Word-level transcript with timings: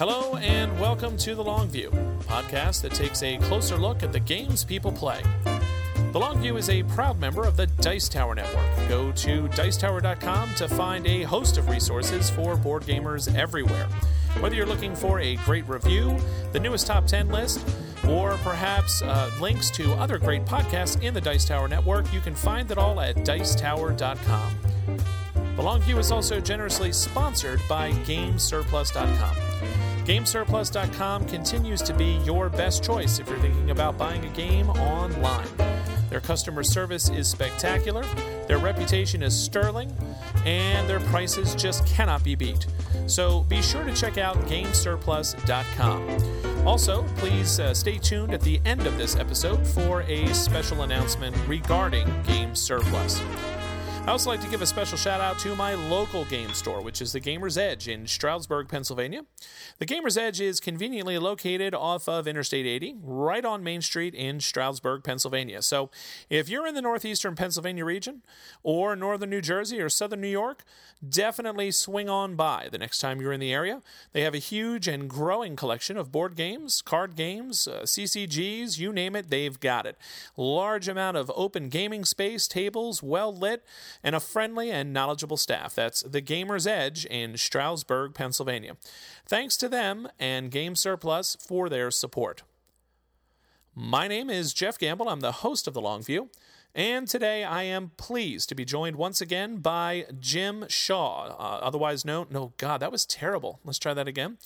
Hello, 0.00 0.36
and 0.36 0.80
welcome 0.80 1.18
to 1.18 1.34
The 1.34 1.44
Long 1.44 1.68
View, 1.68 1.88
a 1.88 2.24
podcast 2.24 2.80
that 2.80 2.94
takes 2.94 3.22
a 3.22 3.36
closer 3.36 3.76
look 3.76 4.02
at 4.02 4.14
the 4.14 4.18
games 4.18 4.64
people 4.64 4.90
play. 4.90 5.20
The 6.12 6.18
Long 6.18 6.40
View 6.40 6.56
is 6.56 6.70
a 6.70 6.82
proud 6.84 7.20
member 7.20 7.44
of 7.44 7.58
the 7.58 7.66
Dice 7.66 8.08
Tower 8.08 8.34
Network. 8.34 8.64
Go 8.88 9.12
to 9.12 9.46
dicetower.com 9.48 10.54
to 10.54 10.68
find 10.68 11.06
a 11.06 11.24
host 11.24 11.58
of 11.58 11.68
resources 11.68 12.30
for 12.30 12.56
board 12.56 12.84
gamers 12.84 13.36
everywhere. 13.36 13.88
Whether 14.38 14.54
you're 14.54 14.64
looking 14.64 14.96
for 14.96 15.20
a 15.20 15.36
great 15.44 15.68
review, 15.68 16.16
the 16.52 16.60
newest 16.60 16.86
top 16.86 17.06
10 17.06 17.28
list, 17.28 17.62
or 18.08 18.38
perhaps 18.38 19.02
uh, 19.02 19.30
links 19.38 19.70
to 19.72 19.92
other 19.96 20.16
great 20.16 20.46
podcasts 20.46 21.02
in 21.02 21.12
the 21.12 21.20
Dice 21.20 21.44
Tower 21.44 21.68
Network, 21.68 22.10
you 22.10 22.20
can 22.20 22.34
find 22.34 22.70
it 22.70 22.78
all 22.78 23.02
at 23.02 23.16
dicetower.com. 23.16 24.58
The 25.56 25.62
Long 25.62 25.82
View 25.82 25.98
is 25.98 26.10
also 26.10 26.40
generously 26.40 26.90
sponsored 26.90 27.60
by 27.68 27.92
GameSurplus.com. 27.92 29.49
GameSurplus.com 30.10 31.26
continues 31.26 31.80
to 31.82 31.94
be 31.94 32.18
your 32.24 32.48
best 32.48 32.82
choice 32.82 33.20
if 33.20 33.28
you're 33.28 33.38
thinking 33.38 33.70
about 33.70 33.96
buying 33.96 34.24
a 34.24 34.28
game 34.30 34.68
online. 34.70 35.46
Their 36.08 36.18
customer 36.18 36.64
service 36.64 37.08
is 37.10 37.28
spectacular, 37.28 38.02
their 38.48 38.58
reputation 38.58 39.22
is 39.22 39.40
sterling, 39.40 39.96
and 40.44 40.90
their 40.90 40.98
prices 40.98 41.54
just 41.54 41.86
cannot 41.86 42.24
be 42.24 42.34
beat. 42.34 42.66
So 43.06 43.44
be 43.44 43.62
sure 43.62 43.84
to 43.84 43.94
check 43.94 44.18
out 44.18 44.34
GameSurplus.com. 44.48 46.66
Also, 46.66 47.04
please 47.18 47.60
uh, 47.60 47.72
stay 47.72 47.96
tuned 47.96 48.34
at 48.34 48.40
the 48.40 48.60
end 48.64 48.88
of 48.88 48.98
this 48.98 49.14
episode 49.14 49.64
for 49.64 50.02
a 50.02 50.26
special 50.34 50.82
announcement 50.82 51.36
regarding 51.46 52.08
Game 52.24 52.56
Surplus. 52.56 53.22
I 54.06 54.12
also 54.12 54.30
like 54.30 54.40
to 54.40 54.48
give 54.48 54.62
a 54.62 54.66
special 54.66 54.96
shout 54.96 55.20
out 55.20 55.38
to 55.40 55.54
my 55.54 55.74
local 55.74 56.24
game 56.24 56.52
store, 56.54 56.80
which 56.80 57.02
is 57.02 57.12
the 57.12 57.20
Gamer's 57.20 57.58
Edge 57.58 57.86
in 57.86 58.06
Stroudsburg, 58.06 58.66
Pennsylvania. 58.66 59.26
The 59.78 59.84
Gamer's 59.84 60.16
Edge 60.16 60.40
is 60.40 60.58
conveniently 60.58 61.18
located 61.18 61.74
off 61.74 62.08
of 62.08 62.26
Interstate 62.26 62.66
80, 62.66 62.96
right 63.02 63.44
on 63.44 63.62
Main 63.62 63.82
Street 63.82 64.14
in 64.14 64.40
Stroudsburg, 64.40 65.04
Pennsylvania. 65.04 65.60
So 65.62 65.90
if 66.30 66.48
you're 66.48 66.66
in 66.66 66.74
the 66.74 66.82
northeastern 66.82 67.36
Pennsylvania 67.36 67.84
region, 67.84 68.22
or 68.62 68.96
northern 68.96 69.30
New 69.30 69.42
Jersey, 69.42 69.80
or 69.80 69.88
southern 69.88 70.22
New 70.22 70.28
York, 70.28 70.64
definitely 71.06 71.70
swing 71.70 72.08
on 72.08 72.36
by 72.36 72.68
the 72.72 72.78
next 72.78 72.98
time 72.98 73.20
you're 73.20 73.32
in 73.32 73.40
the 73.40 73.52
area. 73.52 73.80
They 74.12 74.22
have 74.22 74.34
a 74.34 74.38
huge 74.38 74.88
and 74.88 75.08
growing 75.08 75.56
collection 75.56 75.96
of 75.96 76.10
board 76.10 76.36
games, 76.36 76.82
card 76.82 77.16
games, 77.16 77.68
uh, 77.68 77.82
CCGs, 77.82 78.78
you 78.78 78.92
name 78.92 79.14
it, 79.14 79.30
they've 79.30 79.60
got 79.60 79.86
it. 79.86 79.96
Large 80.36 80.88
amount 80.88 81.16
of 81.16 81.30
open 81.36 81.68
gaming 81.68 82.04
space, 82.04 82.48
tables, 82.48 83.02
well 83.02 83.34
lit 83.34 83.62
and 84.02 84.14
a 84.14 84.20
friendly 84.20 84.70
and 84.70 84.92
knowledgeable 84.92 85.36
staff. 85.36 85.74
That's 85.74 86.02
the 86.02 86.20
Gamer's 86.20 86.66
Edge 86.66 87.04
in 87.06 87.36
Stroudsburg, 87.36 88.14
Pennsylvania. 88.14 88.76
Thanks 89.26 89.56
to 89.58 89.68
them 89.68 90.08
and 90.18 90.50
Game 90.50 90.74
Surplus 90.74 91.36
for 91.40 91.68
their 91.68 91.90
support. 91.90 92.42
My 93.74 94.08
name 94.08 94.28
is 94.28 94.52
Jeff 94.52 94.78
Gamble. 94.78 95.08
I'm 95.08 95.20
the 95.20 95.32
host 95.32 95.66
of 95.68 95.74
The 95.74 95.80
Long 95.80 96.02
View. 96.02 96.30
And 96.74 97.08
today 97.08 97.42
I 97.42 97.64
am 97.64 97.90
pleased 97.96 98.48
to 98.48 98.54
be 98.54 98.64
joined 98.64 98.96
once 98.96 99.20
again 99.20 99.56
by 99.56 100.06
Jim 100.20 100.66
Shaw, 100.68 101.24
uh, 101.26 101.58
otherwise 101.62 102.04
known. 102.04 102.26
No, 102.30 102.52
God, 102.58 102.78
that 102.78 102.92
was 102.92 103.04
terrible. 103.04 103.58
Let's 103.64 103.78
try 103.78 103.92
that 103.94 104.06
again. 104.06 104.38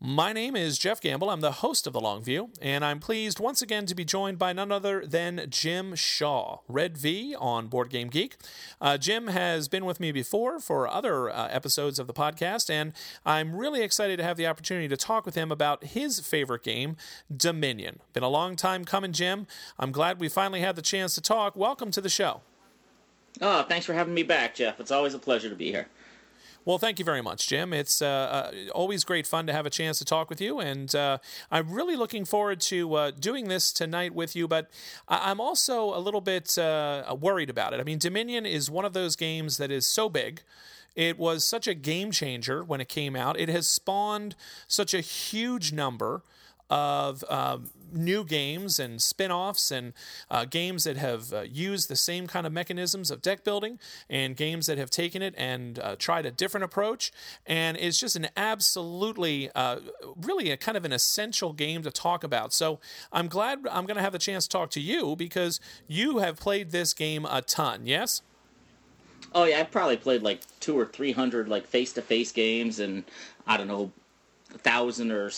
My 0.00 0.34
name 0.34 0.54
is 0.54 0.76
Jeff 0.76 1.00
Gamble. 1.00 1.30
I'm 1.30 1.40
the 1.40 1.50
host 1.50 1.86
of 1.86 1.94
The 1.94 2.00
Long 2.00 2.22
View, 2.22 2.50
and 2.60 2.84
I'm 2.84 3.00
pleased 3.00 3.40
once 3.40 3.62
again 3.62 3.86
to 3.86 3.94
be 3.94 4.04
joined 4.04 4.38
by 4.38 4.52
none 4.52 4.70
other 4.70 5.06
than 5.06 5.46
Jim 5.48 5.94
Shaw, 5.94 6.58
Red 6.68 6.98
V 6.98 7.34
on 7.38 7.68
Board 7.68 7.88
Game 7.88 8.08
Geek. 8.08 8.36
Uh, 8.82 8.98
Jim 8.98 9.28
has 9.28 9.66
been 9.66 9.86
with 9.86 10.00
me 10.00 10.12
before 10.12 10.60
for 10.60 10.86
other 10.86 11.30
uh, 11.30 11.48
episodes 11.48 11.98
of 11.98 12.06
the 12.06 12.12
podcast, 12.12 12.68
and 12.68 12.92
I'm 13.24 13.54
really 13.56 13.80
excited 13.82 14.18
to 14.18 14.24
have 14.24 14.36
the 14.36 14.46
opportunity 14.46 14.88
to 14.88 14.96
talk 14.96 15.24
with 15.24 15.36
him 15.36 15.50
about 15.50 15.84
his 15.84 16.20
favorite 16.20 16.64
game, 16.64 16.96
Dominion. 17.34 18.00
Been 18.12 18.22
a 18.22 18.28
long 18.28 18.56
time 18.56 18.84
coming, 18.84 19.12
Jim. 19.12 19.46
I'm 19.78 19.92
glad 19.92 20.20
we 20.20 20.28
finally 20.28 20.60
had 20.60 20.76
the 20.76 20.82
chance 20.82 21.14
to 21.14 21.22
talk. 21.22 21.56
Welcome 21.56 21.90
to 21.92 22.02
the 22.02 22.10
show. 22.10 22.42
Oh, 23.40 23.62
thanks 23.62 23.86
for 23.86 23.94
having 23.94 24.12
me 24.12 24.22
back, 24.22 24.54
Jeff. 24.54 24.78
It's 24.80 24.90
always 24.90 25.14
a 25.14 25.18
pleasure 25.18 25.48
to 25.48 25.56
be 25.56 25.70
here. 25.70 25.88
Well, 26.66 26.78
thank 26.78 26.98
you 26.98 27.04
very 27.04 27.20
much, 27.20 27.46
Jim. 27.46 27.74
It's 27.74 28.00
uh, 28.00 28.06
uh, 28.06 28.52
always 28.72 29.04
great 29.04 29.26
fun 29.26 29.46
to 29.48 29.52
have 29.52 29.66
a 29.66 29.70
chance 29.70 29.98
to 29.98 30.04
talk 30.04 30.30
with 30.30 30.40
you, 30.40 30.60
and 30.60 30.94
uh, 30.94 31.18
I'm 31.50 31.70
really 31.70 31.94
looking 31.94 32.24
forward 32.24 32.60
to 32.62 32.94
uh, 32.94 33.10
doing 33.10 33.48
this 33.48 33.70
tonight 33.70 34.14
with 34.14 34.34
you. 34.34 34.48
But 34.48 34.70
I- 35.06 35.30
am 35.30 35.42
also 35.42 35.94
a 35.94 36.00
little 36.00 36.22
bit 36.22 36.56
uh, 36.56 37.14
worried 37.20 37.50
about 37.50 37.74
it. 37.74 37.80
I 37.80 37.82
mean, 37.82 37.98
Dominion 37.98 38.46
is 38.46 38.70
one 38.70 38.86
of 38.86 38.94
those 38.94 39.14
games 39.14 39.58
that 39.58 39.70
is 39.70 39.86
so 39.86 40.08
big. 40.08 40.40
It 40.96 41.18
was 41.18 41.44
such 41.44 41.68
a 41.68 41.74
game 41.74 42.10
changer 42.10 42.64
when 42.64 42.80
it 42.80 42.88
came 42.88 43.14
out. 43.14 43.38
It 43.38 43.50
has 43.50 43.66
spawned 43.68 44.34
such 44.66 44.94
a 44.94 45.00
huge 45.00 45.70
number 45.70 46.22
of 46.70 47.22
um, 47.28 47.68
new 47.92 48.24
games 48.24 48.78
and 48.78 49.00
spin 49.00 49.30
offs 49.30 49.70
and 49.70 49.92
uh, 50.30 50.44
games 50.44 50.84
that 50.84 50.96
have 50.96 51.32
uh, 51.32 51.42
used 51.42 51.88
the 51.88 51.96
same 51.96 52.26
kind 52.26 52.46
of 52.46 52.52
mechanisms 52.52 53.10
of 53.10 53.22
deck 53.22 53.44
building 53.44 53.78
and 54.08 54.36
games 54.36 54.66
that 54.66 54.78
have 54.78 54.90
taken 54.90 55.22
it 55.22 55.34
and 55.36 55.78
uh, 55.78 55.96
tried 55.96 56.26
a 56.26 56.30
different 56.30 56.64
approach. 56.64 57.12
And 57.46 57.76
it's 57.76 57.98
just 57.98 58.16
an 58.16 58.28
absolutely, 58.36 59.50
uh, 59.54 59.80
really 60.16 60.50
a 60.50 60.56
kind 60.56 60.76
of 60.76 60.84
an 60.84 60.92
essential 60.92 61.52
game 61.52 61.82
to 61.82 61.90
talk 61.90 62.24
about. 62.24 62.52
So 62.52 62.80
I'm 63.12 63.28
glad 63.28 63.60
I'm 63.70 63.86
going 63.86 63.96
to 63.96 64.02
have 64.02 64.12
the 64.12 64.18
chance 64.18 64.44
to 64.44 64.50
talk 64.50 64.70
to 64.70 64.80
you 64.80 65.16
because 65.16 65.60
you 65.86 66.18
have 66.18 66.38
played 66.38 66.70
this 66.70 66.94
game 66.94 67.26
a 67.26 67.42
ton, 67.42 67.86
yes? 67.86 68.22
Oh 69.34 69.44
yeah, 69.44 69.60
I've 69.60 69.70
probably 69.70 69.96
played 69.96 70.22
like 70.22 70.40
two 70.60 70.78
or 70.78 70.86
three 70.86 71.10
hundred 71.10 71.48
like 71.48 71.66
face 71.66 71.92
to 71.94 72.02
face 72.02 72.30
games, 72.30 72.78
and 72.78 73.04
I 73.46 73.56
don't 73.56 73.66
know, 73.66 73.90
a 74.54 74.58
thousand 74.58 75.10
or 75.10 75.30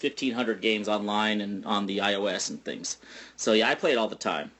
1500 0.00 0.60
games 0.60 0.88
online 0.88 1.40
and 1.40 1.64
on 1.64 1.86
the 1.86 1.98
iOS 1.98 2.50
and 2.50 2.62
things. 2.64 2.98
So 3.36 3.52
yeah, 3.52 3.68
I 3.68 3.74
play 3.74 3.92
it 3.92 3.98
all 3.98 4.08
the 4.08 4.16
time. 4.16 4.50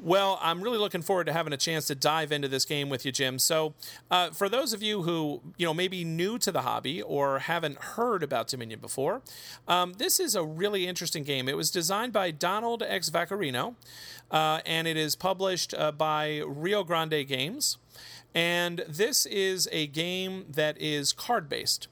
Well, 0.00 0.38
I'm 0.40 0.62
really 0.62 0.78
looking 0.78 1.02
forward 1.02 1.24
to 1.24 1.32
having 1.32 1.52
a 1.52 1.56
chance 1.56 1.86
to 1.88 1.94
dive 1.94 2.30
into 2.30 2.46
this 2.46 2.64
game 2.64 2.88
with 2.88 3.04
you, 3.04 3.10
Jim. 3.10 3.40
So, 3.40 3.74
uh, 4.12 4.30
for 4.30 4.48
those 4.48 4.72
of 4.72 4.80
you 4.80 5.02
who 5.02 5.40
you 5.56 5.66
know 5.66 5.74
maybe 5.74 6.04
new 6.04 6.38
to 6.38 6.52
the 6.52 6.62
hobby 6.62 7.02
or 7.02 7.40
haven't 7.40 7.78
heard 7.78 8.22
about 8.22 8.46
Dominion 8.46 8.78
before, 8.78 9.22
um, 9.66 9.94
this 9.94 10.20
is 10.20 10.36
a 10.36 10.44
really 10.44 10.86
interesting 10.86 11.24
game. 11.24 11.48
It 11.48 11.56
was 11.56 11.70
designed 11.70 12.12
by 12.12 12.30
Donald 12.30 12.82
X 12.84 13.10
Vaccarino, 13.10 13.74
uh, 14.30 14.60
and 14.64 14.86
it 14.86 14.96
is 14.96 15.16
published 15.16 15.74
uh, 15.74 15.90
by 15.90 16.42
Rio 16.46 16.84
Grande 16.84 17.26
Games. 17.26 17.78
And 18.34 18.84
this 18.86 19.26
is 19.26 19.68
a 19.72 19.88
game 19.88 20.44
that 20.48 20.80
is 20.80 21.12
card 21.12 21.48
based. 21.48 21.88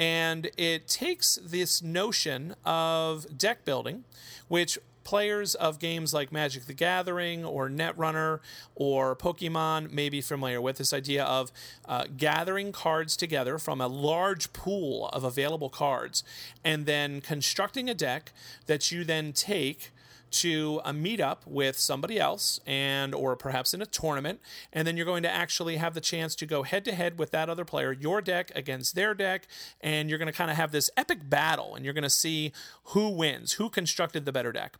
And 0.00 0.50
it 0.56 0.88
takes 0.88 1.38
this 1.44 1.82
notion 1.82 2.54
of 2.64 3.36
deck 3.36 3.66
building, 3.66 4.04
which 4.48 4.78
players 5.04 5.54
of 5.54 5.78
games 5.78 6.14
like 6.14 6.32
Magic 6.32 6.64
the 6.64 6.72
Gathering 6.72 7.44
or 7.44 7.68
Netrunner 7.68 8.40
or 8.74 9.14
Pokemon 9.14 9.92
may 9.92 10.08
be 10.08 10.22
familiar 10.22 10.58
with 10.58 10.78
this 10.78 10.94
idea 10.94 11.22
of 11.24 11.52
uh, 11.86 12.04
gathering 12.16 12.72
cards 12.72 13.14
together 13.14 13.58
from 13.58 13.78
a 13.78 13.88
large 13.88 14.54
pool 14.54 15.08
of 15.08 15.22
available 15.22 15.68
cards 15.68 16.24
and 16.64 16.86
then 16.86 17.20
constructing 17.20 17.90
a 17.90 17.94
deck 17.94 18.32
that 18.64 18.90
you 18.90 19.04
then 19.04 19.34
take 19.34 19.90
to 20.30 20.80
a 20.84 20.92
meetup 20.92 21.38
with 21.46 21.76
somebody 21.76 22.18
else 22.18 22.60
and 22.66 23.14
or 23.14 23.36
perhaps 23.36 23.74
in 23.74 23.82
a 23.82 23.86
tournament 23.86 24.40
and 24.72 24.86
then 24.86 24.96
you're 24.96 25.06
going 25.06 25.22
to 25.22 25.30
actually 25.30 25.76
have 25.76 25.94
the 25.94 26.00
chance 26.00 26.34
to 26.34 26.46
go 26.46 26.62
head 26.62 26.84
to 26.84 26.92
head 26.92 27.18
with 27.18 27.30
that 27.30 27.48
other 27.48 27.64
player 27.64 27.92
your 27.92 28.20
deck 28.20 28.50
against 28.54 28.94
their 28.94 29.14
deck 29.14 29.46
and 29.80 30.08
you're 30.08 30.18
going 30.18 30.26
to 30.26 30.32
kind 30.32 30.50
of 30.50 30.56
have 30.56 30.72
this 30.72 30.90
epic 30.96 31.18
battle 31.28 31.74
and 31.74 31.84
you're 31.84 31.94
going 31.94 32.02
to 32.02 32.10
see 32.10 32.52
who 32.84 33.08
wins 33.08 33.54
who 33.54 33.68
constructed 33.68 34.24
the 34.24 34.32
better 34.32 34.52
deck. 34.52 34.76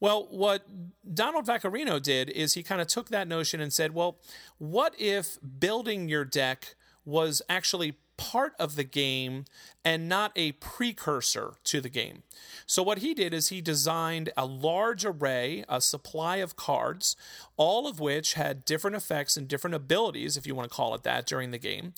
Well 0.00 0.26
what 0.30 0.66
donald 1.12 1.46
vaccarino 1.46 2.02
did 2.02 2.28
is 2.30 2.54
he 2.54 2.62
kind 2.62 2.80
of 2.80 2.86
took 2.86 3.08
that 3.08 3.28
notion 3.28 3.60
and 3.60 3.72
said 3.72 3.94
well 3.94 4.18
what 4.58 4.94
if 4.98 5.38
building 5.58 6.08
your 6.08 6.24
deck 6.24 6.74
was 7.04 7.42
actually 7.48 7.96
part 8.16 8.54
of 8.58 8.76
the 8.76 8.84
game 8.84 9.44
and 9.84 10.08
not 10.08 10.32
a 10.34 10.52
precursor 10.52 11.54
to 11.64 11.80
the 11.80 11.88
game. 11.88 12.22
So, 12.66 12.82
what 12.82 12.98
he 12.98 13.12
did 13.12 13.34
is 13.34 13.48
he 13.48 13.60
designed 13.60 14.30
a 14.36 14.46
large 14.46 15.04
array, 15.04 15.64
a 15.68 15.80
supply 15.80 16.36
of 16.36 16.56
cards, 16.56 17.16
all 17.56 17.86
of 17.86 18.00
which 18.00 18.34
had 18.34 18.64
different 18.64 18.96
effects 18.96 19.36
and 19.36 19.46
different 19.46 19.76
abilities, 19.76 20.36
if 20.36 20.46
you 20.46 20.54
want 20.54 20.70
to 20.70 20.74
call 20.74 20.94
it 20.94 21.02
that, 21.02 21.26
during 21.26 21.50
the 21.50 21.58
game. 21.58 21.92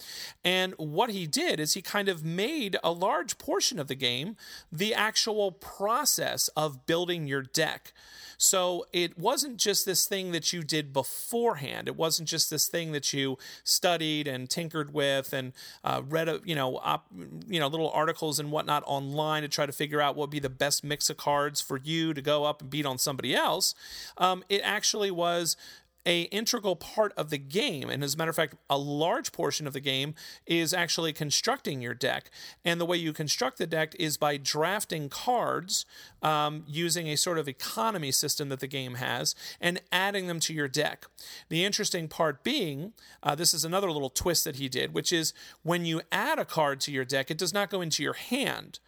And 0.45 0.75
what 0.77 1.11
he 1.11 1.27
did 1.27 1.61
is 1.61 1.75
he 1.75 1.83
kind 1.83 2.09
of 2.09 2.25
made 2.25 2.77
a 2.83 2.91
large 2.91 3.39
portion 3.39 3.79
of 3.79 3.89
the 3.89 3.95
game 3.95 4.37
the 4.73 4.95
actual 4.95 5.53
process 5.53 6.49
of 6.57 6.87
building 6.87 7.27
your 7.27 7.43
deck. 7.43 7.93
So 8.39 8.87
it 8.93 9.19
wasn't 9.19 9.57
just 9.57 9.87
this 9.87 10.07
thing 10.07 10.33
that 10.33 10.53
you 10.53 10.63
did 10.63 10.93
beforehand. 10.93 11.89
It 11.89 11.97
wasn't 11.97 12.29
just 12.29 12.51
this 12.51 12.69
thing 12.69 12.93
that 12.93 13.13
you 13.13 13.39
studied 13.65 14.29
and 14.29 14.49
tinkered 14.49 14.93
with 14.93 15.33
and 15.33 15.53
uh, 15.85 16.03
read, 16.07 16.29
a, 16.29 16.41
you 16.45 16.55
know, 16.55 16.79
op, 16.79 17.07
you 17.47 17.61
know, 17.61 17.69
little 17.77 17.91
articles 17.93 18.39
and 18.39 18.51
whatnot 18.51 18.83
online 18.87 19.43
to 19.43 19.49
try 19.49 19.67
to 19.67 19.73
figure 19.73 20.01
out 20.01 20.17
what 20.17 20.25
would 20.25 20.31
be 20.31 20.41
the 20.41 20.49
best 20.49 20.83
mix 20.83 21.11
of 21.11 21.17
cards 21.17 21.61
for 21.61 21.77
you 21.77 22.15
to 22.15 22.23
go 22.23 22.45
up 22.45 22.61
and 22.63 22.71
beat 22.71 22.87
on 22.87 22.99
somebody 22.99 23.35
else. 23.35 23.75
Um, 24.19 24.45
it 24.49 24.61
actually 24.65 25.11
was 25.11 25.57
a 26.07 26.23
integral 26.23 26.77
part 26.77 27.13
of 27.17 27.31
the 27.31 27.39
game. 27.39 27.91
And 27.91 28.03
as 28.03 28.15
a 28.15 28.17
matter 28.17 28.31
of 28.31 28.37
fact, 28.37 28.55
a 28.71 28.79
large 28.79 29.33
portion 29.33 29.67
of 29.67 29.73
the 29.73 29.81
game 29.81 30.15
is 30.47 30.73
actually 30.73 31.13
constructing 31.13 31.83
your 31.83 31.95
deck. 31.95 32.31
And 32.65 32.81
the 32.81 32.87
way 32.87 32.97
you 32.97 33.13
construct 33.13 33.59
the 33.59 33.67
deck 33.67 33.95
is 33.99 34.17
by 34.17 34.37
drafting 34.37 35.09
cards 35.09 35.85
um, 36.23 36.65
using 36.69 37.09
a 37.09 37.17
sort 37.17 37.39
of 37.39 37.49
economy 37.49 38.13
system 38.13 38.49
that 38.51 38.61
the 38.61 38.69
game 38.69 38.95
has 38.95 39.35
and 39.61 39.83
adding 39.91 40.29
them 40.29 40.41
to 40.41 40.55
your 40.55 40.69
deck. 40.69 41.07
The 41.49 41.65
interesting 41.65 42.07
part 42.07 42.45
being, 42.45 42.93
uh, 43.23 43.35
this 43.35 43.53
is 43.53 43.65
another 43.65 43.91
little 43.91 44.11
twist 44.11 44.45
that 44.45 44.57
he 44.57 44.69
did, 44.69 44.95
which 44.95 45.13
is 45.13 45.35
when 45.65 45.85
you 45.85 46.03
add 46.13 46.39
a 46.39 46.45
card 46.45 46.81
to 46.83 46.93
your 46.93 47.05
deck, 47.05 47.31
it 47.31 47.39
does 47.39 47.53
not 47.53 47.71
go 47.71 47.81
into 47.81 48.03
your 48.03 48.15
hand, 48.15 48.79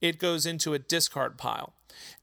it 0.00 0.18
goes 0.18 0.46
into 0.46 0.74
a 0.74 0.78
discard 0.78 1.36
pile. 1.36 1.74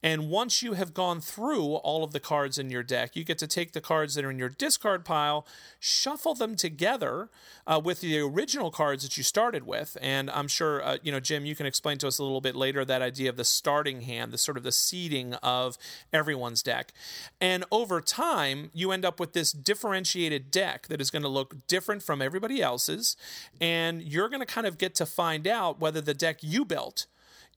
And 0.02 0.28
once 0.30 0.62
you 0.62 0.74
have 0.74 0.94
gone 0.94 1.20
through 1.20 1.74
all 1.74 2.04
of 2.04 2.12
the 2.12 2.20
cards 2.20 2.58
in 2.58 2.70
your 2.70 2.82
deck, 2.82 3.16
you 3.16 3.24
get 3.24 3.38
to 3.38 3.46
take 3.46 3.72
the 3.72 3.80
cards 3.80 4.14
that 4.14 4.24
are 4.24 4.30
in 4.30 4.38
your 4.38 4.48
discard 4.48 5.04
pile, 5.04 5.46
shuffle 5.80 6.34
them 6.34 6.56
together 6.56 7.28
uh, 7.66 7.80
with 7.82 8.00
the 8.00 8.18
original 8.18 8.70
cards 8.70 9.02
that 9.02 9.16
you 9.16 9.22
started 9.22 9.66
with. 9.66 9.96
And 10.00 10.30
I'm 10.30 10.48
sure, 10.48 10.82
uh, 10.82 10.98
you 11.02 11.10
know, 11.10 11.20
Jim, 11.20 11.46
you 11.46 11.54
can 11.54 11.66
explain 11.66 11.98
to 11.98 12.06
us 12.06 12.18
a 12.18 12.22
little 12.22 12.40
bit 12.40 12.54
later 12.54 12.84
that 12.84 13.02
idea 13.02 13.30
of 13.30 13.36
the 13.36 13.44
starting 13.44 14.02
hand, 14.02 14.32
the 14.32 14.38
sort 14.38 14.56
of 14.56 14.62
the 14.62 14.72
seeding 14.72 15.34
of 15.34 15.76
everyone's 16.12 16.62
deck. 16.62 16.92
And 17.40 17.64
over 17.70 18.00
time, 18.00 18.70
you 18.72 18.92
end 18.92 19.04
up 19.04 19.18
with 19.18 19.32
this 19.32 19.52
differentiated 19.52 20.50
deck 20.50 20.88
that 20.88 21.00
is 21.00 21.10
going 21.10 21.22
to 21.22 21.28
look 21.28 21.66
different 21.66 22.02
from 22.02 22.22
everybody 22.22 22.62
else's. 22.62 23.16
And 23.60 24.02
you're 24.02 24.28
going 24.28 24.40
to 24.40 24.46
kind 24.46 24.66
of 24.66 24.78
get 24.78 24.94
to 24.96 25.06
find 25.06 25.46
out 25.46 25.80
whether 25.80 26.00
the 26.00 26.14
deck 26.14 26.38
you 26.42 26.64
built 26.64 27.06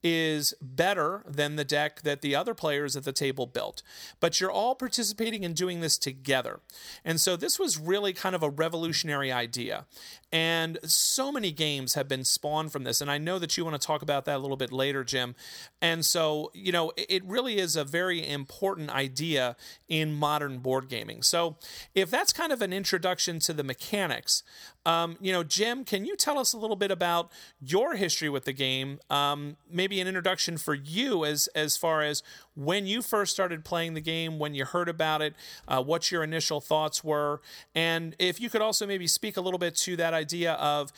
is 0.02 0.54
better 0.60 1.22
than 1.28 1.56
the 1.56 1.64
deck 1.64 2.02
that 2.02 2.22
the 2.22 2.34
other 2.34 2.54
players 2.54 2.96
at 2.96 3.04
the 3.04 3.12
table 3.12 3.46
built. 3.46 3.82
But 4.18 4.40
you're 4.40 4.50
all 4.50 4.74
participating 4.74 5.44
in 5.44 5.52
doing 5.52 5.80
this 5.80 5.98
together. 5.98 6.60
And 7.04 7.20
so 7.20 7.36
this 7.36 7.58
was 7.58 7.78
really 7.78 8.12
kind 8.12 8.34
of 8.34 8.42
a 8.42 8.50
revolutionary 8.50 9.30
idea. 9.30 9.86
And 10.32 10.78
so 10.84 11.32
many 11.32 11.50
games 11.50 11.94
have 11.94 12.08
been 12.08 12.24
spawned 12.24 12.72
from 12.72 12.84
this. 12.84 13.00
And 13.00 13.10
I 13.10 13.18
know 13.18 13.38
that 13.38 13.56
you 13.56 13.64
want 13.64 13.80
to 13.80 13.84
talk 13.84 14.00
about 14.00 14.24
that 14.26 14.36
a 14.36 14.38
little 14.38 14.56
bit 14.56 14.72
later, 14.72 15.02
Jim. 15.02 15.34
And 15.82 16.04
so, 16.04 16.50
you 16.54 16.72
know, 16.72 16.92
it 16.96 17.24
really 17.24 17.58
is 17.58 17.76
a 17.76 17.84
very 17.84 18.26
important 18.26 18.90
idea 18.90 19.56
in 19.88 20.14
modern 20.14 20.58
board 20.58 20.88
gaming. 20.88 21.22
So, 21.22 21.56
if 21.94 22.10
that's 22.10 22.32
kind 22.32 22.52
of 22.52 22.62
an 22.62 22.72
introduction 22.72 23.40
to 23.40 23.52
the 23.52 23.64
mechanics, 23.64 24.42
um, 24.86 25.16
you 25.20 25.32
know, 25.32 25.42
Jim, 25.42 25.84
can 25.84 26.04
you 26.04 26.16
tell 26.16 26.38
us 26.38 26.52
a 26.52 26.58
little 26.58 26.76
bit 26.76 26.90
about 26.90 27.30
your 27.60 27.96
history 27.96 28.28
with 28.28 28.44
the 28.44 28.52
game? 28.52 28.98
Um, 29.10 29.56
maybe 29.70 30.00
an 30.00 30.08
introduction 30.08 30.56
for 30.56 30.74
you 30.74 31.24
as 31.24 31.48
as 31.48 31.76
far 31.76 32.02
as 32.02 32.22
when 32.54 32.86
you 32.86 33.02
first 33.02 33.32
started 33.32 33.64
playing 33.64 33.94
the 33.94 34.00
game, 34.00 34.38
when 34.38 34.54
you 34.54 34.64
heard 34.64 34.88
about 34.88 35.20
it, 35.20 35.34
uh, 35.68 35.82
what 35.82 36.10
your 36.10 36.22
initial 36.22 36.60
thoughts 36.60 37.04
were, 37.04 37.40
and 37.74 38.16
if 38.18 38.40
you 38.40 38.48
could 38.48 38.62
also 38.62 38.86
maybe 38.86 39.06
speak 39.06 39.36
a 39.36 39.40
little 39.40 39.58
bit 39.58 39.76
to 39.76 39.96
that 39.96 40.14
idea 40.14 40.54
of 40.54 40.92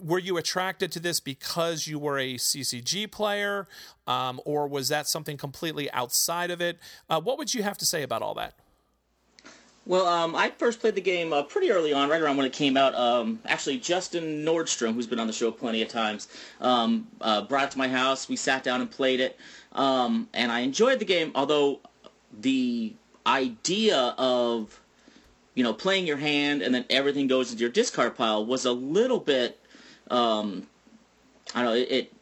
were 0.00 0.18
you 0.18 0.36
attracted 0.36 0.92
to 0.92 1.00
this 1.00 1.20
because 1.20 1.86
you 1.86 1.98
were 1.98 2.18
a 2.18 2.34
CCG 2.34 3.10
player, 3.10 3.66
um, 4.06 4.40
or 4.44 4.68
was 4.68 4.88
that 4.88 5.08
something 5.08 5.36
completely 5.36 5.90
outside 5.92 6.50
of 6.50 6.60
it? 6.60 6.78
Uh, 7.08 7.20
what 7.20 7.38
would 7.38 7.54
you 7.54 7.62
have 7.62 7.78
to 7.78 7.86
say 7.86 8.02
about 8.02 8.22
all 8.22 8.34
that? 8.34 8.54
Well, 9.86 10.06
um, 10.06 10.34
I 10.34 10.50
first 10.50 10.80
played 10.80 10.96
the 10.96 11.00
game 11.00 11.32
uh, 11.32 11.44
pretty 11.44 11.70
early 11.70 11.92
on, 11.92 12.08
right 12.08 12.20
around 12.20 12.36
when 12.36 12.46
it 12.46 12.52
came 12.52 12.76
out. 12.76 12.94
Um, 12.96 13.38
actually, 13.46 13.78
Justin 13.78 14.44
Nordstrom, 14.44 14.94
who's 14.94 15.06
been 15.06 15.20
on 15.20 15.28
the 15.28 15.32
show 15.32 15.52
plenty 15.52 15.80
of 15.80 15.88
times, 15.88 16.26
um, 16.60 17.06
uh, 17.20 17.42
brought 17.42 17.64
it 17.66 17.70
to 17.70 17.78
my 17.78 17.86
house. 17.86 18.28
We 18.28 18.34
sat 18.34 18.64
down 18.64 18.80
and 18.80 18.90
played 18.90 19.20
it, 19.20 19.38
um, 19.72 20.28
and 20.34 20.50
I 20.50 20.60
enjoyed 20.60 20.98
the 20.98 21.04
game. 21.04 21.30
Although 21.36 21.78
the 22.40 22.94
idea 23.26 24.14
of 24.18 24.80
you 25.54 25.62
know 25.62 25.72
playing 25.72 26.06
your 26.06 26.16
hand 26.16 26.62
and 26.62 26.74
then 26.74 26.84
everything 26.90 27.26
goes 27.26 27.50
into 27.50 27.60
your 27.60 27.70
discard 27.70 28.16
pile 28.16 28.44
was 28.44 28.64
a 28.64 28.72
little 28.72 29.18
bit 29.18 29.58
um, 30.10 30.66
I 31.54 31.62
don't 31.62 31.70
know 31.70 31.76
it, 31.76 31.90
it 31.90 32.12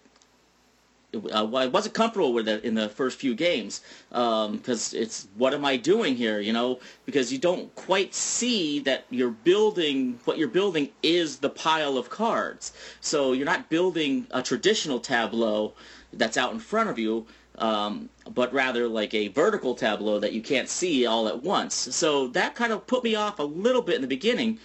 uh, 1.14 1.50
I 1.54 1.66
wasn't 1.66 1.94
comfortable 1.94 2.32
with 2.32 2.48
it 2.48 2.64
in 2.64 2.74
the 2.74 2.88
first 2.88 3.18
few 3.18 3.34
games 3.34 3.80
because 4.10 4.94
um, 4.94 5.00
it's 5.00 5.28
what 5.36 5.54
am 5.54 5.64
I 5.64 5.76
doing 5.76 6.16
here? 6.16 6.40
You 6.40 6.52
know, 6.52 6.80
because 7.06 7.32
you 7.32 7.38
don't 7.38 7.74
quite 7.74 8.14
see 8.14 8.80
that 8.80 9.04
you're 9.10 9.30
building 9.30 10.18
what 10.24 10.38
you're 10.38 10.48
building 10.48 10.90
is 11.02 11.38
the 11.38 11.50
pile 11.50 11.96
of 11.96 12.10
cards. 12.10 12.72
So 13.00 13.32
you're 13.32 13.46
not 13.46 13.70
building 13.70 14.26
a 14.30 14.42
traditional 14.42 15.00
tableau 15.00 15.74
that's 16.12 16.36
out 16.36 16.52
in 16.52 16.58
front 16.58 16.90
of 16.90 16.98
you. 16.98 17.26
Um, 17.56 18.08
but 18.28 18.52
rather 18.52 18.88
like 18.88 19.14
a 19.14 19.28
vertical 19.28 19.76
tableau 19.76 20.18
that 20.18 20.32
you 20.32 20.42
can't 20.42 20.68
see 20.68 21.06
all 21.06 21.28
at 21.28 21.44
once. 21.44 21.74
So 21.74 22.26
that 22.28 22.56
kind 22.56 22.72
of 22.72 22.84
put 22.88 23.04
me 23.04 23.14
off 23.14 23.38
a 23.38 23.44
little 23.44 23.82
bit 23.82 23.94
in 23.94 24.00
the 24.00 24.08
beginning, 24.08 24.58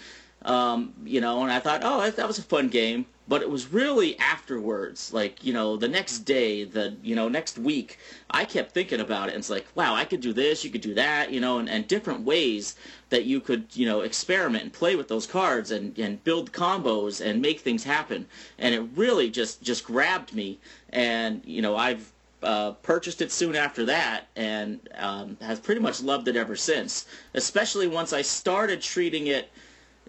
um, 0.43 0.93
you 1.03 1.21
know, 1.21 1.43
and 1.43 1.51
I 1.51 1.59
thought, 1.59 1.81
oh, 1.83 2.09
that, 2.09 2.27
was 2.27 2.39
a 2.39 2.43
fun 2.43 2.69
game. 2.69 3.05
But 3.27 3.43
it 3.43 3.49
was 3.51 3.71
really 3.71 4.17
afterwards 4.17 5.13
like 5.13 5.43
you 5.43 5.53
know 5.53 5.77
the 5.77 5.87
next 5.87 6.19
day 6.19 6.63
the 6.63 6.95
you 7.03 7.15
know 7.15 7.29
next 7.29 7.59
week 7.59 7.99
i 8.31 8.43
kept 8.43 8.71
thinking 8.71 8.99
about 8.99 9.29
it 9.29 9.35
and 9.35 9.41
it's 9.41 9.51
like 9.51 9.67
wow 9.75 9.93
i 9.93 10.03
could 10.03 10.19
do 10.19 10.33
this 10.33 10.63
you 10.63 10.71
could 10.71 10.81
do 10.81 10.95
that 10.95 11.31
you 11.31 11.39
know 11.39 11.59
and, 11.59 11.69
and 11.69 11.87
different 11.87 12.21
ways 12.21 12.75
that 13.09 13.25
you 13.25 13.39
could 13.39 13.65
you 13.73 13.85
know 13.85 14.01
experiment 14.01 14.63
and 14.63 14.73
play 14.73 14.95
with 14.95 15.07
those 15.07 15.27
cards 15.27 15.71
and, 15.71 15.97
and 15.99 16.23
build 16.23 16.51
combos 16.51 17.23
and 17.23 17.41
make 17.41 17.59
things 17.59 17.83
happen. 17.83 18.25
And 18.57 18.73
it 18.73 18.81
really 18.95 19.29
just 19.29 19.61
just 19.61 19.83
grabbed 19.83 20.33
me. 20.33 20.59
And 20.89 21.41
you 21.45 21.61
know 21.61 21.75
i've 21.75 22.11
uh, 22.41 22.71
purchased 22.83 23.21
it 23.21 23.33
soon 23.33 23.53
after 23.53 23.83
that 23.83 24.27
and 24.37 24.79
um, 24.95 25.35
has 25.41 25.59
pretty 25.59 25.81
much 25.81 26.01
loved 26.01 26.25
it 26.29 26.37
ever 26.37 26.55
since 26.55 27.05
especially 27.33 27.85
once 27.85 28.13
i 28.13 28.21
started 28.21 28.81
treating 28.81 29.27
it 29.27 29.51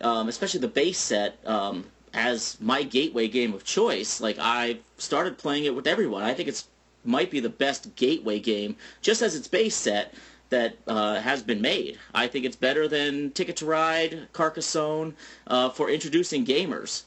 um, 0.01 0.29
especially 0.29 0.61
the 0.61 0.69
base 0.69 0.99
set 0.99 1.39
um, 1.47 1.87
as 2.13 2.57
my 2.61 2.83
gateway 2.83 3.29
game 3.29 3.55
of 3.55 3.65
choice. 3.65 4.21
Like 4.21 4.37
I 4.39 4.79
started 4.99 5.39
playing 5.39 5.65
it 5.65 5.75
with 5.75 5.87
everyone. 5.87 6.23
I 6.23 6.35
think 6.35 6.49
it's 6.49 6.69
might 7.05 7.31
be 7.31 7.41
the 7.41 7.49
best 7.49 7.95
gateway 7.97 8.39
game, 8.39 8.77
just 9.01 9.23
as 9.23 9.35
its 9.35 9.49
base 9.49 9.75
set 9.75 10.13
that 10.51 10.77
uh, 10.87 11.15
has 11.21 11.43
been 11.43 11.61
made. 11.61 11.99
I 12.15 12.27
think 12.27 12.45
it's 12.45 12.57
better 12.57 12.89
than 12.89 13.31
Ticket 13.31 13.57
to 13.57 13.67
Ride, 13.67 14.29
Carcassonne 14.33 15.15
uh, 15.47 15.71
for 15.71 15.89
introducing 15.89 16.45
gamers, 16.45 17.05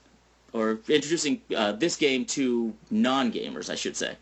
or 0.51 0.79
introducing 0.87 1.41
uh, 1.55 1.73
this 1.73 1.95
game 1.95 2.25
to 2.25 2.73
non-gamers, 2.89 3.69
I 3.69 3.75
should 3.75 3.95
say. 3.97 4.15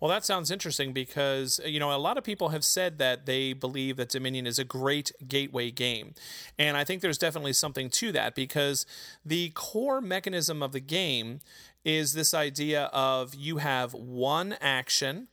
Well, 0.00 0.08
that 0.08 0.24
sounds 0.24 0.50
interesting 0.50 0.94
because, 0.94 1.60
you 1.66 1.78
know, 1.78 1.94
a 1.94 1.98
lot 1.98 2.16
of 2.16 2.24
people 2.24 2.48
have 2.48 2.64
said 2.64 2.96
that 2.98 3.26
they 3.26 3.52
believe 3.52 3.98
that 3.98 4.08
Dominion 4.08 4.46
is 4.46 4.58
a 4.58 4.64
great 4.64 5.12
gateway 5.28 5.70
game. 5.70 6.14
And 6.58 6.76
I 6.76 6.84
think 6.84 7.02
there's 7.02 7.18
definitely 7.18 7.52
something 7.52 7.90
to 7.90 8.10
that 8.12 8.34
because 8.34 8.86
the 9.24 9.50
core 9.50 10.00
mechanism 10.00 10.62
of 10.62 10.72
the 10.72 10.80
game 10.80 11.40
is 11.84 12.14
this 12.14 12.32
idea 12.32 12.84
of 12.94 13.34
you 13.34 13.58
have 13.58 13.92
one 13.92 14.56
action 14.60 15.28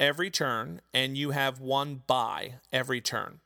every 0.00 0.30
turn 0.30 0.80
and 0.92 1.16
you 1.16 1.30
have 1.30 1.60
one 1.60 2.02
buy 2.08 2.54
every 2.72 3.00
turn. 3.00 3.38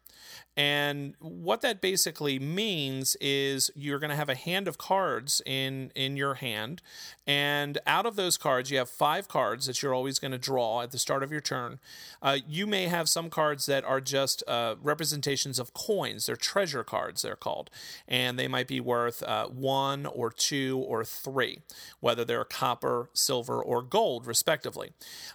And 0.57 1.15
what 1.19 1.61
that 1.61 1.83
basically 1.83 2.39
means 2.39 3.15
is 3.21 3.71
you're 3.75 3.99
going 3.99 4.11
to 4.11 4.17
have 4.17 4.31
a 4.31 4.35
hand 4.35 4.69
of 4.69 4.79
cards 4.79 5.43
in 5.45 5.93
in 5.95 6.17
your 6.17 6.35
hand, 6.35 6.81
and 7.27 7.77
out 7.87 8.07
of 8.07 8.17
those 8.17 8.39
cards, 8.39 8.71
you 8.71 8.79
have 8.79 8.89
five 8.89 9.29
cards 9.29 9.67
that 9.67 9.83
you're 9.83 9.93
always 9.93 10.19
going 10.19 10.33
to 10.33 10.39
draw 10.39 10.81
at 10.81 10.93
the 10.93 10.99
start 10.99 11.23
of 11.23 11.31
your 11.31 11.43
turn. 11.43 11.79
Uh, 12.23 12.39
you 12.49 12.67
may 12.67 12.87
have 12.87 13.07
some 13.07 13.29
cards 13.29 13.67
that 13.67 13.85
are 13.85 14.01
just 14.01 14.43
uh, 14.49 14.77
representations 14.83 15.59
of 15.59 15.75
coins; 15.75 16.25
they're 16.25 16.37
treasure 16.37 16.83
cards, 16.83 17.21
they're 17.21 17.37
called, 17.37 17.69
and 18.09 18.39
they 18.39 18.49
might 18.49 18.69
be 18.69 18.81
worth 18.81 19.23
uh, 19.25 19.49
one 19.49 20.07
or 20.07 20.31
two 20.31 20.83
or 20.89 21.05
three, 21.05 21.61
whether 22.01 22.25
they're 22.25 22.45
copper, 22.45 23.11
silver, 23.13 23.63
or 23.63 23.83
gold, 23.83 24.27
respectively. 24.27 24.93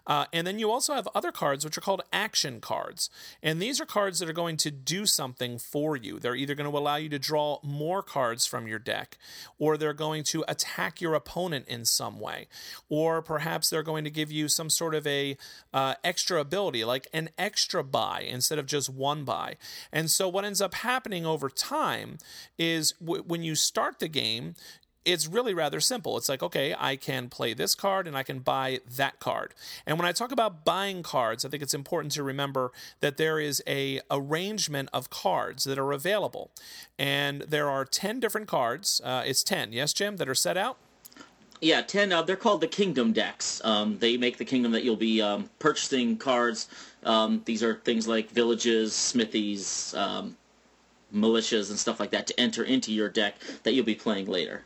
Uh, 0.08 0.26
and 0.34 0.48
then 0.48 0.58
you 0.58 0.72
also 0.72 0.96
have 0.96 1.08
other 1.14 1.32
cards 1.32 1.64
which 1.64 1.78
are 1.78 1.82
called 1.82 2.02
action 2.12 2.60
cards, 2.60 3.12
and 3.44 3.62
these 3.62 3.80
are 3.80 3.86
cards 3.86 4.18
that 4.18 4.28
are 4.28 4.34
going 4.34 4.58
to 4.58 4.72
do 4.72 5.06
something 5.12 5.58
for 5.58 5.96
you. 5.96 6.20
They're 6.20 6.36
either 6.36 6.56
going 6.56 6.70
to 6.70 6.78
allow 6.78 6.96
you 6.96 7.10
to 7.10 7.20
draw 7.20 7.60
more 7.64 8.02
cards 8.02 8.46
from 8.46 8.68
your 8.68 8.80
deck, 8.80 9.18
or 9.60 9.78
they're 9.78 9.94
going 9.94 10.24
to 10.26 10.44
attack 10.48 11.02
your 11.02 11.14
opponent 11.14 11.68
in 11.68 11.86
some 11.86 12.20
way, 12.20 12.48
or 12.90 13.22
perhaps 13.22 13.70
they're 13.70 13.84
going 13.84 14.04
to 14.04 14.10
give 14.10 14.32
you 14.32 14.48
some 14.48 14.70
sort 14.70 14.96
of 14.96 15.06
a 15.06 15.38
uh, 15.74 15.96
extra 16.04 16.40
ability, 16.40 16.84
like 16.84 17.08
an 17.14 17.30
extra 17.38 17.84
buy 17.84 18.22
instead 18.22 18.60
of 18.60 18.66
just 18.66 18.90
one 18.90 19.24
buy. 19.24 19.58
And 19.92 20.10
so 20.10 20.28
what 20.28 20.46
ends 20.46 20.62
up 20.62 20.74
happening 20.76 21.26
over 21.26 21.50
time 21.50 22.18
is 22.58 22.94
w- 22.94 23.24
when 23.24 23.44
you 23.44 23.56
start 23.56 24.00
the 24.00 24.08
game, 24.08 24.56
it's 25.04 25.28
really 25.28 25.54
rather 25.54 25.80
simple. 25.80 26.18
It's 26.18 26.30
like, 26.30 26.44
okay, 26.44 26.76
I 26.78 26.96
can 26.96 27.30
play 27.30 27.54
this 27.54 27.76
card 27.76 28.08
and 28.08 28.16
I 28.16 28.24
can 28.24 28.40
buy 28.40 28.80
that 28.98 29.20
card. 29.20 29.54
And 29.86 29.98
when 29.98 30.08
I 30.08 30.12
talk 30.12 30.32
about 30.32 30.64
buying 30.64 31.04
cards, 31.04 31.44
I 31.44 31.50
think 31.50 31.64
it's 31.64 31.74
important 31.74 32.14
to 32.14 32.24
remember 32.24 32.72
that 33.00 33.18
there 33.18 33.40
is 33.40 33.64
a 33.68 34.02
arrangement 34.12 34.90
of 34.94 35.10
cards 35.10 35.64
that 35.64 35.80
are 35.80 35.92
available. 35.92 36.52
And 37.00 37.42
there 37.42 37.70
are 37.70 37.86
10 37.86 38.20
different 38.20 38.48
cards. 38.48 39.02
Uh, 39.04 39.24
it's 39.26 39.44
10, 39.44 39.74
yes, 39.74 39.94
Jim, 39.94 40.18
that 40.18 40.30
are 40.30 40.36
set 40.36 40.58
out? 40.58 40.78
Yeah, 41.62 41.82
10. 41.82 42.12
Uh, 42.12 42.22
they're 42.24 42.36
called 42.36 42.62
the 42.62 42.68
Kingdom 42.68 43.14
decks. 43.14 43.62
Um, 43.64 43.98
they 44.00 44.18
make 44.18 44.38
the 44.38 44.46
kingdom 44.46 44.72
that 44.72 44.84
you'll 44.84 44.96
be 44.96 45.22
um, 45.22 45.50
purchasing 45.60 46.18
cards. 46.18 46.68
Um, 47.04 47.42
these 47.46 47.62
are 47.62 47.76
things 47.76 48.08
like 48.08 48.32
villages, 48.32 48.94
smithies, 48.94 49.94
um, 49.96 50.36
militias 51.14 51.70
and 51.70 51.78
stuff 51.78 52.00
like 52.00 52.12
that 52.12 52.26
to 52.28 52.40
enter 52.40 52.64
into 52.64 52.92
your 52.92 53.10
deck 53.10 53.36
that 53.64 53.74
you'll 53.74 53.86
be 53.86 53.96
playing 53.96 54.28
later. 54.28 54.64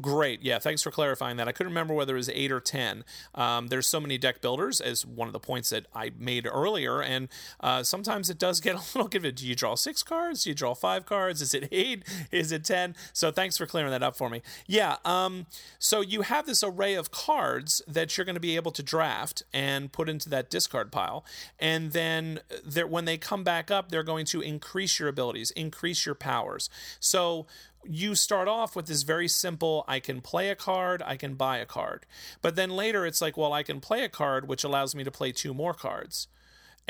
Great. 0.00 0.42
Yeah, 0.42 0.58
thanks 0.58 0.82
for 0.82 0.90
clarifying 0.90 1.36
that. 1.38 1.48
I 1.48 1.52
couldn't 1.52 1.72
remember 1.72 1.94
whether 1.94 2.14
it 2.14 2.18
was 2.18 2.28
eight 2.28 2.52
or 2.52 2.60
10. 2.60 3.04
Um, 3.34 3.68
there's 3.68 3.86
so 3.86 4.00
many 4.00 4.18
deck 4.18 4.40
builders, 4.40 4.80
as 4.80 5.04
one 5.04 5.26
of 5.26 5.32
the 5.32 5.40
points 5.40 5.70
that 5.70 5.86
I 5.94 6.12
made 6.18 6.46
earlier. 6.46 7.02
And 7.02 7.28
uh, 7.60 7.82
sometimes 7.82 8.30
it 8.30 8.38
does 8.38 8.60
get 8.60 8.74
a 8.76 8.78
little 8.78 9.08
confusing. 9.08 9.34
Do 9.34 9.46
you 9.46 9.54
draw 9.54 9.74
six 9.74 10.02
cards? 10.02 10.44
Do 10.44 10.50
you 10.50 10.54
draw 10.54 10.74
five 10.74 11.06
cards? 11.06 11.42
Is 11.42 11.54
it 11.54 11.68
eight? 11.72 12.04
Is 12.30 12.52
it 12.52 12.64
10? 12.64 12.94
So 13.12 13.30
thanks 13.30 13.56
for 13.56 13.66
clearing 13.66 13.90
that 13.90 14.02
up 14.02 14.16
for 14.16 14.30
me. 14.30 14.42
Yeah. 14.66 14.96
Um, 15.04 15.46
so 15.78 16.00
you 16.00 16.22
have 16.22 16.46
this 16.46 16.62
array 16.62 16.94
of 16.94 17.10
cards 17.10 17.82
that 17.88 18.16
you're 18.16 18.24
going 18.24 18.34
to 18.34 18.40
be 18.40 18.56
able 18.56 18.72
to 18.72 18.82
draft 18.82 19.42
and 19.52 19.92
put 19.92 20.08
into 20.08 20.28
that 20.30 20.50
discard 20.50 20.92
pile. 20.92 21.24
And 21.58 21.92
then 21.92 22.40
when 22.88 23.04
they 23.04 23.18
come 23.18 23.44
back 23.44 23.70
up, 23.70 23.90
they're 23.90 24.02
going 24.02 24.26
to 24.26 24.40
increase 24.40 24.98
your 24.98 25.08
abilities, 25.08 25.50
increase 25.52 26.06
your 26.06 26.14
powers. 26.14 26.70
So 27.00 27.46
you 27.84 28.14
start 28.14 28.48
off 28.48 28.76
with 28.76 28.86
this 28.86 29.02
very 29.02 29.28
simple 29.28 29.84
I 29.88 30.00
can 30.00 30.20
play 30.20 30.50
a 30.50 30.54
card, 30.54 31.02
I 31.04 31.16
can 31.16 31.34
buy 31.34 31.58
a 31.58 31.66
card. 31.66 32.06
But 32.42 32.56
then 32.56 32.70
later 32.70 33.06
it's 33.06 33.20
like, 33.20 33.36
well, 33.36 33.52
I 33.52 33.62
can 33.62 33.80
play 33.80 34.04
a 34.04 34.08
card, 34.08 34.48
which 34.48 34.64
allows 34.64 34.94
me 34.94 35.04
to 35.04 35.10
play 35.10 35.32
two 35.32 35.54
more 35.54 35.74
cards. 35.74 36.28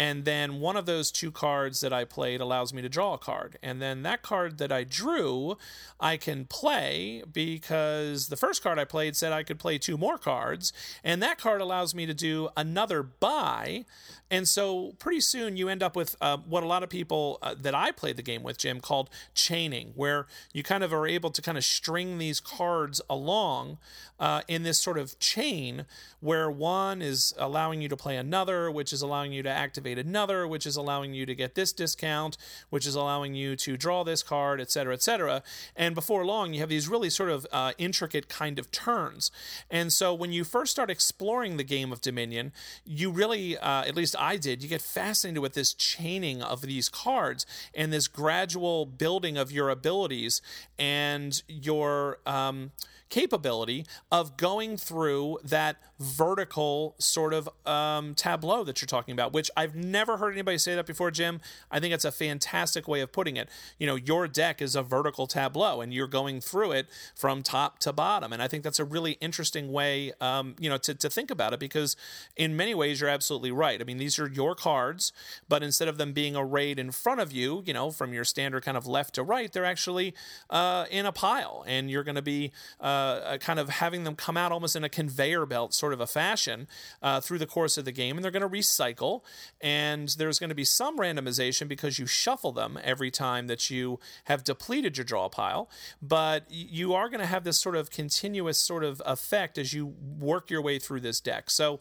And 0.01 0.25
then 0.25 0.61
one 0.61 0.79
of 0.79 0.87
those 0.87 1.11
two 1.11 1.31
cards 1.31 1.83
that 1.83 1.93
I 1.93 2.05
played 2.05 2.41
allows 2.41 2.73
me 2.73 2.81
to 2.81 2.89
draw 2.89 3.13
a 3.13 3.19
card. 3.19 3.59
And 3.63 3.83
then 3.83 4.03
that 4.03 4.23
card 4.23 4.57
that 4.57 4.73
I 4.73 4.83
drew, 4.83 5.59
I 6.01 6.17
can 6.17 6.47
play 6.47 7.23
because 7.31 8.29
the 8.29 8.37
first 8.37 8.63
card 8.63 8.79
I 8.79 8.87
played 8.87 9.15
said 9.15 9.33
I 9.33 9.43
could 9.43 9.59
play 9.59 9.77
two 9.77 9.99
more 9.99 10.17
cards. 10.17 10.73
And 11.05 11.23
that 11.23 11.39
card 11.39 11.61
allows 11.61 11.95
me 11.95 12.07
to 12.07 12.15
do 12.15 12.49
another 12.57 13.03
buy. 13.03 13.85
And 14.31 14.47
so 14.47 14.95
pretty 14.99 15.21
soon 15.21 15.57
you 15.57 15.69
end 15.69 15.83
up 15.83 15.97
with 15.97 16.15
uh, 16.21 16.37
what 16.39 16.63
a 16.63 16.67
lot 16.67 16.83
of 16.83 16.89
people 16.89 17.39
uh, 17.43 17.55
that 17.61 17.75
I 17.75 17.91
played 17.91 18.17
the 18.17 18.23
game 18.23 18.43
with, 18.43 18.59
Jim, 18.59 18.81
called 18.81 19.11
chaining, 19.35 19.93
where 19.97 20.27
you 20.53 20.63
kind 20.63 20.85
of 20.85 20.93
are 20.93 21.07
able 21.07 21.31
to 21.31 21.43
kind 21.43 21.59
of 21.59 21.65
string 21.65 22.19
these 22.19 22.41
cards 22.41 23.01
along 23.11 23.79
uh, 24.21 24.43
in 24.47 24.63
this 24.63 24.79
sort 24.79 24.99
of 24.99 25.19
chain 25.19 25.87
where 26.21 26.51
one 26.51 27.01
is 27.01 27.35
allowing 27.39 27.81
you 27.81 27.89
to 27.89 27.97
play 27.97 28.17
another, 28.17 28.71
which 28.71 28.93
is 28.93 29.01
allowing 29.01 29.33
you 29.33 29.43
to 29.43 29.49
activate 29.49 29.99
another, 29.99 30.47
which 30.47 30.67
is 30.67 30.77
allowing 30.77 31.15
you 31.15 31.25
to 31.25 31.35
get 31.35 31.55
this 31.55 31.73
discount, 31.73 32.37
which 32.69 32.87
is 32.87 32.95
allowing 32.95 33.35
you 33.35 33.57
to 33.57 33.77
draw 33.77 34.05
this 34.05 34.23
card, 34.23 34.61
et 34.61 34.71
cetera, 34.71 34.93
et 34.93 35.03
cetera. 35.03 35.43
And 35.75 35.95
before 35.95 36.27
long, 36.27 36.53
you 36.53 36.61
have 36.61 36.69
these 36.69 36.89
really 36.89 37.09
sort 37.09 37.31
of 37.31 37.47
uh, 37.51 37.73
intricate 37.79 38.29
kind 38.29 38.59
of 38.59 38.71
turns. 38.71 39.31
And 39.71 39.91
so 39.91 40.13
when 40.13 40.33
you 40.33 40.45
first 40.45 40.73
start 40.73 40.91
exploring 40.91 41.57
the 41.57 41.65
game 41.65 41.91
of 41.91 42.03
Dominion, 42.03 42.53
you 42.85 43.11
really, 43.11 43.57
uh, 43.57 43.85
at 43.85 43.97
least 43.97 44.15
I 44.21 44.37
did, 44.37 44.63
you 44.63 44.69
get 44.69 44.83
fascinated 44.83 45.43
with 45.43 45.55
this 45.55 45.73
chaining 45.73 46.43
of 46.43 46.61
these 46.61 46.89
cards 46.89 47.47
and 47.75 47.93
this 47.93 48.07
gradual 48.07 48.87
building 48.87 49.37
of 49.37 49.51
your 49.51 49.71
abilities 49.71 50.43
and 50.79 51.43
your. 51.49 52.19
Um, 52.27 52.73
capability 53.11 53.85
of 54.11 54.37
going 54.37 54.77
through 54.77 55.39
that 55.45 55.77
vertical 55.99 56.95
sort 56.99 57.35
of 57.35 57.49
um, 57.67 58.15
tableau 58.15 58.65
that 58.65 58.81
you're 58.81 58.87
talking 58.87 59.13
about, 59.13 59.33
which 59.33 59.51
I've 59.57 59.75
never 59.75 60.17
heard 60.17 60.33
anybody 60.33 60.57
say 60.57 60.75
that 60.77 60.87
before, 60.87 61.11
Jim. 61.11 61.41
I 61.71 61.81
think 61.81 61.93
it's 61.93 62.05
a 62.05 62.13
fantastic 62.13 62.89
way 62.89 63.01
of 63.01 63.13
putting 63.13 63.37
it. 63.37 63.49
You 63.79 63.87
know, 63.87 63.97
your 63.97 64.27
deck 64.27 64.63
is 64.63 64.75
a 64.75 64.83
vertical 64.83 65.27
tableau 65.27 65.81
and 65.81 65.93
you're 65.93 66.07
going 66.07 66.41
through 66.41 66.73
it 66.73 66.87
from 67.15 67.43
top 67.43 67.81
to 67.81 67.93
bottom. 67.93 68.33
And 68.33 68.41
I 68.41 68.49
think 68.49 68.65
that's 68.65 68.79
a 68.79 68.85
really 68.85 69.13
interesting 69.21 69.71
way, 69.73 70.13
um, 70.21 70.55
you 70.59 70.71
know, 70.71 70.79
to, 70.79 70.95
to 70.95 71.11
think 71.11 71.31
about 71.31 71.53
it 71.53 71.61
because 71.61 71.97
in 72.37 72.57
many 72.57 72.75
ways 72.75 73.01
you're 73.01 73.11
absolutely 73.11 73.51
right. 73.51 73.81
I 73.81 73.85
mean, 73.85 73.99
these 73.99 74.10
are 74.19 74.29
your 74.29 74.55
cards, 74.55 75.13
but 75.49 75.63
instead 75.63 75.89
of 75.89 75.99
them 75.99 76.13
being 76.13 76.37
arrayed 76.37 76.79
in 76.79 76.91
front 76.91 77.21
of 77.21 77.33
you, 77.33 77.63
you 77.67 77.73
know, 77.73 77.91
from 77.91 78.13
your 78.13 78.25
standard 78.25 78.65
kind 78.65 78.77
of 78.77 78.87
left 78.87 79.15
to 79.15 79.23
right, 79.23 79.53
they're 79.53 79.65
actually 79.65 80.15
uh, 80.49 80.87
in 80.91 81.07
a 81.07 81.13
pile 81.13 81.65
and 81.67 81.91
you're 81.91 82.05
going 82.05 82.15
to 82.17 82.23
be 82.23 82.53
uh, 82.81 83.39
kind 83.39 83.59
of 83.59 83.69
having 83.69 84.05
them 84.05 84.17
come 84.17 84.37
out 84.37 84.53
almost 84.53 84.77
in 84.77 84.85
a 84.85 84.89
conveyor 84.89 85.47
belt 85.47 85.75
sort 85.75 85.93
of 85.93 86.01
a 86.01 86.07
fashion 86.07 86.67
uh, 87.03 87.21
through 87.21 87.39
the 87.39 87.47
course 87.47 87.77
of 87.79 87.85
the 87.85 87.93
game, 87.93 88.17
and 88.17 88.25
they're 88.25 88.31
going 88.31 88.43
to 88.43 88.49
recycle. 88.49 89.23
And 89.61 90.09
there's 90.11 90.39
going 90.39 90.49
to 90.49 90.55
be 90.55 90.65
some 90.65 90.99
randomization 90.99 91.69
because 91.69 91.99
you 91.99 92.07
shuffle 92.07 92.53
them 92.53 92.79
every 92.83 93.11
time 93.11 93.47
that 93.47 93.71
you 93.71 93.99
have 94.25 94.45
depleted 94.45 94.97
your 94.97 95.05
draw 95.05 95.29
pile. 95.29 95.69
But 96.01 96.45
you 96.49 96.95
are 96.95 97.09
going 97.09 97.21
to 97.21 97.27
have 97.27 97.45
this 97.45 97.59
sort 97.59 97.77
of 97.77 97.91
continuous 97.91 98.59
sort 98.59 98.85
of 98.85 99.03
effect 99.05 99.59
as 99.59 99.73
you 99.73 99.95
work 100.19 100.51
your 100.51 100.63
way 100.63 100.79
through 100.79 101.01
this 101.01 101.21
deck. 101.21 101.51
So 101.51 101.81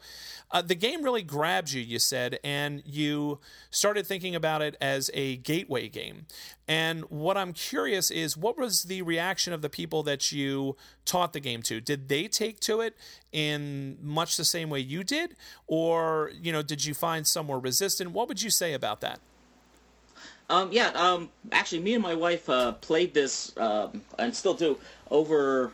uh, 0.52 0.62
the 0.62 0.76
game 0.76 1.04
really 1.04 1.24
grabs 1.24 1.74
you, 1.74 1.82
you 1.82 2.00
and 2.44 2.84
you 2.86 3.40
started 3.72 4.06
thinking 4.06 4.36
about 4.36 4.62
it 4.62 4.76
as 4.82 5.10
a 5.14 5.38
gateway 5.38 5.88
game. 5.90 6.26
And 6.68 7.02
what 7.10 7.38
I'm 7.38 7.54
curious 7.54 8.12
is 8.12 8.38
what 8.38 8.58
was 8.58 8.84
the 8.84 9.02
reaction 9.02 9.54
of 9.54 9.62
the 9.62 9.70
people 9.70 10.04
that 10.04 10.32
you 10.32 10.76
taught 11.06 11.34
the 11.34 11.40
game 11.40 11.62
to? 11.64 11.82
Did 11.82 12.10
they 12.10 12.28
take 12.28 12.60
to 12.62 12.82
it 12.82 12.96
in 13.32 13.98
much 14.02 14.38
the 14.38 14.46
same 14.46 14.70
way 14.70 14.80
you 14.80 15.04
did? 15.04 15.36
Or, 15.68 16.32
you 16.40 16.52
know, 16.52 16.62
did 16.62 16.86
you 16.86 16.94
find 16.94 17.26
some 17.26 17.48
were 17.48 17.60
resistant? 17.60 18.12
What 18.12 18.28
would 18.28 18.42
you 18.42 18.50
say 18.50 18.74
about 18.74 19.02
that? 19.02 19.20
Um, 20.50 20.72
yeah, 20.72 20.90
um, 20.96 21.30
actually, 21.52 21.82
me 21.82 21.94
and 21.94 22.02
my 22.02 22.16
wife 22.16 22.50
uh, 22.50 22.72
played 22.74 23.14
this 23.14 23.56
um, 23.58 24.02
and 24.18 24.36
still 24.36 24.56
do 24.56 24.80
over 25.12 25.74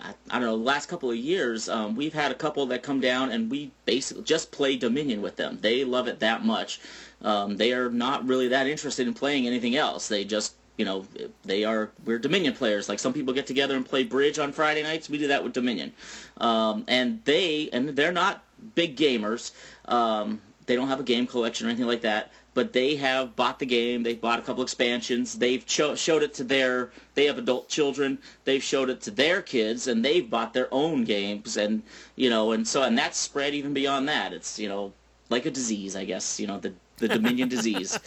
I, 0.00 0.14
don't 0.30 0.42
know, 0.42 0.56
the 0.56 0.64
last 0.64 0.88
couple 0.88 1.10
of 1.10 1.16
years, 1.16 1.68
um, 1.68 1.94
we've 1.94 2.14
had 2.14 2.30
a 2.32 2.34
couple 2.34 2.64
that 2.66 2.82
come 2.82 3.00
down 3.00 3.30
and 3.30 3.50
we 3.50 3.70
basically 3.84 4.22
just 4.22 4.50
play 4.50 4.76
Dominion 4.76 5.20
with 5.20 5.36
them. 5.36 5.58
They 5.60 5.84
love 5.84 6.08
it 6.08 6.20
that 6.20 6.44
much. 6.44 6.80
Um, 7.20 7.56
they 7.56 7.72
are 7.72 7.90
not 7.90 8.26
really 8.26 8.48
that 8.48 8.66
interested 8.66 9.06
in 9.06 9.14
playing 9.14 9.46
anything 9.46 9.76
else. 9.76 10.08
They 10.08 10.24
just, 10.24 10.54
you 10.78 10.84
know, 10.84 11.06
they 11.44 11.64
are, 11.64 11.90
we're 12.04 12.18
Dominion 12.18 12.54
players. 12.54 12.88
Like 12.88 12.98
some 12.98 13.12
people 13.12 13.34
get 13.34 13.46
together 13.46 13.76
and 13.76 13.84
play 13.84 14.02
bridge 14.02 14.38
on 14.38 14.52
Friday 14.52 14.82
nights. 14.82 15.10
We 15.10 15.18
do 15.18 15.28
that 15.28 15.44
with 15.44 15.52
Dominion. 15.52 15.92
Um, 16.38 16.84
and 16.88 17.22
they, 17.24 17.68
and 17.72 17.90
they're 17.90 18.12
not 18.12 18.42
big 18.74 18.96
gamers. 18.96 19.52
Um, 19.84 20.40
they 20.66 20.74
don't 20.74 20.88
have 20.88 21.00
a 21.00 21.04
game 21.04 21.26
collection 21.26 21.66
or 21.66 21.70
anything 21.70 21.86
like 21.86 22.02
that 22.02 22.32
but 22.54 22.72
they 22.72 22.96
have 22.96 23.34
bought 23.34 23.58
the 23.58 23.66
game. 23.66 24.02
They've 24.02 24.20
bought 24.20 24.38
a 24.38 24.42
couple 24.42 24.62
expansions. 24.62 25.38
They've 25.38 25.64
cho- 25.64 25.94
showed 25.94 26.22
it 26.22 26.34
to 26.34 26.44
their. 26.44 26.90
They 27.14 27.26
have 27.26 27.38
adult 27.38 27.68
children. 27.68 28.18
They've 28.44 28.62
showed 28.62 28.90
it 28.90 29.00
to 29.02 29.10
their 29.10 29.42
kids, 29.42 29.86
and 29.86 30.04
they've 30.04 30.28
bought 30.28 30.52
their 30.52 30.68
own 30.72 31.04
games. 31.04 31.56
And 31.56 31.82
you 32.16 32.30
know, 32.30 32.52
and 32.52 32.66
so 32.66 32.82
and 32.82 32.96
that's 32.96 33.18
spread 33.18 33.54
even 33.54 33.72
beyond 33.72 34.08
that. 34.08 34.32
It's 34.32 34.58
you 34.58 34.68
know 34.68 34.92
like 35.30 35.46
a 35.46 35.50
disease, 35.50 35.96
I 35.96 36.04
guess. 36.04 36.38
You 36.38 36.46
know, 36.46 36.58
the 36.58 36.72
the 36.98 37.08
Dominion 37.08 37.48
disease. 37.48 37.98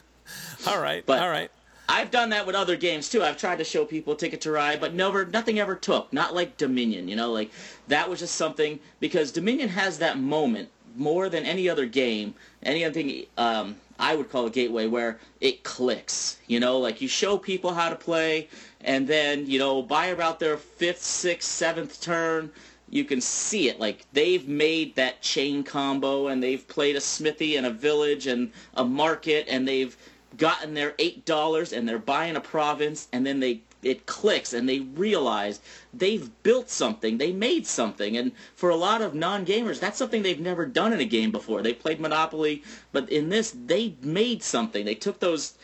all 0.66 0.80
right. 0.80 1.04
But 1.04 1.20
all 1.20 1.30
right. 1.30 1.50
I've 1.88 2.10
done 2.10 2.30
that 2.30 2.46
with 2.46 2.56
other 2.56 2.76
games 2.76 3.08
too. 3.08 3.22
I've 3.22 3.36
tried 3.36 3.58
to 3.58 3.64
show 3.64 3.84
people 3.84 4.16
Ticket 4.16 4.40
to 4.40 4.50
Ride, 4.50 4.80
but 4.80 4.92
never, 4.92 5.24
nothing 5.24 5.60
ever 5.60 5.76
took. 5.76 6.12
Not 6.12 6.34
like 6.34 6.56
Dominion, 6.56 7.06
you 7.06 7.14
know, 7.14 7.30
like 7.30 7.52
that 7.86 8.10
was 8.10 8.18
just 8.18 8.34
something 8.34 8.80
because 8.98 9.30
Dominion 9.30 9.68
has 9.68 9.98
that 9.98 10.18
moment 10.18 10.68
more 10.96 11.28
than 11.28 11.44
any 11.44 11.68
other 11.68 11.86
game, 11.86 12.34
any 12.62 12.84
other 12.84 12.94
thing 12.94 13.26
um, 13.36 13.76
I 13.98 14.14
would 14.14 14.30
call 14.30 14.46
a 14.46 14.50
gateway 14.50 14.86
where 14.86 15.18
it 15.40 15.62
clicks. 15.62 16.38
You 16.46 16.60
know, 16.60 16.78
like 16.78 17.00
you 17.00 17.08
show 17.08 17.38
people 17.38 17.72
how 17.72 17.88
to 17.88 17.96
play, 17.96 18.48
and 18.80 19.06
then 19.06 19.46
you 19.46 19.58
know 19.58 19.82
by 19.82 20.06
about 20.06 20.40
their 20.40 20.56
fifth, 20.56 21.02
sixth, 21.02 21.48
seventh 21.48 22.00
turn, 22.00 22.50
you 22.90 23.04
can 23.04 23.20
see 23.20 23.68
it. 23.68 23.80
Like 23.80 24.04
they've 24.12 24.46
made 24.46 24.94
that 24.96 25.22
chain 25.22 25.64
combo, 25.64 26.28
and 26.28 26.42
they've 26.42 26.66
played 26.66 26.96
a 26.96 27.00
smithy 27.00 27.56
and 27.56 27.66
a 27.66 27.70
village 27.70 28.26
and 28.26 28.52
a 28.74 28.84
market, 28.84 29.46
and 29.48 29.66
they've 29.66 29.96
gotten 30.36 30.74
their 30.74 30.94
eight 30.98 31.24
dollars, 31.24 31.72
and 31.72 31.88
they're 31.88 31.98
buying 31.98 32.36
a 32.36 32.40
province, 32.40 33.08
and 33.12 33.24
then 33.24 33.40
they 33.40 33.62
it 33.86 34.06
clicks 34.06 34.52
and 34.52 34.68
they 34.68 34.80
realize 34.80 35.60
they've 35.94 36.30
built 36.42 36.68
something, 36.68 37.18
they 37.18 37.32
made 37.32 37.66
something. 37.66 38.16
And 38.16 38.32
for 38.54 38.68
a 38.70 38.76
lot 38.76 39.00
of 39.00 39.14
non-gamers, 39.14 39.78
that's 39.78 39.96
something 39.96 40.22
they've 40.22 40.40
never 40.40 40.66
done 40.66 40.92
in 40.92 41.00
a 41.00 41.04
game 41.04 41.30
before. 41.30 41.62
They 41.62 41.72
played 41.72 42.00
Monopoly, 42.00 42.62
but 42.92 43.08
in 43.10 43.28
this, 43.28 43.54
they 43.66 43.94
made 44.02 44.42
something. 44.42 44.84
They 44.84 44.96
took 44.96 45.20
those 45.20 45.54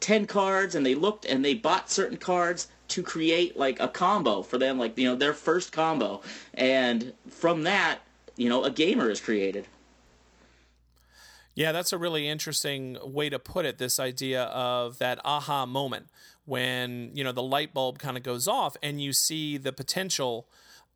10 0.00 0.26
cards 0.26 0.74
and 0.74 0.84
they 0.84 0.94
looked 0.94 1.24
and 1.24 1.44
they 1.44 1.54
bought 1.54 1.90
certain 1.90 2.16
cards 2.16 2.68
to 2.88 3.02
create 3.04 3.56
like 3.56 3.78
a 3.78 3.88
combo 3.88 4.42
for 4.42 4.58
them, 4.58 4.78
like, 4.78 4.98
you 4.98 5.04
know, 5.04 5.14
their 5.14 5.32
first 5.32 5.70
combo. 5.70 6.22
And 6.54 7.12
from 7.28 7.62
that, 7.62 8.00
you 8.36 8.48
know, 8.48 8.64
a 8.64 8.70
gamer 8.70 9.10
is 9.10 9.20
created. 9.20 9.66
Yeah, 11.54 11.72
that's 11.72 11.92
a 11.92 11.98
really 11.98 12.26
interesting 12.26 12.96
way 13.02 13.28
to 13.28 13.38
put 13.38 13.66
it. 13.66 13.78
This 13.78 14.00
idea 14.00 14.44
of 14.44 14.98
that 14.98 15.20
aha 15.24 15.66
moment 15.66 16.06
when 16.50 17.12
you 17.14 17.22
know 17.22 17.30
the 17.30 17.42
light 17.42 17.72
bulb 17.72 18.00
kind 18.00 18.16
of 18.16 18.24
goes 18.24 18.48
off 18.48 18.76
and 18.82 19.00
you 19.00 19.12
see 19.12 19.56
the 19.56 19.72
potential 19.72 20.48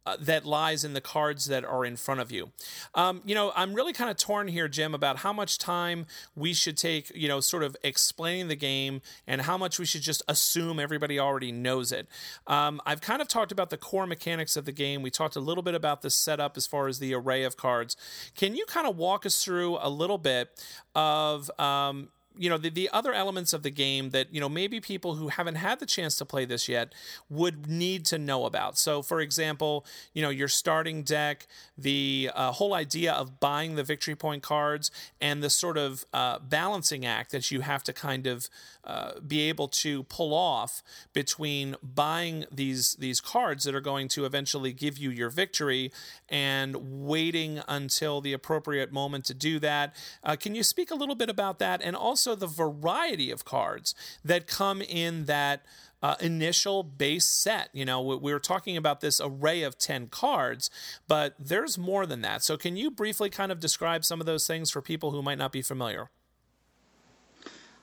uh, 0.05 0.17
that 0.21 0.45
lies 0.45 0.85
in 0.85 0.95
the 0.95 1.01
cards 1.01 1.47
that 1.47 1.65
are 1.65 1.85
in 1.85 1.97
front 1.97 2.21
of 2.21 2.33
you. 2.33 2.51
Um, 2.95 3.23
you 3.25 3.37
know, 3.37 3.53
I'm 3.55 3.73
really 3.73 3.93
kind 3.93 4.11
of 4.11 4.17
torn 4.17 4.49
here, 4.49 4.67
Jim, 4.69 4.95
about 4.95 5.19
how 5.19 5.33
much 5.33 5.57
time 5.57 6.07
we 6.35 6.53
should 6.53 6.77
take, 6.77 7.11
you 7.15 7.29
know, 7.29 7.41
sort 7.41 7.63
of 7.63 7.77
explaining 7.83 8.49
the 8.49 8.57
game 8.57 9.01
and 9.27 9.43
how 9.43 9.57
much 9.57 9.79
we 9.79 9.87
should 9.87 10.03
just 10.03 10.23
assume 10.29 10.79
everybody 10.79 11.19
already 11.19 11.53
knows 11.53 11.93
it. 11.93 12.09
Um, 12.47 12.83
I've 12.85 13.01
kind 13.01 13.23
of 13.23 13.29
talked 13.29 13.53
about 13.53 13.71
the 13.71 13.79
core 13.79 14.07
mechanics 14.07 14.57
of 14.57 14.65
the 14.65 14.73
game. 14.73 15.03
We 15.03 15.11
talked 15.11 15.37
a 15.37 15.41
little 15.41 15.63
bit 15.63 15.75
about 15.75 16.03
the 16.03 16.11
setup 16.11 16.57
as 16.57 16.67
far 16.67 16.89
as 16.89 16.99
the 16.99 17.15
array 17.15 17.45
of 17.45 17.57
cards. 17.57 17.97
Can 18.35 18.57
you 18.57 18.67
kind 18.67 18.87
of 18.87 18.97
walk 18.97 19.25
us 19.25 19.43
through 19.43 19.79
a 19.81 19.89
little 19.89 20.19
bit 20.19 20.51
of, 20.95 21.49
um, 21.59 22.09
you 22.37 22.50
know, 22.50 22.59
the, 22.59 22.71
the 22.71 22.91
other 22.93 23.12
elements 23.12 23.53
of 23.53 23.62
the 23.62 23.71
game 23.71 24.11
that, 24.11 24.33
you 24.35 24.41
know, 24.41 24.49
maybe 24.49 24.81
people 24.81 25.17
who 25.17 25.29
haven't 25.29 25.57
had 25.57 25.79
the 25.79 25.87
chance 25.87 26.17
to 26.17 26.25
play 26.25 26.45
this 26.45 26.69
yet 26.69 26.93
would 27.29 27.69
need 27.69 28.05
to 28.07 28.19
know 28.19 28.45
about. 28.45 28.79
So, 28.79 29.03
for 29.03 29.21
example, 29.21 29.85
you 30.12 30.23
know, 30.23 30.31
your 30.31 30.49
starting 30.49 31.03
deck, 31.03 31.47
the 31.76 32.31
uh, 32.35 32.53
whole 32.53 32.75
idea 32.75 33.12
of 33.12 33.41
buying 33.41 33.76
the 33.76 33.85
victory 33.85 34.14
point 34.14 34.43
cards, 34.43 34.91
and 35.21 35.43
the 35.43 35.50
sort 35.50 35.76
of 35.76 36.05
uh, 36.12 36.38
balancing 36.41 37.05
act 37.05 37.31
that 37.33 37.50
you 37.50 37.61
have 37.61 37.83
to 37.85 37.93
kind 37.93 38.26
of 38.26 38.49
uh, 38.85 39.12
be 39.26 39.49
able 39.49 39.69
to 39.69 40.03
pull 40.05 40.35
off 40.35 40.83
between 41.12 41.76
buying 41.83 42.45
these 42.53 42.95
these 42.97 43.21
cards 43.21 43.64
that 43.64 43.75
are 43.75 43.81
going 43.81 44.09
to 44.09 44.25
eventually 44.25 44.73
give 44.73 44.99
you 44.99 45.11
your 45.11 45.31
victory 45.31 45.91
and 46.29 46.76
waiting 47.07 47.62
until 47.67 48.21
the 48.21 48.33
appropriate 48.33 48.93
moment 48.93 49.25
to 49.25 49.35
do 49.35 49.59
that. 49.59 49.95
Uh, 50.23 50.37
can 50.37 50.55
you 50.55 50.62
speak 50.62 50.91
a 50.91 50.95
little 50.95 51.14
bit 51.14 51.31
about 51.31 51.59
that 51.59 51.81
and 51.83 51.97
also 51.97 52.24
the 52.33 52.47
variety 52.47 53.31
of 53.31 53.45
cards 53.45 53.95
that 54.25 54.47
come 54.47 54.81
in 54.81 55.25
that? 55.26 55.64
Uh, 56.02 56.16
initial 56.21 56.83
base 56.83 57.25
set. 57.25 57.71
You 57.73 57.87
know, 57.87 58.02
we, 58.02 58.16
we 58.16 58.33
were 58.35 58.38
talking 58.38 58.76
about 58.76 59.00
this 59.00 59.23
array 59.25 59.62
of 59.62 59.78
10 59.78 60.09
cards, 60.09 60.69
but 61.09 61.35
there's 61.38 61.78
more 61.78 62.04
than 62.04 62.21
that. 62.21 62.45
So, 62.45 62.59
can 62.59 62.76
you 62.76 62.90
briefly 62.90 63.31
kind 63.31 63.50
of 63.50 63.59
describe 63.59 64.04
some 64.04 64.21
of 64.21 64.26
those 64.26 64.47
things 64.47 64.71
for 64.71 64.83
people 64.83 65.12
who 65.12 65.23
might 65.23 65.38
not 65.38 65.50
be 65.50 65.62
familiar? 65.62 66.11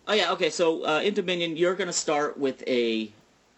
Oh 0.08 0.14
yeah, 0.14 0.32
okay. 0.34 0.50
So 0.50 0.86
uh, 0.86 1.02
in 1.02 1.14
Dominion, 1.14 1.56
you're 1.56 1.76
going 1.76 1.88
to 1.88 1.94
start 1.94 2.38
with 2.38 2.64
a 2.68 3.12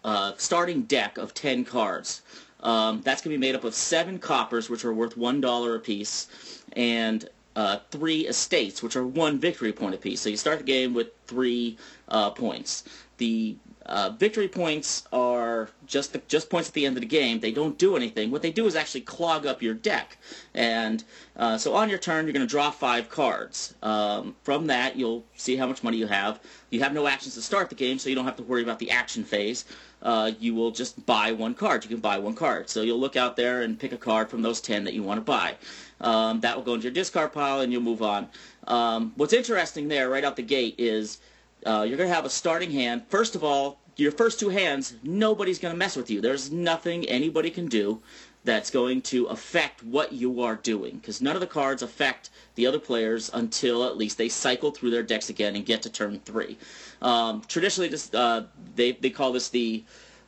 uh, 0.04 0.34
starting 0.38 0.84
deck 0.84 1.18
of 1.18 1.34
ten 1.34 1.64
cards. 1.66 2.22
Um, 2.60 3.02
that's 3.02 3.22
going 3.22 3.34
to 3.34 3.40
be 3.40 3.48
made 3.48 3.56
up 3.56 3.64
of 3.64 3.74
seven 3.74 4.20
coppers, 4.20 4.70
which 4.70 4.86
are 4.86 4.94
worth 4.94 5.18
one 5.18 5.42
dollar 5.42 5.76
a 5.76 5.80
piece, 5.80 6.62
and 6.74 7.28
uh, 7.56 7.78
three 7.92 8.28
estates, 8.28 8.82
which 8.82 8.96
are 8.96 9.06
one 9.06 9.40
victory 9.40 9.72
point 9.72 9.96
apiece. 9.96 10.22
So 10.22 10.30
you 10.30 10.38
start 10.38 10.60
the 10.60 10.66
game 10.66 10.94
with 10.94 11.08
three 11.28 11.78
uh, 12.08 12.32
points. 12.32 12.84
The 13.18 13.56
uh, 13.86 14.12
victory 14.12 14.48
points 14.48 15.04
are 15.12 15.70
just 15.86 16.14
the, 16.14 16.22
just 16.28 16.50
points 16.50 16.70
at 16.70 16.74
the 16.74 16.86
end 16.86 16.96
of 16.96 17.02
the 17.02 17.08
game. 17.08 17.40
They 17.40 17.52
don't 17.52 17.78
do 17.78 17.96
anything. 17.96 18.32
What 18.32 18.42
they 18.42 18.52
do 18.52 18.66
is 18.66 18.76
actually 18.76 19.02
clog 19.02 19.46
up 19.46 19.62
your 19.62 19.74
deck. 19.74 20.18
And 20.54 21.04
uh, 21.36 21.58
so 21.58 21.74
on 21.74 21.90
your 21.90 22.00
turn, 22.00 22.26
you're 22.26 22.34
going 22.34 22.46
to 22.46 22.50
draw 22.50 22.72
five 22.72 23.10
cards. 23.10 23.76
Um, 23.84 24.36
from 24.44 24.68
that, 24.68 24.96
you'll 24.96 25.26
see 25.36 25.58
how 25.58 25.68
much 25.68 25.84
money 25.84 25.98
you 25.98 26.08
have. 26.08 26.40
You 26.70 26.80
have 26.80 26.94
no 26.94 27.08
actions 27.08 27.36
to 27.36 27.42
start 27.42 27.70
the 27.70 27.76
game, 27.76 28.00
so 28.00 28.10
you 28.10 28.16
don't 28.16 28.26
have 28.26 28.38
to 28.38 28.44
worry 28.44 28.64
about 28.64 28.80
the 28.80 28.90
action 28.90 29.24
phase. 29.24 29.66
Uh, 30.02 30.32
you 30.40 30.56
will 30.56 30.72
just 30.72 31.06
buy 31.06 31.32
one 31.32 31.54
card. 31.54 31.84
You 31.84 31.90
can 31.90 32.00
buy 32.00 32.18
one 32.18 32.36
card. 32.36 32.70
So 32.70 32.82
you'll 32.82 33.00
look 33.00 33.16
out 33.16 33.36
there 33.36 33.62
and 33.62 33.80
pick 33.80 33.92
a 33.92 33.98
card 33.98 34.30
from 34.30 34.42
those 34.42 34.60
ten 34.62 34.84
that 34.86 34.94
you 34.94 35.04
want 35.04 35.18
to 35.18 35.24
buy. 35.24 35.56
Um, 36.04 36.42
that 36.42 36.56
will 36.56 36.64
go 36.64 36.76
into 36.76 36.84
your 36.84 36.94
discard 36.94 37.34
pile, 37.34 37.62
and 37.62 37.72
you'll 37.72 37.82
move 37.82 38.02
on. 38.04 38.28
Um, 38.68 39.14
what's 39.16 39.34
interesting 39.34 39.88
there, 39.88 40.10
right 40.10 40.24
out 40.24 40.36
the 40.36 40.44
gate, 40.44 40.76
is 40.78 41.20
uh, 41.66 41.86
you're 41.88 41.98
going 41.98 42.10
to 42.10 42.16
have 42.16 42.26
a 42.26 42.30
starting 42.30 42.72
hand. 42.72 43.04
First 43.08 43.36
of 43.36 43.44
all, 43.44 43.80
your 43.96 44.12
first 44.12 44.40
two 44.40 44.50
hands, 44.50 44.96
nobody's 45.04 45.60
going 45.60 45.74
to 45.74 45.78
mess 45.78 45.96
with 45.96 46.10
you. 46.10 46.22
There's 46.22 46.52
nothing 46.52 47.06
anybody 47.06 47.50
can 47.50 47.68
do 47.68 48.02
that's 48.44 48.70
going 48.70 49.02
to 49.02 49.26
affect 49.28 49.84
what 49.84 50.12
you 50.12 50.42
are 50.42 50.56
doing 50.56 50.98
because 50.98 51.22
none 51.22 51.36
of 51.36 51.40
the 51.40 51.48
cards 51.48 51.82
affect 51.82 52.30
the 52.56 52.68
other 52.68 52.80
players 52.80 53.32
until 53.34 53.86
at 53.86 53.98
least 53.98 54.18
they 54.18 54.28
cycle 54.28 54.72
through 54.72 54.92
their 54.92 55.04
decks 55.04 55.30
again 55.30 55.56
and 55.56 55.66
get 55.66 55.82
to 55.82 55.90
turn 55.90 56.20
three. 56.26 56.58
Um, 57.02 57.42
traditionally, 57.48 57.88
this, 57.88 58.14
uh, 58.14 58.46
they, 58.76 58.94
they 58.94 59.10
call 59.10 59.32
this 59.32 59.50
the 59.50 59.84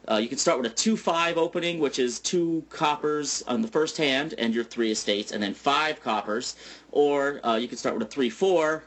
uh, 0.09 0.17
you 0.17 0.27
can 0.27 0.38
start 0.38 0.62
with 0.62 0.71
a 0.71 0.75
2-5 0.75 1.38
opening, 1.38 1.79
which 1.79 2.00
is 2.00 2.19
two 2.19 2.63
coppers 2.69 3.43
on 3.47 3.62
the 3.62 3.67
first 3.67 3.97
hand 3.97 4.35
and 4.38 4.53
your 4.53 4.63
three 4.63 4.91
estates, 4.91 5.31
and 5.31 5.41
then 5.41 5.53
five 5.53 6.01
coppers. 6.01 6.55
Or 6.91 7.45
uh, 7.45 7.55
you 7.55 7.67
can 7.67 7.77
start 7.77 7.97
with 7.97 8.07
a 8.07 8.19
3-4, 8.19 8.81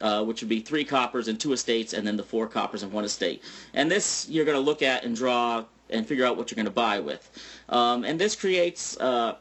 uh, 0.00 0.24
which 0.24 0.42
would 0.42 0.48
be 0.48 0.60
three 0.60 0.84
coppers 0.84 1.28
and 1.28 1.38
two 1.38 1.52
estates, 1.52 1.92
and 1.92 2.06
then 2.06 2.16
the 2.16 2.22
four 2.22 2.46
coppers 2.46 2.82
and 2.82 2.92
one 2.92 3.04
estate. 3.04 3.42
And 3.74 3.90
this 3.90 4.28
you're 4.28 4.44
going 4.44 4.56
to 4.56 4.62
look 4.62 4.82
at 4.82 5.04
and 5.04 5.14
draw 5.14 5.64
and 5.90 6.06
figure 6.06 6.26
out 6.26 6.36
what 6.36 6.50
you're 6.50 6.56
going 6.56 6.66
to 6.66 6.70
buy 6.70 6.98
with. 6.98 7.30
Um, 7.68 8.04
and 8.04 8.18
this 8.18 8.34
creates 8.34 8.96
uh, 8.98 9.36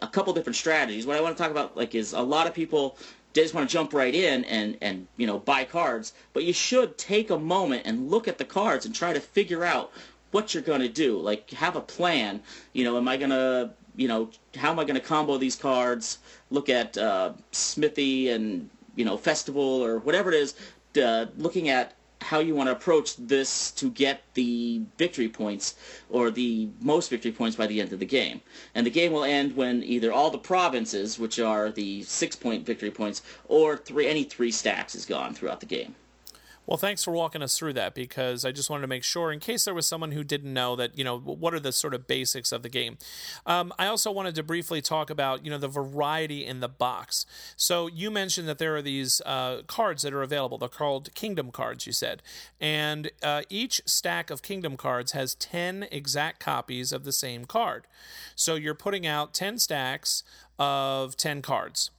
a 0.00 0.06
couple 0.06 0.32
different 0.32 0.56
strategies. 0.56 1.06
What 1.06 1.16
I 1.16 1.20
want 1.20 1.36
to 1.36 1.42
talk 1.42 1.50
about 1.50 1.76
like 1.76 1.94
is 1.94 2.12
a 2.12 2.20
lot 2.20 2.46
of 2.46 2.54
people 2.54 2.96
they 3.32 3.42
just 3.42 3.54
want 3.54 3.68
to 3.68 3.72
jump 3.72 3.94
right 3.94 4.14
in 4.14 4.44
and 4.44 4.76
and 4.82 5.06
you 5.16 5.26
know 5.26 5.38
buy 5.38 5.64
cards, 5.64 6.12
but 6.32 6.44
you 6.44 6.52
should 6.52 6.98
take 6.98 7.30
a 7.30 7.38
moment 7.38 7.82
and 7.86 8.10
look 8.10 8.28
at 8.28 8.38
the 8.38 8.44
cards 8.44 8.84
and 8.84 8.94
try 8.94 9.12
to 9.12 9.20
figure 9.20 9.64
out 9.64 9.92
what 10.32 10.52
you're 10.52 10.62
going 10.62 10.80
to 10.80 10.88
do. 10.88 11.18
Like 11.18 11.50
have 11.50 11.76
a 11.76 11.80
plan. 11.80 12.42
You 12.72 12.84
know, 12.84 12.96
am 12.96 13.06
I 13.08 13.16
going 13.16 13.30
to 13.30 13.70
you 13.94 14.08
know 14.08 14.30
how 14.56 14.70
am 14.70 14.78
I 14.78 14.84
going 14.84 15.00
to 15.00 15.06
combo 15.06 15.38
these 15.38 15.56
cards? 15.56 16.18
Look 16.50 16.68
at 16.68 16.98
uh, 16.98 17.32
Smithy 17.52 18.30
and 18.30 18.68
you 18.96 19.04
know 19.04 19.16
festival 19.16 19.62
or 19.62 19.98
whatever 19.98 20.32
it 20.32 20.36
is, 20.36 20.54
uh, 21.00 21.26
looking 21.36 21.68
at 21.68 21.94
how 22.22 22.38
you 22.38 22.54
want 22.54 22.68
to 22.68 22.72
approach 22.72 23.16
this 23.16 23.72
to 23.72 23.90
get 23.90 24.22
the 24.34 24.80
victory 24.96 25.28
points 25.28 25.74
or 26.08 26.30
the 26.30 26.68
most 26.80 27.10
victory 27.10 27.32
points 27.32 27.56
by 27.56 27.66
the 27.66 27.80
end 27.80 27.92
of 27.92 27.98
the 27.98 28.06
game. 28.06 28.40
And 28.74 28.86
the 28.86 28.90
game 28.90 29.12
will 29.12 29.24
end 29.24 29.56
when 29.56 29.82
either 29.82 30.12
all 30.12 30.30
the 30.30 30.38
provinces, 30.38 31.18
which 31.18 31.40
are 31.40 31.70
the 31.70 32.02
six 32.04 32.36
point 32.36 32.64
victory 32.64 32.90
points, 32.90 33.22
or 33.46 33.76
three 33.76 34.06
any 34.06 34.24
three 34.24 34.52
stacks 34.52 34.94
is 34.94 35.04
gone 35.04 35.34
throughout 35.34 35.60
the 35.60 35.66
game. 35.66 35.94
Well, 36.72 36.78
thanks 36.78 37.04
for 37.04 37.10
walking 37.10 37.42
us 37.42 37.58
through 37.58 37.74
that 37.74 37.94
because 37.94 38.46
I 38.46 38.50
just 38.50 38.70
wanted 38.70 38.80
to 38.80 38.86
make 38.86 39.04
sure, 39.04 39.30
in 39.30 39.40
case 39.40 39.66
there 39.66 39.74
was 39.74 39.86
someone 39.86 40.12
who 40.12 40.24
didn't 40.24 40.54
know 40.54 40.74
that, 40.76 40.96
you 40.96 41.04
know, 41.04 41.18
what 41.18 41.52
are 41.52 41.60
the 41.60 41.70
sort 41.70 41.92
of 41.92 42.06
basics 42.06 42.50
of 42.50 42.62
the 42.62 42.70
game. 42.70 42.96
Um, 43.44 43.74
I 43.78 43.88
also 43.88 44.10
wanted 44.10 44.34
to 44.36 44.42
briefly 44.42 44.80
talk 44.80 45.10
about, 45.10 45.44
you 45.44 45.50
know, 45.50 45.58
the 45.58 45.68
variety 45.68 46.46
in 46.46 46.60
the 46.60 46.70
box. 46.70 47.26
So 47.58 47.88
you 47.88 48.10
mentioned 48.10 48.48
that 48.48 48.56
there 48.56 48.74
are 48.74 48.80
these 48.80 49.20
uh, 49.26 49.64
cards 49.66 50.02
that 50.02 50.14
are 50.14 50.22
available. 50.22 50.56
They're 50.56 50.70
called 50.70 51.14
Kingdom 51.14 51.50
cards, 51.50 51.86
you 51.86 51.92
said. 51.92 52.22
And 52.58 53.10
uh, 53.22 53.42
each 53.50 53.82
stack 53.84 54.30
of 54.30 54.40
Kingdom 54.40 54.78
cards 54.78 55.12
has 55.12 55.34
10 55.34 55.88
exact 55.92 56.40
copies 56.40 56.90
of 56.90 57.04
the 57.04 57.12
same 57.12 57.44
card. 57.44 57.86
So 58.34 58.54
you're 58.54 58.74
putting 58.74 59.06
out 59.06 59.34
10 59.34 59.58
stacks 59.58 60.22
of 60.58 61.18
10 61.18 61.42
cards 61.42 61.90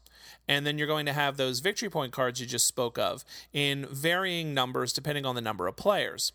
and 0.47 0.65
then 0.65 0.77
you're 0.77 0.88
going 0.88 1.06
to 1.06 1.13
have 1.13 1.38
those 1.38 1.60
victory 1.60 1.89
point 1.89 2.12
cards 2.12 2.39
you 2.39 2.45
just 2.45 2.67
spoke 2.67 2.97
of 2.97 3.23
in 3.51 3.86
varying 3.89 4.53
numbers 4.53 4.93
depending 4.93 5.25
on 5.25 5.36
the 5.36 5.41
number 5.41 5.67
of 5.67 5.75
players. 5.75 6.32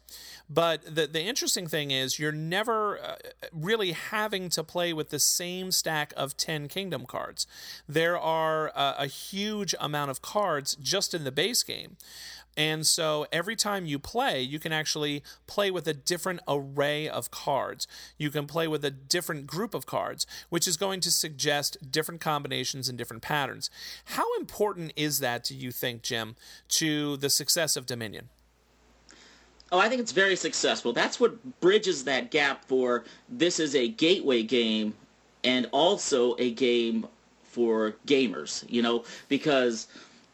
But 0.48 0.82
the, 0.94 1.06
the 1.06 1.22
interesting 1.22 1.66
thing 1.66 1.90
is, 1.90 2.18
you're 2.18 2.32
never 2.32 2.98
uh, 2.98 3.16
really 3.52 3.92
having 3.92 4.48
to 4.50 4.64
play 4.64 4.92
with 4.92 5.10
the 5.10 5.18
same 5.18 5.70
stack 5.70 6.12
of 6.16 6.36
10 6.36 6.68
kingdom 6.68 7.06
cards. 7.06 7.46
There 7.88 8.18
are 8.18 8.72
uh, 8.74 8.94
a 8.98 9.06
huge 9.06 9.74
amount 9.78 10.10
of 10.10 10.22
cards 10.22 10.76
just 10.76 11.12
in 11.12 11.24
the 11.24 11.32
base 11.32 11.62
game. 11.62 11.96
And 12.58 12.84
so 12.84 13.24
every 13.30 13.54
time 13.54 13.86
you 13.86 14.00
play, 14.00 14.42
you 14.42 14.58
can 14.58 14.72
actually 14.72 15.22
play 15.46 15.70
with 15.70 15.86
a 15.86 15.94
different 15.94 16.40
array 16.48 17.08
of 17.08 17.30
cards. 17.30 17.86
You 18.18 18.30
can 18.30 18.48
play 18.48 18.66
with 18.66 18.84
a 18.84 18.90
different 18.90 19.46
group 19.46 19.74
of 19.74 19.86
cards, 19.86 20.26
which 20.48 20.66
is 20.66 20.76
going 20.76 20.98
to 21.00 21.12
suggest 21.12 21.92
different 21.92 22.20
combinations 22.20 22.88
and 22.88 22.98
different 22.98 23.22
patterns. 23.22 23.70
How 24.06 24.36
important 24.36 24.92
is 24.96 25.20
that, 25.20 25.44
do 25.44 25.54
you 25.54 25.70
think, 25.70 26.02
Jim, 26.02 26.34
to 26.70 27.16
the 27.18 27.30
success 27.30 27.76
of 27.76 27.86
Dominion? 27.86 28.28
Oh, 29.70 29.78
I 29.78 29.88
think 29.88 30.00
it's 30.00 30.12
very 30.12 30.34
successful. 30.34 30.92
That's 30.92 31.20
what 31.20 31.60
bridges 31.60 32.02
that 32.04 32.32
gap 32.32 32.64
for 32.64 33.04
this 33.28 33.60
is 33.60 33.76
a 33.76 33.86
gateway 33.86 34.42
game 34.42 34.94
and 35.44 35.68
also 35.70 36.34
a 36.38 36.50
game 36.50 37.06
for 37.44 37.94
gamers, 38.04 38.64
you 38.68 38.82
know, 38.82 39.04
because 39.28 39.86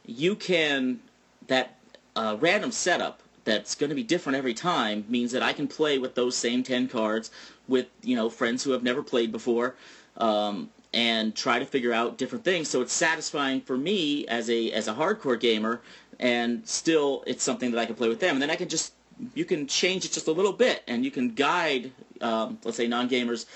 you 0.06 0.36
can 0.36 1.00
that 1.48 1.76
uh, 2.16 2.36
random 2.40 2.70
setup 2.70 3.20
that's 3.44 3.74
going 3.74 3.90
to 3.90 3.96
be 3.96 4.02
different 4.02 4.36
every 4.36 4.54
time 4.54 5.04
means 5.08 5.32
that 5.32 5.42
I 5.42 5.52
can 5.52 5.68
play 5.68 5.98
with 5.98 6.14
those 6.14 6.36
same 6.36 6.62
10 6.62 6.88
cards 6.88 7.30
with, 7.68 7.86
you 8.02 8.16
know, 8.16 8.30
friends 8.30 8.64
who 8.64 8.70
have 8.70 8.82
never 8.82 9.02
played 9.02 9.32
before 9.32 9.74
um, 10.16 10.70
and 10.92 11.34
try 11.34 11.58
to 11.58 11.66
figure 11.66 11.92
out 11.92 12.16
different 12.16 12.44
things. 12.44 12.68
So 12.68 12.80
it's 12.80 12.92
satisfying 12.92 13.60
for 13.60 13.76
me 13.76 14.26
as 14.28 14.48
a 14.48 14.70
as 14.72 14.88
a 14.88 14.94
hardcore 14.94 15.38
gamer 15.38 15.80
and 16.18 16.66
still 16.66 17.24
it's 17.26 17.42
something 17.42 17.70
that 17.72 17.80
I 17.80 17.86
can 17.86 17.96
play 17.96 18.08
with 18.08 18.20
them. 18.20 18.36
And 18.36 18.42
then 18.42 18.50
I 18.50 18.56
can 18.56 18.68
just 18.68 18.94
you 19.34 19.44
can 19.44 19.66
change 19.66 20.04
it 20.04 20.12
just 20.12 20.28
a 20.28 20.32
little 20.32 20.52
bit 20.52 20.82
and 20.88 21.04
you 21.04 21.10
can 21.10 21.34
guide 21.34 21.92
um, 22.20 22.58
let's 22.64 22.76
say 22.76 22.86
non-gamers 22.86 23.46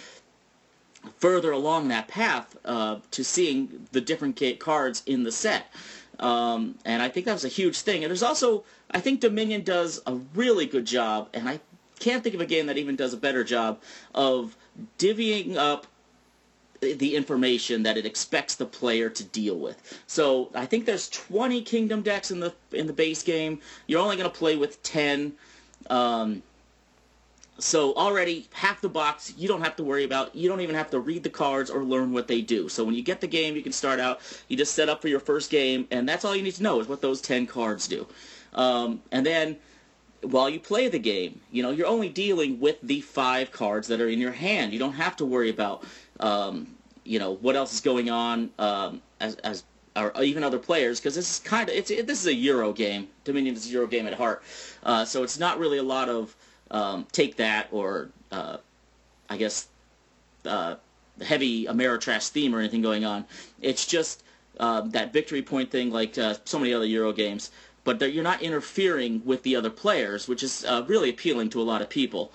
further 1.18 1.52
along 1.52 1.88
that 1.88 2.08
path 2.08 2.56
uh, 2.64 2.98
to 3.10 3.24
seeing 3.24 3.86
the 3.92 4.00
different 4.00 4.40
cards 4.58 5.02
in 5.06 5.22
the 5.22 5.32
set. 5.32 5.70
Um, 6.18 6.76
and 6.84 7.02
I 7.02 7.08
think 7.08 7.26
that 7.26 7.32
was 7.32 7.44
a 7.44 7.48
huge 7.48 7.80
thing. 7.80 8.02
And 8.02 8.10
there's 8.10 8.22
also, 8.22 8.64
I 8.90 9.00
think 9.00 9.20
Dominion 9.20 9.62
does 9.62 10.00
a 10.06 10.14
really 10.34 10.66
good 10.66 10.84
job, 10.84 11.28
and 11.32 11.48
I 11.48 11.60
can't 12.00 12.22
think 12.22 12.34
of 12.34 12.40
a 12.40 12.46
game 12.46 12.66
that 12.66 12.78
even 12.78 12.96
does 12.96 13.12
a 13.12 13.16
better 13.16 13.44
job 13.44 13.80
of 14.14 14.56
divvying 14.98 15.56
up 15.56 15.86
the 16.80 17.16
information 17.16 17.82
that 17.82 17.96
it 17.96 18.06
expects 18.06 18.54
the 18.54 18.66
player 18.66 19.10
to 19.10 19.24
deal 19.24 19.56
with. 19.58 20.00
So 20.06 20.50
I 20.54 20.66
think 20.66 20.86
there's 20.86 21.08
20 21.08 21.62
Kingdom 21.62 22.02
decks 22.02 22.30
in 22.30 22.38
the 22.40 22.54
in 22.72 22.86
the 22.86 22.92
base 22.92 23.22
game. 23.22 23.60
You're 23.86 24.00
only 24.00 24.16
going 24.16 24.30
to 24.30 24.36
play 24.36 24.56
with 24.56 24.80
10. 24.84 25.32
Um, 25.90 26.42
so 27.58 27.94
already 27.94 28.48
half 28.52 28.80
the 28.80 28.88
box 28.88 29.34
you 29.36 29.48
don't 29.48 29.62
have 29.62 29.76
to 29.76 29.84
worry 29.84 30.04
about. 30.04 30.34
You 30.34 30.48
don't 30.48 30.60
even 30.60 30.76
have 30.76 30.90
to 30.90 31.00
read 31.00 31.22
the 31.22 31.30
cards 31.30 31.70
or 31.70 31.82
learn 31.82 32.12
what 32.12 32.28
they 32.28 32.40
do. 32.40 32.68
So 32.68 32.84
when 32.84 32.94
you 32.94 33.02
get 33.02 33.20
the 33.20 33.26
game, 33.26 33.56
you 33.56 33.62
can 33.62 33.72
start 33.72 34.00
out. 34.00 34.20
You 34.48 34.56
just 34.56 34.74
set 34.74 34.88
up 34.88 35.02
for 35.02 35.08
your 35.08 35.20
first 35.20 35.50
game, 35.50 35.86
and 35.90 36.08
that's 36.08 36.24
all 36.24 36.34
you 36.36 36.42
need 36.42 36.54
to 36.54 36.62
know 36.62 36.80
is 36.80 36.88
what 36.88 37.00
those 37.00 37.20
ten 37.20 37.46
cards 37.46 37.88
do. 37.88 38.06
Um, 38.54 39.02
and 39.10 39.26
then 39.26 39.56
while 40.22 40.48
you 40.50 40.58
play 40.58 40.88
the 40.88 40.98
game, 40.98 41.40
you 41.50 41.62
know, 41.62 41.70
you're 41.70 41.86
only 41.86 42.08
dealing 42.08 42.58
with 42.60 42.76
the 42.82 43.00
five 43.00 43.52
cards 43.52 43.88
that 43.88 44.00
are 44.00 44.08
in 44.08 44.18
your 44.18 44.32
hand. 44.32 44.72
You 44.72 44.78
don't 44.78 44.94
have 44.94 45.16
to 45.16 45.24
worry 45.24 45.50
about, 45.50 45.84
um, 46.20 46.74
you 47.04 47.18
know, 47.18 47.34
what 47.36 47.56
else 47.56 47.72
is 47.72 47.80
going 47.80 48.10
on 48.10 48.50
um, 48.58 49.02
as, 49.20 49.36
as 49.36 49.64
or 49.96 50.12
even 50.22 50.44
other 50.44 50.58
players 50.58 51.00
because 51.00 51.14
this 51.14 51.30
is 51.30 51.38
kind 51.40 51.68
of 51.68 51.74
it's 51.74 51.90
it, 51.90 52.06
this 52.06 52.20
is 52.20 52.26
a 52.26 52.34
Euro 52.34 52.72
game. 52.72 53.08
Dominion 53.24 53.56
is 53.56 53.66
a 53.66 53.70
Euro 53.70 53.86
game 53.86 54.06
at 54.06 54.14
heart, 54.14 54.42
uh, 54.84 55.04
so 55.04 55.22
it's 55.22 55.38
not 55.38 55.58
really 55.58 55.78
a 55.78 55.82
lot 55.82 56.08
of 56.08 56.36
um, 56.70 57.06
take 57.12 57.36
that 57.36 57.68
or 57.72 58.10
uh, 58.32 58.58
I 59.28 59.36
guess 59.36 59.68
uh, 60.44 60.76
heavy 61.22 61.66
Ameritrash 61.66 62.28
theme 62.28 62.54
or 62.54 62.60
anything 62.60 62.82
going 62.82 63.04
on. 63.04 63.24
It's 63.60 63.86
just 63.86 64.22
uh, 64.58 64.82
that 64.82 65.12
victory 65.12 65.42
point 65.42 65.70
thing, 65.70 65.90
like 65.90 66.18
uh, 66.18 66.34
so 66.44 66.58
many 66.58 66.72
other 66.72 66.86
Euro 66.86 67.12
games. 67.12 67.50
But 67.84 68.12
you're 68.12 68.24
not 68.24 68.42
interfering 68.42 69.22
with 69.24 69.42
the 69.44 69.56
other 69.56 69.70
players, 69.70 70.28
which 70.28 70.42
is 70.42 70.64
uh, 70.64 70.84
really 70.86 71.08
appealing 71.08 71.48
to 71.50 71.60
a 71.60 71.64
lot 71.64 71.80
of 71.80 71.88
people. 71.88 72.32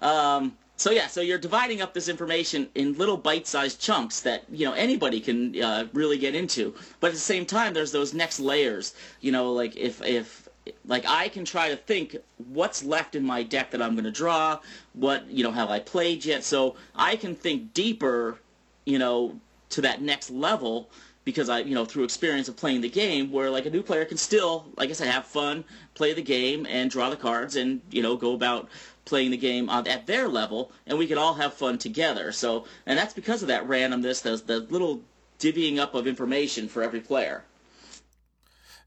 Um, 0.00 0.56
so 0.76 0.90
yeah, 0.90 1.06
so 1.06 1.20
you're 1.20 1.38
dividing 1.38 1.80
up 1.80 1.94
this 1.94 2.08
information 2.08 2.68
in 2.74 2.94
little 2.94 3.16
bite-sized 3.16 3.80
chunks 3.80 4.20
that 4.20 4.44
you 4.50 4.66
know 4.66 4.72
anybody 4.72 5.20
can 5.20 5.60
uh, 5.60 5.86
really 5.92 6.18
get 6.18 6.34
into. 6.34 6.74
But 7.00 7.08
at 7.08 7.14
the 7.14 7.20
same 7.20 7.46
time, 7.46 7.74
there's 7.74 7.92
those 7.92 8.14
next 8.14 8.38
layers. 8.38 8.94
You 9.20 9.32
know, 9.32 9.52
like 9.52 9.76
if 9.76 10.02
if 10.02 10.43
like 10.86 11.04
I 11.06 11.28
can 11.28 11.44
try 11.44 11.68
to 11.68 11.76
think 11.76 12.16
what's 12.48 12.82
left 12.82 13.14
in 13.14 13.24
my 13.24 13.42
deck 13.42 13.70
that 13.72 13.82
I'm 13.82 13.92
going 13.92 14.04
to 14.04 14.10
draw. 14.10 14.60
What 14.92 15.26
you 15.28 15.44
know 15.44 15.52
have 15.52 15.70
I 15.70 15.80
played 15.80 16.24
yet? 16.24 16.44
So 16.44 16.76
I 16.94 17.16
can 17.16 17.34
think 17.34 17.74
deeper. 17.74 18.38
You 18.86 18.98
know, 18.98 19.40
to 19.70 19.80
that 19.80 20.02
next 20.02 20.30
level 20.30 20.90
because 21.24 21.48
I, 21.48 21.60
you 21.60 21.74
know, 21.74 21.84
through 21.84 22.04
experience 22.04 22.48
of 22.48 22.56
playing 22.56 22.82
the 22.82 22.88
game, 22.88 23.32
where 23.32 23.50
like 23.50 23.66
a 23.66 23.70
new 23.70 23.82
player 23.82 24.04
can 24.04 24.18
still, 24.18 24.66
like 24.76 24.90
I 24.90 24.92
said, 24.92 25.08
have 25.08 25.26
fun, 25.26 25.64
play 25.94 26.12
the 26.12 26.22
game, 26.22 26.66
and 26.68 26.90
draw 26.90 27.10
the 27.10 27.16
cards, 27.16 27.56
and 27.56 27.80
you 27.90 28.02
know, 28.02 28.16
go 28.16 28.34
about 28.34 28.68
playing 29.04 29.30
the 29.30 29.36
game 29.36 29.68
at 29.68 30.06
their 30.06 30.28
level, 30.28 30.70
and 30.86 30.98
we 30.98 31.06
could 31.06 31.18
all 31.18 31.34
have 31.34 31.54
fun 31.54 31.78
together. 31.78 32.30
So, 32.30 32.66
and 32.86 32.98
that's 32.98 33.14
because 33.14 33.42
of 33.42 33.48
that 33.48 33.66
randomness, 33.66 34.22
the, 34.22 34.36
the 34.36 34.60
little 34.60 35.00
divvying 35.38 35.78
up 35.78 35.94
of 35.94 36.06
information 36.06 36.68
for 36.68 36.82
every 36.82 37.00
player. 37.00 37.44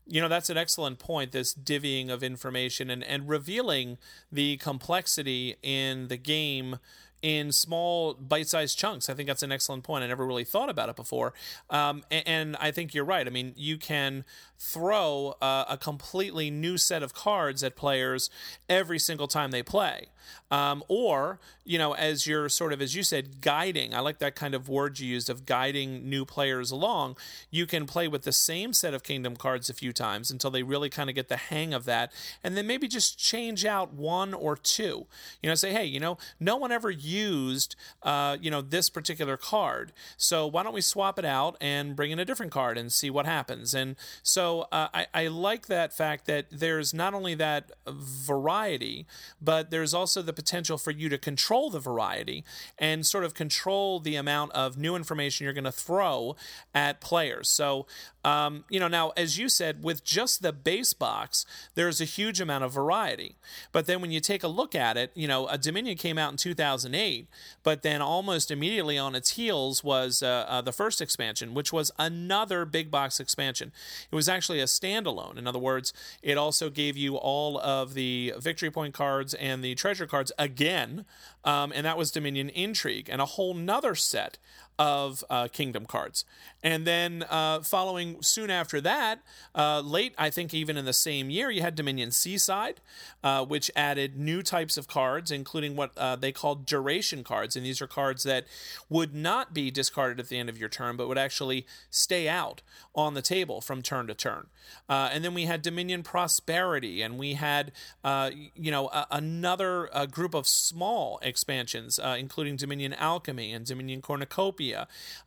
You 0.07 0.21
know, 0.21 0.27
that's 0.27 0.49
an 0.49 0.57
excellent 0.57 0.99
point, 0.99 1.31
this 1.31 1.53
divvying 1.53 2.09
of 2.09 2.23
information 2.23 2.89
and, 2.89 3.03
and 3.03 3.27
revealing 3.27 3.97
the 4.31 4.57
complexity 4.57 5.57
in 5.61 6.07
the 6.07 6.17
game 6.17 6.77
in 7.21 7.51
small 7.51 8.13
bite-sized 8.13 8.77
chunks. 8.77 9.09
I 9.09 9.13
think 9.13 9.27
that's 9.27 9.43
an 9.43 9.51
excellent 9.51 9.83
point. 9.83 10.03
I 10.03 10.07
never 10.07 10.25
really 10.25 10.43
thought 10.43 10.69
about 10.69 10.89
it 10.89 10.95
before, 10.95 11.33
um, 11.69 12.03
and, 12.11 12.27
and, 12.27 12.57
I 12.57 12.71
think 12.71 12.93
you're 12.93 13.05
right. 13.05 13.25
I 13.25 13.29
mean, 13.29 13.53
you 13.55 13.77
can 13.77 14.23
throw 14.57 15.35
uh, 15.41 15.65
a 15.67 15.77
completely 15.77 16.51
new 16.51 16.77
set 16.77 17.03
of 17.03 17.13
cards 17.13 17.63
at 17.63 17.75
players 17.75 18.29
every 18.69 18.99
single 18.99 19.27
time 19.27 19.51
they 19.51 19.63
play. 19.63 20.07
Um, 20.49 20.83
or, 20.87 21.39
you 21.65 21.77
know, 21.77 21.93
as 21.93 22.25
you're 22.25 22.49
sort 22.49 22.73
of, 22.73 22.81
as 22.81 22.95
you 22.95 23.03
said, 23.03 23.41
guiding, 23.41 23.93
I 23.93 23.99
like 23.99 24.19
that 24.19 24.35
kind 24.35 24.53
of 24.53 24.69
word 24.69 24.99
you 24.99 25.07
used 25.07 25.29
of 25.29 25.45
guiding 25.45 26.09
new 26.09 26.25
players 26.25 26.71
along. 26.71 27.17
You 27.51 27.65
can 27.65 27.85
play 27.85 28.07
with 28.07 28.23
the 28.23 28.31
same 28.31 28.73
set 28.73 28.93
of 28.93 29.03
kingdom 29.03 29.35
cards 29.35 29.69
a 29.69 29.73
few 29.73 29.91
times 29.91 30.31
until 30.31 30.51
they 30.51 30.63
really 30.63 30.89
kind 30.89 31.09
of 31.09 31.15
get 31.15 31.27
the 31.27 31.37
hang 31.37 31.73
of 31.73 31.85
that. 31.85 32.11
And 32.43 32.55
then 32.55 32.67
maybe 32.67 32.87
just 32.87 33.19
change 33.19 33.65
out 33.65 33.93
one 33.93 34.33
or 34.33 34.55
two. 34.55 35.07
You 35.41 35.49
know, 35.49 35.55
say, 35.55 35.71
hey, 35.71 35.85
you 35.85 35.99
know, 35.99 36.17
no 36.39 36.55
one 36.55 36.71
ever 36.71 36.89
used, 36.89 37.75
uh, 38.03 38.37
you 38.39 38.49
know, 38.49 38.61
this 38.61 38.89
particular 38.89 39.37
card. 39.37 39.91
So 40.15 40.47
why 40.47 40.63
don't 40.63 40.73
we 40.73 40.81
swap 40.81 41.19
it 41.19 41.25
out 41.25 41.57
and 41.59 41.95
bring 41.95 42.11
in 42.11 42.19
a 42.19 42.25
different 42.25 42.51
card 42.51 42.77
and 42.77 42.91
see 42.91 43.09
what 43.09 43.25
happens? 43.25 43.73
And 43.73 43.95
so, 44.23 44.67
uh, 44.71 44.87
I, 44.93 45.07
I 45.13 45.27
like 45.27 45.67
that 45.67 45.93
fact 45.93 46.25
that 46.25 46.47
there's 46.51 46.93
not 46.93 47.13
only 47.13 47.35
that 47.35 47.71
variety, 47.87 49.05
but 49.41 49.71
there's 49.71 49.93
also 49.93 50.16
the 50.21 50.33
potential 50.33 50.77
for 50.77 50.91
you 50.91 51.09
to 51.09 51.17
control 51.17 51.69
the 51.69 51.79
variety 51.79 52.43
and 52.77 53.05
sort 53.05 53.23
of 53.23 53.33
control 53.33 53.99
the 53.99 54.15
amount 54.15 54.51
of 54.53 54.77
new 54.77 54.95
information 54.95 55.43
you're 55.45 55.53
going 55.53 55.63
to 55.63 55.71
throw 55.71 56.35
at 56.73 57.01
players. 57.01 57.49
So 57.49 57.87
um, 58.27 58.65
you 58.69 58.77
know, 58.77 58.89
now, 58.89 59.13
as 59.15 59.37
you 59.37 59.47
said, 59.47 59.85
with 59.85 60.03
just 60.03 60.41
the 60.41 60.51
base 60.51 60.91
box, 60.91 61.45
there's 61.75 62.01
a 62.01 62.05
huge 62.05 62.41
amount 62.41 62.65
of 62.65 62.73
variety. 62.73 63.37
But 63.71 63.85
then 63.85 64.01
when 64.01 64.11
you 64.11 64.19
take 64.19 64.43
a 64.43 64.49
look 64.49 64.75
at 64.75 64.97
it, 64.97 65.11
you 65.15 65.29
know, 65.29 65.47
a 65.47 65.57
Dominion 65.57 65.95
came 65.95 66.17
out 66.17 66.31
in 66.31 66.37
2008, 66.37 67.29
but 67.63 67.83
then 67.83 68.01
almost 68.01 68.51
immediately 68.51 68.97
on 68.97 69.15
its 69.15 69.31
heels 69.31 69.81
was 69.81 70.21
uh, 70.21 70.45
uh, 70.49 70.59
the 70.59 70.73
first 70.73 70.99
expansion, 70.99 71.53
which 71.53 71.71
was 71.71 71.89
another 71.97 72.65
big 72.65 72.91
box 72.91 73.21
expansion. 73.21 73.71
It 74.11 74.15
was 74.15 74.27
actually 74.27 74.59
a 74.59 74.65
standalone. 74.65 75.37
In 75.37 75.47
other 75.47 75.57
words, 75.57 75.93
it 76.21 76.37
also 76.37 76.69
gave 76.69 76.97
you 76.97 77.15
all 77.15 77.57
of 77.57 77.93
the 77.93 78.33
victory 78.37 78.69
point 78.69 78.93
cards 78.93 79.35
and 79.35 79.63
the 79.63 79.73
treasure 79.75 80.05
cards 80.05 80.33
again, 80.37 81.05
um, 81.45 81.71
and 81.73 81.85
that 81.85 81.97
was 81.97 82.11
Dominion 82.11 82.49
Intrigue, 82.49 83.07
and 83.09 83.21
a 83.21 83.25
whole 83.25 83.53
nother 83.53 83.95
set 83.95 84.37
of 84.79 85.23
uh, 85.29 85.47
Kingdom 85.47 85.85
cards. 85.85 86.23
And 86.61 86.85
then 86.85 87.23
uh, 87.29 87.61
following 87.61 88.21
soon 88.21 88.49
after 88.49 88.79
that, 88.81 89.21
uh, 89.55 89.81
late, 89.81 90.13
I 90.17 90.29
think 90.29 90.53
even 90.53 90.77
in 90.77 90.85
the 90.85 90.93
same 90.93 91.29
year, 91.29 91.49
you 91.49 91.61
had 91.61 91.75
Dominion 91.75 92.11
Seaside, 92.11 92.81
uh, 93.23 93.45
which 93.45 93.71
added 93.75 94.17
new 94.17 94.43
types 94.43 94.77
of 94.77 94.87
cards, 94.87 95.31
including 95.31 95.75
what 95.75 95.97
uh, 95.97 96.15
they 96.15 96.31
called 96.31 96.65
duration 96.65 97.23
cards. 97.23 97.55
And 97.55 97.65
these 97.65 97.81
are 97.81 97.87
cards 97.87 98.23
that 98.23 98.45
would 98.89 99.15
not 99.15 99.53
be 99.53 99.71
discarded 99.71 100.19
at 100.19 100.29
the 100.29 100.37
end 100.37 100.49
of 100.49 100.57
your 100.57 100.69
turn, 100.69 100.95
but 100.97 101.07
would 101.07 101.17
actually 101.17 101.65
stay 101.89 102.27
out 102.27 102.61
on 102.93 103.13
the 103.13 103.21
table 103.21 103.61
from 103.61 103.81
turn 103.81 104.07
to 104.07 104.13
turn. 104.13 104.47
Uh, 104.89 105.09
and 105.11 105.23
then 105.23 105.33
we 105.33 105.45
had 105.45 105.61
Dominion 105.61 106.03
Prosperity, 106.03 107.01
and 107.01 107.17
we 107.17 107.35
had, 107.35 107.71
you 108.03 108.71
know, 108.71 108.89
a- 108.89 109.07
another 109.11 109.89
group 110.11 110.33
of 110.33 110.45
small 110.47 111.19
expansions, 111.21 111.99
including 111.99 112.57
Dominion 112.57 112.93
Alchemy 112.93 113.53
and 113.53 113.65
Dominion 113.65 114.01
Cornucopia 114.01 114.66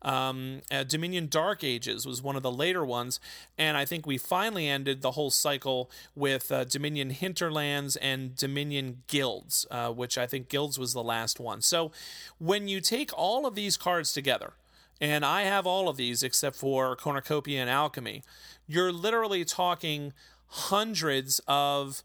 um, 0.03 0.61
uh, 0.71 0.85
Dominion 0.85 1.29
Dark 1.29 1.63
Ages 1.65 2.07
was 2.07 2.23
one 2.23 2.37
of 2.37 2.43
the 2.43 2.51
later 2.51 2.85
ones, 2.85 3.21
and 3.59 3.77
I 3.77 3.85
think 3.85 4.07
we 4.07 4.19
finally 4.19 4.69
ended 4.69 5.03
the 5.03 5.13
whole 5.13 5.31
cycle 5.31 5.91
with 6.15 6.51
uh, 6.51 6.65
Dominion 6.65 7.11
Hinterlands 7.11 7.97
and 7.97 8.35
Dominion 8.37 9.03
Guilds, 9.07 9.67
uh, 9.71 9.91
which 9.91 10.19
I 10.19 10.27
think 10.27 10.49
Guilds 10.49 10.79
was 10.79 10.93
the 10.93 11.03
last 11.03 11.41
one. 11.41 11.61
So 11.63 11.93
when 12.39 12.69
you 12.69 12.81
take 12.81 13.11
all 13.17 13.47
of 13.47 13.55
these 13.55 13.77
cards 13.77 14.13
together, 14.13 14.55
and 15.01 15.25
I 15.25 15.43
have 15.43 15.67
all 15.67 15.89
of 15.89 15.97
these 15.97 16.23
except 16.23 16.57
for 16.57 16.95
Cornucopia 16.97 17.61
and 17.61 17.71
Alchemy, 17.71 18.23
you're 18.67 18.93
literally 18.93 19.45
talking 19.45 20.13
hundreds 20.47 21.41
of 21.47 22.03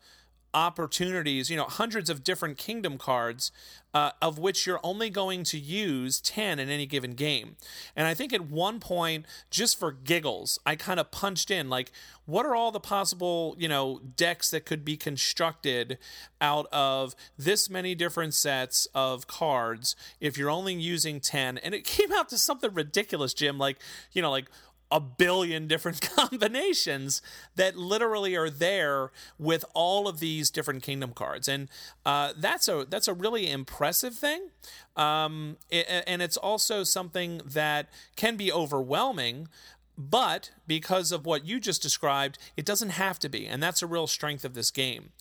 opportunities, 0.56 1.50
you 1.50 1.58
know, 1.58 1.66
hundreds 1.66 2.10
of 2.10 2.24
different 2.24 2.58
kingdom 2.58 2.98
cards, 2.98 3.52
uh, 3.94 4.12
of 4.22 4.40
which 4.40 4.66
you're 4.66 4.80
only 4.84 5.10
going 5.10 5.44
to 5.44 5.60
use 5.60 6.22
10 6.22 6.60
in 6.60 6.70
any 6.70 6.86
given 6.86 7.12
game. 7.12 7.58
And 7.96 8.08
I 8.08 8.14
think 8.14 8.34
at 8.34 8.50
one 8.50 8.80
point, 8.80 9.26
just 9.52 9.78
for 9.78 9.92
giggles, 9.92 10.58
I 10.66 10.76
kind 10.76 11.00
of 11.00 11.12
punched 11.12 11.52
in 11.52 11.70
like, 11.70 11.92
what 12.26 12.46
are 12.46 12.56
all 12.56 12.72
the 12.72 12.80
possible, 12.80 13.56
you 13.60 13.68
know, 13.68 14.00
decks 14.16 14.50
that 14.52 14.66
could 14.66 14.86
be 14.86 14.98
constructed 14.98 15.98
out 16.40 16.68
of 16.72 17.16
this 17.38 17.70
many 17.70 17.94
different 17.94 18.34
sets 18.34 18.88
of 18.96 19.28
cards 19.28 19.96
if 20.22 20.38
you're 20.38 20.50
only 20.50 20.74
using 20.76 21.20
10? 21.20 21.58
And 21.58 21.76
it 21.76 21.84
came 21.86 22.14
out 22.14 22.30
to 22.30 22.38
something 22.38 22.74
ridiculous, 22.74 23.34
Jim, 23.34 23.58
like, 23.58 23.78
you 24.14 24.22
know, 24.22 24.32
like 24.32 24.50
a 24.96 25.00
billion 25.02 25.68
different 25.68 26.00
combinations 26.16 27.22
that 27.58 27.76
literally 27.76 28.34
are 28.34 28.50
there 28.50 29.12
with 29.38 29.66
all 29.74 30.08
of 30.08 30.22
these 30.22 30.50
different 30.50 30.82
kingdom 30.82 31.12
cards, 31.12 31.50
and 31.50 31.68
uh, 32.06 32.32
that's 32.38 32.70
a 32.70 32.86
that's 32.90 33.10
a 33.10 33.14
really 33.14 33.52
impressive 33.52 34.16
thing. 34.16 34.50
Um, 34.96 35.58
and 35.70 36.22
it's 36.22 36.38
also 36.38 36.86
something 36.86 37.42
that 37.46 37.90
can 38.16 38.38
be 38.38 38.52
overwhelming. 38.52 39.50
But 39.98 40.52
because 40.68 41.14
of 41.14 41.26
what 41.26 41.46
you 41.46 41.60
just 41.60 41.82
described, 41.82 42.38
it 42.58 42.66
doesn't 42.66 42.90
have 42.90 43.18
to 43.20 43.30
be. 43.30 43.46
And 43.48 43.64
that's 43.64 43.82
a 43.82 43.88
real 43.88 44.08
strength 44.08 44.44
of 44.44 44.54
this 44.54 44.70
game. 44.70 45.12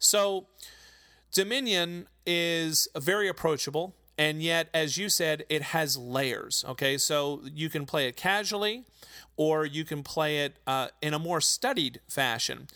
So, 0.00 0.46
Dominion 1.32 2.08
is 2.26 2.88
very 2.96 3.28
approachable 3.28 3.94
and 4.16 4.42
yet 4.42 4.68
as 4.72 4.96
you 4.96 5.08
said 5.08 5.44
it 5.48 5.62
has 5.62 5.96
layers 5.96 6.64
okay? 6.68 6.98
So 6.98 7.42
you 7.52 7.68
can 7.68 7.86
play 7.86 8.06
it 8.08 8.16
casually 8.16 8.84
or 9.36 9.64
you 9.64 9.84
can 9.84 10.02
play 10.02 10.40
it 10.44 10.56
uh, 10.66 10.88
in 11.02 11.12
a 11.12 11.18
more 11.18 11.40
studied 11.40 12.00
fashion. 12.08 12.68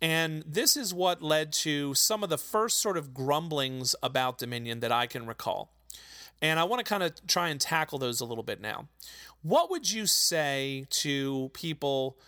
And 0.00 0.42
this 0.46 0.76
is 0.76 0.94
what 0.94 1.22
led 1.22 1.52
to 1.54 1.94
some 1.94 2.22
of 2.22 2.30
the 2.30 2.38
first 2.38 2.80
sort 2.80 2.96
of 2.96 3.12
grumblings 3.12 3.94
about 4.02 4.38
dominion 4.38 4.80
that 4.80 4.92
i 4.92 5.06
can 5.06 5.26
recall. 5.26 5.70
And 6.42 6.58
i 6.58 6.64
want 6.64 6.84
to 6.84 6.88
kind 6.88 7.02
of 7.02 7.26
try 7.26 7.48
and 7.48 7.60
tackle 7.60 7.98
those 7.98 8.20
a 8.20 8.24
little 8.24 8.44
bit 8.44 8.60
now. 8.60 8.88
What 9.42 9.70
would 9.70 9.90
you 9.90 10.06
say 10.06 10.86
to 10.90 11.50
people 11.54 12.18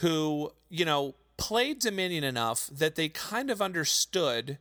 who 0.00 0.52
you 0.68 0.84
know 0.84 1.14
played 1.36 1.78
dominion 1.78 2.24
enough 2.24 2.68
that 2.72 2.94
they 2.94 3.08
kind 3.08 3.50
of 3.50 3.60
understood 3.60 4.58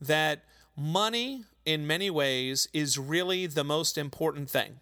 that 0.00 0.44
money 0.76 1.44
in 1.66 1.86
many 1.86 2.08
ways 2.08 2.68
is 2.72 2.98
really 2.98 3.46
the 3.46 3.64
most 3.64 3.98
important 3.98 4.48
thing. 4.48 4.80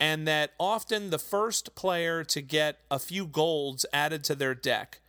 And 0.00 0.26
that 0.26 0.52
often 0.58 1.10
the 1.10 1.18
first 1.18 1.74
player 1.74 2.24
to 2.24 2.40
get 2.40 2.78
a 2.90 2.98
few 2.98 3.26
golds 3.26 3.84
added 3.92 4.24
to 4.24 4.34
their 4.34 4.54
deck 4.54 5.00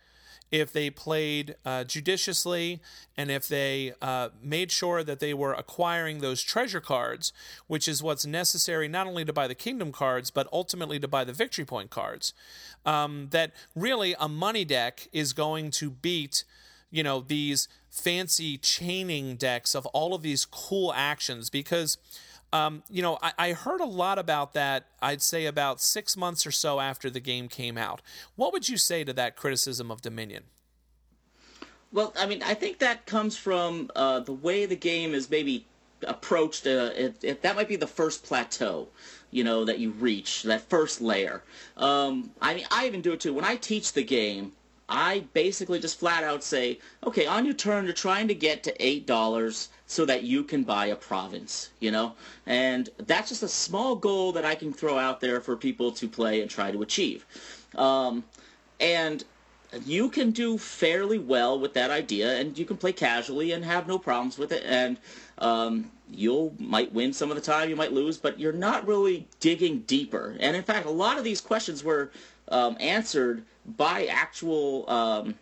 if 0.50 0.72
they 0.72 0.90
played 0.90 1.56
uh, 1.64 1.84
judiciously 1.84 2.80
and 3.16 3.30
if 3.30 3.48
they 3.48 3.94
uh, 4.00 4.28
made 4.40 4.70
sure 4.70 5.02
that 5.02 5.18
they 5.18 5.34
were 5.34 5.52
acquiring 5.52 6.20
those 6.20 6.40
treasure 6.40 6.80
cards, 6.80 7.32
which 7.66 7.88
is 7.88 8.02
what's 8.02 8.24
necessary 8.24 8.86
not 8.86 9.06
only 9.06 9.24
to 9.24 9.32
buy 9.32 9.48
the 9.48 9.54
kingdom 9.54 9.90
cards, 9.90 10.30
but 10.30 10.48
ultimately 10.52 11.00
to 11.00 11.08
buy 11.08 11.24
the 11.24 11.32
victory 11.32 11.64
point 11.64 11.90
cards. 11.90 12.32
Um, 12.84 13.28
that 13.30 13.52
really 13.74 14.14
a 14.20 14.28
money 14.28 14.64
deck 14.64 15.08
is 15.12 15.32
going 15.32 15.72
to 15.72 15.90
beat, 15.90 16.44
you 16.90 17.02
know, 17.02 17.20
these 17.20 17.66
fancy 17.96 18.58
chaining 18.58 19.36
decks 19.36 19.74
of 19.74 19.86
all 19.86 20.14
of 20.14 20.22
these 20.22 20.44
cool 20.44 20.92
actions 20.94 21.50
because. 21.50 21.98
Um, 22.52 22.84
you 22.88 23.02
know, 23.02 23.18
I, 23.20 23.32
I, 23.36 23.52
heard 23.54 23.80
a 23.80 23.86
lot 23.86 24.20
about 24.20 24.54
that, 24.54 24.86
I'd 25.02 25.20
say 25.20 25.46
about 25.46 25.80
six 25.80 26.16
months 26.16 26.46
or 26.46 26.52
so 26.52 26.78
after 26.78 27.10
the 27.10 27.18
game 27.18 27.48
came 27.48 27.76
out. 27.76 28.00
What 28.36 28.52
would 28.52 28.68
you 28.68 28.76
say 28.76 29.02
to 29.02 29.12
that 29.14 29.34
criticism 29.34 29.90
of 29.90 30.00
Dominion? 30.00 30.44
Well, 31.92 32.12
I 32.16 32.26
mean, 32.26 32.42
I 32.44 32.54
think 32.54 32.78
that 32.78 33.04
comes 33.04 33.36
from 33.36 33.90
uh, 33.96 34.20
the 34.20 34.32
way 34.32 34.64
the 34.64 34.76
game 34.76 35.12
is 35.12 35.28
maybe 35.28 35.66
approached. 36.06 36.66
Uh, 36.66 36.90
it, 36.94 37.16
it, 37.22 37.42
that 37.42 37.56
might 37.56 37.68
be 37.68 37.76
the 37.76 37.86
first 37.86 38.24
plateau, 38.24 38.88
you 39.30 39.44
know, 39.44 39.64
that 39.64 39.78
you 39.78 39.90
reach, 39.90 40.42
that 40.44 40.68
first 40.68 41.00
layer. 41.00 41.42
Um, 41.76 42.30
I 42.40 42.54
mean, 42.54 42.66
I 42.70 42.86
even 42.86 43.02
do 43.02 43.12
it 43.12 43.20
too. 43.20 43.34
When 43.34 43.44
I 43.44 43.56
teach 43.56 43.92
the 43.92 44.04
game, 44.04 44.52
I 44.88 45.24
basically 45.32 45.80
just 45.80 45.98
flat 45.98 46.22
out 46.22 46.44
say, 46.44 46.78
okay, 47.04 47.26
on 47.26 47.44
your 47.44 47.54
turn, 47.54 47.84
you're 47.84 47.94
trying 47.94 48.28
to 48.28 48.34
get 48.34 48.62
to 48.64 48.76
$8 48.78 49.68
so 49.86 50.04
that 50.04 50.22
you 50.22 50.44
can 50.44 50.62
buy 50.62 50.86
a 50.86 50.96
province, 50.96 51.70
you 51.80 51.90
know? 51.90 52.14
And 52.46 52.88
that's 52.98 53.28
just 53.28 53.42
a 53.42 53.48
small 53.48 53.96
goal 53.96 54.32
that 54.32 54.44
I 54.44 54.54
can 54.54 54.72
throw 54.72 54.96
out 54.96 55.20
there 55.20 55.40
for 55.40 55.56
people 55.56 55.90
to 55.92 56.08
play 56.08 56.40
and 56.40 56.48
try 56.48 56.70
to 56.70 56.82
achieve. 56.82 57.26
Um, 57.74 58.24
and 58.78 59.24
you 59.84 60.08
can 60.08 60.30
do 60.30 60.56
fairly 60.56 61.18
well 61.18 61.58
with 61.58 61.74
that 61.74 61.90
idea, 61.90 62.38
and 62.38 62.56
you 62.56 62.64
can 62.64 62.76
play 62.76 62.92
casually 62.92 63.52
and 63.52 63.64
have 63.64 63.88
no 63.88 63.98
problems 63.98 64.38
with 64.38 64.52
it. 64.52 64.62
And 64.64 64.98
um, 65.38 65.90
you 66.10 66.54
might 66.58 66.92
win 66.92 67.12
some 67.12 67.30
of 67.30 67.36
the 67.36 67.42
time, 67.42 67.68
you 67.68 67.76
might 67.76 67.92
lose, 67.92 68.18
but 68.18 68.38
you're 68.38 68.52
not 68.52 68.86
really 68.86 69.26
digging 69.40 69.80
deeper. 69.80 70.36
And 70.38 70.56
in 70.56 70.62
fact, 70.62 70.86
a 70.86 70.90
lot 70.90 71.18
of 71.18 71.24
these 71.24 71.40
questions 71.40 71.82
were 71.82 72.12
um, 72.48 72.76
answered 72.78 73.44
by 73.76 74.06
actual 74.06 74.88
um, 74.88 75.34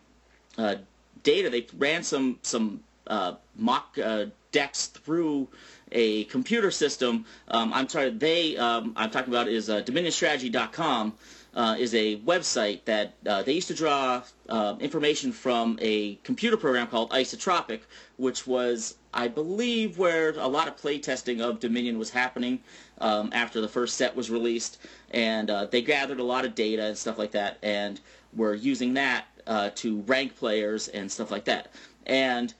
uh, 0.57 0.75
data. 1.23 1.49
They 1.49 1.67
ran 1.77 2.03
some 2.03 2.39
some 2.41 2.81
uh, 3.07 3.35
mock 3.55 3.97
uh, 4.03 4.25
decks 4.51 4.87
through 4.87 5.47
a 5.91 6.23
computer 6.25 6.71
system. 6.71 7.25
Um, 7.49 7.73
I'm 7.73 7.89
sorry, 7.89 8.09
they 8.11 8.57
um, 8.57 8.93
I'm 8.95 9.11
talking 9.11 9.33
about 9.33 9.47
is 9.47 9.69
uh, 9.69 9.81
DominionStrategy.com. 9.81 11.13
Uh, 11.55 11.73
is 11.79 11.95
a 11.95 12.17
website 12.17 12.83
that 12.83 13.13
uh, 13.25 13.41
they 13.41 13.53
used 13.53 13.69
to 13.69 13.73
draw 13.73 14.21
uh, 14.49 14.75
information 14.81 15.31
from 15.31 15.79
a 15.81 16.15
computer 16.15 16.57
program 16.57 16.85
called 16.85 17.11
Isotropic, 17.11 17.79
which 18.17 18.45
was, 18.45 18.95
I 19.13 19.29
believe, 19.29 19.97
where 19.97 20.31
a 20.31 20.49
lot 20.49 20.67
of 20.67 20.75
playtesting 20.75 21.39
of 21.39 21.61
Dominion 21.61 21.97
was 21.97 22.09
happening 22.09 22.59
um, 22.99 23.29
after 23.31 23.61
the 23.61 23.69
first 23.69 23.95
set 23.95 24.13
was 24.17 24.29
released, 24.29 24.79
and 25.11 25.49
uh, 25.49 25.65
they 25.67 25.81
gathered 25.81 26.19
a 26.19 26.25
lot 26.25 26.43
of 26.43 26.55
data 26.55 26.87
and 26.87 26.97
stuff 26.97 27.17
like 27.17 27.31
that, 27.31 27.57
and 27.63 28.01
were 28.35 28.53
using 28.53 28.93
that 28.95 29.25
uh, 29.47 29.69
to 29.75 30.01
rank 30.01 30.35
players 30.35 30.87
and 30.89 31.11
stuff 31.11 31.31
like 31.31 31.45
that. 31.45 31.71
And 32.05 32.53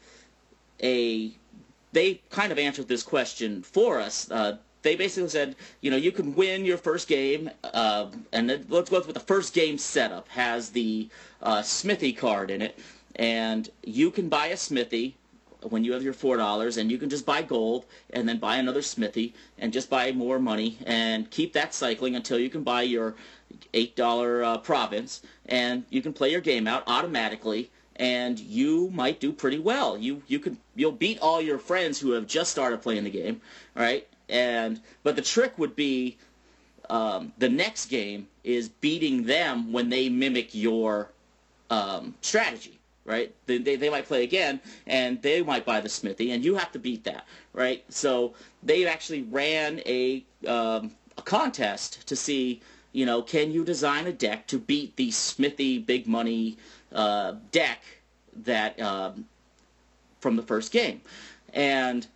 a 0.82 1.32
they 1.94 2.22
kind 2.30 2.52
of 2.52 2.60
answered 2.60 2.88
this 2.88 3.04
question 3.04 3.64
for 3.64 4.00
us. 4.02 4.30
Uh, 4.30 4.58
they 4.82 4.96
basically 4.96 5.30
said, 5.30 5.56
you 5.82 5.90
know, 5.90 5.98
you 5.98 6.12
can 6.12 6.36
win 6.36 6.64
your 6.64 6.78
first 6.78 7.08
game, 7.08 7.50
uh, 7.64 8.08
and 8.34 8.66
let's 8.70 8.90
go 8.90 9.00
with 9.00 9.14
the 9.14 9.20
first 9.20 9.54
game 9.54 9.78
setup 9.80 10.28
has 10.30 10.70
the 10.70 11.10
uh, 11.42 11.62
smithy 11.64 12.14
card 12.14 12.52
in 12.52 12.62
it, 12.62 12.78
and 13.16 13.70
you 13.84 14.12
can 14.12 14.30
buy 14.30 14.48
a 14.48 14.58
smithy 14.58 15.16
when 15.70 15.84
you 15.84 15.94
have 15.94 16.04
your 16.04 16.14
four 16.14 16.38
dollars, 16.38 16.78
and 16.78 16.92
you 16.92 16.98
can 17.00 17.10
just 17.10 17.26
buy 17.26 17.42
gold 17.42 17.86
and 18.12 18.30
then 18.30 18.38
buy 18.38 18.58
another 18.58 18.84
smithy 18.84 19.34
and 19.58 19.74
just 19.74 19.90
buy 19.90 20.12
more 20.12 20.38
money 20.38 20.78
and 20.86 21.32
keep 21.32 21.54
that 21.54 21.74
cycling 21.74 22.16
until 22.16 22.38
you 22.38 22.50
can 22.50 22.62
buy 22.62 22.84
your 22.84 23.16
eight 23.76 23.96
dollar 23.96 24.44
uh, 24.44 24.58
province, 24.58 25.22
and 25.46 25.84
you 25.92 26.02
can 26.02 26.14
play 26.14 26.32
your 26.32 26.42
game 26.42 26.68
out 26.68 26.84
automatically 26.88 27.70
and 27.98 28.40
you 28.40 28.90
might 28.94 29.20
do 29.20 29.32
pretty 29.32 29.60
well. 29.60 29.98
You 29.98 30.22
you 30.28 30.40
could 30.40 30.58
you'll 30.76 30.92
beat 30.92 31.20
all 31.20 31.42
your 31.42 31.58
friends 31.58 32.00
who 32.00 32.12
have 32.12 32.28
just 32.28 32.52
started 32.52 32.82
playing 32.82 33.04
the 33.04 33.10
game, 33.10 33.42
right? 33.76 34.08
And 34.28 34.82
but 35.04 35.16
the 35.16 35.22
trick 35.22 35.58
would 35.58 35.76
be 35.76 36.18
um, 36.90 37.34
the 37.38 37.50
next 37.50 37.88
game 37.88 38.28
is 38.44 38.70
beating 38.70 39.24
them 39.24 39.72
when 39.72 39.90
they 39.90 40.10
mimic 40.10 40.54
your 40.54 41.10
um, 41.70 42.14
strategy, 42.22 42.80
right? 43.06 43.34
They, 43.46 43.58
they, 43.58 43.76
they 43.76 43.90
might 43.90 44.06
play 44.06 44.24
again, 44.24 44.60
and 44.86 45.22
they 45.22 45.42
might 45.42 45.66
buy 45.66 45.82
the 45.82 45.90
smithy, 45.90 46.32
and 46.32 46.44
you 46.44 46.56
have 46.56 46.72
to 46.74 46.80
beat 46.80 47.04
that, 47.06 47.26
right? 47.54 47.84
So 47.90 48.34
they 48.62 48.86
actually 48.86 49.24
ran 49.24 49.82
a 49.86 50.24
um, 50.48 50.92
a 51.18 51.22
contest 51.22 52.06
to 52.08 52.16
see, 52.16 52.62
you 52.96 53.06
know, 53.06 53.22
can 53.22 53.52
you 53.52 53.66
design 53.66 54.08
a 54.08 54.14
deck 54.14 54.48
to 54.48 54.58
beat 54.58 54.96
the 54.96 55.12
smithy 55.12 55.78
big 55.80 56.08
money 56.08 56.58
uh, 56.94 57.34
deck 57.52 57.82
that 58.44 58.80
um, 58.80 59.26
from 60.22 60.38
the 60.38 60.42
first 60.42 60.72
game, 60.72 61.02
and 61.54 62.08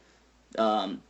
um, 0.57 1.01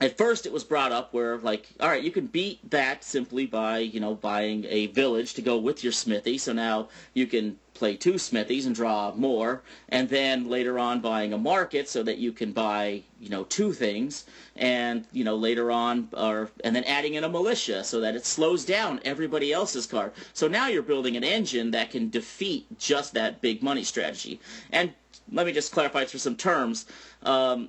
at 0.00 0.16
first 0.16 0.46
it 0.46 0.52
was 0.52 0.64
brought 0.64 0.92
up 0.92 1.12
where 1.12 1.36
like 1.38 1.68
all 1.78 1.88
right 1.88 2.02
you 2.02 2.10
can 2.10 2.26
beat 2.26 2.70
that 2.70 3.04
simply 3.04 3.44
by 3.44 3.78
you 3.78 4.00
know 4.00 4.14
buying 4.14 4.64
a 4.64 4.86
village 4.86 5.34
to 5.34 5.42
go 5.42 5.58
with 5.58 5.84
your 5.84 5.92
smithy. 5.92 6.38
So 6.38 6.54
now 6.54 6.88
you 7.12 7.26
can 7.26 7.58
play 7.76 7.96
two 7.96 8.18
smithies 8.18 8.66
and 8.66 8.74
draw 8.74 9.12
more 9.14 9.62
and 9.88 10.08
then 10.08 10.48
later 10.48 10.78
on 10.78 11.00
buying 11.00 11.32
a 11.32 11.38
market 11.38 11.88
so 11.88 12.02
that 12.02 12.18
you 12.18 12.32
can 12.32 12.52
buy 12.52 13.02
you 13.20 13.28
know 13.28 13.44
two 13.44 13.72
things 13.72 14.24
and 14.56 15.04
you 15.12 15.24
know 15.24 15.36
later 15.36 15.70
on 15.70 16.08
or 16.12 16.50
and 16.64 16.74
then 16.74 16.84
adding 16.84 17.14
in 17.14 17.24
a 17.24 17.28
militia 17.28 17.84
so 17.84 18.00
that 18.00 18.14
it 18.14 18.24
slows 18.24 18.64
down 18.64 19.00
everybody 19.04 19.52
else's 19.52 19.86
card. 19.86 20.12
So 20.32 20.48
now 20.48 20.68
you're 20.68 20.82
building 20.82 21.16
an 21.16 21.24
engine 21.24 21.70
that 21.72 21.90
can 21.90 22.10
defeat 22.10 22.66
just 22.78 23.14
that 23.14 23.40
big 23.40 23.62
money 23.62 23.84
strategy. 23.84 24.40
And 24.72 24.92
let 25.32 25.46
me 25.46 25.52
just 25.52 25.72
clarify 25.72 26.04
for 26.04 26.18
some 26.18 26.36
terms. 26.36 26.86
Um, 27.22 27.68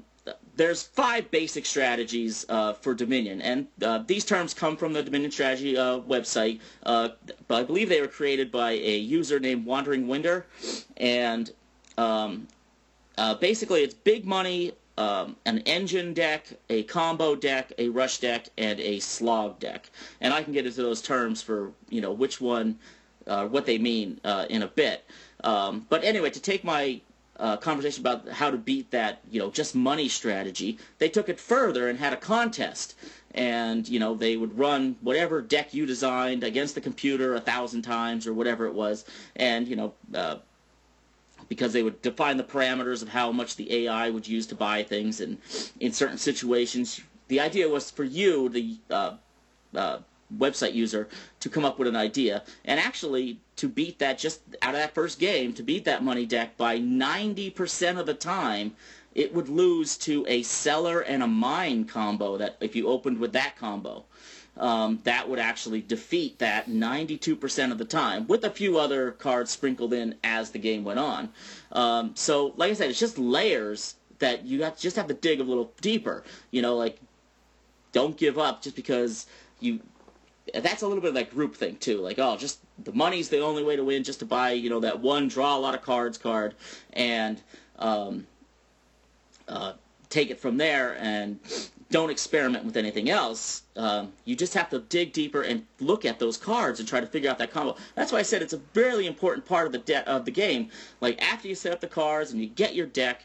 there's 0.55 0.83
five 0.83 1.29
basic 1.31 1.65
strategies 1.65 2.45
uh, 2.49 2.73
for 2.73 2.93
Dominion, 2.93 3.41
and 3.41 3.67
uh, 3.81 3.99
these 4.05 4.25
terms 4.25 4.53
come 4.53 4.75
from 4.75 4.93
the 4.93 5.03
Dominion 5.03 5.31
Strategy 5.31 5.77
uh, 5.77 5.99
website. 5.99 6.59
Uh, 6.83 7.09
I 7.49 7.63
believe 7.63 7.89
they 7.89 8.01
were 8.01 8.07
created 8.07 8.51
by 8.51 8.71
a 8.71 8.97
user 8.97 9.39
named 9.39 9.65
Wandering 9.65 10.07
Winder, 10.07 10.45
and 10.97 11.51
um, 11.97 12.47
uh, 13.17 13.35
basically 13.35 13.83
it's 13.83 13.93
big 13.93 14.25
money, 14.25 14.73
um, 14.97 15.35
an 15.45 15.59
engine 15.59 16.13
deck, 16.13 16.47
a 16.69 16.83
combo 16.83 17.35
deck, 17.35 17.71
a 17.77 17.89
rush 17.89 18.17
deck, 18.17 18.47
and 18.57 18.79
a 18.79 18.99
slog 18.99 19.59
deck. 19.59 19.91
And 20.21 20.33
I 20.33 20.41
can 20.41 20.53
get 20.53 20.65
into 20.65 20.81
those 20.81 21.01
terms 21.01 21.41
for 21.41 21.71
you 21.89 22.01
know 22.01 22.11
which 22.11 22.41
one, 22.41 22.79
uh, 23.27 23.45
what 23.47 23.65
they 23.65 23.77
mean 23.77 24.19
in 24.49 24.63
a 24.63 24.67
bit. 24.67 25.05
Um, 25.43 25.85
but 25.89 26.03
anyway, 26.03 26.31
to 26.31 26.39
take 26.39 26.63
my 26.63 26.99
uh, 27.39 27.57
conversation 27.57 28.01
about 28.01 28.27
how 28.29 28.49
to 28.49 28.57
beat 28.57 28.91
that, 28.91 29.19
you 29.29 29.39
know, 29.39 29.51
just 29.51 29.75
money 29.75 30.07
strategy. 30.07 30.77
They 30.97 31.09
took 31.09 31.29
it 31.29 31.39
further 31.39 31.89
and 31.89 31.99
had 31.99 32.13
a 32.13 32.17
contest, 32.17 32.95
and 33.33 33.87
you 33.87 33.99
know 33.99 34.15
they 34.15 34.37
would 34.37 34.57
run 34.57 34.95
whatever 35.01 35.41
deck 35.41 35.73
you 35.73 35.85
designed 35.85 36.43
against 36.43 36.75
the 36.75 36.81
computer 36.81 37.35
a 37.35 37.41
thousand 37.41 37.83
times 37.83 38.25
or 38.27 38.33
whatever 38.33 38.65
it 38.65 38.73
was, 38.73 39.05
and 39.35 39.67
you 39.67 39.75
know. 39.75 39.93
Uh, 40.13 40.37
because 41.49 41.71
they 41.71 41.83
would 41.83 42.01
define 42.01 42.35
the 42.35 42.43
parameters 42.43 43.01
of 43.01 43.07
how 43.07 43.31
much 43.31 43.55
the 43.55 43.71
AI 43.71 44.09
would 44.09 44.27
use 44.27 44.45
to 44.47 44.55
buy 44.55 44.83
things, 44.83 45.21
and 45.21 45.37
in 45.79 45.93
certain 45.93 46.17
situations, 46.17 46.99
the 47.29 47.39
idea 47.39 47.69
was 47.69 47.89
for 47.89 48.03
you, 48.03 48.49
the 48.49 48.75
uh, 48.89 49.13
uh, 49.73 49.99
website 50.35 50.73
user 50.73 51.07
to 51.39 51.49
come 51.49 51.63
up 51.63 51.79
with 51.79 51.87
an 51.87 51.95
idea 51.95 52.43
and 52.65 52.79
actually 52.79 53.39
to 53.57 53.67
beat 53.67 53.99
that 53.99 54.17
just 54.17 54.41
out 54.61 54.73
of 54.73 54.79
that 54.79 54.93
first 54.93 55.19
game 55.19 55.53
to 55.53 55.63
beat 55.63 55.85
that 55.85 56.03
money 56.03 56.25
deck 56.25 56.55
by 56.57 56.79
90% 56.79 57.99
of 57.99 58.05
the 58.05 58.13
time 58.13 58.73
it 59.13 59.33
would 59.33 59.49
lose 59.49 59.97
to 59.97 60.25
a 60.27 60.43
cellar 60.43 61.01
and 61.01 61.23
a 61.23 61.27
mine 61.27 61.83
combo 61.85 62.37
that 62.37 62.55
if 62.61 62.75
you 62.75 62.87
opened 62.87 63.17
with 63.17 63.33
that 63.33 63.57
combo. 63.57 64.05
Um, 64.55 64.99
that 65.03 65.29
would 65.29 65.37
actually 65.37 65.81
defeat 65.81 66.39
that 66.39 66.67
92% 66.67 67.71
of 67.71 67.77
the 67.77 67.85
time 67.85 68.25
with 68.27 68.43
a 68.43 68.49
few 68.49 68.79
other 68.79 69.11
cards 69.11 69.51
sprinkled 69.51 69.93
in 69.93 70.15
as 70.23 70.49
the 70.49 70.57
game 70.57 70.83
went 70.83 70.97
on. 70.99 71.29
Um, 71.71 72.11
so 72.15 72.53
like 72.57 72.71
i 72.71 72.73
said 72.73 72.89
it's 72.89 72.99
just 72.99 73.19
layers 73.19 73.95
that 74.17 74.45
you 74.45 74.59
just 74.79 74.95
have 74.95 75.07
to 75.07 75.13
dig 75.13 75.39
a 75.39 75.43
little 75.43 75.71
deeper. 75.81 76.23
You 76.49 76.63
know 76.63 76.75
like 76.75 76.99
don't 77.91 78.17
give 78.17 78.37
up 78.37 78.61
just 78.61 78.75
because 78.75 79.27
you 79.59 79.79
that's 80.53 80.81
a 80.81 80.87
little 80.87 81.01
bit 81.01 81.09
of 81.09 81.15
that 81.15 81.31
group 81.31 81.55
thing 81.55 81.77
too. 81.77 81.99
Like, 81.99 82.19
oh, 82.19 82.37
just 82.37 82.59
the 82.83 82.91
money's 82.93 83.29
the 83.29 83.39
only 83.39 83.63
way 83.63 83.75
to 83.75 83.83
win, 83.83 84.03
just 84.03 84.19
to 84.19 84.25
buy, 84.25 84.51
you 84.51 84.69
know, 84.69 84.79
that 84.81 84.99
one 84.99 85.27
draw 85.27 85.55
a 85.55 85.59
lot 85.59 85.75
of 85.75 85.81
cards 85.81 86.17
card, 86.17 86.55
and 86.93 87.41
um, 87.79 88.27
uh, 89.47 89.73
take 90.09 90.29
it 90.29 90.39
from 90.39 90.57
there. 90.57 90.97
And 90.99 91.39
don't 91.89 92.09
experiment 92.09 92.65
with 92.65 92.75
anything 92.75 93.09
else. 93.09 93.63
Um, 93.75 94.11
you 94.25 94.35
just 94.35 94.53
have 94.55 94.69
to 94.71 94.79
dig 94.79 95.13
deeper 95.13 95.41
and 95.41 95.65
look 95.79 96.03
at 96.03 96.19
those 96.19 96.35
cards 96.37 96.79
and 96.79 96.87
try 96.87 96.99
to 96.99 97.07
figure 97.07 97.29
out 97.29 97.37
that 97.37 97.51
combo. 97.51 97.77
That's 97.95 98.11
why 98.11 98.19
I 98.19 98.23
said 98.23 98.41
it's 98.41 98.53
a 98.53 98.61
really 98.73 99.07
important 99.07 99.45
part 99.45 99.67
of 99.67 99.71
the 99.71 99.79
de- 99.79 100.09
of 100.09 100.25
the 100.25 100.31
game. 100.31 100.69
Like 100.99 101.21
after 101.21 101.47
you 101.47 101.55
set 101.55 101.71
up 101.71 101.79
the 101.79 101.87
cards 101.87 102.31
and 102.31 102.41
you 102.41 102.47
get 102.47 102.75
your 102.75 102.87
deck, 102.87 103.23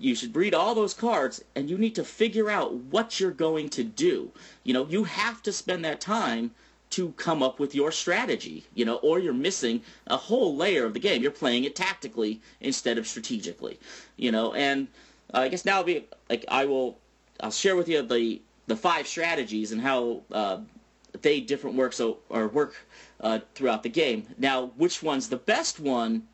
you 0.00 0.14
should 0.14 0.34
read 0.34 0.54
all 0.54 0.74
those 0.74 0.94
cards 0.94 1.44
and 1.54 1.70
you 1.70 1.78
need 1.78 1.94
to 1.94 2.04
figure 2.04 2.50
out 2.50 2.74
what 2.74 3.20
you're 3.20 3.30
going 3.30 3.68
to 3.70 3.84
do. 3.84 4.32
You 4.64 4.74
know, 4.74 4.86
you 4.86 5.04
have 5.04 5.42
to 5.42 5.52
spend 5.52 5.84
that 5.84 6.00
time 6.00 6.52
to 6.90 7.12
come 7.12 7.42
up 7.42 7.58
with 7.58 7.74
your 7.74 7.90
strategy, 7.90 8.64
you 8.74 8.84
know, 8.84 8.96
or 8.96 9.18
you're 9.18 9.32
missing 9.32 9.82
a 10.06 10.16
whole 10.16 10.56
layer 10.56 10.84
of 10.84 10.94
the 10.94 11.00
game. 11.00 11.22
You're 11.22 11.30
playing 11.30 11.64
it 11.64 11.74
tactically 11.74 12.40
instead 12.60 12.96
of 12.98 13.06
strategically, 13.06 13.78
you 14.16 14.30
know, 14.30 14.54
and 14.54 14.88
uh, 15.34 15.38
I 15.38 15.48
guess 15.48 15.64
now 15.64 15.82
be 15.82 16.06
like 16.30 16.44
I 16.48 16.64
will 16.64 16.98
I'll 17.40 17.50
share 17.50 17.76
with 17.76 17.88
you 17.88 18.02
the 18.02 18.40
the 18.66 18.76
five 18.76 19.06
strategies 19.06 19.72
and 19.72 19.80
how 19.80 20.22
uh, 20.32 20.58
they 21.22 21.40
different 21.40 21.76
work 21.76 21.92
so 21.92 22.18
or 22.28 22.48
work 22.48 22.74
uh, 23.20 23.40
throughout 23.54 23.82
the 23.82 23.88
game. 23.88 24.26
Now, 24.38 24.66
which 24.76 25.02
one's 25.02 25.28
the 25.28 25.36
best 25.36 25.80
one 25.80 26.26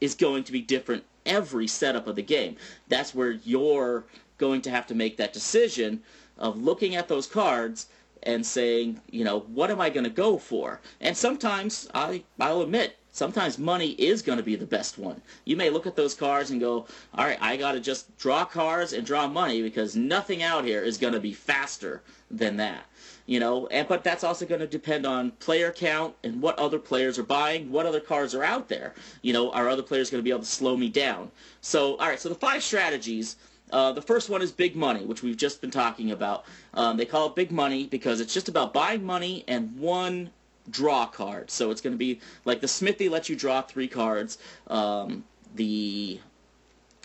is 0.00 0.14
going 0.14 0.44
to 0.44 0.52
be 0.52 0.60
different 0.60 1.04
every 1.26 1.66
setup 1.66 2.06
of 2.06 2.16
the 2.16 2.22
game. 2.22 2.56
That's 2.88 3.14
where 3.14 3.30
you're 3.30 4.04
going 4.38 4.62
to 4.62 4.70
have 4.70 4.86
to 4.88 4.94
make 4.94 5.16
that 5.16 5.32
decision 5.32 6.02
of 6.38 6.60
looking 6.60 6.96
at 6.96 7.08
those 7.08 7.26
cards 7.26 7.86
and 8.22 8.44
saying, 8.44 9.00
you 9.10 9.24
know, 9.24 9.40
what 9.40 9.70
am 9.70 9.80
I 9.80 9.90
going 9.90 10.04
to 10.04 10.10
go 10.10 10.38
for? 10.38 10.80
And 11.00 11.16
sometimes 11.16 11.88
I 11.94 12.24
I'll 12.40 12.62
admit 12.62 12.96
sometimes 13.12 13.58
money 13.58 13.90
is 13.92 14.22
going 14.22 14.38
to 14.38 14.44
be 14.44 14.56
the 14.56 14.66
best 14.66 14.98
one. 14.98 15.20
You 15.44 15.56
may 15.56 15.70
look 15.70 15.86
at 15.86 15.94
those 15.94 16.14
cards 16.14 16.50
and 16.50 16.60
go, 16.60 16.86
all 17.14 17.24
right, 17.24 17.38
I 17.40 17.56
got 17.56 17.72
to 17.72 17.80
just 17.80 18.16
draw 18.18 18.44
cards 18.44 18.92
and 18.92 19.06
draw 19.06 19.28
money 19.28 19.62
because 19.62 19.94
nothing 19.94 20.42
out 20.42 20.64
here 20.64 20.82
is 20.82 20.98
going 20.98 21.12
to 21.12 21.20
be 21.20 21.32
faster 21.32 22.02
than 22.30 22.56
that. 22.56 22.86
You 23.26 23.40
know, 23.40 23.66
and 23.68 23.88
but 23.88 24.04
that's 24.04 24.22
also 24.22 24.44
going 24.44 24.60
to 24.60 24.66
depend 24.66 25.06
on 25.06 25.30
player 25.32 25.72
count 25.72 26.14
and 26.24 26.42
what 26.42 26.58
other 26.58 26.78
players 26.78 27.18
are 27.18 27.22
buying, 27.22 27.70
what 27.70 27.86
other 27.86 28.00
cards 28.00 28.34
are 28.34 28.44
out 28.44 28.68
there. 28.68 28.94
You 29.22 29.32
know, 29.32 29.50
are 29.52 29.68
other 29.68 29.82
players 29.82 30.10
going 30.10 30.20
to 30.20 30.24
be 30.24 30.30
able 30.30 30.40
to 30.40 30.46
slow 30.46 30.76
me 30.76 30.90
down? 30.90 31.30
So, 31.62 31.96
all 31.96 32.08
right, 32.08 32.20
so 32.20 32.28
the 32.28 32.34
five 32.34 32.62
strategies. 32.62 33.36
Uh, 33.72 33.92
the 33.92 34.02
first 34.02 34.28
one 34.28 34.42
is 34.42 34.52
big 34.52 34.76
money, 34.76 35.04
which 35.04 35.22
we've 35.22 35.38
just 35.38 35.60
been 35.62 35.70
talking 35.70 36.10
about. 36.10 36.44
Um, 36.74 36.98
they 36.98 37.06
call 37.06 37.28
it 37.28 37.34
big 37.34 37.50
money 37.50 37.86
because 37.86 38.20
it's 38.20 38.32
just 38.32 38.48
about 38.48 38.74
buying 38.74 39.02
money 39.02 39.42
and 39.48 39.76
one 39.78 40.30
draw 40.70 41.06
card. 41.06 41.50
So 41.50 41.70
it's 41.70 41.80
going 41.80 41.94
to 41.94 41.98
be 41.98 42.20
like 42.44 42.60
the 42.60 42.68
Smithy 42.68 43.08
lets 43.08 43.28
you 43.28 43.36
draw 43.36 43.62
three 43.62 43.88
cards. 43.88 44.38
Um, 44.68 45.24
the 45.54 46.20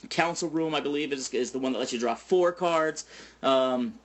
Council 0.10 0.50
Room, 0.50 0.74
I 0.74 0.80
believe, 0.80 1.12
is, 1.12 1.34
is 1.34 1.52
the 1.52 1.60
one 1.60 1.74
that 1.74 1.80
lets 1.80 1.94
you 1.94 2.00
draw 2.00 2.16
four 2.16 2.52
cards. 2.52 3.06
Um, 3.44 3.96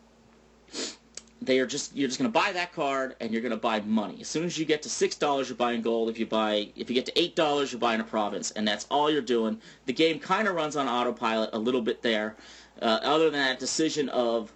they 1.45 1.59
are 1.59 1.67
just 1.67 1.95
you're 1.95 2.09
just 2.09 2.19
going 2.19 2.31
to 2.31 2.39
buy 2.39 2.53
that 2.53 2.73
card 2.73 3.17
and 3.21 3.33
you're 3.33 3.43
going 3.43 3.51
to 3.51 3.57
buy 3.57 3.81
money. 3.81 4.19
As 4.21 4.29
soon 4.29 4.45
as 4.45 4.59
you 4.59 4.65
get 4.65 4.83
to 4.83 4.89
six 4.89 5.17
dollars, 5.17 5.49
you're 5.49 5.57
buying 5.57 5.83
gold. 5.83 6.09
If 6.09 6.19
you 6.19 6.27
buy 6.27 6.69
if 6.77 6.89
you 6.89 6.95
get 6.95 7.07
to 7.07 7.21
eight 7.21 7.37
dollars, 7.37 7.73
you're 7.73 7.81
buying 7.81 8.01
a 8.01 8.05
province, 8.05 8.51
and 8.53 8.67
that's 8.67 8.87
all 8.91 9.11
you're 9.11 9.23
doing. 9.23 9.61
The 9.87 9.93
game 9.93 10.19
kind 10.19 10.49
of 10.49 10.55
runs 10.55 10.77
on 10.77 10.89
autopilot 10.89 11.51
a 11.53 11.59
little 11.59 11.83
bit 11.83 12.03
there. 12.03 12.37
Uh, 12.83 13.01
other 13.03 13.31
than 13.31 13.41
that 13.41 13.59
decision 13.59 14.09
of 14.09 14.53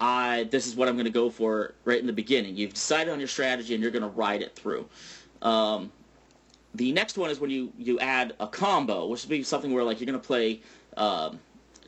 I 0.00 0.48
this 0.50 0.66
is 0.66 0.76
what 0.76 0.88
I'm 0.88 0.94
going 0.94 1.06
to 1.06 1.10
go 1.10 1.30
for 1.30 1.74
right 1.84 1.98
in 1.98 2.06
the 2.06 2.12
beginning. 2.12 2.56
You've 2.56 2.74
decided 2.74 3.12
on 3.12 3.18
your 3.18 3.28
strategy 3.28 3.74
and 3.74 3.82
you're 3.82 3.92
going 3.92 4.02
to 4.02 4.08
ride 4.08 4.42
it 4.42 4.54
through. 4.54 4.88
Um, 5.42 5.92
the 6.74 6.92
next 6.92 7.18
one 7.18 7.30
is 7.30 7.40
when 7.40 7.50
you 7.50 7.72
you 7.78 7.98
add 7.98 8.34
a 8.40 8.46
combo, 8.46 9.06
which 9.06 9.22
would 9.22 9.30
be 9.30 9.42
something 9.42 9.72
where 9.72 9.84
like 9.84 10.00
you're 10.00 10.06
going 10.06 10.20
to 10.20 10.26
play. 10.26 10.60
Um, 10.96 11.40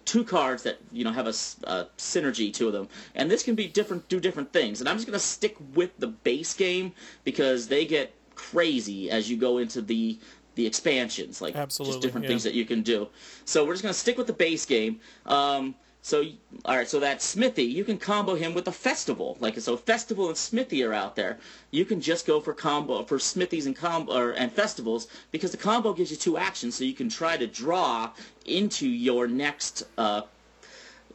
two 0.04 0.24
cards 0.24 0.62
that 0.64 0.78
you 0.92 1.04
know 1.04 1.12
have 1.12 1.26
a, 1.26 1.34
a, 1.64 1.86
synergy 1.98 2.52
to 2.54 2.70
them, 2.70 2.88
and 3.14 3.30
this 3.30 3.42
can 3.42 3.54
be 3.54 3.66
different, 3.66 4.08
do 4.08 4.20
different 4.20 4.52
things. 4.52 4.80
And 4.80 4.88
I'm 4.88 4.96
just 4.96 5.06
gonna 5.06 5.18
stick 5.18 5.56
with 5.74 5.96
the 5.98 6.08
base 6.08 6.54
game 6.54 6.92
because 7.24 7.68
they 7.68 7.84
get 7.84 8.14
crazy 8.34 9.10
as 9.10 9.30
you 9.30 9.36
go 9.36 9.58
into 9.58 9.82
the 9.82 10.18
the 10.54 10.66
expansions, 10.66 11.40
like 11.40 11.54
Absolutely, 11.56 11.94
just 11.94 12.02
different 12.02 12.24
yeah. 12.24 12.28
things 12.28 12.44
that 12.44 12.54
you 12.54 12.64
can 12.64 12.82
do. 12.82 13.08
So 13.44 13.64
we're 13.64 13.74
just 13.74 13.82
gonna 13.82 13.94
stick 13.94 14.18
with 14.18 14.26
the 14.26 14.32
base 14.32 14.66
game. 14.66 15.00
Um, 15.26 15.74
so 16.02 16.24
all 16.64 16.76
right, 16.76 16.88
so 16.88 16.98
that 17.00 17.20
Smithy, 17.20 17.64
you 17.64 17.84
can 17.84 17.98
combo 17.98 18.34
him 18.34 18.54
with 18.54 18.66
a 18.68 18.72
festival. 18.72 19.36
Like 19.38 19.58
so, 19.60 19.76
festival 19.76 20.28
and 20.28 20.36
Smithy 20.36 20.82
are 20.82 20.94
out 20.94 21.14
there. 21.14 21.38
You 21.70 21.84
can 21.84 22.00
just 22.00 22.26
go 22.26 22.40
for 22.40 22.54
combo 22.54 23.02
for 23.04 23.18
Smithies 23.18 23.66
and 23.66 23.76
combo 23.76 24.16
or, 24.16 24.30
and 24.30 24.50
festivals 24.50 25.08
because 25.30 25.50
the 25.50 25.58
combo 25.58 25.92
gives 25.92 26.10
you 26.10 26.16
two 26.16 26.38
actions, 26.38 26.74
so 26.74 26.84
you 26.84 26.94
can 26.94 27.10
try 27.10 27.36
to 27.36 27.46
draw 27.46 28.10
into 28.46 28.88
your 28.88 29.26
next. 29.26 29.84
Uh, 29.98 30.22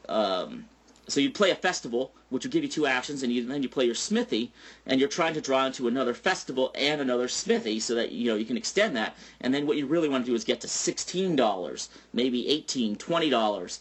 um, 0.08 0.66
so 1.08 1.20
you 1.20 1.30
play 1.30 1.52
a 1.52 1.56
festival, 1.56 2.12
which 2.30 2.44
will 2.44 2.52
give 2.52 2.64
you 2.64 2.70
two 2.70 2.88
actions, 2.88 3.22
and 3.22 3.32
you, 3.32 3.46
then 3.46 3.62
you 3.62 3.70
play 3.70 3.86
your 3.86 3.94
smithy, 3.94 4.52
and 4.88 5.00
you're 5.00 5.10
trying 5.10 5.36
to 5.36 5.42
draw 5.42 5.66
into 5.66 5.88
another 5.88 6.16
festival 6.16 6.72
and 6.74 7.00
another 7.00 7.28
smithy, 7.28 7.80
so 7.80 7.94
that 7.96 8.12
you 8.12 8.28
know 8.28 8.36
you 8.36 8.46
can 8.46 8.58
extend 8.58 8.96
that. 8.96 9.16
And 9.42 9.54
then 9.54 9.66
what 9.66 9.78
you 9.78 9.88
really 9.88 10.10
want 10.10 10.26
to 10.26 10.32
do 10.32 10.36
is 10.36 10.44
get 10.44 10.62
to 10.62 10.68
sixteen 10.68 11.36
dollars, 11.36 11.90
maybe 12.14 12.48
eighteen, 12.48 12.96
twenty 12.96 13.30
dollars, 13.30 13.80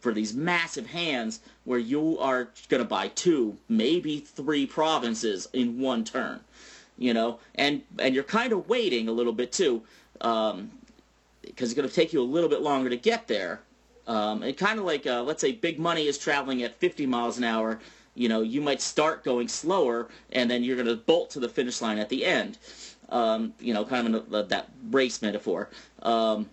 for 0.00 0.12
these 0.12 0.34
massive 0.34 0.86
hands 0.86 1.40
where 1.64 1.78
you 1.78 2.18
are 2.18 2.48
going 2.68 2.82
to 2.82 2.88
buy 2.88 3.08
two, 3.08 3.56
maybe 3.68 4.18
three 4.18 4.66
provinces 4.66 5.48
in 5.52 5.78
one 5.78 6.04
turn, 6.04 6.40
you 6.98 7.14
know, 7.14 7.38
and 7.54 7.82
and 7.98 8.14
you're 8.14 8.24
kind 8.24 8.52
of 8.52 8.68
waiting 8.68 9.08
a 9.08 9.12
little 9.12 9.32
bit 9.32 9.52
too, 9.52 9.82
um, 10.22 10.70
because 11.42 11.70
it's 11.70 11.76
going 11.76 11.88
to 11.88 11.94
take 11.94 12.12
you 12.12 12.20
a 12.20 12.24
little 12.24 12.48
bit 12.48 12.62
longer 12.62 12.90
to 12.90 12.96
get 12.96 13.28
there. 13.28 13.60
Um, 14.06 14.42
and 14.42 14.56
kind 14.56 14.78
of 14.78 14.84
like, 14.84 15.06
uh, 15.06 15.22
let's 15.22 15.40
say, 15.40 15.52
big 15.52 15.78
money 15.78 16.08
is 16.08 16.18
traveling 16.18 16.62
at 16.64 16.74
50 16.80 17.06
miles 17.06 17.38
an 17.38 17.44
hour. 17.44 17.78
You 18.16 18.28
know, 18.28 18.40
you 18.40 18.60
might 18.60 18.80
start 18.80 19.22
going 19.22 19.46
slower, 19.46 20.08
and 20.32 20.50
then 20.50 20.64
you're 20.64 20.74
going 20.74 20.88
to 20.88 20.96
bolt 20.96 21.30
to 21.30 21.40
the 21.40 21.48
finish 21.48 21.80
line 21.80 21.98
at 21.98 22.08
the 22.08 22.24
end. 22.24 22.58
Um, 23.10 23.54
you 23.60 23.72
know, 23.72 23.84
kind 23.84 24.14
of 24.14 24.32
in 24.32 24.48
that 24.48 24.68
race 24.90 25.22
metaphor. 25.22 25.68
Um, 26.02 26.48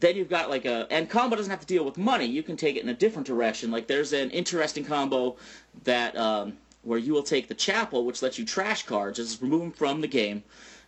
then 0.00 0.16
you've 0.16 0.28
got 0.28 0.50
like 0.50 0.64
a 0.64 0.86
and 0.90 1.08
combo 1.08 1.36
doesn't 1.36 1.50
have 1.50 1.60
to 1.60 1.66
deal 1.66 1.84
with 1.84 1.96
money. 1.96 2.26
You 2.26 2.42
can 2.42 2.56
take 2.56 2.76
it 2.76 2.82
in 2.82 2.88
a 2.88 2.94
different 2.94 3.26
direction. 3.26 3.70
Like 3.70 3.86
there's 3.86 4.12
an 4.12 4.30
interesting 4.30 4.84
combo 4.84 5.36
that 5.84 6.16
um, 6.16 6.58
where 6.82 6.98
you 6.98 7.12
will 7.12 7.22
take 7.22 7.48
the 7.48 7.54
chapel 7.54 8.04
which 8.04 8.22
lets 8.22 8.38
you 8.38 8.44
trash 8.44 8.84
cards. 8.84 9.18
Just 9.18 9.42
remove 9.42 9.60
them 9.60 9.72
from 9.72 10.00
the 10.00 10.08
game 10.08 10.42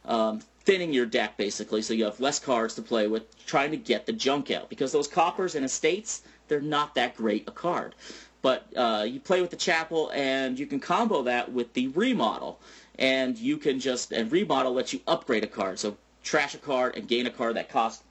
um, 0.05 0.41
thinning 0.65 0.93
your 0.93 1.07
deck 1.07 1.37
basically. 1.37 1.83
So 1.83 1.95
you 1.95 2.05
have 2.05 2.21
less 2.21 2.39
cards 2.39 2.75
to 2.75 2.83
play 2.83 3.07
with 3.07 3.47
trying 3.47 3.71
to 3.71 3.77
get 3.77 4.07
the 4.07 4.13
junk 4.13 4.51
out. 4.51 4.69
Because 4.69 4.93
those 4.93 5.09
coppers 5.09 5.55
and 5.55 5.65
estates 5.65 6.23
they're 6.49 6.61
not 6.61 6.95
that 6.95 7.17
great 7.17 7.47
a 7.47 7.53
card. 7.53 7.95
But 8.41 8.67
uh, 8.77 9.05
you 9.07 9.21
play 9.21 9.41
with 9.41 9.51
the 9.51 9.57
chapel 9.57 10.11
and 10.15 10.59
you 10.59 10.67
can 10.67 10.81
combo 10.81 11.23
that 11.23 11.53
with 11.53 11.75
the 11.75 11.89
remodel. 11.89 12.61
And 12.99 13.39
you 13.39 13.59
can 13.59 13.79
just 13.79 14.13
and 14.13 14.31
remodel 14.33 14.73
lets 14.73 14.93
you 14.93 15.01
upgrade 15.07 15.45
a 15.45 15.49
card. 15.49 15.79
So 15.79 15.97
trash 16.23 16.55
a 16.55 16.59
card 16.59 16.97
and 16.97 17.07
gain 17.07 17.27
a 17.27 17.31
card 17.31 17.57
that 17.57 17.69
costs 17.69 18.03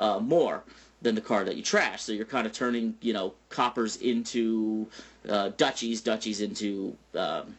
uh, 0.00 0.18
more 0.18 0.64
than 1.02 1.14
the 1.14 1.20
card 1.20 1.46
that 1.46 1.56
you 1.56 1.62
trash. 1.62 2.02
So 2.02 2.12
you're 2.12 2.26
kind 2.26 2.46
of 2.46 2.52
turning, 2.52 2.96
you 3.00 3.12
know, 3.12 3.34
coppers 3.48 3.96
into 3.96 4.86
uh, 5.28 5.50
duchies, 5.50 6.02
duchies 6.02 6.40
into 6.40 6.96
um, 7.14 7.54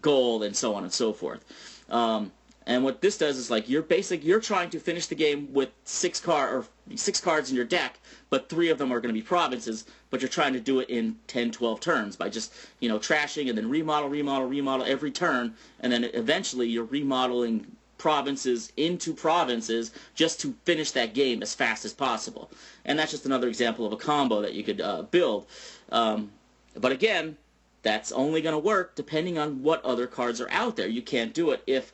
gold, 0.00 0.44
and 0.44 0.54
so 0.54 0.74
on 0.74 0.84
and 0.84 0.92
so 0.92 1.12
forth. 1.12 1.44
Um, 1.90 2.32
and 2.66 2.84
what 2.84 3.00
this 3.00 3.18
does 3.18 3.36
is 3.36 3.50
like 3.50 3.68
you're 3.68 3.82
basic, 3.82 4.22
you're 4.22 4.40
trying 4.40 4.70
to 4.70 4.78
finish 4.78 5.06
the 5.06 5.14
game 5.14 5.52
with 5.52 5.70
six 5.84 6.20
card 6.20 6.54
or 6.54 6.96
six 6.96 7.20
cards 7.20 7.50
in 7.50 7.56
your 7.56 7.64
deck, 7.64 7.98
but 8.28 8.48
three 8.48 8.68
of 8.68 8.78
them 8.78 8.92
are 8.92 9.00
going 9.00 9.12
to 9.12 9.18
be 9.18 9.26
provinces. 9.26 9.86
But 10.10 10.20
you're 10.20 10.28
trying 10.28 10.52
to 10.52 10.60
do 10.60 10.80
it 10.80 10.88
in 10.90 11.16
10, 11.26 11.50
12 11.52 11.80
turns 11.80 12.16
by 12.16 12.28
just 12.28 12.52
you 12.78 12.88
know 12.88 12.98
trashing 12.98 13.48
and 13.48 13.58
then 13.58 13.68
remodel, 13.68 14.08
remodel, 14.08 14.46
remodel 14.46 14.86
every 14.86 15.10
turn, 15.10 15.54
and 15.80 15.92
then 15.92 16.04
eventually 16.04 16.68
you're 16.68 16.84
remodeling 16.84 17.66
provinces 18.00 18.72
into 18.78 19.12
provinces 19.12 19.92
just 20.14 20.40
to 20.40 20.54
finish 20.64 20.90
that 20.92 21.12
game 21.12 21.42
as 21.42 21.54
fast 21.54 21.84
as 21.84 21.92
possible. 21.92 22.50
And 22.86 22.98
that's 22.98 23.10
just 23.10 23.26
another 23.26 23.46
example 23.46 23.84
of 23.86 23.92
a 23.92 23.96
combo 23.96 24.40
that 24.40 24.54
you 24.54 24.64
could 24.64 24.80
uh, 24.80 25.02
build. 25.02 25.46
Um, 25.92 26.32
but 26.74 26.92
again, 26.92 27.36
that's 27.82 28.10
only 28.10 28.40
going 28.40 28.54
to 28.54 28.58
work 28.58 28.94
depending 28.94 29.36
on 29.36 29.62
what 29.62 29.84
other 29.84 30.06
cards 30.06 30.40
are 30.40 30.50
out 30.50 30.76
there. 30.76 30.88
You 30.88 31.02
can't 31.02 31.34
do 31.34 31.50
it 31.50 31.62
if 31.66 31.92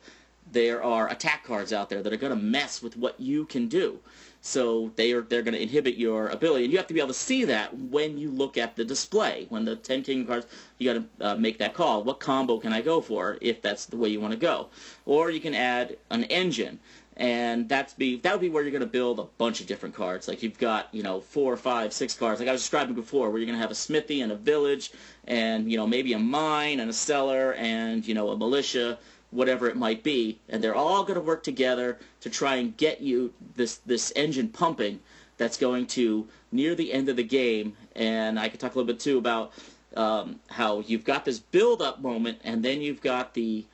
there 0.49 0.81
are 0.81 1.11
attack 1.11 1.43
cards 1.43 1.73
out 1.73 1.89
there 1.89 2.01
that 2.01 2.13
are 2.13 2.17
going 2.17 2.35
to 2.35 2.41
mess 2.41 2.81
with 2.81 2.95
what 2.95 3.19
you 3.19 3.45
can 3.45 3.67
do. 3.67 3.99
So 4.47 4.93
they 4.95 5.11
are 5.11 5.23
they're 5.23 5.41
going 5.41 5.55
to 5.55 5.61
inhibit 5.61 5.97
your 5.97 6.29
ability, 6.29 6.63
and 6.63 6.71
you 6.71 6.77
have 6.77 6.87
to 6.87 6.93
be 6.93 7.01
able 7.01 7.09
to 7.09 7.13
see 7.13 7.43
that 7.43 7.77
when 7.77 8.17
you 8.17 8.31
look 8.31 8.57
at 8.57 8.77
the 8.77 8.85
display. 8.85 9.45
When 9.49 9.65
the 9.65 9.75
ten 9.75 10.03
king 10.03 10.25
cards, 10.25 10.47
you 10.77 10.93
got 10.93 11.03
to 11.19 11.27
uh, 11.27 11.35
make 11.35 11.57
that 11.57 11.73
call. 11.73 12.01
What 12.05 12.21
combo 12.21 12.57
can 12.57 12.71
I 12.71 12.79
go 12.79 13.01
for 13.01 13.37
if 13.41 13.61
that's 13.61 13.87
the 13.87 13.97
way 13.97 14.07
you 14.07 14.21
want 14.21 14.31
to 14.31 14.39
go? 14.39 14.69
Or 15.05 15.29
you 15.31 15.41
can 15.41 15.53
add 15.53 15.97
an 16.09 16.23
engine, 16.23 16.79
and 17.17 17.67
that's 17.67 17.93
be 17.93 18.21
that 18.21 18.31
would 18.31 18.39
be 18.39 18.47
where 18.47 18.63
you're 18.63 18.71
going 18.71 18.79
to 18.79 18.87
build 18.87 19.19
a 19.19 19.25
bunch 19.37 19.59
of 19.59 19.67
different 19.67 19.93
cards. 19.93 20.29
Like 20.29 20.41
you've 20.41 20.57
got 20.57 20.87
you 20.93 21.03
know 21.03 21.19
four, 21.19 21.57
five, 21.57 21.91
six 21.91 22.13
cards, 22.13 22.39
like 22.39 22.47
I 22.47 22.53
was 22.53 22.61
describing 22.61 22.95
before, 22.95 23.29
where 23.29 23.39
you're 23.39 23.47
going 23.47 23.57
to 23.57 23.61
have 23.61 23.71
a 23.71 23.75
smithy 23.75 24.21
and 24.21 24.31
a 24.31 24.37
village, 24.37 24.93
and 25.25 25.69
you 25.69 25.75
know 25.75 25.85
maybe 25.85 26.13
a 26.13 26.19
mine 26.19 26.79
and 26.79 26.89
a 26.89 26.93
cellar, 26.93 27.53
and 27.55 28.07
you 28.07 28.13
know 28.13 28.29
a 28.29 28.37
militia 28.37 28.97
whatever 29.31 29.67
it 29.67 29.75
might 29.75 30.03
be, 30.03 30.39
and 30.47 30.63
they're 30.63 30.75
all 30.75 31.03
going 31.03 31.15
to 31.15 31.21
work 31.21 31.43
together 31.43 31.97
to 32.21 32.29
try 32.29 32.55
and 32.55 32.77
get 32.77 33.01
you 33.01 33.33
this 33.55 33.75
this 33.85 34.11
engine 34.15 34.49
pumping 34.49 34.99
that's 35.37 35.57
going 35.57 35.85
to 35.85 36.27
near 36.51 36.75
the 36.75 36.93
end 36.93 37.09
of 37.09 37.15
the 37.15 37.23
game. 37.23 37.75
And 37.95 38.39
I 38.39 38.49
could 38.49 38.59
talk 38.59 38.75
a 38.75 38.77
little 38.77 38.91
bit 38.91 38.99
too 38.99 39.17
about 39.17 39.53
um, 39.95 40.39
how 40.47 40.79
you've 40.81 41.03
got 41.03 41.25
this 41.25 41.39
build 41.39 41.81
up 41.81 42.01
moment 42.01 42.39
and 42.43 42.63
then 42.63 42.81
you've 42.81 43.01
got 43.01 43.33
the 43.33 43.65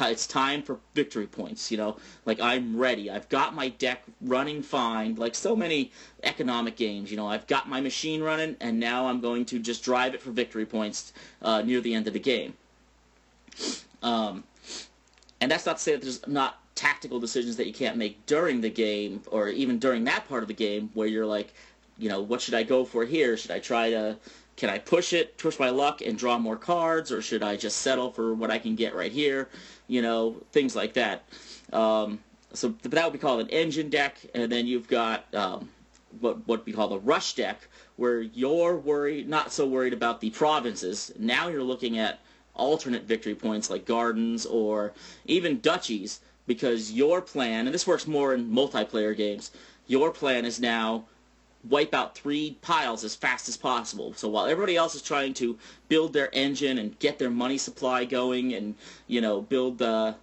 it's 0.00 0.26
time 0.26 0.62
for 0.62 0.78
victory 0.94 1.26
points 1.26 1.70
you 1.70 1.76
know? 1.76 1.96
Like 2.24 2.40
i'm 2.40 2.78
ready. 2.78 3.10
I've 3.10 3.28
got 3.28 3.54
my 3.54 3.68
deck 3.68 4.02
running 4.22 4.62
fine 4.62 5.16
like 5.16 5.34
so 5.34 5.54
many 5.54 5.92
economic 6.22 6.76
games 6.76 7.10
you 7.10 7.16
know? 7.18 7.26
I've 7.26 7.46
got 7.46 7.68
my 7.68 7.80
machine 7.80 8.22
running 8.22 8.56
and 8.60 8.80
now 8.80 9.06
i'm 9.06 9.20
going 9.20 9.44
to 9.46 9.58
just 9.58 9.84
drive 9.84 10.14
it 10.14 10.22
for 10.22 10.30
victory 10.30 10.64
points 10.64 11.12
uh, 11.42 11.60
near 11.60 11.80
the 11.80 11.94
end 11.94 12.06
of 12.06 12.14
the 12.14 12.20
game. 12.20 12.54
Um, 14.02 14.44
and 15.42 15.50
that's 15.50 15.66
not 15.66 15.76
to 15.76 15.82
say 15.82 15.92
that 15.92 16.00
there's 16.00 16.26
not 16.26 16.58
tactical 16.74 17.20
decisions 17.20 17.56
that 17.56 17.66
you 17.66 17.72
can't 17.74 17.98
make 17.98 18.24
during 18.24 18.60
the 18.60 18.70
game 18.70 19.20
or 19.30 19.48
even 19.48 19.78
during 19.78 20.04
that 20.04 20.26
part 20.28 20.42
of 20.42 20.48
the 20.48 20.54
game 20.54 20.88
where 20.94 21.06
you're 21.06 21.26
like 21.26 21.52
you 21.98 22.08
know 22.08 22.22
what 22.22 22.40
should 22.40 22.54
i 22.54 22.62
go 22.62 22.84
for 22.84 23.04
here 23.04 23.36
should 23.36 23.50
i 23.50 23.58
try 23.58 23.90
to 23.90 24.16
can 24.56 24.70
I 24.70 24.78
push 24.78 25.12
it, 25.12 25.38
push 25.38 25.58
my 25.58 25.70
luck, 25.70 26.02
and 26.02 26.16
draw 26.16 26.38
more 26.38 26.56
cards, 26.56 27.10
or 27.10 27.22
should 27.22 27.42
I 27.42 27.56
just 27.56 27.78
settle 27.78 28.10
for 28.10 28.34
what 28.34 28.50
I 28.50 28.58
can 28.58 28.76
get 28.76 28.94
right 28.94 29.10
here? 29.10 29.48
You 29.88 30.02
know, 30.02 30.36
things 30.52 30.76
like 30.76 30.92
that. 30.94 31.24
Um, 31.72 32.20
so 32.52 32.68
that 32.82 33.04
would 33.04 33.12
be 33.12 33.18
called 33.18 33.40
an 33.40 33.48
engine 33.48 33.88
deck, 33.88 34.18
and 34.34 34.52
then 34.52 34.66
you've 34.66 34.88
got 34.88 35.34
um, 35.34 35.70
what 36.20 36.46
what 36.46 36.66
we 36.66 36.72
call 36.72 36.88
the 36.88 36.98
rush 36.98 37.34
deck, 37.34 37.66
where 37.96 38.20
you're 38.20 38.76
worried, 38.76 39.28
not 39.28 39.52
so 39.52 39.66
worried 39.66 39.94
about 39.94 40.20
the 40.20 40.30
provinces. 40.30 41.12
Now 41.18 41.48
you're 41.48 41.62
looking 41.62 41.98
at 41.98 42.20
alternate 42.54 43.04
victory 43.04 43.34
points 43.34 43.70
like 43.70 43.84
gardens 43.84 44.46
or 44.46 44.92
even 45.24 45.60
duchies, 45.60 46.20
because 46.46 46.92
your 46.92 47.20
plan, 47.20 47.66
and 47.66 47.74
this 47.74 47.86
works 47.86 48.06
more 48.06 48.34
in 48.34 48.50
multiplayer 48.50 49.16
games, 49.16 49.50
your 49.86 50.10
plan 50.10 50.44
is 50.44 50.60
now 50.60 51.04
wipe 51.68 51.94
out 51.94 52.16
three 52.16 52.56
piles 52.60 53.04
as 53.04 53.14
fast 53.14 53.48
as 53.48 53.56
possible. 53.56 54.12
So 54.14 54.28
while 54.28 54.46
everybody 54.46 54.76
else 54.76 54.94
is 54.94 55.02
trying 55.02 55.34
to 55.34 55.56
build 55.88 56.12
their 56.12 56.28
engine 56.32 56.78
and 56.78 56.98
get 56.98 57.18
their 57.18 57.30
money 57.30 57.58
supply 57.58 58.04
going 58.04 58.54
and 58.54 58.74
you 59.06 59.20
know 59.20 59.40
build 59.40 59.78
the 59.78 60.16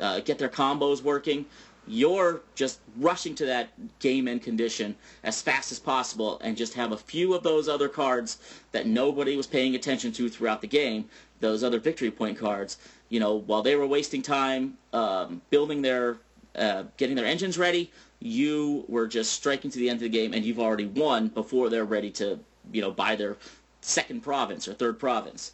uh, 0.00 0.20
get 0.20 0.38
their 0.38 0.48
combos 0.48 1.02
working, 1.02 1.44
you're 1.86 2.42
just 2.54 2.80
rushing 2.96 3.34
to 3.34 3.46
that 3.46 3.70
game 3.98 4.28
end 4.28 4.42
condition 4.42 4.94
as 5.24 5.42
fast 5.42 5.72
as 5.72 5.78
possible 5.78 6.38
and 6.42 6.56
just 6.56 6.74
have 6.74 6.92
a 6.92 6.96
few 6.96 7.34
of 7.34 7.42
those 7.42 7.68
other 7.68 7.88
cards 7.88 8.38
that 8.72 8.86
nobody 8.86 9.36
was 9.36 9.46
paying 9.46 9.74
attention 9.74 10.12
to 10.12 10.28
throughout 10.28 10.60
the 10.60 10.66
game, 10.66 11.08
those 11.40 11.62
other 11.62 11.78
victory 11.78 12.10
point 12.10 12.38
cards. 12.38 12.78
You 13.08 13.20
know, 13.20 13.34
while 13.34 13.62
they 13.62 13.76
were 13.76 13.86
wasting 13.86 14.22
time 14.22 14.76
um, 14.92 15.40
building 15.50 15.82
their, 15.82 16.18
uh, 16.54 16.84
getting 16.96 17.16
their 17.16 17.26
engines 17.26 17.58
ready, 17.58 17.90
you 18.20 18.84
were 18.88 19.06
just 19.06 19.32
striking 19.32 19.70
to 19.70 19.78
the 19.78 19.88
end 19.88 19.98
of 19.98 20.02
the 20.02 20.08
game 20.08 20.34
and 20.34 20.44
you've 20.44 20.58
already 20.58 20.86
won 20.86 21.28
before 21.28 21.70
they're 21.70 21.84
ready 21.84 22.10
to, 22.10 22.38
you 22.72 22.80
know, 22.80 22.90
buy 22.90 23.16
their 23.16 23.36
second 23.80 24.22
province 24.22 24.68
or 24.68 24.74
third 24.74 24.98
province. 24.98 25.52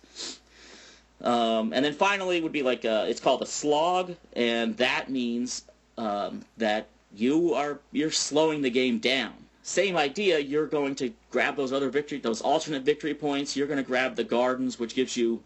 Um, 1.21 1.73
and 1.73 1.85
then 1.85 1.95
finally 1.95 2.41
would 2.41 2.53
be 2.53 2.63
like 2.63 2.85
a, 2.85 3.09
it's 3.09 3.21
called 3.21 3.43
a 3.43 3.47
slog, 3.47 4.15
and 4.35 4.77
that 4.77 5.09
means 5.11 5.65
um, 5.97 6.45
that 6.59 6.89
you 7.15 7.55
are 7.55 7.79
you're 7.93 8.11
slowing 8.11 8.63
the 8.63 8.71
game 8.71 8.99
down. 8.99 9.33
Same 9.63 9.97
idea. 9.97 10.39
You're 10.39 10.67
going 10.67 10.95
to 10.97 11.13
grab 11.31 11.57
those 11.57 11.73
other 11.73 11.89
victory, 11.89 12.19
those 12.19 12.43
alternate 12.43 12.83
victory 12.83 13.15
points. 13.15 13.57
You're 13.57 13.67
going 13.67 13.79
to 13.79 13.85
grab 13.85 14.17
the 14.17 14.25
gardens, 14.25 14.79
which 14.79 14.95
gives 14.95 15.17
you 15.17 15.43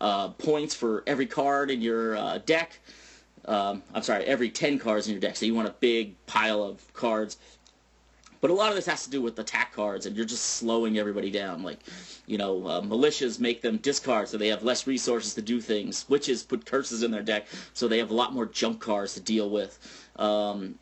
uh, 0.00 0.28
points 0.28 0.74
for 0.74 1.02
every 1.06 1.26
card 1.26 1.70
in 1.70 1.80
your 1.80 2.16
uh, 2.16 2.38
deck 2.38 2.78
um, 3.46 3.82
I'm 3.92 4.02
sorry, 4.02 4.24
every 4.24 4.50
10 4.50 4.78
cards 4.78 5.06
in 5.06 5.12
your 5.12 5.20
deck. 5.20 5.36
So 5.36 5.46
you 5.46 5.54
want 5.54 5.68
a 5.68 5.74
big 5.80 6.14
pile 6.26 6.62
of 6.62 6.92
cards. 6.94 7.38
But 8.40 8.50
a 8.50 8.54
lot 8.54 8.68
of 8.68 8.76
this 8.76 8.86
has 8.86 9.04
to 9.04 9.10
do 9.10 9.22
with 9.22 9.38
attack 9.38 9.72
cards, 9.72 10.04
and 10.04 10.14
you're 10.14 10.26
just 10.26 10.44
slowing 10.44 10.98
everybody 10.98 11.30
down. 11.30 11.62
Like, 11.62 11.78
you 12.26 12.36
know, 12.36 12.66
uh, 12.66 12.80
militias 12.82 13.40
make 13.40 13.62
them 13.62 13.78
discard 13.78 14.28
so 14.28 14.36
they 14.36 14.48
have 14.48 14.62
less 14.62 14.86
resources 14.86 15.34
to 15.34 15.42
do 15.42 15.60
things. 15.60 16.04
Witches 16.08 16.42
put 16.42 16.66
curses 16.66 17.02
in 17.02 17.10
their 17.10 17.22
deck 17.22 17.46
so 17.72 17.88
they 17.88 17.98
have 17.98 18.10
a 18.10 18.14
lot 18.14 18.34
more 18.34 18.44
junk 18.44 18.80
cards 18.80 19.14
to 19.14 19.20
deal 19.20 19.48
with. 19.48 19.78
Um, 20.16 20.74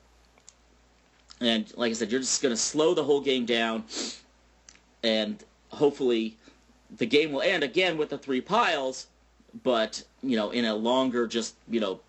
and 1.41 1.73
like 1.77 1.91
I 1.91 1.95
said, 1.95 2.11
you're 2.11 2.21
just 2.21 2.43
going 2.43 2.55
to 2.55 2.61
slow 2.61 2.95
the 2.95 3.05
whole 3.05 3.21
game 3.21 3.47
down, 3.47 3.85
and 5.05 5.43
hopefully 5.69 6.37
the 6.99 7.07
game 7.07 7.33
will 7.33 7.43
end 7.43 7.63
again 7.63 7.97
with 7.97 8.11
the 8.11 8.19
three 8.19 8.41
piles, 8.41 9.07
but, 9.63 10.03
you 10.23 10.37
know, 10.37 10.51
in 10.51 10.65
a 10.65 10.75
longer, 10.75 11.27
just, 11.27 11.55
you 11.69 11.81
know, 11.81 12.01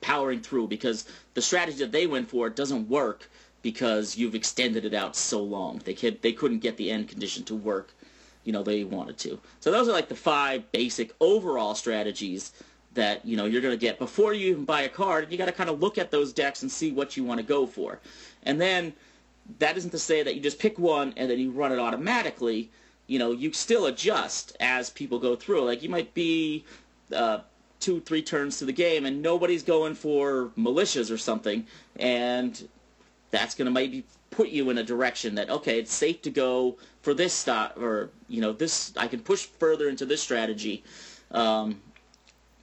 powering 0.00 0.40
through 0.40 0.68
because 0.68 1.06
the 1.34 1.42
strategy 1.42 1.78
that 1.78 1.92
they 1.92 2.06
went 2.06 2.28
for 2.28 2.50
doesn't 2.50 2.88
work 2.88 3.30
because 3.62 4.16
you've 4.16 4.34
extended 4.34 4.84
it 4.84 4.94
out 4.94 5.16
so 5.16 5.40
long. 5.42 5.80
They 5.84 5.94
could 5.94 6.20
they 6.22 6.32
couldn't 6.32 6.58
get 6.58 6.76
the 6.76 6.90
end 6.90 7.08
condition 7.08 7.44
to 7.44 7.54
work, 7.54 7.94
you 8.44 8.52
know, 8.52 8.62
they 8.62 8.84
wanted 8.84 9.16
to. 9.18 9.38
So 9.60 9.70
those 9.70 9.88
are 9.88 9.92
like 9.92 10.08
the 10.08 10.16
five 10.16 10.70
basic 10.72 11.14
overall 11.20 11.74
strategies 11.74 12.52
that, 12.94 13.24
you 13.24 13.36
know, 13.36 13.46
you're 13.46 13.62
going 13.62 13.72
to 13.72 13.80
get 13.80 13.98
before 13.98 14.34
you 14.34 14.50
even 14.50 14.64
buy 14.64 14.82
a 14.82 14.88
card. 14.88 15.30
You 15.30 15.38
got 15.38 15.46
to 15.46 15.52
kind 15.52 15.70
of 15.70 15.80
look 15.80 15.96
at 15.96 16.10
those 16.10 16.32
decks 16.32 16.62
and 16.62 16.70
see 16.70 16.92
what 16.92 17.16
you 17.16 17.24
want 17.24 17.38
to 17.38 17.46
go 17.46 17.66
for. 17.66 18.00
And 18.42 18.60
then 18.60 18.92
that 19.58 19.76
isn't 19.76 19.90
to 19.90 19.98
say 19.98 20.22
that 20.22 20.34
you 20.34 20.40
just 20.40 20.58
pick 20.58 20.78
one 20.78 21.14
and 21.16 21.30
then 21.30 21.38
you 21.38 21.50
run 21.50 21.72
it 21.72 21.78
automatically. 21.78 22.70
You 23.12 23.18
know, 23.18 23.30
you 23.30 23.52
still 23.52 23.84
adjust 23.84 24.56
as 24.58 24.88
people 24.88 25.18
go 25.18 25.36
through. 25.36 25.64
Like 25.66 25.82
you 25.82 25.90
might 25.90 26.14
be 26.14 26.64
uh, 27.14 27.40
two, 27.78 28.00
three 28.00 28.22
turns 28.22 28.58
to 28.60 28.64
the 28.64 28.72
game, 28.72 29.04
and 29.04 29.20
nobody's 29.20 29.62
going 29.62 29.94
for 29.94 30.50
militias 30.56 31.10
or 31.10 31.18
something, 31.18 31.66
and 31.96 32.66
that's 33.30 33.54
going 33.54 33.66
to 33.66 33.70
maybe 33.70 34.04
put 34.30 34.48
you 34.48 34.70
in 34.70 34.78
a 34.78 34.82
direction 34.82 35.34
that 35.34 35.50
okay, 35.50 35.78
it's 35.78 35.92
safe 35.92 36.22
to 36.22 36.30
go 36.30 36.78
for 37.02 37.12
this 37.12 37.34
stop, 37.34 37.76
or 37.76 38.08
you 38.28 38.40
know, 38.40 38.50
this 38.50 38.94
I 38.96 39.08
can 39.08 39.20
push 39.20 39.44
further 39.44 39.90
into 39.90 40.06
this 40.06 40.22
strategy. 40.22 40.82
Um, 41.32 41.82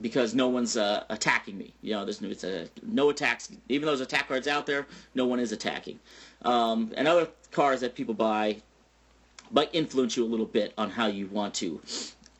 because 0.01 0.33
no 0.33 0.47
one's 0.47 0.77
uh, 0.77 1.03
attacking 1.09 1.57
me. 1.57 1.73
You 1.81 1.91
know, 1.91 2.05
there's 2.05 2.43
a, 2.43 2.69
no 2.81 3.09
attacks. 3.09 3.51
Even 3.67 3.85
though 3.85 3.91
there's 3.91 4.01
attack 4.01 4.29
cards 4.29 4.47
out 4.47 4.65
there, 4.65 4.87
no 5.13 5.25
one 5.25 5.39
is 5.39 5.51
attacking. 5.51 5.99
Um, 6.41 6.93
and 6.95 7.07
other 7.07 7.27
cards 7.51 7.81
that 7.81 7.95
people 7.95 8.13
buy 8.13 8.61
might 9.51 9.69
influence 9.73 10.15
you 10.15 10.23
a 10.23 10.27
little 10.27 10.45
bit 10.45 10.73
on 10.77 10.89
how 10.89 11.07
you 11.07 11.27
want 11.27 11.53
to 11.55 11.81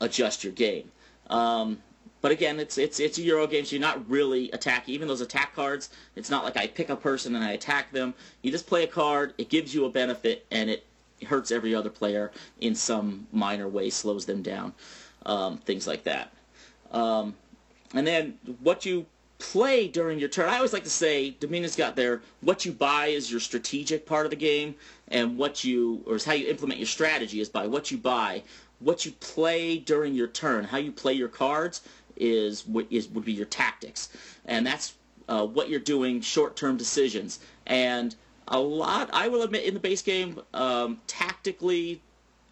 adjust 0.00 0.44
your 0.44 0.52
game. 0.52 0.90
Um, 1.28 1.78
but 2.20 2.32
again, 2.32 2.60
it's 2.60 2.76
it's 2.76 3.00
it's 3.00 3.18
a 3.18 3.22
Euro 3.22 3.46
game, 3.46 3.64
so 3.64 3.76
you're 3.76 3.80
not 3.80 4.08
really 4.08 4.50
attacking. 4.50 4.94
Even 4.94 5.08
those 5.08 5.22
attack 5.22 5.54
cards, 5.54 5.88
it's 6.16 6.30
not 6.30 6.44
like 6.44 6.56
I 6.56 6.66
pick 6.66 6.90
a 6.90 6.96
person 6.96 7.34
and 7.34 7.44
I 7.44 7.52
attack 7.52 7.92
them. 7.92 8.12
You 8.42 8.50
just 8.50 8.66
play 8.66 8.84
a 8.84 8.86
card, 8.86 9.32
it 9.38 9.48
gives 9.48 9.74
you 9.74 9.86
a 9.86 9.90
benefit, 9.90 10.44
and 10.50 10.68
it 10.68 10.84
hurts 11.26 11.50
every 11.50 11.74
other 11.74 11.90
player 11.90 12.30
in 12.60 12.74
some 12.74 13.26
minor 13.32 13.68
way, 13.68 13.90
slows 13.90 14.26
them 14.26 14.42
down, 14.42 14.74
um, 15.26 15.58
things 15.58 15.86
like 15.86 16.04
that. 16.04 16.32
Um, 16.92 17.34
and 17.94 18.06
then 18.06 18.38
what 18.62 18.84
you 18.84 19.06
play 19.38 19.88
during 19.88 20.18
your 20.18 20.28
turn, 20.28 20.48
I 20.48 20.56
always 20.56 20.72
like 20.72 20.84
to 20.84 20.90
say, 20.90 21.30
Dominion's 21.30 21.76
got 21.76 21.96
there, 21.96 22.22
what 22.42 22.64
you 22.64 22.72
buy 22.72 23.06
is 23.06 23.30
your 23.30 23.40
strategic 23.40 24.06
part 24.06 24.26
of 24.26 24.30
the 24.30 24.36
game, 24.36 24.74
and 25.10 25.36
what 25.36 25.64
you, 25.64 26.02
or 26.06 26.18
how 26.24 26.32
you 26.32 26.48
implement 26.48 26.78
your 26.78 26.86
strategy 26.86 27.40
is 27.40 27.48
by 27.48 27.66
what 27.66 27.90
you 27.90 27.98
buy. 27.98 28.42
What 28.78 29.04
you 29.04 29.12
play 29.12 29.78
during 29.78 30.14
your 30.14 30.28
turn, 30.28 30.64
how 30.64 30.78
you 30.78 30.92
play 30.92 31.12
your 31.12 31.28
cards, 31.28 31.82
is 32.16 32.64
is 32.90 33.08
would 33.08 33.24
be 33.24 33.32
your 33.32 33.46
tactics, 33.46 34.08
and 34.46 34.66
that's 34.66 34.94
uh, 35.28 35.46
what 35.46 35.68
you're 35.68 35.80
doing 35.80 36.20
short-term 36.20 36.76
decisions. 36.76 37.40
And 37.66 38.14
a 38.48 38.58
lot, 38.58 39.10
I 39.12 39.28
will 39.28 39.42
admit, 39.42 39.64
in 39.64 39.74
the 39.74 39.80
base 39.80 40.02
game, 40.02 40.40
um, 40.54 41.00
tactically, 41.06 42.00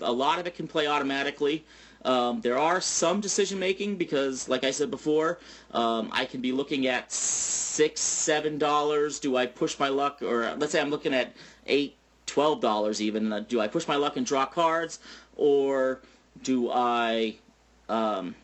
a 0.01 0.13
lot 0.13 0.39
of 0.39 0.47
it 0.47 0.55
can 0.55 0.69
play 0.69 0.87
automatically. 0.87 1.65
Um, 2.05 2.41
there 2.41 2.59
are 2.59 2.81
some 2.81 3.21
decision 3.21 3.59
making 3.59 3.97
because, 3.97 4.49
like 4.49 4.65
I 4.65 4.71
said 4.71 4.91
before, 4.91 5.39
um, 5.73 6.09
I 6.13 6.25
can 6.25 6.41
be 6.41 6.53
looking 6.53 6.87
at 6.87 7.11
six, 7.11 8.01
seven 8.01 8.59
dollars. 8.59 9.19
Do 9.19 9.37
I 9.37 9.47
push 9.47 9.79
my 9.79 9.89
luck, 9.89 10.23
or 10.23 10.55
let's 10.59 10.73
say 10.73 10.81
I'm 10.81 10.91
looking 10.91 11.13
at 11.13 11.35
eight, 11.67 11.97
twelve 12.29 12.61
dollars 12.61 13.03
even? 13.03 13.33
Uh, 13.33 13.41
do 13.41 13.61
I 13.61 13.67
push 13.67 13.89
my 13.89 13.97
luck 13.97 14.17
and 14.17 14.25
draw 14.25 14.47
cards, 14.47 15.01
or 15.37 16.01
do 16.45 16.71
I 16.71 17.39
um, 17.89 18.35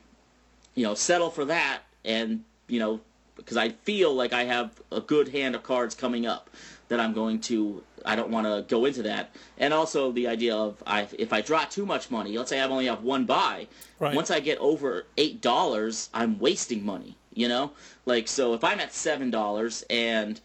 you 0.74 0.84
know, 0.84 0.94
settle 0.94 1.30
for 1.30 1.44
that 1.46 1.80
and, 2.04 2.44
you 2.66 2.78
know, 2.78 3.00
because 3.36 3.56
I 3.56 3.70
feel 3.70 4.14
like 4.14 4.32
I 4.32 4.44
have 4.44 4.70
a 4.92 5.00
good 5.00 5.28
hand 5.28 5.54
of 5.54 5.62
cards 5.62 5.94
coming 5.94 6.26
up 6.26 6.50
that 6.88 7.00
I'm 7.00 7.12
going 7.12 7.40
to 7.42 7.82
I 8.06 8.16
don't 8.16 8.28
want 8.28 8.46
to 8.46 8.64
go 8.68 8.84
into 8.84 9.02
that. 9.04 9.34
And 9.56 9.72
also 9.72 10.12
the 10.12 10.28
idea 10.28 10.54
of 10.54 10.82
I, 10.86 11.08
if 11.18 11.32
I 11.32 11.40
draw 11.40 11.64
too 11.64 11.86
much 11.86 12.10
money, 12.10 12.36
let's 12.36 12.50
say 12.50 12.60
I 12.60 12.64
only 12.64 12.86
have 12.86 13.02
one 13.02 13.24
buy, 13.24 13.66
right. 13.98 14.14
once 14.14 14.30
I 14.30 14.40
get 14.40 14.58
over 14.58 15.06
eight 15.16 15.40
dollars, 15.40 16.10
I'm 16.12 16.38
wasting 16.38 16.84
money. 16.84 17.16
You 17.32 17.48
know, 17.48 17.72
like 18.06 18.28
so 18.28 18.54
if 18.54 18.62
I'm 18.62 18.78
at 18.78 18.92
seven 18.92 19.30
dollars 19.30 19.84
and, 19.90 20.40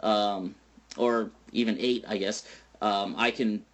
um, 0.00 0.54
or 0.96 1.30
even 1.52 1.76
eight, 1.78 2.04
I 2.08 2.16
guess, 2.16 2.46
um, 2.82 3.14
I 3.16 3.30
can 3.30 3.64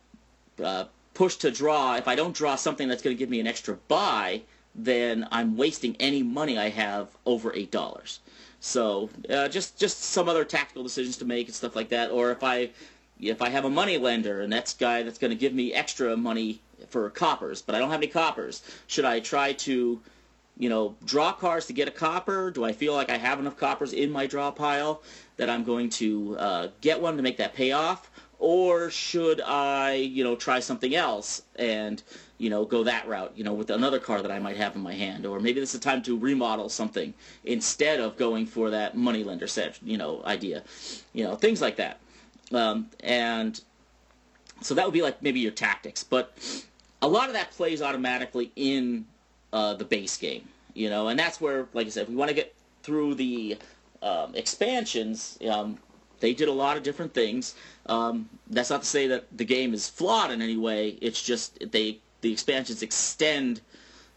uh, 0.63 0.85
push 1.15 1.37
to 1.37 1.51
draw. 1.51 1.97
If 1.97 2.07
I 2.07 2.15
don't 2.15 2.35
draw 2.35 2.55
something 2.55 2.87
that's 2.87 3.03
going 3.03 3.17
to 3.17 3.19
give 3.19 3.31
me 3.31 3.41
an 3.41 3.47
extra 3.49 3.75
buy, 3.89 4.43
then 4.75 5.27
I'm 5.33 5.57
wasting 5.57 5.97
any 5.99 6.23
money 6.23 6.57
I 6.57 6.69
have 6.69 7.09
over 7.27 7.53
eight 7.55 7.73
dollars. 7.73 8.21
So 8.61 9.09
uh, 9.29 9.49
just 9.49 9.79
just 9.79 10.01
some 10.01 10.29
other 10.29 10.45
tactical 10.45 10.83
decisions 10.83 11.17
to 11.19 11.25
make 11.25 11.47
and 11.47 11.55
stuff 11.55 11.75
like 11.75 11.89
that. 11.89 12.11
Or 12.11 12.31
if 12.31 12.45
I 12.45 12.71
if 13.21 13.43
I 13.43 13.49
have 13.49 13.65
a 13.65 13.71
money 13.71 13.99
lender 13.99 14.43
and 14.43 14.53
that's 14.53 14.75
guy 14.75 15.03
that's 15.03 15.19
going 15.19 15.31
to 15.31 15.37
give 15.37 15.55
me 15.55 15.73
extra 15.73 16.17
money 16.17 16.61
for 16.89 17.11
coppers, 17.11 17.63
but 17.63 17.75
I 17.75 17.79
don't 17.79 17.91
have 17.91 18.01
any 18.01 18.07
coppers, 18.07 18.63
should 18.87 19.05
I 19.05 19.19
try 19.21 19.53
to, 19.55 20.01
you 20.59 20.69
know, 20.69 20.95
draw 21.05 21.33
cards 21.33 21.67
to 21.67 21.73
get 21.73 21.89
a 21.89 21.91
copper? 21.91 22.51
Do 22.51 22.65
I 22.65 22.73
feel 22.73 22.95
like 22.95 23.11
I 23.11 23.17
have 23.17 23.41
enough 23.41 23.57
coppers 23.57 23.93
in 23.93 24.11
my 24.11 24.27
draw 24.27 24.51
pile 24.53 25.03
that 25.37 25.51
I'm 25.51 25.65
going 25.65 25.91
to 25.91 26.37
uh, 26.39 26.69
get 26.81 27.01
one 27.01 27.17
to 27.17 27.23
make 27.23 27.39
that 27.39 27.55
pay 27.55 27.73
off? 27.73 28.11
Or 28.39 28.89
should 28.91 29.41
I, 29.41 29.95
you 29.95 30.23
know, 30.23 30.37
try 30.37 30.61
something 30.61 30.95
else 30.95 31.43
and, 31.57 32.01
you 32.39 32.51
know, 32.51 32.65
go 32.65 32.85
that 32.85 33.09
route, 33.09 33.33
you 33.35 33.43
know, 33.43 33.53
with 33.53 33.71
another 33.71 33.99
card 33.99 34.23
that 34.25 34.31
I 34.31 34.39
might 34.39 34.57
have 34.57 34.77
in 34.77 34.83
my 34.83 34.95
hand? 34.95 35.27
Or 35.27 35.41
maybe 35.41 35.59
this 35.59 35.75
is 35.75 35.81
time 35.81 36.03
to 36.03 36.17
remodel 36.17 36.69
something 36.69 37.15
instead 37.45 37.99
of 37.99 38.17
going 38.17 38.47
for 38.47 38.71
that 38.71 38.97
money 38.97 39.25
lender 39.25 39.49
set, 39.49 39.79
you 39.83 39.99
know, 39.99 40.23
idea. 40.25 40.63
You 41.13 41.25
know, 41.25 41.35
things 41.35 41.61
like 41.61 41.77
that. 41.77 41.99
Um, 42.53 42.91
and 43.01 43.61
so 44.61 44.75
that 44.75 44.85
would 44.85 44.95
be 44.95 45.03
like 45.03 45.23
maybe 45.23 45.41
your 45.41 45.53
tactics. 45.53 46.05
But 46.05 46.39
a 47.03 47.09
lot 47.09 47.29
of 47.29 47.35
that 47.35 47.51
plays 47.51 47.83
automatically 47.83 48.53
in 48.55 49.07
uh, 49.53 49.75
the 49.75 49.85
base 49.85 50.17
game, 50.17 50.49
you 50.75 50.91
know, 50.91 51.09
and 51.09 51.19
that's 51.19 51.41
where, 51.41 51.67
like 51.73 51.87
I 51.87 51.91
said, 51.91 52.05
if 52.05 52.09
we 52.09 52.17
want 52.17 52.29
to 52.29 52.35
get 52.35 52.55
through 52.83 53.15
the 53.15 53.59
um, 54.03 54.35
expansions, 54.35 55.39
um, 55.51 55.79
they 56.21 56.35
did 56.35 56.49
a 56.49 56.53
lot 56.53 56.77
of 56.77 56.83
different 56.83 57.15
things. 57.15 57.55
Um, 57.89 58.29
that's 58.51 58.71
not 58.71 58.83
to 58.83 58.89
say 58.89 59.07
that 59.09 59.37
the 59.37 59.45
game 59.45 59.73
is 59.73 59.89
flawed 59.89 60.31
in 60.31 60.43
any 60.43 60.57
way. 60.57 60.99
It's 61.01 61.23
just 61.23 61.71
they 61.73 61.99
the 62.21 62.33
expansions 62.33 62.83
extend 62.83 63.61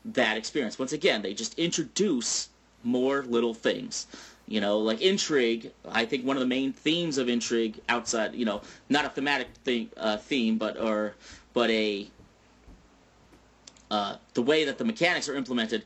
that 0.05 0.37
experience. 0.37 0.79
Once 0.79 0.93
again, 0.93 1.21
they 1.21 1.33
just 1.33 1.57
introduce 1.57 2.49
more 2.83 3.23
little 3.23 3.53
things. 3.53 4.07
You 4.47 4.59
know, 4.59 4.79
like 4.79 5.01
intrigue. 5.01 5.71
I 5.87 6.05
think 6.05 6.25
one 6.25 6.35
of 6.35 6.41
the 6.41 6.47
main 6.47 6.73
themes 6.73 7.17
of 7.17 7.29
intrigue, 7.29 7.79
outside, 7.87 8.35
you 8.35 8.43
know, 8.43 8.61
not 8.89 9.05
a 9.05 9.09
thematic 9.09 9.47
thing, 9.63 9.89
uh, 9.95 10.17
theme, 10.17 10.57
but 10.57 10.77
or 10.77 11.15
but 11.53 11.69
a 11.69 12.09
uh, 13.89 14.15
the 14.33 14.41
way 14.41 14.65
that 14.65 14.77
the 14.77 14.85
mechanics 14.85 15.29
are 15.29 15.35
implemented. 15.35 15.85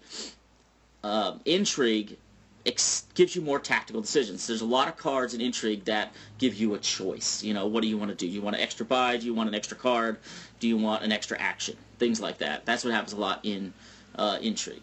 Uh, 1.04 1.38
intrigue 1.46 2.18
gives 2.66 3.36
you 3.36 3.42
more 3.42 3.60
tactical 3.60 4.02
decisions. 4.02 4.48
There's 4.48 4.62
a 4.62 4.66
lot 4.66 4.88
of 4.88 4.98
cards 4.98 5.34
in 5.34 5.42
intrigue 5.42 5.86
that 5.86 6.14
give 6.40 6.56
you 6.56 6.74
a 6.74 6.80
choice. 6.80 7.44
You 7.44 7.54
know, 7.54 7.68
what 7.68 7.82
do 7.82 7.88
you 7.88 7.98
want 7.98 8.10
to 8.10 8.16
do? 8.16 8.28
You 8.28 8.42
want 8.42 8.56
an 8.56 8.62
extra 8.62 8.86
buy? 8.86 9.18
Do 9.18 9.26
you 9.26 9.34
want 9.34 9.50
an 9.50 9.56
extra 9.56 9.78
card? 9.78 10.18
Do 10.60 10.68
you 10.68 10.78
want 10.78 11.04
an 11.04 11.12
extra 11.12 11.40
action? 11.40 11.78
Things 12.00 12.20
like 12.20 12.40
that. 12.40 12.66
That's 12.66 12.84
what 12.84 12.94
happens 12.94 13.14
a 13.14 13.18
lot 13.18 13.40
in 13.44 13.74
uh, 14.16 14.40
intrigue. 14.42 14.82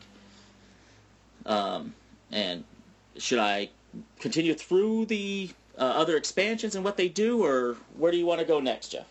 Um, 1.44 1.92
and 2.30 2.62
should 3.18 3.40
I 3.40 3.70
continue 4.20 4.54
through 4.54 5.06
the 5.06 5.50
uh, 5.76 5.82
other 5.82 6.16
expansions 6.16 6.76
and 6.76 6.84
what 6.84 6.96
they 6.96 7.08
do, 7.08 7.44
or 7.44 7.76
where 7.96 8.12
do 8.12 8.18
you 8.18 8.26
want 8.26 8.40
to 8.40 8.46
go 8.46 8.60
next, 8.60 8.88
Jeff? 8.88 9.06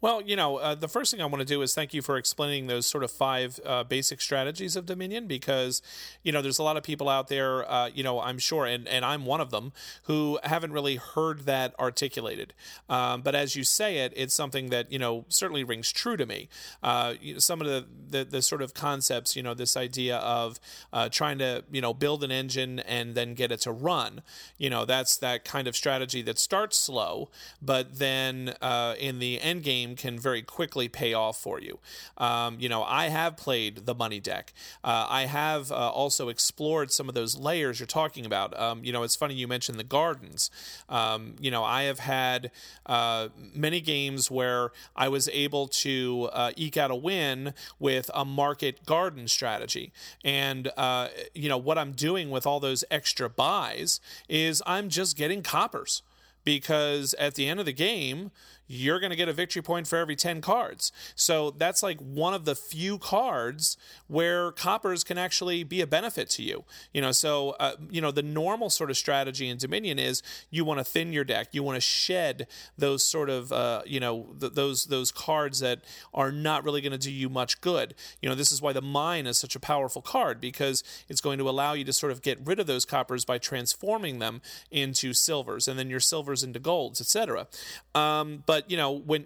Well, 0.00 0.22
you 0.22 0.36
know, 0.36 0.58
uh, 0.58 0.76
the 0.76 0.86
first 0.86 1.10
thing 1.10 1.20
I 1.20 1.26
want 1.26 1.40
to 1.40 1.44
do 1.44 1.60
is 1.60 1.74
thank 1.74 1.92
you 1.92 2.02
for 2.02 2.16
explaining 2.16 2.68
those 2.68 2.86
sort 2.86 3.02
of 3.02 3.10
five 3.10 3.58
uh, 3.66 3.82
basic 3.82 4.20
strategies 4.20 4.76
of 4.76 4.86
Dominion 4.86 5.26
because, 5.26 5.82
you 6.22 6.30
know, 6.30 6.40
there's 6.40 6.60
a 6.60 6.62
lot 6.62 6.76
of 6.76 6.84
people 6.84 7.08
out 7.08 7.26
there, 7.26 7.68
uh, 7.68 7.88
you 7.92 8.04
know, 8.04 8.20
I'm 8.20 8.38
sure, 8.38 8.64
and, 8.64 8.86
and 8.86 9.04
I'm 9.04 9.26
one 9.26 9.40
of 9.40 9.50
them, 9.50 9.72
who 10.04 10.38
haven't 10.44 10.72
really 10.72 10.96
heard 10.96 11.46
that 11.46 11.74
articulated. 11.80 12.54
Um, 12.88 13.22
but 13.22 13.34
as 13.34 13.56
you 13.56 13.64
say 13.64 13.98
it, 13.98 14.12
it's 14.14 14.34
something 14.34 14.70
that, 14.70 14.92
you 14.92 15.00
know, 15.00 15.24
certainly 15.28 15.64
rings 15.64 15.90
true 15.90 16.16
to 16.16 16.26
me. 16.26 16.48
Uh, 16.80 17.14
you 17.20 17.34
know, 17.34 17.40
some 17.40 17.60
of 17.60 17.66
the, 17.66 17.84
the, 18.10 18.24
the, 18.24 18.42
sort 18.42 18.62
of 18.62 18.74
concepts, 18.74 19.34
you 19.34 19.42
know, 19.42 19.52
this 19.52 19.76
idea 19.76 20.18
of 20.18 20.60
uh, 20.92 21.08
trying 21.08 21.38
to, 21.38 21.64
you 21.72 21.80
know, 21.80 21.92
build 21.92 22.22
an 22.22 22.30
engine 22.30 22.78
and 22.80 23.16
then 23.16 23.34
get 23.34 23.50
it 23.50 23.60
to 23.62 23.72
run, 23.72 24.22
you 24.58 24.70
know, 24.70 24.84
that's 24.84 25.16
that 25.16 25.44
kind 25.44 25.66
of 25.66 25.74
strategy 25.74 26.22
that 26.22 26.38
starts 26.38 26.78
slow, 26.78 27.30
but 27.60 27.98
then 27.98 28.54
uh, 28.62 28.94
in 29.00 29.18
the 29.18 29.40
end 29.40 29.64
game, 29.64 29.87
game 29.88 29.96
can 29.96 30.18
very 30.18 30.42
quickly 30.42 30.88
pay 30.88 31.14
off 31.14 31.40
for 31.40 31.60
you. 31.60 31.78
Um, 32.16 32.56
you 32.60 32.68
know, 32.68 32.82
I 32.82 33.08
have 33.08 33.36
played 33.36 33.86
the 33.86 33.94
money 33.94 34.20
deck. 34.20 34.52
Uh, 34.84 35.06
I 35.08 35.26
have 35.26 35.70
uh, 35.70 35.90
also 35.90 36.28
explored 36.28 36.90
some 36.92 37.08
of 37.08 37.14
those 37.14 37.36
layers 37.36 37.80
you're 37.80 37.86
talking 37.86 38.26
about. 38.26 38.58
Um, 38.58 38.84
you 38.84 38.92
know, 38.92 39.02
it's 39.02 39.16
funny 39.16 39.34
you 39.34 39.48
mentioned 39.48 39.78
the 39.78 39.84
gardens. 39.84 40.50
Um, 40.88 41.36
you 41.40 41.50
know, 41.50 41.64
I 41.64 41.84
have 41.84 42.00
had 42.00 42.50
uh, 42.86 43.28
many 43.54 43.80
games 43.80 44.30
where 44.30 44.70
I 44.96 45.08
was 45.08 45.28
able 45.28 45.68
to 45.68 46.28
uh, 46.32 46.52
eke 46.56 46.76
out 46.76 46.90
a 46.90 46.96
win 46.96 47.54
with 47.78 48.10
a 48.14 48.24
market 48.24 48.84
garden 48.84 49.28
strategy. 49.28 49.92
And, 50.24 50.70
uh, 50.76 51.08
you 51.34 51.48
know, 51.48 51.58
what 51.58 51.78
I'm 51.78 51.92
doing 51.92 52.30
with 52.30 52.46
all 52.46 52.60
those 52.60 52.84
extra 52.90 53.28
buys 53.28 54.00
is 54.28 54.62
I'm 54.66 54.88
just 54.88 55.16
getting 55.16 55.42
coppers 55.42 56.02
because 56.44 57.14
at 57.18 57.34
the 57.34 57.46
end 57.46 57.60
of 57.60 57.66
the 57.66 57.72
game, 57.74 58.30
you're 58.68 59.00
going 59.00 59.10
to 59.10 59.16
get 59.16 59.28
a 59.28 59.32
victory 59.32 59.62
point 59.62 59.86
for 59.86 59.96
every 59.96 60.14
10 60.14 60.40
cards. 60.40 60.92
So 61.14 61.50
that's 61.50 61.82
like 61.82 61.98
one 61.98 62.34
of 62.34 62.44
the 62.44 62.54
few 62.54 62.98
cards 62.98 63.76
where 64.06 64.52
coppers 64.52 65.02
can 65.02 65.18
actually 65.18 65.64
be 65.64 65.80
a 65.80 65.86
benefit 65.86 66.28
to 66.30 66.42
you. 66.42 66.64
You 66.92 67.00
know, 67.00 67.12
so, 67.12 67.50
uh, 67.58 67.72
you 67.90 68.00
know, 68.00 68.10
the 68.10 68.22
normal 68.22 68.70
sort 68.70 68.90
of 68.90 68.96
strategy 68.96 69.48
in 69.48 69.56
Dominion 69.56 69.98
is 69.98 70.22
you 70.50 70.64
want 70.64 70.78
to 70.78 70.84
thin 70.84 71.12
your 71.12 71.24
deck, 71.24 71.48
you 71.52 71.62
want 71.62 71.76
to 71.76 71.80
shed 71.80 72.46
those 72.76 73.02
sort 73.02 73.30
of, 73.30 73.52
uh, 73.52 73.82
you 73.86 73.98
know, 73.98 74.34
th- 74.38 74.52
those, 74.52 74.84
those 74.84 75.10
cards 75.10 75.60
that 75.60 75.80
are 76.12 76.30
not 76.30 76.62
really 76.64 76.80
going 76.80 76.92
to 76.92 76.98
do 76.98 77.10
you 77.10 77.28
much 77.28 77.60
good. 77.60 77.94
You 78.20 78.28
know, 78.28 78.34
this 78.34 78.52
is 78.52 78.60
why 78.60 78.74
the 78.74 78.82
mine 78.82 79.26
is 79.26 79.38
such 79.38 79.56
a 79.56 79.60
powerful 79.60 80.02
card 80.02 80.40
because 80.40 80.84
it's 81.08 81.22
going 81.22 81.38
to 81.38 81.48
allow 81.48 81.72
you 81.72 81.84
to 81.84 81.92
sort 81.92 82.12
of 82.12 82.20
get 82.20 82.38
rid 82.44 82.60
of 82.60 82.66
those 82.66 82.84
coppers 82.84 83.24
by 83.24 83.38
transforming 83.38 84.18
them 84.18 84.42
into 84.70 85.14
silvers 85.14 85.66
and 85.66 85.78
then 85.78 85.88
your 85.88 86.00
silvers 86.00 86.42
into 86.42 86.58
golds, 86.58 87.00
etc. 87.00 87.46
Um, 87.94 88.42
but 88.44 88.57
but 88.58 88.68
you 88.68 88.76
know 88.76 88.90
when 88.90 89.24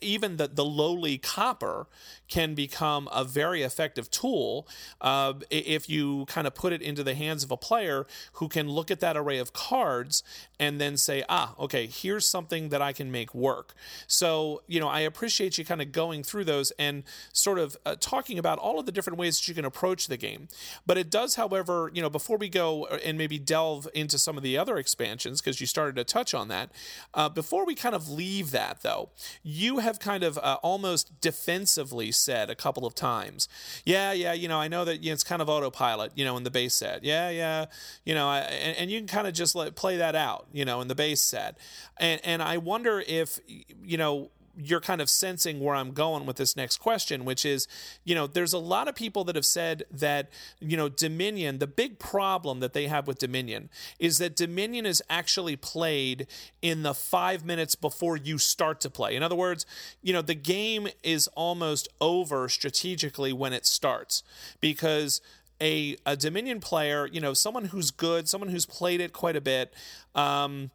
even 0.00 0.38
the 0.38 0.48
the 0.48 0.64
lowly 0.64 1.18
copper 1.18 1.86
can 2.28 2.54
become 2.54 3.06
a 3.12 3.22
very 3.22 3.62
effective 3.62 4.10
tool 4.10 4.66
uh, 5.02 5.34
if 5.50 5.90
you 5.90 6.24
kind 6.26 6.46
of 6.46 6.54
put 6.54 6.72
it 6.72 6.80
into 6.80 7.04
the 7.04 7.14
hands 7.14 7.44
of 7.44 7.50
a 7.50 7.56
player 7.56 8.06
who 8.34 8.48
can 8.48 8.68
look 8.68 8.90
at 8.90 9.00
that 9.00 9.16
array 9.16 9.38
of 9.38 9.52
cards 9.52 10.22
and 10.62 10.80
then 10.80 10.96
say, 10.96 11.24
ah, 11.28 11.54
okay, 11.58 11.86
here's 11.86 12.24
something 12.24 12.68
that 12.68 12.80
I 12.80 12.92
can 12.92 13.10
make 13.10 13.34
work. 13.34 13.74
So, 14.06 14.62
you 14.68 14.78
know, 14.78 14.86
I 14.86 15.00
appreciate 15.00 15.58
you 15.58 15.64
kind 15.64 15.82
of 15.82 15.90
going 15.90 16.22
through 16.22 16.44
those 16.44 16.70
and 16.78 17.02
sort 17.32 17.58
of 17.58 17.76
uh, 17.84 17.96
talking 17.98 18.38
about 18.38 18.60
all 18.60 18.78
of 18.78 18.86
the 18.86 18.92
different 18.92 19.18
ways 19.18 19.40
that 19.40 19.48
you 19.48 19.54
can 19.54 19.64
approach 19.64 20.06
the 20.06 20.16
game. 20.16 20.46
But 20.86 20.98
it 20.98 21.10
does, 21.10 21.34
however, 21.34 21.90
you 21.92 22.00
know, 22.00 22.08
before 22.08 22.36
we 22.36 22.48
go 22.48 22.84
uh, 22.84 22.98
and 23.04 23.18
maybe 23.18 23.40
delve 23.40 23.88
into 23.92 24.18
some 24.18 24.36
of 24.36 24.44
the 24.44 24.56
other 24.56 24.78
expansions, 24.78 25.40
because 25.40 25.60
you 25.60 25.66
started 25.66 25.96
to 25.96 26.04
touch 26.04 26.32
on 26.32 26.46
that, 26.46 26.70
uh, 27.12 27.28
before 27.28 27.66
we 27.66 27.74
kind 27.74 27.96
of 27.96 28.08
leave 28.08 28.52
that, 28.52 28.61
though, 28.82 29.10
you 29.42 29.78
have 29.78 29.98
kind 29.98 30.22
of 30.22 30.38
uh, 30.38 30.58
almost 30.62 31.20
defensively 31.20 32.12
said 32.12 32.50
a 32.50 32.54
couple 32.54 32.86
of 32.86 32.94
times. 32.94 33.48
Yeah, 33.84 34.12
yeah, 34.12 34.32
you 34.32 34.48
know, 34.48 34.58
I 34.58 34.68
know 34.68 34.84
that 34.84 35.02
you 35.02 35.10
know, 35.10 35.14
it's 35.14 35.24
kind 35.24 35.42
of 35.42 35.48
autopilot, 35.48 36.12
you 36.14 36.24
know, 36.24 36.36
in 36.36 36.44
the 36.44 36.50
base 36.50 36.74
set. 36.74 37.04
Yeah, 37.04 37.30
yeah, 37.30 37.66
you 38.04 38.14
know, 38.14 38.28
I, 38.28 38.40
and, 38.40 38.76
and, 38.76 38.90
you 38.90 38.98
can 38.98 39.08
kind 39.08 39.26
of 39.26 39.34
just 39.34 39.54
let 39.54 39.74
play 39.74 39.96
that 39.96 40.14
out, 40.14 40.46
you 40.52 40.64
know, 40.64 40.80
in 40.80 40.88
the 40.88 40.94
base 40.94 41.20
set. 41.20 41.58
And 41.98 42.20
and 42.24 42.42
I 42.42 42.58
wonder 42.58 43.02
if 43.06 43.38
you 43.82 43.96
know 43.96 44.30
you're 44.56 44.80
kind 44.80 45.00
of 45.00 45.08
sensing 45.08 45.60
where 45.60 45.74
I'm 45.74 45.92
going 45.92 46.26
with 46.26 46.36
this 46.36 46.56
next 46.56 46.78
question, 46.78 47.24
which 47.24 47.44
is, 47.44 47.66
you 48.04 48.14
know, 48.14 48.26
there's 48.26 48.52
a 48.52 48.58
lot 48.58 48.88
of 48.88 48.94
people 48.94 49.24
that 49.24 49.36
have 49.36 49.46
said 49.46 49.84
that, 49.90 50.30
you 50.60 50.76
know, 50.76 50.88
Dominion, 50.88 51.58
the 51.58 51.66
big 51.66 51.98
problem 51.98 52.60
that 52.60 52.72
they 52.72 52.86
have 52.86 53.06
with 53.06 53.18
Dominion 53.18 53.70
is 53.98 54.18
that 54.18 54.36
Dominion 54.36 54.86
is 54.86 55.02
actually 55.08 55.56
played 55.56 56.26
in 56.60 56.82
the 56.82 56.94
five 56.94 57.44
minutes 57.44 57.74
before 57.74 58.16
you 58.16 58.38
start 58.38 58.80
to 58.82 58.90
play. 58.90 59.16
In 59.16 59.22
other 59.22 59.36
words, 59.36 59.64
you 60.02 60.12
know, 60.12 60.22
the 60.22 60.34
game 60.34 60.88
is 61.02 61.28
almost 61.28 61.88
over 62.00 62.48
strategically 62.48 63.32
when 63.32 63.52
it 63.52 63.66
starts 63.66 64.22
because 64.60 65.20
a, 65.62 65.96
a 66.04 66.16
Dominion 66.16 66.60
player, 66.60 67.06
you 67.06 67.20
know, 67.20 67.34
someone 67.34 67.66
who's 67.66 67.90
good, 67.90 68.28
someone 68.28 68.50
who's 68.50 68.66
played 68.66 69.00
it 69.00 69.12
quite 69.12 69.36
a 69.36 69.40
bit, 69.40 69.72
um, 70.14 70.70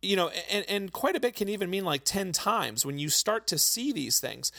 you 0.00 0.14
know, 0.14 0.30
and, 0.50 0.64
and 0.68 0.92
quite 0.92 1.16
a 1.16 1.20
bit 1.20 1.34
can 1.34 1.48
even 1.48 1.70
mean 1.70 1.84
like 1.84 2.04
10 2.04 2.32
times 2.32 2.86
when 2.86 2.98
you 2.98 3.08
start 3.08 3.46
to 3.48 3.58
see 3.58 3.92
these 3.92 4.20
things. 4.20 4.52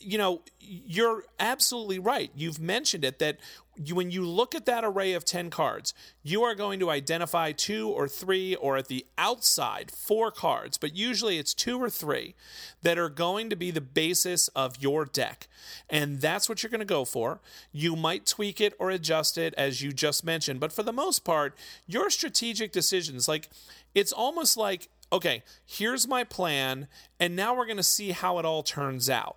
You 0.00 0.18
know, 0.18 0.42
you're 0.58 1.24
absolutely 1.38 1.98
right. 1.98 2.30
You've 2.34 2.60
mentioned 2.60 3.04
it 3.04 3.18
that 3.20 3.38
you, 3.82 3.94
when 3.94 4.10
you 4.10 4.26
look 4.26 4.54
at 4.54 4.66
that 4.66 4.84
array 4.84 5.12
of 5.12 5.24
10 5.24 5.48
cards, 5.48 5.94
you 6.22 6.42
are 6.42 6.54
going 6.54 6.80
to 6.80 6.90
identify 6.90 7.52
two 7.52 7.88
or 7.88 8.08
three, 8.08 8.54
or 8.56 8.76
at 8.76 8.88
the 8.88 9.06
outside, 9.16 9.90
four 9.90 10.30
cards, 10.30 10.76
but 10.76 10.94
usually 10.94 11.38
it's 11.38 11.54
two 11.54 11.80
or 11.80 11.88
three 11.88 12.34
that 12.82 12.98
are 12.98 13.08
going 13.08 13.48
to 13.48 13.56
be 13.56 13.70
the 13.70 13.80
basis 13.80 14.48
of 14.48 14.82
your 14.82 15.04
deck. 15.04 15.48
And 15.88 16.20
that's 16.20 16.48
what 16.48 16.62
you're 16.62 16.70
going 16.70 16.80
to 16.80 16.84
go 16.84 17.04
for. 17.04 17.40
You 17.72 17.96
might 17.96 18.26
tweak 18.26 18.60
it 18.60 18.74
or 18.78 18.90
adjust 18.90 19.38
it, 19.38 19.54
as 19.56 19.80
you 19.80 19.92
just 19.92 20.24
mentioned, 20.24 20.60
but 20.60 20.72
for 20.72 20.82
the 20.82 20.92
most 20.92 21.24
part, 21.24 21.56
your 21.86 22.10
strategic 22.10 22.72
decisions, 22.72 23.28
like, 23.28 23.48
it's 23.94 24.12
almost 24.12 24.56
like, 24.56 24.88
okay, 25.12 25.42
here's 25.66 26.06
my 26.06 26.24
plan, 26.24 26.88
and 27.18 27.34
now 27.34 27.54
we're 27.54 27.66
going 27.66 27.76
to 27.76 27.82
see 27.82 28.10
how 28.12 28.38
it 28.38 28.44
all 28.44 28.62
turns 28.62 29.10
out. 29.10 29.36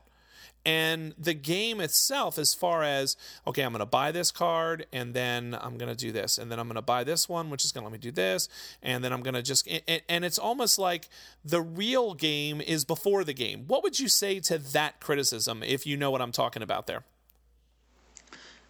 And 0.66 1.14
the 1.18 1.34
game 1.34 1.82
itself, 1.82 2.38
as 2.40 2.54
far 2.54 2.84
as, 2.84 3.18
okay, 3.46 3.64
I'm 3.64 3.74
going 3.74 3.80
to 3.82 3.86
buy 3.86 4.14
this 4.14 4.32
card 4.32 4.86
and 4.94 5.14
then 5.14 5.58
I'm 5.60 5.78
going 5.78 5.94
to 5.94 5.96
do 5.96 6.14
this. 6.14 6.38
And 6.38 6.50
then 6.50 6.58
I'm 6.58 6.68
going 6.68 6.76
to 6.76 6.82
buy 6.82 7.04
this 7.04 7.28
one, 7.28 7.50
which 7.50 7.66
is 7.66 7.74
going 7.74 7.82
to 7.82 7.90
let 7.90 7.92
me 7.92 7.98
do 7.98 8.12
this. 8.12 8.48
And 8.82 9.04
then 9.04 9.12
I'm 9.12 9.22
going 9.22 9.34
to 9.34 9.42
just, 9.42 9.68
and 10.08 10.24
it's 10.24 10.40
almost 10.40 10.80
like 10.80 11.10
the 11.44 11.62
real 11.62 12.14
game 12.14 12.62
is 12.62 12.86
before 12.86 13.26
the 13.26 13.34
game. 13.34 13.66
What 13.68 13.84
would 13.84 14.00
you 14.00 14.08
say 14.08 14.40
to 14.42 14.58
that 14.58 15.02
criticism 15.02 15.64
if 15.64 15.86
you 15.86 15.98
know 15.98 16.12
what 16.12 16.22
I'm 16.22 16.32
talking 16.32 16.64
about 16.64 16.88
there? 16.88 17.04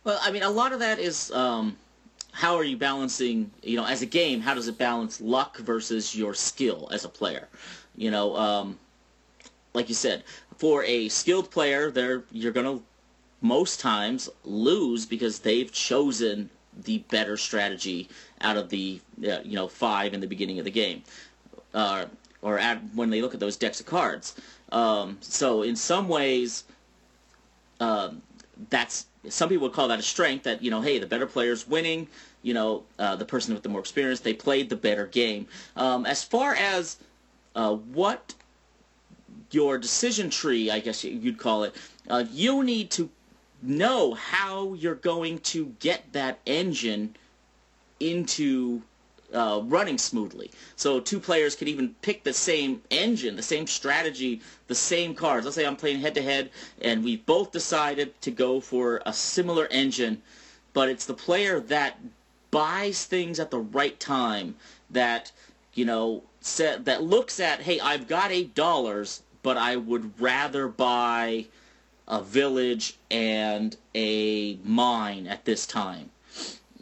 Well, 0.04 0.20
I 0.22 0.32
mean, 0.32 0.42
a 0.42 0.50
lot 0.50 0.74
of 0.74 0.80
that 0.80 0.98
is 0.98 1.30
um, 1.32 1.78
how 2.34 2.56
are 2.56 2.64
you 2.64 2.76
balancing, 2.76 3.52
you 3.62 3.78
know, 3.78 3.86
as 3.86 4.02
a 4.02 4.08
game, 4.08 4.42
how 4.42 4.56
does 4.56 4.68
it 4.68 4.78
balance 4.78 5.22
luck 5.22 5.58
versus 5.60 6.16
your 6.16 6.34
skill 6.34 6.90
as 6.92 7.06
a 7.06 7.10
player? 7.10 7.48
You 7.96 8.10
know, 8.12 8.36
um, 8.36 8.80
like 9.74 9.88
you 9.88 9.96
said, 9.96 10.24
for 10.58 10.84
a 10.84 11.10
skilled 11.10 11.52
player, 11.52 11.92
they're 11.92 12.24
you're 12.32 12.52
gonna 12.52 12.80
most 13.42 13.80
times 13.80 14.30
lose 14.44 15.06
because 15.06 15.40
they've 15.40 15.72
chosen 15.72 16.50
the 16.86 17.00
better 17.10 17.38
strategy 17.38 18.10
out 18.42 18.58
of 18.58 18.70
the 18.70 19.00
uh, 19.28 19.40
you 19.44 19.56
know 19.56 19.68
five 19.68 20.14
in 20.14 20.20
the 20.20 20.28
beginning 20.28 20.58
of 20.58 20.66
the 20.66 20.72
game, 20.72 21.04
uh, 21.76 22.06
or 22.42 22.58
at, 22.58 22.82
when 22.96 23.12
they 23.12 23.22
look 23.22 23.36
at 23.36 23.40
those 23.40 23.58
decks 23.58 23.80
of 23.80 23.86
cards. 23.86 24.36
Um, 24.72 25.20
so 25.22 25.62
in 25.62 25.76
some 25.76 26.08
ways, 26.08 26.64
um, 27.80 28.24
that's 28.72 29.06
some 29.30 29.49
people 29.49 29.67
would 29.67 29.74
call 29.74 29.88
that 29.88 29.99
a 29.99 30.03
strength. 30.03 30.43
That 30.43 30.61
you 30.61 30.71
know, 30.71 30.82
hey, 30.82 30.99
the 30.99 31.05
better 31.05 31.28
player's 31.28 31.67
winning. 31.67 32.07
You 32.41 32.53
know, 32.53 32.84
uh, 32.99 33.15
the 33.15 33.26
person 33.26 33.53
with 33.53 33.63
the 33.63 33.69
more 33.69 33.80
experience, 33.80 34.19
they 34.19 34.34
played 34.34 34.69
the 34.69 34.76
better 34.76 35.07
game. 35.07 35.47
Um, 35.76 36.05
as 36.05 36.24
far 36.24 36.55
as 36.55 36.97
uh, 37.55 37.76
what 37.76 38.34
your 39.51 39.78
decision 39.78 40.30
tree, 40.30 40.69
I 40.69 40.80
guess 40.80 41.03
you'd 41.03 41.38
call 41.38 41.63
it, 41.63 41.76
uh, 42.09 42.26
you 42.32 42.63
need 42.63 42.91
to 42.91 43.09
know 43.61 44.13
how 44.13 44.74
you're 44.74 44.95
going 44.95 45.39
to 45.39 45.74
get 45.80 46.11
that 46.11 46.39
engine 46.45 47.15
into 47.99 48.82
uh, 49.34 49.62
running 49.64 49.98
smoothly. 49.98 50.52
So 50.76 51.00
two 51.00 51.20
players 51.20 51.56
could 51.56 51.68
even 51.68 51.96
pick 52.02 52.24
the 52.24 52.34
same 52.34 52.82
engine, 52.90 53.36
the 53.36 53.42
same 53.42 53.68
strategy, 53.68 54.42
the 54.68 54.76
same 54.76 55.16
cards. 55.16 55.46
Let's 55.46 55.56
say 55.56 55.66
I'm 55.66 55.76
playing 55.76 56.02
head 56.02 56.16
to 56.16 56.22
head, 56.22 56.52
and 56.82 57.04
we 57.04 57.18
both 57.18 57.52
decided 57.52 58.20
to 58.22 58.32
go 58.32 58.60
for 58.60 59.02
a 59.06 59.14
similar 59.14 59.68
engine, 59.72 60.22
but 60.74 60.90
it's 60.90 61.06
the 61.06 61.14
player 61.14 61.60
that 61.62 62.00
buys 62.52 63.06
things 63.06 63.40
at 63.40 63.50
the 63.50 63.60
right 63.60 64.00
time 64.00 64.56
that 64.92 65.32
you 65.74 65.86
know 65.86 66.24
set, 66.40 66.86
that 66.86 67.04
looks 67.04 67.40
at, 67.40 67.62
hey, 67.62 67.80
I've 67.80 68.08
got 68.08 68.32
eight 68.32 68.54
dollars, 68.54 69.24
but 69.42 69.58
I 69.58 69.76
would 69.76 70.20
rather 70.22 70.68
buy 70.68 71.48
a 72.08 72.22
village 72.22 72.98
and 73.10 73.76
a 73.96 74.58
mine 74.64 75.26
at 75.26 75.46
this 75.46 75.66
time. 75.66 76.10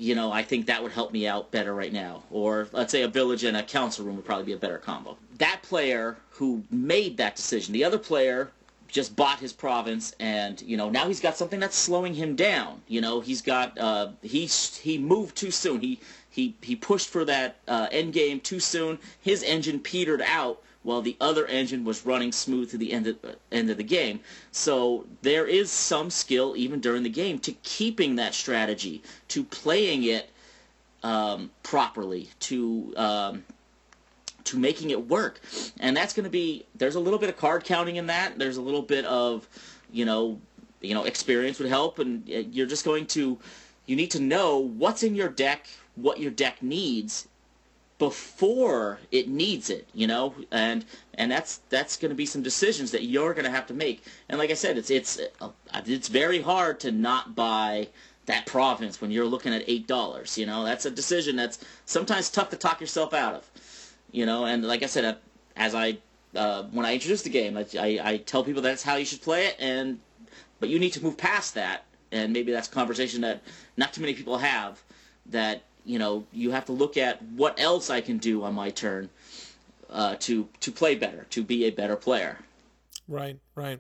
You 0.02 0.16
know, 0.16 0.32
I 0.32 0.42
think 0.42 0.66
that 0.66 0.82
would 0.82 0.92
help 0.92 1.14
me 1.14 1.28
out 1.28 1.52
better 1.52 1.76
right 1.76 1.94
now. 1.94 2.24
Or 2.32 2.68
let's 2.72 2.92
say 2.92 3.04
a 3.04 3.08
village 3.08 3.44
and 3.44 3.56
a 3.56 3.62
council 3.62 4.04
room 4.04 4.16
would 4.16 4.26
probably 4.26 4.46
be 4.46 4.54
a 4.54 4.58
better 4.58 4.80
combo. 4.80 5.16
That 5.38 5.62
player 5.62 6.18
who 6.32 6.64
made 6.72 7.18
that 7.18 7.36
decision, 7.36 7.72
the 7.72 7.84
other 7.84 8.00
player 8.00 8.52
just 8.88 9.16
bought 9.16 9.40
his 9.40 9.54
province 9.54 10.14
and 10.20 10.60
you 10.64 10.76
know 10.76 10.90
now 10.90 11.08
he's 11.08 11.22
got 11.22 11.38
something 11.38 11.60
that's 11.60 11.78
slowing 11.78 12.14
him 12.14 12.36
down 12.36 12.82
you 12.90 13.00
know 13.00 13.22
he's 13.22 13.42
got 13.42 13.78
uh 13.78 14.10
he 14.22 14.46
he 14.48 14.98
moved 14.98 15.38
too 15.38 15.50
soon 15.50 15.80
he 15.80 15.98
he 16.30 16.54
he 16.62 16.76
pushed 16.76 17.08
for 17.08 17.24
that 17.24 17.56
uh, 17.70 17.88
end 17.90 18.12
game 18.12 18.42
too 18.42 18.60
soon 18.60 19.00
his 19.22 19.44
engine 19.44 19.80
petered 19.80 20.22
out 20.24 20.62
while 20.84 21.02
the 21.02 21.16
other 21.22 21.46
engine 21.46 21.84
was 21.84 22.06
running 22.06 22.32
smooth 22.32 22.72
to 22.72 22.78
the 22.78 22.92
end 22.92 23.08
of, 23.08 23.18
uh, 23.24 23.30
end 23.52 23.70
of 23.70 23.78
the 23.78 23.84
game. 23.84 24.20
So 24.52 25.06
there 25.22 25.46
is 25.46 25.70
some 25.70 26.10
skill 26.10 26.56
even 26.56 26.80
during 26.80 27.04
the 27.04 27.10
game 27.10 27.40
to 27.40 27.52
keeping 27.64 28.16
that 28.16 28.34
strategy, 28.34 29.02
to 29.30 29.44
playing 29.44 30.04
it 30.04 30.30
um, 31.04 31.52
properly, 31.64 32.30
to 32.42 32.94
um, 32.98 33.44
to 34.44 34.58
making 34.58 34.90
it 34.90 35.08
work, 35.08 35.40
and 35.80 35.96
that's 35.96 36.14
going 36.14 36.24
to 36.24 36.30
be 36.30 36.66
there's 36.76 36.96
a 36.96 37.00
little 37.00 37.20
bit 37.20 37.30
of 37.30 37.38
card 37.38 37.64
counting 37.64 37.98
in 37.98 38.08
that. 38.08 38.38
There's 38.38 38.58
a 38.58 38.62
little 38.62 38.82
bit 38.82 39.06
of 39.06 39.48
you 39.92 40.06
know 40.06 40.40
you 40.82 40.94
know 40.94 41.04
experience 41.04 41.60
would 41.60 41.70
help, 41.70 42.00
and 42.00 42.28
uh, 42.30 42.40
you're 42.52 42.68
just 42.68 42.86
going 42.86 43.06
to 43.08 43.38
you 43.86 43.96
need 43.96 44.12
to 44.12 44.20
know 44.20 44.58
what's 44.58 45.04
in 45.04 45.16
your 45.16 45.30
deck, 45.30 45.68
what 45.96 46.20
your 46.20 46.32
deck 46.32 46.62
needs 46.62 47.28
before 48.02 48.98
it 49.12 49.28
needs 49.28 49.70
it, 49.70 49.88
you 49.94 50.08
know, 50.08 50.34
and 50.50 50.84
and 51.14 51.32
that's 51.32 51.58
that's 51.70 51.98
going 51.98 52.10
to 52.10 52.16
be 52.16 52.26
some 52.26 52.42
decisions 52.42 52.90
that 52.90 53.04
you're 53.04 53.36
going 53.36 53.46
to 53.46 53.52
have 53.52 53.68
to 53.68 53.76
make. 53.76 54.04
And 54.28 54.40
like 54.40 54.50
I 54.50 54.56
said, 54.56 54.76
it's 54.76 54.90
it's 54.90 55.20
uh, 55.40 55.50
it's 55.86 56.08
very 56.08 56.42
hard 56.42 56.80
to 56.80 56.92
not 56.92 57.36
buy 57.36 57.90
that 58.26 58.48
province 58.48 59.02
when 59.02 59.12
you're 59.12 59.28
looking 59.28 59.54
at 59.54 59.64
eight 59.68 59.86
dollars. 59.86 60.36
You 60.36 60.48
know, 60.48 60.66
that's 60.66 60.88
a 60.88 60.90
decision 60.90 61.36
that's 61.36 61.60
sometimes 61.86 62.32
tough 62.32 62.50
to 62.50 62.56
talk 62.58 62.82
yourself 62.82 63.14
out 63.14 63.36
of. 63.36 63.52
You 64.12 64.26
know, 64.26 64.46
and 64.46 64.66
like 64.66 64.82
I 64.82 64.88
said, 64.88 65.06
uh, 65.06 65.14
as 65.56 65.76
I 65.76 66.00
uh, 66.36 66.64
when 66.72 66.88
I 66.88 66.96
introduce 66.96 67.22
the 67.22 67.30
game, 67.30 67.56
I, 67.56 67.68
I, 67.78 68.00
I 68.04 68.18
tell 68.18 68.44
people 68.44 68.64
that's 68.64 68.82
how 68.82 68.96
you 68.96 69.06
should 69.06 69.22
play 69.22 69.46
it, 69.46 69.58
and 69.60 70.00
but 70.60 70.70
you 70.70 70.80
need 70.80 70.94
to 70.94 71.04
move 71.04 71.18
past 71.18 71.54
that, 71.54 71.86
and 72.12 72.34
maybe 72.34 72.52
that's 72.52 72.68
a 72.68 72.72
conversation 72.72 73.22
that 73.22 73.44
not 73.78 73.94
too 73.94 74.02
many 74.02 74.16
people 74.16 74.40
have. 74.40 74.82
That 75.28 75.62
you 75.86 76.00
know, 76.00 76.26
you 76.32 76.52
have 76.52 76.66
to 76.66 76.72
look 76.72 76.98
at 76.98 77.22
what 77.24 77.60
else 77.60 77.90
I 77.90 78.02
can 78.02 78.18
do 78.18 78.44
on 78.44 78.54
my 78.54 78.70
turn 78.70 79.10
uh, 79.90 80.16
to 80.20 80.48
to 80.60 80.72
play 80.72 80.96
better, 80.96 81.26
to 81.32 81.44
be 81.44 81.66
a 81.66 81.70
better 81.70 81.96
player. 81.96 82.40
Right, 83.08 83.40
right. 83.56 83.80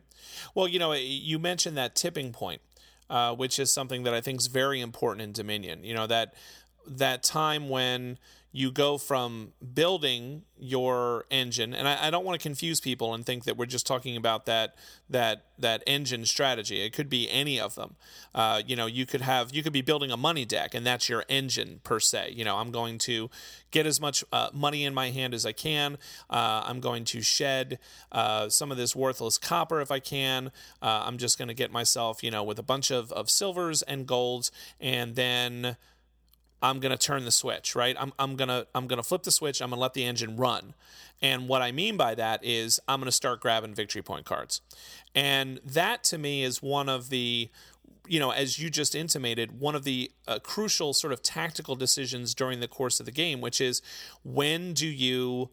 Well, 0.54 0.68
you 0.68 0.80
know, 0.80 0.94
you 0.94 1.40
mentioned 1.40 1.78
that 1.78 1.96
tipping 1.96 2.34
point, 2.34 2.62
uh, 3.10 3.34
which 3.34 3.60
is 3.60 3.72
something 3.72 4.04
that 4.04 4.14
I 4.14 4.22
think 4.22 4.42
is 4.42 4.48
very 4.48 4.82
important 4.82 5.22
in 5.22 5.32
Dominion. 5.32 5.84
You 5.84 5.94
know 5.94 6.08
that 6.08 6.34
that 6.86 7.24
time 7.24 7.70
when 7.70 8.18
you 8.52 8.72
go 8.72 8.98
from 8.98 9.54
building 9.74 10.44
your 10.58 11.26
engine 11.32 11.74
and 11.74 11.88
I, 11.88 12.08
I, 12.08 12.10
don't 12.12 12.24
want 12.24 12.40
to 12.40 12.44
confuse 12.44 12.80
people 12.80 13.16
and 13.16 13.26
think 13.26 13.46
that 13.46 13.58
we're 13.58 13.66
just 13.66 13.88
talking 13.88 14.16
about 14.16 14.46
that 14.46 14.76
that 15.10 15.46
that 15.58 15.84
engine 15.88 16.26
strategy. 16.26 16.82
It 16.82 16.94
could 16.94 17.10
be 17.10 17.30
any 17.30 17.60
of 17.60 17.76
them. 17.76 17.96
Uh, 18.36 18.62
you 18.66 18.76
know 18.76 18.86
you 18.86 19.06
could 19.06 19.22
have 19.22 19.56
you 19.56 19.64
could 19.64 19.74
be 19.74 19.82
building 19.82 20.12
a 20.12 20.18
money 20.18 20.46
deck 20.46 20.76
and 20.76 20.86
that's 20.86 21.10
your 21.10 21.24
engine 21.30 21.80
per 21.84 22.00
se. 22.00 22.34
You 22.36 22.46
know 22.46 22.58
i'm 22.58 22.72
going 22.72 22.98
to 23.00 23.30
get 23.72 23.86
as 23.86 24.02
much 24.02 24.24
uh, 24.34 24.50
money 24.54 24.84
in 24.84 24.94
my 24.94 25.10
hand 25.10 25.34
as 25.34 25.46
i 25.46 25.52
can. 25.52 25.98
Uh, 26.30 26.64
i'm 26.66 26.80
going 26.80 27.06
to 27.06 27.22
shed 27.22 27.80
uh, 28.12 28.50
some 28.50 28.72
of 28.72 28.78
this 28.78 28.96
worthless 28.96 29.38
copper 29.38 29.82
if 29.82 29.92
i 29.92 30.00
can. 30.00 30.52
Uh, 30.82 31.04
i'm 31.06 31.18
just 31.18 31.38
going 31.38 31.48
to 31.48 31.54
get 31.56 31.72
myself 31.72 32.22
you 32.22 32.30
know 32.30 32.44
with 32.44 32.60
a 32.60 32.64
bunch 32.64 32.92
of, 32.92 33.12
of 33.14 33.30
silvers 33.30 33.82
and 33.84 34.06
golds 34.06 34.52
and 34.80 35.16
then 35.16 35.78
I'm 36.62 36.80
going 36.80 36.92
to 36.92 36.98
turn 36.98 37.26
the 37.26 37.32
switch, 37.32 37.76
right? 37.76 37.96
I'm, 38.00 38.14
I'm 38.20 38.36
going 38.36 38.50
to 38.50 38.68
I'm 38.76 38.88
going 38.88 38.98
to 38.98 39.04
flip 39.04 39.24
the 39.24 39.32
switch. 39.32 39.62
I'm 39.62 39.70
going 39.70 39.78
to 39.78 39.82
let 39.82 39.94
the 39.94 40.04
engine 40.04 40.38
run. 40.38 40.74
And 41.22 41.48
what 41.48 41.62
I 41.62 41.72
mean 41.72 41.98
by 41.98 42.16
that 42.16 42.44
is 42.44 42.80
I'm 42.88 43.00
going 43.00 43.06
to 43.06 43.12
start 43.12 43.42
grabbing 43.42 43.76
victory 43.76 44.02
point 44.02 44.26
cards. 44.26 44.62
And 45.14 45.60
that 45.66 46.04
to 46.06 46.18
me 46.18 46.44
is 46.44 46.62
one 46.62 46.90
of 46.90 47.10
the 47.10 47.50
you 48.08 48.20
know, 48.20 48.32
as 48.32 48.60
you 48.60 48.70
just 48.70 48.96
intimated, 48.96 49.60
one 49.60 49.76
of 49.76 49.84
the 49.84 50.12
uh, 50.28 50.40
crucial 50.40 50.92
sort 50.94 51.14
of 51.14 51.22
tactical 51.22 51.76
decisions 51.76 52.34
during 52.34 52.60
the 52.60 52.68
course 52.68 53.00
of 53.00 53.06
the 53.06 53.12
game, 53.12 53.42
which 53.42 53.62
is 53.62 53.82
when 54.24 54.74
do 54.74 54.88
you 54.88 55.50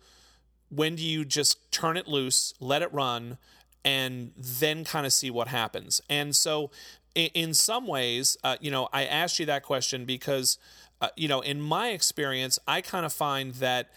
when 0.70 0.96
do 0.96 1.02
you 1.02 1.24
just 1.24 1.70
turn 1.70 1.96
it 1.96 2.08
loose, 2.08 2.52
let 2.60 2.82
it 2.82 2.92
run, 2.92 3.38
and 3.84 4.32
then 4.36 4.84
kind 4.84 5.06
of 5.06 5.12
see 5.12 5.30
what 5.30 5.48
happens. 5.48 6.00
And 6.08 6.34
so, 6.34 6.70
in, 7.14 7.30
in 7.34 7.54
some 7.54 7.86
ways, 7.86 8.36
uh, 8.44 8.56
you 8.60 8.70
know, 8.70 8.88
I 8.92 9.04
asked 9.04 9.38
you 9.38 9.46
that 9.46 9.62
question 9.62 10.04
because 10.04 10.58
uh, 11.00 11.08
you 11.16 11.28
know, 11.28 11.40
in 11.40 11.60
my 11.60 11.88
experience, 11.90 12.58
I 12.66 12.80
kind 12.80 13.06
of 13.06 13.12
find 13.12 13.54
that 13.54 13.90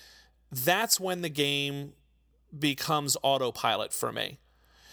that's 0.51 0.99
when 0.99 1.21
the 1.21 1.29
game 1.29 1.93
becomes 2.57 3.17
autopilot 3.23 3.93
for 3.93 4.11
me. 4.11 4.39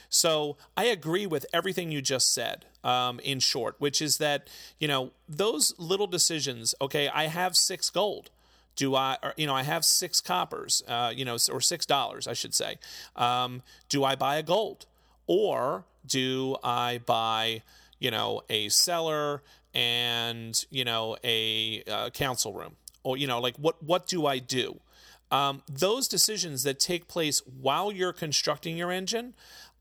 So 0.08 0.56
I 0.76 0.84
agree 0.84 1.26
with 1.26 1.44
everything 1.52 1.92
you 1.92 2.00
just 2.00 2.32
said. 2.32 2.64
Um, 2.84 3.18
in 3.20 3.40
short, 3.40 3.74
which 3.78 4.00
is 4.00 4.18
that 4.18 4.48
you 4.78 4.86
know 4.86 5.10
those 5.28 5.74
little 5.78 6.06
decisions. 6.06 6.76
Okay, 6.80 7.08
I 7.08 7.26
have 7.26 7.56
six 7.56 7.90
gold. 7.90 8.30
Do 8.76 8.94
I, 8.94 9.18
or, 9.20 9.34
you 9.36 9.48
know, 9.48 9.54
I 9.54 9.64
have 9.64 9.84
six 9.84 10.20
coppers, 10.20 10.84
uh, 10.86 11.12
you 11.14 11.24
know, 11.24 11.36
or 11.50 11.60
six 11.60 11.84
dollars, 11.84 12.28
I 12.28 12.34
should 12.34 12.54
say. 12.54 12.78
Um, 13.16 13.62
do 13.88 14.04
I 14.04 14.14
buy 14.14 14.36
a 14.36 14.42
gold, 14.44 14.86
or 15.26 15.84
do 16.06 16.56
I 16.62 17.00
buy, 17.04 17.62
you 17.98 18.12
know, 18.12 18.42
a 18.48 18.68
cellar 18.68 19.42
and 19.78 20.66
you 20.70 20.84
know 20.84 21.16
a 21.22 21.84
uh, 21.84 22.10
council 22.10 22.52
room 22.52 22.74
or 23.04 23.16
you 23.16 23.28
know 23.28 23.40
like 23.40 23.56
what 23.58 23.80
what 23.80 24.08
do 24.08 24.26
i 24.26 24.38
do 24.38 24.80
um, 25.30 25.62
those 25.70 26.08
decisions 26.08 26.64
that 26.64 26.80
take 26.80 27.06
place 27.06 27.40
while 27.60 27.92
you're 27.92 28.12
constructing 28.12 28.76
your 28.76 28.90
engine 28.90 29.34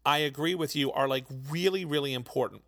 i 0.05 0.19
agree 0.19 0.53
with 0.53 0.75
you 0.75 0.91
are 0.91 1.07
like 1.07 1.25
really 1.49 1.83
really 1.83 2.13
important 2.13 2.61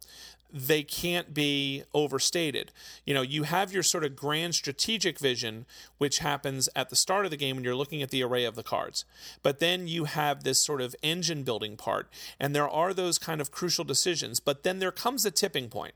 they 0.51 0.83
can't 0.83 1.33
be 1.33 1.83
overstated. 1.93 2.71
You 3.05 3.13
know, 3.13 3.21
you 3.21 3.43
have 3.43 3.71
your 3.71 3.83
sort 3.83 4.03
of 4.03 4.15
grand 4.15 4.55
strategic 4.55 5.19
vision, 5.19 5.65
which 5.97 6.19
happens 6.19 6.67
at 6.75 6.89
the 6.89 6.95
start 6.95 7.25
of 7.25 7.31
the 7.31 7.37
game 7.37 7.55
when 7.55 7.63
you're 7.63 7.75
looking 7.75 8.01
at 8.01 8.09
the 8.09 8.23
array 8.23 8.45
of 8.45 8.55
the 8.55 8.63
cards. 8.63 9.05
But 9.43 9.59
then 9.59 9.87
you 9.87 10.05
have 10.05 10.43
this 10.43 10.59
sort 10.59 10.81
of 10.81 10.95
engine 11.03 11.43
building 11.43 11.77
part, 11.77 12.09
and 12.39 12.55
there 12.55 12.69
are 12.69 12.93
those 12.93 13.19
kind 13.19 13.41
of 13.41 13.51
crucial 13.51 13.83
decisions. 13.83 14.39
But 14.39 14.63
then 14.63 14.79
there 14.79 14.91
comes 14.91 15.25
a 15.25 15.31
tipping 15.31 15.69
point, 15.69 15.93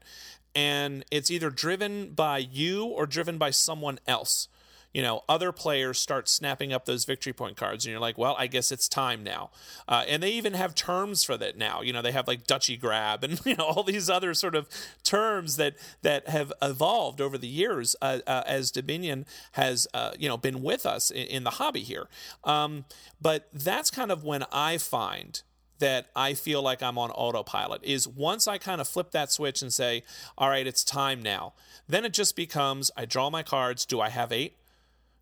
and 0.56 1.04
it's 1.12 1.32
either 1.32 1.50
driven 1.50 2.12
by 2.12 2.38
you 2.38 2.86
or 2.86 3.06
driven 3.06 3.38
by 3.38 3.52
someone 3.52 4.00
else 4.08 4.48
you 4.94 5.02
know, 5.02 5.24
other 5.28 5.52
players 5.52 6.00
start 6.00 6.30
snapping 6.30 6.72
up 6.72 6.86
those 6.86 7.04
victory 7.04 7.34
point 7.34 7.58
cards, 7.58 7.84
and 7.84 7.92
you're 7.92 8.00
like, 8.00 8.18
well, 8.18 8.36
I 8.38 8.46
guess 8.46 8.72
it's 8.72 8.88
time 8.88 9.24
now. 9.24 9.50
Uh, 9.88 10.04
and 10.08 10.22
they 10.22 10.32
even 10.32 10.54
have 10.54 10.76
terms 10.76 11.24
for 11.24 11.36
that 11.38 11.58
now. 11.58 11.82
You 11.82 11.94
know, 11.94 12.04
they 12.04 12.12
have 12.12 12.28
like 12.28 12.46
Duchy 12.46 12.78
grab 12.78 13.24
and 13.24 13.42
you 13.46 13.56
know 13.56 13.66
all 13.66 13.84
these 13.84 14.10
other 14.10 14.34
sort 14.34 14.56
of 14.56 14.68
terms 15.04 15.56
that 15.58 15.76
that 16.04 16.30
have 16.30 16.54
evolved 16.62 17.22
over 17.22 17.38
the 17.38 17.48
years 17.48 17.96
uh, 18.02 18.20
uh, 18.28 18.44
as 18.46 18.70
Dominion 18.70 19.26
has 19.54 19.88
uh, 19.94 20.12
you 20.18 20.30
know 20.30 20.38
been 20.38 20.62
with 20.62 20.86
us 20.86 21.10
in, 21.10 21.28
in 21.28 21.44
the 21.44 21.52
hobby 21.52 21.82
here. 21.82 22.08
Um, 22.44 22.86
but 23.20 23.50
that's 23.52 23.90
kind 23.90 24.12
of 24.12 24.24
when 24.24 24.46
I 24.52 24.78
find 24.78 25.42
that 25.84 26.08
I 26.16 26.34
feel 26.34 26.62
like 26.62 26.82
I'm 26.82 26.98
on 26.98 27.12
autopilot 27.12 27.84
is 27.84 28.08
once 28.08 28.48
I 28.48 28.58
kind 28.58 28.82
of 28.82 28.88
flip 28.88 29.12
that 29.12 29.32
switch 29.32 29.62
and 29.62 29.72
say, 29.72 30.04
all 30.38 30.50
right, 30.50 30.66
it's 30.66 30.84
time 30.84 31.22
now. 31.22 31.54
Then 31.88 32.06
it 32.06 32.14
just 32.14 32.36
becomes 32.36 32.90
I 32.98 33.06
draw 33.06 33.30
my 33.30 33.44
cards. 33.44 33.86
Do 33.86 34.02
I 34.02 34.10
have 34.10 34.32
eight? 34.32 34.56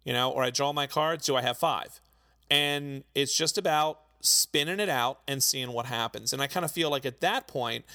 you 0.03 0.14
know, 0.14 0.32
or 0.32 0.43
I 0.43 0.49
draw 0.49 0.74
my 0.74 0.88
cards, 0.88 1.26
do 1.26 1.36
I 1.36 1.41
have 1.41 1.57
five? 1.57 1.99
And 2.49 3.03
it's 3.16 3.36
just 3.36 3.57
about 3.57 3.99
spinning 4.22 4.80
it 4.80 4.89
out 4.89 5.20
and 5.28 5.41
seeing 5.43 5.72
what 5.72 5.86
happens. 5.86 6.34
And 6.34 6.41
I 6.41 6.47
kind 6.47 6.66
of 6.66 6.72
feel 6.72 6.89
like 6.89 7.05
at 7.05 7.22
that 7.22 7.47
point, 7.47 7.86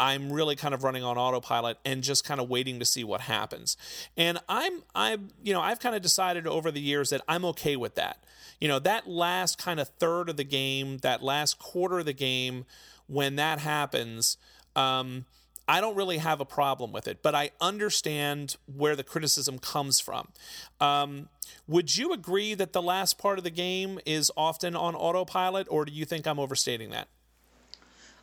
I'm 0.00 0.32
really 0.32 0.54
kind 0.54 0.74
of 0.74 0.84
running 0.84 1.02
on 1.02 1.18
autopilot 1.18 1.78
and 1.84 2.02
just 2.02 2.24
kind 2.24 2.40
of 2.40 2.48
waiting 2.48 2.78
to 2.78 2.84
see 2.84 3.02
what 3.02 3.22
happens. 3.22 3.76
And 4.16 4.38
I'm 4.48 4.84
I'm 4.94 5.30
you 5.42 5.52
know, 5.52 5.60
I've 5.60 5.80
kind 5.80 5.96
of 5.96 6.02
decided 6.02 6.46
over 6.46 6.70
the 6.70 6.80
years 6.80 7.10
that 7.10 7.20
I'm 7.26 7.44
okay 7.46 7.74
with 7.74 7.96
that. 7.96 8.22
You 8.60 8.68
know, 8.68 8.78
that 8.80 9.08
last 9.08 9.58
kind 9.58 9.78
of 9.78 9.88
third 9.88 10.28
of 10.28 10.36
the 10.36 10.44
game, 10.44 10.98
that 10.98 11.22
last 11.22 11.58
quarter 11.58 12.00
of 12.00 12.06
the 12.06 12.12
game 12.12 12.64
when 13.06 13.36
that 13.36 13.60
happens, 13.60 14.36
um, 14.76 15.24
I 15.68 15.80
don't 15.80 15.96
really 15.96 16.18
have 16.18 16.40
a 16.40 16.46
problem 16.46 16.92
with 16.92 17.06
it, 17.06 17.22
but 17.22 17.34
I 17.34 17.50
understand 17.60 18.56
where 18.66 18.96
the 18.96 19.04
criticism 19.04 19.58
comes 19.58 20.00
from. 20.00 20.28
Um, 20.80 21.28
would 21.66 21.96
you 21.96 22.12
agree 22.12 22.54
that 22.54 22.72
the 22.72 22.80
last 22.80 23.18
part 23.18 23.36
of 23.36 23.44
the 23.44 23.50
game 23.50 23.98
is 24.06 24.32
often 24.36 24.74
on 24.74 24.94
autopilot, 24.94 25.66
or 25.70 25.84
do 25.84 25.92
you 25.92 26.06
think 26.06 26.26
I'm 26.26 26.38
overstating 26.38 26.90
that? 26.90 27.08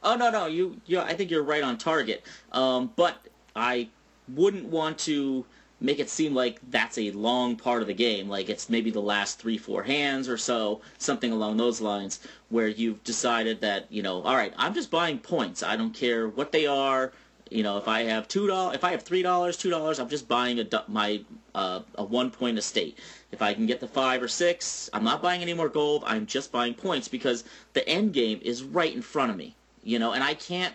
Oh 0.01 0.15
no, 0.15 0.29
no, 0.29 0.47
you, 0.47 0.81
you 0.85 0.99
I 0.99 1.13
think 1.13 1.31
you're 1.31 1.43
right 1.43 1.63
on 1.63 1.77
target. 1.77 2.23
Um, 2.51 2.91
but 2.95 3.17
I 3.55 3.89
wouldn't 4.27 4.65
want 4.65 4.97
to 4.99 5.45
make 5.85 5.99
it 5.99 6.09
seem 6.09 6.33
like 6.33 6.59
that's 6.69 6.97
a 6.97 7.11
long 7.11 7.55
part 7.55 7.81
of 7.81 7.87
the 7.87 7.93
game, 7.93 8.27
like 8.27 8.49
it's 8.49 8.69
maybe 8.69 8.91
the 8.91 9.01
last 9.01 9.39
three, 9.39 9.57
four 9.57 9.83
hands 9.83 10.27
or 10.27 10.37
so, 10.37 10.81
something 10.97 11.31
along 11.31 11.57
those 11.57 11.79
lines, 11.79 12.19
where 12.49 12.67
you've 12.67 13.03
decided 13.03 13.61
that 13.61 13.91
you 13.91 14.01
know, 14.01 14.21
all 14.23 14.35
right, 14.35 14.53
I'm 14.57 14.73
just 14.73 14.91
buying 14.91 15.19
points. 15.19 15.63
I 15.63 15.75
don't 15.75 15.93
care 15.93 16.27
what 16.27 16.51
they 16.51 16.65
are 16.65 17.11
you 17.51 17.61
know, 17.61 17.77
if 17.77 17.87
I 17.87 18.03
have 18.03 18.27
two 18.27 18.47
dollars, 18.47 18.75
if 18.75 18.83
I 18.83 18.91
have 18.91 19.03
three 19.03 19.21
dollars, 19.21 19.55
two 19.55 19.69
dollars, 19.69 19.99
I'm 19.99 20.09
just 20.09 20.27
buying 20.27 20.59
a 20.59 20.83
my 20.87 21.21
uh, 21.53 21.81
a 21.95 22.03
one 22.03 22.31
point 22.31 22.57
estate. 22.57 22.97
If 23.31 23.41
I 23.41 23.53
can 23.53 23.65
get 23.65 23.79
the 23.79 23.87
five 23.87 24.23
or 24.23 24.27
six, 24.27 24.89
I'm 24.93 25.03
not 25.03 25.21
buying 25.21 25.41
any 25.41 25.53
more 25.53 25.69
gold. 25.69 26.03
I'm 26.07 26.25
just 26.25 26.51
buying 26.51 26.73
points 26.73 27.07
because 27.07 27.43
the 27.73 27.87
end 27.87 28.13
game 28.13 28.39
is 28.41 28.63
right 28.63 28.93
in 28.93 29.01
front 29.01 29.31
of 29.31 29.37
me. 29.37 29.55
You 29.83 29.99
know, 29.99 30.13
and 30.13 30.23
I 30.23 30.33
can't. 30.33 30.73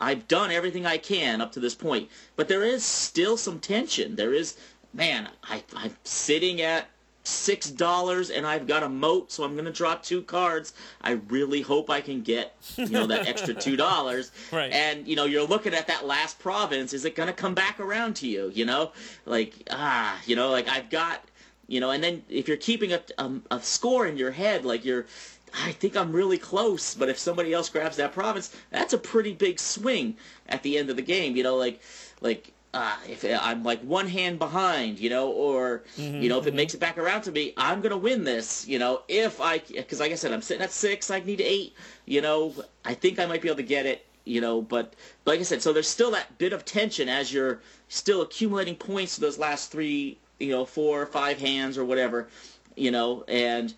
I've 0.00 0.26
done 0.28 0.50
everything 0.50 0.86
I 0.86 0.98
can 0.98 1.40
up 1.40 1.52
to 1.52 1.60
this 1.60 1.74
point, 1.74 2.08
but 2.36 2.48
there 2.48 2.64
is 2.64 2.84
still 2.84 3.36
some 3.36 3.58
tension. 3.60 4.16
There 4.16 4.32
is, 4.32 4.56
man, 4.94 5.28
I, 5.44 5.62
I'm 5.76 5.96
sitting 6.04 6.62
at 6.62 6.88
six 7.22 7.70
dollars 7.70 8.30
and 8.30 8.46
I've 8.46 8.66
got 8.66 8.82
a 8.82 8.88
moat, 8.88 9.30
so 9.30 9.44
I'm 9.44 9.54
gonna 9.56 9.72
draw 9.72 9.94
two 9.96 10.22
cards. 10.22 10.72
I 11.02 11.12
really 11.28 11.60
hope 11.60 11.90
I 11.90 12.00
can 12.00 12.22
get 12.22 12.56
you 12.76 12.88
know 12.88 13.06
that 13.06 13.28
extra 13.28 13.54
two 13.54 13.76
dollars. 13.88 14.32
right. 14.50 14.72
And 14.72 15.06
you 15.06 15.16
know 15.16 15.24
you're 15.24 15.46
looking 15.46 15.74
at 15.74 15.86
that 15.88 16.06
last 16.06 16.38
province. 16.38 16.92
Is 16.92 17.04
it 17.04 17.14
gonna 17.14 17.32
come 17.32 17.54
back 17.54 17.78
around 17.78 18.16
to 18.16 18.28
you? 18.28 18.50
You 18.54 18.64
know, 18.64 18.92
like 19.26 19.54
ah, 19.70 20.18
you 20.26 20.36
know, 20.36 20.50
like 20.50 20.68
I've 20.68 20.90
got 20.90 21.22
you 21.68 21.78
know, 21.78 21.90
and 21.90 22.02
then 22.02 22.24
if 22.28 22.48
you're 22.48 22.56
keeping 22.56 22.92
a, 22.92 23.00
a, 23.18 23.30
a 23.52 23.62
score 23.62 24.06
in 24.06 24.16
your 24.16 24.32
head, 24.32 24.64
like 24.64 24.84
you're. 24.84 25.06
I 25.54 25.72
think 25.72 25.96
I'm 25.96 26.12
really 26.12 26.38
close, 26.38 26.94
but 26.94 27.08
if 27.08 27.18
somebody 27.18 27.52
else 27.52 27.68
grabs 27.68 27.96
that 27.96 28.12
province, 28.12 28.54
that's 28.70 28.92
a 28.92 28.98
pretty 28.98 29.32
big 29.32 29.58
swing 29.58 30.16
at 30.48 30.62
the 30.62 30.78
end 30.78 30.90
of 30.90 30.96
the 30.96 31.02
game. 31.02 31.36
You 31.36 31.42
know, 31.42 31.56
like 31.56 31.80
like 32.20 32.52
uh, 32.72 32.96
if 33.08 33.24
I'm 33.24 33.64
like 33.64 33.80
one 33.80 34.06
hand 34.06 34.38
behind, 34.38 35.00
you 35.00 35.10
know, 35.10 35.30
or 35.30 35.82
mm-hmm, 35.96 36.20
you 36.20 36.28
know, 36.28 36.38
if 36.38 36.46
it 36.46 36.50
mm-hmm. 36.50 36.58
makes 36.58 36.74
it 36.74 36.80
back 36.80 36.98
around 36.98 37.22
to 37.22 37.32
me, 37.32 37.52
I'm 37.56 37.80
gonna 37.80 37.96
win 37.96 38.22
this, 38.24 38.66
you 38.68 38.78
know. 38.78 39.02
If 39.08 39.40
I, 39.40 39.58
because 39.58 39.98
like 39.98 40.12
I 40.12 40.14
said, 40.14 40.32
I'm 40.32 40.42
sitting 40.42 40.62
at 40.62 40.70
six, 40.70 41.10
I 41.10 41.20
need 41.20 41.40
eight, 41.40 41.74
you 42.06 42.20
know. 42.20 42.54
I 42.84 42.94
think 42.94 43.18
I 43.18 43.26
might 43.26 43.42
be 43.42 43.48
able 43.48 43.56
to 43.56 43.64
get 43.64 43.86
it, 43.86 44.06
you 44.24 44.40
know. 44.40 44.62
But 44.62 44.94
like 45.24 45.40
I 45.40 45.42
said, 45.42 45.62
so 45.62 45.72
there's 45.72 45.88
still 45.88 46.12
that 46.12 46.38
bit 46.38 46.52
of 46.52 46.64
tension 46.64 47.08
as 47.08 47.32
you're 47.32 47.60
still 47.88 48.22
accumulating 48.22 48.76
points 48.76 49.16
to 49.16 49.20
those 49.20 49.38
last 49.38 49.72
three, 49.72 50.18
you 50.38 50.50
know, 50.50 50.64
four 50.64 51.02
or 51.02 51.06
five 51.06 51.40
hands 51.40 51.76
or 51.76 51.84
whatever, 51.84 52.28
you 52.76 52.90
know, 52.90 53.24
and. 53.26 53.74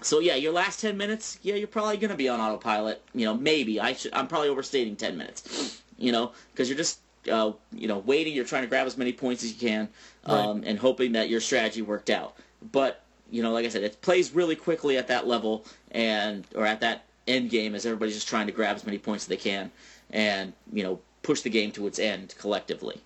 So 0.00 0.20
yeah, 0.20 0.36
your 0.36 0.52
last 0.52 0.80
ten 0.80 0.96
minutes, 0.96 1.38
yeah, 1.42 1.56
you're 1.56 1.68
probably 1.68 1.96
gonna 1.96 2.14
be 2.14 2.28
on 2.28 2.40
autopilot. 2.40 3.02
You 3.14 3.24
know, 3.24 3.34
maybe 3.34 3.80
I 3.80 3.92
should. 3.92 4.12
I'm 4.14 4.28
probably 4.28 4.48
overstating 4.48 4.96
ten 4.96 5.16
minutes. 5.16 5.82
You 5.98 6.12
know, 6.12 6.32
because 6.52 6.68
you're 6.68 6.78
just 6.78 7.00
uh, 7.30 7.52
you 7.72 7.88
know, 7.88 7.98
waiting. 7.98 8.34
You're 8.34 8.44
trying 8.44 8.62
to 8.62 8.68
grab 8.68 8.86
as 8.86 8.96
many 8.96 9.12
points 9.12 9.42
as 9.44 9.52
you 9.52 9.68
can, 9.68 9.88
um, 10.24 10.60
right. 10.60 10.68
and 10.68 10.78
hoping 10.78 11.12
that 11.12 11.28
your 11.28 11.40
strategy 11.40 11.82
worked 11.82 12.10
out. 12.10 12.36
But 12.72 13.02
you 13.30 13.42
know, 13.42 13.52
like 13.52 13.66
I 13.66 13.68
said, 13.68 13.82
it 13.82 14.00
plays 14.00 14.34
really 14.34 14.56
quickly 14.56 14.96
at 14.96 15.08
that 15.08 15.26
level, 15.26 15.64
and 15.90 16.46
or 16.54 16.66
at 16.66 16.80
that 16.80 17.04
end 17.26 17.50
game 17.50 17.74
as 17.74 17.84
everybody's 17.84 18.14
just 18.14 18.28
trying 18.28 18.46
to 18.46 18.52
grab 18.52 18.76
as 18.76 18.86
many 18.86 18.98
points 18.98 19.24
as 19.24 19.28
they 19.28 19.36
can, 19.36 19.70
and 20.10 20.52
you 20.72 20.82
know, 20.82 21.00
push 21.22 21.42
the 21.42 21.50
game 21.50 21.70
to 21.72 21.86
its 21.86 21.98
end 21.98 22.34
collectively. 22.38 23.00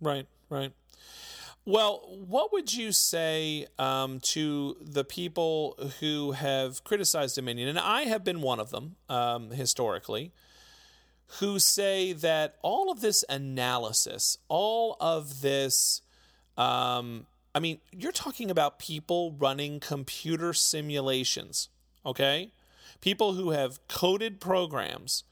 Right. 0.00 0.26
Right. 0.50 0.72
Well, 1.64 2.18
what 2.26 2.52
would 2.52 2.74
you 2.74 2.90
say 2.90 3.68
um, 3.78 4.18
to 4.20 4.76
the 4.80 5.04
people 5.04 5.76
who 6.00 6.32
have 6.32 6.82
criticized 6.82 7.36
Dominion? 7.36 7.68
And 7.68 7.78
I 7.78 8.02
have 8.02 8.24
been 8.24 8.40
one 8.40 8.58
of 8.58 8.70
them 8.70 8.96
um, 9.08 9.52
historically 9.52 10.32
who 11.38 11.60
say 11.60 12.12
that 12.14 12.56
all 12.62 12.90
of 12.90 13.00
this 13.00 13.24
analysis, 13.28 14.38
all 14.48 14.96
of 15.00 15.40
this, 15.40 16.02
um, 16.58 17.26
I 17.54 17.60
mean, 17.60 17.78
you're 17.92 18.10
talking 18.10 18.50
about 18.50 18.80
people 18.80 19.36
running 19.38 19.78
computer 19.78 20.52
simulations, 20.52 21.68
okay? 22.04 22.50
People 23.00 23.34
who 23.34 23.50
have 23.50 23.86
coded 23.86 24.40
programs 24.40 25.22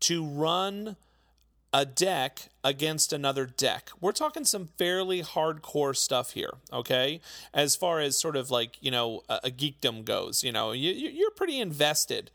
to 0.00 0.24
run 0.24 0.96
a 1.74 1.84
deck 1.84 2.50
against 2.62 3.12
another 3.12 3.46
deck. 3.46 3.90
We're 4.00 4.12
talking 4.12 4.44
some 4.44 4.68
fairly 4.78 5.22
hardcore 5.22 5.96
stuff 5.96 6.30
here, 6.30 6.52
okay? 6.72 7.20
As 7.52 7.74
far 7.74 7.98
as 7.98 8.16
sort 8.16 8.36
of 8.36 8.48
like, 8.48 8.78
you 8.80 8.92
know, 8.92 9.22
a, 9.28 9.40
a 9.44 9.50
geekdom 9.50 10.04
goes, 10.04 10.44
you 10.44 10.52
know, 10.52 10.70
you, 10.70 10.92
you're 10.92 11.32
pretty 11.32 11.58
invested 11.58 12.30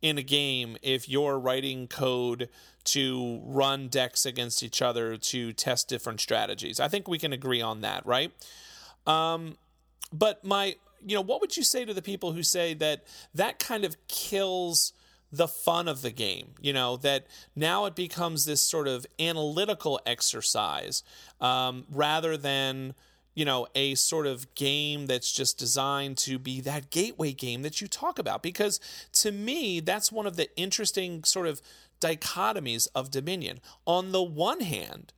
in 0.00 0.16
a 0.16 0.22
game 0.22 0.76
if 0.80 1.08
you're 1.08 1.40
writing 1.40 1.88
code 1.88 2.48
to 2.84 3.40
run 3.44 3.88
decks 3.88 4.24
against 4.24 4.62
each 4.62 4.80
other 4.80 5.16
to 5.16 5.52
test 5.52 5.88
different 5.88 6.20
strategies. 6.20 6.78
I 6.78 6.86
think 6.86 7.08
we 7.08 7.18
can 7.18 7.32
agree 7.32 7.60
on 7.60 7.80
that, 7.80 8.06
right? 8.06 8.30
Um, 9.08 9.56
but 10.12 10.44
my, 10.44 10.76
you 11.04 11.16
know, 11.16 11.20
what 11.20 11.40
would 11.40 11.56
you 11.56 11.64
say 11.64 11.84
to 11.84 11.92
the 11.92 12.02
people 12.02 12.30
who 12.30 12.44
say 12.44 12.74
that 12.74 13.04
that 13.34 13.58
kind 13.58 13.84
of 13.84 13.96
kills 14.06 14.92
the 15.36 15.48
fun 15.48 15.88
of 15.88 16.02
the 16.02 16.10
game? 16.10 16.54
You 16.60 16.72
know, 16.72 16.96
that 16.98 17.26
now 17.54 17.84
it 17.86 17.94
becomes 17.94 18.44
this 18.44 18.60
sort 18.60 18.88
of 18.88 19.06
analytical 19.18 20.00
exercise 20.06 21.02
um, 21.40 21.84
rather 21.90 22.36
than 22.36 22.94
you 23.34 23.44
know, 23.44 23.66
a 23.74 23.96
sort 23.96 24.26
of 24.26 24.54
game 24.54 25.06
that's 25.06 25.32
just 25.32 25.58
designed 25.58 26.16
to 26.16 26.38
be 26.38 26.60
that 26.60 26.90
gateway 26.90 27.32
game 27.32 27.62
that 27.62 27.80
you 27.80 27.88
talk 27.88 28.18
about. 28.18 28.42
Because 28.42 28.78
to 29.12 29.32
me, 29.32 29.80
that's 29.80 30.12
one 30.12 30.26
of 30.26 30.36
the 30.36 30.54
interesting 30.56 31.24
sort 31.24 31.48
of 31.48 31.60
dichotomies 32.00 32.86
of 32.94 33.10
Dominion. 33.10 33.60
On 33.86 34.12
the 34.12 34.22
one 34.22 34.60
hand, 34.60 35.12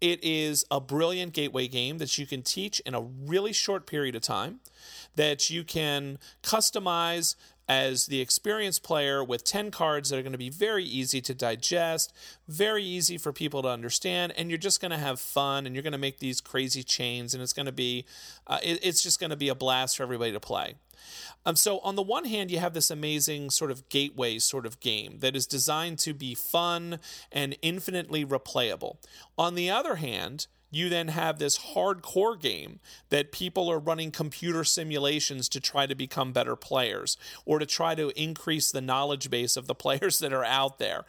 it 0.00 0.22
is 0.22 0.64
a 0.70 0.80
brilliant 0.80 1.32
gateway 1.32 1.66
game 1.66 1.98
that 1.98 2.18
you 2.18 2.26
can 2.26 2.42
teach 2.42 2.80
in 2.80 2.94
a 2.94 3.00
really 3.00 3.52
short 3.52 3.86
period 3.86 4.14
of 4.14 4.22
time, 4.22 4.60
that 5.16 5.48
you 5.48 5.64
can 5.64 6.18
customize 6.42 7.36
as 7.68 8.06
the 8.06 8.20
experienced 8.20 8.82
player 8.82 9.24
with 9.24 9.44
10 9.44 9.70
cards 9.70 10.10
that 10.10 10.18
are 10.18 10.22
going 10.22 10.32
to 10.32 10.38
be 10.38 10.50
very 10.50 10.84
easy 10.84 11.20
to 11.22 11.34
digest, 11.34 12.12
very 12.46 12.84
easy 12.84 13.16
for 13.16 13.32
people 13.32 13.62
to 13.62 13.68
understand, 13.68 14.32
and 14.36 14.50
you're 14.50 14.58
just 14.58 14.80
going 14.80 14.90
to 14.90 14.98
have 14.98 15.18
fun 15.18 15.66
and 15.66 15.74
you're 15.74 15.82
going 15.82 15.92
to 15.92 15.98
make 15.98 16.18
these 16.18 16.40
crazy 16.40 16.82
chains, 16.82 17.34
and 17.34 17.42
it's 17.42 17.52
going 17.52 17.66
to 17.66 17.72
be, 17.72 18.04
uh, 18.46 18.58
it, 18.62 18.78
it's 18.82 19.02
just 19.02 19.18
going 19.18 19.30
to 19.30 19.36
be 19.36 19.48
a 19.48 19.54
blast 19.54 19.96
for 19.96 20.02
everybody 20.02 20.32
to 20.32 20.40
play. 20.40 20.74
Um, 21.46 21.56
so, 21.56 21.78
on 21.80 21.96
the 21.96 22.02
one 22.02 22.24
hand, 22.24 22.50
you 22.50 22.58
have 22.58 22.72
this 22.72 22.90
amazing 22.90 23.50
sort 23.50 23.70
of 23.70 23.88
gateway 23.88 24.38
sort 24.38 24.64
of 24.64 24.80
game 24.80 25.18
that 25.18 25.36
is 25.36 25.46
designed 25.46 25.98
to 26.00 26.14
be 26.14 26.34
fun 26.34 26.98
and 27.30 27.56
infinitely 27.60 28.24
replayable. 28.24 28.96
On 29.36 29.54
the 29.54 29.70
other 29.70 29.96
hand, 29.96 30.46
you 30.74 30.88
then 30.88 31.08
have 31.08 31.38
this 31.38 31.58
hardcore 31.58 32.38
game 32.38 32.80
that 33.10 33.32
people 33.32 33.70
are 33.70 33.78
running 33.78 34.10
computer 34.10 34.64
simulations 34.64 35.48
to 35.50 35.60
try 35.60 35.86
to 35.86 35.94
become 35.94 36.32
better 36.32 36.56
players 36.56 37.16
or 37.44 37.58
to 37.58 37.66
try 37.66 37.94
to 37.94 38.10
increase 38.20 38.70
the 38.70 38.80
knowledge 38.80 39.30
base 39.30 39.56
of 39.56 39.66
the 39.66 39.74
players 39.84 40.18
that 40.18 40.32
are 40.32 40.44
out 40.44 40.78
there. 40.78 41.04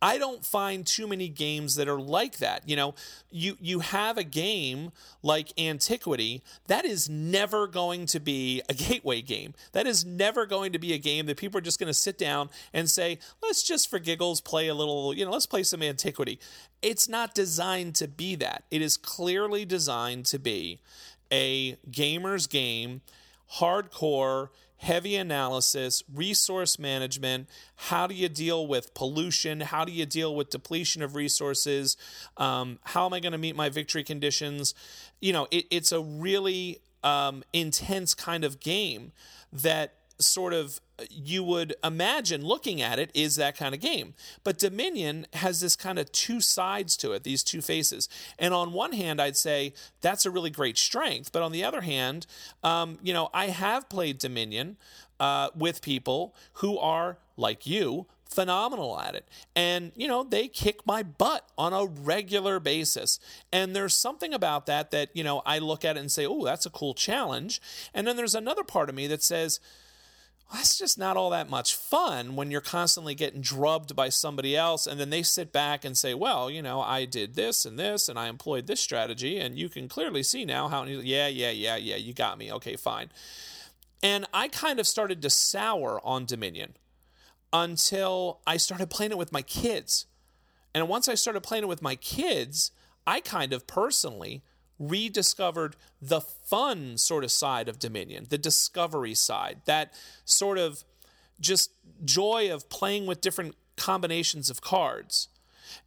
I 0.00 0.18
don't 0.18 0.44
find 0.44 0.86
too 0.86 1.08
many 1.08 1.28
games 1.28 1.74
that 1.74 1.88
are 1.88 2.00
like 2.00 2.38
that. 2.38 2.68
You 2.68 2.76
know, 2.76 2.94
you 3.30 3.56
you 3.60 3.80
have 3.80 4.16
a 4.16 4.24
game 4.24 4.92
like 5.22 5.52
Antiquity 5.58 6.42
that 6.68 6.84
is 6.84 7.08
never 7.08 7.66
going 7.66 8.06
to 8.06 8.20
be 8.20 8.62
a 8.68 8.74
gateway 8.88 9.22
game. 9.22 9.54
That 9.72 9.86
is 9.86 10.04
never 10.04 10.46
going 10.46 10.72
to 10.72 10.78
be 10.78 10.92
a 10.92 10.98
game 10.98 11.26
that 11.26 11.36
people 11.36 11.58
are 11.58 11.62
just 11.62 11.80
going 11.80 11.88
to 11.88 11.94
sit 11.94 12.16
down 12.16 12.50
and 12.72 12.88
say, 12.88 13.18
"Let's 13.42 13.62
just 13.62 13.90
for 13.90 13.98
giggles 13.98 14.40
play 14.40 14.68
a 14.68 14.74
little, 14.74 15.12
you 15.14 15.24
know, 15.24 15.32
let's 15.32 15.46
play 15.46 15.62
some 15.64 15.82
Antiquity." 15.82 16.38
It's 16.80 17.08
not 17.08 17.34
designed 17.34 17.96
to 17.96 18.06
be 18.06 18.36
that. 18.36 18.64
It 18.70 18.82
is 18.82 18.96
clearly 18.96 19.64
designed 19.64 20.26
to 20.26 20.38
be 20.38 20.80
a 21.32 21.76
gamer's 21.90 22.46
game, 22.46 23.00
hardcore, 23.54 24.50
heavy 24.78 25.16
analysis, 25.16 26.02
resource 26.12 26.78
management. 26.78 27.48
How 27.76 28.06
do 28.06 28.14
you 28.14 28.28
deal 28.28 28.66
with 28.66 28.94
pollution? 28.94 29.60
How 29.60 29.84
do 29.84 29.92
you 29.92 30.06
deal 30.06 30.34
with 30.34 30.50
depletion 30.50 31.02
of 31.02 31.14
resources? 31.14 31.96
Um, 32.36 32.78
how 32.84 33.06
am 33.06 33.12
I 33.12 33.20
going 33.20 33.32
to 33.32 33.38
meet 33.38 33.56
my 33.56 33.68
victory 33.68 34.04
conditions? 34.04 34.74
You 35.20 35.32
know, 35.32 35.48
it, 35.50 35.66
it's 35.70 35.92
a 35.92 36.00
really 36.00 36.80
um, 37.02 37.44
intense 37.52 38.14
kind 38.14 38.44
of 38.44 38.60
game 38.60 39.12
that 39.52 39.94
sort 40.20 40.52
of 40.52 40.80
you 41.10 41.44
would 41.44 41.74
imagine 41.84 42.44
looking 42.44 42.82
at 42.82 42.98
it 42.98 43.10
is 43.14 43.36
that 43.36 43.56
kind 43.56 43.74
of 43.74 43.80
game. 43.80 44.14
But 44.42 44.58
Dominion 44.58 45.26
has 45.34 45.60
this 45.60 45.76
kind 45.76 45.98
of 45.98 46.10
two 46.12 46.40
sides 46.40 46.96
to 46.98 47.12
it, 47.12 47.24
these 47.24 47.44
two 47.44 47.60
faces. 47.60 48.08
And 48.38 48.52
on 48.52 48.72
one 48.72 48.92
hand, 48.92 49.20
I'd 49.20 49.36
say 49.36 49.74
that's 50.00 50.26
a 50.26 50.30
really 50.30 50.50
great 50.50 50.78
strength. 50.78 51.30
But 51.32 51.42
on 51.42 51.52
the 51.52 51.64
other 51.64 51.82
hand, 51.82 52.26
um, 52.64 52.98
you 53.02 53.12
know, 53.12 53.30
I 53.32 53.46
have 53.46 53.88
played 53.88 54.18
Dominion 54.18 54.76
uh, 55.20 55.50
with 55.54 55.82
people 55.82 56.34
who 56.54 56.78
are 56.78 57.18
like 57.36 57.66
you. 57.66 58.06
Phenomenal 58.28 59.00
at 59.00 59.14
it. 59.14 59.26
And, 59.56 59.90
you 59.96 60.06
know, 60.06 60.22
they 60.22 60.48
kick 60.48 60.86
my 60.86 61.02
butt 61.02 61.48
on 61.56 61.72
a 61.72 61.86
regular 61.86 62.60
basis. 62.60 63.18
And 63.50 63.74
there's 63.74 63.94
something 63.94 64.34
about 64.34 64.66
that 64.66 64.90
that, 64.90 65.08
you 65.14 65.24
know, 65.24 65.40
I 65.46 65.60
look 65.60 65.82
at 65.82 65.96
it 65.96 66.00
and 66.00 66.12
say, 66.12 66.26
oh, 66.26 66.44
that's 66.44 66.66
a 66.66 66.70
cool 66.70 66.92
challenge. 66.92 67.58
And 67.94 68.06
then 68.06 68.16
there's 68.16 68.34
another 68.34 68.64
part 68.64 68.90
of 68.90 68.94
me 68.94 69.06
that 69.06 69.22
says, 69.22 69.60
that's 70.52 70.78
just 70.78 70.98
not 70.98 71.16
all 71.16 71.30
that 71.30 71.50
much 71.50 71.74
fun 71.74 72.34
when 72.34 72.50
you're 72.50 72.60
constantly 72.60 73.14
getting 73.14 73.40
drubbed 73.40 73.94
by 73.94 74.08
somebody 74.08 74.56
else 74.56 74.86
and 74.86 74.98
then 74.98 75.10
they 75.10 75.22
sit 75.22 75.52
back 75.52 75.84
and 75.84 75.96
say 75.96 76.14
well 76.14 76.50
you 76.50 76.62
know 76.62 76.80
i 76.80 77.04
did 77.04 77.34
this 77.34 77.66
and 77.66 77.78
this 77.78 78.08
and 78.08 78.18
i 78.18 78.28
employed 78.28 78.66
this 78.66 78.80
strategy 78.80 79.38
and 79.38 79.58
you 79.58 79.68
can 79.68 79.88
clearly 79.88 80.22
see 80.22 80.44
now 80.44 80.68
how 80.68 80.84
yeah 80.84 81.28
yeah 81.28 81.50
yeah 81.50 81.76
yeah 81.76 81.96
you 81.96 82.12
got 82.12 82.38
me. 82.38 82.52
Okay 82.52 82.76
fine. 82.76 83.10
And 84.02 84.26
i 84.32 84.48
kind 84.48 84.80
of 84.80 84.86
started 84.86 85.20
to 85.22 85.30
sour 85.30 86.00
on 86.04 86.24
dominion 86.24 86.74
until 87.52 88.40
i 88.46 88.56
started 88.56 88.90
playing 88.90 89.12
it 89.12 89.18
with 89.18 89.32
my 89.32 89.42
kids. 89.42 90.06
And 90.74 90.88
once 90.88 91.08
i 91.08 91.14
started 91.14 91.42
playing 91.42 91.64
it 91.64 91.68
with 91.68 91.82
my 91.82 91.96
kids 91.96 92.70
i 93.06 93.20
kind 93.20 93.52
of 93.52 93.66
personally 93.66 94.42
rediscovered 94.78 95.76
the 96.00 96.20
fun 96.20 96.96
sort 96.96 97.24
of 97.24 97.30
side 97.30 97.68
of 97.68 97.78
Dominion, 97.78 98.26
the 98.28 98.38
discovery 98.38 99.14
side, 99.14 99.60
that 99.64 99.92
sort 100.24 100.58
of 100.58 100.84
just 101.40 101.70
joy 102.04 102.52
of 102.52 102.68
playing 102.68 103.06
with 103.06 103.20
different 103.20 103.54
combinations 103.76 104.50
of 104.50 104.60
cards 104.60 105.28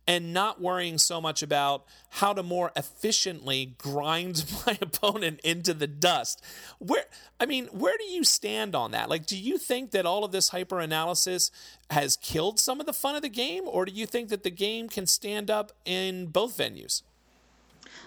and 0.07 0.33
not 0.33 0.61
worrying 0.61 0.97
so 0.97 1.19
much 1.19 1.41
about 1.41 1.85
how 2.09 2.33
to 2.33 2.43
more 2.43 2.71
efficiently 2.75 3.75
grind 3.77 4.45
my 4.65 4.77
opponent 4.81 5.39
into 5.43 5.73
the 5.73 5.87
dust. 5.87 6.43
Where 6.79 7.05
I 7.39 7.45
mean, 7.45 7.67
where 7.67 7.97
do 7.97 8.05
you 8.05 8.23
stand 8.23 8.75
on 8.75 8.91
that? 8.91 9.09
Like 9.09 9.25
do 9.25 9.37
you 9.37 9.57
think 9.57 9.91
that 9.91 10.05
all 10.05 10.23
of 10.23 10.31
this 10.31 10.49
hyper 10.49 10.79
analysis 10.79 11.51
has 11.89 12.17
killed 12.17 12.59
some 12.59 12.79
of 12.79 12.85
the 12.85 12.93
fun 12.93 13.15
of 13.15 13.21
the 13.21 13.29
game 13.29 13.63
or 13.65 13.85
do 13.85 13.91
you 13.91 14.05
think 14.05 14.29
that 14.29 14.43
the 14.43 14.51
game 14.51 14.89
can 14.89 15.05
stand 15.05 15.49
up 15.49 15.71
in 15.85 16.27
both 16.27 16.57
venues? 16.57 17.01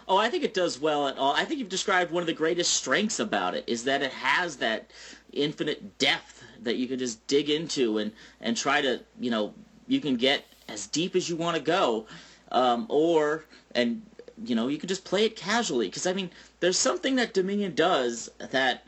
Oh, 0.07 0.19
I 0.19 0.29
think 0.29 0.45
it 0.45 0.53
does 0.55 0.79
well 0.79 1.09
at 1.09 1.17
all. 1.17 1.33
I 1.33 1.45
think 1.45 1.61
you've 1.61 1.69
described 1.69 2.11
one 2.11 2.23
of 2.23 2.27
the 2.27 2.35
greatest 2.35 2.75
strengths 2.75 3.19
about 3.19 3.55
it 3.55 3.65
is 3.67 3.85
that 3.85 4.03
it 4.03 4.13
has 4.13 4.57
that 4.57 4.91
infinite 5.33 5.99
depth 5.99 6.45
that 6.63 6.77
you 6.77 6.87
can 6.87 6.99
just 6.99 7.27
dig 7.27 7.51
into 7.51 7.99
and 7.99 8.13
and 8.41 8.57
try 8.57 8.81
to 8.81 9.01
you 9.21 9.31
know 9.31 9.55
you 9.87 10.01
can 10.01 10.17
get 10.17 10.45
as 10.69 10.87
deep 10.87 11.15
as 11.17 11.29
you 11.29 11.37
want 11.37 11.57
to 11.57 11.63
go, 11.63 12.07
um, 12.53 12.87
or 12.89 13.45
and 13.75 14.03
you 14.45 14.55
know 14.55 14.69
you 14.69 14.79
can 14.79 14.89
just 14.89 15.05
play 15.05 15.25
it 15.25 15.37
casually 15.37 15.89
because 15.89 16.07
I 16.07 16.13
mean 16.13 16.31
there's 16.61 16.79
something 16.79 17.17
that 17.17 17.35
Dominion 17.35 17.75
does 17.75 18.31
that 18.51 18.87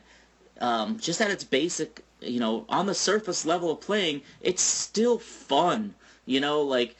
um, 0.60 0.98
just 0.98 1.20
at 1.20 1.30
its 1.30 1.44
basic 1.44 2.02
you 2.20 2.40
know 2.40 2.64
on 2.68 2.86
the 2.86 2.94
surface 2.94 3.46
level 3.46 3.70
of 3.70 3.80
playing 3.80 4.22
it's 4.40 4.62
still 4.62 5.18
fun 5.18 5.94
you 6.24 6.40
know 6.40 6.62
like 6.62 6.96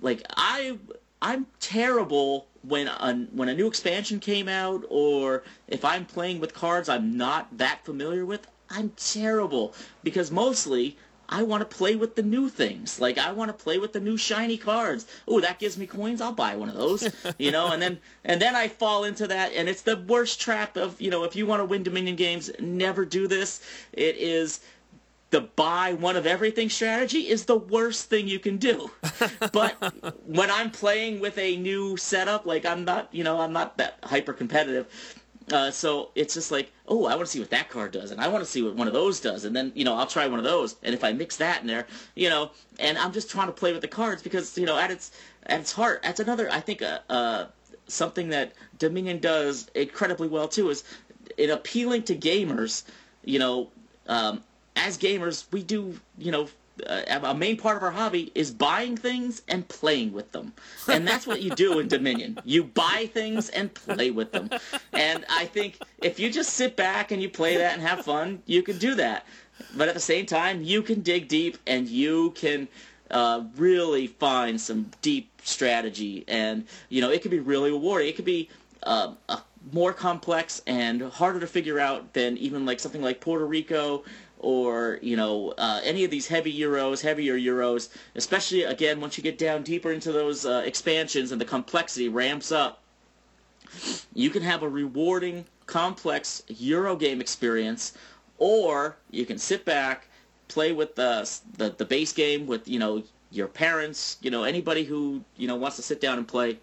like 0.00 0.22
I 0.30 0.78
I'm 1.20 1.46
terrible 1.58 2.46
when 2.68 2.88
a, 2.88 3.14
when 3.32 3.48
a 3.48 3.54
new 3.54 3.66
expansion 3.66 4.20
came 4.20 4.48
out 4.48 4.84
or 4.88 5.42
if 5.66 5.84
I'm 5.84 6.04
playing 6.04 6.40
with 6.40 6.54
cards 6.54 6.88
I'm 6.88 7.16
not 7.16 7.58
that 7.58 7.84
familiar 7.84 8.24
with, 8.24 8.46
I'm 8.70 8.90
terrible 8.96 9.74
because 10.02 10.30
mostly 10.30 10.96
I 11.30 11.42
want 11.42 11.60
to 11.68 11.76
play 11.76 11.94
with 11.94 12.14
the 12.16 12.22
new 12.22 12.48
things. 12.48 13.00
Like 13.00 13.18
I 13.18 13.32
want 13.32 13.50
to 13.50 13.64
play 13.64 13.78
with 13.78 13.92
the 13.92 14.00
new 14.00 14.16
shiny 14.16 14.56
cards. 14.56 15.06
Oh, 15.26 15.40
that 15.40 15.58
gives 15.58 15.76
me 15.76 15.86
coins. 15.86 16.20
I'll 16.20 16.32
buy 16.32 16.56
one 16.56 16.70
of 16.70 16.74
those. 16.74 17.12
you 17.38 17.50
know, 17.50 17.70
and 17.70 17.82
then 17.82 17.98
and 18.24 18.40
then 18.40 18.56
I 18.56 18.68
fall 18.68 19.04
into 19.04 19.26
that 19.26 19.52
and 19.52 19.68
it's 19.68 19.82
the 19.82 19.96
worst 19.96 20.40
trap 20.40 20.76
of, 20.76 21.00
you 21.00 21.10
know, 21.10 21.24
if 21.24 21.36
you 21.36 21.46
want 21.46 21.60
to 21.60 21.66
win 21.66 21.82
Dominion 21.82 22.16
games, 22.16 22.50
never 22.58 23.04
do 23.04 23.28
this. 23.28 23.60
It 23.92 24.16
is 24.16 24.60
the 25.30 25.42
buy 25.42 25.92
one 25.92 26.16
of 26.16 26.26
everything 26.26 26.70
strategy 26.70 27.28
is 27.28 27.44
the 27.44 27.56
worst 27.56 28.08
thing 28.08 28.26
you 28.28 28.38
can 28.38 28.56
do. 28.56 28.90
but 29.52 29.74
when 30.24 30.50
I'm 30.50 30.70
playing 30.70 31.20
with 31.20 31.36
a 31.38 31.56
new 31.56 31.96
setup, 31.96 32.46
like 32.46 32.64
I'm 32.64 32.84
not, 32.84 33.08
you 33.12 33.24
know, 33.24 33.40
I'm 33.40 33.52
not 33.52 33.76
that 33.78 33.98
hyper 34.02 34.32
competitive. 34.32 34.86
Uh, 35.52 35.70
so 35.70 36.10
it's 36.14 36.34
just 36.34 36.50
like, 36.50 36.70
oh, 36.86 37.06
I 37.06 37.14
want 37.14 37.26
to 37.26 37.32
see 37.32 37.40
what 37.40 37.50
that 37.50 37.70
card 37.70 37.92
does, 37.92 38.10
and 38.10 38.20
I 38.20 38.28
want 38.28 38.44
to 38.44 38.50
see 38.50 38.62
what 38.62 38.74
one 38.74 38.86
of 38.86 38.92
those 38.92 39.18
does, 39.20 39.44
and 39.44 39.56
then 39.56 39.72
you 39.74 39.84
know 39.84 39.94
I'll 39.94 40.06
try 40.06 40.26
one 40.26 40.38
of 40.38 40.44
those, 40.44 40.76
and 40.82 40.94
if 40.94 41.02
I 41.02 41.12
mix 41.12 41.36
that 41.36 41.62
in 41.62 41.66
there, 41.66 41.86
you 42.14 42.28
know, 42.28 42.50
and 42.78 42.98
I'm 42.98 43.12
just 43.12 43.30
trying 43.30 43.46
to 43.46 43.52
play 43.52 43.72
with 43.72 43.80
the 43.80 43.88
cards 43.88 44.22
because 44.22 44.58
you 44.58 44.66
know 44.66 44.78
at 44.78 44.90
its 44.90 45.10
at 45.46 45.60
its 45.60 45.72
heart, 45.72 46.02
that's 46.02 46.20
another 46.20 46.50
I 46.52 46.60
think 46.60 46.82
uh, 46.82 46.98
uh, 47.08 47.46
something 47.86 48.28
that 48.28 48.52
Dominion 48.78 49.20
does 49.20 49.70
incredibly 49.74 50.28
well 50.28 50.48
too 50.48 50.68
is 50.68 50.84
in 51.38 51.50
appealing 51.50 52.02
to 52.04 52.14
gamers. 52.14 52.84
You 53.24 53.38
know, 53.38 53.70
um, 54.06 54.42
as 54.78 54.98
gamers, 54.98 55.44
we 55.52 55.62
do, 55.62 55.98
you 56.18 56.32
know, 56.32 56.48
uh, 56.86 57.20
a 57.24 57.34
main 57.34 57.56
part 57.56 57.76
of 57.76 57.82
our 57.82 57.90
hobby 57.90 58.30
is 58.34 58.50
buying 58.52 58.96
things 58.96 59.42
and 59.48 59.66
playing 59.68 60.12
with 60.12 60.30
them. 60.32 60.52
And 60.88 61.06
that's 61.06 61.26
what 61.26 61.42
you 61.42 61.50
do 61.50 61.80
in 61.80 61.88
Dominion. 61.96 62.38
You 62.44 62.64
buy 62.64 63.10
things 63.12 63.48
and 63.48 63.72
play 63.72 64.10
with 64.10 64.32
them. 64.32 64.50
And 64.92 65.24
I 65.28 65.46
think 65.46 65.78
if 66.02 66.20
you 66.20 66.30
just 66.30 66.54
sit 66.54 66.76
back 66.76 67.10
and 67.10 67.20
you 67.20 67.28
play 67.28 67.56
that 67.56 67.72
and 67.72 67.82
have 67.82 68.04
fun, 68.04 68.42
you 68.46 68.62
can 68.62 68.78
do 68.78 68.94
that. 68.94 69.26
But 69.76 69.88
at 69.88 69.94
the 69.94 70.00
same 70.00 70.26
time, 70.26 70.62
you 70.62 70.82
can 70.82 71.00
dig 71.00 71.26
deep 71.26 71.58
and 71.66 71.88
you 71.88 72.30
can 72.30 72.68
uh, 73.10 73.42
really 73.56 74.06
find 74.06 74.60
some 74.60 74.90
deep 75.02 75.30
strategy. 75.42 76.24
And, 76.28 76.64
you 76.90 77.00
know, 77.00 77.10
it 77.10 77.22
could 77.22 77.32
be 77.32 77.40
really 77.40 77.72
rewarding. 77.72 78.08
It 78.08 78.14
could 78.14 78.24
be 78.24 78.48
uh, 78.84 79.14
more 79.72 79.92
complex 79.92 80.62
and 80.66 81.02
harder 81.02 81.40
to 81.40 81.46
figure 81.46 81.80
out 81.80 82.12
than 82.12 82.36
even 82.38 82.64
like 82.64 82.80
something 82.80 83.02
like 83.02 83.20
Puerto 83.20 83.46
Rico 83.46 84.04
or 84.38 84.98
you 85.02 85.16
know 85.16 85.52
uh, 85.58 85.80
any 85.84 86.04
of 86.04 86.10
these 86.10 86.26
heavy 86.26 86.56
euros, 86.56 87.02
heavier 87.02 87.36
euros, 87.36 87.88
especially 88.14 88.64
again 88.64 89.00
once 89.00 89.16
you 89.16 89.22
get 89.22 89.38
down 89.38 89.62
deeper 89.62 89.92
into 89.92 90.12
those 90.12 90.46
uh, 90.46 90.62
expansions 90.64 91.32
and 91.32 91.40
the 91.40 91.44
complexity 91.44 92.08
ramps 92.08 92.52
up, 92.52 92.82
you 94.14 94.30
can 94.30 94.42
have 94.42 94.62
a 94.62 94.68
rewarding, 94.68 95.44
complex 95.66 96.42
Euro 96.48 96.96
game 96.96 97.20
experience, 97.20 97.92
or 98.38 98.96
you 99.10 99.26
can 99.26 99.38
sit 99.38 99.64
back, 99.64 100.08
play 100.48 100.72
with 100.72 100.94
the 100.94 101.28
the, 101.56 101.70
the 101.70 101.84
base 101.84 102.12
game 102.12 102.46
with 102.46 102.68
you 102.68 102.78
know 102.78 103.02
your 103.30 103.48
parents, 103.48 104.16
you 104.22 104.30
know 104.30 104.44
anybody 104.44 104.84
who 104.84 105.22
you 105.36 105.48
know 105.48 105.56
wants 105.56 105.76
to 105.76 105.82
sit 105.82 106.00
down 106.00 106.18
and 106.18 106.28
play, 106.28 106.58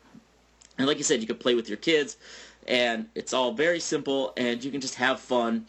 and 0.78 0.88
like 0.88 0.98
you 0.98 1.04
said, 1.04 1.22
you 1.22 1.28
can 1.28 1.38
play 1.38 1.56
with 1.56 1.68
your 1.68 1.78
kids, 1.78 2.18
and 2.68 3.08
it's 3.16 3.34
all 3.34 3.52
very 3.52 3.80
simple, 3.80 4.34
and 4.38 4.64
you 4.64 4.72
can 4.72 4.82
just 4.82 4.96
have 4.96 5.20
fun 5.20 5.66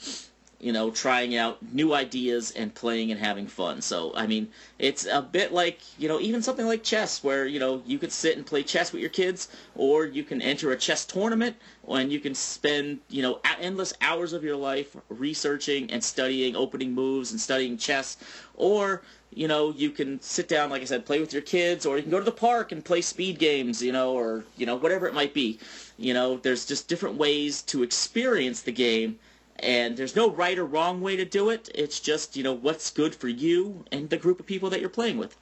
you 0.58 0.72
know, 0.72 0.90
trying 0.90 1.36
out 1.36 1.58
new 1.72 1.92
ideas 1.92 2.50
and 2.52 2.74
playing 2.74 3.10
and 3.10 3.20
having 3.20 3.46
fun. 3.46 3.82
So, 3.82 4.12
I 4.16 4.26
mean, 4.26 4.48
it's 4.78 5.04
a 5.04 5.20
bit 5.20 5.52
like, 5.52 5.80
you 5.98 6.08
know, 6.08 6.18
even 6.18 6.42
something 6.42 6.66
like 6.66 6.82
chess 6.82 7.22
where, 7.22 7.46
you 7.46 7.60
know, 7.60 7.82
you 7.86 7.98
could 7.98 8.12
sit 8.12 8.36
and 8.36 8.46
play 8.46 8.62
chess 8.62 8.92
with 8.92 9.00
your 9.00 9.10
kids 9.10 9.48
or 9.74 10.06
you 10.06 10.24
can 10.24 10.40
enter 10.40 10.72
a 10.72 10.76
chess 10.76 11.04
tournament 11.04 11.56
and 11.88 12.10
you 12.10 12.20
can 12.20 12.34
spend, 12.34 13.00
you 13.08 13.22
know, 13.22 13.40
endless 13.60 13.92
hours 14.00 14.32
of 14.32 14.42
your 14.42 14.56
life 14.56 14.96
researching 15.08 15.90
and 15.90 16.02
studying 16.02 16.56
opening 16.56 16.92
moves 16.92 17.32
and 17.32 17.40
studying 17.40 17.76
chess 17.76 18.16
or 18.54 19.02
you 19.32 19.48
know, 19.48 19.70
you 19.72 19.90
can 19.90 20.18
sit 20.22 20.48
down, 20.48 20.70
like 20.70 20.80
I 20.80 20.86
said, 20.86 21.04
play 21.04 21.20
with 21.20 21.32
your 21.32 21.42
kids, 21.42 21.84
or 21.84 21.96
you 21.96 22.02
can 22.02 22.10
go 22.10 22.18
to 22.18 22.24
the 22.24 22.32
park 22.32 22.72
and 22.72 22.82
play 22.82 23.02
speed 23.02 23.38
games, 23.38 23.82
you 23.82 23.92
know, 23.92 24.14
or, 24.14 24.44
you 24.56 24.64
know, 24.64 24.76
whatever 24.76 25.06
it 25.06 25.12
might 25.12 25.34
be. 25.34 25.58
You 25.98 26.14
know, 26.14 26.38
there's 26.38 26.64
just 26.64 26.88
different 26.88 27.16
ways 27.16 27.60
to 27.62 27.82
experience 27.82 28.62
the 28.62 28.72
game 28.72 29.18
and 29.60 29.96
there's 29.96 30.16
no 30.16 30.30
right 30.30 30.58
or 30.58 30.64
wrong 30.64 31.00
way 31.00 31.16
to 31.16 31.24
do 31.24 31.50
it. 31.50 31.68
It's 31.74 32.00
just 32.00 32.36
you 32.36 32.42
know 32.42 32.52
what's 32.52 32.90
good 32.90 33.14
for 33.14 33.28
you 33.28 33.84
and 33.92 34.10
the 34.10 34.16
group 34.16 34.40
of 34.40 34.46
people 34.46 34.70
that 34.70 34.80
you're 34.80 34.88
playing 34.88 35.18
with. 35.18 35.36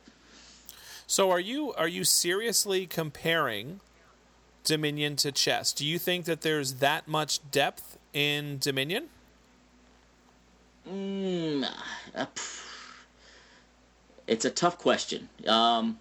So 1.06 1.30
are 1.30 1.40
you 1.40 1.72
are 1.74 1.88
you 1.88 2.04
seriously 2.04 2.86
comparing 2.86 3.80
Dominion 4.64 5.16
to 5.16 5.32
chess? 5.32 5.72
Do 5.72 5.86
you 5.86 5.98
think 5.98 6.24
that 6.24 6.40
there's 6.40 6.74
that 6.74 7.06
much 7.06 7.38
depth 7.50 7.98
in 8.12 8.58
Dominion? 8.58 9.08
Mm, 10.88 11.68
it's 14.26 14.44
a 14.44 14.50
tough 14.50 14.78
question. 14.78 15.28
Um, 15.46 15.98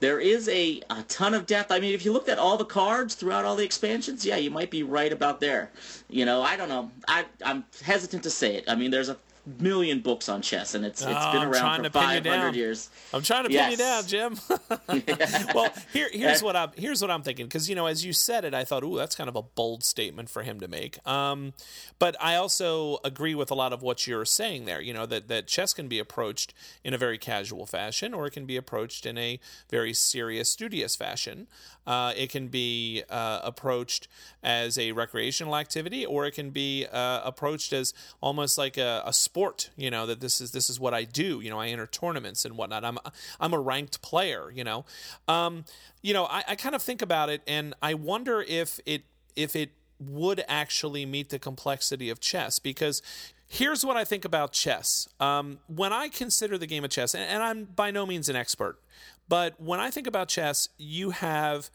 there 0.00 0.18
is 0.18 0.48
a, 0.48 0.82
a 0.90 1.02
ton 1.04 1.34
of 1.34 1.46
depth. 1.46 1.70
I 1.70 1.78
mean, 1.78 1.94
if 1.94 2.04
you 2.04 2.12
looked 2.12 2.28
at 2.28 2.38
all 2.38 2.56
the 2.56 2.64
cards 2.64 3.14
throughout 3.14 3.44
all 3.44 3.54
the 3.54 3.64
expansions, 3.64 4.24
yeah, 4.24 4.36
you 4.36 4.50
might 4.50 4.70
be 4.70 4.82
right 4.82 5.12
about 5.12 5.40
there. 5.40 5.70
You 6.08 6.24
know, 6.24 6.42
I 6.42 6.56
don't 6.56 6.68
know. 6.68 6.90
I, 7.06 7.26
I'm 7.44 7.64
hesitant 7.84 8.22
to 8.24 8.30
say 8.30 8.56
it. 8.56 8.64
I 8.66 8.74
mean, 8.74 8.90
there's 8.90 9.10
a 9.10 9.16
million 9.58 10.00
books 10.00 10.28
on 10.28 10.42
chess, 10.42 10.74
and 10.74 10.84
it's 10.84 11.02
it's 11.02 11.10
oh, 11.14 11.32
been 11.32 11.42
around 11.42 11.84
for 11.84 11.90
five 11.90 12.24
hundred 12.24 12.54
years. 12.54 12.90
I'm 13.12 13.22
trying 13.22 13.44
to 13.44 13.50
pin 13.50 13.70
you 13.70 13.76
down, 13.76 14.06
Jim. 14.06 14.38
well, 15.54 15.72
here 15.92 16.08
here's 16.12 16.42
what 16.42 16.56
I'm 16.56 16.70
here's 16.76 17.02
what 17.02 17.10
I'm 17.10 17.22
thinking 17.22 17.46
because 17.46 17.68
you 17.68 17.74
know 17.74 17.86
as 17.86 18.04
you 18.04 18.12
said 18.12 18.44
it, 18.44 18.54
I 18.54 18.64
thought, 18.64 18.84
ooh, 18.84 18.96
that's 18.96 19.16
kind 19.16 19.28
of 19.28 19.36
a 19.36 19.42
bold 19.42 19.84
statement 19.84 20.30
for 20.30 20.42
him 20.42 20.60
to 20.60 20.68
make. 20.68 21.04
Um, 21.06 21.52
but 21.98 22.16
I 22.20 22.36
also 22.36 22.98
agree 23.04 23.34
with 23.34 23.50
a 23.50 23.54
lot 23.54 23.72
of 23.72 23.82
what 23.82 24.06
you're 24.06 24.24
saying 24.24 24.64
there. 24.64 24.80
You 24.80 24.92
know 24.92 25.06
that 25.06 25.28
that 25.28 25.46
chess 25.46 25.72
can 25.72 25.88
be 25.88 25.98
approached 25.98 26.54
in 26.84 26.94
a 26.94 26.98
very 26.98 27.18
casual 27.18 27.66
fashion, 27.66 28.14
or 28.14 28.26
it 28.26 28.30
can 28.30 28.46
be 28.46 28.56
approached 28.56 29.06
in 29.06 29.18
a 29.18 29.40
very 29.70 29.92
serious, 29.92 30.50
studious 30.50 30.96
fashion. 30.96 31.46
Uh, 31.86 32.12
it 32.16 32.30
can 32.30 32.48
be 32.48 33.02
uh, 33.10 33.40
approached 33.42 34.06
as 34.42 34.78
a 34.78 34.92
recreational 34.92 35.56
activity, 35.56 36.04
or 36.04 36.26
it 36.26 36.32
can 36.32 36.50
be 36.50 36.86
uh, 36.92 37.20
approached 37.24 37.72
as 37.72 37.94
almost 38.20 38.58
like 38.58 38.76
a, 38.76 39.02
a, 39.04 39.12
sport. 39.30 39.70
You 39.76 39.90
know 39.90 40.06
that 40.06 40.20
this 40.20 40.40
is 40.40 40.50
this 40.50 40.68
is 40.68 40.80
what 40.80 40.92
I 40.92 41.04
do. 41.04 41.40
You 41.40 41.50
know, 41.50 41.60
I 41.60 41.68
enter 41.68 41.86
tournaments 41.86 42.44
and 42.44 42.56
whatnot. 42.56 42.84
I'm 42.84 42.98
I'm 43.38 43.54
a 43.54 43.60
ranked 43.60 44.02
player. 44.02 44.50
You 44.52 44.64
know, 44.64 44.84
um, 45.28 45.64
you 46.02 46.12
know, 46.12 46.24
I, 46.24 46.42
I 46.48 46.54
kind 46.56 46.74
of 46.74 46.82
think 46.82 47.00
about 47.00 47.28
it, 47.28 47.42
and 47.46 47.74
I 47.80 47.94
wonder 47.94 48.42
if 48.46 48.80
it 48.86 49.04
if 49.36 49.54
it 49.54 49.70
would 50.00 50.42
actually 50.48 51.06
meet 51.06 51.28
the 51.28 51.38
complexity 51.38 52.10
of 52.10 52.18
chess 52.18 52.58
because 52.58 53.02
here's 53.46 53.84
what 53.84 53.96
I 53.96 54.04
think 54.04 54.24
about 54.24 54.52
chess. 54.52 55.08
Um, 55.20 55.58
when 55.68 55.92
I 55.92 56.08
consider 56.08 56.58
the 56.58 56.66
game 56.66 56.84
of 56.84 56.90
chess, 56.90 57.14
and, 57.14 57.22
and, 57.22 57.42
I'm 57.42 57.64
by 57.64 57.90
no 57.90 58.06
means 58.06 58.28
an 58.28 58.34
expert, 58.34 58.80
but 59.28 59.60
when 59.60 59.78
I 59.78 59.90
think 59.90 60.06
about 60.08 60.28
chess, 60.28 60.70
you 60.76 61.10
have 61.10 61.70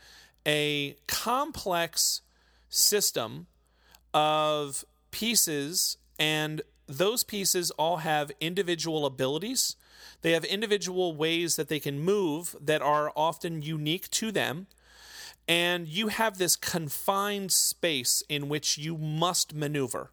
a 0.45 0.97
complex 1.07 2.21
system 2.67 3.47
of 4.13 4.83
pieces, 5.11 5.97
and 6.19 6.61
those 6.87 7.23
pieces 7.23 7.71
all 7.71 7.97
have 7.97 8.31
individual 8.39 9.05
abilities. 9.05 9.75
They 10.21 10.31
have 10.31 10.45
individual 10.45 11.15
ways 11.15 11.55
that 11.55 11.67
they 11.67 11.79
can 11.79 11.99
move 11.99 12.55
that 12.61 12.81
are 12.81 13.11
often 13.15 13.61
unique 13.61 14.09
to 14.11 14.31
them. 14.31 14.67
And 15.47 15.87
you 15.87 16.07
have 16.07 16.37
this 16.37 16.55
confined 16.55 17.51
space 17.51 18.23
in 18.29 18.49
which 18.49 18.77
you 18.77 18.97
must 18.97 19.53
maneuver. 19.53 20.11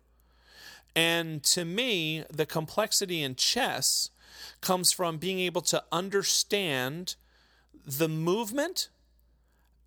And 0.95 1.43
to 1.45 1.64
me, 1.64 2.25
the 2.31 2.45
complexity 2.45 3.23
in 3.23 3.35
chess 3.37 4.11
comes 4.61 4.93
from 4.93 5.18
being 5.18 5.39
able 5.39 5.62
to 5.62 5.83
understand 5.91 7.16
the 7.87 8.09
movement 8.09 8.91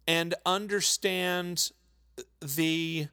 and 0.08 0.34
understand 0.46 1.72
the 2.42 3.08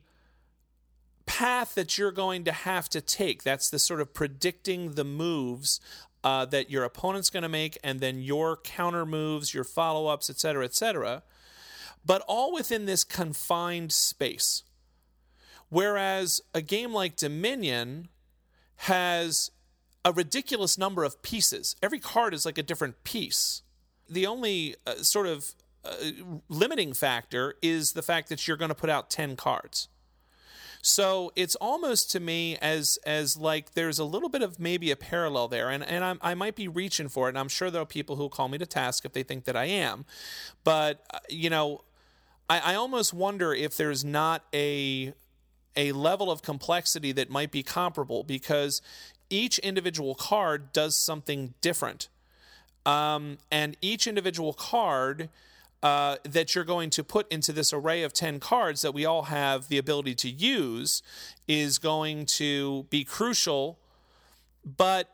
path 1.26 1.74
that 1.74 1.98
you're 1.98 2.12
going 2.12 2.44
to 2.44 2.52
have 2.52 2.88
to 2.90 3.00
take. 3.00 3.42
That's 3.42 3.70
the 3.70 3.78
sort 3.78 4.00
of 4.00 4.14
predicting 4.14 4.92
the 4.92 5.04
moves 5.04 5.80
uh, 6.24 6.44
that 6.46 6.70
your 6.70 6.84
opponent's 6.84 7.30
going 7.30 7.42
to 7.42 7.48
make, 7.48 7.78
and 7.82 8.00
then 8.00 8.20
your 8.20 8.56
counter 8.56 9.04
moves, 9.04 9.54
your 9.54 9.64
follow 9.64 10.06
ups, 10.06 10.30
et 10.30 10.38
cetera, 10.38 10.64
et 10.64 10.74
cetera. 10.74 11.22
But 12.04 12.22
all 12.28 12.52
within 12.52 12.86
this 12.86 13.04
confined 13.04 13.92
space. 13.92 14.62
Whereas 15.68 16.40
a 16.54 16.60
game 16.60 16.92
like 16.92 17.16
Dominion 17.16 18.08
has 18.76 19.50
a 20.04 20.12
ridiculous 20.12 20.76
number 20.76 21.04
of 21.04 21.22
pieces. 21.22 21.76
Every 21.82 21.98
card 21.98 22.34
is 22.34 22.44
like 22.44 22.58
a 22.58 22.62
different 22.62 23.04
piece 23.04 23.62
the 24.12 24.26
only 24.26 24.76
uh, 24.86 24.96
sort 24.96 25.26
of 25.26 25.54
uh, 25.84 25.94
limiting 26.48 26.92
factor 26.92 27.54
is 27.62 27.92
the 27.92 28.02
fact 28.02 28.28
that 28.28 28.46
you're 28.46 28.56
going 28.56 28.68
to 28.68 28.74
put 28.74 28.90
out 28.90 29.10
10 29.10 29.36
cards. 29.36 29.88
So 30.84 31.30
it's 31.36 31.54
almost 31.54 32.10
to 32.10 32.20
me 32.20 32.58
as 32.60 32.98
as 33.06 33.36
like 33.36 33.74
there's 33.74 34.00
a 34.00 34.04
little 34.04 34.28
bit 34.28 34.42
of 34.42 34.58
maybe 34.58 34.90
a 34.90 34.96
parallel 34.96 35.46
there, 35.46 35.70
and 35.70 35.84
and 35.84 36.04
I'm, 36.04 36.18
i 36.20 36.34
might 36.34 36.56
be 36.56 36.66
reaching 36.66 37.08
for 37.08 37.28
it, 37.28 37.30
and 37.30 37.38
I'm 37.38 37.48
sure 37.48 37.70
there 37.70 37.82
are 37.82 37.86
people 37.86 38.16
who 38.16 38.28
call 38.28 38.48
me 38.48 38.58
to 38.58 38.66
task 38.66 39.04
if 39.04 39.12
they 39.12 39.22
think 39.22 39.44
that 39.44 39.56
I 39.56 39.66
am, 39.66 40.04
but 40.64 41.04
uh, 41.14 41.20
you 41.28 41.50
know, 41.50 41.82
I, 42.50 42.72
I 42.72 42.74
almost 42.74 43.14
wonder 43.14 43.54
if 43.54 43.76
there's 43.76 44.04
not 44.04 44.44
a 44.52 45.14
a 45.76 45.92
level 45.92 46.32
of 46.32 46.42
complexity 46.42 47.12
that 47.12 47.30
might 47.30 47.52
be 47.52 47.62
comparable 47.62 48.24
because 48.24 48.82
each 49.30 49.60
individual 49.60 50.16
card 50.16 50.72
does 50.72 50.96
something 50.96 51.54
different. 51.60 52.08
Um, 52.84 53.38
and 53.52 53.76
each 53.80 54.08
individual 54.08 54.52
card 54.52 55.28
uh, 55.82 56.16
that 56.24 56.54
you're 56.54 56.64
going 56.64 56.90
to 56.90 57.02
put 57.02 57.30
into 57.32 57.52
this 57.52 57.72
array 57.72 58.02
of 58.02 58.12
10 58.12 58.38
cards 58.38 58.82
that 58.82 58.94
we 58.94 59.04
all 59.04 59.24
have 59.24 59.68
the 59.68 59.78
ability 59.78 60.14
to 60.14 60.30
use 60.30 61.02
is 61.48 61.78
going 61.78 62.24
to 62.24 62.84
be 62.84 63.04
crucial. 63.04 63.78
But 64.64 65.08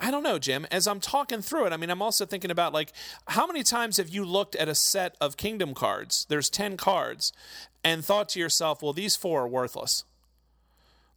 I 0.00 0.10
don't 0.10 0.22
know, 0.22 0.38
Jim. 0.38 0.66
As 0.70 0.86
I'm 0.86 1.00
talking 1.00 1.42
through 1.42 1.66
it, 1.66 1.72
I 1.72 1.76
mean, 1.76 1.90
I'm 1.90 2.00
also 2.00 2.24
thinking 2.24 2.50
about 2.50 2.72
like, 2.72 2.92
how 3.26 3.46
many 3.46 3.62
times 3.62 3.96
have 3.96 4.08
you 4.08 4.24
looked 4.24 4.56
at 4.56 4.68
a 4.68 4.74
set 4.74 5.16
of 5.20 5.36
kingdom 5.36 5.74
cards? 5.74 6.24
There's 6.28 6.48
10 6.48 6.76
cards, 6.76 7.32
and 7.84 8.04
thought 8.04 8.28
to 8.30 8.40
yourself, 8.40 8.82
well, 8.82 8.92
these 8.92 9.16
four 9.16 9.42
are 9.42 9.48
worthless. 9.48 10.04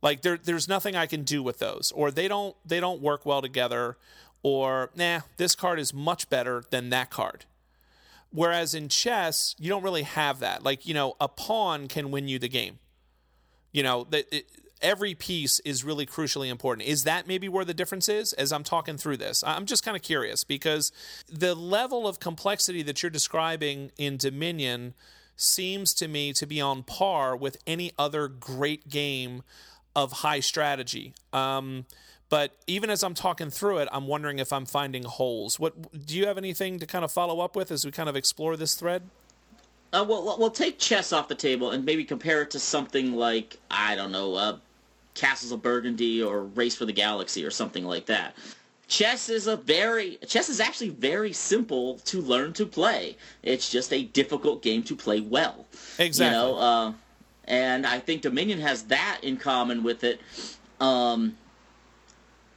Like 0.02 0.24
there, 0.24 0.38
there's 0.38 0.68
nothing 0.68 0.96
I 0.96 1.06
can 1.06 1.24
do 1.24 1.44
with 1.44 1.60
those, 1.60 1.92
or 1.96 2.10
they 2.10 2.28
don't, 2.28 2.56
they 2.66 2.80
don't 2.80 3.02
work 3.02 3.26
well 3.26 3.42
together, 3.42 3.98
or 4.42 4.90
nah, 4.96 5.22
this 5.38 5.56
card 5.56 5.80
is 5.80 5.94
much 5.94 6.28
better 6.30 6.64
than 6.72 6.90
that 6.90 7.12
card. 7.12 7.46
Whereas 8.32 8.74
in 8.74 8.88
chess, 8.90 9.56
you 9.60 9.70
don't 9.70 9.84
really 9.84 10.04
have 10.04 10.40
that. 10.40 10.64
Like, 10.64 10.86
you 10.86 10.94
know, 10.94 11.16
a 11.20 11.28
pawn 11.28 11.88
can 11.88 12.12
win 12.12 12.28
you 12.28 12.40
the 12.40 12.50
game. 12.50 12.80
You 13.74 13.84
know, 13.84 14.06
that 14.10 14.26
every 14.82 15.14
piece 15.16 15.60
is 15.62 15.84
really 15.84 16.06
crucially 16.06 16.50
important. 16.50 16.88
Is 16.88 17.04
that 17.04 17.28
maybe 17.28 17.48
where 17.48 17.66
the 17.66 17.74
difference 17.74 18.10
is 18.10 18.34
as 18.34 18.52
I'm 18.52 18.64
talking 18.64 18.98
through 18.98 19.18
this? 19.18 19.44
I'm 19.46 19.66
just 19.66 19.84
kind 19.84 19.96
of 19.96 20.04
curious 20.04 20.44
because 20.44 20.92
the 21.30 21.56
level 21.56 22.08
of 22.08 22.20
complexity 22.20 22.82
that 22.84 23.04
you're 23.04 23.10
describing 23.10 23.92
in 23.98 24.18
Dominion 24.18 24.94
seems 25.36 25.94
to 25.96 26.08
me 26.08 26.34
to 26.34 26.46
be 26.46 26.62
on 26.62 26.84
par 26.84 27.36
with 27.36 27.58
any 27.66 27.92
other 27.98 28.28
great 28.28 28.90
game 28.90 29.44
of 29.96 30.12
high 30.12 30.40
strategy. 30.40 31.14
Um, 31.34 31.86
but 32.32 32.56
even 32.66 32.90
as 32.90 33.04
I'm 33.04 33.14
talking 33.14 33.50
through 33.50 33.80
it, 33.80 33.90
I'm 33.92 34.08
wondering 34.08 34.40
if 34.40 34.54
I'm 34.54 34.66
finding 34.66 35.04
holes. 35.04 35.60
What 35.60 36.06
do 36.06 36.18
you 36.18 36.28
have 36.28 36.38
anything 36.38 36.80
to 36.80 36.88
kind 36.88 37.04
of 37.04 37.12
follow 37.12 37.42
up 37.42 37.58
with 37.58 37.72
as 37.72 37.84
we 37.84 37.92
kind 37.92 38.08
of 38.08 38.16
explore 38.16 38.56
this 38.56 38.74
thread? 38.74 39.04
Uh, 39.92 40.06
well, 40.08 40.38
we'll 40.40 40.50
take 40.50 40.80
chess 40.80 41.12
off 41.12 41.28
the 41.28 41.36
table 41.36 41.72
and 41.72 41.84
maybe 41.84 42.06
compare 42.06 42.42
it 42.44 42.52
to 42.52 42.60
something 42.60 43.16
like 43.16 43.60
I 43.70 43.96
don't 43.96 44.14
know, 44.14 44.36
uh, 44.36 44.58
Castles 45.14 45.52
of 45.52 45.62
Burgundy 45.62 46.24
or 46.24 46.44
Race 46.44 46.74
for 46.74 46.86
the 46.86 46.94
Galaxy 46.94 47.44
or 47.44 47.52
something 47.52 47.84
like 47.84 48.06
that. 48.06 48.38
Chess 48.88 49.28
is 49.28 49.48
a 49.48 49.58
very 49.58 50.18
chess 50.26 50.48
is 50.48 50.62
actually 50.62 50.90
very 50.90 51.34
simple 51.34 51.98
to 52.06 52.22
learn 52.22 52.54
to 52.54 52.66
play. 52.66 53.18
It's 53.44 53.70
just 53.70 53.92
a 53.92 54.04
difficult 54.04 54.62
game 54.62 54.84
to 54.84 54.96
play 54.96 55.20
well. 55.20 55.66
Exactly. 56.00 56.26
You 56.28 56.32
know, 56.32 56.58
uh, 56.58 56.94
and 57.44 57.86
I 57.86 58.00
think 58.00 58.22
Dominion 58.22 58.62
has 58.62 58.84
that 58.84 59.20
in 59.22 59.36
common 59.36 59.84
with 59.84 60.06
it. 60.06 60.22
Um, 60.80 61.36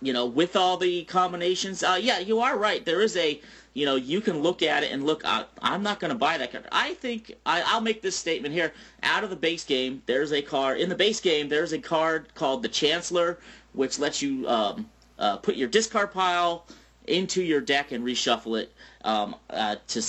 you 0.05 0.13
know, 0.13 0.27
with 0.27 0.55
all 0.55 0.77
the 0.77 1.05
combinations, 1.05 1.83
uh, 1.83 1.99
yeah, 2.01 2.19
you 2.19 2.41
are 2.41 2.59
right. 2.59 2.85
There 2.85 3.01
is 3.01 3.17
a, 3.17 3.41
you 3.73 3.87
know, 3.87 3.97
you 3.97 4.21
can 4.21 4.41
look 4.41 4.63
at 4.63 4.83
it 4.83 4.93
and 4.93 5.05
look. 5.05 5.25
I, 5.25 5.47
I'm 5.63 5.83
not 5.83 5.99
going 5.99 6.13
to 6.13 6.19
buy 6.19 6.37
that 6.37 6.53
card. 6.53 6.69
I 6.71 6.93
think 6.95 7.35
I, 7.47 7.63
I'll 7.67 7.81
make 7.81 8.03
this 8.03 8.15
statement 8.15 8.53
here. 8.53 8.73
Out 9.03 9.25
of 9.25 9.31
the 9.31 9.37
base 9.37 9.65
game, 9.65 10.03
there's 10.05 10.33
a 10.33 10.43
card 10.43 10.79
in 10.79 10.91
the 10.91 10.95
base 10.95 11.21
game. 11.21 11.49
There's 11.49 11.73
a 11.73 11.79
card 11.79 12.35
called 12.35 12.63
the 12.63 12.69
Chancellor, 12.69 13.39
which 13.73 13.99
lets 13.99 14.21
you 14.21 14.47
um, 14.47 14.91
uh, 15.19 15.39
put 15.39 15.57
your 15.57 15.69
discard 15.69 16.13
pile 16.13 16.67
into 17.07 17.43
your 17.43 17.63
deck 17.63 17.93
and 17.93 18.05
reshuffle 18.05 18.61
it 18.61 18.73
um, 19.05 19.35
uh, 19.49 19.77
to 19.89 20.03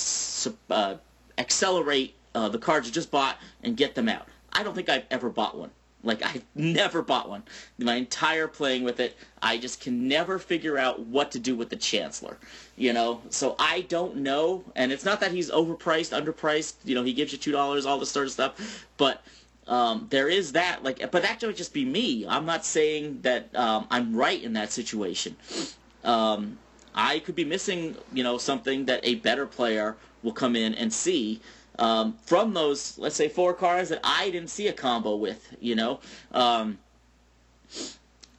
uh, 0.70 0.94
accelerate 1.38 2.14
uh, 2.34 2.50
the 2.50 2.58
cards 2.58 2.86
you 2.86 2.92
just 2.92 3.10
bought 3.10 3.38
and 3.62 3.78
get 3.78 3.94
them 3.94 4.10
out. 4.10 4.28
I 4.52 4.62
don't 4.62 4.74
think 4.74 4.90
I've 4.90 5.04
ever 5.10 5.30
bought 5.30 5.56
one. 5.56 5.70
Like 6.06 6.24
I've 6.24 6.44
never 6.54 7.02
bought 7.02 7.28
one. 7.28 7.42
My 7.78 7.96
entire 7.96 8.48
playing 8.48 8.84
with 8.84 9.00
it, 9.00 9.16
I 9.42 9.58
just 9.58 9.80
can 9.80 10.08
never 10.08 10.38
figure 10.38 10.78
out 10.78 11.00
what 11.00 11.32
to 11.32 11.38
do 11.38 11.56
with 11.56 11.68
the 11.68 11.76
Chancellor. 11.76 12.38
You 12.76 12.92
know, 12.92 13.20
so 13.30 13.56
I 13.58 13.82
don't 13.82 14.16
know. 14.16 14.64
And 14.76 14.92
it's 14.92 15.04
not 15.04 15.20
that 15.20 15.32
he's 15.32 15.50
overpriced, 15.50 16.18
underpriced. 16.18 16.74
You 16.84 16.94
know, 16.94 17.02
he 17.02 17.12
gives 17.12 17.32
you 17.32 17.38
two 17.38 17.52
dollars, 17.52 17.84
all 17.84 17.98
this 17.98 18.10
sort 18.10 18.26
of 18.26 18.32
stuff. 18.32 18.86
But 18.96 19.22
um, 19.66 20.06
there 20.10 20.28
is 20.28 20.52
that. 20.52 20.82
Like, 20.82 21.10
but 21.10 21.22
that 21.22 21.42
would 21.42 21.56
just 21.56 21.74
be 21.74 21.84
me. 21.84 22.26
I'm 22.26 22.46
not 22.46 22.64
saying 22.64 23.20
that 23.22 23.54
um, 23.54 23.86
I'm 23.90 24.14
right 24.14 24.42
in 24.42 24.52
that 24.54 24.70
situation. 24.70 25.36
Um, 26.04 26.58
I 26.94 27.18
could 27.18 27.34
be 27.34 27.44
missing, 27.44 27.96
you 28.12 28.22
know, 28.22 28.38
something 28.38 28.86
that 28.86 29.00
a 29.02 29.16
better 29.16 29.46
player 29.46 29.96
will 30.22 30.32
come 30.32 30.56
in 30.56 30.74
and 30.74 30.92
see 30.92 31.40
um, 31.78 32.16
from 32.24 32.54
those, 32.54 32.98
let's 32.98 33.16
say, 33.16 33.28
four 33.28 33.54
cards 33.54 33.88
that 33.90 34.00
I 34.02 34.30
didn't 34.30 34.50
see 34.50 34.68
a 34.68 34.72
combo 34.72 35.16
with, 35.16 35.54
you 35.60 35.74
know. 35.74 36.00
Um, 36.32 36.78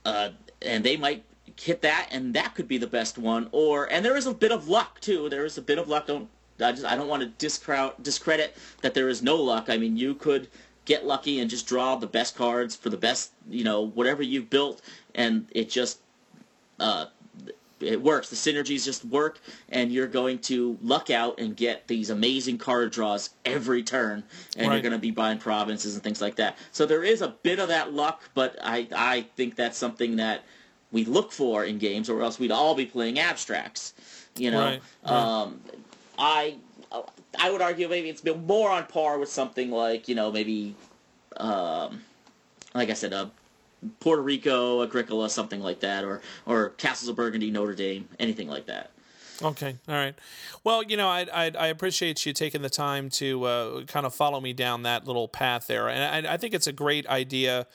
uh, 0.06 0.30
and 0.62 0.84
they 0.84 0.98
might 0.98 1.24
hit 1.60 1.82
that, 1.82 2.10
and 2.12 2.34
that 2.34 2.56
could 2.56 2.68
be 2.68 2.78
the 2.78 2.88
best 2.88 3.18
one. 3.18 3.50
Or 3.52 3.92
and 3.92 4.04
there 4.04 4.18
is 4.18 4.26
a 4.26 4.34
bit 4.34 4.52
of 4.52 4.68
luck 4.68 5.00
too. 5.00 5.30
There 5.30 5.46
is 5.46 5.58
a 5.58 5.62
bit 5.62 5.78
of 5.78 5.88
luck. 5.88 6.08
Don't 6.08 6.30
I 6.60 6.72
just 6.72 6.86
I 6.86 6.96
don't 6.96 7.08
want 7.08 7.24
to 7.24 7.30
discredit 7.30 8.02
discredit 8.02 8.56
that 8.82 8.94
there 8.94 9.10
is 9.10 9.22
no 9.22 9.36
luck. 9.36 9.70
I 9.70 9.78
mean, 9.78 9.98
you 9.98 10.16
could 10.16 10.48
get 10.86 11.06
lucky 11.06 11.40
and 11.40 11.50
just 11.50 11.68
draw 11.68 11.96
the 11.96 12.08
best 12.08 12.36
cards 12.36 12.76
for 12.76 12.90
the 12.90 12.98
best, 12.98 13.32
you 13.50 13.64
know, 13.64 13.82
whatever 13.82 14.24
you've 14.24 14.50
built, 14.50 14.82
and 15.14 15.48
it 15.52 15.70
just 15.70 16.00
uh, 16.80 17.08
it 17.80 18.02
works. 18.02 18.30
The 18.30 18.36
synergies 18.36 18.86
just 18.86 19.06
work, 19.06 19.40
and 19.70 19.92
you're 19.92 20.08
going 20.08 20.40
to 20.40 20.78
luck 20.82 21.10
out 21.10 21.40
and 21.40 21.56
get 21.56 21.88
these 21.88 22.10
amazing 22.10 22.58
card 22.58 22.92
draws 22.92 23.30
every 23.46 23.84
turn, 23.84 24.24
and 24.56 24.68
right. 24.68 24.74
you're 24.74 24.82
going 24.82 24.94
to 24.94 25.00
be 25.00 25.12
buying 25.12 25.38
provinces 25.38 25.96
and 25.96 26.04
things 26.04 26.22
like 26.22 26.36
that. 26.36 26.58
So 26.72 26.86
there 26.86 27.04
is 27.04 27.22
a 27.22 27.30
bit 27.30 27.60
of 27.60 27.68
that 27.70 27.94
luck, 27.94 28.30
but 28.34 28.58
I 28.64 28.88
I 28.96 29.22
think 29.36 29.56
that's 29.56 29.78
something 29.78 30.16
that 30.18 30.44
we 30.92 31.06
look 31.06 31.32
for 31.32 31.66
in 31.66 31.78
games, 31.78 32.10
or 32.10 32.22
else 32.22 32.40
we'd 32.40 32.52
all 32.52 32.76
be 32.76 32.86
playing 32.86 33.20
abstracts. 33.20 33.94
You 34.36 34.52
know, 34.52 34.80
right. 35.04 35.12
Um, 35.12 35.62
I 36.18 36.58
I 37.40 37.52
would 37.52 37.62
argue 37.62 37.88
maybe 37.88 38.10
it's 38.10 38.22
been 38.22 38.46
more 38.46 38.70
on 38.70 38.86
par 38.86 39.20
with 39.20 39.30
something 39.30 39.72
like 39.72 40.08
you 40.08 40.16
know 40.16 40.32
maybe. 40.32 40.76
Um, 41.36 42.02
like 42.74 42.90
I 42.90 42.94
said, 42.94 43.14
a 43.14 43.32
Puerto 44.00 44.22
Rico, 44.22 44.82
Agricola, 44.82 45.30
something 45.30 45.62
like 45.62 45.80
that, 45.82 46.04
or 46.04 46.22
or 46.46 46.70
Castles 46.72 47.10
of 47.10 47.16
Burgundy, 47.16 47.52
Notre 47.52 47.76
Dame, 47.76 48.08
anything 48.20 48.48
like 48.48 48.66
that. 48.66 48.92
Okay, 49.42 49.78
all 49.88 49.96
right. 49.96 50.16
Well, 50.64 50.84
you 50.84 50.98
know, 50.98 51.08
I 51.08 51.28
I, 51.32 51.52
I 51.58 51.68
appreciate 51.68 52.26
you 52.26 52.34
taking 52.34 52.62
the 52.62 52.70
time 52.70 53.10
to 53.12 53.44
uh, 53.44 53.84
kind 53.86 54.06
of 54.06 54.16
follow 54.16 54.42
me 54.42 54.54
down 54.54 54.84
that 54.84 55.06
little 55.06 55.28
path 55.28 55.68
there, 55.68 55.88
and 55.90 56.28
I, 56.28 56.34
I 56.34 56.38
think 56.38 56.54
it's 56.54 56.68
a 56.68 56.74
great 56.74 57.08
idea 57.08 57.68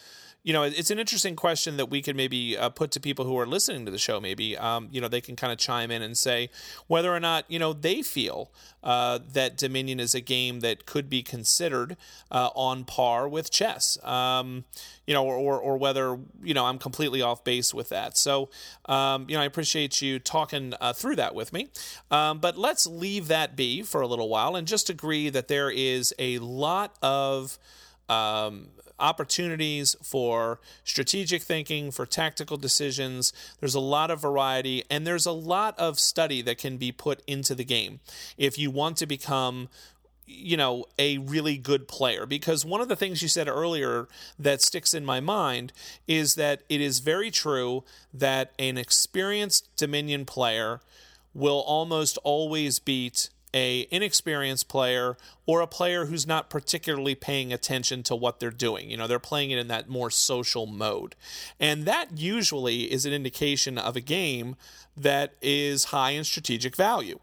you 0.44 0.52
know, 0.52 0.64
it's 0.64 0.90
an 0.90 0.98
interesting 0.98 1.36
question 1.36 1.76
that 1.76 1.86
we 1.86 2.02
could 2.02 2.16
maybe 2.16 2.58
uh, 2.58 2.68
put 2.68 2.90
to 2.92 3.00
people 3.00 3.24
who 3.24 3.38
are 3.38 3.46
listening 3.46 3.84
to 3.84 3.92
the 3.92 3.98
show. 3.98 4.20
Maybe, 4.20 4.56
um, 4.58 4.88
you 4.90 5.00
know, 5.00 5.06
they 5.06 5.20
can 5.20 5.36
kind 5.36 5.52
of 5.52 5.58
chime 5.58 5.92
in 5.92 6.02
and 6.02 6.18
say 6.18 6.50
whether 6.88 7.14
or 7.14 7.20
not, 7.20 7.44
you 7.48 7.60
know, 7.60 7.72
they 7.72 8.02
feel 8.02 8.50
uh, 8.82 9.20
that 9.32 9.56
Dominion 9.56 10.00
is 10.00 10.16
a 10.16 10.20
game 10.20 10.58
that 10.60 10.84
could 10.84 11.08
be 11.08 11.22
considered 11.22 11.96
uh, 12.32 12.50
on 12.56 12.84
par 12.84 13.28
with 13.28 13.52
chess. 13.52 14.02
Um, 14.04 14.64
you 15.06 15.14
know, 15.14 15.24
or, 15.24 15.36
or, 15.36 15.58
or, 15.58 15.76
whether, 15.76 16.18
you 16.42 16.54
know, 16.54 16.64
I'm 16.64 16.78
completely 16.78 17.22
off 17.22 17.42
base 17.42 17.74
with 17.74 17.88
that. 17.88 18.16
So, 18.16 18.50
um, 18.86 19.26
you 19.28 19.36
know, 19.36 19.42
I 19.42 19.46
appreciate 19.46 20.00
you 20.00 20.20
talking 20.20 20.74
uh, 20.80 20.92
through 20.92 21.16
that 21.16 21.34
with 21.34 21.52
me. 21.52 21.68
Um, 22.10 22.38
but 22.38 22.56
let's 22.56 22.86
leave 22.86 23.28
that 23.28 23.56
be 23.56 23.82
for 23.82 24.00
a 24.00 24.06
little 24.06 24.28
while 24.28 24.54
and 24.54 24.66
just 24.66 24.88
agree 24.90 25.28
that 25.30 25.48
there 25.48 25.70
is 25.70 26.14
a 26.20 26.38
lot 26.38 26.96
of 27.02 27.58
um, 28.08 28.68
opportunities 29.02 29.96
for 30.02 30.60
strategic 30.84 31.42
thinking, 31.42 31.90
for 31.90 32.06
tactical 32.06 32.56
decisions. 32.56 33.32
There's 33.60 33.74
a 33.74 33.80
lot 33.80 34.10
of 34.10 34.22
variety, 34.22 34.84
and 34.88 35.06
there's 35.06 35.26
a 35.26 35.32
lot 35.32 35.78
of 35.78 35.98
study 35.98 36.40
that 36.42 36.56
can 36.56 36.78
be 36.78 36.92
put 36.92 37.22
into 37.26 37.54
the 37.54 37.64
game 37.64 38.00
if 38.38 38.58
you 38.58 38.70
want 38.70 38.96
to 38.98 39.06
become 39.06 39.68
you 40.24 40.56
know, 40.56 40.84
a 40.98 41.18
really 41.18 41.58
good 41.58 41.88
player. 41.88 42.26
Because 42.26 42.64
one 42.64 42.80
of 42.80 42.88
the 42.88 42.96
things 42.96 43.22
you 43.22 43.28
said 43.28 43.48
earlier 43.48 44.08
that 44.38 44.62
sticks 44.62 44.94
in 44.94 45.04
my 45.04 45.20
mind 45.20 45.72
is 46.06 46.36
that 46.36 46.62
it 46.68 46.80
is 46.80 47.00
very 47.00 47.30
true 47.30 47.84
that 48.14 48.52
an 48.58 48.78
experienced 48.78 49.68
Dominion 49.76 50.24
player 50.24 50.80
will 51.34 51.60
almost 51.66 52.18
always 52.18 52.78
beat 52.78 53.30
a 53.54 53.86
inexperienced 53.90 54.68
player 54.68 55.16
or 55.46 55.60
a 55.60 55.66
player 55.66 56.06
who's 56.06 56.26
not 56.26 56.48
particularly 56.48 57.14
paying 57.14 57.52
attention 57.52 58.02
to 58.04 58.16
what 58.16 58.40
they're 58.40 58.50
doing. 58.50 58.90
You 58.90 58.96
know, 58.96 59.06
they're 59.06 59.18
playing 59.18 59.50
it 59.50 59.58
in 59.58 59.68
that 59.68 59.88
more 59.88 60.10
social 60.10 60.66
mode. 60.66 61.14
And 61.60 61.84
that 61.84 62.18
usually 62.18 62.92
is 62.92 63.04
an 63.04 63.12
indication 63.12 63.78
of 63.78 63.96
a 63.96 64.00
game 64.00 64.56
that 64.96 65.34
is 65.42 65.84
high 65.84 66.10
in 66.10 66.24
strategic 66.24 66.76
value. 66.76 67.18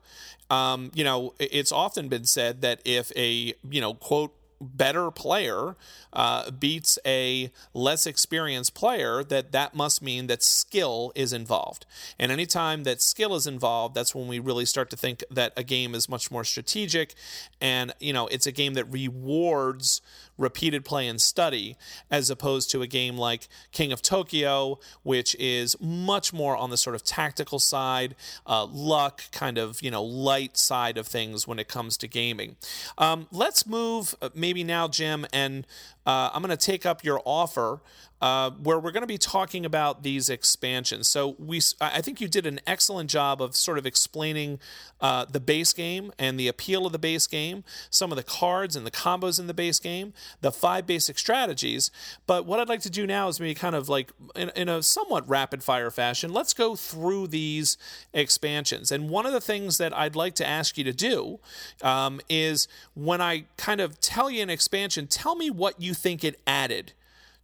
Um, 0.49 0.91
you 0.95 1.03
know, 1.03 1.33
it's 1.39 1.71
often 1.71 2.09
been 2.09 2.25
said 2.25 2.61
that 2.61 2.81
if 2.83 3.11
a, 3.15 3.53
you 3.69 3.81
know, 3.81 3.93
quote, 3.93 4.33
better 4.61 5.11
player 5.11 5.75
uh, 6.13 6.51
beats 6.51 6.99
a 7.05 7.51
less 7.73 8.05
experienced 8.05 8.73
player, 8.73 9.23
that 9.23 9.51
that 9.51 9.75
must 9.75 10.01
mean 10.01 10.27
that 10.27 10.43
skill 10.43 11.11
is 11.15 11.33
involved. 11.33 11.85
And 12.17 12.31
anytime 12.31 12.83
that 12.83 13.01
skill 13.01 13.35
is 13.35 13.47
involved, 13.47 13.95
that's 13.95 14.13
when 14.13 14.27
we 14.27 14.39
really 14.39 14.65
start 14.65 14.89
to 14.91 14.97
think 14.97 15.23
that 15.31 15.53
a 15.55 15.63
game 15.63 15.95
is 15.95 16.09
much 16.09 16.31
more 16.31 16.43
strategic, 16.43 17.13
and 17.61 17.93
you 17.99 18.13
know 18.13 18.27
it's 18.27 18.47
a 18.47 18.51
game 18.51 18.73
that 18.73 18.85
rewards 18.85 20.01
repeated 20.39 20.85
play 20.85 21.07
and 21.07 21.21
study, 21.21 21.75
as 22.09 22.29
opposed 22.29 22.71
to 22.71 22.81
a 22.81 22.87
game 22.87 23.17
like 23.17 23.47
King 23.71 23.91
of 23.91 24.01
Tokyo, 24.01 24.79
which 25.03 25.35
is 25.35 25.75
much 25.79 26.33
more 26.33 26.57
on 26.57 26.69
the 26.69 26.77
sort 26.77 26.95
of 26.95 27.03
tactical 27.03 27.59
side, 27.59 28.15
uh, 28.47 28.65
luck, 28.65 29.23
kind 29.31 29.57
of 29.57 29.81
you 29.81 29.91
know 29.91 30.03
light 30.03 30.57
side 30.57 30.97
of 30.97 31.05
things 31.05 31.47
when 31.47 31.59
it 31.59 31.67
comes 31.67 31.97
to 31.97 32.07
gaming. 32.07 32.55
Um, 32.97 33.27
let's 33.31 33.67
move 33.67 34.15
uh, 34.21 34.29
maybe 34.33 34.63
now, 34.63 34.87
Jim, 34.87 35.25
and 35.31 35.67
uh, 36.09 36.31
I'm 36.33 36.41
going 36.41 36.49
to 36.49 36.57
take 36.57 36.87
up 36.87 37.03
your 37.03 37.21
offer 37.23 37.81
uh, 38.21 38.51
where 38.51 38.79
we're 38.79 38.91
going 38.91 39.01
to 39.01 39.07
be 39.07 39.17
talking 39.17 39.65
about 39.65 40.03
these 40.03 40.29
expansions. 40.29 41.07
So 41.07 41.35
we, 41.37 41.61
I 41.79 42.01
think 42.01 42.19
you 42.19 42.27
did 42.27 42.45
an 42.45 42.59
excellent 42.67 43.09
job 43.09 43.41
of 43.41 43.55
sort 43.55 43.77
of 43.77 43.85
explaining 43.85 44.59
uh, 44.99 45.25
the 45.25 45.39
base 45.39 45.71
game 45.71 46.11
and 46.19 46.37
the 46.37 46.47
appeal 46.49 46.85
of 46.85 46.91
the 46.91 46.99
base 46.99 47.27
game, 47.27 47.63
some 47.89 48.11
of 48.11 48.17
the 48.17 48.23
cards 48.23 48.75
and 48.75 48.85
the 48.85 48.91
combos 48.91 49.39
in 49.39 49.47
the 49.47 49.53
base 49.53 49.79
game, 49.79 50.13
the 50.41 50.51
five 50.51 50.85
basic 50.85 51.17
strategies. 51.17 51.91
But 52.27 52.45
what 52.45 52.59
I'd 52.59 52.67
like 52.67 52.81
to 52.81 52.89
do 52.89 53.07
now 53.07 53.29
is 53.29 53.39
maybe 53.39 53.53
kind 53.53 53.75
of 53.75 53.87
like 53.87 54.11
in, 54.35 54.51
in 54.55 54.67
a 54.67 54.83
somewhat 54.83 55.27
rapid 55.29 55.63
fire 55.63 55.91
fashion, 55.91 56.33
let's 56.33 56.53
go 56.53 56.75
through 56.75 57.27
these 57.27 57.77
expansions. 58.13 58.91
And 58.91 59.09
one 59.09 59.25
of 59.25 59.31
the 59.31 59.41
things 59.41 59.77
that 59.77 59.95
I'd 59.95 60.15
like 60.15 60.35
to 60.35 60.47
ask 60.47 60.77
you 60.77 60.83
to 60.83 60.93
do 60.93 61.39
um, 61.81 62.19
is 62.27 62.67
when 62.95 63.21
I 63.21 63.45
kind 63.55 63.79
of 63.79 64.01
tell 64.01 64.29
you 64.29 64.43
an 64.43 64.49
expansion, 64.49 65.07
tell 65.07 65.35
me 65.35 65.49
what 65.49 65.79
you 65.79 65.93
think 65.99 66.23
it 66.23 66.39
added 66.47 66.93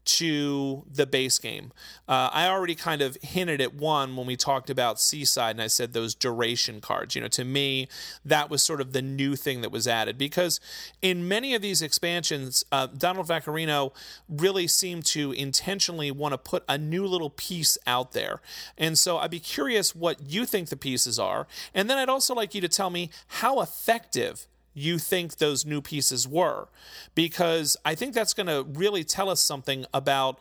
to 0.05 0.83
the 0.91 1.05
base 1.05 1.39
game. 1.39 1.71
Uh, 2.07 2.29
I 2.31 2.47
already 2.47 2.75
kind 2.75 3.01
of 3.01 3.17
hinted 3.21 3.59
at 3.59 3.73
one 3.73 4.15
when 4.15 4.27
we 4.27 4.35
talked 4.35 4.69
about 4.69 4.99
Seaside, 4.99 5.55
and 5.55 5.61
I 5.61 5.67
said 5.67 5.93
those 5.93 6.13
duration 6.13 6.79
cards. 6.79 7.15
You 7.15 7.21
know, 7.21 7.27
to 7.29 7.43
me, 7.43 7.87
that 8.23 8.49
was 8.49 8.61
sort 8.61 8.81
of 8.81 8.93
the 8.93 9.01
new 9.01 9.35
thing 9.35 9.61
that 9.61 9.71
was 9.71 9.87
added 9.87 10.17
because 10.17 10.59
in 11.01 11.27
many 11.27 11.55
of 11.55 11.61
these 11.61 11.81
expansions, 11.81 12.63
uh, 12.71 12.87
Donald 12.87 13.27
Vaccarino 13.27 13.93
really 14.29 14.67
seemed 14.67 15.05
to 15.05 15.31
intentionally 15.31 16.11
want 16.11 16.33
to 16.33 16.37
put 16.37 16.63
a 16.69 16.77
new 16.77 17.05
little 17.07 17.31
piece 17.31 17.77
out 17.87 18.11
there. 18.11 18.41
And 18.77 18.97
so 18.97 19.17
I'd 19.17 19.31
be 19.31 19.39
curious 19.39 19.95
what 19.95 20.21
you 20.21 20.45
think 20.45 20.69
the 20.69 20.77
pieces 20.77 21.17
are. 21.17 21.47
And 21.73 21.89
then 21.89 21.97
I'd 21.97 22.09
also 22.09 22.35
like 22.35 22.53
you 22.53 22.61
to 22.61 22.69
tell 22.69 22.91
me 22.91 23.09
how 23.27 23.59
effective 23.59 24.47
you 24.75 24.99
think 24.99 25.37
those 25.37 25.65
new 25.65 25.81
pieces 25.81 26.27
were. 26.27 26.67
Because 27.15 27.75
I 27.83 27.95
think 27.95 28.13
that's 28.13 28.33
going 28.33 28.47
to 28.47 28.63
really 28.77 29.03
tell 29.03 29.29
us 29.29 29.41
something 29.41 29.85
about 29.91 30.39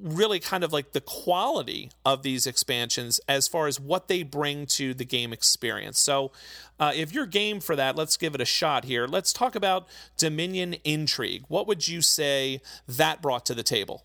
really 0.00 0.38
kind 0.38 0.62
of 0.62 0.72
like 0.72 0.92
the 0.92 1.00
quality 1.00 1.90
of 2.04 2.22
these 2.22 2.46
expansions 2.46 3.20
as 3.28 3.48
far 3.48 3.66
as 3.66 3.80
what 3.80 4.06
they 4.06 4.22
bring 4.22 4.66
to 4.66 4.94
the 4.94 5.04
game 5.04 5.32
experience. 5.32 5.98
So, 5.98 6.30
uh, 6.78 6.92
if 6.94 7.12
you're 7.12 7.26
game 7.26 7.58
for 7.58 7.74
that, 7.74 7.96
let's 7.96 8.16
give 8.16 8.34
it 8.36 8.40
a 8.40 8.44
shot 8.44 8.84
here. 8.84 9.08
Let's 9.08 9.32
talk 9.32 9.56
about 9.56 9.88
Dominion 10.16 10.76
Intrigue. 10.84 11.44
What 11.48 11.66
would 11.66 11.88
you 11.88 12.00
say 12.00 12.60
that 12.86 13.20
brought 13.20 13.44
to 13.46 13.54
the 13.54 13.64
table? 13.64 14.04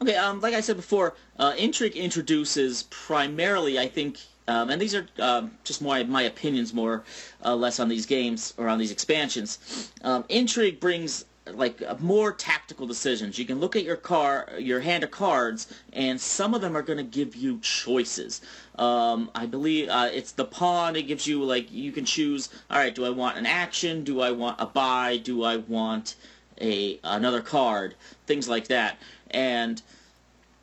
Okay, 0.00 0.14
um, 0.16 0.40
like 0.40 0.54
I 0.54 0.60
said 0.60 0.76
before, 0.76 1.14
uh, 1.38 1.54
Intrigue 1.58 1.96
introduces 1.96 2.84
primarily, 2.84 3.78
I 3.78 3.88
think, 3.88 4.18
um, 4.48 4.70
and 4.70 4.80
these 4.80 4.94
are 4.94 5.06
um, 5.18 5.52
just 5.64 5.82
my 5.82 6.02
my 6.02 6.22
opinions 6.22 6.74
more 6.74 7.04
uh, 7.44 7.54
less 7.54 7.78
on 7.80 7.88
these 7.88 8.06
games 8.06 8.54
or 8.56 8.68
on 8.68 8.78
these 8.78 8.90
expansions. 8.90 9.92
Um, 10.02 10.24
Intrigue 10.28 10.80
brings 10.80 11.24
like 11.46 11.82
uh, 11.82 11.96
more 11.98 12.32
tactical 12.32 12.86
decisions. 12.86 13.38
You 13.38 13.44
can 13.44 13.58
look 13.58 13.74
at 13.76 13.84
your 13.84 13.96
car, 13.96 14.48
your 14.58 14.80
hand 14.80 15.04
of 15.04 15.10
cards, 15.10 15.72
and 15.92 16.20
some 16.20 16.54
of 16.54 16.60
them 16.60 16.76
are 16.76 16.82
going 16.82 16.98
to 16.98 17.04
give 17.04 17.34
you 17.34 17.58
choices. 17.60 18.40
Um, 18.78 19.30
I 19.34 19.46
believe 19.46 19.88
uh, 19.88 20.10
it's 20.12 20.32
the 20.32 20.44
pawn. 20.44 20.96
It 20.96 21.02
gives 21.02 21.26
you 21.26 21.42
like 21.42 21.70
you 21.72 21.92
can 21.92 22.04
choose. 22.04 22.48
All 22.70 22.78
right, 22.78 22.94
do 22.94 23.04
I 23.04 23.10
want 23.10 23.38
an 23.38 23.46
action? 23.46 24.04
Do 24.04 24.20
I 24.20 24.30
want 24.30 24.60
a 24.60 24.66
buy? 24.66 25.18
Do 25.18 25.42
I 25.42 25.56
want 25.56 26.16
a 26.60 26.98
another 27.04 27.40
card? 27.40 27.94
Things 28.26 28.48
like 28.48 28.68
that, 28.68 28.98
and 29.30 29.82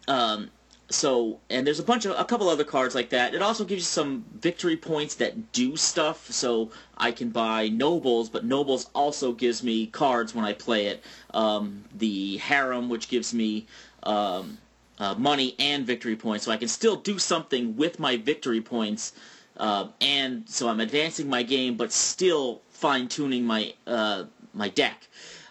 um, 0.07 0.49
so 0.90 1.40
and 1.49 1.66
there's 1.66 1.80
a 1.80 1.84
bunch 1.84 2.06
of 2.06 2.20
a 2.20 2.26
couple 2.26 2.49
other 2.49 2.64
cards 2.64 2.95
like 2.95 3.10
that. 3.10 3.34
It 3.34 3.41
also 3.41 3.64
gives 3.64 3.82
you 3.82 3.86
some 3.86 4.26
victory 4.40 4.76
points 4.76 5.16
that 5.16 5.52
do 5.52 5.76
stuff. 5.76 6.32
So 6.32 6.72
I 6.98 7.11
can 7.11 7.30
buy 7.30 7.70
nobles, 7.70 8.30
but 8.30 8.44
nobles 8.44 8.90
also 8.94 9.32
gives 9.32 9.64
me 9.64 9.88
cards 9.88 10.34
when 10.34 10.45
I 10.45 10.53
play 10.53 10.88
it. 10.88 11.03
Um, 11.34 11.86
the 11.95 12.38
harem, 12.38 12.90
which 12.90 13.07
gives 13.07 13.34
me 13.34 13.68
um, 14.03 14.57
uh, 14.98 15.16
money 15.16 15.56
and 15.60 15.86
victory 15.86 16.16
points, 16.16 16.45
so 16.45 16.52
I 16.52 16.57
can 16.57 16.68
still 16.68 16.95
do 16.95 17.20
something 17.20 17.76
with 17.78 17.99
my 17.99 18.18
victory 18.18 18.61
points. 18.61 19.14
Uh, 19.57 19.88
and 20.02 20.49
so 20.49 20.70
I'm 20.70 20.80
advancing 20.80 21.30
my 21.30 21.44
game, 21.44 21.76
but 21.76 21.91
still 21.91 22.61
fine 22.70 23.07
tuning 23.07 23.45
my 23.45 23.74
uh, 23.86 24.24
my 24.53 24.70
deck. 24.70 25.07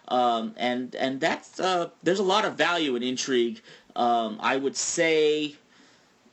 Um, 0.08 0.54
and 0.56 0.94
and 0.94 1.20
that's 1.20 1.60
uh, 1.60 1.90
there's 2.02 2.18
a 2.18 2.24
lot 2.24 2.46
of 2.46 2.54
value 2.56 2.96
in 2.96 3.02
intrigue 3.02 3.60
um, 3.98 4.38
I 4.40 4.56
would 4.56 4.76
say 4.76 5.56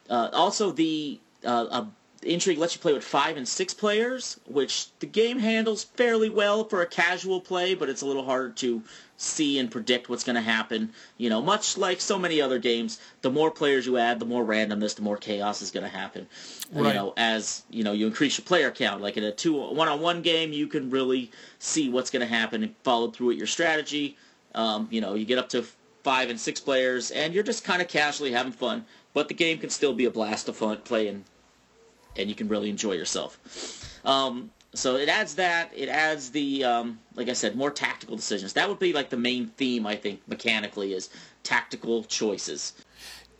uh, 0.10 0.30
also 0.32 0.72
the 0.72 1.20
uh, 1.44 1.66
uh, 1.70 1.86
Intrigue 2.22 2.58
lets 2.58 2.76
you 2.76 2.82
play 2.82 2.94
with 2.94 3.04
five 3.04 3.38
and 3.38 3.48
six 3.48 3.74
players, 3.74 4.40
which 4.48 4.88
the 5.00 5.06
game 5.06 5.40
handles 5.40 5.84
fairly 5.84 6.30
well 6.30 6.64
for 6.64 6.82
a 6.82 6.88
casual 6.88 7.42
play, 7.42 7.76
but 7.76 7.90
it's 7.90 8.02
a 8.02 8.06
little 8.06 8.24
harder 8.24 8.50
to 8.50 8.82
see 9.18 9.60
and 9.60 9.70
predict 9.72 10.10
what's 10.10 10.24
going 10.24 10.36
to 10.36 10.42
happen. 10.42 10.92
You 11.18 11.30
know, 11.30 11.42
much 11.42 11.78
like 11.78 12.02
so 12.02 12.18
many 12.18 12.42
other 12.42 12.60
games, 12.60 13.00
the 13.22 13.30
more 13.30 13.52
players 13.52 13.86
you 13.86 13.98
add, 13.98 14.20
the 14.20 14.26
more 14.26 14.46
randomness, 14.46 14.96
the 14.96 15.02
more 15.02 15.18
chaos 15.18 15.62
is 15.62 15.72
going 15.72 15.84
to 15.84 15.90
happen. 15.90 16.28
Right. 16.72 16.88
You 16.88 16.94
know, 16.94 17.14
as 17.18 17.64
you 17.70 17.84
know, 17.84 17.92
you 17.94 18.08
increase 18.08 18.38
your 18.38 18.46
player 18.46 18.72
count. 18.72 19.02
Like 19.02 19.18
in 19.18 19.24
a 19.24 19.32
two 19.32 19.54
one-on-one 19.54 20.22
game, 20.22 20.54
you 20.54 20.68
can 20.68 20.90
really 20.90 21.32
see 21.60 21.90
what's 21.90 22.10
going 22.10 22.28
to 22.28 22.34
happen 22.34 22.64
and 22.64 22.76
follow 22.84 23.10
through 23.10 23.28
with 23.28 23.38
your 23.38 23.48
strategy. 23.48 24.18
Um, 24.54 24.88
you 24.90 25.02
know, 25.02 25.16
you 25.16 25.26
get 25.26 25.38
up 25.38 25.50
to 25.50 25.66
five 26.06 26.30
and 26.30 26.40
six 26.40 26.60
players, 26.60 27.10
and 27.10 27.34
you're 27.34 27.44
just 27.44 27.64
kind 27.64 27.82
of 27.82 27.88
casually 27.88 28.32
having 28.32 28.52
fun. 28.52 28.86
But 29.14 29.28
the 29.28 29.34
game 29.34 29.58
can 29.58 29.72
still 29.72 29.94
be 29.94 30.06
a 30.06 30.12
blast 30.12 30.48
of 30.48 30.56
fun 30.56 30.78
playing, 30.84 31.26
and 32.16 32.30
you 32.30 32.36
can 32.36 32.48
really 32.48 32.70
enjoy 32.70 32.94
yourself. 32.94 33.40
Um, 34.06 34.52
so 34.76 34.98
it 34.98 35.10
adds 35.10 35.34
that. 35.36 35.72
It 35.76 35.90
adds 35.90 36.30
the, 36.30 36.64
um, 36.64 37.00
like 37.16 37.28
I 37.28 37.34
said, 37.34 37.56
more 37.56 37.72
tactical 37.72 38.16
decisions. 38.16 38.54
That 38.54 38.70
would 38.70 38.78
be 38.78 38.94
like 38.94 39.10
the 39.10 39.18
main 39.18 39.48
theme, 39.58 39.88
I 39.88 39.96
think, 39.96 40.22
mechanically, 40.28 40.94
is 40.94 41.10
tactical 41.42 42.04
choices. 42.04 42.74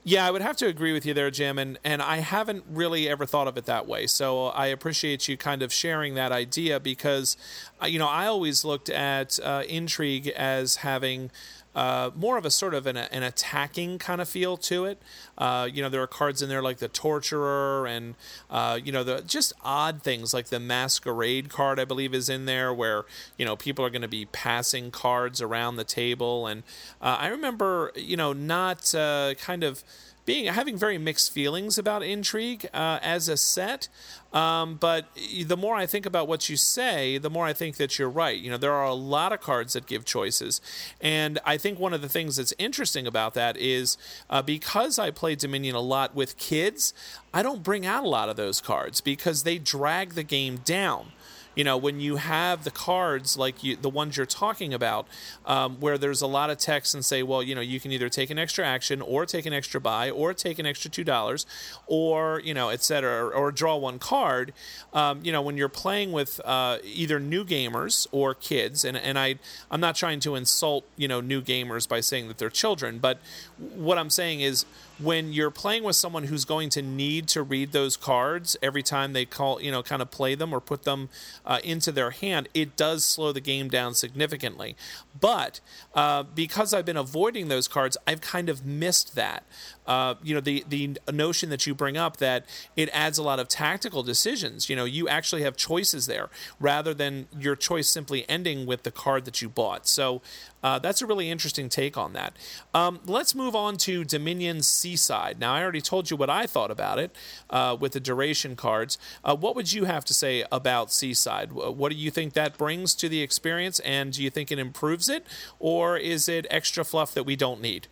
Yeah, 0.08 0.28
I 0.28 0.32
would 0.32 0.44
have 0.44 0.56
to 0.58 0.68
agree 0.68 0.94
with 0.94 1.06
you 1.06 1.16
there, 1.16 1.32
Jim, 1.32 1.58
and, 1.58 1.80
and 1.84 2.00
I 2.00 2.18
haven't 2.18 2.64
really 2.70 3.10
ever 3.10 3.26
thought 3.26 3.48
of 3.48 3.58
it 3.58 3.66
that 3.66 3.88
way. 3.88 4.06
So 4.08 4.48
I 4.48 4.68
appreciate 4.68 5.28
you 5.28 5.36
kind 5.36 5.64
of 5.64 5.74
sharing 5.74 6.14
that 6.14 6.32
idea 6.32 6.80
because, 6.80 7.38
uh, 7.82 7.88
you 7.88 7.98
know, 7.98 8.08
I 8.08 8.28
always 8.28 8.64
looked 8.64 8.90
at 8.90 9.40
uh, 9.44 9.64
intrigue 9.68 10.28
as 10.28 10.78
having 10.78 11.32
uh, 11.76 12.10
more 12.16 12.38
of 12.38 12.46
a 12.46 12.50
sort 12.50 12.74
of 12.74 12.88
an, 12.88 12.96
an, 12.96 13.22
attacking 13.22 14.00
kind 14.00 14.22
of 14.22 14.30
feel 14.30 14.56
to 14.56 14.86
it. 14.86 15.02
Uh, 15.38 15.68
you 15.72 15.82
know, 15.82 15.90
there 15.90 16.02
are 16.02 16.08
cards 16.08 16.42
in 16.42 16.48
there 16.48 16.62
like 16.62 16.78
the 16.78 16.88
Torturer 16.88 17.86
and, 17.86 18.16
uh, 18.50 18.80
you 18.82 18.92
know, 18.92 19.04
the 19.04 19.22
just 19.28 19.52
odd 19.62 20.02
things 20.02 20.34
like 20.34 20.48
the 20.48 20.60
Masquerade 20.60 21.50
card, 21.50 21.80
I 21.80 21.86
believe, 21.86 22.14
is 22.14 22.30
in 22.30 22.46
there 22.46 22.74
where, 22.74 23.04
you 23.38 23.44
know, 23.44 23.58
people 23.58 23.84
are 23.84 23.90
going 23.90 24.02
to 24.02 24.08
be 24.08 24.26
passing 24.26 24.90
cards 24.90 25.42
around 25.42 25.76
the 25.76 25.84
table. 25.84 26.48
And 26.48 26.64
uh, 27.02 27.18
I 27.20 27.28
remember, 27.28 27.92
you 27.96 28.16
know, 28.16 28.32
not 28.32 28.96
uh, 28.96 29.34
kind 29.38 29.64
of 29.64 29.84
being 30.26 30.46
having 30.46 30.78
very 30.78 30.98
mixed 30.98 31.32
feelings 31.32 31.78
about 31.78 32.04
intrigue 32.04 32.68
uh, 32.74 33.00
as 33.02 33.30
a 33.30 33.38
set. 33.38 33.88
Um, 34.34 34.76
but 34.76 35.06
the 35.46 35.56
more 35.56 35.76
I 35.76 35.86
think 35.86 36.06
about 36.06 36.28
what 36.28 36.50
you 36.50 36.58
say, 36.58 37.18
the 37.18 37.30
more 37.30 37.46
I 37.46 37.54
think 37.54 37.78
that 37.78 37.98
you're 37.98 38.10
right. 38.10 38.38
You 38.38 38.52
know, 38.52 38.58
there 38.58 38.74
are 38.74 38.84
a 38.84 38.94
lot 38.94 39.32
of 39.32 39.40
cards 39.40 39.74
that 39.74 39.86
give 39.86 40.04
choices, 40.04 40.60
and 41.00 41.40
I 41.46 41.58
think 41.58 41.80
one 41.80 41.94
of 41.94 42.02
the 42.02 42.10
things 42.10 42.36
that's 42.36 42.54
interesting 42.58 43.08
about 43.08 43.34
that 43.36 43.56
is 43.56 43.98
uh, 44.30 44.42
because 44.42 45.00
I 45.00 45.12
play 45.12 45.36
Dominion 45.36 45.76
a 45.76 45.80
lot 45.80 46.16
with 46.16 46.38
kids, 46.38 46.94
I 47.34 47.44
don't 47.44 47.64
bring 47.64 47.86
out 47.86 48.04
a 48.04 48.10
lot 48.10 48.28
of 48.28 48.36
those 48.36 48.60
cards 48.60 49.00
because 49.00 49.44
they 49.44 49.58
drag 49.58 50.14
the 50.16 50.24
game 50.24 50.58
down 50.66 51.12
you 51.56 51.64
know 51.64 51.78
when 51.78 52.00
you 52.00 52.18
have 52.18 52.64
the 52.64 52.72
cards 52.72 53.38
like 53.38 53.64
you, 53.64 53.76
the 53.76 53.90
ones 53.90 54.18
you're 54.18 54.26
talking 54.26 54.74
about 54.74 55.08
um, 55.46 55.78
where 55.80 55.98
there's 55.98 56.22
a 56.22 56.28
lot 56.28 56.50
of 56.50 56.58
text 56.58 56.94
and 56.94 57.04
say 57.04 57.24
well 57.24 57.42
you 57.42 57.56
know 57.56 57.62
you 57.62 57.80
can 57.80 57.92
either 57.92 58.10
take 58.10 58.30
an 58.30 58.38
extra 58.38 58.66
action 58.66 59.02
or 59.02 59.26
take 59.26 59.46
an 59.46 59.54
extra 59.54 59.80
buy 59.80 60.10
or 60.10 60.34
take 60.34 60.60
an 60.60 60.66
extra 60.66 60.90
two 60.92 61.04
dollars 61.04 61.46
or 61.88 62.42
you 62.44 62.54
know 62.54 62.70
etc 62.70 63.24
or, 63.26 63.34
or, 63.34 63.52
draw 63.56 63.78
one 63.78 63.98
card 63.98 64.52
um, 64.94 65.22
you 65.24 65.32
know 65.32 65.42
when 65.42 65.56
you're 65.56 65.70
playing 65.70 66.12
with 66.12 66.42
uh, 66.44 66.78
either 66.84 67.20
new 67.20 67.46
gamers 67.46 68.06
or 68.12 68.34
kids 68.34 68.84
and, 68.84 68.98
and 68.98 69.18
I 69.18 69.36
I'm 69.72 69.80
not 69.80 69.96
trying 69.96 70.20
to 70.22 70.36
insult 70.36 70.86
you 70.98 71.08
know 71.08 71.22
new 71.22 71.42
gamers 71.42 71.88
by 71.88 72.02
saying 72.02 72.28
that 72.28 72.38
they're 72.38 72.50
children 72.50 73.00
but 73.00 73.20
what 73.58 73.98
I'm 73.98 74.10
saying 74.10 74.42
is 74.42 74.66
when 74.98 75.34
you're 75.34 75.52
playing 75.52 75.84
with 75.84 75.96
someone 75.96 76.24
who's 76.24 76.46
going 76.46 76.70
to 76.70 76.82
need 76.82 77.28
to 77.30 77.44
read 77.44 77.72
those 77.72 77.98
cards 77.98 78.56
every 78.62 78.84
time 78.84 79.14
they 79.14 79.26
call, 79.26 79.62
you 79.62 79.72
know, 79.72 79.84
kind 79.84 80.02
of 80.02 80.10
play 80.10 80.36
them 80.36 80.54
or 80.54 80.62
put 80.62 80.84
them 80.84 81.10
uh, 81.46 81.60
into 81.64 81.92
their 81.92 82.12
hand, 82.12 82.48
it 82.54 82.76
does 82.78 83.04
slow 83.04 83.32
the 83.32 83.42
game 83.42 83.68
down 83.68 83.94
significantly. 83.94 84.76
But 85.20 85.60
uh, 85.94 86.24
because 86.24 86.74
I've 86.74 86.86
been 86.86 86.98
avoiding 86.98 87.48
those 87.48 87.68
cards, 87.68 87.98
I've 88.08 88.22
kind 88.22 88.50
of 88.50 88.66
missed 88.66 89.16
that. 89.16 89.44
Uh, 89.88 90.16
you 90.24 90.34
know, 90.34 90.42
the 90.42 90.66
the 90.68 90.98
notion 91.12 91.50
that 91.50 91.68
you 91.68 91.76
bring 91.76 91.96
up 91.96 92.18
that 92.18 92.46
it 92.76 92.90
adds 92.92 93.18
a 93.18 93.24
lot 93.24 93.40
of 93.40 93.48
tactical 93.48 94.02
decisions. 94.02 94.70
You 94.70 94.76
know, 94.76 94.86
you 94.86 95.08
actually 95.08 95.44
have 95.44 95.56
choices 95.56 96.08
there 96.08 96.30
rather 96.60 96.94
than 96.94 97.28
your 97.38 97.56
choice 97.56 97.88
simply 97.88 98.28
ending 98.28 98.66
with 98.66 98.84
the 98.84 98.92
card 98.92 99.26
that 99.26 99.42
you 99.42 99.50
bought. 99.50 99.88
So 99.88 100.22
uh, 100.66 100.80
that's 100.80 101.00
a 101.00 101.06
really 101.06 101.30
interesting 101.30 101.70
take 101.70 101.96
on 101.96 102.14
that. 102.14 102.36
Um, 102.74 103.00
let's 103.06 103.36
move 103.36 103.56
on 103.56 103.78
to 103.78 104.04
Dominion 104.04 104.64
Seaside. 104.64 105.40
Now, 105.40 105.54
I 105.54 105.62
already 105.62 105.80
told 105.80 106.10
you 106.10 106.18
what 106.18 106.32
I 106.32 106.48
thought 106.48 106.72
about 106.72 106.98
it 106.98 107.16
uh, 107.52 107.78
with 107.80 107.92
the 107.92 108.00
duration 108.00 108.56
cards. 108.56 108.98
Uh, 109.24 109.36
what 109.36 109.56
would 109.56 109.74
you 109.74 109.84
have 109.84 110.04
to 110.06 110.14
say 110.16 110.44
about 110.52 110.92
Seaside? 110.92 111.52
What 111.52 111.92
do 111.92 111.96
you 111.96 112.10
think 112.10 112.34
that 112.34 112.58
brings 112.58 112.96
to 112.96 113.08
the 113.08 113.22
experience, 113.22 113.80
and 113.82 114.12
do 114.12 114.24
you 114.24 114.32
think 114.32 114.52
it 114.52 114.58
improves 114.58 115.08
it, 115.08 115.28
or 115.60 115.98
is 115.98 116.28
it 116.28 116.48
extra 116.50 116.84
fluff 116.84 117.14
that 117.14 117.26
we 117.28 117.36
don't 117.36 117.62
need? 117.62 117.86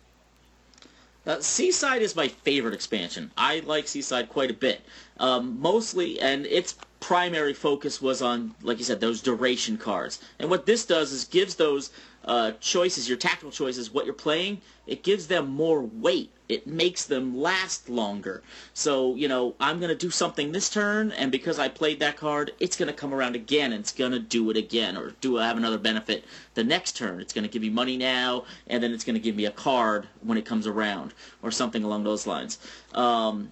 Uh, 1.28 1.38
Seaside 1.38 2.02
is 2.02 2.16
my 2.16 2.26
favorite 2.26 2.74
expansion. 2.74 3.30
I 3.36 3.60
like 3.60 3.86
Seaside 3.86 4.28
quite 4.28 4.50
a 4.50 4.54
bit. 4.54 4.80
Um, 5.18 5.60
mostly, 5.60 6.20
and 6.20 6.44
its 6.44 6.74
primary 6.98 7.52
focus 7.52 8.02
was 8.02 8.20
on, 8.20 8.54
like 8.62 8.78
you 8.78 8.84
said, 8.84 8.98
those 8.98 9.22
duration 9.22 9.76
cards. 9.76 10.20
And 10.38 10.50
what 10.50 10.66
this 10.66 10.84
does 10.86 11.12
is 11.12 11.24
gives 11.24 11.54
those 11.54 11.90
uh, 12.24 12.52
choices, 12.60 13.08
your 13.08 13.18
tactical 13.18 13.50
choices, 13.50 13.92
what 13.92 14.04
you're 14.04 14.14
playing, 14.14 14.60
it 14.86 15.02
gives 15.02 15.26
them 15.26 15.48
more 15.48 15.82
weight. 15.82 16.30
It 16.48 16.66
makes 16.66 17.06
them 17.06 17.38
last 17.38 17.88
longer. 17.88 18.42
So, 18.74 19.14
you 19.14 19.28
know, 19.28 19.54
I'm 19.58 19.78
going 19.78 19.88
to 19.88 19.96
do 19.96 20.10
something 20.10 20.52
this 20.52 20.68
turn, 20.68 21.12
and 21.12 21.32
because 21.32 21.58
I 21.58 21.68
played 21.68 22.00
that 22.00 22.16
card, 22.18 22.52
it's 22.60 22.76
going 22.76 22.88
to 22.88 22.94
come 22.94 23.14
around 23.14 23.34
again, 23.34 23.72
and 23.72 23.80
it's 23.80 23.92
going 23.92 24.12
to 24.12 24.18
do 24.18 24.50
it 24.50 24.56
again, 24.56 24.96
or 24.96 25.12
do 25.20 25.38
I 25.38 25.46
have 25.46 25.56
another 25.56 25.78
benefit 25.78 26.24
the 26.52 26.64
next 26.64 26.96
turn. 26.96 27.20
It's 27.20 27.32
going 27.32 27.44
to 27.44 27.50
give 27.50 27.62
me 27.62 27.70
money 27.70 27.96
now, 27.96 28.44
and 28.66 28.82
then 28.82 28.92
it's 28.92 29.04
going 29.04 29.14
to 29.14 29.20
give 29.20 29.36
me 29.36 29.46
a 29.46 29.50
card 29.50 30.06
when 30.22 30.36
it 30.36 30.44
comes 30.44 30.66
around, 30.66 31.14
or 31.42 31.50
something 31.50 31.82
along 31.82 32.04
those 32.04 32.26
lines. 32.26 32.58
Um, 32.92 33.50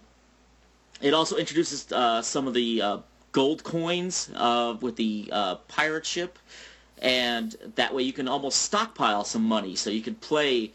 it 1.00 1.14
also 1.14 1.36
introduces 1.36 1.90
uh, 1.92 2.20
some 2.20 2.46
of 2.46 2.52
the 2.52 2.82
uh, 2.82 2.98
gold 3.32 3.64
coins 3.64 4.30
uh, 4.36 4.76
with 4.80 4.96
the 4.96 5.30
uh, 5.32 5.54
pirate 5.66 6.04
ship 6.04 6.38
and 7.02 7.56
that 7.74 7.92
way 7.92 8.02
you 8.02 8.12
can 8.12 8.28
almost 8.28 8.62
stockpile 8.62 9.24
some 9.24 9.42
money 9.42 9.74
so 9.74 9.90
you 9.90 10.00
can 10.00 10.14
play 10.14 10.70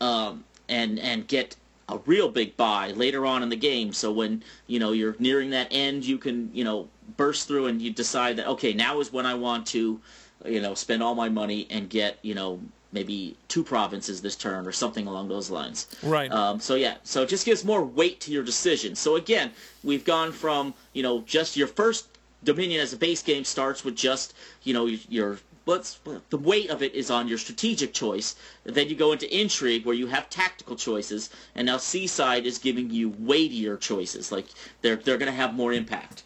um, 0.00 0.44
and 0.68 0.98
and 1.00 1.26
get 1.26 1.56
a 1.88 1.98
real 2.06 2.28
big 2.28 2.56
buy 2.56 2.92
later 2.92 3.26
on 3.26 3.42
in 3.42 3.48
the 3.48 3.56
game. 3.56 3.92
So 3.92 4.12
when 4.12 4.42
you 4.66 4.78
know 4.78 4.92
you're 4.92 5.16
nearing 5.18 5.50
that 5.50 5.68
end, 5.70 6.04
you 6.04 6.18
can 6.18 6.50
you 6.54 6.64
know 6.64 6.88
burst 7.16 7.48
through 7.48 7.66
and 7.66 7.82
you 7.82 7.90
decide 7.90 8.36
that 8.36 8.46
okay, 8.46 8.72
now 8.72 9.00
is 9.00 9.12
when 9.12 9.26
I 9.26 9.34
want 9.34 9.66
to 9.68 10.00
you 10.44 10.60
know 10.60 10.74
spend 10.74 11.02
all 11.02 11.14
my 11.14 11.28
money 11.28 11.66
and 11.70 11.88
get 11.88 12.18
you 12.22 12.34
know 12.34 12.60
maybe 12.92 13.36
two 13.48 13.64
provinces 13.64 14.22
this 14.22 14.36
turn 14.36 14.66
or 14.68 14.72
something 14.72 15.06
along 15.06 15.28
those 15.28 15.50
lines. 15.50 15.88
Right. 16.02 16.30
Um, 16.30 16.60
so 16.60 16.74
yeah, 16.74 16.94
so 17.02 17.22
it 17.22 17.28
just 17.28 17.44
gives 17.44 17.64
more 17.64 17.82
weight 17.82 18.20
to 18.20 18.30
your 18.30 18.44
decision. 18.44 18.94
So 18.94 19.16
again, 19.16 19.50
we've 19.82 20.04
gone 20.04 20.30
from 20.30 20.74
you 20.92 21.02
know 21.02 21.22
just 21.22 21.56
your 21.56 21.68
first 21.68 22.08
Dominion 22.44 22.82
as 22.82 22.92
a 22.92 22.98
base 22.98 23.22
game 23.22 23.42
starts 23.42 23.84
with 23.84 23.96
just 23.96 24.34
you 24.64 24.74
know 24.74 24.84
your 24.84 25.38
let's 25.66 25.98
the 26.30 26.36
weight 26.36 26.70
of 26.70 26.82
it 26.82 26.94
is 26.94 27.10
on 27.10 27.28
your 27.28 27.38
strategic 27.38 27.94
choice. 27.94 28.36
Then 28.64 28.88
you 28.88 28.96
go 28.96 29.12
into 29.12 29.32
intrigue 29.34 29.84
where 29.84 29.94
you 29.94 30.06
have 30.08 30.28
tactical 30.30 30.76
choices, 30.76 31.30
and 31.54 31.66
now 31.66 31.78
Seaside 31.78 32.46
is 32.46 32.58
giving 32.58 32.90
you 32.90 33.14
weightier 33.18 33.76
choices. 33.76 34.30
Like 34.30 34.46
they're 34.82 34.96
they're 34.96 35.18
going 35.18 35.30
to 35.30 35.36
have 35.36 35.54
more 35.54 35.72
impact. 35.72 36.22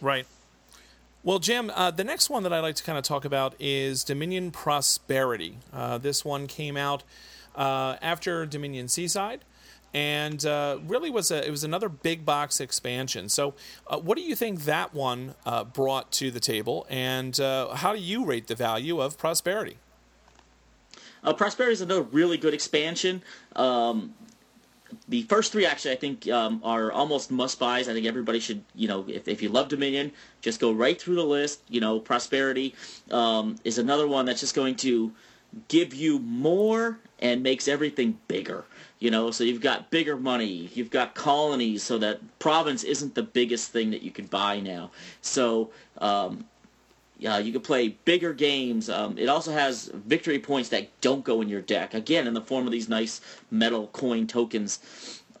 Right. 0.00 0.26
Well, 1.22 1.40
Jim, 1.40 1.72
uh, 1.74 1.90
the 1.90 2.04
next 2.04 2.30
one 2.30 2.44
that 2.44 2.52
I'd 2.52 2.60
like 2.60 2.76
to 2.76 2.84
kind 2.84 2.96
of 2.96 3.02
talk 3.02 3.24
about 3.24 3.56
is 3.58 4.04
Dominion 4.04 4.52
Prosperity. 4.52 5.58
Uh, 5.72 5.98
this 5.98 6.24
one 6.24 6.46
came 6.46 6.76
out 6.76 7.02
uh, 7.56 7.96
after 8.00 8.46
Dominion 8.46 8.86
Seaside 8.86 9.40
and 9.96 10.44
uh, 10.44 10.78
really 10.86 11.08
was 11.08 11.30
a 11.30 11.44
it 11.46 11.50
was 11.50 11.64
another 11.64 11.88
big 11.88 12.26
box 12.26 12.60
expansion. 12.60 13.30
So, 13.30 13.54
uh, 13.86 13.98
what 13.98 14.18
do 14.18 14.22
you 14.22 14.36
think 14.36 14.64
that 14.64 14.92
one 14.92 15.34
uh, 15.46 15.64
brought 15.64 16.12
to 16.12 16.30
the 16.30 16.38
table, 16.38 16.86
and 16.90 17.40
uh, 17.40 17.74
how 17.74 17.94
do 17.94 17.98
you 17.98 18.22
rate 18.22 18.46
the 18.46 18.54
value 18.54 19.00
of 19.00 19.16
Prosperity? 19.16 19.78
Uh, 21.24 21.32
Prosperity 21.32 21.72
is 21.72 21.80
another 21.80 22.02
really 22.02 22.36
good 22.36 22.52
expansion. 22.52 23.22
Um, 23.56 24.12
the 25.08 25.22
first 25.22 25.50
three 25.50 25.64
actually 25.64 25.92
I 25.92 25.96
think 25.96 26.28
um, 26.28 26.60
are 26.62 26.92
almost 26.92 27.30
must 27.30 27.58
buys. 27.58 27.88
I 27.88 27.94
think 27.94 28.06
everybody 28.06 28.38
should, 28.38 28.62
you 28.74 28.88
know, 28.88 29.06
if, 29.08 29.26
if 29.26 29.40
you 29.40 29.48
love 29.48 29.68
Dominion, 29.68 30.12
just 30.42 30.60
go 30.60 30.72
right 30.72 31.00
through 31.00 31.14
the 31.14 31.24
list. 31.24 31.62
You 31.70 31.80
know, 31.80 31.98
Prosperity 32.00 32.74
um, 33.10 33.56
is 33.64 33.78
another 33.78 34.06
one 34.06 34.26
that's 34.26 34.40
just 34.40 34.54
going 34.54 34.76
to 34.76 35.10
give 35.68 35.94
you 35.94 36.18
more 36.18 36.98
and 37.18 37.42
makes 37.42 37.66
everything 37.66 38.18
bigger. 38.28 38.66
You 38.98 39.10
know, 39.10 39.30
so 39.30 39.44
you've 39.44 39.60
got 39.60 39.90
bigger 39.90 40.16
money, 40.16 40.70
you've 40.74 40.90
got 40.90 41.14
colonies, 41.14 41.82
so 41.82 41.98
that 41.98 42.20
province 42.38 42.82
isn't 42.82 43.14
the 43.14 43.22
biggest 43.22 43.70
thing 43.70 43.90
that 43.90 44.02
you 44.02 44.10
could 44.10 44.30
buy 44.30 44.58
now. 44.60 44.90
So, 45.20 45.70
um, 45.98 46.46
yeah, 47.18 47.36
you 47.38 47.52
can 47.52 47.60
play 47.60 47.88
bigger 48.06 48.32
games. 48.32 48.88
Um, 48.88 49.18
it 49.18 49.28
also 49.28 49.52
has 49.52 49.90
victory 49.92 50.38
points 50.38 50.70
that 50.70 50.88
don't 51.02 51.24
go 51.24 51.42
in 51.42 51.48
your 51.48 51.60
deck. 51.60 51.92
Again, 51.92 52.26
in 52.26 52.32
the 52.32 52.40
form 52.40 52.64
of 52.64 52.72
these 52.72 52.88
nice 52.88 53.20
metal 53.50 53.88
coin 53.88 54.26
tokens. 54.26 54.80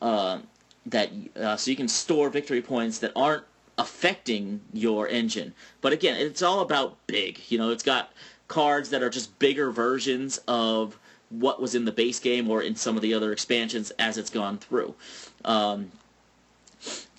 Uh, 0.02 0.40
that 0.86 1.10
uh, 1.36 1.56
so 1.56 1.70
you 1.70 1.76
can 1.76 1.88
store 1.88 2.30
victory 2.30 2.62
points 2.62 2.98
that 2.98 3.12
aren't 3.16 3.44
affecting 3.78 4.60
your 4.72 5.08
engine. 5.08 5.54
But 5.80 5.92
again, 5.92 6.16
it's 6.16 6.42
all 6.42 6.60
about 6.60 6.96
big. 7.06 7.40
You 7.48 7.58
know, 7.58 7.70
it's 7.70 7.82
got 7.82 8.12
cards 8.48 8.90
that 8.90 9.02
are 9.02 9.10
just 9.10 9.38
bigger 9.38 9.70
versions 9.70 10.40
of 10.46 10.98
what 11.30 11.60
was 11.60 11.74
in 11.74 11.84
the 11.84 11.92
base 11.92 12.20
game 12.20 12.50
or 12.50 12.62
in 12.62 12.76
some 12.76 12.96
of 12.96 13.02
the 13.02 13.12
other 13.14 13.32
expansions 13.32 13.90
as 13.98 14.16
it's 14.16 14.30
gone 14.30 14.58
through. 14.58 14.94
Um, 15.44 15.90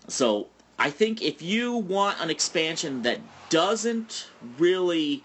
so 0.08 0.48
I 0.80 0.90
think 0.90 1.22
if 1.22 1.42
you 1.42 1.76
want 1.76 2.22
an 2.22 2.30
expansion 2.30 3.02
that 3.02 3.20
doesn't 3.50 4.30
really, 4.58 5.24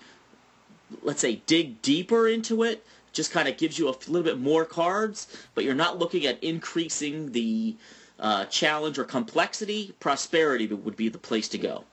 let's 1.03 1.21
say, 1.21 1.43
dig 1.47 1.81
deeper 1.83 2.29
into 2.29 2.63
it, 2.63 2.85
just 3.13 3.31
kind 3.31 3.49
of 3.49 3.57
gives 3.59 3.79
you 3.79 3.89
a 3.89 3.95
little 4.09 4.23
bit 4.23 4.39
more 4.39 4.65
cards, 4.65 5.47
but 5.55 5.65
you're 5.65 5.75
not 5.75 5.99
looking 5.99 6.27
at 6.27 6.43
increasing 6.43 7.33
the 7.33 7.77
uh, 8.19 8.47
challenge 8.47 8.99
or 8.99 9.05
complexity, 9.05 9.95
prosperity 10.01 10.67
would 10.67 10.97
be 10.97 11.09
the 11.09 11.19
place 11.19 11.49
to 11.49 11.59
go. 11.59 11.85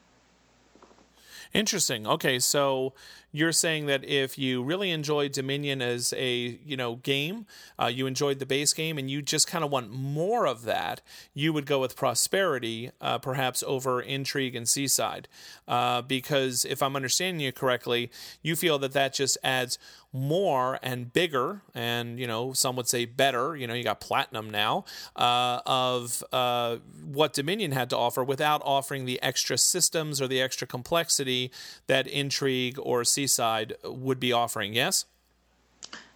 Interesting. 1.53 2.05
Okay, 2.05 2.37
so 2.39 2.93
you're 3.31 3.51
saying 3.51 3.85
that 3.85 4.03
if 4.03 4.37
you 4.37 4.63
really 4.63 4.91
enjoyed 4.91 5.31
Dominion 5.31 5.81
as 5.81 6.13
a 6.17 6.59
you 6.63 6.75
know 6.75 6.95
game, 6.95 7.45
uh, 7.81 7.87
you 7.87 8.07
enjoyed 8.07 8.39
the 8.39 8.45
base 8.45 8.73
game, 8.73 8.97
and 8.97 9.09
you 9.09 9.21
just 9.21 9.47
kind 9.47 9.63
of 9.63 9.71
want 9.71 9.91
more 9.91 10.47
of 10.47 10.63
that, 10.63 11.01
you 11.33 11.53
would 11.53 11.65
go 11.65 11.79
with 11.79 11.95
Prosperity, 11.95 12.91
uh, 13.01 13.17
perhaps 13.19 13.63
over 13.65 14.01
Intrigue 14.01 14.55
and 14.55 14.67
Seaside, 14.67 15.27
uh, 15.67 16.01
because 16.01 16.65
if 16.65 16.81
I'm 16.81 16.95
understanding 16.95 17.41
you 17.41 17.51
correctly, 17.51 18.11
you 18.41 18.55
feel 18.55 18.79
that 18.79 18.93
that 18.93 19.13
just 19.13 19.37
adds 19.43 19.77
more 20.11 20.79
and 20.81 21.13
bigger 21.13 21.61
and 21.75 22.19
you 22.19 22.25
know 22.25 22.51
some 22.51 22.75
would 22.75 22.87
say 22.87 23.05
better 23.05 23.55
you 23.55 23.67
know 23.67 23.75
you 23.75 23.83
got 23.83 23.99
platinum 24.01 24.49
now 24.49 24.83
uh, 25.15 25.59
of 25.67 26.23
uh, 26.33 26.77
what 27.05 27.31
dominion 27.33 27.71
had 27.71 27.89
to 27.91 27.97
offer 27.97 28.23
without 28.23 28.61
offering 28.65 29.05
the 29.05 29.21
extra 29.21 29.57
systems 29.57 30.21
or 30.21 30.27
the 30.27 30.41
extra 30.41 30.65
complexity 30.65 31.51
that 31.87 32.07
intrigue 32.07 32.77
or 32.81 33.03
seaside 33.03 33.73
would 33.83 34.19
be 34.19 34.31
offering. 34.31 34.73
Yes? 34.73 35.05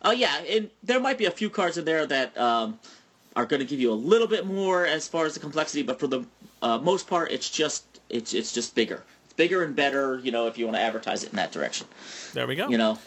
Oh 0.02 0.12
yeah. 0.12 0.42
And 0.50 0.70
there 0.82 1.00
might 1.00 1.18
be 1.18 1.26
a 1.26 1.32
few 1.32 1.50
cards 1.50 1.78
in 1.78 1.86
there 1.86 2.06
that 2.06 2.38
um, 2.38 2.80
are 3.36 3.46
going 3.46 3.60
to 3.60 3.66
give 3.66 3.80
you 3.80 3.92
a 3.92 3.96
little 3.96 4.28
bit 4.28 4.46
more 4.46 4.86
as 4.86 5.08
far 5.08 5.26
as 5.26 5.34
the 5.34 5.40
complexity 5.40 5.84
but 5.84 6.00
for 6.00 6.08
the 6.08 6.26
uh, 6.62 6.78
most 6.78 7.08
part 7.08 7.32
it's 7.32 7.50
just 7.50 7.86
it's 8.10 8.34
it's 8.34 8.54
just 8.54 8.76
bigger. 8.76 9.04
It's 9.26 9.34
bigger 9.34 9.64
and 9.64 9.76
better 9.76 10.20
you 10.20 10.32
know 10.32 10.48
if 10.48 10.58
you 10.58 10.66
want 10.66 10.78
to 10.78 10.82
advertise 10.82 11.24
it 11.24 11.32
in 11.32 11.36
that 11.38 11.52
direction. 11.52 11.88
There 12.34 12.48
we 12.48 12.56
go. 12.56 12.68
You 12.70 12.78
know 12.78 12.98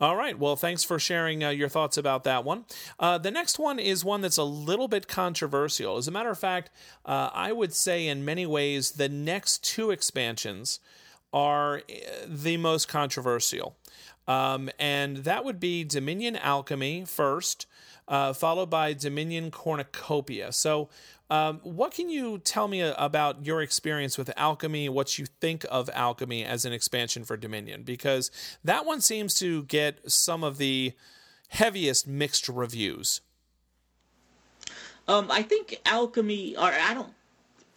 all 0.00 0.16
right. 0.16 0.38
Well, 0.38 0.56
thanks 0.56 0.82
for 0.82 0.98
sharing 0.98 1.44
uh, 1.44 1.50
your 1.50 1.68
thoughts 1.68 1.98
about 1.98 2.24
that 2.24 2.44
one. 2.44 2.64
Uh, 2.98 3.18
the 3.18 3.30
next 3.30 3.58
one 3.58 3.78
is 3.78 4.04
one 4.04 4.22
that's 4.22 4.38
a 4.38 4.44
little 4.44 4.88
bit 4.88 5.06
controversial. 5.08 5.98
As 5.98 6.08
a 6.08 6.10
matter 6.10 6.30
of 6.30 6.38
fact, 6.38 6.70
uh, 7.04 7.28
I 7.34 7.52
would 7.52 7.74
say 7.74 8.06
in 8.06 8.24
many 8.24 8.46
ways 8.46 8.92
the 8.92 9.08
next 9.10 9.62
two 9.62 9.90
expansions 9.90 10.80
are 11.32 11.78
uh, 11.78 12.26
the 12.26 12.56
most 12.56 12.88
controversial. 12.88 13.76
Um, 14.26 14.70
and 14.78 15.18
that 15.18 15.44
would 15.44 15.60
be 15.60 15.84
Dominion 15.84 16.36
Alchemy 16.36 17.04
first, 17.04 17.66
uh, 18.08 18.32
followed 18.32 18.70
by 18.70 18.92
Dominion 18.92 19.50
Cornucopia. 19.50 20.52
So, 20.52 20.88
um, 21.30 21.60
what 21.62 21.92
can 21.92 22.08
you 22.08 22.38
tell 22.38 22.66
me 22.66 22.80
about 22.80 23.46
your 23.46 23.62
experience 23.62 24.18
with 24.18 24.32
Alchemy, 24.36 24.88
what 24.88 25.16
you 25.16 25.26
think 25.40 25.64
of 25.70 25.88
Alchemy 25.94 26.44
as 26.44 26.64
an 26.64 26.72
expansion 26.72 27.22
for 27.22 27.36
Dominion? 27.36 27.84
Because 27.84 28.32
that 28.64 28.84
one 28.84 29.00
seems 29.00 29.34
to 29.34 29.62
get 29.64 30.10
some 30.10 30.42
of 30.42 30.58
the 30.58 30.92
heaviest 31.48 32.08
mixed 32.08 32.48
reviews. 32.48 33.20
Um, 35.06 35.28
I 35.30 35.42
think 35.42 35.80
Alchemy, 35.86 36.56
or 36.56 36.64
I 36.64 36.94
don't, 36.94 37.12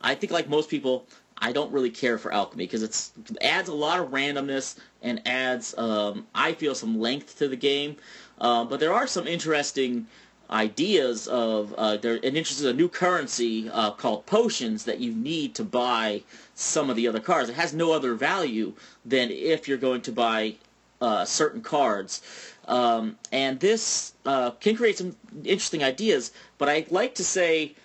I 0.01 0.15
think 0.15 0.31
like 0.31 0.49
most 0.49 0.69
people, 0.69 1.05
I 1.37 1.51
don't 1.51 1.71
really 1.71 1.89
care 1.91 2.17
for 2.17 2.33
Alchemy 2.33 2.65
because 2.65 2.83
it 2.83 3.11
adds 3.41 3.69
a 3.69 3.73
lot 3.73 3.99
of 3.99 4.09
randomness 4.09 4.77
and 5.03 5.21
adds, 5.27 5.77
um, 5.77 6.25
I 6.33 6.53
feel, 6.53 6.73
some 6.73 6.99
length 6.99 7.37
to 7.37 7.47
the 7.47 7.55
game. 7.55 7.97
Uh, 8.39 8.65
but 8.65 8.79
there 8.79 8.93
are 8.93 9.07
some 9.07 9.27
interesting 9.27 10.07
ideas 10.49 11.27
of 11.27 11.73
uh, 11.73 11.97
there 11.97 12.15
and 12.15 12.23
introduces 12.23 12.65
a 12.65 12.73
new 12.73 12.89
currency 12.89 13.69
uh, 13.69 13.91
called 13.91 14.25
potions 14.25 14.85
that 14.85 14.99
you 14.99 15.11
need 15.13 15.55
to 15.55 15.63
buy 15.63 16.21
some 16.55 16.89
of 16.89 16.95
the 16.95 17.07
other 17.07 17.19
cards. 17.19 17.49
It 17.49 17.55
has 17.55 17.73
no 17.73 17.91
other 17.91 18.13
value 18.13 18.73
than 19.05 19.31
if 19.31 19.67
you're 19.67 19.77
going 19.77 20.01
to 20.01 20.11
buy 20.11 20.55
uh, 21.01 21.25
certain 21.25 21.61
cards. 21.61 22.21
Um, 22.67 23.17
and 23.31 23.59
this 23.59 24.13
uh, 24.25 24.51
can 24.51 24.75
create 24.75 24.97
some 24.97 25.15
interesting 25.43 25.83
ideas, 25.83 26.31
but 26.57 26.69
I'd 26.69 26.91
like 26.91 27.15
to 27.15 27.23
say 27.23 27.75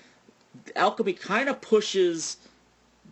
alchemy 0.76 1.14
kind 1.14 1.48
of 1.48 1.60
pushes 1.60 2.36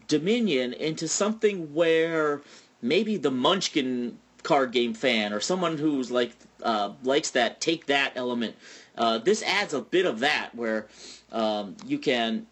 Dominion 0.09 0.73
into 0.73 1.09
something 1.09 1.75
where 1.75 2.41
maybe 2.81 3.17
the 3.17 3.31
Munchkin 3.31 4.19
card 4.45 4.71
game 4.71 4.95
fan 4.95 5.33
or 5.33 5.41
someone 5.41 5.77
who's 5.77 6.13
like 6.13 6.33
uh, 6.63 6.93
likes 7.03 7.31
that 7.31 7.61
take 7.61 7.87
that 7.87 8.13
element 8.15 8.55
uh, 8.97 9.19
this 9.19 9.43
adds 9.43 9.75
a 9.75 9.81
bit 9.81 10.07
of 10.07 10.21
that 10.21 10.55
where 10.55 10.87
um, 11.33 11.77
you 11.87 11.99
can 11.99 12.47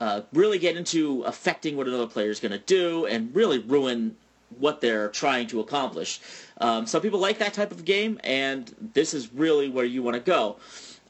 uh, 0.00 0.22
really 0.32 0.58
get 0.58 0.76
into 0.76 1.22
affecting 1.22 1.76
what 1.76 1.86
another 1.86 2.06
player 2.06 2.30
is 2.30 2.40
going 2.40 2.52
to 2.52 2.58
do 2.58 3.06
and 3.06 3.34
really 3.34 3.58
ruin 3.58 4.16
what 4.58 4.80
they're 4.80 5.08
trying 5.08 5.46
to 5.48 5.60
accomplish. 5.60 6.20
Um, 6.58 6.86
some 6.86 7.02
people 7.02 7.18
like 7.18 7.38
that 7.38 7.54
type 7.54 7.72
of 7.72 7.84
game, 7.84 8.20
and 8.22 8.72
this 8.94 9.14
is 9.14 9.32
really 9.32 9.68
where 9.68 9.84
you 9.84 10.02
want 10.02 10.14
to 10.14 10.20
go. 10.20 10.56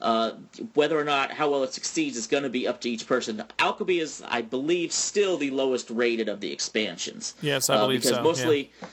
Uh, 0.01 0.33
whether 0.75 0.99
or 0.99 1.05
not 1.05 1.31
how 1.31 1.51
well 1.51 1.63
it 1.63 1.73
succeeds 1.73 2.17
is 2.17 2.27
going 2.27 2.43
to 2.43 2.49
be 2.51 2.69
up 2.69 2.81
to 2.81 2.91
each 2.91 3.07
person. 3.07 3.43
Alchemy 3.59 4.01
is, 4.01 4.23
I 4.29 4.43
believe, 4.43 4.93
still 4.93 5.39
the 5.39 5.51
lowest 5.51 5.89
rated 5.89 6.29
of 6.29 6.41
the 6.41 6.53
expansions. 6.53 7.35
Yes, 7.41 7.71
I 7.71 7.79
believe 7.79 8.01
uh, 8.01 8.03
because 8.03 8.17
so. 8.17 8.23
Mostly, 8.23 8.71
yeah. 8.81 8.89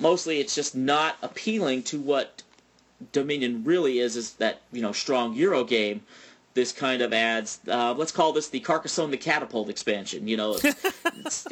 mostly 0.00 0.40
it's 0.40 0.54
just 0.54 0.76
not 0.76 1.16
appealing 1.22 1.82
to 1.84 1.98
what 1.98 2.41
Dominion 3.12 3.64
really 3.64 3.98
is 3.98 4.16
is 4.16 4.34
that 4.34 4.60
you 4.72 4.82
know 4.82 4.92
strong 4.92 5.34
Euro 5.34 5.64
game. 5.64 6.02
This 6.54 6.70
kind 6.70 7.00
of 7.00 7.14
adds. 7.14 7.60
Uh, 7.66 7.94
let's 7.94 8.12
call 8.12 8.32
this 8.32 8.48
the 8.48 8.60
Carcassonne 8.60 9.10
the 9.10 9.16
Catapult 9.16 9.70
expansion. 9.70 10.28
You 10.28 10.36
know. 10.36 10.58
It's, 10.62 10.64
it's, 11.04 11.46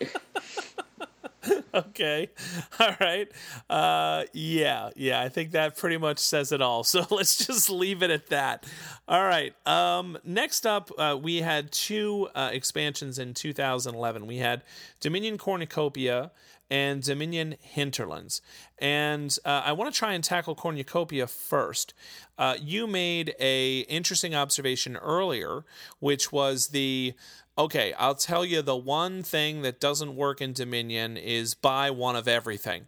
okay. 1.74 2.30
All 2.80 2.96
right. 3.00 3.30
Uh, 3.68 4.24
yeah. 4.32 4.90
Yeah. 4.96 5.20
I 5.20 5.28
think 5.28 5.52
that 5.52 5.76
pretty 5.76 5.96
much 5.96 6.18
says 6.18 6.52
it 6.52 6.60
all. 6.60 6.84
So 6.90 7.06
let's 7.10 7.46
just 7.46 7.70
leave 7.70 8.02
it 8.02 8.10
at 8.10 8.28
that. 8.30 8.64
All 9.06 9.22
right. 9.22 9.54
Um, 9.66 10.18
next 10.24 10.66
up, 10.66 10.90
uh, 10.98 11.16
we 11.20 11.40
had 11.40 11.70
two 11.70 12.28
uh, 12.34 12.50
expansions 12.52 13.18
in 13.18 13.32
2011. 13.32 14.26
We 14.26 14.38
had 14.38 14.62
Dominion 14.98 15.38
Cornucopia 15.38 16.32
and 16.70 17.02
Dominion 17.02 17.56
Hinterlands. 17.60 18.40
And 18.78 19.36
uh, 19.44 19.62
I 19.64 19.72
want 19.72 19.92
to 19.92 19.98
try 19.98 20.12
and 20.12 20.22
tackle 20.22 20.54
Cornucopia 20.54 21.26
first. 21.26 21.92
Uh, 22.38 22.56
you 22.60 22.86
made 22.86 23.34
a 23.40 23.80
interesting 23.80 24.34
observation 24.34 24.96
earlier, 24.96 25.64
which 25.98 26.30
was 26.30 26.68
the 26.68 27.14
okay. 27.58 27.92
I'll 27.94 28.14
tell 28.14 28.44
you 28.44 28.62
the 28.62 28.76
one 28.76 29.22
thing 29.22 29.62
that 29.62 29.80
doesn't 29.80 30.14
work 30.14 30.40
in 30.40 30.52
Dominion 30.52 31.16
is 31.16 31.54
buy 31.54 31.90
one 31.90 32.16
of 32.16 32.28
everything. 32.28 32.86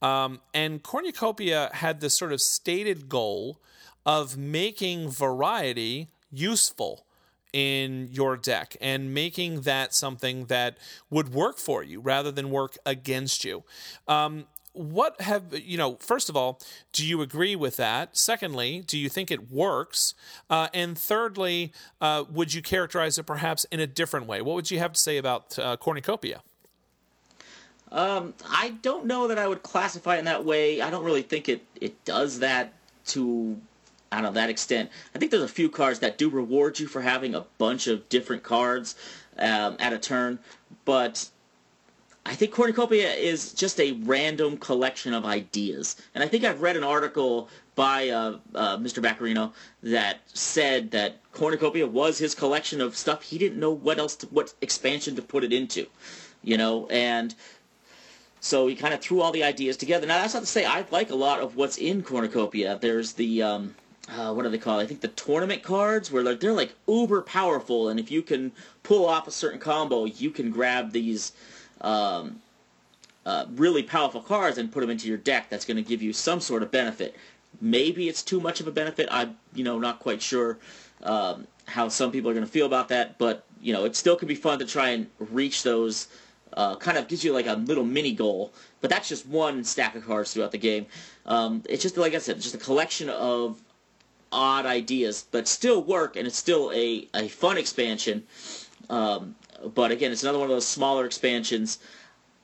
Um, 0.00 0.40
and 0.54 0.82
Cornucopia 0.82 1.70
had 1.74 2.00
this 2.00 2.16
sort 2.16 2.32
of 2.32 2.40
stated 2.40 3.08
goal 3.08 3.60
of 4.06 4.38
making 4.38 5.10
variety 5.10 6.08
useful 6.30 7.04
in 7.52 8.08
your 8.10 8.36
deck 8.36 8.76
and 8.80 9.12
making 9.14 9.62
that 9.62 9.94
something 9.94 10.46
that 10.46 10.78
would 11.10 11.32
work 11.32 11.58
for 11.58 11.82
you 11.82 12.00
rather 12.00 12.30
than 12.30 12.50
work 12.50 12.76
against 12.84 13.44
you. 13.44 13.64
Um, 14.06 14.46
what 14.72 15.20
have 15.20 15.58
you 15.58 15.76
know 15.76 15.96
first 15.96 16.28
of 16.28 16.36
all 16.36 16.60
do 16.92 17.04
you 17.04 17.20
agree 17.20 17.56
with 17.56 17.76
that? 17.78 18.16
Secondly 18.16 18.82
do 18.86 18.96
you 18.96 19.08
think 19.08 19.30
it 19.30 19.50
works? 19.50 20.14
Uh, 20.48 20.68
and 20.72 20.96
thirdly 20.96 21.72
uh, 22.00 22.24
would 22.30 22.54
you 22.54 22.62
characterize 22.62 23.18
it 23.18 23.24
perhaps 23.24 23.64
in 23.72 23.80
a 23.80 23.86
different 23.86 24.26
way? 24.26 24.40
What 24.40 24.54
would 24.54 24.70
you 24.70 24.78
have 24.78 24.92
to 24.92 25.00
say 25.00 25.16
about 25.16 25.58
uh, 25.58 25.76
cornucopia? 25.76 26.42
Um, 27.90 28.34
i 28.48 28.74
don't 28.82 29.06
know 29.06 29.28
that 29.28 29.38
i 29.38 29.48
would 29.48 29.62
classify 29.62 30.16
it 30.16 30.18
in 30.20 30.24
that 30.26 30.44
way. 30.44 30.80
I 30.82 30.90
don't 30.90 31.04
really 31.04 31.22
think 31.22 31.48
it, 31.48 31.64
it 31.80 32.04
does 32.04 32.40
that 32.40 32.74
to 33.06 33.58
I 34.10 34.16
don't 34.16 34.24
know 34.24 34.32
that 34.32 34.50
extent. 34.50 34.90
I 35.14 35.18
think 35.18 35.30
there's 35.30 35.42
a 35.42 35.48
few 35.48 35.68
cards 35.68 35.98
that 36.00 36.18
do 36.18 36.28
reward 36.30 36.78
you 36.78 36.86
for 36.86 37.02
having 37.02 37.34
a 37.34 37.44
bunch 37.58 37.86
of 37.86 38.08
different 38.08 38.42
cards 38.42 38.94
um, 39.38 39.76
at 39.78 39.92
a 39.92 39.98
turn, 39.98 40.38
but 40.84 41.28
I 42.24 42.34
think 42.34 42.52
cornucopia 42.52 43.10
is 43.10 43.54
just 43.54 43.80
a 43.80 43.92
random 43.92 44.58
collection 44.58 45.14
of 45.14 45.24
ideas. 45.24 45.96
And 46.14 46.22
I 46.22 46.28
think 46.28 46.44
I've 46.44 46.60
read 46.60 46.76
an 46.76 46.84
article 46.84 47.48
by 47.74 48.08
uh, 48.08 48.38
uh, 48.54 48.76
Mr. 48.76 49.02
Vaccarino 49.02 49.52
that 49.82 50.20
said 50.34 50.90
that 50.90 51.16
cornucopia 51.32 51.86
was 51.86 52.18
his 52.18 52.34
collection 52.34 52.80
of 52.80 52.96
stuff 52.96 53.22
he 53.22 53.38
didn't 53.38 53.58
know 53.58 53.70
what 53.70 53.98
else, 53.98 54.16
to, 54.16 54.26
what 54.26 54.52
expansion 54.60 55.16
to 55.16 55.22
put 55.22 55.44
it 55.44 55.52
into, 55.52 55.86
you 56.42 56.56
know, 56.56 56.86
and 56.88 57.34
so 58.40 58.66
he 58.66 58.74
kind 58.74 58.94
of 58.94 59.00
threw 59.00 59.20
all 59.20 59.32
the 59.32 59.44
ideas 59.44 59.76
together. 59.76 60.06
Now 60.06 60.20
that's 60.20 60.34
not 60.34 60.40
to 60.40 60.46
say 60.46 60.64
I 60.64 60.84
like 60.90 61.10
a 61.10 61.14
lot 61.14 61.40
of 61.40 61.56
what's 61.56 61.78
in 61.78 62.02
cornucopia. 62.02 62.78
There's 62.80 63.14
the 63.14 63.42
um, 63.42 63.74
uh, 64.16 64.32
what 64.32 64.42
do 64.42 64.48
they 64.48 64.58
call? 64.58 64.78
I 64.78 64.86
think 64.86 65.00
the 65.00 65.08
tournament 65.08 65.62
cards 65.62 66.10
where 66.10 66.22
like 66.22 66.40
they're 66.40 66.52
like 66.52 66.74
uber 66.86 67.20
powerful, 67.22 67.88
and 67.88 68.00
if 68.00 68.10
you 68.10 68.22
can 68.22 68.52
pull 68.82 69.06
off 69.06 69.28
a 69.28 69.30
certain 69.30 69.58
combo, 69.58 70.06
you 70.06 70.30
can 70.30 70.50
grab 70.50 70.92
these 70.92 71.32
um, 71.82 72.40
uh, 73.26 73.44
really 73.56 73.82
powerful 73.82 74.22
cards 74.22 74.56
and 74.56 74.72
put 74.72 74.80
them 74.80 74.90
into 74.90 75.08
your 75.08 75.18
deck 75.18 75.50
that's 75.50 75.66
going 75.66 75.76
to 75.76 75.82
give 75.82 76.00
you 76.00 76.12
some 76.12 76.40
sort 76.40 76.62
of 76.62 76.70
benefit. 76.70 77.16
Maybe 77.60 78.08
it's 78.08 78.22
too 78.22 78.40
much 78.40 78.60
of 78.60 78.66
a 78.66 78.70
benefit. 78.70 79.08
I'm, 79.10 79.36
you 79.54 79.64
know, 79.64 79.78
not 79.78 79.98
quite 79.98 80.22
sure 80.22 80.58
um, 81.02 81.46
how 81.66 81.88
some 81.88 82.10
people 82.10 82.30
are 82.30 82.34
going 82.34 82.46
to 82.46 82.50
feel 82.50 82.66
about 82.66 82.88
that, 82.88 83.18
but 83.18 83.44
you 83.60 83.72
know, 83.72 83.84
it 83.84 83.94
still 83.96 84.16
can 84.16 84.28
be 84.28 84.34
fun 84.34 84.58
to 84.60 84.64
try 84.64 84.90
and 84.90 85.06
reach 85.18 85.62
those. 85.62 86.08
Uh, 86.54 86.74
kind 86.76 86.96
of 86.96 87.06
gives 87.08 87.22
you 87.22 87.32
like 87.34 87.46
a 87.46 87.52
little 87.52 87.84
mini 87.84 88.12
goal, 88.12 88.52
but 88.80 88.88
that's 88.88 89.06
just 89.06 89.26
one 89.26 89.62
stack 89.62 89.94
of 89.94 90.04
cards 90.06 90.32
throughout 90.32 90.50
the 90.50 90.58
game. 90.58 90.86
Um, 91.26 91.62
it's 91.68 91.82
just 91.82 91.98
like 91.98 92.14
I 92.14 92.18
said, 92.18 92.40
just 92.40 92.54
a 92.54 92.58
collection 92.58 93.10
of 93.10 93.60
odd 94.32 94.66
ideas, 94.66 95.24
but 95.30 95.48
still 95.48 95.82
work, 95.82 96.16
and 96.16 96.26
it's 96.26 96.36
still 96.36 96.70
a, 96.74 97.08
a 97.14 97.28
fun 97.28 97.58
expansion. 97.58 98.24
Um, 98.90 99.34
but 99.74 99.90
again, 99.90 100.12
it's 100.12 100.22
another 100.22 100.38
one 100.38 100.48
of 100.50 100.54
those 100.54 100.66
smaller 100.66 101.04
expansions. 101.04 101.78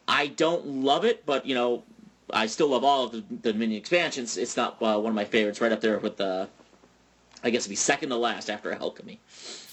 I 0.07 0.27
don't 0.29 0.67
love 0.67 1.05
it, 1.05 1.25
but 1.25 1.47
you 1.47 1.55
know, 1.55 1.85
I 2.31 2.47
still 2.47 2.69
love 2.69 2.85
all 2.85 3.05
of 3.05 3.13
the, 3.13 3.25
the 3.43 3.55
mini 3.55 3.77
expansions. 3.77 4.37
It's 4.37 4.57
not 4.57 4.81
uh, 4.83 4.99
one 4.99 5.11
of 5.11 5.15
my 5.15 5.25
favorites, 5.25 5.61
right 5.61 5.73
up 5.73 5.81
there 5.81 5.99
with 5.99 6.17
the. 6.17 6.49
I 7.43 7.51
guess 7.51 7.63
it'd 7.63 7.71
be 7.71 7.77
second 7.77 8.09
to 8.09 8.17
last 8.17 8.49
after 8.49 8.73
Alchemy. 8.73 9.21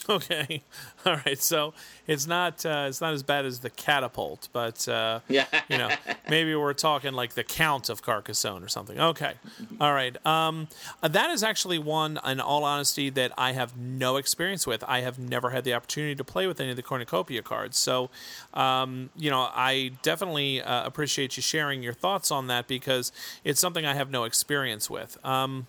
Okay, 0.10 0.64
all 1.06 1.18
right. 1.26 1.42
So 1.42 1.74
it's 2.08 2.26
not 2.26 2.66
uh, 2.66 2.86
it's 2.88 3.02
not 3.02 3.14
as 3.14 3.24
bad 3.24 3.46
as 3.46 3.60
the 3.60 3.70
catapult, 3.70 4.50
but 4.52 4.88
uh, 4.88 5.20
yeah, 5.30 5.46
you 5.70 5.78
know, 5.78 5.90
maybe 6.30 6.56
we're 6.56 6.74
talking 6.74 7.14
like 7.14 7.36
the 7.36 7.44
Count 7.44 7.88
of 7.88 8.02
Carcassonne 8.02 8.64
or 8.64 8.68
something. 8.68 9.00
Okay, 9.00 9.34
all 9.80 9.94
right. 9.94 10.18
Um, 10.26 10.68
that 11.02 11.30
is 11.30 11.44
actually 11.44 11.78
one, 11.78 12.20
in 12.26 12.40
all 12.40 12.64
honesty, 12.64 13.10
that 13.12 13.32
I 13.38 13.52
have 13.54 13.78
no 13.78 14.18
experience 14.18 14.66
with. 14.66 14.84
I 14.88 15.02
have 15.02 15.20
never 15.20 15.52
had 15.52 15.64
the 15.64 15.74
opportunity 15.74 16.16
to 16.16 16.24
play 16.24 16.48
with 16.48 16.60
any 16.60 16.72
of 16.72 16.76
the 16.76 16.84
cornucopia 16.84 17.44
cards. 17.44 17.78
So, 17.78 18.10
um, 18.54 19.12
you 19.16 19.30
know, 19.30 19.50
I 19.54 19.92
definitely 20.02 20.62
uh, 20.62 20.86
appreciate 20.86 21.38
you 21.38 21.44
sharing 21.44 21.84
your 21.84 21.94
thoughts 21.94 22.32
on 22.32 22.48
that 22.48 22.68
because 22.68 23.12
it's 23.44 23.60
something 23.60 23.86
I 23.86 23.94
have 23.94 24.10
no 24.10 24.24
experience 24.24 24.90
with. 24.90 25.24
Um, 25.24 25.68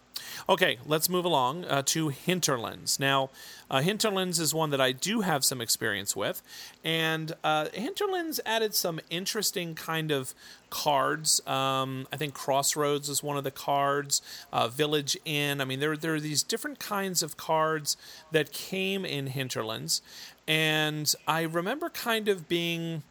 Okay, 0.49 0.79
let's 0.87 1.09
move 1.09 1.25
along 1.25 1.65
uh, 1.65 1.83
to 1.87 2.09
Hinterlands. 2.09 2.99
Now, 2.99 3.31
uh, 3.71 3.81
Hinterlands 3.81 4.39
is 4.39 4.53
one 4.53 4.71
that 4.71 4.81
I 4.81 4.93
do 4.93 5.23
have 5.23 5.45
some 5.45 5.61
experience 5.61 6.15
with, 6.15 6.43
and 6.85 7.33
uh, 7.43 7.69
Hinterlands 7.73 8.41
added 8.45 8.75
some 8.75 9.01
interesting 9.09 9.75
kind 9.75 10.11
of 10.11 10.35
cards. 10.69 11.41
Um, 11.47 12.07
I 12.13 12.17
think 12.17 12.35
Crossroads 12.35 13.09
is 13.09 13.23
one 13.23 13.37
of 13.37 13.45
the 13.45 13.51
cards, 13.51 14.21
uh, 14.53 14.69
Village 14.69 15.17
Inn. 15.25 15.61
I 15.61 15.65
mean, 15.65 15.81
there, 15.81 15.97
there 15.97 16.15
are 16.15 16.21
these 16.21 16.43
different 16.43 16.79
kinds 16.79 17.23
of 17.23 17.37
cards 17.37 17.97
that 18.31 18.53
came 18.53 19.05
in 19.05 19.29
Hinterlands, 19.29 20.03
and 20.47 21.15
I 21.27 21.43
remember 21.43 21.89
kind 21.89 22.29
of 22.29 22.49
being 22.49 23.03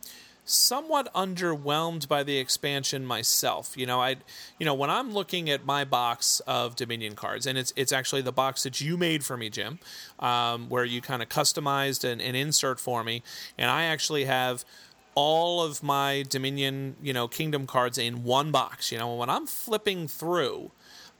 somewhat 0.43 1.13
underwhelmed 1.13 2.07
by 2.07 2.23
the 2.23 2.37
expansion 2.37 3.05
myself. 3.05 3.77
You 3.77 3.85
know, 3.85 4.01
I 4.01 4.17
you 4.59 4.65
know, 4.65 4.73
when 4.73 4.89
I'm 4.89 5.13
looking 5.13 5.49
at 5.49 5.65
my 5.65 5.83
box 5.85 6.39
of 6.41 6.75
Dominion 6.75 7.15
cards, 7.15 7.45
and 7.45 7.57
it's 7.57 7.73
it's 7.75 7.91
actually 7.91 8.21
the 8.21 8.31
box 8.31 8.63
that 8.63 8.81
you 8.81 8.97
made 8.97 9.23
for 9.23 9.37
me, 9.37 9.49
Jim, 9.49 9.79
um, 10.19 10.69
where 10.69 10.85
you 10.85 11.01
kind 11.01 11.21
of 11.21 11.29
customized 11.29 12.03
an, 12.03 12.21
an 12.21 12.35
insert 12.35 12.79
for 12.79 13.03
me, 13.03 13.23
and 13.57 13.69
I 13.69 13.83
actually 13.83 14.25
have 14.25 14.65
all 15.13 15.61
of 15.61 15.83
my 15.83 16.23
Dominion, 16.29 16.95
you 17.01 17.13
know, 17.13 17.27
Kingdom 17.27 17.67
cards 17.67 17.97
in 17.97 18.23
one 18.23 18.51
box. 18.51 18.91
You 18.91 18.97
know, 18.97 19.15
when 19.15 19.29
I'm 19.29 19.45
flipping 19.45 20.07
through, 20.07 20.71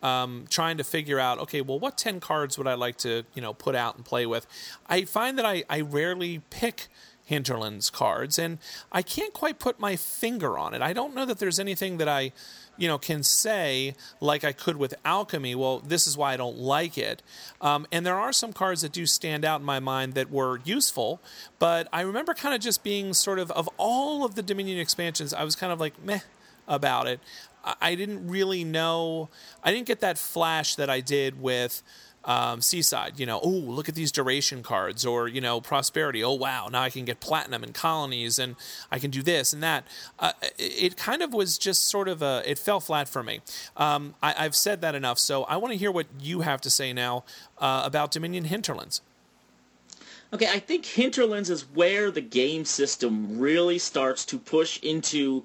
um, 0.02 0.45
trying 0.49 0.77
to 0.77 0.84
figure 0.84 1.19
out, 1.19 1.39
okay, 1.39 1.61
well, 1.61 1.80
what 1.80 1.98
10 1.98 2.19
cards 2.19 2.57
would 2.57 2.68
I 2.68 2.73
like 2.73 2.98
to, 2.99 3.23
you 3.34 3.41
know, 3.41 3.53
put 3.53 3.76
out 3.76 3.95
and 3.95 4.06
play 4.06 4.26
with? 4.26 4.48
I 4.88 5.06
find 5.06 5.38
that 5.38 5.45
I, 5.45 5.64
I 5.69 5.81
rarely 5.81 6.41
pick 6.49 6.88
Hinterlands 7.23 7.89
cards, 7.89 8.38
and 8.38 8.57
I 8.91 9.02
can't 9.02 9.34
quite 9.34 9.60
put 9.60 9.80
my 9.80 9.95
finger 9.95 10.57
on 10.57 10.73
it. 10.73 10.81
I 10.81 10.93
don't 10.93 11.15
know 11.15 11.26
that 11.26 11.39
there's 11.39 11.60
anything 11.60 11.98
that 11.98 12.07
I, 12.10 12.31
you 12.77 12.88
know, 12.88 12.98
can 12.98 13.23
say 13.23 13.95
like 14.19 14.43
I 14.43 14.52
could 14.52 14.77
with 14.77 14.93
Alchemy. 15.06 15.56
Well, 15.56 15.80
this 15.80 16.07
is 16.07 16.18
why 16.18 16.34
I 16.34 16.38
don't 16.38 16.57
like 16.57 16.98
it. 16.98 17.22
Um, 17.61 17.88
and 17.91 18.06
there 18.06 18.19
are 18.19 18.34
some 18.34 18.53
cards 18.53 18.81
that 18.81 18.91
do 18.91 19.06
stand 19.06 19.45
out 19.45 19.61
in 19.61 19.65
my 19.65 19.80
mind 19.80 20.14
that 20.15 20.31
were 20.31 20.60
useful, 20.64 21.22
but 21.60 21.88
I 21.93 22.02
remember 22.02 22.34
kind 22.34 22.53
of 22.53 22.61
just 22.61 22.84
being 22.84 23.14
sort 23.14 23.39
of 23.39 23.52
of 23.52 23.69
all 23.77 24.26
of 24.26 24.35
the 24.35 24.43
Dominion 24.43 24.80
expansions, 24.80 25.34
I 25.34 25.43
was 25.43 25.56
kind 25.56 25.72
of 25.72 25.80
like 25.80 26.03
meh 26.03 26.19
about 26.68 27.07
it. 27.07 27.19
I 27.80 27.95
didn't 27.95 28.27
really 28.27 28.64
know. 28.64 29.30
I 29.64 29.72
didn't 29.72 29.88
get 29.88 29.99
that 29.99 30.18
flash 30.18 30.76
that 30.76 30.89
I 30.89 30.99
did 30.99 31.39
with 31.39 31.84
um, 32.26 32.61
Seaside, 32.61 33.19
you 33.19 33.26
know, 33.26 33.39
oh, 33.41 33.49
look 33.49 33.89
at 33.89 33.95
these 33.95 34.11
duration 34.11 34.64
cards, 34.64 35.06
or, 35.06 35.27
you 35.27 35.41
know, 35.41 35.60
Prosperity. 35.60 36.23
Oh, 36.23 36.34
wow, 36.34 36.68
now 36.72 36.81
I 36.81 36.89
can 36.89 37.06
get 37.06 37.19
platinum 37.19 37.64
and 37.64 37.73
colonies, 37.73 38.38
and 38.38 38.56
I 38.91 38.99
can 38.99 39.11
do 39.11 39.23
this 39.23 39.53
and 39.53 39.64
that. 39.64 39.85
Uh, 40.19 40.34
it, 40.57 40.98
kind 40.98 41.22
of 41.23 41.34
was 41.34 41.57
just 41.57 41.88
sort 41.88 42.07
of 42.07 42.22
a, 42.22 42.43
it 42.45 42.60
fell 42.60 42.80
flat 42.80 43.07
for 43.10 43.23
me. 43.23 43.41
Um, 43.76 44.15
I, 44.22 44.43
have 44.43 44.56
said 44.56 44.81
that 44.81 44.93
enough, 44.93 45.18
so 45.18 45.43
I 45.43 45.57
want 45.57 45.73
to 45.73 45.77
hear 45.77 45.91
what 45.91 46.07
you 46.19 46.41
have 46.41 46.61
to 46.61 46.69
say 46.69 46.93
now 46.93 47.23
uh, 47.57 47.81
about 47.85 48.11
Dominion 48.11 48.45
Hinterlands. 48.45 49.02
Okay, 50.34 50.48
I 50.48 50.60
think 50.60 50.85
Hinterlands 50.85 51.49
is 51.49 51.64
where 51.73 52.10
the 52.10 52.22
game 52.22 52.64
system 52.64 53.39
really 53.39 53.80
starts 53.80 54.26
to 54.26 54.38
push 54.38 54.80
into 54.81 55.43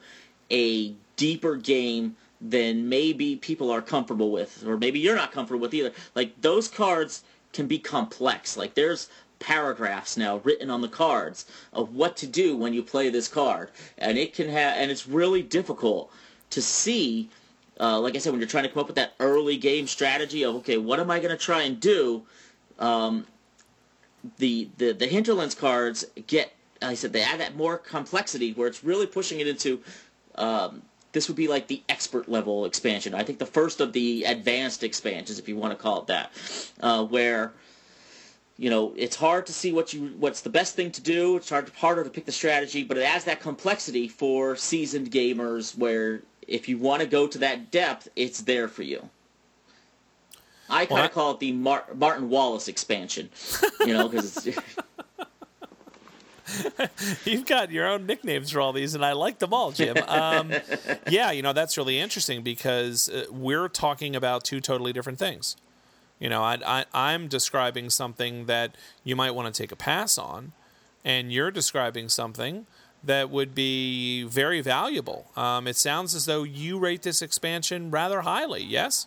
a 0.51 0.95
deeper 1.17 1.57
game 1.57 2.17
than 2.41 2.89
maybe 2.89 3.37
people 3.37 3.71
are 3.71 3.83
comfortable 3.83 4.31
with, 4.31 4.65
or 4.67 4.77
maybe 4.77 4.99
you're 4.99 5.17
not 5.17 5.33
comfortable 5.33 5.63
with 5.63 5.75
either. 5.75 5.93
Like 6.15 6.41
those 6.41 6.69
cards 6.69 7.23
can 7.53 7.67
be 7.67 7.79
complex. 7.79 8.57
Like 8.57 8.75
there's 8.75 9.09
paragraphs 9.39 10.17
now 10.17 10.39
written 10.45 10.71
on 10.71 10.81
the 10.81 10.89
cards 10.89 11.45
of 11.73 11.95
what 11.95 12.17
to 12.19 12.27
do 12.27 12.57
when 12.57 12.73
you 12.73 12.83
play 12.83 13.09
this 13.09 13.29
card, 13.29 13.71
and 13.99 14.19
it 14.19 14.35
can 14.35 14.49
have, 14.49 14.77
and 14.77 14.91
it's 14.91 15.07
really 15.07 15.43
difficult 15.43 16.11
to 16.51 16.63
see. 16.63 17.29
Uh, 17.79 18.01
like 18.01 18.15
I 18.15 18.19
said, 18.19 18.31
when 18.31 18.41
you're 18.41 18.49
trying 18.49 18.65
to 18.65 18.71
come 18.71 18.81
up 18.81 18.87
with 18.87 18.97
that 18.97 19.13
early 19.21 19.57
game 19.57 19.87
strategy 19.87 20.45
of 20.45 20.55
okay, 20.57 20.79
what 20.79 21.01
am 21.01 21.11
I 21.11 21.19
going 21.19 21.37
to 21.37 21.43
try 21.43 21.63
and 21.63 21.79
do? 21.81 22.23
Um, 22.79 23.27
the 24.39 24.69
the 24.79 24.93
the 24.93 25.07
hinterlands 25.07 25.55
cards 25.55 26.05
get, 26.27 26.53
like 26.83 26.93
I 26.93 26.95
said, 26.95 27.13
they 27.13 27.23
add 27.23 27.41
that 27.41 27.57
more 27.57 27.79
complexity 27.79 28.53
where 28.53 28.69
it's 28.69 28.83
really 28.83 29.07
pushing 29.07 29.41
it 29.41 29.47
into 29.47 29.81
um, 30.37 30.83
this 31.17 31.29
would 31.29 31.37
be 31.37 31.49
like 31.49 31.67
the 31.67 31.83
expert 31.89 32.29
level 32.29 32.67
expansion. 32.67 33.15
I 33.15 33.23
think 33.23 33.39
the 33.39 33.47
first 33.47 33.81
of 33.81 33.95
the 33.95 34.25
advanced 34.25 34.85
expansions, 34.85 35.39
if 35.39 35.49
you 35.49 35.57
want 35.57 35.73
to 35.73 35.83
call 35.83 36.03
it 36.03 36.09
that, 36.09 36.31
uh, 36.81 37.05
where 37.07 37.55
you 38.59 38.69
know 38.69 38.93
it's 38.99 39.17
hard 39.17 39.47
to 39.47 39.55
see 39.55 39.73
what 39.73 39.95
you 39.95 40.13
what's 40.19 40.43
the 40.43 40.51
best 40.51 40.77
thing 40.77 40.91
to 40.91 41.01
do. 41.01 41.37
It's 41.37 41.49
hard 41.49 41.71
harder 41.71 42.05
to 42.05 42.11
pick 42.11 42.27
the 42.27 42.33
strategy, 42.33 42.85
but 42.85 42.99
it 42.99 43.05
adds 43.05 43.25
that 43.25 43.41
complexity 43.41 44.09
for 44.09 44.57
seasoned 44.57 45.11
gamers. 45.11 45.75
Where 45.79 46.21
if 46.47 46.69
you 46.69 46.77
want 46.77 47.01
to 47.01 47.09
go 47.09 47.27
to 47.27 47.39
that 47.39 47.71
depth, 47.71 48.09
it's 48.15 48.43
there 48.43 48.69
for 48.69 48.83
you. 48.83 49.09
I 50.69 50.85
kind 50.85 51.07
of 51.07 51.13
call 51.13 51.31
it 51.31 51.41
the 51.41 51.53
Mar- 51.53 51.87
Martin 51.95 52.29
Wallace 52.29 52.69
expansion, 52.69 53.31
you 53.81 53.95
know, 53.95 54.07
because 54.07 54.47
You've 57.25 57.47
got 57.47 57.71
your 57.71 57.87
own 57.87 58.07
nicknames 58.07 58.51
for 58.51 58.61
all 58.61 58.73
these, 58.73 58.95
and 58.95 59.05
I 59.05 59.13
like 59.13 59.39
them 59.39 59.53
all, 59.53 59.73
Jim. 59.73 59.97
Um, 60.07 60.53
yeah, 61.09 61.31
you 61.31 61.43
know 61.43 61.53
that's 61.53 61.77
really 61.77 61.99
interesting 61.99 62.43
because 62.43 63.09
uh, 63.09 63.27
we're 63.31 63.69
talking 63.69 64.17
about 64.17 64.45
two 64.45 64.61
totally 64.61 64.93
different 64.93 65.19
things. 65.19 65.57
You 66.19 66.29
know, 66.29 66.43
I, 66.43 66.59
I, 66.67 66.85
I'm 66.95 67.29
describing 67.29 67.91
something 67.91 68.47
that 68.47 68.75
you 69.05 69.17
might 69.17 69.33
want 69.33 69.53
to 69.53 69.63
take 69.63 69.73
a 69.73 69.77
pass 69.77 70.17
on, 70.17 70.53
and 71.05 71.33
you're 71.33 71.51
describing 71.51 72.09
something 72.09 72.67
that 73.05 73.31
would 73.31 73.55
be 73.55 74.25
very 74.25 74.61
valuable. 74.61 75.31
Um, 75.37 75.67
it 75.69 75.77
sounds 75.77 76.15
as 76.15 76.25
though 76.25 76.43
you 76.43 76.79
rate 76.79 77.03
this 77.03 77.23
expansion 77.23 77.91
rather 77.91 78.23
highly. 78.23 78.63
Yes. 78.63 79.07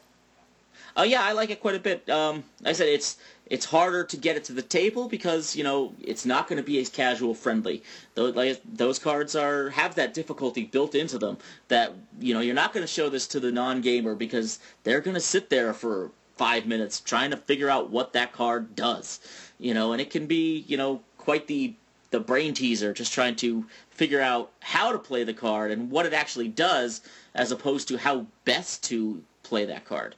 Oh 0.96 1.04
yeah, 1.04 1.24
I 1.24 1.34
like 1.34 1.50
it 1.50 1.60
quite 1.60 1.76
a 1.76 1.80
bit. 1.80 2.10
Um, 2.10 2.44
like 2.62 2.72
I 2.72 2.74
said 2.74 2.88
it's 2.90 3.18
it's 3.50 3.66
harder 3.66 4.04
to 4.04 4.18
get 4.18 4.38
it 4.38 4.44
to 4.46 4.54
the 4.54 4.62
table 4.62 5.08
because 5.10 5.56
you 5.56 5.64
know 5.64 5.94
it's 6.02 6.26
not 6.26 6.48
going 6.48 6.58
to 6.58 6.64
be 6.64 6.80
as 6.80 6.90
casual 6.90 7.34
friendly. 7.34 7.84
Those, 8.16 8.36
like, 8.36 8.62
those 8.66 9.00
cards 9.00 9.36
are 9.36 9.70
have 9.70 9.96
that 9.96 10.14
difficulty 10.14 10.64
built 10.66 10.96
into 10.96 11.18
them 11.18 11.38
that 11.68 11.94
you 12.20 12.34
know 12.34 12.40
you're 12.40 12.56
not 12.56 12.74
going 12.74 12.84
to 12.84 12.92
show 12.92 13.10
this 13.10 13.28
to 13.30 13.40
the 13.40 13.52
non 13.52 13.82
gamer 13.82 14.16
because 14.16 14.60
they're 14.84 15.02
going 15.02 15.16
to 15.16 15.22
sit 15.22 15.50
there 15.50 15.74
for 15.74 16.12
five 16.38 16.66
minutes 16.66 17.02
trying 17.02 17.32
to 17.32 17.38
figure 17.38 17.70
out 17.70 17.90
what 17.90 18.14
that 18.14 18.32
card 18.32 18.76
does. 18.76 19.20
You 19.58 19.74
know, 19.74 19.92
and 19.92 20.02
it 20.02 20.10
can 20.10 20.26
be 20.26 20.64
you 20.68 20.78
know 20.78 21.02
quite 21.18 21.48
the 21.48 21.74
the 22.12 22.20
brain 22.20 22.54
teaser, 22.54 22.94
just 22.94 23.14
trying 23.14 23.36
to 23.36 23.66
figure 23.90 24.22
out 24.22 24.52
how 24.62 24.92
to 24.92 24.98
play 24.98 25.24
the 25.24 25.34
card 25.34 25.72
and 25.72 25.92
what 25.92 26.06
it 26.06 26.14
actually 26.14 26.48
does, 26.48 27.02
as 27.36 27.52
opposed 27.52 27.88
to 27.88 27.98
how 27.98 28.26
best 28.46 28.84
to 28.84 29.24
play 29.44 29.66
that 29.66 29.86
card. 29.86 30.16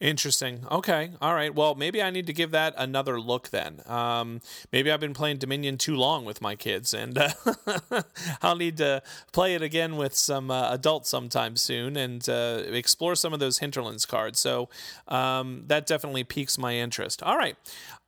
Interesting. 0.00 0.64
Okay. 0.70 1.10
All 1.20 1.34
right. 1.34 1.52
Well, 1.52 1.74
maybe 1.74 2.00
I 2.00 2.10
need 2.10 2.28
to 2.28 2.32
give 2.32 2.52
that 2.52 2.72
another 2.78 3.20
look 3.20 3.48
then. 3.48 3.80
Um, 3.84 4.40
maybe 4.72 4.92
I've 4.92 5.00
been 5.00 5.12
playing 5.12 5.38
Dominion 5.38 5.76
too 5.76 5.96
long 5.96 6.24
with 6.24 6.40
my 6.40 6.54
kids, 6.54 6.94
and 6.94 7.18
uh, 7.18 7.30
I'll 8.42 8.54
need 8.54 8.76
to 8.76 9.02
play 9.32 9.56
it 9.56 9.62
again 9.62 9.96
with 9.96 10.14
some 10.14 10.52
uh, 10.52 10.70
adults 10.72 11.08
sometime 11.08 11.56
soon 11.56 11.96
and 11.96 12.28
uh, 12.28 12.62
explore 12.66 13.16
some 13.16 13.32
of 13.32 13.40
those 13.40 13.58
Hinterlands 13.58 14.06
cards. 14.06 14.38
So 14.38 14.68
um, 15.08 15.64
that 15.66 15.84
definitely 15.88 16.22
piques 16.22 16.58
my 16.58 16.74
interest. 16.76 17.20
All 17.24 17.36
right. 17.36 17.56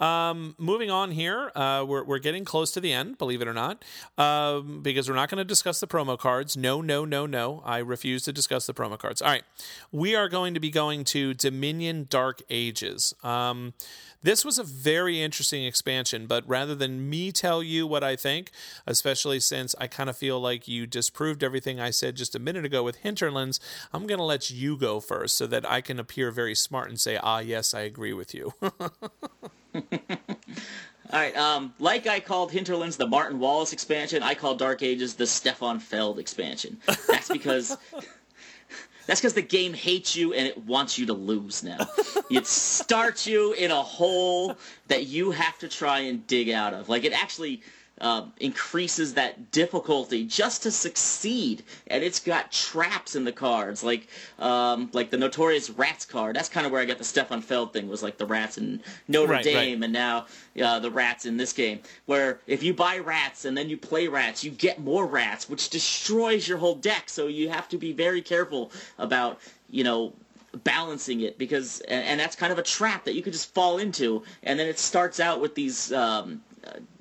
Um, 0.01 0.55
moving 0.59 0.91
on 0.91 1.11
here, 1.11 1.53
uh, 1.55 1.85
we're, 1.87 2.05
we're 2.05 2.19
getting 2.19 2.45
close 2.45 2.71
to 2.73 2.81
the 2.81 2.93
end, 2.93 3.19
believe 3.19 3.43
it 3.43 3.49
or 3.49 3.53
not, 3.53 3.85
um, 4.19 4.83
because 4.83 5.09
we're 5.09 5.15
not 5.15 5.29
going 5.29 5.39
to 5.39 5.45
discuss 5.45 5.81
the 5.81 5.87
promo 5.87 6.19
cards. 6.19 6.57
No, 6.57 6.81
no, 6.81 7.05
no, 7.05 7.27
no. 7.27 7.63
I 7.65 7.79
refuse 7.79 8.23
to 8.25 8.33
discuss 8.33 8.67
the 8.67 8.75
promo 8.75 8.99
cards. 8.99 9.21
All 9.21 9.29
right. 9.29 9.45
We 9.93 10.15
are 10.15 10.29
going 10.29 10.55
to 10.55 10.61
be 10.61 10.71
going 10.71 11.05
to 11.05 11.35
Dominion 11.35 12.07
Dark 12.09 12.43
Ages. 12.49 13.15
Um, 13.23 13.75
this 14.23 14.45
was 14.45 14.59
a 14.59 14.65
very 14.65 15.23
interesting 15.23 15.65
expansion, 15.65 16.27
but 16.27 16.49
rather 16.49 16.75
than 16.75 17.09
me 17.09 17.33
tell 17.33 17.63
you 17.63 17.87
what 17.87 18.05
I 18.05 18.17
think, 18.17 18.51
especially 18.87 19.41
since 19.41 19.75
I 19.79 19.87
kind 19.87 20.11
of 20.11 20.17
feel 20.17 20.41
like 20.41 20.69
you 20.69 20.87
disproved 20.87 21.43
everything 21.43 21.81
I 21.81 21.91
said 21.91 22.17
just 22.17 22.35
a 22.35 22.39
minute 22.39 22.65
ago 22.65 22.83
with 22.83 22.97
Hinterlands, 22.97 23.61
I'm 23.93 24.07
going 24.07 24.19
to 24.19 24.25
let 24.25 24.51
you 24.51 24.77
go 24.77 25.01
first 25.01 25.37
so 25.37 25.47
that 25.47 25.69
I 25.69 25.81
can 25.81 25.99
appear 25.99 26.31
very 26.31 26.55
smart 26.55 26.89
and 26.89 27.01
say, 27.01 27.17
ah, 27.17 27.39
yes, 27.39 27.73
I 27.73 27.81
agree 27.81 28.13
with 28.13 28.35
you. 28.35 28.53
All 31.13 31.19
right. 31.19 31.37
Um, 31.37 31.75
like 31.79 32.07
I 32.07 32.21
called 32.21 32.53
Hinterlands 32.53 32.97
the 32.97 33.07
Martin 33.07 33.41
Wallace 33.41 33.73
expansion, 33.73 34.23
I 34.23 34.35
call 34.35 34.55
Dark 34.55 34.83
Ages 34.83 35.15
the 35.15 35.27
Stefan 35.27 35.81
Feld 35.81 36.19
expansion. 36.19 36.77
That's 37.09 37.29
because 37.29 37.77
that's 39.11 39.21
because 39.21 39.35
the 39.35 39.43
game 39.43 39.75
hates 39.75 40.15
you 40.15 40.35
and 40.35 40.47
it 40.47 40.57
wants 40.67 40.97
you 40.97 41.05
to 41.07 41.13
lose 41.13 41.65
now. 41.65 41.79
It 42.31 42.47
starts 42.47 43.27
you 43.27 43.55
in 43.55 43.73
a 43.73 43.83
hole 43.83 44.57
that 44.87 45.07
you 45.07 45.33
have 45.33 45.59
to 45.59 45.69
try 45.69 45.99
and 45.99 46.25
dig 46.29 46.49
out 46.51 46.75
of. 46.75 46.89
Like 46.89 47.03
it 47.03 47.13
actually 47.13 47.61
uh, 48.01 48.25
increases 48.39 49.15
that 49.15 49.51
difficulty 49.51 50.25
just 50.25 50.63
to 50.63 50.71
succeed. 50.71 51.63
And 51.89 52.03
it's 52.03 52.21
got 52.21 52.51
traps 52.51 53.15
in 53.15 53.25
the 53.25 53.33
cards, 53.33 53.85
like 53.85 54.09
um, 54.39 54.91
like 54.93 55.11
the 55.11 55.17
notorious 55.17 55.71
rats 55.71 56.05
card. 56.05 56.37
That's 56.37 56.49
kind 56.49 56.67
of 56.67 56.73
where 56.73 56.81
I 56.81 56.85
got 56.85 56.99
the 56.99 57.05
Stefan 57.05 57.43
Feld 57.43 57.73
thing. 57.73 57.89
Was 57.89 58.03
like 58.03 58.17
the 58.17 58.27
rats 58.27 58.59
in 58.59 58.81
Notre 59.09 59.33
right, 59.33 59.45
Dame, 59.45 59.81
right. 59.81 59.85
and 59.85 59.93
now 59.93 60.27
uh, 60.63 60.79
the 60.79 60.91
rats 60.91 61.27
in 61.27 61.37
this 61.37 61.53
game. 61.53 61.81
Where 62.07 62.41
if 62.47 62.63
you 62.63 62.73
buy 62.73 62.99
rats 62.99 63.45
and 63.45 63.57
then 63.57 63.69
you 63.69 63.77
play 63.77 64.09
rats, 64.09 64.43
you 64.43 64.51
get 64.51 64.81
more 64.81 65.07
rats, 65.07 65.49
which 65.49 65.69
destroys 65.71 66.49
your 66.49 66.59
whole 66.59 66.77
deck. 66.77 67.09
So 67.09 67.27
you 67.27 67.51
have 67.51 67.69
to 67.69 67.79
be 67.79 67.93
very 67.93 68.23
careful 68.23 68.73
about 68.99 69.41
you 69.69 69.85
know 69.85 70.13
balancing 70.65 71.21
it 71.21 71.39
because 71.39 71.81
and, 71.81 72.05
and, 72.05 72.21
that's 72.21 72.35
kind 72.35 72.53
of 72.53 72.59
a 72.59 72.63
trap 72.63 73.05
that 73.05 73.15
you 73.15 73.23
could 73.23 73.33
just 73.33 73.55
fall 73.55 73.79
into 73.79 74.23
and 74.43 74.59
then 74.59 74.67
it 74.67 74.81
starts 74.81 75.21
out 75.21 75.41
with 75.41 75.55
these 75.55 75.93
um, 75.93 76.43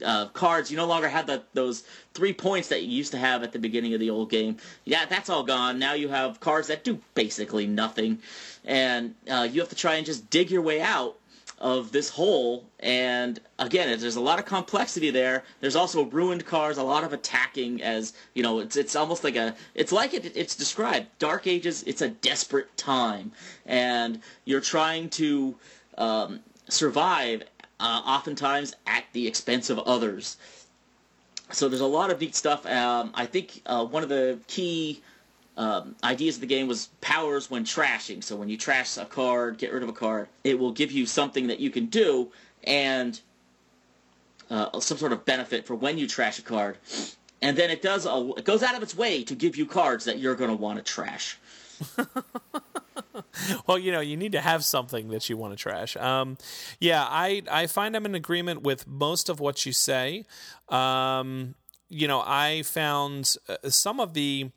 uh, 0.06 0.27
cards. 0.27 0.72
You 0.72 0.77
no 0.77 0.86
longer 0.86 1.10
have 1.10 1.27
the, 1.27 1.44
those 1.53 1.84
three 2.14 2.34
points 2.34 2.69
that 2.69 2.84
you 2.84 2.90
used 2.90 3.11
to 3.11 3.18
have 3.18 3.44
at 3.44 3.52
the 3.52 3.60
beginning 3.60 3.94
of 3.94 3.99
the 3.99 4.10
old 4.10 4.30
game. 4.30 4.57
Yeah, 4.86 5.06
that's 5.06 5.30
all 5.30 5.44
gone. 5.44 5.80
Now 5.80 5.94
you 5.94 6.10
have 6.10 6.40
cards 6.40 6.68
that 6.68 6.84
do 6.84 6.99
basically 7.14 7.68
nothing, 7.68 8.19
and 8.65 9.15
uh, 9.30 9.48
you 9.52 9.60
have 9.61 9.69
to 9.69 9.76
try 9.76 9.95
and 9.95 10.06
just 10.06 10.30
dig 10.30 10.52
your 10.52 10.61
way 10.61 10.81
out 10.81 11.18
of 11.60 11.91
this 11.91 12.10
hole. 12.10 12.65
And 12.80 13.40
again, 13.57 13.99
there's 13.99 14.15
a 14.15 14.22
lot 14.22 14.40
of 14.40 14.45
complexity 14.45 15.11
there. 15.11 15.44
There's 15.60 15.76
also 15.76 16.06
ruined 16.06 16.45
cards, 16.45 16.77
a 16.77 16.84
lot 16.84 17.03
of 17.03 17.14
attacking. 17.14 17.84
As 17.84 18.14
you 18.34 18.44
know, 18.44 18.60
it's 18.60 18.77
it's 18.77 18.95
almost 18.95 19.23
like 19.23 19.36
a 19.36 19.56
it's 19.76 19.91
like 19.91 20.14
it, 20.14 20.36
it's 20.36 20.56
described. 20.56 21.07
Dark 21.19 21.48
Ages. 21.48 21.84
It's 21.84 22.02
a 22.02 22.10
desperate 22.10 22.76
time, 22.77 23.31
and 23.65 24.22
you're 24.45 24.61
trying 24.61 25.10
to 25.11 25.56
um, 25.98 26.40
survive 26.69 27.44
uh, 27.80 28.01
oftentimes 28.06 28.76
at 28.85 29.06
the 29.14 29.27
expense 29.27 29.69
of 29.69 29.80
others. 29.80 30.38
So 31.51 31.68
there's 31.68 31.81
a 31.81 31.85
lot 31.88 32.11
of 32.11 32.22
neat 32.22 32.35
stuff. 32.35 32.65
Um, 32.65 33.11
I 33.15 33.26
think 33.26 33.61
uh, 33.65 33.85
one 33.85 34.03
of 34.03 34.10
the 34.10 34.39
key 34.47 35.01
um, 35.57 35.95
ideas 36.03 36.35
of 36.35 36.41
the 36.41 36.47
game 36.47 36.68
was 36.68 36.89
powers 37.01 37.49
when 37.49 37.64
trashing. 37.65 38.23
So 38.23 38.35
when 38.35 38.49
you 38.49 38.57
trash 38.57 38.97
a 38.97 39.06
card, 39.06 39.57
get 39.57 39.73
rid 39.73 39.84
of 39.84 39.89
a 39.89 39.93
card, 39.93 40.27
it 40.43 40.57
will 40.57 40.72
give 40.72 40.91
you 40.91 41.06
something 41.06 41.47
that 41.47 41.60
you 41.60 41.69
can 41.69 41.88
do 41.88 42.31
and 42.64 43.19
uh, 44.49 44.80
some 44.80 44.97
sort 44.97 45.11
of 45.11 45.26
benefit 45.26 45.65
for 45.65 45.76
when 45.76 45.97
you 45.97 46.07
trash 46.07 46.39
a 46.39 46.43
card. 46.43 46.77
And 47.41 47.57
then 47.57 47.69
it 47.69 47.81
does 47.81 48.06
a, 48.06 48.31
it 48.38 48.45
goes 48.45 48.64
out 48.64 48.76
of 48.76 48.84
its 48.84 48.95
way 48.95 49.23
to 49.23 49.35
give 49.35 49.56
you 49.56 49.65
cards 49.65 50.06
that 50.06 50.19
you're 50.19 50.35
going 50.35 50.49
to 50.49 50.56
want 50.56 50.77
to 50.77 50.84
trash. 50.84 51.38
well, 53.67 53.77
you 53.77 53.91
know, 53.91 53.99
you 53.99 54.17
need 54.17 54.31
to 54.33 54.41
have 54.41 54.63
something 54.65 55.09
that 55.09 55.29
you 55.29 55.37
want 55.37 55.53
to 55.53 55.57
trash. 55.57 55.95
Um, 55.97 56.37
yeah, 56.79 57.05
I 57.07 57.43
I 57.51 57.67
find 57.67 57.95
I'm 57.95 58.05
in 58.05 58.15
agreement 58.15 58.63
with 58.63 58.87
most 58.87 59.29
of 59.29 59.39
what 59.39 59.65
you 59.65 59.71
say. 59.71 60.25
Um, 60.69 61.55
you 61.89 62.07
know, 62.07 62.23
I 62.25 62.63
found 62.63 63.35
uh, 63.47 63.69
some 63.69 63.99
of 63.99 64.13
the 64.13 64.51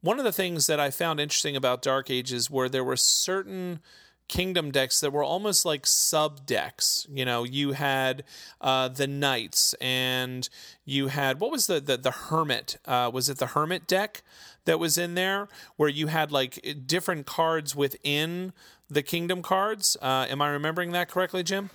one 0.00 0.18
of 0.18 0.24
the 0.24 0.32
things 0.32 0.66
that 0.66 0.78
I 0.78 0.90
found 0.90 1.20
interesting 1.20 1.56
about 1.56 1.82
Dark 1.82 2.10
Ages 2.10 2.50
where 2.50 2.68
there 2.68 2.84
were 2.84 2.96
certain 2.96 3.80
kingdom 4.28 4.70
decks 4.70 5.00
that 5.00 5.12
were 5.12 5.24
almost 5.24 5.64
like 5.64 5.86
sub 5.86 6.46
decks. 6.46 7.06
You 7.12 7.24
know, 7.24 7.44
you 7.44 7.72
had 7.72 8.24
uh, 8.60 8.88
the 8.88 9.06
knights, 9.06 9.74
and 9.80 10.48
you 10.84 11.08
had 11.08 11.40
what 11.40 11.50
was 11.50 11.66
the 11.66 11.80
the, 11.80 11.96
the 11.96 12.10
hermit? 12.10 12.78
Uh, 12.86 13.10
was 13.12 13.28
it 13.28 13.38
the 13.38 13.48
hermit 13.48 13.86
deck 13.86 14.22
that 14.64 14.78
was 14.78 14.98
in 14.98 15.14
there 15.14 15.48
where 15.76 15.88
you 15.88 16.08
had 16.08 16.30
like 16.30 16.76
different 16.86 17.26
cards 17.26 17.74
within 17.74 18.52
the 18.88 19.02
kingdom 19.02 19.42
cards? 19.42 19.96
Uh, 20.00 20.26
am 20.28 20.40
I 20.40 20.50
remembering 20.50 20.92
that 20.92 21.08
correctly, 21.10 21.42
Jim? 21.42 21.70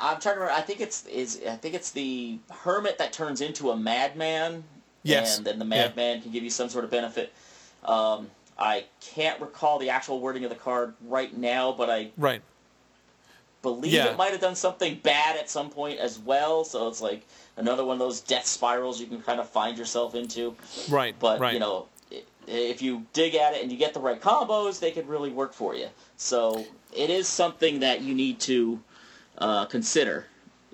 I'm 0.00 0.20
trying 0.20 0.36
to 0.36 0.40
remember. 0.40 0.60
I 0.60 0.62
think 0.62 0.80
it's 0.80 1.06
is 1.06 1.40
I 1.48 1.56
think 1.56 1.74
it's 1.74 1.90
the 1.90 2.38
hermit 2.50 2.98
that 2.98 3.12
turns 3.12 3.40
into 3.40 3.70
a 3.70 3.76
madman. 3.76 4.64
Yes, 5.02 5.38
and 5.38 5.46
then 5.46 5.58
the 5.58 5.64
madman 5.64 6.16
yeah. 6.16 6.22
can 6.22 6.32
give 6.32 6.44
you 6.44 6.50
some 6.50 6.68
sort 6.68 6.84
of 6.84 6.90
benefit. 6.90 7.32
Um, 7.84 8.30
I 8.58 8.84
can't 9.00 9.40
recall 9.40 9.78
the 9.78 9.90
actual 9.90 10.20
wording 10.20 10.44
of 10.44 10.50
the 10.50 10.56
card 10.56 10.94
right 11.06 11.36
now, 11.36 11.72
but 11.72 11.88
I 11.88 12.10
right 12.16 12.42
believe 13.62 13.92
yeah. 13.92 14.06
it 14.06 14.16
might 14.16 14.32
have 14.32 14.40
done 14.40 14.54
something 14.54 15.00
bad 15.02 15.36
at 15.36 15.50
some 15.50 15.70
point 15.70 15.98
as 15.98 16.18
well. 16.18 16.64
So 16.64 16.88
it's 16.88 17.00
like 17.00 17.26
another 17.56 17.84
one 17.84 17.94
of 17.94 17.98
those 17.98 18.20
death 18.20 18.46
spirals 18.46 19.00
you 19.00 19.06
can 19.06 19.20
kind 19.20 19.40
of 19.40 19.48
find 19.48 19.76
yourself 19.76 20.14
into. 20.14 20.54
Right. 20.88 21.14
But 21.18 21.40
right. 21.40 21.54
you 21.54 21.58
know, 21.58 21.86
if 22.46 22.82
you 22.82 23.04
dig 23.12 23.34
at 23.34 23.54
it 23.54 23.62
and 23.62 23.70
you 23.70 23.78
get 23.78 23.94
the 23.94 24.00
right 24.00 24.20
combos, 24.20 24.80
they 24.80 24.90
could 24.90 25.08
really 25.08 25.30
work 25.30 25.52
for 25.52 25.74
you. 25.74 25.88
So 26.16 26.66
it 26.96 27.10
is 27.10 27.28
something 27.28 27.80
that 27.80 28.00
you 28.00 28.14
need 28.14 28.40
to 28.40 28.80
uh, 29.38 29.64
consider. 29.66 30.26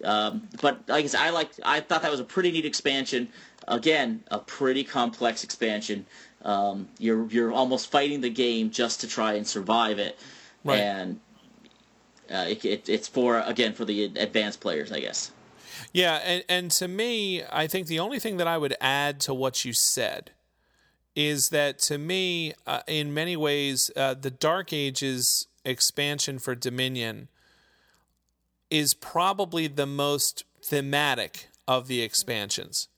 Um, 0.03 0.49
but 0.61 0.81
like 0.89 1.05
I 1.05 1.07
said, 1.07 1.21
I 1.21 1.31
like 1.31 1.51
I 1.65 1.81
thought 1.81 2.03
that 2.03 2.11
was 2.11 2.21
a 2.21 2.25
pretty 2.25 2.51
neat 2.51 2.67
expansion. 2.67 3.29
Again, 3.67 4.23
a 4.31 4.39
pretty 4.39 4.85
complex 4.85 5.43
expansion. 5.43 6.05
Um, 6.45 6.89
you're 6.99 7.27
you're 7.29 7.53
almost 7.53 7.91
fighting 7.91 8.21
the 8.21 8.31
game 8.31 8.71
just 8.71 9.01
to 9.01 9.09
try 9.09 9.35
and 9.35 9.47
survive 9.47 9.99
it, 9.99 10.19
right. 10.63 10.79
and 10.79 11.21
uh, 12.31 12.47
it, 12.49 12.65
it, 12.65 12.89
it's 12.89 13.09
for 13.09 13.41
again 13.41 13.73
for 13.73 13.85
the 13.85 14.05
advanced 14.05 14.61
players, 14.61 14.93
I 14.93 15.01
guess. 15.01 15.33
Yeah, 15.93 16.17
and 16.17 16.45
and 16.49 16.71
to 16.73 16.87
me, 16.87 17.43
I 17.51 17.67
think 17.67 17.87
the 17.87 17.99
only 17.99 18.19
thing 18.19 18.37
that 18.37 18.47
I 18.47 18.59
would 18.59 18.77
add 18.81 19.21
to 19.21 19.35
what 19.35 19.65
you 19.65 19.73
said 19.73 20.33
is 21.17 21.51
that 21.51 21.79
to 21.79 21.97
me, 21.97 22.55
uh, 22.67 22.81
in 22.87 23.15
many 23.15 23.37
ways, 23.37 23.91
uh, 23.97 24.15
the 24.15 24.31
Dark 24.31 24.73
Ages 24.73 25.47
expansion 25.65 26.39
for 26.39 26.55
Dominion 26.55 27.29
is 28.71 28.95
probably 28.95 29.67
the 29.67 29.87
most 29.87 30.45
thematic 30.63 31.49
of 31.69 31.87
the 31.87 32.03
expansions. 32.03 32.89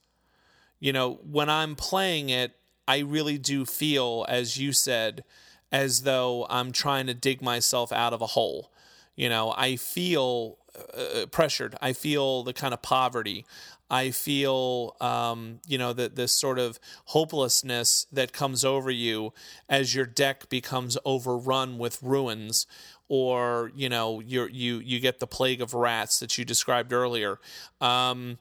You 0.80 0.92
know, 0.92 1.20
when 1.22 1.50
I'm 1.50 1.76
playing 1.76 2.30
it, 2.30 2.56
I 2.88 2.98
really 3.00 3.38
do 3.38 3.64
feel, 3.64 4.24
as 4.28 4.56
you 4.56 4.72
said, 4.72 5.24
as 5.72 6.02
though 6.02 6.46
I'm 6.48 6.72
trying 6.72 7.06
to 7.06 7.14
dig 7.14 7.42
myself 7.42 7.92
out 7.92 8.12
of 8.12 8.22
a 8.22 8.26
hole. 8.28 8.70
You 9.16 9.28
know, 9.28 9.54
I 9.56 9.76
feel 9.76 10.58
uh, 10.94 11.26
pressured. 11.26 11.74
I 11.80 11.92
feel 11.92 12.42
the 12.42 12.52
kind 12.52 12.74
of 12.74 12.82
poverty. 12.82 13.44
I 13.88 14.10
feel, 14.10 14.96
um, 15.00 15.60
you 15.66 15.78
know, 15.78 15.92
that 15.92 16.16
this 16.16 16.32
sort 16.32 16.58
of 16.58 16.78
hopelessness 17.06 18.06
that 18.12 18.32
comes 18.32 18.64
over 18.64 18.90
you 18.90 19.32
as 19.68 19.94
your 19.94 20.06
deck 20.06 20.48
becomes 20.48 20.98
overrun 21.04 21.78
with 21.78 22.02
ruins, 22.02 22.66
or 23.08 23.70
you 23.76 23.88
know, 23.88 24.20
you 24.20 24.48
you 24.50 24.78
you 24.80 24.98
get 24.98 25.20
the 25.20 25.26
plague 25.26 25.62
of 25.62 25.72
rats 25.72 26.18
that 26.18 26.36
you 26.36 26.44
described 26.44 26.92
earlier. 26.92 27.38
Um, 27.80 28.38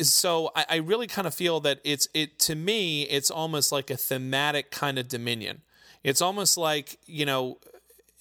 so 0.00 0.50
I, 0.54 0.66
I 0.70 0.76
really 0.76 1.06
kind 1.06 1.26
of 1.26 1.34
feel 1.34 1.60
that 1.60 1.80
it's 1.84 2.08
it 2.14 2.38
to 2.40 2.54
me, 2.54 3.02
it's 3.02 3.30
almost 3.30 3.72
like 3.72 3.90
a 3.90 3.96
thematic 3.96 4.70
kind 4.70 4.98
of 4.98 5.08
dominion. 5.08 5.62
It's 6.04 6.20
almost 6.20 6.56
like 6.56 6.98
you 7.06 7.26
know, 7.26 7.58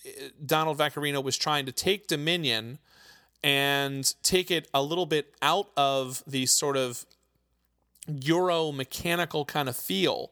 eh, 0.06 0.30
Donald 0.46 0.78
Vaccarino 0.78 1.24
was 1.24 1.38
trying 1.38 1.66
to 1.66 1.72
take 1.72 2.08
Dominion 2.08 2.80
and 3.44 4.14
take 4.24 4.50
it 4.50 4.68
a 4.74 4.82
little 4.82 5.06
bit 5.06 5.34
out 5.42 5.70
of 5.78 6.24
the 6.26 6.46
sort 6.46 6.78
of 6.78 7.06
Euro 8.08 8.72
mechanical 8.72 9.46
kind 9.46 9.68
of 9.68 9.76
feel 9.76 10.32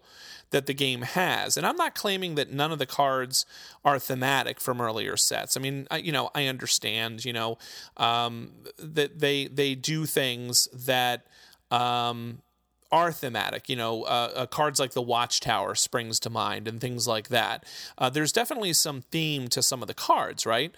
that 0.53 0.67
the 0.67 0.73
game 0.73 1.01
has. 1.01 1.57
And 1.57 1.65
I'm 1.65 1.75
not 1.75 1.95
claiming 1.95 2.35
that 2.35 2.53
none 2.53 2.71
of 2.71 2.77
the 2.77 2.85
cards 2.85 3.45
are 3.84 3.97
thematic 3.97 4.61
from 4.61 4.80
earlier 4.80 5.17
sets. 5.17 5.57
I 5.57 5.59
mean, 5.59 5.88
I, 5.89 5.97
you 5.97 6.11
know, 6.11 6.30
I 6.34 6.45
understand, 6.45 7.25
you 7.25 7.34
know, 7.34 7.57
um, 7.97 8.51
that 8.77 9.19
they 9.19 9.47
they 9.47 9.73
do 9.75 10.05
things 10.05 10.69
that 10.71 11.25
um, 11.71 12.43
are 12.91 13.11
thematic. 13.11 13.67
You 13.67 13.75
know, 13.75 14.03
uh, 14.03 14.31
uh, 14.35 14.45
cards 14.45 14.80
like 14.80 14.91
the 14.91 15.01
Watchtower 15.01 15.73
springs 15.73 16.19
to 16.21 16.30
mind, 16.30 16.67
and 16.67 16.80
things 16.80 17.07
like 17.07 17.30
that. 17.30 17.65
Uh, 17.97 18.11
there's 18.11 18.31
definitely 18.31 18.73
some 18.73 19.01
theme 19.01 19.47
to 19.49 19.63
some 19.63 19.81
of 19.81 19.88
the 19.88 19.95
cards, 19.95 20.45
right? 20.45 20.73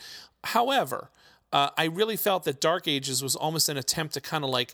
However, 0.45 1.09
uh, 1.51 1.69
I 1.77 1.85
really 1.85 2.17
felt 2.17 2.45
that 2.45 2.61
Dark 2.61 2.87
Ages 2.87 3.21
was 3.21 3.35
almost 3.35 3.67
an 3.67 3.77
attempt 3.77 4.13
to 4.13 4.21
kind 4.21 4.43
of 4.43 4.49
like 4.49 4.73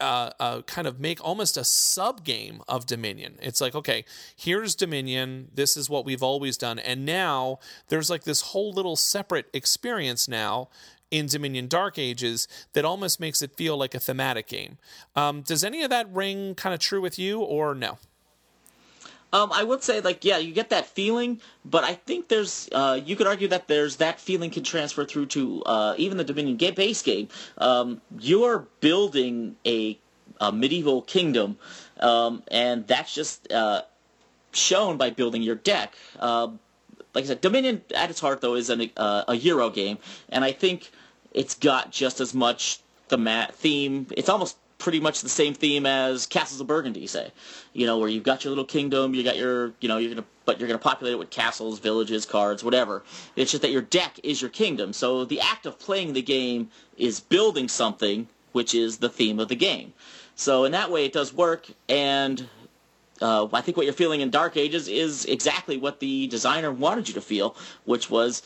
uh, 0.00 0.30
uh, 0.38 0.62
kind 0.62 0.86
of 0.86 1.00
make 1.00 1.24
almost 1.24 1.56
a 1.56 1.64
sub 1.64 2.24
game 2.24 2.62
of 2.68 2.86
Dominion. 2.86 3.38
It's 3.40 3.60
like, 3.60 3.74
okay, 3.74 4.04
here's 4.36 4.74
Dominion. 4.74 5.48
This 5.54 5.76
is 5.76 5.88
what 5.88 6.04
we've 6.04 6.22
always 6.22 6.56
done. 6.56 6.78
And 6.78 7.04
now 7.04 7.58
there's 7.88 8.10
like 8.10 8.24
this 8.24 8.40
whole 8.40 8.72
little 8.72 8.96
separate 8.96 9.46
experience 9.52 10.28
now 10.28 10.68
in 11.10 11.26
Dominion 11.26 11.68
Dark 11.68 11.98
Ages 11.98 12.48
that 12.72 12.84
almost 12.84 13.20
makes 13.20 13.42
it 13.42 13.56
feel 13.56 13.76
like 13.76 13.94
a 13.94 14.00
thematic 14.00 14.48
game. 14.48 14.78
Um, 15.14 15.42
does 15.42 15.62
any 15.62 15.82
of 15.82 15.90
that 15.90 16.12
ring 16.12 16.54
kind 16.54 16.74
of 16.74 16.80
true 16.80 17.00
with 17.00 17.18
you 17.18 17.40
or 17.40 17.74
no? 17.74 17.98
Um, 19.32 19.50
I 19.52 19.64
would 19.64 19.82
say, 19.82 20.00
like, 20.00 20.24
yeah, 20.24 20.38
you 20.38 20.52
get 20.52 20.70
that 20.70 20.86
feeling, 20.86 21.40
but 21.64 21.84
I 21.84 21.94
think 21.94 22.28
there's, 22.28 22.68
uh, 22.72 23.00
you 23.04 23.16
could 23.16 23.26
argue 23.26 23.48
that 23.48 23.66
there's 23.68 23.96
that 23.96 24.20
feeling 24.20 24.50
can 24.50 24.62
transfer 24.62 25.04
through 25.04 25.26
to 25.26 25.62
uh, 25.64 25.94
even 25.98 26.16
the 26.16 26.24
Dominion 26.24 26.56
base 26.74 27.02
game. 27.02 27.28
Um, 27.58 28.00
you're 28.18 28.66
building 28.80 29.56
a, 29.66 29.98
a 30.40 30.52
medieval 30.52 31.02
kingdom, 31.02 31.58
um, 32.00 32.42
and 32.48 32.86
that's 32.86 33.14
just 33.14 33.50
uh, 33.52 33.82
shown 34.52 34.96
by 34.96 35.10
building 35.10 35.42
your 35.42 35.56
deck. 35.56 35.94
Uh, 36.18 36.48
like 37.12 37.24
I 37.24 37.28
said, 37.28 37.40
Dominion 37.40 37.82
at 37.94 38.10
its 38.10 38.20
heart, 38.20 38.40
though, 38.40 38.54
is 38.54 38.70
an, 38.70 38.90
uh, 38.96 39.24
a 39.28 39.34
Euro 39.34 39.70
game, 39.70 39.98
and 40.28 40.44
I 40.44 40.52
think 40.52 40.92
it's 41.32 41.54
got 41.54 41.90
just 41.90 42.20
as 42.20 42.32
much 42.32 42.80
the 43.08 43.48
theme. 43.52 44.06
It's 44.16 44.28
almost 44.28 44.56
pretty 44.78 45.00
much 45.00 45.22
the 45.22 45.28
same 45.28 45.54
theme 45.54 45.86
as 45.86 46.26
Castles 46.26 46.60
of 46.60 46.66
Burgundy, 46.66 47.06
say. 47.06 47.32
You 47.72 47.86
know, 47.86 47.98
where 47.98 48.08
you've 48.08 48.24
got 48.24 48.44
your 48.44 48.50
little 48.50 48.64
kingdom, 48.64 49.14
you 49.14 49.22
got 49.22 49.36
your, 49.36 49.72
you 49.80 49.88
know, 49.88 49.96
you're 49.98 50.10
gonna, 50.14 50.26
but 50.44 50.58
you're 50.58 50.68
gonna 50.68 50.78
populate 50.78 51.14
it 51.14 51.18
with 51.18 51.30
castles, 51.30 51.78
villages, 51.78 52.26
cards, 52.26 52.62
whatever. 52.62 53.02
It's 53.36 53.50
just 53.50 53.62
that 53.62 53.70
your 53.70 53.82
deck 53.82 54.20
is 54.22 54.40
your 54.40 54.50
kingdom. 54.50 54.92
So 54.92 55.24
the 55.24 55.40
act 55.40 55.66
of 55.66 55.78
playing 55.78 56.12
the 56.12 56.22
game 56.22 56.70
is 56.96 57.20
building 57.20 57.68
something, 57.68 58.28
which 58.52 58.74
is 58.74 58.98
the 58.98 59.08
theme 59.08 59.40
of 59.40 59.48
the 59.48 59.56
game. 59.56 59.92
So 60.34 60.64
in 60.64 60.72
that 60.72 60.90
way, 60.90 61.06
it 61.06 61.12
does 61.14 61.32
work, 61.32 61.66
and 61.88 62.46
uh, 63.22 63.48
I 63.52 63.62
think 63.62 63.78
what 63.78 63.86
you're 63.86 63.94
feeling 63.94 64.20
in 64.20 64.28
Dark 64.28 64.56
Ages 64.56 64.88
is 64.88 65.24
exactly 65.24 65.78
what 65.78 66.00
the 66.00 66.26
designer 66.26 66.70
wanted 66.70 67.08
you 67.08 67.14
to 67.14 67.22
feel, 67.22 67.56
which 67.84 68.10
was, 68.10 68.42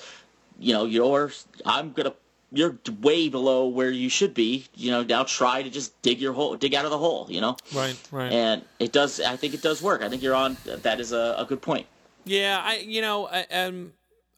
you 0.58 0.72
know, 0.72 0.84
you're, 0.84 1.32
I'm 1.66 1.92
gonna 1.92 2.14
you're 2.52 2.78
way 3.00 3.28
below 3.28 3.68
where 3.68 3.90
you 3.90 4.08
should 4.08 4.34
be. 4.34 4.66
You 4.74 4.90
know, 4.90 5.02
now 5.02 5.24
try 5.24 5.62
to 5.62 5.70
just 5.70 6.00
dig 6.02 6.20
your 6.20 6.32
hole, 6.32 6.56
dig 6.56 6.74
out 6.74 6.84
of 6.84 6.90
the 6.90 6.98
hole. 6.98 7.26
You 7.30 7.40
know, 7.40 7.56
right, 7.74 7.96
right. 8.10 8.32
And 8.32 8.62
it 8.78 8.92
does. 8.92 9.20
I 9.20 9.36
think 9.36 9.54
it 9.54 9.62
does 9.62 9.82
work. 9.82 10.02
I 10.02 10.08
think 10.08 10.22
you're 10.22 10.34
on. 10.34 10.56
That 10.64 11.00
is 11.00 11.12
a, 11.12 11.36
a 11.38 11.44
good 11.44 11.62
point. 11.62 11.86
Yeah, 12.24 12.60
I 12.62 12.78
you 12.78 13.00
know, 13.00 13.26
I, 13.26 13.46
um, 13.52 13.92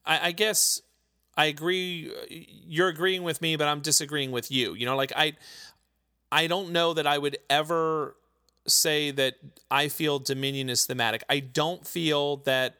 I, 0.04 0.28
I 0.28 0.32
guess 0.32 0.82
I 1.36 1.46
agree. 1.46 2.12
You're 2.66 2.88
agreeing 2.88 3.22
with 3.22 3.40
me, 3.40 3.56
but 3.56 3.68
I'm 3.68 3.80
disagreeing 3.80 4.32
with 4.32 4.50
you. 4.50 4.74
You 4.74 4.86
know, 4.86 4.96
like 4.96 5.12
I, 5.16 5.34
I 6.30 6.46
don't 6.46 6.72
know 6.72 6.94
that 6.94 7.06
I 7.06 7.18
would 7.18 7.38
ever 7.48 8.16
say 8.66 9.10
that 9.12 9.34
I 9.70 9.88
feel 9.88 10.18
Dominion 10.18 10.68
is 10.68 10.84
thematic. 10.86 11.24
I 11.28 11.40
don't 11.40 11.86
feel 11.86 12.38
that 12.38 12.76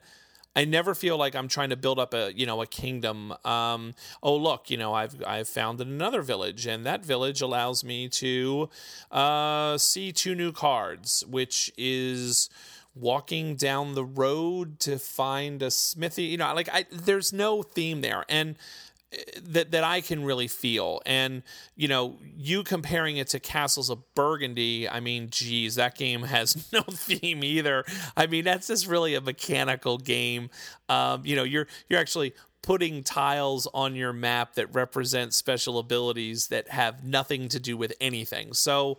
I 0.54 0.64
never 0.64 0.94
feel 0.94 1.16
like 1.16 1.34
I'm 1.34 1.48
trying 1.48 1.70
to 1.70 1.76
build 1.76 1.98
up 1.98 2.14
a 2.14 2.32
you 2.34 2.46
know 2.46 2.60
a 2.60 2.66
kingdom. 2.66 3.34
Um, 3.44 3.94
oh 4.22 4.36
look, 4.36 4.70
you 4.70 4.76
know 4.76 4.92
I've 4.92 5.22
I've 5.26 5.48
founded 5.48 5.86
another 5.86 6.22
village, 6.22 6.66
and 6.66 6.84
that 6.84 7.04
village 7.04 7.40
allows 7.40 7.82
me 7.84 8.08
to 8.10 8.68
uh, 9.10 9.78
see 9.78 10.12
two 10.12 10.34
new 10.34 10.52
cards, 10.52 11.24
which 11.26 11.72
is 11.76 12.50
walking 12.94 13.56
down 13.56 13.94
the 13.94 14.04
road 14.04 14.78
to 14.80 14.98
find 14.98 15.62
a 15.62 15.70
smithy. 15.70 16.24
You 16.24 16.36
know, 16.38 16.54
like 16.54 16.68
I 16.72 16.86
there's 16.90 17.32
no 17.32 17.62
theme 17.62 18.02
there, 18.02 18.24
and 18.28 18.56
that 19.43 19.70
that 19.70 19.84
I 19.84 20.01
can 20.01 20.24
really 20.24 20.48
feel. 20.48 21.01
And 21.06 21.43
you 21.76 21.89
know, 21.89 22.18
you 22.36 22.64
comparing 22.64 23.16
it 23.16 23.28
to 23.28 23.40
Castles 23.40 23.90
of 23.90 24.02
Burgundy, 24.14 24.89
I 24.89 25.01
mean, 25.01 25.28
geez, 25.30 25.74
that 25.76 25.97
game 25.97 26.22
has 26.22 26.68
no 26.72 26.82
theme 26.82 27.44
either. 27.44 27.84
I 28.16 28.26
mean, 28.26 28.44
that's 28.44 28.68
just 28.68 28.86
really 28.86 29.14
a 29.14 29.20
mechanical 29.20 29.98
game. 29.98 30.51
Um, 30.89 31.22
you 31.24 31.36
know, 31.36 31.44
you're 31.44 31.66
you're 31.89 32.01
actually 32.01 32.34
putting 32.62 33.02
tiles 33.02 33.66
on 33.74 33.97
your 33.97 34.12
map 34.12 34.55
that 34.55 34.72
represent 34.72 35.34
special 35.34 35.78
abilities 35.78 36.47
that 36.47 36.68
have 36.68 37.05
nothing 37.05 37.48
to 37.48 37.59
do 37.59 37.76
with 37.76 37.93
anything. 38.01 38.55
So, 38.55 38.98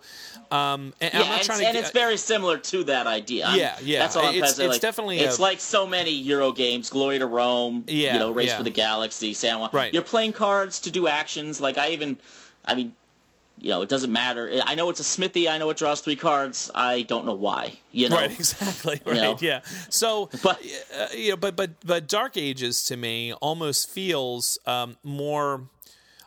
um, 0.51 0.93
and 0.99 1.13
yeah, 1.13 1.21
I'm 1.21 1.29
not 1.29 1.41
trying 1.43 1.59
to. 1.61 1.67
And 1.67 1.77
it's 1.77 1.91
very 1.91 2.17
similar 2.17 2.57
to 2.57 2.83
that 2.83 3.07
idea. 3.07 3.49
Yeah, 3.55 3.77
yeah. 3.81 3.99
That's 3.99 4.15
all 4.15 4.25
I'm 4.25 4.35
it's, 4.35 4.59
it's 4.59 4.59
like, 4.59 4.81
definitely. 4.81 5.19
It's 5.19 5.37
a, 5.37 5.41
like 5.41 5.59
so 5.59 5.87
many 5.87 6.11
Euro 6.11 6.51
games: 6.51 6.89
Glory 6.89 7.19
to 7.19 7.25
Rome. 7.25 7.85
Yeah, 7.87 8.13
you 8.13 8.19
know, 8.19 8.31
Race 8.31 8.49
yeah. 8.49 8.57
for 8.57 8.63
the 8.63 8.69
Galaxy, 8.69 9.33
San 9.33 9.59
Juan. 9.59 9.69
Right. 9.71 9.93
You're 9.93 10.03
playing 10.03 10.33
cards 10.33 10.81
to 10.81 10.91
do 10.91 11.07
actions. 11.07 11.61
Like 11.61 11.77
I 11.77 11.89
even, 11.89 12.17
I 12.65 12.75
mean, 12.75 12.93
you 13.57 13.69
know, 13.69 13.81
it 13.81 13.89
doesn't 13.89 14.11
matter. 14.11 14.51
I 14.65 14.75
know 14.75 14.89
it's 14.89 14.99
a 14.99 15.03
smithy. 15.03 15.47
I 15.47 15.57
know 15.57 15.69
it 15.69 15.77
draws 15.77 16.01
three 16.01 16.15
cards. 16.15 16.69
I 16.73 17.03
don't 17.03 17.25
know 17.25 17.33
why. 17.33 17.73
You 17.91 18.09
know, 18.09 18.17
right? 18.17 18.31
Exactly. 18.39 18.99
Right. 19.05 19.15
You 19.15 19.21
know? 19.21 19.37
Yeah. 19.39 19.61
So, 19.89 20.29
but 20.41 20.61
uh, 20.97 21.07
you 21.15 21.31
know, 21.31 21.37
but 21.37 21.55
but 21.55 21.71
but 21.85 22.07
Dark 22.07 22.35
Ages 22.35 22.83
to 22.85 22.97
me 22.97 23.33
almost 23.33 23.89
feels 23.89 24.57
um, 24.65 24.97
more. 25.03 25.69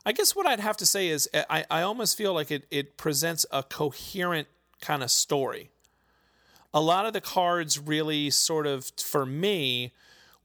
I 0.05 0.13
guess 0.13 0.37
what 0.37 0.47
I'd 0.47 0.61
have 0.61 0.77
to 0.79 0.87
say 0.87 1.09
is 1.09 1.29
I, 1.35 1.65
I 1.69 1.83
almost 1.83 2.17
feel 2.17 2.33
like 2.33 2.53
it, 2.53 2.65
it 2.71 2.97
presents 2.97 3.45
a 3.51 3.65
coherent 3.65 4.47
kind 4.81 5.03
of 5.03 5.11
story. 5.11 5.71
A 6.73 6.81
lot 6.81 7.07
of 7.07 7.13
the 7.13 7.21
cards 7.21 7.77
really 7.79 8.31
sort 8.31 8.69
of, 8.69 8.93
for 8.99 9.27
me, 9.27 9.93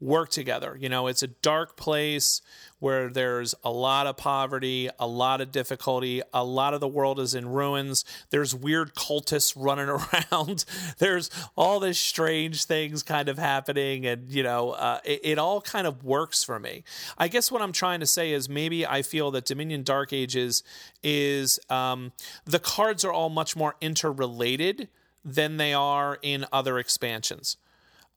work 0.01 0.29
together. 0.29 0.75
You 0.79 0.89
know, 0.89 1.07
it's 1.07 1.23
a 1.23 1.27
dark 1.27 1.77
place 1.77 2.41
where 2.79 3.09
there's 3.09 3.53
a 3.63 3.69
lot 3.69 4.07
of 4.07 4.17
poverty, 4.17 4.89
a 4.99 5.05
lot 5.05 5.39
of 5.39 5.51
difficulty, 5.51 6.23
a 6.33 6.43
lot 6.43 6.73
of 6.73 6.79
the 6.79 6.87
world 6.87 7.19
is 7.19 7.35
in 7.35 7.47
ruins. 7.47 8.03
There's 8.31 8.55
weird 8.55 8.95
cultists 8.95 9.53
running 9.55 9.87
around. 10.33 10.65
there's 10.97 11.29
all 11.55 11.79
this 11.79 11.99
strange 11.99 12.65
things 12.65 13.03
kind 13.03 13.29
of 13.29 13.37
happening, 13.37 14.07
and 14.07 14.31
you 14.31 14.41
know, 14.41 14.71
uh, 14.71 14.99
it, 15.05 15.21
it 15.23 15.37
all 15.37 15.61
kind 15.61 15.85
of 15.85 16.03
works 16.03 16.43
for 16.43 16.59
me. 16.59 16.83
I 17.19 17.27
guess 17.27 17.51
what 17.51 17.61
I'm 17.61 17.71
trying 17.71 17.99
to 17.99 18.07
say 18.07 18.31
is 18.31 18.49
maybe 18.49 18.85
I 18.85 19.03
feel 19.03 19.29
that 19.31 19.45
Dominion 19.45 19.83
Dark 19.83 20.11
Ages 20.11 20.63
is 21.03 21.59
um, 21.69 22.11
the 22.45 22.59
cards 22.59 23.05
are 23.05 23.13
all 23.13 23.29
much 23.29 23.55
more 23.55 23.75
interrelated 23.79 24.89
than 25.23 25.57
they 25.57 25.73
are 25.73 26.17
in 26.23 26.45
other 26.51 26.79
expansions. 26.79 27.57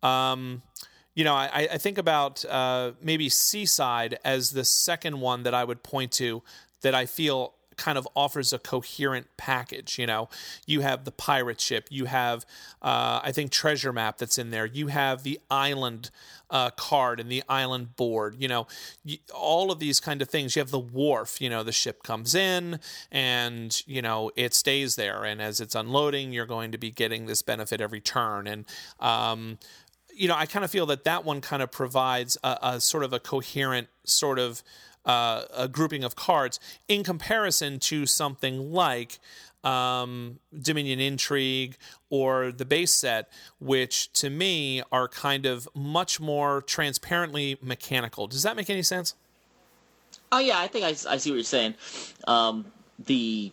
Um, 0.02 0.62
you 1.14 1.24
know, 1.24 1.34
I, 1.34 1.68
I 1.72 1.78
think 1.78 1.98
about 1.98 2.44
uh, 2.44 2.92
maybe 3.00 3.28
Seaside 3.28 4.18
as 4.24 4.50
the 4.50 4.64
second 4.64 5.20
one 5.20 5.44
that 5.44 5.54
I 5.54 5.64
would 5.64 5.82
point 5.82 6.12
to 6.12 6.42
that 6.82 6.94
I 6.94 7.06
feel 7.06 7.54
kind 7.76 7.98
of 7.98 8.06
offers 8.14 8.52
a 8.52 8.58
coherent 8.58 9.26
package. 9.36 9.98
You 9.98 10.06
know, 10.06 10.28
you 10.66 10.80
have 10.80 11.04
the 11.04 11.12
pirate 11.12 11.60
ship, 11.60 11.88
you 11.90 12.06
have, 12.06 12.44
uh, 12.82 13.20
I 13.22 13.32
think, 13.32 13.50
treasure 13.50 13.92
map 13.92 14.18
that's 14.18 14.38
in 14.38 14.50
there, 14.50 14.66
you 14.66 14.88
have 14.88 15.22
the 15.22 15.40
island 15.50 16.10
uh, 16.50 16.70
card 16.70 17.18
and 17.20 17.30
the 17.30 17.42
island 17.48 17.96
board. 17.96 18.36
You 18.38 18.48
know, 18.48 18.66
all 19.34 19.72
of 19.72 19.80
these 19.80 19.98
kind 19.98 20.22
of 20.22 20.28
things. 20.28 20.54
You 20.54 20.60
have 20.60 20.70
the 20.70 20.78
wharf. 20.78 21.40
You 21.40 21.50
know, 21.50 21.62
the 21.62 21.72
ship 21.72 22.02
comes 22.02 22.34
in 22.34 22.78
and 23.10 23.82
you 23.86 24.02
know 24.02 24.30
it 24.36 24.54
stays 24.54 24.96
there, 24.96 25.24
and 25.24 25.42
as 25.42 25.60
it's 25.60 25.74
unloading, 25.74 26.32
you're 26.32 26.46
going 26.46 26.72
to 26.72 26.78
be 26.78 26.90
getting 26.90 27.26
this 27.26 27.42
benefit 27.42 27.80
every 27.80 28.00
turn. 28.00 28.46
And 28.46 28.66
um, 29.00 29.58
you 30.16 30.28
know, 30.28 30.36
I 30.36 30.46
kind 30.46 30.64
of 30.64 30.70
feel 30.70 30.86
that 30.86 31.04
that 31.04 31.24
one 31.24 31.40
kind 31.40 31.62
of 31.62 31.70
provides 31.70 32.36
a, 32.44 32.58
a 32.62 32.80
sort 32.80 33.04
of 33.04 33.12
a 33.12 33.20
coherent 33.20 33.88
sort 34.04 34.38
of 34.38 34.62
uh, 35.04 35.44
a 35.56 35.68
grouping 35.68 36.04
of 36.04 36.16
cards 36.16 36.58
in 36.88 37.04
comparison 37.04 37.78
to 37.78 38.06
something 38.06 38.72
like 38.72 39.18
um, 39.64 40.38
Dominion 40.58 41.00
Intrigue 41.00 41.76
or 42.10 42.52
the 42.52 42.64
base 42.64 42.92
set, 42.92 43.28
which 43.58 44.12
to 44.14 44.30
me 44.30 44.82
are 44.92 45.08
kind 45.08 45.46
of 45.46 45.68
much 45.74 46.20
more 46.20 46.62
transparently 46.62 47.58
mechanical. 47.62 48.26
Does 48.26 48.42
that 48.42 48.56
make 48.56 48.70
any 48.70 48.82
sense? 48.82 49.14
Oh 50.30 50.38
yeah, 50.38 50.58
I 50.58 50.68
think 50.68 50.84
I, 50.84 50.88
I 51.12 51.16
see 51.16 51.30
what 51.30 51.36
you're 51.36 51.44
saying. 51.44 51.74
Um, 52.26 52.66
the 52.98 53.52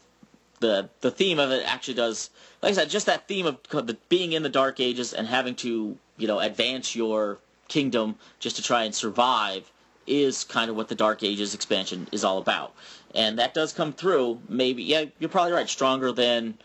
the 0.60 0.90
the 1.02 1.12
theme 1.12 1.40
of 1.40 1.52
it 1.52 1.64
actually 1.66 1.96
does, 1.96 2.30
like 2.62 2.72
I 2.72 2.76
said, 2.76 2.90
just 2.90 3.06
that 3.08 3.28
theme 3.28 3.46
of 3.46 3.58
the, 3.72 3.98
being 4.10 4.34
in 4.34 4.44
the 4.44 4.50
Dark 4.50 4.80
Ages 4.80 5.14
and 5.14 5.28
having 5.28 5.56
to 5.56 5.98
you 6.22 6.28
know 6.28 6.40
advance 6.40 6.96
your 6.96 7.40
kingdom 7.68 8.16
just 8.40 8.56
to 8.58 8.62
try 8.62 8.84
and 8.84 8.94
survive 8.94 9.72
is 10.08 10.44
kind 10.44 10.70
of 10.70 10.76
what 10.76 10.88
the 10.88 10.96
Dark 10.96 11.24
Ages 11.24 11.54
expansion 11.54 12.08
is 12.12 12.24
all 12.24 12.38
about, 12.38 12.74
and 13.16 13.40
that 13.40 13.54
does 13.54 13.74
come 13.74 13.92
through. 13.92 14.40
Maybe 14.48 14.84
yeah, 14.84 15.06
you're 15.20 15.30
probably 15.30 15.54
right. 15.54 15.68
Stronger 15.68 16.12
than 16.12 16.58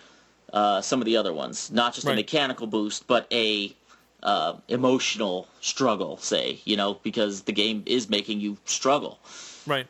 uh, 0.53 0.81
some 0.81 1.01
of 1.01 1.07
the 1.07 1.17
other 1.17 1.33
ones. 1.33 1.71
Not 1.73 1.95
just 1.95 2.07
right. 2.07 2.13
a 2.13 2.17
mechanical 2.17 2.67
boost, 2.67 3.07
but 3.07 3.27
a 3.33 3.75
uh, 4.23 4.55
emotional 4.69 5.49
struggle. 5.61 6.19
Say 6.19 6.61
you 6.65 6.77
know 6.77 6.95
because 7.03 7.43
the 7.43 7.53
game 7.53 7.83
is 7.87 8.11
making 8.11 8.41
you 8.41 8.59
struggle. 8.65 9.19
Right. 9.67 9.87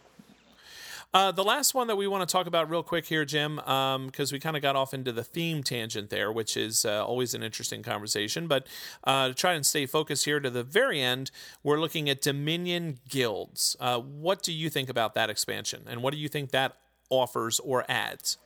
Uh, 1.17 1.33
the 1.33 1.43
last 1.43 1.73
one 1.73 1.87
that 1.87 1.97
we 1.97 2.07
want 2.07 2.29
to 2.29 2.31
talk 2.31 2.47
about 2.47 2.69
real 2.69 2.83
quick 2.83 3.07
here, 3.07 3.25
Jim, 3.25 3.57
because 3.57 3.97
um, 3.97 4.29
we 4.33 4.39
kind 4.39 4.55
of 4.55 4.61
got 4.61 4.77
off 4.77 4.93
into 4.93 5.13
the 5.13 5.25
theme 5.25 5.63
tangent 5.63 6.11
there, 6.11 6.31
which 6.31 6.59
is 6.59 6.85
uh, 6.85 7.03
always 7.07 7.33
an 7.33 7.43
interesting 7.43 7.83
conversation. 7.83 8.47
But 8.47 8.67
uh, 9.03 9.29
to 9.29 9.35
try 9.35 9.55
and 9.55 9.65
stay 9.65 9.87
focused 9.87 10.27
here 10.27 10.41
to 10.41 10.51
the 10.51 10.63
very 10.63 11.01
end, 11.01 11.31
we're 11.63 11.81
looking 11.81 12.11
at 12.11 12.21
Dominion 12.21 12.99
Guilds. 13.09 13.79
Uh, 13.81 13.99
what 13.99 14.43
do 14.43 14.53
you 14.53 14.69
think 14.69 14.91
about 14.91 15.15
that 15.15 15.31
expansion, 15.31 15.85
and 15.89 16.03
what 16.03 16.13
do 16.13 16.19
you 16.19 16.29
think 16.29 16.51
that 16.51 16.77
offers 17.09 17.61
or 17.61 17.87
adds? 17.89 18.37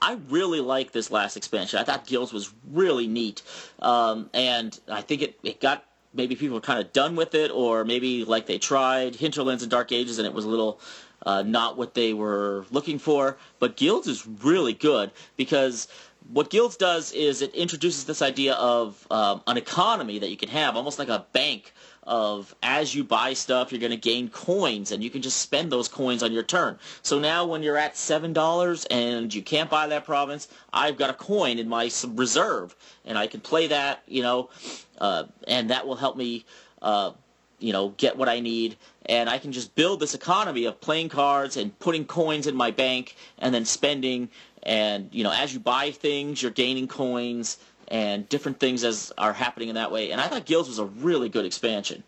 I 0.00 0.16
really 0.30 0.60
like 0.60 0.92
this 0.92 1.10
last 1.10 1.36
expansion. 1.36 1.78
I 1.78 1.84
thought 1.84 2.06
Guilds 2.06 2.32
was 2.32 2.50
really 2.72 3.06
neat, 3.06 3.42
um, 3.80 4.30
and 4.32 4.80
I 4.88 5.02
think 5.02 5.20
it, 5.20 5.38
it 5.42 5.60
got 5.60 5.84
maybe 6.14 6.34
people 6.34 6.62
kind 6.62 6.80
of 6.80 6.94
done 6.94 7.14
with 7.14 7.34
it, 7.34 7.50
or 7.50 7.84
maybe 7.84 8.24
like 8.24 8.46
they 8.46 8.56
tried 8.56 9.16
Hinterlands 9.16 9.62
and 9.62 9.70
Dark 9.70 9.92
Ages, 9.92 10.18
and 10.18 10.26
it 10.26 10.32
was 10.32 10.46
a 10.46 10.48
little 10.48 10.80
uh, 11.24 11.42
not 11.42 11.76
what 11.76 11.94
they 11.94 12.12
were 12.12 12.66
looking 12.70 12.98
for. 12.98 13.36
But 13.58 13.76
Guilds 13.76 14.06
is 14.06 14.26
really 14.26 14.74
good 14.74 15.10
because 15.36 15.88
what 16.32 16.50
Guilds 16.50 16.76
does 16.76 17.12
is 17.12 17.42
it 17.42 17.54
introduces 17.54 18.04
this 18.04 18.22
idea 18.22 18.54
of 18.54 19.06
um, 19.10 19.42
an 19.46 19.56
economy 19.56 20.18
that 20.18 20.30
you 20.30 20.36
can 20.36 20.48
have, 20.48 20.76
almost 20.76 20.98
like 20.98 21.08
a 21.08 21.26
bank 21.32 21.72
of 22.06 22.54
as 22.62 22.94
you 22.94 23.02
buy 23.02 23.32
stuff, 23.32 23.72
you're 23.72 23.80
going 23.80 23.90
to 23.90 23.96
gain 23.96 24.28
coins, 24.28 24.92
and 24.92 25.02
you 25.02 25.10
can 25.10 25.22
just 25.22 25.38
spend 25.38 25.72
those 25.72 25.88
coins 25.88 26.22
on 26.22 26.32
your 26.32 26.42
turn. 26.42 26.78
So 27.02 27.18
now, 27.18 27.46
when 27.46 27.62
you're 27.62 27.78
at 27.78 27.96
seven 27.96 28.32
dollars 28.32 28.84
and 28.86 29.32
you 29.32 29.42
can't 29.42 29.70
buy 29.70 29.86
that 29.88 30.04
province, 30.04 30.48
I've 30.72 30.96
got 30.96 31.10
a 31.10 31.14
coin 31.14 31.58
in 31.58 31.68
my 31.68 31.90
reserve, 32.08 32.76
and 33.04 33.16
I 33.16 33.26
can 33.26 33.40
play 33.40 33.68
that, 33.68 34.02
you 34.06 34.22
know, 34.22 34.50
uh, 34.98 35.24
and 35.48 35.70
that 35.70 35.86
will 35.86 35.96
help 35.96 36.16
me 36.16 36.44
uh, 36.82 37.12
you 37.58 37.72
know, 37.72 37.90
get 37.96 38.16
what 38.16 38.28
I 38.28 38.40
need, 38.40 38.76
and 39.06 39.28
I 39.28 39.38
can 39.38 39.52
just 39.52 39.74
build 39.74 40.00
this 40.00 40.14
economy 40.14 40.64
of 40.64 40.80
playing 40.80 41.08
cards 41.08 41.56
and 41.56 41.76
putting 41.78 42.04
coins 42.04 42.46
in 42.46 42.56
my 42.56 42.70
bank 42.70 43.16
and 43.38 43.54
then 43.54 43.64
spending. 43.64 44.28
And 44.62 45.08
you 45.12 45.24
know, 45.24 45.32
as 45.32 45.52
you 45.52 45.60
buy 45.60 45.90
things, 45.90 46.42
you're 46.42 46.50
gaining 46.50 46.88
coins 46.88 47.58
and 47.88 48.28
different 48.28 48.60
things 48.60 48.84
as 48.84 49.12
are 49.18 49.32
happening 49.32 49.68
in 49.68 49.74
that 49.74 49.92
way. 49.92 50.10
And 50.10 50.20
I 50.20 50.28
thought 50.28 50.46
Guilds 50.46 50.68
was 50.68 50.78
a 50.78 50.86
really 50.86 51.28
good 51.28 51.44
expansion. 51.44 52.02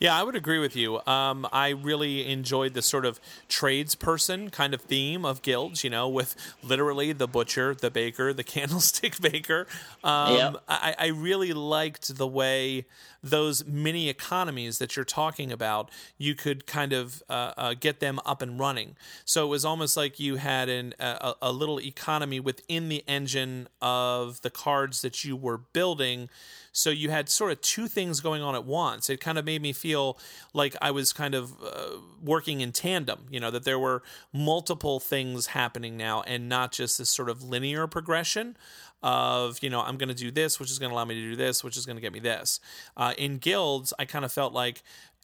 Yeah, 0.00 0.18
I 0.18 0.22
would 0.22 0.34
agree 0.34 0.58
with 0.58 0.76
you. 0.76 0.98
Um, 1.06 1.46
I 1.52 1.68
really 1.68 2.26
enjoyed 2.26 2.72
the 2.72 2.80
sort 2.80 3.04
of 3.04 3.20
tradesperson 3.50 4.50
kind 4.50 4.72
of 4.72 4.80
theme 4.80 5.26
of 5.26 5.42
guilds, 5.42 5.84
you 5.84 5.90
know, 5.90 6.08
with 6.08 6.34
literally 6.62 7.12
the 7.12 7.28
butcher, 7.28 7.74
the 7.74 7.90
baker, 7.90 8.32
the 8.32 8.42
candlestick 8.56 9.20
baker. 9.20 9.66
Um, 10.02 10.34
yep. 10.34 10.56
I, 10.66 10.94
I 10.98 11.06
really 11.08 11.52
liked 11.52 12.16
the 12.16 12.26
way 12.26 12.86
those 13.22 13.64
mini 13.66 14.08
economies 14.08 14.78
that 14.78 14.96
you're 14.96 15.04
talking 15.04 15.52
about, 15.52 15.90
you 16.18 16.34
could 16.34 16.66
kind 16.66 16.92
of 16.92 17.22
uh, 17.28 17.52
uh, 17.56 17.74
get 17.78 18.00
them 18.00 18.18
up 18.24 18.42
and 18.42 18.58
running. 18.58 18.96
So 19.24 19.46
it 19.46 19.48
was 19.48 19.64
almost 19.64 19.96
like 19.96 20.18
you 20.18 20.36
had 20.36 20.68
an, 20.68 20.94
a, 20.98 21.34
a 21.42 21.52
little 21.52 21.80
economy 21.80 22.40
within 22.40 22.88
the 22.88 23.04
engine 23.06 23.68
of 23.82 24.40
the 24.42 24.50
cards 24.50 25.02
that 25.02 25.24
you 25.24 25.36
were 25.36 25.58
building 25.58 26.28
so 26.72 26.90
you 26.90 27.10
had 27.10 27.28
sort 27.28 27.52
of 27.52 27.60
two 27.60 27.88
things 27.88 28.20
going 28.20 28.42
on 28.42 28.54
at 28.54 28.64
once. 28.64 29.10
It 29.10 29.20
kind 29.20 29.38
of 29.38 29.44
made 29.44 29.60
me 29.62 29.72
feel 29.72 30.18
like 30.54 30.76
I 30.80 30.90
was 30.90 31.12
kind 31.12 31.34
of 31.34 31.52
uh, 31.62 31.98
working 32.22 32.60
in 32.60 32.72
tandem, 32.72 33.26
you 33.30 33.40
know, 33.40 33.50
that 33.50 33.64
there 33.64 33.78
were 33.78 34.02
multiple 34.32 35.00
things 35.00 35.46
happening 35.46 35.96
now 35.96 36.22
and 36.22 36.48
not 36.48 36.72
just 36.72 36.98
this 36.98 37.10
sort 37.10 37.28
of 37.28 37.42
linear 37.42 37.86
progression 37.86 38.56
of 39.02 39.62
you 39.62 39.70
know 39.70 39.80
i'm 39.80 39.96
going 39.96 40.08
to 40.08 40.14
do 40.14 40.30
this 40.30 40.60
which 40.60 40.70
is 40.70 40.78
going 40.78 40.90
to 40.90 40.94
allow 40.94 41.04
me 41.04 41.14
to 41.14 41.30
do 41.30 41.36
this 41.36 41.64
which 41.64 41.76
is 41.76 41.86
going 41.86 41.96
to 41.96 42.02
get 42.02 42.12
me 42.12 42.20
this 42.20 42.60
uh, 42.96 43.14
in 43.16 43.38
guilds 43.38 43.92
i 43.98 44.04
kind 44.04 44.24
of 44.24 44.32
felt 44.32 44.52
like 44.52 44.82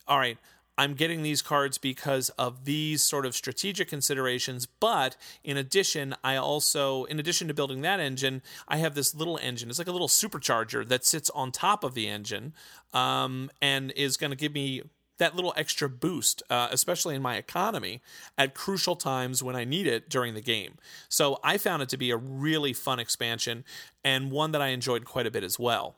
all 0.09 0.19
right 0.19 0.39
I'm 0.79 0.95
getting 0.95 1.23
these 1.23 1.41
cards 1.41 1.79
because 1.79 2.29
of 2.31 2.65
these 2.65 3.03
sort 3.03 3.25
of 3.25 3.35
strategic 3.35 3.89
considerations. 3.89 4.67
But 4.67 5.17
in 5.43 5.57
addition, 5.57 6.15
I 6.23 6.37
also, 6.37 7.05
in 7.05 7.19
addition 7.19 7.49
to 7.49 7.55
building 7.55 7.81
that 7.83 7.99
engine, 7.99 8.43
I 8.69 8.77
have 8.79 8.95
this 8.95 9.15
little 9.15 9.39
engine. 9.43 9.71
It's 9.71 9.79
like 9.79 9.89
a 9.89 9.93
little 9.93 10.09
supercharger 10.09 10.87
that 10.89 11.05
sits 11.05 11.31
on 11.31 11.51
top 11.51 11.83
of 11.83 11.95
the 11.95 12.07
engine 12.09 12.53
um, 12.93 13.51
and 13.63 13.91
is 13.93 14.17
going 14.17 14.31
to 14.31 14.37
give 14.37 14.53
me 14.53 14.83
that 15.19 15.35
little 15.35 15.55
extra 15.57 15.89
boost, 15.89 16.43
uh, 16.51 16.69
especially 16.71 17.15
in 17.15 17.23
my 17.23 17.37
economy, 17.37 18.01
at 18.37 18.55
crucial 18.55 18.97
times 18.97 19.43
when 19.43 19.57
I 19.57 19.65
need 19.65 19.87
it 19.87 20.09
during 20.09 20.35
the 20.35 20.41
game. 20.41 20.75
So 21.09 21.39
I 21.43 21.59
found 21.59 21.83
it 21.83 21.89
to 21.91 21.97
be 21.97 22.11
a 22.11 22.17
really 22.17 22.73
fun 22.73 22.99
expansion 22.99 23.65
and 24.05 24.31
one 24.31 24.53
that 24.53 24.63
I 24.63 24.69
enjoyed 24.69 25.05
quite 25.05 25.27
a 25.27 25.31
bit 25.31 25.45
as 25.45 25.59
well. 25.59 25.97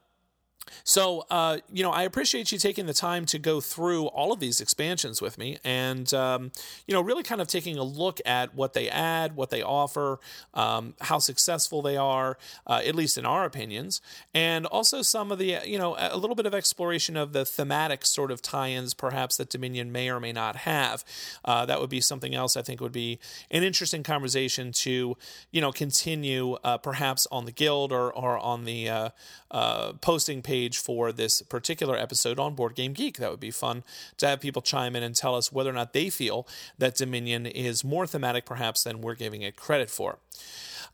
So, 0.85 1.27
uh, 1.31 1.59
you 1.73 1.83
know, 1.83 1.91
I 1.91 2.03
appreciate 2.03 2.53
you 2.53 2.59
taking 2.59 2.87
the 2.87 2.95
time 2.95 3.27
to 3.27 3.39
go 3.39 3.61
through 3.61 4.07
all 4.07 4.33
of 4.33 4.41
these 4.41 4.61
expansions 4.61 5.23
with 5.23 5.39
me 5.39 5.59
and, 5.65 6.13
um, 6.15 6.53
you 6.87 6.95
know, 6.95 7.01
really 7.01 7.23
kind 7.23 7.41
of 7.41 7.49
taking 7.49 7.77
a 7.77 7.83
look 7.83 8.21
at 8.27 8.55
what 8.55 8.73
they 8.73 8.89
add, 8.89 9.37
what 9.37 9.51
they 9.51 9.63
offer, 9.63 10.19
um, 10.55 10.95
how 11.01 11.19
successful 11.19 11.83
they 11.83 11.97
are, 11.97 12.39
uh, 12.67 12.81
at 12.85 12.95
least 12.95 13.19
in 13.19 13.27
our 13.27 13.45
opinions, 13.45 14.01
and 14.35 14.67
also 14.67 15.03
some 15.03 15.31
of 15.31 15.39
the, 15.39 15.59
you 15.65 15.79
know, 15.79 15.97
a 15.99 16.17
little 16.17 16.37
bit 16.37 16.47
of 16.47 16.55
exploration 16.55 17.17
of 17.17 17.33
the 17.33 17.45
thematic 17.45 18.05
sort 18.05 18.31
of 18.31 18.43
tie 18.43 18.71
ins 18.71 18.95
perhaps 18.95 19.37
that 19.37 19.51
Dominion 19.51 19.93
may 19.93 20.11
or 20.11 20.21
may 20.21 20.33
not 20.33 20.57
have. 20.57 21.05
Uh, 21.45 21.65
that 21.67 21.81
would 21.81 21.91
be 21.91 22.01
something 22.01 22.35
else 22.35 22.57
I 22.57 22.63
think 22.63 22.81
would 22.81 22.93
be 22.93 23.19
an 23.51 23.63
interesting 23.63 24.03
conversation 24.03 24.73
to, 24.73 25.17
you 25.51 25.61
know, 25.61 25.73
continue 25.73 26.55
uh, 26.65 26.79
perhaps 26.79 27.27
on 27.31 27.45
the 27.45 27.53
guild 27.53 27.93
or, 27.93 28.13
or 28.13 28.39
on 28.39 28.65
the 28.65 28.89
uh, 28.89 29.09
uh, 29.51 29.93
posting 30.01 30.43
page 30.43 30.58
for 30.67 31.13
this 31.13 31.43
particular 31.43 31.97
episode 31.97 32.39
on 32.39 32.55
Board 32.55 32.75
Game 32.75 32.93
Geek. 32.93 33.19
That 33.19 33.31
would 33.31 33.41
be 33.41 33.51
fun 33.51 33.85
to 34.19 34.27
have 34.27 34.41
people 34.41 34.63
chime 34.63 34.97
in 34.97 35.03
and 35.03 35.15
tell 35.15 35.35
us 35.35 35.53
whether 35.53 35.71
or 35.71 35.75
not 35.75 35.93
they 35.93 36.11
feel 36.11 36.47
that 36.79 36.97
Dominion 36.97 37.47
is 37.47 37.85
more 37.85 38.07
thematic, 38.07 38.45
perhaps, 38.45 38.83
than 38.85 39.01
we're 39.01 39.15
giving 39.15 39.43
it 39.43 39.57
credit 39.57 39.91
for. 39.91 40.19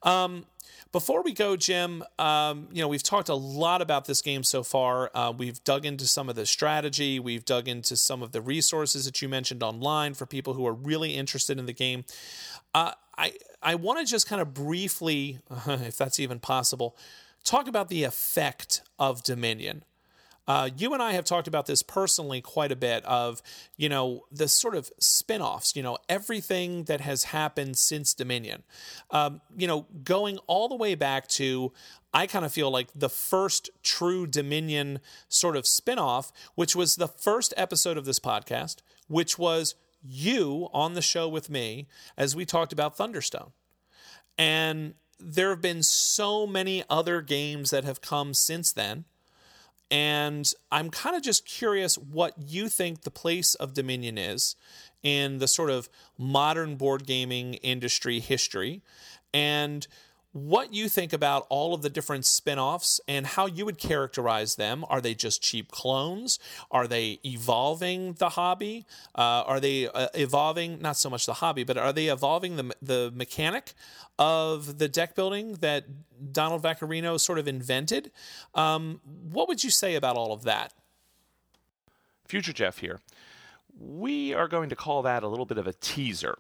Um, 0.03 0.45
before 0.93 1.23
we 1.23 1.33
go, 1.33 1.57
Jim, 1.57 2.05
um, 2.21 2.69
you 2.71 2.81
know, 2.81 2.87
we've 2.87 3.03
talked 3.03 3.29
a 3.29 3.35
lot 3.35 3.83
about 3.83 4.05
this 4.05 4.23
game 4.23 4.45
so 4.45 4.63
far. 4.63 5.11
Uh, 5.13 5.33
we've 5.37 5.63
dug 5.65 5.85
into 5.85 6.07
some 6.07 6.29
of 6.29 6.37
the 6.37 6.47
strategy, 6.47 7.19
we've 7.19 7.45
dug 7.45 7.67
into 7.67 7.97
some 7.97 8.23
of 8.23 8.31
the 8.31 8.41
resources 8.41 9.05
that 9.05 9.21
you 9.21 9.29
mentioned 9.29 9.61
online 9.61 10.15
for 10.15 10.25
people 10.25 10.55
who 10.55 10.65
are 10.65 10.73
really 10.73 11.15
interested 11.15 11.59
in 11.59 11.67
the 11.67 11.73
game. 11.73 12.05
Uh, 12.75 12.93
I 13.19 13.33
I 13.61 13.75
want 13.75 13.99
to 13.99 14.05
just 14.05 14.29
kind 14.29 14.41
of 14.41 14.55
briefly, 14.55 15.41
if 15.67 15.97
that's 15.97 16.21
even 16.21 16.39
possible, 16.39 16.97
talk 17.45 17.69
about 17.69 17.89
the 17.89 18.05
effect 18.05 18.83
of 18.99 19.23
Dominion. 19.23 19.85
Uh, 20.47 20.69
you 20.77 20.93
and 20.93 21.03
I 21.03 21.13
have 21.13 21.25
talked 21.25 21.49
about 21.49 21.67
this 21.67 21.83
personally 21.83 22.43
quite 22.43 22.71
a 22.71 22.77
bit 22.77 23.03
of, 23.07 23.41
you 23.77 23.89
know, 23.89 24.25
the 24.31 24.47
sort 24.47 24.75
of 24.75 24.91
spin 24.99 25.41
offs, 25.41 25.75
you 25.75 25.83
know, 25.83 25.97
everything 26.09 26.85
that 26.85 27.01
has 27.01 27.25
happened 27.25 27.79
since 27.79 28.13
Dominion. 28.13 28.63
Um, 29.11 29.41
you 29.57 29.67
know, 29.67 29.87
going 30.03 30.39
all 30.47 30.69
the 30.69 30.77
way 30.77 30.95
back 30.95 31.29
to, 31.29 31.73
I 32.13 32.27
kind 32.27 32.45
of 32.45 32.53
feel 32.53 32.71
like 32.71 32.89
the 32.95 33.09
first 33.09 33.71
true 33.83 34.27
Dominion 34.27 35.01
sort 35.29 35.57
of 35.57 35.67
spin 35.67 35.99
off, 35.99 36.31
which 36.55 36.77
was 36.77 36.97
the 36.97 37.09
first 37.09 37.55
episode 37.57 37.97
of 37.97 38.05
this 38.05 38.19
podcast, 38.19 38.77
which 39.09 39.39
was 39.39 39.75
you 40.07 40.69
on 40.75 40.93
the 40.93 41.01
show 41.03 41.27
with 41.27 41.49
me 41.49 41.89
as 42.19 42.37
we 42.37 42.45
talked 42.45 42.73
about 42.73 42.99
Thunderstone. 42.99 43.53
And 44.37 44.95
there 45.19 45.51
have 45.51 45.61
been 45.63 45.83
so 45.83 46.47
many 46.47 46.85
other 46.89 47.21
games 47.21 47.71
that 47.71 47.85
have 47.85 48.01
come 48.01 48.35
since 48.35 48.73
then. 48.73 49.05
And 49.91 50.51
I'm 50.73 50.91
kind 50.91 51.15
of 51.15 51.23
just 51.23 51.47
curious 51.47 51.97
what 51.97 52.35
you 52.39 52.69
think 52.69 53.03
the 53.03 53.11
place 53.11 53.55
of 53.55 53.75
Dominion 53.75 54.19
is 54.19 54.57
in 55.03 55.39
the 55.39 55.47
sort 55.47 55.71
of 55.71 55.89
modern 56.19 56.77
board 56.77 57.07
gaming 57.07 57.55
industry 57.55 58.19
history. 58.19 58.83
And 59.33 59.87
what 60.35 60.75
you 60.75 60.89
think 60.89 61.13
about 61.13 61.47
all 61.49 61.75
of 61.75 61.83
the 61.83 61.89
different 61.89 62.27
spin-offs 62.27 63.01
and 63.07 63.25
how 63.25 63.47
you 63.47 63.65
would 63.65 63.79
characterize 63.79 64.57
them. 64.57 64.85
Are 64.89 65.01
they 65.01 65.15
just 65.15 65.41
cheap 65.41 65.71
clones? 65.71 66.41
Are 66.73 66.89
they 66.89 67.21
evolving 67.25 68.15
the 68.15 68.31
hobby? 68.31 68.85
Uh, 69.15 69.45
are 69.47 69.61
they 69.61 69.87
uh, 69.87 70.09
evolving 70.15 70.83
not 70.83 70.97
so 70.97 71.09
much 71.09 71.25
the 71.25 71.35
hobby 71.35 71.63
but 71.63 71.79
are 71.79 71.93
they 71.93 72.09
evolving 72.09 72.57
the, 72.57 72.75
the 72.83 73.13
mechanic 73.15 73.75
of 74.19 74.79
the 74.79 74.89
deck 74.89 75.15
building 75.15 75.55
that 75.61 75.85
donald 76.33 76.65
vaccarino 76.65 77.19
sort 77.19 77.39
of 77.39 77.47
invented? 77.47 78.11
Um, 78.57 79.01
what 79.31 79.47
would 79.47 79.63
you 79.63 79.71
say 79.71 79.95
about 79.95 80.17
all 80.17 80.33
of 80.33 80.43
that? 80.43 80.73
Future 82.27 82.53
jeff 82.53 82.79
here 82.79 82.99
we 83.81 84.33
are 84.33 84.49
going 84.49 84.69
to 84.69 84.77
call 84.77 85.03
that 85.03 85.23
a 85.23 85.29
little 85.29 85.47
bit 85.47 85.59
of 85.59 85.67
a 85.67 85.73
teaser. 85.73 86.39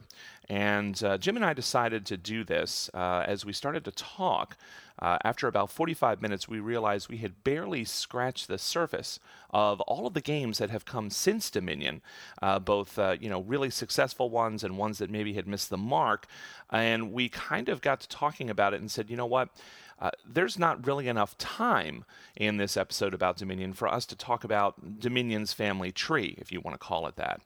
And 0.48 1.02
uh, 1.02 1.19
Jim 1.19 1.36
and 1.36 1.44
I 1.44 1.55
decided 1.55 2.06
to 2.06 2.16
do 2.16 2.44
this 2.44 2.90
uh, 2.94 3.24
as 3.27 3.44
we 3.44 3.52
started 3.52 3.85
to 3.85 3.90
talk. 3.90 4.56
Uh, 5.01 5.19
after 5.24 5.48
about 5.48 5.70
45 5.70 6.23
minutes, 6.23 6.48
we 6.48 6.61
realized 6.61 7.09
we 7.09 7.16
had 7.16 7.43
barely 7.43 7.85
scratched 7.85 8.47
the 8.47 8.59
surface 8.59 9.19
of 9.51 9.81
all 9.82 10.06
of 10.06 10.15
the 10.15 10.20
games 10.20 10.59
that 10.59 10.70
have 10.70 10.85
come 10.85 11.11
since 11.11 11.51
Dominion, 11.51 12.01
uh, 12.40 12.61
both 12.61 12.97
uh, 12.98 13.16
you 13.20 13.28
know 13.28 13.40
really 13.40 13.70
successful 13.70 14.31
ones 14.31 14.62
and 14.62 14.78
ones 14.78 14.98
that 14.98 15.11
maybe 15.11 15.32
had 15.32 15.48
missed 15.48 15.70
the 15.70 15.77
mark. 15.77 16.27
And 16.70 17.12
we 17.12 17.28
kind 17.28 17.69
of 17.69 17.81
got 17.81 18.01
to 18.01 18.09
talking 18.09 18.48
about 18.48 18.73
it 18.73 18.81
and 18.81 18.90
said, 18.90 19.11
you 19.11 19.16
know 19.16 19.27
what? 19.27 19.48
Uh, 19.99 20.11
there's 20.29 20.59
not 20.59 20.87
really 20.87 21.09
enough 21.09 21.37
time 21.39 22.05
in 22.37 22.57
this 22.57 22.77
episode 22.77 23.15
about 23.15 23.37
Dominion 23.37 23.73
for 23.73 23.89
us 23.89 24.05
to 24.07 24.16
talk 24.16 24.45
about 24.45 25.01
Dominion's 25.01 25.53
family 25.53 25.93
tree, 25.93 26.35
if 26.39 26.51
you 26.51 26.61
want 26.61 26.75
to 26.75 26.85
call 26.85 27.07
it 27.07 27.16
that. 27.16 27.41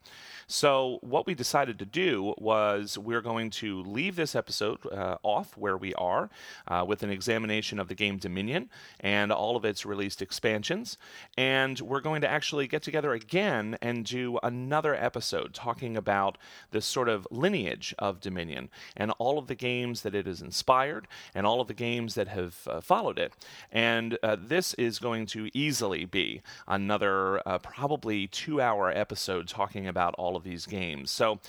So, 0.47 0.97
what 1.01 1.27
we 1.27 1.35
decided 1.35 1.77
to 1.77 1.85
do 1.85 2.33
was 2.39 2.97
we're 2.97 3.21
going 3.21 3.51
to 3.51 3.83
leave 3.83 4.15
this 4.15 4.33
episode 4.33 4.79
uh, 4.91 5.17
off 5.21 5.55
where 5.55 5.77
we 5.77 5.93
are 5.93 6.31
uh, 6.67 6.83
with 6.87 7.03
an 7.03 7.11
examination 7.11 7.79
of 7.79 7.87
the 7.87 7.93
game 7.93 8.17
Dominion 8.17 8.69
and 8.99 9.31
all 9.31 9.55
of 9.55 9.63
its 9.63 9.85
released 9.85 10.23
expansions. 10.23 10.97
And 11.37 11.79
we're 11.79 12.01
going 12.01 12.21
to 12.21 12.27
actually 12.27 12.67
get 12.67 12.81
together 12.81 13.13
again 13.13 13.77
and 13.79 14.05
do 14.05 14.39
another 14.41 14.95
episode 14.95 15.53
talking 15.53 15.95
about 15.95 16.39
this 16.71 16.85
sort 16.85 17.09
of 17.09 17.27
lineage 17.29 17.93
of 17.99 18.19
Dominion 18.19 18.69
and 18.97 19.11
all 19.19 19.37
of 19.37 19.45
the 19.45 19.55
games 19.55 20.01
that 20.01 20.15
it 20.15 20.25
has 20.25 20.41
inspired 20.41 21.07
and 21.35 21.45
all 21.45 21.61
of 21.61 21.67
the 21.67 21.73
games 21.75 22.15
that 22.15 22.27
have 22.27 22.38
uh, 22.67 22.81
followed 22.81 23.19
it. 23.19 23.33
And 23.71 24.17
uh, 24.23 24.37
this 24.39 24.73
is 24.75 24.99
going 24.99 25.25
to 25.27 25.49
easily 25.53 26.05
be 26.05 26.41
another 26.67 27.47
uh, 27.47 27.59
probably 27.59 28.27
two 28.27 28.61
hour 28.61 28.91
episode 28.91 29.47
talking 29.47 29.87
about 29.87 30.15
all 30.15 30.35
of 30.35 30.43
these 30.43 30.65
games. 30.65 31.11
So 31.11 31.39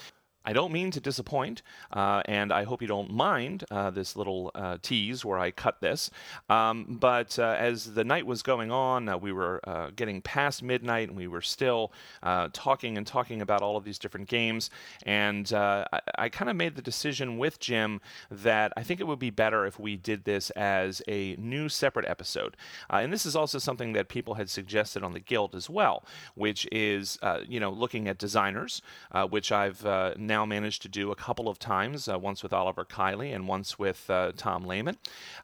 I 0.44 0.54
don't 0.54 0.72
mean 0.72 0.90
to 0.92 1.00
disappoint, 1.00 1.60
uh, 1.92 2.22
and 2.24 2.50
I 2.50 2.64
hope 2.64 2.80
you 2.80 2.88
don't 2.88 3.12
mind 3.12 3.64
uh, 3.70 3.90
this 3.90 4.16
little 4.16 4.50
uh, 4.54 4.78
tease 4.80 5.22
where 5.22 5.38
I 5.38 5.50
cut 5.50 5.82
this. 5.82 6.10
Um, 6.48 6.96
but 6.98 7.38
uh, 7.38 7.56
as 7.58 7.92
the 7.92 8.04
night 8.04 8.24
was 8.24 8.42
going 8.42 8.70
on, 8.70 9.08
uh, 9.08 9.18
we 9.18 9.32
were 9.32 9.60
uh, 9.68 9.90
getting 9.94 10.22
past 10.22 10.62
midnight, 10.62 11.08
and 11.08 11.16
we 11.16 11.28
were 11.28 11.42
still 11.42 11.92
talking 12.52 12.96
and 12.96 13.06
talking 13.06 13.42
about 13.42 13.60
all 13.60 13.76
of 13.76 13.84
these 13.84 13.98
different 13.98 14.28
games. 14.28 14.70
And 15.04 15.52
I, 15.52 16.00
I 16.16 16.28
kind 16.30 16.48
of 16.48 16.56
made 16.56 16.74
the 16.74 16.82
decision 16.82 17.36
with 17.36 17.58
Jim 17.58 18.00
that 18.30 18.72
I 18.76 18.82
think 18.82 19.00
it 19.00 19.06
would 19.06 19.18
be 19.18 19.30
better 19.30 19.66
if 19.66 19.78
we 19.78 19.96
did 19.96 20.24
this 20.24 20.48
as 20.50 21.02
a 21.06 21.36
new 21.36 21.68
separate 21.68 22.06
episode. 22.06 22.56
and 22.88 23.12
this 23.12 23.26
is 23.26 23.36
also 23.36 23.58
something 23.58 23.92
that 23.92 24.08
people 24.08 24.34
had 24.34 24.48
suggested 24.48 25.02
on 25.02 25.12
the 25.12 25.20
Guild 25.20 25.54
as 25.54 25.68
well, 25.68 26.04
which 26.34 26.66
is 26.72 27.18
you 27.46 27.60
know 27.60 27.70
looking 27.70 28.08
at 28.08 28.16
designers, 28.16 28.80
which 29.28 29.52
I've 29.52 29.84
now 30.30 30.46
managed 30.46 30.80
to 30.82 30.88
do 30.88 31.10
a 31.10 31.16
couple 31.16 31.48
of 31.48 31.58
times, 31.58 32.08
uh, 32.08 32.16
once 32.16 32.42
with 32.44 32.52
Oliver 32.52 32.84
Kiley 32.84 33.34
and 33.34 33.48
once 33.48 33.78
with 33.80 34.08
uh, 34.08 34.30
Tom 34.36 34.64
Lehman, 34.64 34.96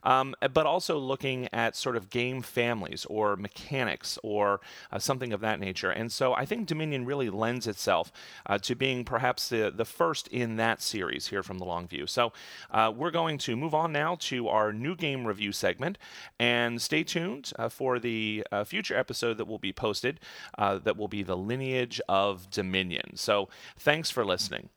um, 0.03 0.33
but 0.53 0.65
also 0.65 0.97
looking 0.97 1.49
at 1.51 1.75
sort 1.75 1.97
of 1.97 2.09
game 2.09 2.41
families 2.41 3.05
or 3.09 3.35
mechanics 3.35 4.17
or 4.23 4.61
uh, 4.91 4.97
something 4.97 5.33
of 5.33 5.41
that 5.41 5.59
nature. 5.59 5.91
And 5.91 6.09
so 6.09 6.33
I 6.33 6.45
think 6.45 6.67
Dominion 6.67 7.05
really 7.05 7.29
lends 7.29 7.67
itself 7.67 8.13
uh, 8.45 8.57
to 8.59 8.75
being 8.75 9.03
perhaps 9.03 9.49
the, 9.49 9.71
the 9.75 9.83
first 9.83 10.29
in 10.29 10.55
that 10.55 10.81
series 10.81 11.27
here 11.27 11.43
from 11.43 11.57
the 11.59 11.65
Long 11.65 11.85
View. 11.85 12.07
So 12.07 12.31
uh, 12.71 12.91
we're 12.95 13.11
going 13.11 13.37
to 13.39 13.57
move 13.57 13.75
on 13.75 13.91
now 13.91 14.15
to 14.21 14.47
our 14.47 14.71
new 14.71 14.95
game 14.95 15.27
review 15.27 15.51
segment 15.51 15.97
and 16.39 16.81
stay 16.81 17.03
tuned 17.03 17.51
for 17.69 17.99
the 17.99 18.45
future 18.65 18.97
episode 18.97 19.37
that 19.37 19.47
will 19.47 19.59
be 19.59 19.73
posted 19.73 20.21
that 20.57 20.95
will 20.95 21.09
be 21.09 21.23
the 21.23 21.35
lineage 21.35 21.99
of 22.07 22.49
Dominion. 22.49 23.17
So 23.17 23.49
thanks 23.77 24.09
for 24.09 24.23
listening. 24.23 24.69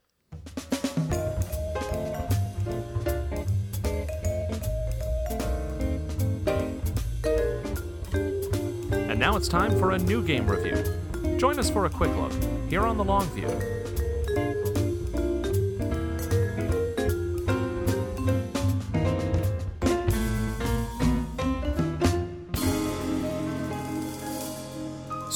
And 9.10 9.18
now 9.18 9.36
it's 9.36 9.48
time 9.48 9.76
for 9.78 9.90
a 9.90 9.98
new 9.98 10.22
game 10.24 10.46
review. 10.46 11.36
Join 11.36 11.58
us 11.58 11.68
for 11.68 11.86
a 11.86 11.90
quick 11.90 12.14
look 12.16 12.32
here 12.68 12.82
on 12.82 12.96
The 12.96 13.04
Long 13.04 13.26
View. 13.30 13.79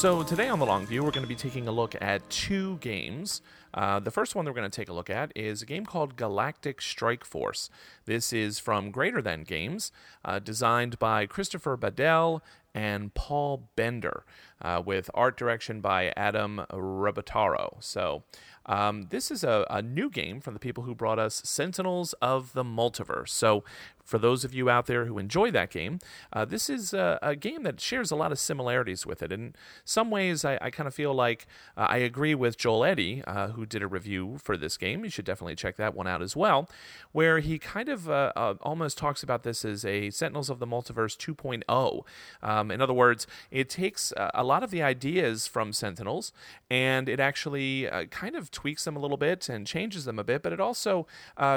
So, 0.04 0.22
today 0.22 0.50
on 0.50 0.58
The 0.58 0.66
Long 0.66 0.84
View, 0.84 1.02
we're 1.02 1.12
going 1.12 1.22
to 1.22 1.26
be 1.26 1.34
taking 1.34 1.66
a 1.66 1.72
look 1.72 1.94
at 1.98 2.28
two 2.28 2.76
games 2.82 3.40
uh, 3.74 3.98
the 3.98 4.10
first 4.10 4.34
one 4.36 4.44
that 4.44 4.52
we're 4.52 4.60
going 4.60 4.70
to 4.70 4.74
take 4.74 4.88
a 4.88 4.92
look 4.92 5.10
at 5.10 5.32
is 5.34 5.60
a 5.60 5.66
game 5.66 5.84
called 5.84 6.16
Galactic 6.16 6.80
Strike 6.80 7.24
Force. 7.24 7.68
This 8.06 8.32
is 8.32 8.60
from 8.60 8.92
Greater 8.92 9.20
Than 9.20 9.42
Games, 9.42 9.90
uh, 10.24 10.38
designed 10.38 10.98
by 10.98 11.26
Christopher 11.26 11.76
Badell 11.76 12.40
and 12.72 13.14
Paul 13.14 13.68
Bender, 13.76 14.24
uh, 14.62 14.82
with 14.84 15.10
art 15.12 15.36
direction 15.36 15.80
by 15.80 16.12
Adam 16.16 16.64
Rebottaro. 16.72 17.76
So, 17.80 18.22
um, 18.66 19.08
this 19.10 19.30
is 19.30 19.44
a, 19.44 19.66
a, 19.68 19.82
new 19.82 20.08
game 20.08 20.40
from 20.40 20.54
the 20.54 20.60
people 20.60 20.84
who 20.84 20.94
brought 20.94 21.18
us 21.18 21.42
Sentinels 21.44 22.14
of 22.14 22.52
the 22.54 22.64
Multiverse. 22.64 23.28
So, 23.28 23.62
for 24.04 24.18
those 24.18 24.44
of 24.44 24.54
you 24.54 24.68
out 24.68 24.86
there 24.86 25.06
who 25.06 25.18
enjoy 25.18 25.50
that 25.50 25.70
game, 25.70 25.98
uh, 26.32 26.44
this 26.44 26.68
is 26.68 26.92
a, 26.92 27.18
a, 27.22 27.34
game 27.34 27.62
that 27.62 27.80
shares 27.80 28.10
a 28.10 28.16
lot 28.16 28.30
of 28.30 28.38
similarities 28.38 29.06
with 29.06 29.22
it. 29.22 29.32
In 29.32 29.54
some 29.84 30.10
ways, 30.10 30.44
I, 30.44 30.58
I 30.60 30.70
kind 30.70 30.86
of 30.86 30.94
feel 30.94 31.14
like 31.14 31.46
uh, 31.76 31.86
I 31.88 31.96
agree 31.98 32.34
with 32.34 32.58
Joel 32.58 32.84
Eddy, 32.84 33.22
uh, 33.26 33.48
who 33.48 33.64
did 33.64 33.82
a 33.82 33.86
review 33.86 34.36
for 34.38 34.56
this 34.56 34.76
game. 34.76 35.04
You 35.04 35.10
should 35.10 35.24
definitely 35.24 35.56
check 35.56 35.76
that 35.76 35.94
one 35.94 36.06
out 36.06 36.22
as 36.22 36.36
well, 36.36 36.68
where 37.12 37.38
he 37.40 37.58
kind 37.58 37.88
of 37.88 38.08
uh, 38.08 38.32
uh, 38.36 38.54
almost 38.60 38.98
talks 38.98 39.22
about 39.22 39.42
this 39.42 39.64
as 39.64 39.84
a 39.84 40.10
Sentinels 40.10 40.50
of 40.50 40.58
the 40.58 40.66
Multiverse 40.66 41.16
2.0. 41.16 42.02
Um, 42.42 42.70
in 42.70 42.82
other 42.82 42.92
words, 42.92 43.26
it 43.50 43.70
takes 43.70 44.12
uh, 44.12 44.30
a 44.34 44.44
lot 44.44 44.62
of 44.62 44.70
the 44.70 44.82
ideas 44.82 45.46
from 45.46 45.72
Sentinels 45.72 46.32
and 46.70 47.08
it 47.08 47.20
actually 47.20 47.88
kind 48.10 48.36
of 48.36 48.50
tweaks 48.50 48.84
them 48.84 48.96
a 48.96 48.98
little 48.98 49.16
bit 49.16 49.48
and 49.48 49.66
changes 49.66 50.04
them 50.04 50.18
a 50.18 50.24
bit, 50.24 50.42
but 50.42 50.52
it 50.52 50.60
also 50.60 51.06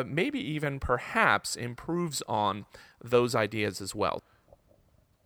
maybe 0.06 0.40
even 0.40 0.80
perhaps 0.80 1.56
improves 1.56 2.22
on 2.28 2.37
on 2.38 2.66
those 3.04 3.36
ideas 3.36 3.82
as 3.82 3.94
well. 3.94 4.22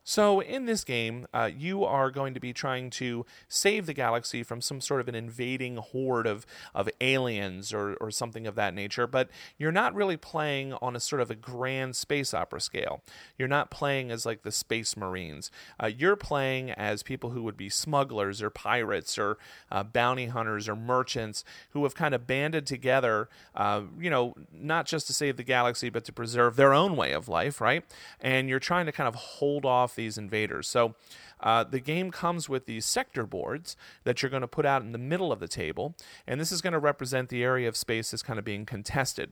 So, 0.03 0.39
in 0.39 0.65
this 0.65 0.83
game, 0.83 1.27
uh, 1.31 1.49
you 1.55 1.83
are 1.83 2.09
going 2.09 2.33
to 2.33 2.39
be 2.39 2.53
trying 2.53 2.89
to 2.91 3.23
save 3.47 3.85
the 3.85 3.93
galaxy 3.93 4.41
from 4.41 4.59
some 4.59 4.81
sort 4.81 4.99
of 4.99 5.07
an 5.07 5.13
invading 5.13 5.77
horde 5.77 6.25
of, 6.25 6.45
of 6.73 6.89
aliens 6.99 7.71
or, 7.71 7.93
or 7.95 8.09
something 8.09 8.47
of 8.47 8.55
that 8.55 8.73
nature, 8.73 9.05
but 9.05 9.29
you're 9.59 9.71
not 9.71 9.93
really 9.93 10.17
playing 10.17 10.73
on 10.73 10.95
a 10.95 10.99
sort 10.99 11.21
of 11.21 11.29
a 11.29 11.35
grand 11.35 11.95
space 11.95 12.33
opera 12.33 12.59
scale. 12.59 13.03
You're 13.37 13.47
not 13.47 13.69
playing 13.69 14.09
as 14.09 14.25
like 14.25 14.41
the 14.41 14.51
Space 14.51 14.97
Marines. 14.97 15.51
Uh, 15.81 15.87
you're 15.87 16.15
playing 16.15 16.71
as 16.71 17.03
people 17.03 17.29
who 17.29 17.43
would 17.43 17.57
be 17.57 17.69
smugglers 17.69 18.41
or 18.41 18.49
pirates 18.49 19.19
or 19.19 19.37
uh, 19.71 19.83
bounty 19.83 20.27
hunters 20.27 20.67
or 20.67 20.75
merchants 20.75 21.43
who 21.71 21.83
have 21.83 21.93
kind 21.93 22.15
of 22.15 22.25
banded 22.25 22.65
together, 22.65 23.29
uh, 23.55 23.81
you 23.99 24.09
know, 24.09 24.33
not 24.51 24.87
just 24.87 25.05
to 25.07 25.13
save 25.13 25.37
the 25.37 25.43
galaxy, 25.43 25.89
but 25.89 26.05
to 26.05 26.11
preserve 26.11 26.55
their 26.55 26.73
own 26.73 26.95
way 26.95 27.11
of 27.11 27.29
life, 27.29 27.61
right? 27.61 27.85
And 28.19 28.49
you're 28.49 28.59
trying 28.59 28.87
to 28.87 28.91
kind 28.91 29.07
of 29.07 29.13
hold 29.13 29.63
off 29.63 29.90
off 29.91 29.95
these 29.95 30.17
invaders. 30.17 30.67
So 30.67 30.95
uh, 31.39 31.63
the 31.63 31.79
game 31.79 32.11
comes 32.11 32.47
with 32.47 32.65
these 32.65 32.85
sector 32.85 33.25
boards 33.25 33.75
that 34.03 34.21
you're 34.21 34.29
going 34.29 34.41
to 34.41 34.47
put 34.47 34.65
out 34.65 34.81
in 34.81 34.91
the 34.91 34.97
middle 34.97 35.31
of 35.31 35.39
the 35.39 35.47
table, 35.47 35.95
and 36.27 36.39
this 36.39 36.51
is 36.51 36.61
going 36.61 36.73
to 36.73 36.79
represent 36.79 37.29
the 37.29 37.43
area 37.43 37.67
of 37.67 37.75
space 37.75 38.11
that's 38.11 38.23
kind 38.23 38.39
of 38.39 38.45
being 38.45 38.65
contested. 38.65 39.31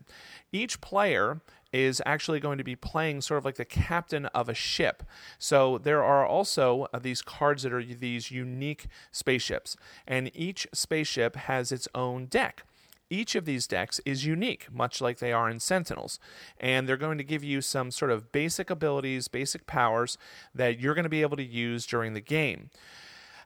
Each 0.52 0.82
player 0.82 1.42
is 1.72 2.02
actually 2.06 2.40
going 2.40 2.58
to 2.58 2.64
be 2.64 2.76
playing 2.76 3.22
sort 3.22 3.38
of 3.38 3.46
like 3.46 3.56
the 3.56 3.66
captain 3.66 4.26
of 4.28 4.50
a 4.50 4.56
ship. 4.56 5.04
So 5.38 5.78
there 5.78 6.04
are 6.04 6.26
also 6.26 6.88
uh, 6.92 7.00
these 7.00 7.22
cards 7.22 7.62
that 7.64 7.72
are 7.72 7.84
these 7.84 8.32
unique 8.32 8.88
spaceships, 9.12 9.78
and 10.08 10.32
each 10.34 10.68
spaceship 10.74 11.36
has 11.36 11.72
its 11.72 11.88
own 11.94 12.26
deck. 12.26 12.64
Each 13.10 13.36
of 13.36 13.46
these 13.46 13.68
decks 13.68 14.00
is 14.06 14.26
unique, 14.26 14.68
much 14.72 15.02
like 15.02 15.20
they 15.20 15.32
are 15.34 15.50
in 15.50 15.60
Sentinels. 15.60 16.20
And 16.60 16.88
they're 16.88 16.98
going 16.98 17.18
to 17.18 17.24
give 17.24 17.44
you 17.44 17.62
some 17.62 17.92
sort 17.92 18.12
of 18.12 18.32
basic 18.32 18.70
abilities, 18.70 19.28
basic 19.28 19.66
powers 19.66 20.18
that 20.54 20.80
you're 20.80 20.96
going 20.96 21.04
to 21.04 21.10
be 21.10 21.22
able 21.22 21.38
to 21.38 21.44
use 21.44 21.86
during 21.86 22.14
the 22.14 22.22
game. 22.22 22.70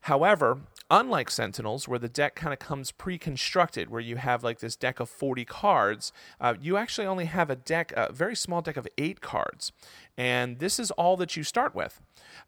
However, 0.04 0.60
unlike 0.92 1.32
Sentinels, 1.32 1.88
where 1.88 1.98
the 1.98 2.10
deck 2.10 2.36
kind 2.36 2.52
of 2.52 2.60
comes 2.60 2.92
pre 2.92 3.18
constructed, 3.18 3.90
where 3.90 4.02
you 4.02 4.18
have 4.18 4.44
like 4.44 4.60
this 4.60 4.76
deck 4.76 5.00
of 5.00 5.10
40 5.10 5.46
cards, 5.46 6.12
uh, 6.42 6.56
you 6.60 6.76
actually 6.76 7.08
only 7.08 7.26
have 7.26 7.50
a 7.50 7.56
deck, 7.56 7.94
a 7.96 8.12
very 8.12 8.36
small 8.36 8.62
deck 8.62 8.76
of 8.76 8.86
eight 8.98 9.22
cards. 9.22 9.72
And 10.18 10.60
this 10.60 10.78
is 10.78 10.92
all 10.92 11.16
that 11.18 11.38
you 11.38 11.44
start 11.44 11.74
with. 11.74 12.02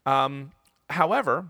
Um, 0.04 0.52
however, 0.90 1.46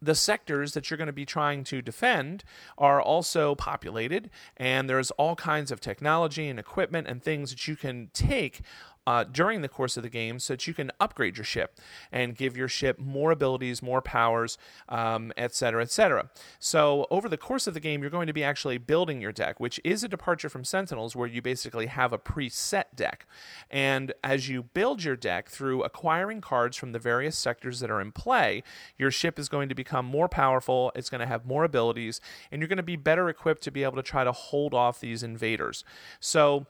the 0.00 0.14
sectors 0.14 0.72
that 0.72 0.90
you're 0.90 0.98
going 0.98 1.06
to 1.06 1.12
be 1.12 1.26
trying 1.26 1.64
to 1.64 1.82
defend 1.82 2.44
are 2.78 3.00
also 3.00 3.54
populated, 3.54 4.30
and 4.56 4.88
there's 4.88 5.10
all 5.12 5.36
kinds 5.36 5.70
of 5.70 5.80
technology 5.80 6.48
and 6.48 6.58
equipment 6.58 7.06
and 7.06 7.22
things 7.22 7.50
that 7.50 7.66
you 7.68 7.76
can 7.76 8.10
take 8.12 8.60
uh, 9.06 9.24
during 9.24 9.62
the 9.62 9.68
course 9.68 9.96
of 9.96 10.02
the 10.02 10.10
game 10.10 10.38
so 10.38 10.54
that 10.54 10.66
you 10.66 10.74
can 10.74 10.90
upgrade 11.00 11.36
your 11.36 11.44
ship 11.44 11.78
and 12.10 12.36
give 12.36 12.56
your 12.56 12.68
ship 12.68 12.98
more 12.98 13.30
abilities, 13.30 13.82
more 13.82 14.02
powers, 14.02 14.58
um, 14.88 15.32
etc., 15.36 15.66
cetera, 15.66 15.82
et 15.82 15.90
cetera. 15.90 16.30
So, 16.58 17.06
over 17.10 17.28
the 17.28 17.36
course 17.36 17.66
of 17.66 17.74
the 17.74 17.80
game, 17.80 18.00
you're 18.00 18.10
going 18.10 18.26
to 18.26 18.32
be 18.32 18.44
actually 18.44 18.78
building 18.78 19.20
your 19.20 19.32
deck, 19.32 19.58
which 19.58 19.80
is 19.84 20.04
a 20.04 20.08
departure 20.08 20.48
from 20.48 20.64
Sentinels, 20.64 21.16
where 21.16 21.26
you 21.26 21.42
basically 21.42 21.86
have 21.86 22.12
a 22.12 22.18
preset 22.18 22.84
deck. 22.94 23.26
And 23.70 24.12
as 24.22 24.48
you 24.48 24.62
build 24.62 25.02
your 25.02 25.16
deck 25.16 25.48
through 25.48 25.82
acquiring 25.82 26.40
cards 26.40 26.76
from 26.76 26.92
the 26.92 26.98
various 26.98 27.36
sectors 27.36 27.80
that 27.80 27.90
are 27.90 28.00
in 28.00 28.12
play, 28.12 28.62
your 28.96 29.10
ship 29.10 29.38
is 29.38 29.48
going 29.48 29.68
to 29.68 29.74
become 29.74 30.06
more 30.06 30.28
powerful, 30.28 30.92
it's 30.94 31.10
going 31.10 31.20
to 31.20 31.26
have 31.26 31.46
more 31.46 31.64
abilities, 31.64 32.20
and 32.50 32.60
you're 32.60 32.68
going 32.68 32.76
to 32.76 32.82
be 32.82 32.96
better 32.96 33.28
equipped 33.28 33.62
to 33.62 33.70
be 33.70 33.82
able 33.82 33.96
to 33.96 34.02
try 34.02 34.24
to 34.24 34.32
hold 34.32 34.74
off 34.74 35.00
these 35.00 35.22
invaders. 35.22 35.84
So, 36.20 36.66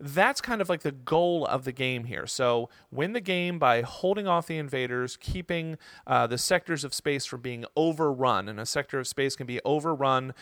that's 0.00 0.40
kind 0.40 0.60
of 0.60 0.68
like 0.68 0.82
the 0.82 0.92
goal 0.92 1.46
of 1.46 1.64
the 1.64 1.72
game 1.72 2.04
here. 2.04 2.26
So 2.26 2.68
win 2.90 3.12
the 3.12 3.20
game 3.20 3.58
by 3.58 3.82
holding 3.82 4.26
off 4.26 4.46
the 4.46 4.58
invaders, 4.58 5.16
keeping 5.16 5.76
uh, 6.06 6.26
the 6.26 6.38
sectors 6.38 6.84
of 6.84 6.94
space 6.94 7.26
from 7.26 7.40
being 7.40 7.64
overrun. 7.76 8.48
And 8.48 8.60
a 8.60 8.66
sector 8.66 8.98
of 8.98 9.06
space 9.06 9.36
can 9.36 9.46
be 9.46 9.60
overrun 9.64 10.34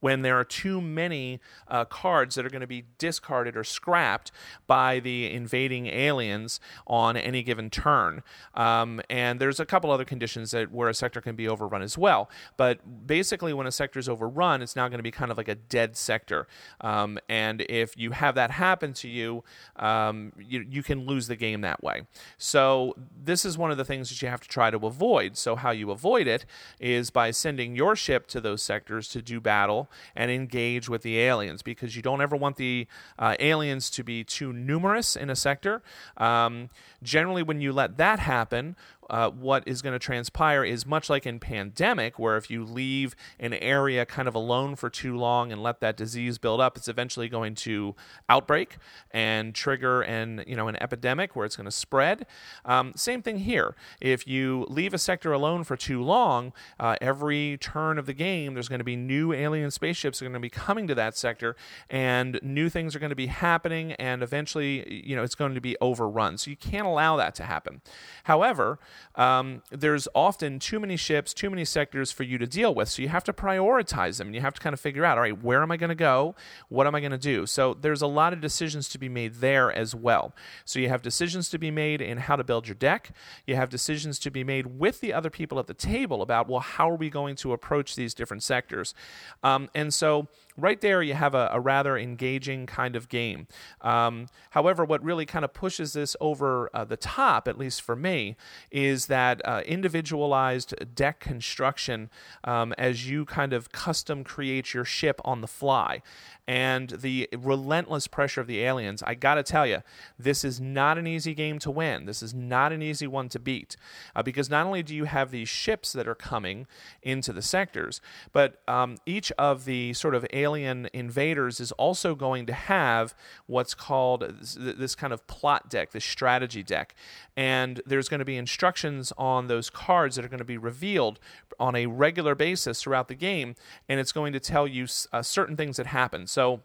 when 0.00 0.22
there 0.22 0.38
are 0.38 0.44
too 0.44 0.80
many 0.80 1.40
uh, 1.68 1.84
cards 1.84 2.34
that 2.34 2.44
are 2.44 2.50
going 2.50 2.60
to 2.60 2.66
be 2.66 2.84
discarded 2.98 3.56
or 3.56 3.64
scrapped 3.64 4.32
by 4.66 4.98
the 4.98 5.30
invading 5.30 5.86
aliens 5.86 6.60
on 6.86 7.16
any 7.16 7.42
given 7.42 7.70
turn. 7.70 8.22
Um, 8.54 9.00
and 9.08 9.40
there's 9.40 9.60
a 9.60 9.66
couple 9.66 9.90
other 9.90 10.04
conditions 10.04 10.50
that 10.50 10.72
where 10.72 10.88
a 10.88 10.94
sector 10.94 11.20
can 11.20 11.36
be 11.36 11.48
overrun 11.48 11.82
as 11.82 11.96
well. 11.96 12.30
But 12.56 13.06
basically, 13.06 13.52
when 13.52 13.66
a 13.66 13.72
sector 13.72 13.98
is 13.98 14.08
overrun, 14.08 14.62
it's 14.62 14.74
now 14.74 14.88
going 14.88 14.98
to 14.98 15.04
be 15.04 15.10
kind 15.10 15.30
of 15.30 15.36
like 15.36 15.48
a 15.48 15.54
dead 15.54 15.96
sector. 15.96 16.46
Um, 16.80 17.18
and 17.28 17.60
if 17.68 17.96
you 17.96 18.12
have 18.12 18.34
that 18.34 18.50
happen 18.50 18.92
to 18.94 19.08
you, 19.08 19.44
um, 19.76 20.32
you, 20.38 20.64
you 20.68 20.82
can 20.82 21.06
lose 21.06 21.26
the 21.26 21.36
game 21.36 21.60
that 21.60 21.82
way. 21.82 22.02
So 22.38 22.94
this 23.22 23.44
is 23.44 23.58
one 23.58 23.70
of 23.70 23.76
the 23.76 23.84
things 23.84 24.08
that 24.08 24.22
you 24.22 24.28
have 24.28 24.40
to 24.40 24.48
try 24.48 24.70
to 24.70 24.78
avoid. 24.86 25.36
So 25.36 25.56
how 25.56 25.70
you 25.70 25.90
avoid 25.90 26.26
it 26.26 26.46
is 26.78 27.10
by 27.10 27.30
sending 27.30 27.76
your 27.76 27.94
ship 27.96 28.26
to 28.28 28.40
those 28.40 28.62
sectors 28.62 29.08
to 29.08 29.22
do 29.22 29.40
battle 29.40 29.89
and 30.14 30.30
engage 30.30 30.88
with 30.88 31.02
the 31.02 31.18
aliens 31.18 31.62
because 31.62 31.96
you 31.96 32.02
don't 32.02 32.20
ever 32.20 32.36
want 32.36 32.56
the 32.56 32.86
uh, 33.18 33.36
aliens 33.38 33.90
to 33.90 34.04
be 34.04 34.24
too 34.24 34.52
numerous 34.52 35.16
in 35.16 35.30
a 35.30 35.36
sector. 35.36 35.82
Um, 36.16 36.70
generally, 37.02 37.42
when 37.42 37.60
you 37.60 37.72
let 37.72 37.96
that 37.98 38.18
happen, 38.18 38.76
uh, 39.10 39.30
what 39.30 39.64
is 39.66 39.82
going 39.82 39.92
to 39.92 39.98
transpire 39.98 40.64
is 40.64 40.86
much 40.86 41.10
like 41.10 41.26
in 41.26 41.40
pandemic, 41.40 42.18
where 42.18 42.36
if 42.36 42.50
you 42.50 42.64
leave 42.64 43.14
an 43.38 43.52
area 43.54 44.06
kind 44.06 44.28
of 44.28 44.34
alone 44.34 44.76
for 44.76 44.88
too 44.88 45.16
long 45.16 45.50
and 45.52 45.62
let 45.62 45.80
that 45.80 45.96
disease 45.96 46.38
build 46.38 46.60
up, 46.60 46.76
it's 46.76 46.88
eventually 46.88 47.28
going 47.28 47.54
to 47.56 47.94
outbreak 48.28 48.76
and 49.10 49.54
trigger 49.54 50.00
an 50.02 50.44
you 50.46 50.56
know 50.56 50.68
an 50.68 50.80
epidemic 50.80 51.34
where 51.34 51.44
it's 51.44 51.56
going 51.56 51.64
to 51.66 51.70
spread. 51.70 52.24
Um, 52.64 52.92
same 52.94 53.20
thing 53.20 53.38
here. 53.38 53.74
If 54.00 54.26
you 54.26 54.66
leave 54.68 54.94
a 54.94 54.98
sector 54.98 55.32
alone 55.32 55.64
for 55.64 55.76
too 55.76 56.02
long, 56.02 56.52
uh, 56.78 56.96
every 57.00 57.58
turn 57.60 57.98
of 57.98 58.06
the 58.06 58.14
game, 58.14 58.54
there's 58.54 58.68
going 58.68 58.78
to 58.78 58.84
be 58.84 58.96
new 58.96 59.32
alien 59.32 59.70
spaceships 59.70 60.22
are 60.22 60.24
going 60.24 60.32
to 60.34 60.40
be 60.40 60.50
coming 60.50 60.86
to 60.86 60.94
that 60.94 61.16
sector, 61.16 61.56
and 61.88 62.38
new 62.42 62.68
things 62.68 62.94
are 62.94 63.00
going 63.00 63.10
to 63.10 63.16
be 63.16 63.26
happening, 63.26 63.92
and 63.94 64.22
eventually, 64.22 65.04
you 65.04 65.16
know, 65.16 65.24
it's 65.24 65.34
going 65.34 65.54
to 65.54 65.60
be 65.60 65.76
overrun. 65.80 66.38
So 66.38 66.50
you 66.50 66.56
can't 66.56 66.86
allow 66.86 67.16
that 67.16 67.34
to 67.36 67.44
happen. 67.44 67.80
However, 68.24 68.78
um, 69.14 69.62
there's 69.70 70.08
often 70.14 70.58
too 70.58 70.80
many 70.80 70.96
ships, 70.96 71.34
too 71.34 71.50
many 71.50 71.64
sectors 71.64 72.12
for 72.12 72.22
you 72.22 72.38
to 72.38 72.46
deal 72.46 72.74
with. 72.74 72.88
So 72.88 73.02
you 73.02 73.08
have 73.08 73.24
to 73.24 73.32
prioritize 73.32 74.18
them 74.18 74.28
and 74.28 74.34
you 74.34 74.40
have 74.40 74.54
to 74.54 74.60
kind 74.60 74.74
of 74.74 74.80
figure 74.80 75.04
out, 75.04 75.18
all 75.18 75.22
right, 75.22 75.42
where 75.42 75.62
am 75.62 75.70
I 75.70 75.76
going 75.76 75.88
to 75.88 75.94
go? 75.94 76.34
What 76.68 76.86
am 76.86 76.94
I 76.94 77.00
going 77.00 77.12
to 77.12 77.18
do? 77.18 77.46
So 77.46 77.74
there's 77.74 78.02
a 78.02 78.06
lot 78.06 78.32
of 78.32 78.40
decisions 78.40 78.88
to 78.90 78.98
be 78.98 79.08
made 79.08 79.36
there 79.36 79.72
as 79.72 79.94
well. 79.94 80.34
So 80.64 80.78
you 80.78 80.88
have 80.88 81.02
decisions 81.02 81.48
to 81.50 81.58
be 81.58 81.70
made 81.70 82.00
in 82.00 82.18
how 82.18 82.36
to 82.36 82.44
build 82.44 82.68
your 82.68 82.74
deck. 82.74 83.12
You 83.46 83.56
have 83.56 83.70
decisions 83.70 84.18
to 84.20 84.30
be 84.30 84.44
made 84.44 84.78
with 84.78 85.00
the 85.00 85.12
other 85.12 85.30
people 85.30 85.58
at 85.58 85.66
the 85.66 85.74
table 85.74 86.22
about, 86.22 86.48
well, 86.48 86.60
how 86.60 86.90
are 86.90 86.96
we 86.96 87.10
going 87.10 87.36
to 87.36 87.52
approach 87.52 87.96
these 87.96 88.14
different 88.14 88.42
sectors? 88.42 88.94
Um, 89.42 89.68
and 89.74 89.92
so 89.92 90.28
right 90.56 90.80
there 90.80 91.02
you 91.02 91.14
have 91.14 91.34
a, 91.34 91.48
a 91.52 91.60
rather 91.60 91.96
engaging 91.96 92.66
kind 92.66 92.96
of 92.96 93.08
game. 93.08 93.46
Um, 93.80 94.26
however, 94.50 94.84
what 94.84 95.02
really 95.02 95.26
kind 95.26 95.44
of 95.44 95.52
pushes 95.52 95.92
this 95.92 96.16
over 96.20 96.70
uh, 96.74 96.84
the 96.84 96.96
top, 96.96 97.48
at 97.48 97.58
least 97.58 97.82
for 97.82 97.96
me, 97.96 98.36
is 98.70 99.06
that 99.06 99.40
uh, 99.46 99.62
individualized 99.66 100.74
deck 100.94 101.20
construction 101.20 102.10
um, 102.44 102.72
as 102.78 103.08
you 103.08 103.24
kind 103.24 103.52
of 103.52 103.72
custom 103.72 104.24
create 104.24 104.74
your 104.74 104.84
ship 104.84 105.20
on 105.24 105.40
the 105.40 105.46
fly 105.46 106.02
and 106.50 106.90
the 106.90 107.28
relentless 107.38 108.08
pressure 108.08 108.40
of 108.40 108.48
the 108.48 108.60
aliens, 108.64 109.04
I 109.06 109.14
got 109.14 109.36
to 109.36 109.44
tell 109.44 109.68
you, 109.68 109.84
this 110.18 110.42
is 110.42 110.60
not 110.60 110.98
an 110.98 111.06
easy 111.06 111.32
game 111.32 111.60
to 111.60 111.70
win. 111.70 112.06
This 112.06 112.24
is 112.24 112.34
not 112.34 112.72
an 112.72 112.82
easy 112.82 113.06
one 113.06 113.28
to 113.28 113.38
beat 113.38 113.76
uh, 114.16 114.24
because 114.24 114.50
not 114.50 114.66
only 114.66 114.82
do 114.82 114.92
you 114.92 115.04
have 115.04 115.30
these 115.30 115.48
ships 115.48 115.92
that 115.92 116.08
are 116.08 116.16
coming 116.16 116.66
into 117.02 117.32
the 117.32 117.40
sectors, 117.40 118.00
but 118.32 118.60
um, 118.66 118.96
each 119.06 119.30
of 119.38 119.64
the 119.64 119.92
sort 119.92 120.16
of 120.16 120.26
alien 120.42 120.88
invaders 120.92 121.60
is 121.60 121.72
also 121.72 122.14
going 122.14 122.46
to 122.46 122.52
have 122.52 123.14
what's 123.46 123.74
called 123.74 124.20
this, 124.56 124.94
kind 124.94 125.12
of 125.12 125.26
plot 125.26 125.70
deck, 125.70 125.92
this 125.92 126.04
strategy 126.04 126.62
deck. 126.62 126.94
And 127.36 127.80
there's 127.86 128.08
going 128.08 128.18
to 128.20 128.24
be 128.24 128.36
instructions 128.36 129.12
on 129.16 129.46
those 129.46 129.70
cards 129.70 130.16
that 130.16 130.24
are 130.24 130.28
going 130.28 130.38
to 130.38 130.44
be 130.44 130.58
revealed 130.58 131.18
on 131.58 131.76
a 131.76 131.86
regular 131.86 132.34
basis 132.34 132.82
throughout 132.82 133.08
the 133.08 133.14
game, 133.14 133.54
and 133.88 134.00
it's 134.00 134.12
going 134.12 134.32
to 134.32 134.40
tell 134.40 134.66
you 134.66 134.86
uh, 135.12 135.22
certain 135.22 135.56
things 135.56 135.76
that 135.76 135.86
happen. 135.86 136.26
So 136.26 136.60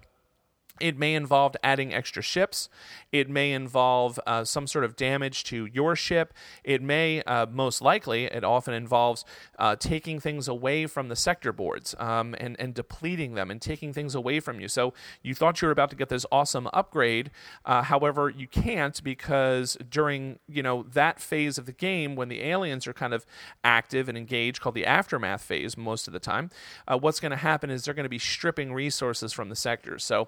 it 0.79 0.97
may 0.97 1.15
involve 1.15 1.55
adding 1.63 1.93
extra 1.93 2.21
ships. 2.21 2.69
It 3.11 3.29
may 3.29 3.53
involve 3.53 4.19
uh, 4.27 4.43
some 4.43 4.67
sort 4.67 4.83
of 4.83 4.95
damage 4.95 5.43
to 5.45 5.65
your 5.65 5.95
ship. 5.95 6.33
It 6.63 6.81
may, 6.81 7.21
uh, 7.23 7.45
most 7.45 7.81
likely, 7.81 8.25
it 8.25 8.43
often 8.43 8.73
involves 8.73 9.23
uh, 9.57 9.75
taking 9.77 10.19
things 10.19 10.47
away 10.47 10.85
from 10.85 11.07
the 11.07 11.15
sector 11.15 11.53
boards 11.53 11.95
um, 11.97 12.35
and, 12.39 12.55
and 12.59 12.73
depleting 12.73 13.35
them 13.35 13.49
and 13.49 13.61
taking 13.61 13.93
things 13.93 14.15
away 14.15 14.39
from 14.39 14.59
you. 14.59 14.67
So 14.67 14.93
you 15.21 15.33
thought 15.33 15.61
you 15.61 15.67
were 15.67 15.71
about 15.71 15.89
to 15.91 15.95
get 15.95 16.09
this 16.09 16.25
awesome 16.31 16.67
upgrade. 16.73 17.31
Uh, 17.63 17.83
however, 17.83 18.29
you 18.29 18.47
can't 18.47 19.01
because 19.03 19.77
during 19.89 20.39
you 20.47 20.61
know 20.61 20.83
that 20.83 21.19
phase 21.19 21.57
of 21.57 21.65
the 21.65 21.71
game 21.71 22.15
when 22.15 22.29
the 22.29 22.41
aliens 22.41 22.87
are 22.87 22.93
kind 22.93 23.13
of 23.13 23.25
active 23.63 24.09
and 24.09 24.17
engaged, 24.17 24.61
called 24.61 24.75
the 24.75 24.85
aftermath 24.85 25.41
phase, 25.41 25.77
most 25.77 26.07
of 26.07 26.13
the 26.13 26.19
time, 26.19 26.49
uh, 26.87 26.97
what's 26.97 27.19
going 27.19 27.31
to 27.31 27.37
happen 27.37 27.69
is 27.69 27.85
they're 27.85 27.93
going 27.93 28.03
to 28.03 28.09
be 28.09 28.19
stripping 28.19 28.73
resources 28.73 29.31
from 29.31 29.49
the 29.49 29.55
sectors. 29.55 30.03
So 30.03 30.27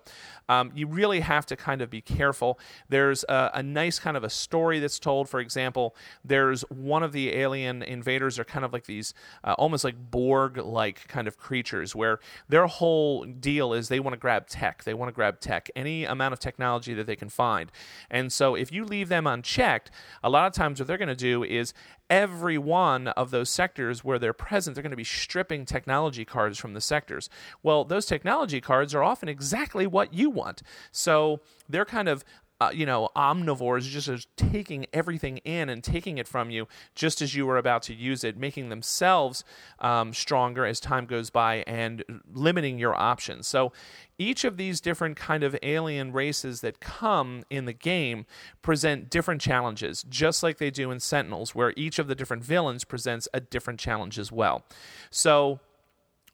um, 0.49 0.72
you 0.76 0.88
really 0.88 1.19
have 1.19 1.45
to 1.48 1.56
kind 1.56 1.82
of 1.82 1.90
be 1.90 2.02
careful. 2.02 2.60
There's 2.90 3.24
a, 3.28 3.52
a, 3.56 3.64
nice 3.64 3.99
kind 3.99 4.15
of 4.15 4.24
a 4.24 4.30
story 4.30 4.80
that's 4.80 4.99
told. 4.99 5.30
For 5.30 5.40
example, 5.40 5.95
there's 6.24 6.61
one 6.69 7.03
of 7.03 7.11
the 7.11 7.34
alien 7.34 7.84
invaders 7.84 8.40
are 8.40 8.45
kind 8.45 8.64
of 8.64 8.74
like 8.74 8.86
these 8.86 9.14
uh, 9.44 9.56
almost 9.57 9.84
like 9.84 9.95
Borg 10.11 10.57
like 10.57 11.07
kind 11.07 11.28
of 11.28 11.38
creatures 11.38 11.95
where 11.95 12.19
their 12.48 12.68
whole 12.68 13.26
deal 13.26 13.74
is 13.74 13.90
they 13.90 13.99
want 13.99 14.14
to 14.14 14.19
grab 14.19 14.48
tech. 14.48 14.84
They 14.84 14.94
want 14.94 15.10
to 15.10 15.14
grab 15.14 15.40
tech, 15.40 15.69
any 15.76 16.06
amount 16.06 16.34
of 16.34 16.40
technology 16.40 16.94
that 16.94 17.07
they 17.07 17.15
can 17.15 17.30
find. 17.30 17.72
And 18.10 18.32
so 18.32 18.56
if 18.56 18.72
you 18.72 18.86
leave 18.86 19.10
them 19.10 19.28
unchecked, 19.28 19.91
a 20.24 20.30
lot 20.30 20.48
of 20.48 20.53
times 20.53 20.80
what 20.80 20.88
they're 20.88 20.98
going 20.98 21.07
to 21.07 21.15
do 21.15 21.44
is 21.44 21.74
every 22.10 22.58
one 22.58 23.10
of 23.10 23.32
those 23.32 23.50
sectors 23.50 24.04
where 24.04 24.20
they're 24.20 24.34
present, 24.34 24.76
they're 24.76 24.84
going 24.84 24.92
to 24.92 24.98
be 24.98 25.04
stripping 25.04 25.66
technology 25.66 26.26
cards 26.26 26.58
from 26.58 26.74
the 26.74 26.82
sectors. 26.82 27.30
Well, 27.64 27.84
those 27.84 28.06
technology 28.06 28.62
cards 28.62 28.96
are 28.96 29.04
often 29.04 29.30
exactly 29.30 29.88
what 29.88 30.14
you 30.14 30.30
want. 30.30 30.62
So 30.92 31.42
they're 31.68 31.86
kind 31.86 32.08
of 32.08 32.24
uh, 32.60 32.72
you 32.74 32.86
know, 32.86 33.10
omnivores 33.16 33.84
just 33.84 34.08
as 34.08 34.26
taking 34.36 34.88
everything 34.92 35.38
in 35.40 35.70
and 35.70 35.84
taking 35.84 36.18
it 36.18 36.28
from 36.28 36.50
you 36.50 36.68
just 36.96 37.22
as 37.22 37.36
you 37.36 37.46
were 37.46 37.58
about 37.58 37.84
to 37.84 37.94
use 37.94 38.24
it, 38.24 38.36
making 38.36 38.70
themselves 38.70 39.44
um, 39.80 40.14
stronger 40.14 40.66
as 40.66 40.80
time 40.80 41.06
goes 41.06 41.30
by 41.30 41.64
and 41.68 42.04
limiting 42.34 42.80
your 42.80 42.96
options. 42.96 43.48
So 43.48 43.72
each 44.18 44.44
of 44.44 44.58
these 44.58 44.82
different 44.82 45.16
kind 45.16 45.44
of 45.44 45.56
alien 45.62 46.12
races 46.12 46.62
that 46.62 46.80
come 46.80 47.44
in 47.52 47.66
the 47.66 47.74
game 47.74 48.26
present 48.64 49.12
different 49.12 49.42
challenges, 49.42 50.04
just 50.10 50.42
like 50.42 50.58
they 50.58 50.72
do 50.72 50.90
in 50.90 51.00
Sentinels, 51.00 51.54
where 51.54 51.74
each 51.78 52.00
of 52.00 52.08
the 52.08 52.16
different 52.16 52.44
villains 52.44 52.84
presents 52.84 53.28
a 53.34 53.40
different 53.40 53.80
challenge 53.80 54.18
as 54.18 54.32
well. 54.32 54.64
So 55.12 55.60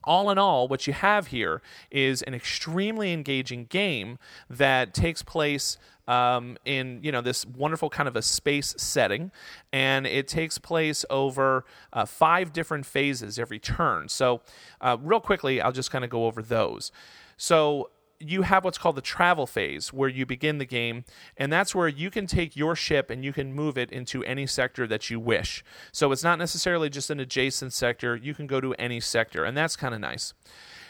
all 0.06 0.30
in 0.30 0.38
all, 0.38 0.68
what 0.68 0.86
you 0.86 0.92
have 0.92 1.28
here 1.28 1.62
is 1.90 2.22
an 2.22 2.34
extremely 2.34 3.12
engaging 3.12 3.66
game 3.66 4.18
that 4.48 4.94
takes 4.94 5.22
place 5.22 5.78
um, 6.08 6.56
in 6.64 7.00
you 7.02 7.12
know 7.12 7.20
this 7.20 7.46
wonderful 7.46 7.90
kind 7.90 8.08
of 8.08 8.16
a 8.16 8.22
space 8.22 8.74
setting, 8.78 9.30
and 9.72 10.06
it 10.06 10.28
takes 10.28 10.58
place 10.58 11.04
over 11.10 11.64
uh, 11.92 12.04
five 12.04 12.52
different 12.52 12.86
phases 12.86 13.38
every 13.38 13.58
turn. 13.58 14.08
So, 14.08 14.42
uh, 14.80 14.96
real 15.00 15.20
quickly, 15.20 15.60
I'll 15.60 15.72
just 15.72 15.90
kind 15.90 16.04
of 16.04 16.10
go 16.10 16.26
over 16.26 16.42
those. 16.42 16.92
So, 17.36 17.90
you 18.20 18.42
have 18.42 18.64
what's 18.64 18.78
called 18.78 18.96
the 18.96 19.02
travel 19.02 19.46
phase 19.46 19.92
where 19.92 20.08
you 20.08 20.24
begin 20.24 20.58
the 20.58 20.64
game 20.64 21.04
and 21.36 21.52
that's 21.52 21.74
where 21.74 21.88
you 21.88 22.10
can 22.10 22.26
take 22.26 22.56
your 22.56 22.74
ship 22.74 23.10
and 23.10 23.24
you 23.24 23.32
can 23.32 23.52
move 23.52 23.76
it 23.76 23.90
into 23.90 24.22
any 24.24 24.46
sector 24.46 24.86
that 24.86 25.10
you 25.10 25.18
wish 25.18 25.64
so 25.92 26.12
it's 26.12 26.22
not 26.22 26.38
necessarily 26.38 26.88
just 26.88 27.10
an 27.10 27.20
adjacent 27.20 27.72
sector 27.72 28.16
you 28.16 28.34
can 28.34 28.46
go 28.46 28.60
to 28.60 28.72
any 28.74 29.00
sector 29.00 29.44
and 29.44 29.56
that's 29.56 29.76
kind 29.76 29.94
of 29.94 30.00
nice 30.00 30.32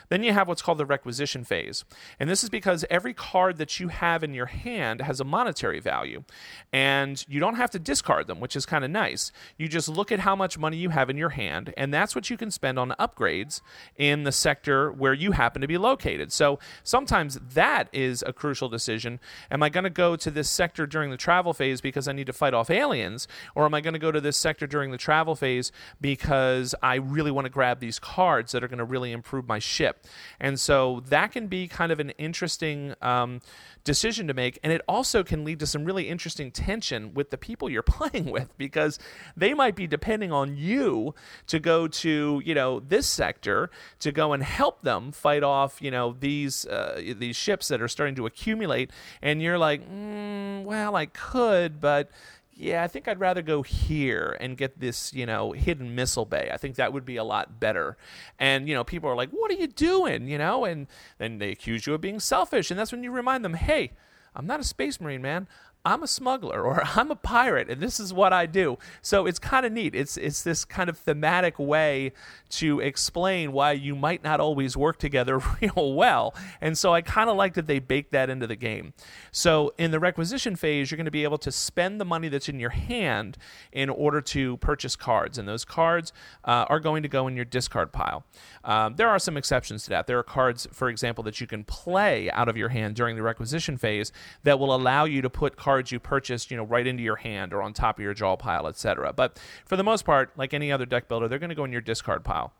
then 0.09 0.23
you 0.23 0.33
have 0.33 0.49
what's 0.49 0.63
called 0.63 0.79
the 0.79 0.87
requisition 0.87 1.45
phase. 1.45 1.85
And 2.19 2.29
this 2.29 2.43
is 2.43 2.51
because 2.51 2.85
every 2.91 3.15
card 3.15 3.59
that 3.59 3.81
you 3.81 3.89
have 3.89 4.23
in 4.23 4.35
your 4.35 4.47
hand 4.47 5.01
has 5.01 5.21
a 5.21 5.25
monetary 5.25 5.81
value. 5.81 6.25
And 6.73 7.25
you 7.29 7.41
don't 7.41 7.57
have 7.57 7.71
to 7.71 7.79
discard 7.79 8.27
them, 8.27 8.41
which 8.41 8.57
is 8.57 8.67
kind 8.67 8.85
of 8.85 8.91
nice. 8.91 9.33
You 9.57 9.69
just 9.69 9.89
look 9.89 10.13
at 10.13 10.21
how 10.21 10.37
much 10.37 10.59
money 10.59 10.77
you 10.77 10.91
have 10.91 11.11
in 11.11 11.17
your 11.17 11.31
hand, 11.31 11.73
and 11.77 11.93
that's 11.93 12.15
what 12.15 12.31
you 12.31 12.37
can 12.37 12.51
spend 12.51 12.79
on 12.79 12.95
upgrades 12.99 13.61
in 13.97 14.25
the 14.25 14.33
sector 14.33 14.91
where 14.91 15.15
you 15.15 15.33
happen 15.33 15.63
to 15.63 15.69
be 15.69 15.79
located. 15.79 16.33
So 16.33 16.59
sometimes 16.83 17.39
that 17.55 17.89
is 17.93 18.23
a 18.27 18.33
crucial 18.33 18.69
decision. 18.69 19.21
Am 19.51 19.63
I 19.63 19.69
going 19.69 19.85
to 19.85 19.91
go 19.91 20.17
to 20.17 20.31
this 20.31 20.49
sector 20.49 20.87
during 20.87 21.11
the 21.11 21.17
travel 21.17 21.53
phase 21.53 21.81
because 21.81 22.09
I 22.09 22.13
need 22.13 22.27
to 22.27 22.33
fight 22.33 22.55
off 22.55 22.71
aliens? 22.71 23.29
Or 23.55 23.65
am 23.65 23.75
I 23.75 23.81
going 23.81 23.95
to 23.95 23.99
go 23.99 24.13
to 24.13 24.21
this 24.21 24.37
sector 24.37 24.67
during 24.67 24.91
the 24.91 24.99
travel 24.99 25.35
phase 25.35 25.73
because 26.01 26.75
I 26.83 26.97
really 26.97 27.31
want 27.31 27.47
to 27.47 27.51
grab 27.51 27.81
these 27.81 27.99
cards 27.99 28.53
that 28.53 28.65
are 28.65 28.69
going 28.69 28.79
to 28.79 28.85
really 28.85 29.13
improve 29.13 29.47
my 29.47 29.59
ship? 29.59 29.94
And 30.41 30.59
so 30.59 31.03
that 31.09 31.33
can 31.33 31.47
be 31.47 31.69
kind 31.69 31.93
of 31.93 32.01
an 32.01 32.11
interesting 32.11 32.95
um, 33.03 33.41
decision 33.85 34.27
to 34.29 34.35
make. 34.35 34.59
And 34.63 34.73
it 34.73 34.81
also 34.89 35.23
can 35.23 35.45
lead 35.45 35.61
to 35.61 35.67
some 35.67 35.85
really 35.85 36.09
interesting 36.09 36.51
tension 36.51 37.15
with 37.15 37.31
the 37.31 37.39
people 37.39 37.71
you're 37.71 37.83
playing 37.87 38.31
with 38.31 38.57
because 38.59 38.99
they 39.37 39.55
might 39.55 39.77
be 39.77 39.87
depending 39.87 40.33
on 40.33 40.57
you 40.57 41.15
to 41.47 41.61
go 41.61 41.87
to, 41.87 42.43
you 42.45 42.55
know, 42.55 42.81
this 42.81 43.07
sector 43.07 43.71
to 44.01 44.11
go 44.11 44.33
and 44.33 44.43
help 44.43 44.83
them 44.83 45.13
fight 45.13 45.43
off, 45.43 45.81
you 45.81 45.91
know, 45.91 46.17
these 46.19 46.67
uh, 46.67 47.01
these 47.17 47.37
ships 47.37 47.69
that 47.69 47.81
are 47.81 47.89
starting 47.89 48.15
to 48.17 48.27
accumulate. 48.27 48.91
And 49.23 49.43
you're 49.43 49.59
like, 49.59 49.89
mm, 49.89 50.65
well, 50.65 50.97
I 50.97 51.07
could, 51.07 51.81
but 51.81 52.11
yeah, 52.57 52.85
I 52.85 52.89
think 52.89 53.09
I'd 53.09 53.21
rather 53.21 53.43
go 53.43 53.63
here 53.63 54.37
and 54.41 54.57
get 54.57 54.79
this, 54.79 55.13
you 55.13 55.27
know, 55.27 55.53
hidden 55.53 55.95
missile 55.95 56.25
bay. 56.25 56.51
I 56.53 56.57
think 56.57 56.77
that 56.77 56.93
would 56.93 57.05
be 57.05 57.17
a 57.17 57.25
lot 57.25 57.59
better. 57.59 57.97
And, 58.39 58.69
you 58.69 58.75
know, 58.75 58.85
people 58.85 59.11
are 59.11 59.17
like, 59.17 59.31
what 59.31 59.51
are 59.51 59.55
you 59.55 59.67
doing? 59.67 60.29
You 60.29 60.39
know, 60.39 60.65
and 60.65 60.87
then 61.19 61.39
they 61.39 61.51
accuse 61.51 61.87
you 61.87 61.95
of 61.95 62.01
being 62.01 62.21
selfish. 62.21 62.71
And 62.71 62.79
that's 62.79 62.93
when 62.93 63.03
you 63.03 63.11
remind 63.11 63.45
them, 63.45 63.55
hey, 63.55 63.93
I'm 64.35 64.47
not 64.47 64.61
a 64.61 64.65
space 64.65 65.01
marine, 65.01 65.23
man. 65.23 65.49
I'm 65.85 66.03
a 66.03 66.07
smuggler 66.07 66.63
or 66.63 66.83
I'm 66.97 67.11
a 67.11 67.17
pirate 67.17 67.69
and 67.71 67.81
this 67.81 68.01
is 68.01 68.13
what 68.13 68.33
I 68.33 68.47
do. 68.47 68.79
So 69.03 69.27
it's 69.27 69.39
kind 69.39 69.67
of 69.67 69.73
neat. 69.73 69.95
It's 69.95 70.17
it's 70.17 70.43
this 70.43 70.65
kind 70.65 70.89
of 70.89 70.99
thematic 70.99 71.59
way 71.59 72.13
to 72.51 72.81
explain 72.81 73.53
why 73.53 73.73
you 73.73 73.97
might 73.97 74.23
not 74.23 74.41
always 74.41 74.77
work 74.77 74.99
together 74.99 75.39
real 75.61 75.95
well. 75.95 76.35
And 76.61 76.79
so 76.79 76.95
I 76.95 77.03
kind 77.03 77.29
of 77.29 77.37
like 77.37 77.55
that 77.55 77.67
they 77.67 77.81
bake 77.81 78.11
that 78.11 78.31
into 78.31 78.47
the 78.47 78.57
game. 78.57 78.95
So 79.33 79.75
in 79.77 79.91
the 79.91 79.99
requisition 79.99 80.55
phase, 80.57 80.91
you're 80.91 80.97
going 80.97 81.05
to 81.07 81.11
be 81.11 81.25
able 81.25 81.39
to 81.39 81.51
spend 81.51 82.01
the 82.01 82.05
money 82.05 82.29
that's 82.29 82.49
in 82.49 82.61
your 82.61 82.71
hand 82.71 83.37
in 83.73 83.91
order 83.91 84.21
to 84.21 84.57
purchase 84.59 84.95
cards, 84.95 85.37
and 85.37 85.49
those 85.49 85.65
cards 85.65 86.13
uh, 86.45 86.67
are 86.69 86.81
going 86.81 87.03
to 87.03 87.09
go 87.09 87.27
in 87.27 87.35
your 87.35 87.45
discard 87.45 87.93
pile. 87.93 88.25
Um, 88.63 88.95
there 88.97 89.09
are 89.09 89.19
some 89.19 89.37
exceptions 89.37 89.85
to 89.85 89.91
that. 89.91 90.07
There 90.07 90.19
are 90.19 90.23
cards, 90.23 90.69
for 90.73 90.89
example, 90.89 91.25
that 91.25 91.41
you 91.41 91.47
can 91.47 91.65
play 91.65 92.31
out 92.31 92.49
of 92.49 92.57
your 92.57 92.69
hand 92.69 92.95
during 92.95 93.17
the 93.17 93.23
requisition 93.23 93.77
phase 93.77 94.13
that 94.45 94.59
will 94.59 94.75
allow 94.75 95.05
you 95.05 95.23
to 95.23 95.31
put 95.31 95.57
cards 95.57 95.74
you 95.93 96.01
purchased, 96.01 96.51
you 96.51 96.57
know, 96.57 96.65
right 96.65 96.87
into 96.87 97.03
your 97.03 97.17
hand 97.17 97.53
or 97.53 97.63
on 97.63 97.73
top 97.73 97.99
of 97.99 98.03
your 98.03 98.15
draw 98.15 98.37
pile, 98.37 98.67
etc. 98.67 99.13
But 99.13 99.39
for 99.65 99.77
the 99.77 99.85
most 99.85 100.05
part, 100.05 100.33
like 100.37 100.55
any 100.55 100.71
other 100.73 100.87
deck 100.87 101.09
builder, 101.09 101.29
they're 101.29 101.39
going 101.39 101.51
to 101.51 101.55
go 101.55 101.65
in 101.65 101.73
your 101.73 101.81
discard 101.81 102.25
pile. 102.25 102.53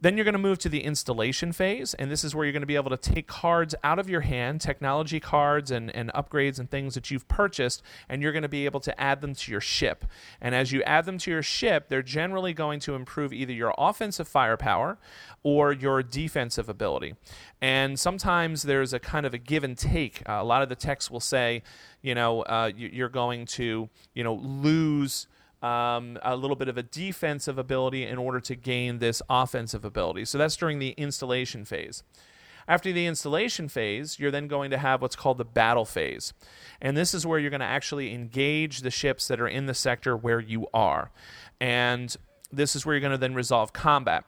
Then 0.00 0.16
you're 0.16 0.24
going 0.24 0.34
to 0.34 0.38
move 0.38 0.58
to 0.58 0.68
the 0.68 0.84
installation 0.84 1.52
phase, 1.52 1.94
and 1.94 2.10
this 2.10 2.24
is 2.24 2.34
where 2.34 2.44
you're 2.44 2.52
going 2.52 2.60
to 2.60 2.66
be 2.66 2.74
able 2.76 2.90
to 2.90 2.96
take 2.96 3.26
cards 3.26 3.74
out 3.82 3.98
of 3.98 4.10
your 4.10 4.20
hand, 4.20 4.60
technology 4.60 5.18
cards 5.18 5.70
and, 5.70 5.90
and 5.94 6.12
upgrades 6.12 6.58
and 6.58 6.70
things 6.70 6.94
that 6.94 7.10
you've 7.10 7.26
purchased, 7.26 7.82
and 8.08 8.20
you're 8.20 8.32
going 8.32 8.42
to 8.42 8.48
be 8.48 8.66
able 8.66 8.80
to 8.80 9.00
add 9.00 9.22
them 9.22 9.34
to 9.34 9.50
your 9.50 9.62
ship. 9.62 10.04
And 10.40 10.54
as 10.54 10.72
you 10.72 10.82
add 10.82 11.06
them 11.06 11.16
to 11.18 11.30
your 11.30 11.42
ship, 11.42 11.88
they're 11.88 12.02
generally 12.02 12.52
going 12.52 12.80
to 12.80 12.94
improve 12.94 13.32
either 13.32 13.52
your 13.52 13.74
offensive 13.78 14.28
firepower 14.28 14.98
or 15.42 15.72
your 15.72 16.02
defensive 16.02 16.68
ability. 16.68 17.14
And 17.62 17.98
sometimes 17.98 18.64
there's 18.64 18.92
a 18.92 18.98
kind 18.98 19.24
of 19.24 19.32
a 19.32 19.38
give 19.38 19.64
and 19.64 19.78
take. 19.78 20.22
Uh, 20.28 20.34
a 20.34 20.44
lot 20.44 20.62
of 20.62 20.68
the 20.68 20.76
texts 20.76 21.10
will 21.10 21.20
say, 21.20 21.62
you 22.02 22.14
know, 22.14 22.42
uh, 22.42 22.70
you're 22.76 23.08
going 23.08 23.46
to, 23.46 23.88
you 24.14 24.24
know, 24.24 24.34
lose 24.34 25.28
um, 25.64 26.18
a 26.22 26.36
little 26.36 26.56
bit 26.56 26.68
of 26.68 26.76
a 26.76 26.82
defensive 26.82 27.56
ability 27.56 28.04
in 28.04 28.18
order 28.18 28.38
to 28.38 28.54
gain 28.54 28.98
this 28.98 29.22
offensive 29.30 29.82
ability. 29.82 30.26
So 30.26 30.36
that's 30.36 30.56
during 30.56 30.78
the 30.78 30.90
installation 30.90 31.64
phase. 31.64 32.02
After 32.68 32.92
the 32.92 33.06
installation 33.06 33.68
phase, 33.68 34.18
you're 34.18 34.30
then 34.30 34.46
going 34.46 34.70
to 34.70 34.78
have 34.78 35.00
what's 35.00 35.16
called 35.16 35.38
the 35.38 35.44
battle 35.44 35.86
phase. 35.86 36.34
And 36.82 36.96
this 36.96 37.14
is 37.14 37.26
where 37.26 37.38
you're 37.38 37.50
going 37.50 37.60
to 37.60 37.66
actually 37.66 38.12
engage 38.12 38.80
the 38.80 38.90
ships 38.90 39.26
that 39.28 39.40
are 39.40 39.48
in 39.48 39.64
the 39.64 39.74
sector 39.74 40.16
where 40.16 40.40
you 40.40 40.66
are. 40.74 41.10
And 41.60 42.14
this 42.52 42.76
is 42.76 42.84
where 42.84 42.94
you're 42.94 43.00
going 43.00 43.12
to 43.12 43.18
then 43.18 43.34
resolve 43.34 43.72
combat. 43.72 44.24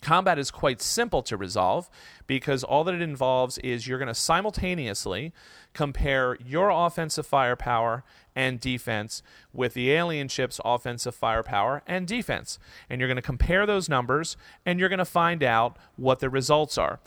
Combat 0.00 0.38
is 0.38 0.50
quite 0.52 0.80
simple 0.80 1.22
to 1.22 1.36
resolve 1.36 1.88
because 2.26 2.62
all 2.62 2.84
that 2.84 2.94
it 2.94 3.02
involves 3.02 3.58
is 3.58 3.88
you're 3.88 3.98
going 3.98 4.06
to 4.06 4.14
simultaneously 4.14 5.32
compare 5.72 6.36
your 6.44 6.70
offensive 6.70 7.26
firepower 7.26 8.04
and 8.36 8.60
defense 8.60 9.22
with 9.52 9.74
the 9.74 9.90
alien 9.90 10.28
ship's 10.28 10.60
offensive 10.64 11.14
firepower 11.14 11.82
and 11.86 12.06
defense. 12.06 12.58
And 12.88 13.00
you're 13.00 13.08
going 13.08 13.16
to 13.16 13.22
compare 13.22 13.66
those 13.66 13.88
numbers 13.88 14.36
and 14.64 14.78
you're 14.78 14.90
going 14.90 14.98
to 14.98 15.04
find 15.04 15.42
out 15.42 15.78
what 15.96 16.20
the 16.20 16.30
results 16.30 16.78
are. 16.78 17.00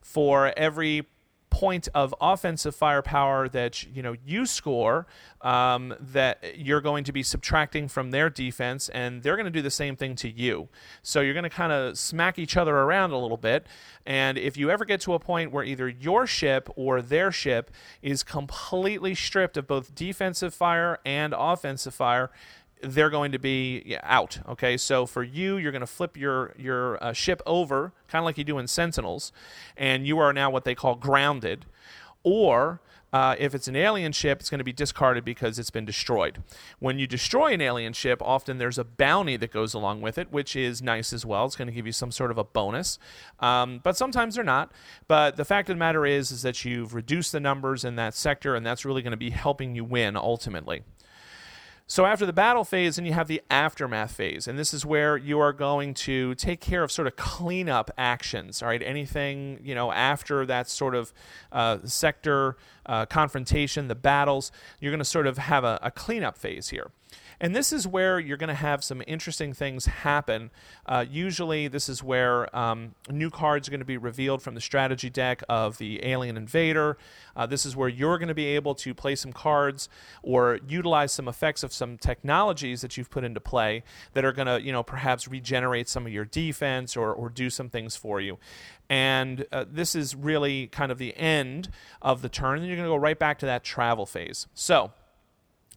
For 0.00 0.54
every 0.56 1.08
point 1.56 1.88
of 1.94 2.14
offensive 2.20 2.76
firepower 2.76 3.48
that 3.48 3.82
you 3.84 4.02
know 4.02 4.14
you 4.26 4.44
score 4.44 5.06
um, 5.40 5.94
that 5.98 6.44
you're 6.54 6.82
going 6.82 7.02
to 7.02 7.12
be 7.12 7.22
subtracting 7.22 7.88
from 7.88 8.10
their 8.10 8.28
defense 8.28 8.90
and 8.90 9.22
they're 9.22 9.36
going 9.36 9.46
to 9.46 9.50
do 9.50 9.62
the 9.62 9.70
same 9.70 9.96
thing 9.96 10.14
to 10.14 10.28
you. 10.28 10.68
So 11.02 11.22
you're 11.22 11.32
going 11.32 11.44
to 11.44 11.48
kind 11.48 11.72
of 11.72 11.96
smack 11.96 12.38
each 12.38 12.58
other 12.58 12.76
around 12.76 13.12
a 13.12 13.18
little 13.18 13.38
bit 13.38 13.66
and 14.04 14.36
if 14.36 14.58
you 14.58 14.70
ever 14.70 14.84
get 14.84 15.00
to 15.02 15.14
a 15.14 15.18
point 15.18 15.50
where 15.50 15.64
either 15.64 15.88
your 15.88 16.26
ship 16.26 16.68
or 16.76 17.00
their 17.00 17.32
ship 17.32 17.70
is 18.02 18.22
completely 18.22 19.14
stripped 19.14 19.56
of 19.56 19.66
both 19.66 19.94
defensive 19.94 20.52
fire 20.52 20.98
and 21.06 21.34
offensive 21.34 21.94
fire 21.94 22.30
they're 22.82 23.10
going 23.10 23.32
to 23.32 23.38
be 23.38 23.96
out. 24.02 24.38
Okay, 24.48 24.76
so 24.76 25.06
for 25.06 25.22
you, 25.22 25.56
you're 25.56 25.72
going 25.72 25.80
to 25.80 25.86
flip 25.86 26.16
your 26.16 26.54
your 26.58 27.02
uh, 27.02 27.12
ship 27.12 27.42
over, 27.46 27.92
kind 28.08 28.22
of 28.22 28.26
like 28.26 28.38
you 28.38 28.44
do 28.44 28.58
in 28.58 28.66
Sentinels, 28.66 29.32
and 29.76 30.06
you 30.06 30.18
are 30.18 30.32
now 30.32 30.50
what 30.50 30.64
they 30.64 30.74
call 30.74 30.94
grounded. 30.94 31.66
Or 32.22 32.80
uh, 33.12 33.36
if 33.38 33.54
it's 33.54 33.68
an 33.68 33.76
alien 33.76 34.12
ship, 34.12 34.40
it's 34.40 34.50
going 34.50 34.58
to 34.58 34.64
be 34.64 34.72
discarded 34.72 35.24
because 35.24 35.58
it's 35.58 35.70
been 35.70 35.84
destroyed. 35.84 36.42
When 36.80 36.98
you 36.98 37.06
destroy 37.06 37.54
an 37.54 37.60
alien 37.60 37.92
ship, 37.92 38.20
often 38.20 38.58
there's 38.58 38.78
a 38.78 38.84
bounty 38.84 39.36
that 39.36 39.52
goes 39.52 39.74
along 39.74 40.00
with 40.02 40.18
it, 40.18 40.32
which 40.32 40.56
is 40.56 40.82
nice 40.82 41.12
as 41.12 41.24
well. 41.24 41.46
It's 41.46 41.56
going 41.56 41.68
to 41.68 41.72
give 41.72 41.86
you 41.86 41.92
some 41.92 42.10
sort 42.10 42.30
of 42.30 42.36
a 42.36 42.44
bonus, 42.44 42.98
um, 43.40 43.80
but 43.82 43.96
sometimes 43.96 44.34
they're 44.34 44.44
not. 44.44 44.72
But 45.08 45.36
the 45.36 45.44
fact 45.44 45.70
of 45.70 45.76
the 45.76 45.78
matter 45.78 46.04
is, 46.04 46.30
is 46.30 46.42
that 46.42 46.64
you've 46.64 46.94
reduced 46.94 47.32
the 47.32 47.40
numbers 47.40 47.84
in 47.84 47.96
that 47.96 48.14
sector, 48.14 48.54
and 48.54 48.66
that's 48.66 48.84
really 48.84 49.02
going 49.02 49.12
to 49.12 49.16
be 49.16 49.30
helping 49.30 49.74
you 49.74 49.84
win 49.84 50.16
ultimately. 50.16 50.82
So 51.88 52.04
after 52.04 52.26
the 52.26 52.32
battle 52.32 52.64
phase, 52.64 52.96
then 52.96 53.06
you 53.06 53.12
have 53.12 53.28
the 53.28 53.40
aftermath 53.48 54.10
phase, 54.10 54.48
and 54.48 54.58
this 54.58 54.74
is 54.74 54.84
where 54.84 55.16
you 55.16 55.38
are 55.38 55.52
going 55.52 55.94
to 55.94 56.34
take 56.34 56.60
care 56.60 56.82
of 56.82 56.90
sort 56.90 57.06
of 57.06 57.14
cleanup 57.14 57.92
actions. 57.96 58.60
All 58.60 58.68
right, 58.68 58.82
anything 58.82 59.60
you 59.62 59.72
know 59.72 59.92
after 59.92 60.44
that 60.46 60.68
sort 60.68 60.96
of 60.96 61.12
uh, 61.52 61.78
sector 61.84 62.56
uh, 62.86 63.06
confrontation, 63.06 63.86
the 63.86 63.94
battles, 63.94 64.50
you're 64.80 64.90
going 64.90 64.98
to 64.98 65.04
sort 65.04 65.28
of 65.28 65.38
have 65.38 65.62
a, 65.62 65.78
a 65.80 65.92
cleanup 65.92 66.36
phase 66.36 66.70
here. 66.70 66.90
And 67.40 67.54
this 67.54 67.72
is 67.72 67.86
where 67.86 68.18
you're 68.18 68.36
going 68.36 68.48
to 68.48 68.54
have 68.54 68.82
some 68.82 69.02
interesting 69.06 69.52
things 69.52 69.86
happen. 69.86 70.50
Uh, 70.86 71.04
usually, 71.08 71.68
this 71.68 71.88
is 71.88 72.02
where 72.02 72.54
um, 72.56 72.94
new 73.10 73.30
cards 73.30 73.68
are 73.68 73.70
going 73.70 73.80
to 73.80 73.86
be 73.86 73.98
revealed 73.98 74.42
from 74.42 74.54
the 74.54 74.60
strategy 74.60 75.10
deck 75.10 75.42
of 75.48 75.78
the 75.78 76.04
Alien 76.04 76.36
Invader. 76.36 76.96
Uh, 77.34 77.46
this 77.46 77.66
is 77.66 77.76
where 77.76 77.88
you're 77.88 78.18
going 78.18 78.28
to 78.28 78.34
be 78.34 78.46
able 78.46 78.74
to 78.76 78.94
play 78.94 79.14
some 79.14 79.32
cards 79.32 79.88
or 80.22 80.58
utilize 80.66 81.12
some 81.12 81.28
effects 81.28 81.62
of 81.62 81.72
some 81.72 81.98
technologies 81.98 82.80
that 82.80 82.96
you've 82.96 83.10
put 83.10 83.24
into 83.24 83.40
play 83.40 83.82
that 84.14 84.24
are 84.24 84.32
going 84.32 84.46
to, 84.46 84.60
you 84.62 84.72
know, 84.72 84.82
perhaps 84.82 85.28
regenerate 85.28 85.88
some 85.88 86.06
of 86.06 86.12
your 86.12 86.24
defense 86.24 86.96
or, 86.96 87.12
or 87.12 87.28
do 87.28 87.50
some 87.50 87.68
things 87.68 87.96
for 87.96 88.20
you. 88.20 88.38
And 88.88 89.46
uh, 89.52 89.64
this 89.70 89.94
is 89.94 90.14
really 90.14 90.68
kind 90.68 90.92
of 90.92 90.98
the 90.98 91.16
end 91.16 91.68
of 92.00 92.22
the 92.22 92.28
turn. 92.28 92.58
And 92.58 92.66
you're 92.66 92.76
going 92.76 92.86
to 92.88 92.92
go 92.92 92.96
right 92.96 93.18
back 93.18 93.38
to 93.40 93.46
that 93.46 93.64
travel 93.64 94.06
phase. 94.06 94.46
So, 94.54 94.92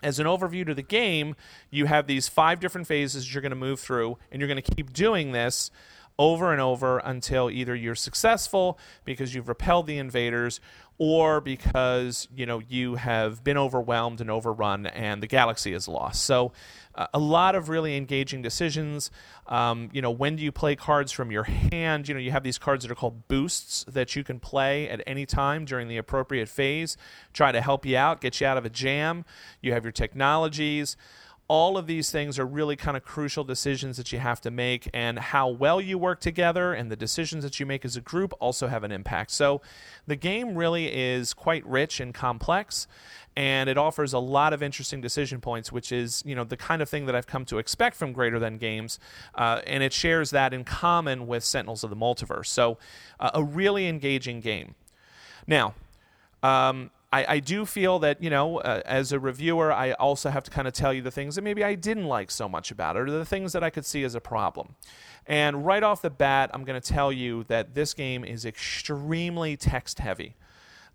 as 0.01 0.19
an 0.19 0.25
overview 0.25 0.65
to 0.65 0.73
the 0.73 0.81
game, 0.81 1.35
you 1.69 1.85
have 1.85 2.07
these 2.07 2.27
five 2.27 2.59
different 2.59 2.87
phases 2.87 3.33
you're 3.33 3.41
going 3.41 3.51
to 3.51 3.55
move 3.55 3.79
through, 3.79 4.17
and 4.31 4.41
you're 4.41 4.47
going 4.47 4.61
to 4.61 4.75
keep 4.75 4.93
doing 4.93 5.31
this 5.31 5.71
over 6.19 6.51
and 6.51 6.61
over 6.61 6.99
until 6.99 7.49
either 7.49 7.73
you're 7.73 7.95
successful 7.95 8.77
because 9.05 9.33
you've 9.33 9.47
repelled 9.47 9.87
the 9.87 9.97
invaders 9.97 10.59
or 10.99 11.39
because 11.39 12.27
you 12.35 12.45
know 12.45 12.61
you 12.67 12.95
have 12.95 13.41
been 13.41 13.57
overwhelmed 13.57 14.19
and 14.19 14.29
overrun 14.29 14.85
and 14.85 15.23
the 15.23 15.27
galaxy 15.27 15.73
is 15.73 15.87
lost. 15.87 16.23
So 16.23 16.51
uh, 16.93 17.07
a 17.13 17.19
lot 17.19 17.55
of 17.55 17.69
really 17.69 17.95
engaging 17.95 18.41
decisions. 18.41 19.09
Um, 19.47 19.89
you 19.93 20.01
know 20.01 20.11
when 20.11 20.35
do 20.35 20.43
you 20.43 20.51
play 20.51 20.75
cards 20.75 21.13
from 21.13 21.31
your 21.31 21.43
hand? 21.43 22.09
You 22.09 22.13
know 22.13 22.19
you 22.19 22.31
have 22.31 22.43
these 22.43 22.57
cards 22.57 22.83
that 22.83 22.91
are 22.91 22.95
called 22.95 23.29
boosts 23.29 23.85
that 23.87 24.15
you 24.17 24.25
can 24.25 24.41
play 24.41 24.89
at 24.89 25.01
any 25.07 25.25
time 25.25 25.63
during 25.63 25.87
the 25.87 25.97
appropriate 25.97 26.49
phase 26.49 26.97
try 27.31 27.53
to 27.53 27.61
help 27.61 27.85
you 27.85 27.95
out 27.95 28.19
get 28.19 28.41
you 28.41 28.45
out 28.45 28.57
of 28.57 28.65
a 28.65 28.69
jam. 28.69 29.23
You 29.61 29.71
have 29.71 29.85
your 29.85 29.93
technologies 29.93 30.97
all 31.49 31.79
of 31.79 31.87
these 31.87 32.11
things 32.11 32.37
are 32.37 32.45
really 32.45 32.75
kind 32.75 32.95
of 32.95 33.03
crucial 33.03 33.43
decisions 33.43 33.97
that 33.97 34.11
you 34.11 34.19
have 34.19 34.39
to 34.39 34.51
make, 34.51 34.87
and 34.93 35.17
how 35.17 35.49
well 35.49 35.81
you 35.81 35.97
work 35.97 36.21
together 36.21 36.73
and 36.73 36.91
the 36.91 36.95
decisions 36.95 37.43
that 37.43 37.59
you 37.59 37.65
make 37.65 37.83
as 37.83 37.97
a 37.97 38.01
group 38.01 38.33
also 38.39 38.67
have 38.67 38.83
an 38.83 38.91
impact. 38.91 39.31
So, 39.31 39.59
the 40.05 40.15
game 40.15 40.53
really 40.53 40.93
is 40.93 41.33
quite 41.33 41.65
rich 41.65 41.99
and 41.99 42.13
complex, 42.13 42.87
and 43.35 43.67
it 43.67 43.79
offers 43.79 44.13
a 44.13 44.19
lot 44.19 44.53
of 44.53 44.61
interesting 44.61 45.01
decision 45.01 45.41
points, 45.41 45.71
which 45.71 45.91
is 45.91 46.21
you 46.23 46.35
know 46.35 46.43
the 46.43 46.55
kind 46.55 46.83
of 46.83 46.87
thing 46.87 47.07
that 47.07 47.15
I've 47.15 47.27
come 47.27 47.45
to 47.45 47.57
expect 47.57 47.95
from 47.95 48.13
Greater 48.13 48.37
Than 48.37 48.59
games, 48.59 48.99
uh, 49.33 49.61
and 49.65 49.81
it 49.81 49.91
shares 49.91 50.29
that 50.29 50.53
in 50.53 50.63
common 50.63 51.25
with 51.25 51.43
Sentinels 51.43 51.83
of 51.83 51.89
the 51.89 51.95
Multiverse. 51.95 52.45
So, 52.45 52.77
uh, 53.19 53.31
a 53.33 53.43
really 53.43 53.87
engaging 53.87 54.39
game. 54.39 54.75
Now. 55.47 55.73
Um, 56.41 56.91
I, 57.11 57.25
I 57.35 57.39
do 57.39 57.65
feel 57.65 57.99
that, 57.99 58.21
you 58.21 58.29
know, 58.29 58.59
uh, 58.59 58.81
as 58.85 59.11
a 59.11 59.19
reviewer, 59.19 59.73
I 59.73 59.93
also 59.93 60.29
have 60.29 60.43
to 60.43 60.51
kind 60.51 60.67
of 60.67 60.73
tell 60.73 60.93
you 60.93 61.01
the 61.01 61.11
things 61.11 61.35
that 61.35 61.41
maybe 61.41 61.63
I 61.63 61.73
didn't 61.73 62.05
like 62.05 62.29
so 62.29 62.47
much 62.47 62.69
about 62.69 62.95
it, 62.95 62.99
or 62.99 63.11
the 63.11 63.25
things 63.25 63.53
that 63.53 63.63
I 63.63 63.71
could 63.71 63.85
see 63.85 64.03
as 64.03 64.13
a 64.13 64.21
problem. 64.21 64.75
And 65.25 65.65
right 65.65 65.81
off 65.81 66.01
the 66.01 66.11
bat, 66.11 66.51
I'm 66.53 66.63
going 66.63 66.79
to 66.79 66.87
tell 66.87 67.11
you 67.11 67.45
that 67.45 67.73
this 67.73 67.93
game 67.93 68.23
is 68.23 68.45
extremely 68.45 69.57
text 69.57 69.99
heavy. 69.99 70.35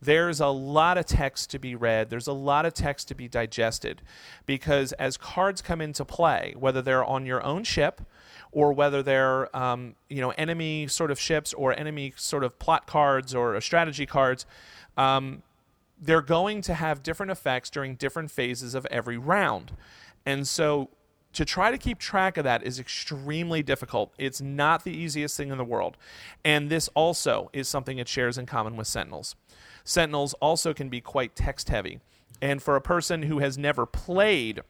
There's 0.01 0.41
a 0.41 0.49
lot 0.49 0.99
of 0.99 1.07
text 1.07 1.51
to 1.51 1.59
be 1.59 1.75
read, 1.75 2.11
there's 2.11 2.27
a 2.27 2.33
lot 2.33 2.67
of 2.67 2.75
text 2.75 3.09
to 3.09 3.15
be 3.15 3.27
digested, 3.27 4.03
because 4.45 4.93
as 4.95 5.17
cards 5.17 5.63
come 5.63 5.81
into 5.81 6.05
play, 6.05 6.55
whether 6.59 6.83
they're 6.83 7.05
on 7.05 7.27
your 7.27 7.43
own 7.43 7.65
ship, 7.65 8.03
or 8.53 8.73
whether 8.73 9.03
they're 9.03 9.55
um, 9.57 9.95
you 10.09 10.21
know 10.21 10.31
enemy 10.31 10.87
sort 10.87 11.11
of 11.11 11.19
ships 11.19 11.53
or 11.55 11.77
enemy 11.79 12.13
sort 12.17 12.45
of 12.45 12.59
plot 12.59 12.87
cards 12.87 13.35
or 13.35 13.61
strategy 13.61 14.07
cards, 14.07 14.47
um, 14.97 15.43
they're 16.05 16.21
going 16.21 16.61
to 16.63 16.75
have 16.75 17.03
different 17.03 17.33
effects 17.33 17.71
during 17.71 17.95
different 17.95 18.31
phases 18.31 18.75
of 18.75 18.87
every 18.91 19.17
round. 19.17 19.73
And 20.27 20.47
so 20.47 20.91
to 21.33 21.45
try 21.45 21.71
to 21.71 21.79
keep 21.79 21.99
track 21.99 22.37
of 22.37 22.45
that 22.45 22.63
is 22.63 22.79
extremely 22.79 23.63
difficult. 23.63 24.13
It's 24.19 24.41
not 24.41 24.85
the 24.85 24.93
easiest 24.93 25.37
thing 25.37 25.51
in 25.51 25.59
the 25.59 25.65
world. 25.65 25.97
And 26.45 26.71
this 26.71 26.89
also 26.95 27.51
is 27.53 27.69
something 27.69 27.99
it 27.99 28.09
shares 28.09 28.39
in 28.39 28.47
common 28.47 28.77
with 28.77 28.87
Sentinels. 28.87 29.35
Sentinels 29.83 30.35
also 30.35 30.73
can 30.73 30.89
be 30.89 31.01
quite 31.01 31.35
text 31.35 31.69
heavy. 31.69 32.01
And 32.41 32.63
for 32.63 32.77
a 32.77 32.81
person 32.81 33.23
who 33.23 33.39
has 33.39 33.59
never 33.59 33.87
played 33.87 34.61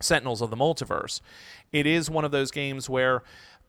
Sentinels 0.00 0.40
of 0.40 0.50
the 0.50 0.56
Multiverse, 0.56 1.20
it 1.72 1.86
is 1.86 2.10
one 2.10 2.24
of 2.24 2.30
those 2.30 2.50
games 2.50 2.88
where 2.88 3.22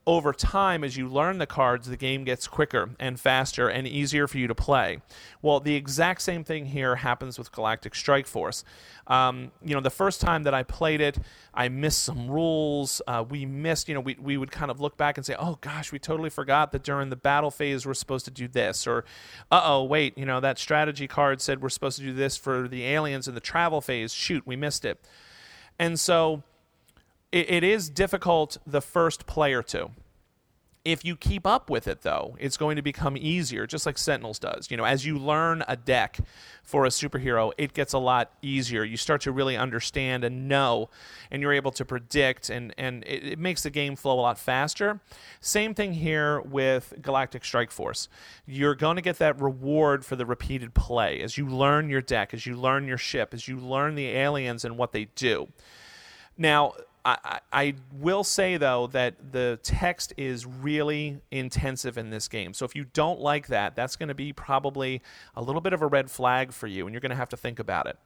over 0.10 0.34
time, 0.34 0.84
as 0.84 0.98
you 0.98 1.08
learn 1.08 1.38
the 1.38 1.46
cards, 1.46 1.88
the 1.88 1.96
game 1.96 2.24
gets 2.24 2.48
quicker 2.48 2.90
and 3.00 3.20
faster 3.20 3.70
and 3.70 3.88
easier 3.88 4.28
for 4.28 4.40
you 4.40 4.48
to 4.48 4.56
play. 4.56 5.02
Well, 5.44 5.60
the 5.60 5.76
exact 5.76 6.24
same 6.24 6.44
thing 6.44 6.66
here 6.66 6.96
happens 6.96 7.38
with 7.38 7.52
Galactic 7.52 7.94
Strike 7.94 8.26
Force. 8.26 8.64
Um, 9.06 9.52
you 9.64 9.76
know, 9.76 9.82
the 9.82 9.92
first 9.92 10.20
time 10.20 10.44
that 10.44 10.54
I 10.56 10.64
played 10.64 11.00
it, 11.00 11.20
I 11.54 11.70
missed 11.70 12.02
some 12.02 12.28
rules. 12.28 13.04
Uh, 13.06 13.24
we 13.30 13.46
missed, 13.46 13.88
you 13.88 13.94
know, 13.94 14.02
we, 14.02 14.18
we 14.20 14.36
would 14.36 14.50
kind 14.50 14.72
of 14.72 14.82
look 14.82 14.98
back 14.98 15.18
and 15.18 15.24
say, 15.24 15.36
oh 15.38 15.60
gosh, 15.62 15.92
we 15.92 16.00
totally 16.00 16.32
forgot 16.32 16.72
that 16.72 16.82
during 16.82 17.12
the 17.12 17.16
battle 17.16 17.52
phase 17.52 17.86
we're 17.86 17.94
supposed 17.94 18.26
to 18.26 18.32
do 18.32 18.48
this. 18.48 18.88
Or, 18.88 19.06
uh 19.52 19.62
oh, 19.64 19.84
wait, 19.84 20.18
you 20.18 20.26
know, 20.26 20.40
that 20.40 20.58
strategy 20.58 21.08
card 21.08 21.40
said 21.40 21.62
we're 21.62 21.70
supposed 21.70 22.00
to 22.00 22.04
do 22.04 22.14
this 22.14 22.36
for 22.36 22.68
the 22.68 22.84
aliens 22.84 23.28
in 23.28 23.36
the 23.36 23.42
travel 23.42 23.80
phase. 23.80 24.12
Shoot, 24.12 24.48
we 24.48 24.56
missed 24.56 24.86
it. 24.86 25.00
And 25.78 26.00
so 26.00 26.42
it, 27.32 27.50
it 27.50 27.64
is 27.64 27.90
difficult 27.90 28.58
the 28.66 28.82
first 28.82 29.26
play 29.26 29.54
or 29.54 29.64
two. 29.64 29.92
If 30.86 31.04
you 31.04 31.18
keep 31.18 31.46
up 31.46 31.70
with 31.70 31.90
it, 31.90 32.04
though, 32.04 32.38
it's 32.40 32.56
going 32.56 32.78
to 32.78 32.82
become 32.82 33.18
easier, 33.18 33.68
just 33.68 33.86
like 33.86 33.98
Sentinels 33.98 34.40
does. 34.40 34.72
You 34.72 34.78
know, 34.78 34.86
as 34.86 35.06
you 35.06 35.20
learn 35.20 35.62
a 35.68 35.76
deck 35.76 36.20
for 36.64 36.86
a 36.86 36.88
superhero, 36.88 37.52
it 37.58 37.74
gets 37.74 37.92
a 37.92 38.00
lot 38.00 38.32
easier. 38.42 38.86
You 38.86 38.96
start 38.96 39.22
to 39.22 39.34
really 39.34 39.58
understand 39.58 40.24
and 40.24 40.48
know, 40.48 40.90
and 41.30 41.42
you're 41.42 41.52
able 41.52 41.72
to 41.72 41.84
predict, 41.84 42.50
and, 42.50 42.74
and 42.78 43.04
it, 43.04 43.34
it 43.34 43.40
makes 43.40 43.64
the 43.64 43.70
game 43.70 43.98
flow 43.98 44.18
a 44.18 44.22
lot 44.22 44.40
faster. 44.40 45.02
Same 45.42 45.74
thing 45.74 45.94
here 45.96 46.40
with 46.40 46.94
Galactic 47.02 47.44
Strike 47.44 47.72
Force. 47.72 48.08
You're 48.48 48.74
going 48.74 48.96
to 48.96 49.02
get 49.02 49.18
that 49.18 49.40
reward 49.40 50.06
for 50.06 50.16
the 50.16 50.26
repeated 50.26 50.74
play 50.74 51.20
as 51.20 51.38
you 51.38 51.46
learn 51.46 51.90
your 51.90 52.02
deck, 52.02 52.34
as 52.34 52.46
you 52.46 52.56
learn 52.56 52.88
your 52.88 52.98
ship, 52.98 53.34
as 53.34 53.50
you 53.50 53.60
learn 53.60 53.96
the 53.96 54.08
aliens 54.08 54.64
and 54.64 54.78
what 54.78 54.94
they 54.94 55.06
do. 55.16 55.50
Now, 56.38 56.74
I, 57.24 57.40
I 57.52 57.74
will 57.94 58.24
say 58.24 58.58
though 58.58 58.88
that 58.88 59.32
the 59.32 59.60
text 59.64 60.14
is 60.18 60.46
really 60.46 61.22
intensive 61.32 61.98
in 61.98 62.10
this 62.10 62.28
game. 62.28 62.54
So 62.54 62.66
if 62.66 62.76
you 62.76 62.86
don't 62.94 63.20
like 63.20 63.48
that, 63.48 63.76
that's 63.76 63.96
going 63.96 64.10
to 64.10 64.16
be 64.16 64.34
probably 64.34 65.02
a 65.36 65.42
little 65.42 65.62
bit 65.62 65.74
of 65.74 65.82
a 65.82 65.88
red 65.88 66.12
flag 66.12 66.52
for 66.52 66.68
you, 66.68 66.86
and 66.86 66.94
you're 66.94 67.02
going 67.02 67.12
to 67.12 67.16
have 67.16 67.30
to 67.30 67.38
think 67.38 67.60
about 67.60 67.88
it. 67.88 67.98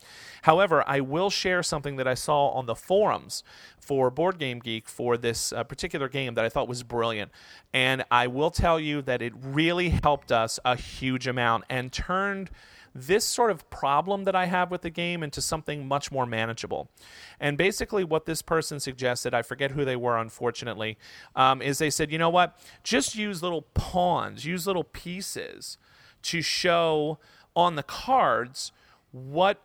However, 0.43 0.83
I 0.87 1.01
will 1.01 1.29
share 1.29 1.63
something 1.63 1.95
that 1.97 2.07
I 2.07 2.13
saw 2.13 2.49
on 2.49 2.65
the 2.65 2.75
forums 2.75 3.43
for 3.79 4.09
Board 4.09 4.39
Game 4.39 4.59
Geek 4.59 4.87
for 4.87 5.17
this 5.17 5.51
uh, 5.51 5.63
particular 5.63 6.07
game 6.07 6.35
that 6.35 6.45
I 6.45 6.49
thought 6.49 6.67
was 6.67 6.83
brilliant, 6.83 7.31
and 7.73 8.03
I 8.11 8.27
will 8.27 8.51
tell 8.51 8.79
you 8.79 9.01
that 9.03 9.21
it 9.21 9.33
really 9.35 9.89
helped 9.89 10.31
us 10.31 10.59
a 10.63 10.75
huge 10.75 11.27
amount 11.27 11.65
and 11.69 11.91
turned 11.91 12.49
this 12.95 13.25
sort 13.25 13.51
of 13.51 13.69
problem 13.69 14.23
that 14.25 14.35
I 14.35 14.45
have 14.45 14.69
with 14.69 14.81
the 14.81 14.89
game 14.89 15.23
into 15.23 15.41
something 15.41 15.87
much 15.87 16.11
more 16.11 16.25
manageable. 16.25 16.89
And 17.39 17.57
basically, 17.57 18.03
what 18.03 18.25
this 18.25 18.41
person 18.41 18.79
suggested, 18.79 19.33
I 19.33 19.41
forget 19.41 19.71
who 19.71 19.83
they 19.83 19.95
were, 19.95 20.17
unfortunately, 20.17 20.97
um, 21.35 21.61
is 21.61 21.79
they 21.79 21.89
said, 21.89 22.11
you 22.11 22.17
know 22.17 22.29
what? 22.29 22.57
Just 22.83 23.15
use 23.15 23.41
little 23.41 23.63
pawns, 23.73 24.45
use 24.45 24.67
little 24.67 24.83
pieces 24.83 25.77
to 26.23 26.41
show 26.41 27.19
on 27.55 27.75
the 27.75 27.83
cards 27.83 28.71
what 29.11 29.61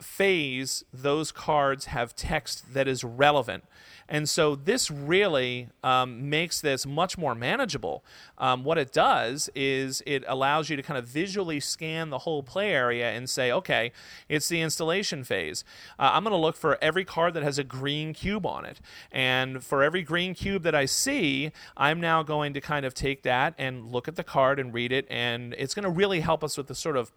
phase 0.00 0.84
those 0.92 1.32
cards 1.32 1.86
have 1.86 2.14
text 2.14 2.74
that 2.74 2.86
is 2.86 3.02
relevant. 3.02 3.64
And 4.08 4.28
so 4.28 4.54
this 4.54 4.90
really 4.90 5.68
um, 5.82 6.30
makes 6.30 6.60
this 6.60 6.86
much 6.86 7.18
more 7.18 7.34
manageable. 7.34 8.04
Um, 8.38 8.62
what 8.62 8.78
it 8.78 8.92
does 8.92 9.50
is 9.54 10.02
it 10.06 10.22
allows 10.28 10.70
you 10.70 10.76
to 10.76 10.82
kind 10.82 10.96
of 10.98 11.06
visually 11.06 11.58
scan 11.58 12.10
the 12.10 12.18
whole 12.18 12.42
play 12.42 12.72
area 12.72 13.10
and 13.10 13.28
say, 13.28 13.50
okay, 13.50 13.92
it's 14.28 14.48
the 14.48 14.60
installation 14.60 15.24
phase. 15.24 15.64
Uh, 15.98 16.10
I'm 16.12 16.22
going 16.22 16.32
to 16.32 16.38
look 16.38 16.56
for 16.56 16.78
every 16.80 17.04
card 17.04 17.34
that 17.34 17.42
has 17.42 17.58
a 17.58 17.64
green 17.64 18.14
cube 18.14 18.46
on 18.46 18.64
it. 18.64 18.80
And 19.10 19.64
for 19.64 19.82
every 19.82 20.02
green 20.02 20.34
cube 20.34 20.62
that 20.62 20.74
I 20.74 20.84
see, 20.84 21.50
I'm 21.76 22.00
now 22.00 22.22
going 22.22 22.54
to 22.54 22.60
kind 22.60 22.86
of 22.86 22.94
take 22.94 23.22
that 23.22 23.54
and 23.58 23.90
look 23.90 24.06
at 24.06 24.14
the 24.16 24.24
card 24.24 24.60
and 24.60 24.72
read 24.72 24.92
it. 24.92 25.06
And 25.10 25.54
it's 25.58 25.74
going 25.74 25.84
to 25.84 25.90
really 25.90 26.20
help 26.20 26.44
us 26.44 26.56
with 26.56 26.68
the 26.68 26.74
sort 26.74 26.96
of 26.96 27.10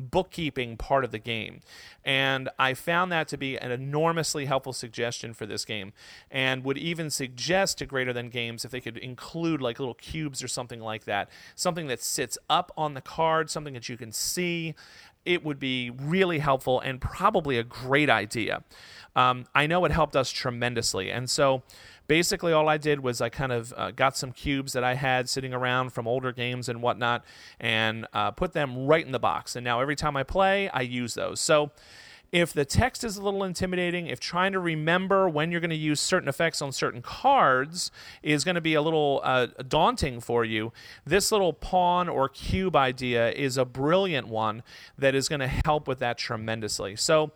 bookkeeping 0.00 0.76
part 0.76 1.04
of 1.04 1.10
the 1.10 1.18
game. 1.18 1.60
And 2.04 2.48
I 2.58 2.74
found 2.74 3.12
that 3.12 3.28
to 3.28 3.36
be 3.36 3.56
an 3.56 3.70
enormously 3.70 4.46
helpful 4.46 4.72
suggestion 4.72 5.34
for 5.34 5.46
this 5.46 5.64
game 5.64 5.92
and 6.30 6.64
would 6.64 6.78
even 6.78 7.10
suggest 7.10 7.78
to 7.78 7.86
Greater 7.86 8.12
Than 8.12 8.30
Games 8.30 8.64
if 8.64 8.70
they 8.70 8.80
could 8.80 8.96
include 8.96 9.60
like 9.60 9.78
little 9.78 9.94
cubes 9.94 10.42
or 10.42 10.48
something 10.48 10.80
like 10.80 11.04
that, 11.04 11.28
something 11.54 11.86
that 11.88 12.02
sits 12.02 12.38
up 12.48 12.72
on 12.76 12.94
the 12.94 13.00
card, 13.00 13.50
something 13.50 13.74
that 13.74 13.88
you 13.88 13.96
can 13.96 14.12
see. 14.12 14.74
It 15.26 15.44
would 15.44 15.58
be 15.58 15.90
really 15.90 16.38
helpful 16.38 16.80
and 16.80 17.00
probably 17.00 17.58
a 17.58 17.62
great 17.62 18.08
idea. 18.08 18.62
Um, 19.14 19.44
I 19.54 19.66
know 19.66 19.84
it 19.84 19.92
helped 19.92 20.16
us 20.16 20.30
tremendously. 20.30 21.10
And 21.10 21.28
so 21.28 21.62
basically 22.10 22.52
all 22.52 22.68
I 22.68 22.76
did 22.76 22.98
was 22.98 23.20
I 23.20 23.28
kind 23.28 23.52
of 23.52 23.72
uh, 23.76 23.92
got 23.92 24.16
some 24.16 24.32
cubes 24.32 24.72
that 24.72 24.82
I 24.82 24.94
had 24.94 25.28
sitting 25.28 25.54
around 25.54 25.90
from 25.90 26.08
older 26.08 26.32
games 26.32 26.68
and 26.68 26.82
whatnot 26.82 27.24
and 27.60 28.04
uh, 28.12 28.32
put 28.32 28.52
them 28.52 28.88
right 28.88 29.06
in 29.06 29.12
the 29.12 29.20
box. 29.20 29.54
And 29.54 29.62
now 29.62 29.80
every 29.80 29.94
time 29.94 30.16
I 30.16 30.24
play, 30.24 30.68
I 30.70 30.80
use 30.80 31.14
those. 31.14 31.40
So 31.40 31.70
if 32.32 32.52
the 32.52 32.64
text 32.64 33.04
is 33.04 33.16
a 33.16 33.22
little 33.22 33.44
intimidating, 33.44 34.08
if 34.08 34.18
trying 34.18 34.50
to 34.54 34.58
remember 34.58 35.28
when 35.28 35.52
you're 35.52 35.60
going 35.60 35.70
to 35.70 35.76
use 35.76 36.00
certain 36.00 36.28
effects 36.28 36.60
on 36.60 36.72
certain 36.72 37.00
cards 37.00 37.92
is 38.24 38.42
going 38.42 38.56
to 38.56 38.60
be 38.60 38.74
a 38.74 38.82
little 38.82 39.20
uh, 39.22 39.46
daunting 39.68 40.18
for 40.18 40.44
you, 40.44 40.72
this 41.06 41.30
little 41.30 41.52
pawn 41.52 42.08
or 42.08 42.28
cube 42.28 42.74
idea 42.74 43.30
is 43.30 43.56
a 43.56 43.64
brilliant 43.64 44.26
one 44.26 44.64
that 44.98 45.14
is 45.14 45.28
going 45.28 45.38
to 45.38 45.46
help 45.64 45.86
with 45.86 46.00
that 46.00 46.18
tremendously. 46.18 46.96
So, 46.96 47.30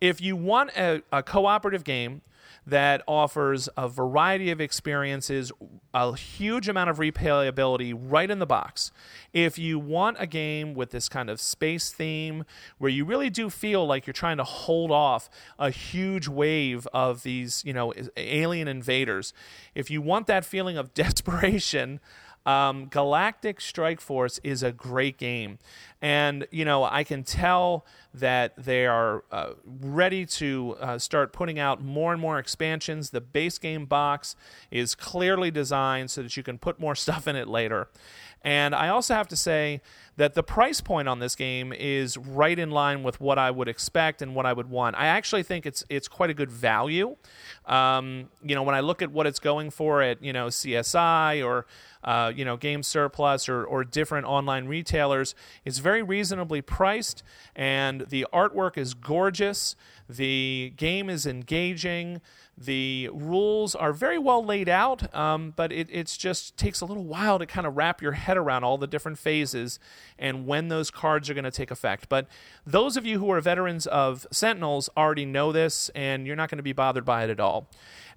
if 0.00 0.20
you 0.20 0.36
want 0.36 0.70
a, 0.76 1.02
a 1.12 1.24
cooperative 1.24 1.82
game 1.82 2.22
that 2.68 3.02
offers 3.08 3.66
a 3.78 3.88
variety 3.88 4.50
of 4.50 4.60
experiences, 4.60 5.50
a 5.94 6.14
huge 6.14 6.68
amount 6.68 6.90
of 6.90 6.98
replayability 6.98 7.98
right 7.98 8.30
in 8.30 8.40
the 8.40 8.46
box. 8.46 8.92
If 9.32 9.58
you 9.58 9.78
want 9.78 10.18
a 10.20 10.26
game 10.26 10.74
with 10.74 10.90
this 10.90 11.08
kind 11.08 11.30
of 11.30 11.40
space 11.40 11.90
theme 11.90 12.44
where 12.76 12.90
you 12.90 13.06
really 13.06 13.30
do 13.30 13.48
feel 13.48 13.86
like 13.86 14.06
you're 14.06 14.12
trying 14.12 14.36
to 14.36 14.44
hold 14.44 14.90
off 14.90 15.30
a 15.58 15.70
huge 15.70 16.28
wave 16.28 16.86
of 16.92 17.22
these, 17.22 17.64
you 17.64 17.72
know, 17.72 17.94
alien 18.18 18.68
invaders, 18.68 19.32
if 19.74 19.90
you 19.90 20.02
want 20.02 20.26
that 20.26 20.44
feeling 20.44 20.76
of 20.76 20.92
desperation, 20.98 22.00
Um, 22.48 22.86
Galactic 22.86 23.60
Strike 23.60 24.00
Force 24.00 24.40
is 24.42 24.62
a 24.62 24.72
great 24.72 25.18
game. 25.18 25.58
And, 26.00 26.46
you 26.50 26.64
know, 26.64 26.82
I 26.82 27.04
can 27.04 27.22
tell 27.22 27.84
that 28.14 28.54
they 28.56 28.86
are 28.86 29.22
uh, 29.30 29.50
ready 29.66 30.24
to 30.24 30.74
uh, 30.80 30.98
start 30.98 31.34
putting 31.34 31.58
out 31.58 31.82
more 31.82 32.10
and 32.10 32.20
more 32.22 32.38
expansions. 32.38 33.10
The 33.10 33.20
base 33.20 33.58
game 33.58 33.84
box 33.84 34.34
is 34.70 34.94
clearly 34.94 35.50
designed 35.50 36.10
so 36.10 36.22
that 36.22 36.38
you 36.38 36.42
can 36.42 36.56
put 36.56 36.80
more 36.80 36.94
stuff 36.94 37.28
in 37.28 37.36
it 37.36 37.48
later. 37.48 37.88
And 38.42 38.74
I 38.74 38.88
also 38.88 39.14
have 39.14 39.28
to 39.28 39.36
say 39.36 39.80
that 40.16 40.34
the 40.34 40.42
price 40.42 40.80
point 40.80 41.08
on 41.08 41.18
this 41.20 41.34
game 41.34 41.72
is 41.72 42.16
right 42.16 42.58
in 42.58 42.70
line 42.70 43.02
with 43.02 43.20
what 43.20 43.38
I 43.38 43.50
would 43.50 43.68
expect 43.68 44.20
and 44.22 44.34
what 44.34 44.46
I 44.46 44.52
would 44.52 44.68
want. 44.68 44.96
I 44.96 45.06
actually 45.06 45.42
think 45.42 45.66
it's 45.66 45.84
it's 45.88 46.08
quite 46.08 46.30
a 46.30 46.34
good 46.34 46.50
value. 46.50 47.16
Um, 47.66 48.28
you 48.42 48.54
know, 48.54 48.62
when 48.62 48.74
I 48.74 48.80
look 48.80 49.00
at 49.02 49.12
what 49.12 49.26
it's 49.26 49.38
going 49.38 49.70
for 49.70 50.02
at 50.02 50.22
you 50.22 50.32
know 50.32 50.48
CSI 50.48 51.44
or 51.44 51.66
uh, 52.04 52.32
you 52.34 52.44
know 52.44 52.56
Game 52.56 52.82
Surplus 52.82 53.48
or 53.48 53.64
or 53.64 53.84
different 53.84 54.26
online 54.26 54.66
retailers, 54.66 55.34
it's 55.64 55.78
very 55.78 56.02
reasonably 56.02 56.62
priced, 56.62 57.22
and 57.54 58.02
the 58.08 58.26
artwork 58.32 58.76
is 58.76 58.94
gorgeous. 58.94 59.76
The 60.08 60.72
game 60.76 61.10
is 61.10 61.26
engaging. 61.26 62.20
The 62.60 63.08
rules 63.12 63.76
are 63.76 63.92
very 63.92 64.18
well 64.18 64.44
laid 64.44 64.68
out, 64.68 65.14
um, 65.14 65.52
but 65.54 65.70
it 65.70 65.88
it's 65.92 66.16
just 66.16 66.56
takes 66.56 66.80
a 66.80 66.86
little 66.86 67.04
while 67.04 67.38
to 67.38 67.46
kind 67.46 67.68
of 67.68 67.76
wrap 67.76 68.02
your 68.02 68.12
head 68.12 68.36
around 68.36 68.64
all 68.64 68.76
the 68.76 68.88
different 68.88 69.16
phases 69.18 69.78
and 70.18 70.44
when 70.44 70.66
those 70.66 70.90
cards 70.90 71.30
are 71.30 71.34
going 71.34 71.44
to 71.44 71.52
take 71.52 71.70
effect. 71.70 72.08
But 72.08 72.26
those 72.66 72.96
of 72.96 73.06
you 73.06 73.20
who 73.20 73.30
are 73.30 73.40
veterans 73.40 73.86
of 73.86 74.26
Sentinels 74.32 74.90
already 74.96 75.24
know 75.24 75.52
this, 75.52 75.88
and 75.94 76.26
you're 76.26 76.34
not 76.34 76.50
going 76.50 76.56
to 76.56 76.64
be 76.64 76.72
bothered 76.72 77.04
by 77.04 77.22
it 77.24 77.30
at 77.30 77.38
all. 77.38 77.68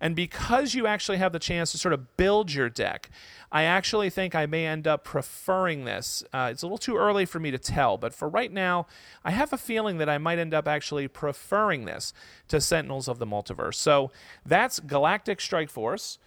And 0.02 0.16
because 0.16 0.74
you 0.74 0.88
actually 0.88 1.20
have 1.20 1.32
the 1.32 1.40
chance 1.40 1.72
to 1.72 1.78
sort 1.78 1.94
of 1.94 2.18
build 2.18 2.52
your 2.52 2.70
deck, 2.70 3.10
I 3.52 3.64
actually 3.64 4.10
think 4.10 4.34
I 4.34 4.48
may 4.48 4.66
end 4.66 4.88
up 4.88 5.04
preferring 5.04 5.86
this. 5.86 6.24
Uh, 6.34 6.50
it's 6.52 6.64
a 6.64 6.66
little 6.66 6.80
too 6.80 6.98
early 6.98 7.26
for 7.26 7.40
me 7.40 7.52
to 7.52 7.60
tell, 7.60 7.98
but 7.98 8.14
for 8.14 8.28
right 8.28 8.52
now, 8.52 8.88
I 9.24 9.32
have 9.32 9.54
a 9.54 9.58
feeling 9.58 10.00
that 10.00 10.10
I 10.10 10.18
might 10.18 10.40
end 10.40 10.54
up 10.54 10.68
actually 10.68 11.08
preferring 11.08 11.86
this 11.86 12.14
to 12.48 12.60
Sentinels 12.60 13.08
of 13.08 13.20
the 13.20 13.28
Multiverse. 13.28 13.76
So 13.76 14.12
that's 14.44 14.80
Galactic 14.80 15.40
Strike 15.40 15.70
Force 15.70 16.18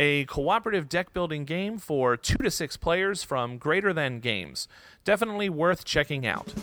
a 0.00 0.24
cooperative 0.26 0.88
deck 0.88 1.12
building 1.12 1.44
game 1.44 1.78
for 1.78 2.16
two 2.16 2.38
to 2.38 2.50
six 2.50 2.76
players 2.76 3.24
from 3.24 3.58
Greater 3.58 3.92
Than 3.92 4.20
Games. 4.20 4.68
Definitely 5.04 5.48
worth 5.48 5.84
checking 5.84 6.24
out. 6.24 6.54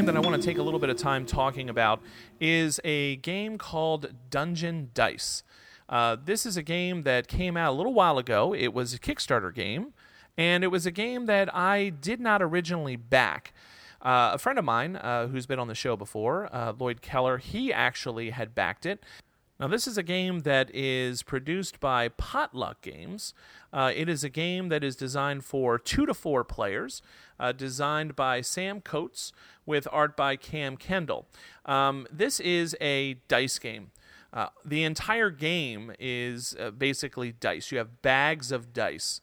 Game 0.00 0.06
that 0.06 0.16
I 0.16 0.20
want 0.20 0.40
to 0.40 0.48
take 0.48 0.56
a 0.56 0.62
little 0.62 0.80
bit 0.80 0.88
of 0.88 0.96
time 0.96 1.26
talking 1.26 1.68
about 1.68 2.00
is 2.40 2.80
a 2.84 3.16
game 3.16 3.58
called 3.58 4.14
Dungeon 4.30 4.88
Dice. 4.94 5.42
Uh, 5.90 6.16
this 6.24 6.46
is 6.46 6.56
a 6.56 6.62
game 6.62 7.02
that 7.02 7.28
came 7.28 7.54
out 7.54 7.74
a 7.74 7.76
little 7.76 7.92
while 7.92 8.16
ago. 8.16 8.54
It 8.54 8.72
was 8.72 8.94
a 8.94 8.98
Kickstarter 8.98 9.54
game, 9.54 9.92
and 10.38 10.64
it 10.64 10.68
was 10.68 10.86
a 10.86 10.90
game 10.90 11.26
that 11.26 11.54
I 11.54 11.90
did 11.90 12.18
not 12.18 12.40
originally 12.40 12.96
back. 12.96 13.52
Uh, 14.00 14.30
a 14.32 14.38
friend 14.38 14.58
of 14.58 14.64
mine 14.64 14.96
uh, 14.96 15.26
who's 15.26 15.44
been 15.44 15.58
on 15.58 15.68
the 15.68 15.74
show 15.74 15.96
before, 15.96 16.48
uh, 16.50 16.72
Lloyd 16.78 17.02
Keller, 17.02 17.36
he 17.36 17.70
actually 17.70 18.30
had 18.30 18.54
backed 18.54 18.86
it. 18.86 19.04
Now, 19.60 19.68
this 19.68 19.86
is 19.86 19.98
a 19.98 20.02
game 20.02 20.40
that 20.40 20.74
is 20.74 21.22
produced 21.22 21.80
by 21.80 22.08
Potluck 22.08 22.80
Games. 22.80 23.34
Uh, 23.70 23.92
it 23.94 24.08
is 24.08 24.24
a 24.24 24.30
game 24.30 24.70
that 24.70 24.82
is 24.82 24.96
designed 24.96 25.44
for 25.44 25.78
two 25.78 26.06
to 26.06 26.14
four 26.14 26.44
players, 26.44 27.02
uh, 27.38 27.52
designed 27.52 28.16
by 28.16 28.40
Sam 28.40 28.80
Coates 28.80 29.32
with 29.66 29.86
art 29.92 30.16
by 30.16 30.36
Cam 30.36 30.78
Kendall. 30.78 31.28
Um, 31.66 32.06
this 32.10 32.40
is 32.40 32.74
a 32.80 33.18
dice 33.28 33.58
game. 33.58 33.90
Uh, 34.32 34.46
the 34.64 34.82
entire 34.82 35.28
game 35.28 35.92
is 35.98 36.56
uh, 36.58 36.70
basically 36.70 37.30
dice. 37.30 37.70
You 37.70 37.76
have 37.76 38.00
bags 38.00 38.50
of 38.50 38.72
dice. 38.72 39.20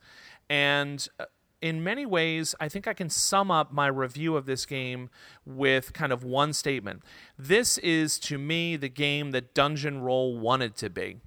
And 0.52 1.08
uh, 1.20 1.26
in 1.62 1.84
many 1.84 2.06
ways, 2.06 2.54
I 2.60 2.70
think 2.70 2.88
I 2.88 2.94
can 2.94 3.10
sum 3.10 3.50
up 3.50 3.72
my 3.72 3.88
review 3.88 4.36
of 4.36 4.46
this 4.46 4.66
game 4.66 5.10
with 5.46 5.94
kind 5.94 6.12
of 6.12 6.24
one 6.24 6.54
statement. 6.54 7.04
This 7.38 7.78
is, 7.80 8.20
to 8.20 8.38
me, 8.38 8.76
the 8.76 8.90
game 8.90 9.32
that 9.32 9.54
Dungeon 9.54 10.02
Roll 10.02 10.38
wanted 10.38 10.76
to 10.78 10.90
be. 10.90 11.18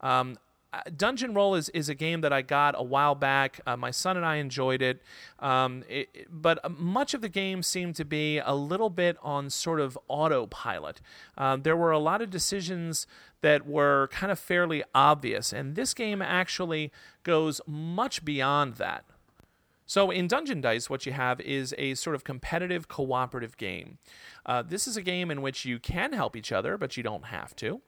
Um, 0.00 0.38
uh, 0.72 0.80
Dungeon 0.96 1.34
Roll 1.34 1.54
is, 1.54 1.68
is 1.70 1.90
a 1.90 1.94
game 1.94 2.22
that 2.22 2.32
I 2.32 2.40
got 2.40 2.74
a 2.78 2.82
while 2.82 3.14
back. 3.14 3.60
Uh, 3.66 3.76
my 3.76 3.90
son 3.90 4.16
and 4.16 4.24
I 4.24 4.36
enjoyed 4.36 4.80
it, 4.80 5.02
um, 5.38 5.84
it, 5.86 6.26
but 6.30 6.64
uh, 6.64 6.70
much 6.70 7.12
of 7.12 7.20
the 7.20 7.28
game 7.28 7.62
seemed 7.62 7.94
to 7.96 8.06
be 8.06 8.38
a 8.38 8.54
little 8.54 8.88
bit 8.88 9.18
on 9.22 9.50
sort 9.50 9.80
of 9.80 9.98
autopilot. 10.08 11.02
Um, 11.36 11.62
there 11.62 11.76
were 11.76 11.90
a 11.90 11.98
lot 11.98 12.22
of 12.22 12.30
decisions 12.30 13.06
that 13.42 13.66
were 13.66 14.08
kind 14.12 14.32
of 14.32 14.38
fairly 14.38 14.82
obvious, 14.94 15.52
and 15.52 15.74
this 15.74 15.92
game 15.92 16.22
actually 16.22 16.90
goes 17.22 17.60
much 17.66 18.24
beyond 18.24 18.76
that. 18.76 19.04
So, 19.92 20.10
in 20.10 20.26
Dungeon 20.26 20.62
Dice, 20.62 20.88
what 20.88 21.04
you 21.04 21.12
have 21.12 21.38
is 21.42 21.74
a 21.76 21.92
sort 21.96 22.16
of 22.16 22.24
competitive 22.24 22.88
cooperative 22.88 23.58
game. 23.58 23.98
Uh, 24.44 24.62
this 24.62 24.86
is 24.86 24.96
a 24.96 25.02
game 25.02 25.30
in 25.30 25.42
which 25.42 25.64
you 25.64 25.78
can 25.78 26.12
help 26.12 26.36
each 26.36 26.52
other, 26.52 26.76
but 26.76 26.96
you 26.96 27.02
don't 27.02 27.26
have 27.26 27.54
to. 27.56 27.80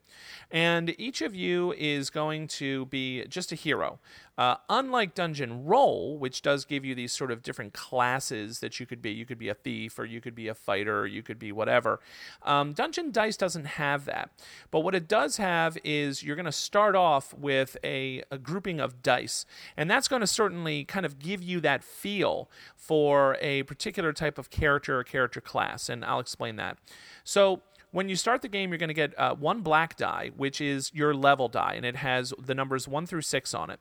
And 0.49 0.95
each 0.99 1.21
of 1.21 1.35
you 1.35 1.73
is 1.77 2.09
going 2.09 2.47
to 2.47 2.85
be 2.85 3.25
just 3.27 3.51
a 3.51 3.55
hero. 3.55 3.99
Uh, 4.37 4.55
unlike 4.69 5.15
Dungeon 5.15 5.65
Roll, 5.65 6.17
which 6.17 6.41
does 6.41 6.65
give 6.65 6.83
you 6.83 6.93
these 6.93 7.13
sort 7.13 7.31
of 7.31 7.41
different 7.41 7.73
classes 7.73 8.59
that 8.59 8.79
you 8.79 8.85
could 8.85 9.01
be, 9.01 9.11
you 9.11 9.25
could 9.25 9.37
be 9.37 9.47
a 9.47 9.53
thief, 9.53 9.97
or 9.97 10.05
you 10.05 10.19
could 10.19 10.35
be 10.35 10.49
a 10.49 10.53
fighter, 10.53 11.01
or 11.01 11.07
you 11.07 11.23
could 11.23 11.39
be 11.39 11.51
whatever. 11.53 12.01
Um, 12.43 12.73
Dungeon 12.73 13.11
Dice 13.11 13.37
doesn't 13.37 13.65
have 13.65 14.05
that. 14.05 14.31
But 14.71 14.81
what 14.81 14.93
it 14.93 15.07
does 15.07 15.37
have 15.37 15.77
is 15.83 16.21
you're 16.21 16.35
going 16.35 16.45
to 16.45 16.51
start 16.51 16.95
off 16.95 17.33
with 17.33 17.77
a, 17.83 18.23
a 18.29 18.37
grouping 18.37 18.79
of 18.79 19.01
dice, 19.01 19.45
and 19.77 19.89
that's 19.89 20.07
going 20.07 20.19
to 20.19 20.27
certainly 20.27 20.83
kind 20.83 21.05
of 21.05 21.17
give 21.17 21.41
you 21.41 21.61
that 21.61 21.83
feel 21.83 22.49
for 22.75 23.37
a 23.41 23.63
particular 23.63 24.11
type 24.13 24.37
of 24.37 24.49
character 24.49 24.99
or 24.99 25.03
character 25.03 25.39
class, 25.41 25.87
and 25.87 26.03
I'll 26.03 26.19
explain 26.19 26.44
that. 26.53 26.77
So, 27.23 27.61
when 27.95 28.09
you 28.09 28.17
start 28.17 28.41
the 28.41 28.49
game, 28.49 28.71
you're 28.71 28.77
going 28.77 28.89
to 28.89 28.93
get 28.93 29.17
uh, 29.17 29.33
one 29.35 29.61
black 29.61 29.95
die, 29.95 30.29
which 30.35 30.59
is 30.59 30.91
your 30.93 31.13
level 31.13 31.47
die, 31.47 31.75
and 31.77 31.85
it 31.85 31.95
has 31.95 32.33
the 32.37 32.53
numbers 32.53 32.89
one 32.89 33.05
through 33.05 33.21
six 33.21 33.53
on 33.53 33.69
it 33.69 33.79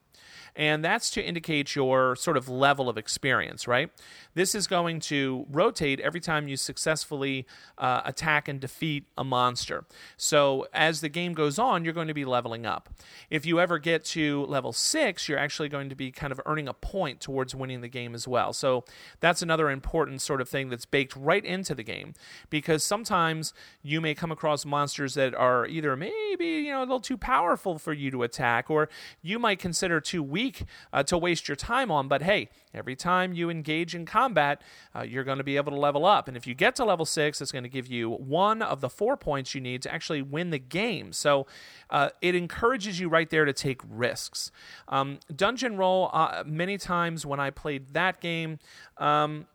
and 0.56 0.84
that's 0.84 1.10
to 1.10 1.22
indicate 1.24 1.74
your 1.74 2.14
sort 2.16 2.36
of 2.36 2.48
level 2.48 2.88
of 2.88 2.96
experience, 2.96 3.66
right? 3.66 3.90
This 4.34 4.54
is 4.54 4.66
going 4.66 5.00
to 5.00 5.46
rotate 5.50 6.00
every 6.00 6.20
time 6.20 6.48
you 6.48 6.56
successfully 6.56 7.46
uh, 7.78 8.02
attack 8.04 8.48
and 8.48 8.60
defeat 8.60 9.06
a 9.18 9.24
monster. 9.24 9.84
So 10.16 10.66
as 10.72 11.00
the 11.00 11.08
game 11.08 11.34
goes 11.34 11.58
on, 11.58 11.84
you're 11.84 11.94
going 11.94 12.08
to 12.08 12.14
be 12.14 12.24
leveling 12.24 12.66
up. 12.66 12.88
If 13.30 13.44
you 13.44 13.60
ever 13.60 13.78
get 13.78 14.04
to 14.06 14.44
level 14.46 14.72
six, 14.72 15.28
you're 15.28 15.38
actually 15.38 15.68
going 15.68 15.88
to 15.88 15.96
be 15.96 16.10
kind 16.12 16.32
of 16.32 16.40
earning 16.46 16.68
a 16.68 16.74
point 16.74 17.20
towards 17.20 17.54
winning 17.54 17.80
the 17.80 17.88
game 17.88 18.14
as 18.14 18.28
well. 18.28 18.52
So 18.52 18.84
that's 19.20 19.42
another 19.42 19.70
important 19.70 20.22
sort 20.22 20.40
of 20.40 20.48
thing 20.48 20.68
that's 20.68 20.86
baked 20.86 21.16
right 21.16 21.44
into 21.44 21.74
the 21.74 21.82
game 21.82 22.14
because 22.50 22.84
sometimes 22.84 23.52
you 23.82 24.00
may 24.05 24.14
come 24.14 24.31
across 24.31 24.64
monsters 24.64 25.14
that 25.14 25.35
are 25.35 25.66
either 25.66 25.97
maybe 25.97 26.47
you 26.47 26.70
know 26.70 26.81
a 26.81 26.81
little 26.81 27.01
too 27.01 27.16
powerful 27.16 27.78
for 27.78 27.93
you 27.93 28.10
to 28.10 28.22
attack 28.22 28.70
or 28.70 28.89
you 29.22 29.39
might 29.39 29.59
consider 29.59 30.01
too 30.01 30.22
weak 30.22 30.64
uh, 30.93 31.02
to 31.02 31.18
waste 31.18 31.48
your 31.48 31.56
time 31.56 31.90
on. 31.90 32.06
But 32.06 32.22
hey, 32.22 32.51
every 32.72 32.94
time 32.94 33.32
you 33.32 33.48
engage 33.51 33.94
in 33.94 34.05
combat, 34.05 34.60
uh, 34.94 35.02
you're 35.02 35.24
going 35.24 35.39
to 35.39 35.44
be 35.44 35.56
able 35.56 35.72
to 35.72 35.78
level 35.78 36.05
up. 36.05 36.28
And 36.28 36.36
if 36.36 36.47
you 36.47 36.55
get 36.55 36.76
to 36.76 36.85
level 36.85 37.06
six, 37.06 37.40
it's 37.40 37.51
going 37.51 37.64
to 37.64 37.70
give 37.70 37.86
you 37.86 38.10
one 38.10 38.60
of 38.60 38.81
the 38.81 38.90
four 38.90 39.16
points 39.16 39.55
you 39.55 39.60
need 39.60 39.82
to 39.82 39.93
actually 39.93 40.22
win 40.22 40.51
the 40.51 40.59
game. 40.59 41.12
So 41.12 41.47
uh, 41.90 42.10
it 42.20 42.35
encourages 42.35 43.01
you 43.01 43.09
right 43.09 43.31
there 43.31 43.47
to 43.47 43.52
take 43.52 43.81
risks. 43.89 44.52
Um, 44.89 45.18
Dungeon 45.35 45.76
Roll, 45.76 46.10
uh, 46.12 46.44
many 46.47 46.76
times 46.76 47.24
when 47.24 47.40
I 47.40 47.51
played 47.51 47.94
that 47.94 48.20
game, 48.20 48.59
um, 48.98 49.47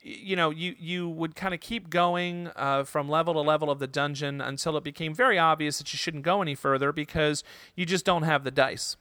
you 0.00 0.36
know, 0.36 0.50
you 0.50 0.74
you 0.78 1.08
would 1.08 1.34
kind 1.34 1.54
of 1.54 1.60
keep 1.60 1.90
going 1.90 2.50
uh, 2.56 2.84
from 2.84 3.08
level 3.08 3.34
to 3.34 3.40
level 3.40 3.70
of 3.70 3.78
the 3.78 3.86
dungeon 3.86 4.40
until 4.40 4.76
it 4.76 4.84
became 4.84 5.14
very 5.14 5.38
obvious 5.38 5.78
that 5.78 5.92
you 5.92 5.96
shouldn't 5.96 6.24
go 6.24 6.40
any 6.42 6.54
further 6.54 6.92
because 6.92 7.42
you 7.74 7.84
just 7.84 8.04
don't 8.04 8.22
have 8.22 8.44
the 8.44 8.50
dice 8.50 8.96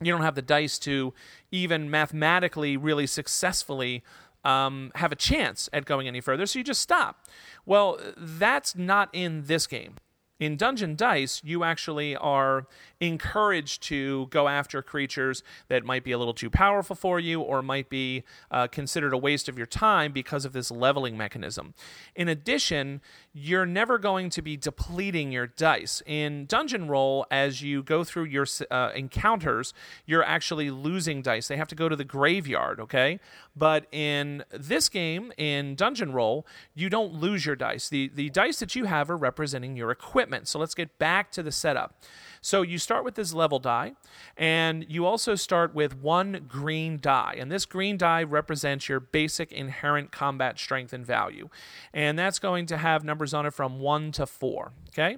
you 0.00 0.12
don't 0.12 0.22
have 0.22 0.34
the 0.34 0.42
dice 0.42 0.78
to 0.78 1.12
even 1.50 1.90
mathematically 1.90 2.76
really 2.76 3.06
successfully 3.06 4.02
um, 4.44 4.92
have 4.94 5.12
a 5.12 5.16
chance 5.16 5.68
at 5.72 5.84
going 5.84 6.06
any 6.06 6.20
further, 6.20 6.46
so 6.46 6.58
you 6.58 6.64
just 6.64 6.80
stop. 6.80 7.26
Well, 7.66 7.98
that's 8.16 8.76
not 8.76 9.10
in 9.12 9.44
this 9.46 9.66
game. 9.66 9.94
In 10.38 10.56
Dungeon 10.56 10.94
Dice, 10.94 11.42
you 11.44 11.64
actually 11.64 12.14
are 12.14 12.66
encouraged 13.00 13.82
to 13.84 14.26
go 14.26 14.46
after 14.46 14.82
creatures 14.82 15.42
that 15.66 15.84
might 15.84 16.04
be 16.04 16.12
a 16.12 16.18
little 16.18 16.34
too 16.34 16.48
powerful 16.48 16.94
for 16.94 17.18
you 17.18 17.40
or 17.40 17.60
might 17.60 17.88
be 17.88 18.22
uh, 18.50 18.68
considered 18.68 19.12
a 19.12 19.18
waste 19.18 19.48
of 19.48 19.56
your 19.58 19.66
time 19.66 20.12
because 20.12 20.44
of 20.44 20.52
this 20.52 20.70
leveling 20.70 21.16
mechanism. 21.16 21.74
In 22.14 22.28
addition, 22.28 23.00
you're 23.32 23.66
never 23.66 23.98
going 23.98 24.30
to 24.30 24.42
be 24.42 24.56
depleting 24.56 25.32
your 25.32 25.48
dice. 25.48 26.02
In 26.06 26.46
Dungeon 26.46 26.86
Roll, 26.86 27.26
as 27.32 27.60
you 27.62 27.82
go 27.82 28.04
through 28.04 28.24
your 28.24 28.46
uh, 28.70 28.90
encounters, 28.94 29.74
you're 30.06 30.24
actually 30.24 30.70
losing 30.70 31.20
dice. 31.20 31.48
They 31.48 31.56
have 31.56 31.68
to 31.68 31.74
go 31.74 31.88
to 31.88 31.96
the 31.96 32.04
graveyard, 32.04 32.78
okay? 32.78 33.18
But 33.58 33.86
in 33.90 34.44
this 34.50 34.88
game, 34.88 35.32
in 35.36 35.74
Dungeon 35.74 36.12
Roll, 36.12 36.46
you 36.74 36.88
don't 36.88 37.14
lose 37.14 37.44
your 37.44 37.56
dice. 37.56 37.88
The, 37.88 38.10
the 38.14 38.30
dice 38.30 38.60
that 38.60 38.76
you 38.76 38.84
have 38.84 39.10
are 39.10 39.16
representing 39.16 39.76
your 39.76 39.90
equipment. 39.90 40.46
So 40.46 40.58
let's 40.58 40.74
get 40.74 40.98
back 40.98 41.32
to 41.32 41.42
the 41.42 41.50
setup. 41.50 42.00
So 42.40 42.62
you 42.62 42.78
start 42.78 43.04
with 43.04 43.16
this 43.16 43.34
level 43.34 43.58
die, 43.58 43.94
and 44.36 44.86
you 44.88 45.06
also 45.06 45.34
start 45.34 45.74
with 45.74 45.96
one 45.96 46.44
green 46.46 46.98
die. 47.00 47.34
And 47.36 47.50
this 47.50 47.64
green 47.66 47.96
die 47.96 48.22
represents 48.22 48.88
your 48.88 49.00
basic 49.00 49.50
inherent 49.50 50.12
combat 50.12 50.58
strength 50.58 50.92
and 50.92 51.04
value. 51.04 51.48
And 51.92 52.18
that's 52.18 52.38
going 52.38 52.66
to 52.66 52.76
have 52.76 53.02
numbers 53.02 53.34
on 53.34 53.44
it 53.44 53.54
from 53.54 53.80
1 53.80 54.12
to 54.12 54.26
4. 54.26 54.72
Okay? 54.90 55.16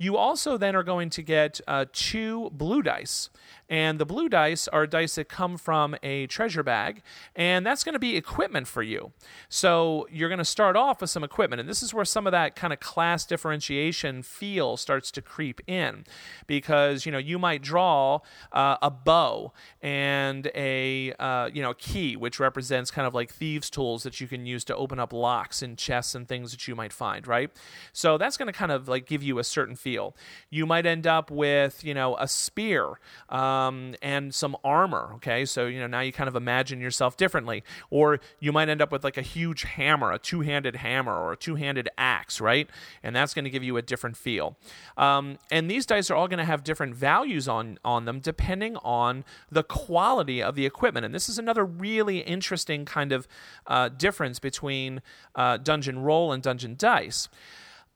You 0.00 0.16
also 0.16 0.56
then 0.56 0.74
are 0.74 0.82
going 0.82 1.10
to 1.10 1.22
get 1.22 1.60
uh, 1.68 1.84
two 1.92 2.48
blue 2.50 2.82
dice. 2.82 3.28
And 3.70 4.00
the 4.00 4.04
blue 4.04 4.28
dice 4.28 4.66
are 4.66 4.84
dice 4.84 5.14
that 5.14 5.28
come 5.28 5.56
from 5.56 5.94
a 6.02 6.26
treasure 6.26 6.64
bag, 6.64 7.02
and 7.36 7.64
that's 7.64 7.84
going 7.84 7.92
to 7.92 8.00
be 8.00 8.16
equipment 8.16 8.66
for 8.66 8.82
you. 8.82 9.12
So 9.48 10.08
you're 10.10 10.28
going 10.28 10.38
to 10.38 10.44
start 10.44 10.74
off 10.74 11.00
with 11.00 11.08
some 11.08 11.22
equipment, 11.22 11.60
and 11.60 11.68
this 11.68 11.80
is 11.80 11.94
where 11.94 12.04
some 12.04 12.26
of 12.26 12.32
that 12.32 12.56
kind 12.56 12.72
of 12.72 12.80
class 12.80 13.24
differentiation 13.24 14.24
feel 14.24 14.76
starts 14.76 15.12
to 15.12 15.22
creep 15.22 15.60
in, 15.68 16.04
because 16.48 17.06
you 17.06 17.12
know 17.12 17.18
you 17.18 17.38
might 17.38 17.62
draw 17.62 18.18
uh, 18.50 18.76
a 18.82 18.90
bow 18.90 19.52
and 19.80 20.50
a 20.56 21.12
uh, 21.20 21.48
you 21.52 21.62
know 21.62 21.72
key, 21.74 22.16
which 22.16 22.40
represents 22.40 22.90
kind 22.90 23.06
of 23.06 23.14
like 23.14 23.30
thieves' 23.32 23.70
tools 23.70 24.02
that 24.02 24.20
you 24.20 24.26
can 24.26 24.46
use 24.46 24.64
to 24.64 24.74
open 24.74 24.98
up 24.98 25.12
locks 25.12 25.62
and 25.62 25.78
chests 25.78 26.16
and 26.16 26.26
things 26.26 26.50
that 26.50 26.66
you 26.66 26.74
might 26.74 26.92
find, 26.92 27.28
right? 27.28 27.52
So 27.92 28.18
that's 28.18 28.36
going 28.36 28.48
to 28.48 28.52
kind 28.52 28.72
of 28.72 28.88
like 28.88 29.06
give 29.06 29.22
you 29.22 29.38
a 29.38 29.44
certain 29.44 29.76
feel. 29.76 30.16
You 30.50 30.66
might 30.66 30.86
end 30.86 31.06
up 31.06 31.30
with 31.30 31.84
you 31.84 31.94
know 31.94 32.16
a 32.16 32.26
spear. 32.26 32.98
Um, 33.28 33.59
um, 33.60 33.94
and 34.02 34.34
some 34.34 34.56
armor. 34.64 35.12
Okay, 35.16 35.44
so 35.44 35.66
you 35.66 35.80
know 35.80 35.86
now 35.86 36.00
you 36.00 36.12
kind 36.12 36.28
of 36.28 36.36
imagine 36.36 36.80
yourself 36.80 37.16
differently, 37.16 37.62
or 37.90 38.20
you 38.38 38.52
might 38.52 38.68
end 38.68 38.80
up 38.82 38.92
with 38.92 39.04
like 39.04 39.16
a 39.16 39.22
huge 39.22 39.62
hammer, 39.62 40.12
a 40.12 40.18
two-handed 40.18 40.76
hammer, 40.76 41.14
or 41.14 41.32
a 41.32 41.36
two-handed 41.36 41.88
axe, 41.98 42.40
right? 42.40 42.68
And 43.02 43.14
that's 43.14 43.34
going 43.34 43.44
to 43.44 43.50
give 43.50 43.62
you 43.62 43.76
a 43.76 43.82
different 43.82 44.16
feel. 44.16 44.56
Um, 44.96 45.38
and 45.50 45.70
these 45.70 45.86
dice 45.86 46.10
are 46.10 46.14
all 46.14 46.28
going 46.28 46.38
to 46.38 46.44
have 46.44 46.64
different 46.64 46.94
values 46.94 47.48
on 47.48 47.78
on 47.84 48.04
them 48.04 48.20
depending 48.20 48.76
on 48.78 49.24
the 49.50 49.62
quality 49.62 50.42
of 50.42 50.54
the 50.54 50.66
equipment. 50.66 51.04
And 51.04 51.14
this 51.14 51.28
is 51.28 51.38
another 51.38 51.64
really 51.64 52.18
interesting 52.18 52.84
kind 52.84 53.12
of 53.12 53.26
uh, 53.66 53.88
difference 53.88 54.38
between 54.38 55.02
uh, 55.34 55.56
Dungeon 55.58 56.00
Roll 56.00 56.32
and 56.32 56.42
Dungeon 56.42 56.74
Dice. 56.76 57.28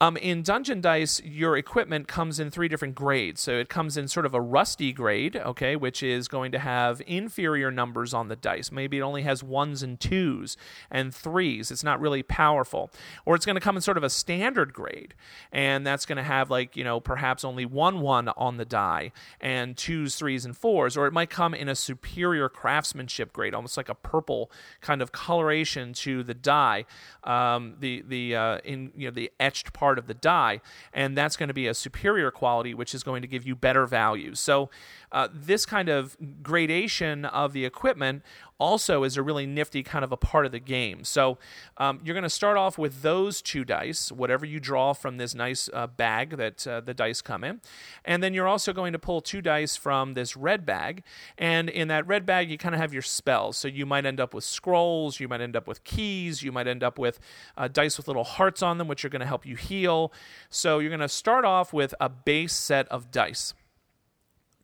Um, 0.00 0.16
in 0.16 0.42
Dungeon 0.42 0.80
Dice, 0.80 1.22
your 1.22 1.56
equipment 1.56 2.08
comes 2.08 2.40
in 2.40 2.50
three 2.50 2.66
different 2.66 2.96
grades. 2.96 3.40
So 3.40 3.52
it 3.52 3.68
comes 3.68 3.96
in 3.96 4.08
sort 4.08 4.26
of 4.26 4.34
a 4.34 4.40
rusty 4.40 4.92
grade, 4.92 5.36
okay, 5.36 5.76
which 5.76 6.02
is 6.02 6.26
going 6.26 6.50
to 6.50 6.58
have 6.58 7.00
inferior 7.06 7.70
numbers 7.70 8.12
on 8.12 8.26
the 8.26 8.34
dice. 8.34 8.72
Maybe 8.72 8.98
it 8.98 9.02
only 9.02 9.22
has 9.22 9.44
ones 9.44 9.84
and 9.84 9.98
twos 10.00 10.56
and 10.90 11.14
threes. 11.14 11.70
It's 11.70 11.84
not 11.84 12.00
really 12.00 12.24
powerful. 12.24 12.90
Or 13.24 13.36
it's 13.36 13.46
going 13.46 13.54
to 13.54 13.60
come 13.60 13.76
in 13.76 13.82
sort 13.82 13.96
of 13.96 14.02
a 14.02 14.10
standard 14.10 14.72
grade, 14.72 15.14
and 15.52 15.86
that's 15.86 16.06
going 16.06 16.16
to 16.16 16.24
have 16.24 16.50
like, 16.50 16.76
you 16.76 16.82
know, 16.82 16.98
perhaps 16.98 17.44
only 17.44 17.64
one 17.64 18.00
one 18.00 18.28
on 18.30 18.56
the 18.56 18.64
die 18.64 19.12
and 19.40 19.76
twos, 19.76 20.16
threes, 20.16 20.44
and 20.44 20.56
fours. 20.56 20.96
Or 20.96 21.06
it 21.06 21.12
might 21.12 21.30
come 21.30 21.54
in 21.54 21.68
a 21.68 21.76
superior 21.76 22.48
craftsmanship 22.48 23.32
grade, 23.32 23.54
almost 23.54 23.76
like 23.76 23.88
a 23.88 23.94
purple 23.94 24.50
kind 24.80 25.00
of 25.00 25.12
coloration 25.12 25.92
to 25.94 26.24
the 26.24 26.34
die, 26.34 26.84
um, 27.22 27.76
the 27.78 28.02
the 28.06 28.34
uh, 28.34 28.58
in 28.64 28.90
you 28.96 29.06
know 29.06 29.14
the 29.14 29.30
etched 29.38 29.72
part 29.72 29.83
part 29.84 29.98
of 29.98 30.06
the 30.06 30.14
die, 30.14 30.62
and 30.94 31.14
that's 31.14 31.36
going 31.36 31.48
to 31.48 31.54
be 31.54 31.66
a 31.66 31.74
superior 31.74 32.30
quality, 32.30 32.72
which 32.72 32.94
is 32.94 33.02
going 33.02 33.20
to 33.20 33.28
give 33.28 33.46
you 33.46 33.54
better 33.54 33.84
values. 33.84 34.40
So, 34.40 34.70
uh, 35.14 35.28
this 35.32 35.64
kind 35.64 35.88
of 35.88 36.16
gradation 36.42 37.24
of 37.24 37.52
the 37.52 37.64
equipment 37.64 38.22
also 38.58 39.04
is 39.04 39.16
a 39.16 39.22
really 39.22 39.46
nifty 39.46 39.82
kind 39.82 40.04
of 40.04 40.12
a 40.12 40.16
part 40.16 40.44
of 40.44 40.52
the 40.52 40.58
game. 40.58 41.04
So 41.04 41.38
um, 41.76 42.00
you're 42.04 42.14
going 42.14 42.24
to 42.24 42.30
start 42.30 42.56
off 42.56 42.78
with 42.78 43.02
those 43.02 43.40
two 43.40 43.64
dice, 43.64 44.10
whatever 44.10 44.44
you 44.44 44.58
draw 44.58 44.92
from 44.92 45.16
this 45.16 45.34
nice 45.34 45.68
uh, 45.72 45.86
bag 45.86 46.36
that 46.36 46.66
uh, 46.66 46.80
the 46.80 46.94
dice 46.94 47.22
come 47.22 47.44
in. 47.44 47.60
And 48.04 48.22
then 48.22 48.34
you're 48.34 48.48
also 48.48 48.72
going 48.72 48.92
to 48.92 48.98
pull 48.98 49.20
two 49.20 49.40
dice 49.40 49.76
from 49.76 50.14
this 50.14 50.36
red 50.36 50.66
bag. 50.66 51.04
And 51.38 51.68
in 51.68 51.88
that 51.88 52.06
red 52.06 52.26
bag, 52.26 52.50
you 52.50 52.58
kind 52.58 52.74
of 52.74 52.80
have 52.80 52.92
your 52.92 53.02
spells. 53.02 53.56
So 53.56 53.68
you 53.68 53.86
might 53.86 54.06
end 54.06 54.20
up 54.20 54.34
with 54.34 54.44
scrolls, 54.44 55.20
you 55.20 55.28
might 55.28 55.40
end 55.40 55.54
up 55.54 55.68
with 55.68 55.84
keys, 55.84 56.42
you 56.42 56.50
might 56.50 56.66
end 56.66 56.82
up 56.82 56.98
with 56.98 57.20
uh, 57.56 57.68
dice 57.68 57.96
with 57.96 58.08
little 58.08 58.24
hearts 58.24 58.62
on 58.62 58.78
them, 58.78 58.88
which 58.88 59.04
are 59.04 59.08
going 59.08 59.20
to 59.20 59.26
help 59.26 59.46
you 59.46 59.54
heal. 59.54 60.12
So 60.50 60.80
you're 60.80 60.90
going 60.90 61.00
to 61.00 61.08
start 61.08 61.44
off 61.44 61.72
with 61.72 61.94
a 62.00 62.08
base 62.08 62.52
set 62.52 62.88
of 62.88 63.12
dice. 63.12 63.54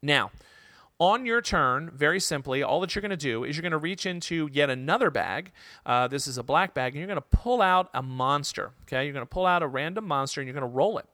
Now, 0.02 0.31
on 0.98 1.24
your 1.24 1.40
turn, 1.40 1.90
very 1.94 2.20
simply, 2.20 2.62
all 2.62 2.81
that 2.81 2.94
you're 2.94 3.01
going 3.01 3.10
to 3.10 3.16
do 3.16 3.44
is 3.44 3.56
you're 3.56 3.62
going 3.62 3.72
to 3.72 3.78
reach 3.78 4.05
into 4.05 4.48
yet 4.52 4.68
another 4.68 5.10
bag. 5.10 5.52
Uh, 5.86 6.09
this 6.09 6.27
is 6.27 6.36
a 6.36 6.43
black 6.43 6.74
bag, 6.74 6.93
and 6.93 6.98
you're 6.98 7.06
going 7.06 7.16
to 7.16 7.36
pull 7.39 7.62
out 7.62 7.89
a 7.94 8.02
monster. 8.02 8.72
Okay, 8.82 9.05
you're 9.05 9.12
going 9.12 9.24
to 9.24 9.31
pull 9.31 9.47
out 9.47 9.62
a 9.62 9.66
random 9.66 10.06
monster, 10.06 10.40
and 10.40 10.47
you're 10.47 10.59
going 10.59 10.70
to 10.70 10.77
roll 10.77 10.98
it. 10.98 11.06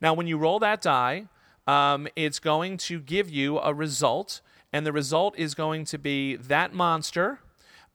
Now, 0.00 0.12
when 0.12 0.26
you 0.26 0.36
roll 0.36 0.58
that 0.58 0.82
die, 0.82 1.28
um, 1.66 2.08
it's 2.14 2.38
going 2.38 2.76
to 2.78 3.00
give 3.00 3.30
you 3.30 3.58
a 3.58 3.72
result, 3.72 4.42
and 4.72 4.86
the 4.86 4.92
result 4.92 5.34
is 5.38 5.54
going 5.54 5.86
to 5.86 5.98
be 5.98 6.36
that 6.36 6.74
monster 6.74 7.40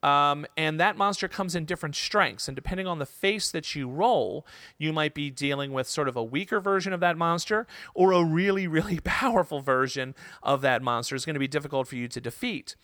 um, 0.03 0.45
and 0.57 0.79
that 0.79 0.97
monster 0.97 1.27
comes 1.27 1.55
in 1.55 1.65
different 1.65 1.95
strengths. 1.95 2.47
And 2.47 2.55
depending 2.55 2.87
on 2.87 2.99
the 2.99 3.05
face 3.05 3.51
that 3.51 3.75
you 3.75 3.87
roll, 3.89 4.45
you 4.77 4.91
might 4.91 5.13
be 5.13 5.29
dealing 5.29 5.71
with 5.71 5.87
sort 5.87 6.07
of 6.07 6.15
a 6.15 6.23
weaker 6.23 6.59
version 6.59 6.93
of 6.93 6.99
that 7.01 7.17
monster 7.17 7.67
or 7.93 8.11
a 8.11 8.23
really, 8.23 8.67
really 8.67 8.99
powerful 9.03 9.61
version 9.61 10.15
of 10.41 10.61
that 10.61 10.81
monster. 10.81 11.15
It's 11.15 11.25
going 11.25 11.35
to 11.35 11.39
be 11.39 11.47
difficult 11.47 11.87
for 11.87 11.95
you 11.95 12.07
to 12.07 12.21
defeat. 12.21 12.75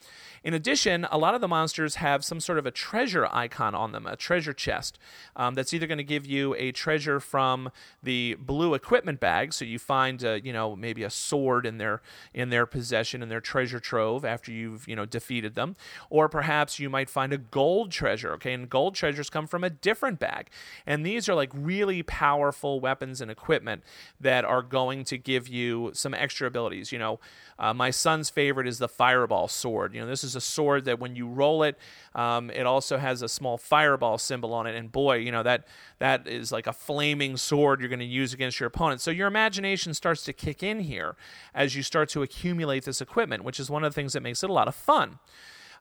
In 0.43 0.53
addition, 0.53 1.05
a 1.11 1.17
lot 1.17 1.35
of 1.35 1.41
the 1.41 1.47
monsters 1.47 1.95
have 1.95 2.23
some 2.23 2.39
sort 2.39 2.59
of 2.59 2.65
a 2.65 2.71
treasure 2.71 3.27
icon 3.31 3.75
on 3.75 3.91
them, 3.91 4.05
a 4.05 4.15
treasure 4.15 4.53
chest. 4.53 4.99
Um, 5.35 5.55
that's 5.55 5.73
either 5.73 5.87
going 5.87 5.97
to 5.97 6.03
give 6.03 6.25
you 6.25 6.55
a 6.55 6.71
treasure 6.71 7.19
from 7.19 7.71
the 8.03 8.35
blue 8.39 8.73
equipment 8.73 9.19
bag, 9.19 9.53
so 9.53 9.65
you 9.65 9.79
find, 9.79 10.23
uh, 10.23 10.39
you 10.43 10.53
know, 10.53 10.75
maybe 10.75 11.03
a 11.03 11.09
sword 11.09 11.65
in 11.65 11.77
their 11.79 12.01
in 12.33 12.49
their 12.49 12.65
possession 12.65 13.21
in 13.21 13.29
their 13.29 13.41
treasure 13.41 13.79
trove 13.79 14.23
after 14.23 14.51
you've 14.51 14.87
you 14.87 14.95
know 14.95 15.05
defeated 15.05 15.55
them, 15.55 15.75
or 16.09 16.29
perhaps 16.29 16.79
you 16.79 16.89
might 16.89 17.06
might 17.07 17.13
find 17.13 17.33
a 17.33 17.37
gold 17.37 17.91
treasure. 17.91 18.33
Okay, 18.33 18.53
and 18.53 18.69
gold 18.69 18.95
treasures 18.95 19.29
come 19.29 19.47
from 19.47 19.63
a 19.63 19.69
different 19.69 20.19
bag. 20.19 20.49
And 20.85 21.05
these 21.05 21.29
are 21.29 21.35
like 21.35 21.51
really 21.53 22.03
powerful 22.03 22.79
weapons 22.79 23.21
and 23.21 23.31
equipment 23.31 23.83
that 24.19 24.45
are 24.45 24.61
going 24.61 25.03
to 25.05 25.17
give 25.17 25.47
you 25.47 25.91
some 25.93 26.13
extra 26.13 26.47
abilities. 26.47 26.91
You 26.91 26.99
know, 26.99 27.19
uh, 27.59 27.73
my 27.73 27.91
son's 27.91 28.29
favorite 28.29 28.67
is 28.67 28.79
the 28.79 28.87
fireball 28.87 29.47
sword. 29.47 29.93
You 29.93 30.01
know, 30.01 30.07
this 30.07 30.23
is 30.23 30.35
a 30.35 30.41
sword 30.41 30.85
that 30.85 30.99
when 30.99 31.15
you 31.15 31.27
roll 31.27 31.63
it, 31.63 31.77
um, 32.15 32.49
it 32.49 32.65
also 32.65 32.97
has 32.97 33.21
a 33.21 33.29
small 33.29 33.57
fireball 33.57 34.17
symbol 34.17 34.53
on 34.53 34.67
it. 34.67 34.75
And 34.75 34.91
boy, 34.91 35.17
you 35.17 35.31
know 35.31 35.43
that 35.43 35.65
that 35.99 36.27
is 36.27 36.51
like 36.51 36.67
a 36.67 36.73
flaming 36.73 37.37
sword 37.37 37.79
you're 37.79 37.89
going 37.89 37.99
to 37.99 38.05
use 38.05 38.33
against 38.33 38.59
your 38.59 38.67
opponent. 38.67 39.01
So 39.01 39.11
your 39.11 39.27
imagination 39.27 39.93
starts 39.93 40.23
to 40.25 40.33
kick 40.33 40.61
in 40.61 40.81
here 40.81 41.15
as 41.53 41.75
you 41.75 41.83
start 41.83 42.09
to 42.09 42.21
accumulate 42.21 42.83
this 42.83 43.01
equipment, 43.01 43.43
which 43.43 43.59
is 43.59 43.69
one 43.69 43.83
of 43.83 43.93
the 43.93 43.95
things 43.95 44.13
that 44.13 44.21
makes 44.21 44.43
it 44.43 44.49
a 44.49 44.53
lot 44.53 44.67
of 44.67 44.75
fun. 44.75 45.19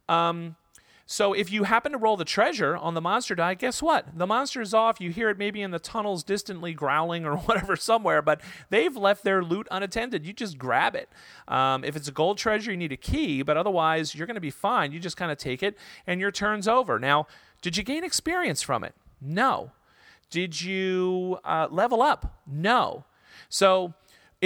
Um, 0.09 0.57
so 1.09 1.33
if 1.33 1.53
you 1.53 1.62
happen 1.62 1.93
to 1.93 1.99
roll 1.99 2.16
the 2.16 2.24
treasure 2.24 2.77
on 2.77 2.95
the 2.95 3.01
monster 3.01 3.37
die, 3.37 3.55
guess 3.55 3.81
what? 3.81 4.07
The 4.19 4.27
monster 4.27 4.61
is 4.61 4.74
off. 4.74 5.01
You 5.01 5.11
hear 5.11 5.31
it 5.31 5.39
maybe 5.39 5.62
in 5.62 5.70
the 5.70 5.78
tunnels 5.78 6.24
distantly 6.24 6.74
growling 6.74 7.24
or 7.24 7.37
whatever 7.37 7.77
somewhere, 7.77 8.20
but 8.23 8.41
they've 8.70 8.97
left 8.97 9.23
their 9.23 9.43
loot 9.45 9.69
unattended. 9.70 10.27
You 10.27 10.33
just 10.33 10.59
grab 10.59 10.97
it. 10.97 11.09
Um, 11.47 11.85
if 11.85 11.95
it's 11.95 12.09
a 12.09 12.12
gold 12.12 12.39
treasure, 12.39 12.73
you 12.73 12.77
need 12.77 12.91
a 12.91 12.97
key, 12.97 13.43
but 13.43 13.57
otherwise, 13.57 14.16
you're 14.16 14.27
going 14.27 14.35
to 14.35 14.41
be 14.41 14.51
fine. 14.51 14.91
You 14.91 14.99
just 14.99 15.16
kind 15.16 15.31
of 15.31 15.39
take 15.39 15.62
it 15.62 15.78
and 16.09 16.20
your 16.20 16.33
turn's 16.33 16.66
over. 16.66 16.99
Now, 16.99 17.28
did 17.62 17.77
you 17.77 17.85
gain 17.85 18.03
experience 18.03 18.61
from 18.61 18.83
it? 18.83 18.95
No. 19.20 19.70
Did 20.28 20.61
you 20.61 21.39
uh, 21.45 21.69
level 21.70 22.03
up? 22.03 22.41
No. 22.49 23.05
So 23.49 23.95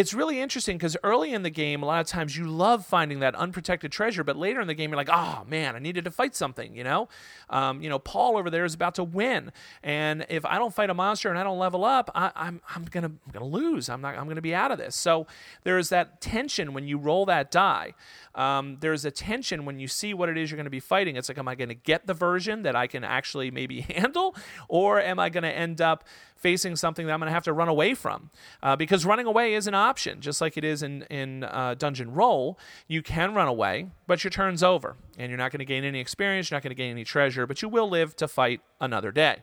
it's 0.01 0.15
really 0.15 0.41
interesting 0.41 0.79
because 0.79 0.97
early 1.05 1.35
in 1.35 1.43
the 1.43 1.51
game, 1.51 1.83
a 1.83 1.87
lot 1.87 2.01
of 2.01 2.07
times 2.07 2.35
you 2.35 2.47
love 2.47 2.87
finding 2.87 3.21
that 3.21 3.35
unprotected 3.35 3.93
treasure, 3.93 4.25
but 4.25 4.35
later 4.35 4.59
in 4.59 4.67
the 4.67 4.73
game, 4.73 4.89
you're 4.89 4.97
like, 4.97 5.11
oh 5.13 5.45
man, 5.47 5.77
I 5.77 5.79
needed 5.79 6.05
to 6.07 6.11
fight 6.11 6.35
something. 6.35 6.75
You 6.75 6.85
know, 6.85 7.11
um, 7.51 7.83
you 7.83 7.91
know, 7.91 7.99
Paul 7.99 8.39
over 8.39 8.49
there 8.49 8.65
is 8.65 8.73
about 8.73 8.95
to 8.95 9.05
win, 9.05 9.53
and 9.83 10.25
if 10.31 10.47
I 10.47 10.57
don't 10.57 10.73
fight 10.73 10.89
a 10.89 10.95
monster 10.95 11.29
and 11.29 11.39
I 11.39 11.43
don't 11.43 11.59
level 11.59 11.85
up, 11.85 12.11
I, 12.15 12.29
am 12.29 12.33
I'm, 12.35 12.63
I'm 12.77 12.85
gonna 12.85 13.09
I'm 13.09 13.31
gonna 13.31 13.45
lose. 13.45 13.91
I'm 13.91 14.01
not 14.01 14.17
I'm 14.17 14.27
gonna 14.27 14.41
be 14.41 14.55
out 14.55 14.71
of 14.71 14.79
this. 14.79 14.97
So 14.97 15.27
there's 15.65 15.91
that 15.91 16.23
tension 16.23 16.73
when 16.73 16.89
you 16.89 16.97
roll 16.97 17.27
that 17.27 17.51
die. 17.51 17.93
Um, 18.41 18.79
there's 18.81 19.05
a 19.05 19.11
tension 19.11 19.67
when 19.67 19.79
you 19.79 19.87
see 19.87 20.15
what 20.15 20.31
it 20.31 20.39
is 20.39 20.51
you're 20.51 20.57
going 20.57 20.65
to 20.65 20.71
be 20.71 20.81
fighting. 20.81 21.17
It's 21.17 21.29
like, 21.29 21.37
am 21.37 21.47
I 21.47 21.55
going 21.55 21.69
to 21.69 21.75
get 21.75 22.07
the 22.07 22.15
version 22.15 22.63
that 22.63 22.75
I 22.75 22.87
can 22.87 23.05
actually 23.05 23.51
maybe 23.51 23.81
handle, 23.97 24.35
or 24.67 24.99
am 24.99 25.19
I 25.19 25.29
going 25.29 25.43
to 25.43 25.55
end 25.55 25.83
up 25.83 26.05
facing 26.37 26.75
something 26.75 27.07
that 27.07 27.13
I'm 27.13 27.21
going 27.21 27.29
to 27.29 27.35
have 27.35 27.45
to 27.45 27.53
run 27.53 27.69
away 27.69 27.93
from? 27.93 28.31
Uh, 28.63 28.77
because 28.77 29.05
running 29.05 29.27
away 29.27 29.53
is 29.53 29.67
an 29.67 29.75
option, 29.75 30.23
just 30.23 30.41
like 30.41 30.57
it 30.57 30.65
is 30.65 30.83
in 30.83 31.03
in 31.11 31.45
uh, 31.45 31.75
Dungeon 31.79 32.15
Roll. 32.15 32.59
You 32.89 33.03
can 33.03 33.35
run 33.35 33.47
away, 33.47 33.89
but 34.07 34.25
your 34.25 34.31
turn's 34.31 34.63
over, 34.63 34.97
and 35.19 35.29
you're 35.29 35.39
not 35.39 35.53
going 35.53 35.59
to 35.59 35.67
gain 35.67 35.85
any 35.85 36.01
experience. 36.01 36.51
You're 36.51 36.57
not 36.57 36.63
going 36.63 36.71
to 36.71 36.83
gain 36.83 36.93
any 36.93 37.05
treasure, 37.05 37.47
but 37.47 37.61
you 37.61 37.69
will 37.69 37.91
live 37.91 38.17
to 38.17 38.27
fight 38.27 38.63
another 38.81 39.13
day. 39.13 39.43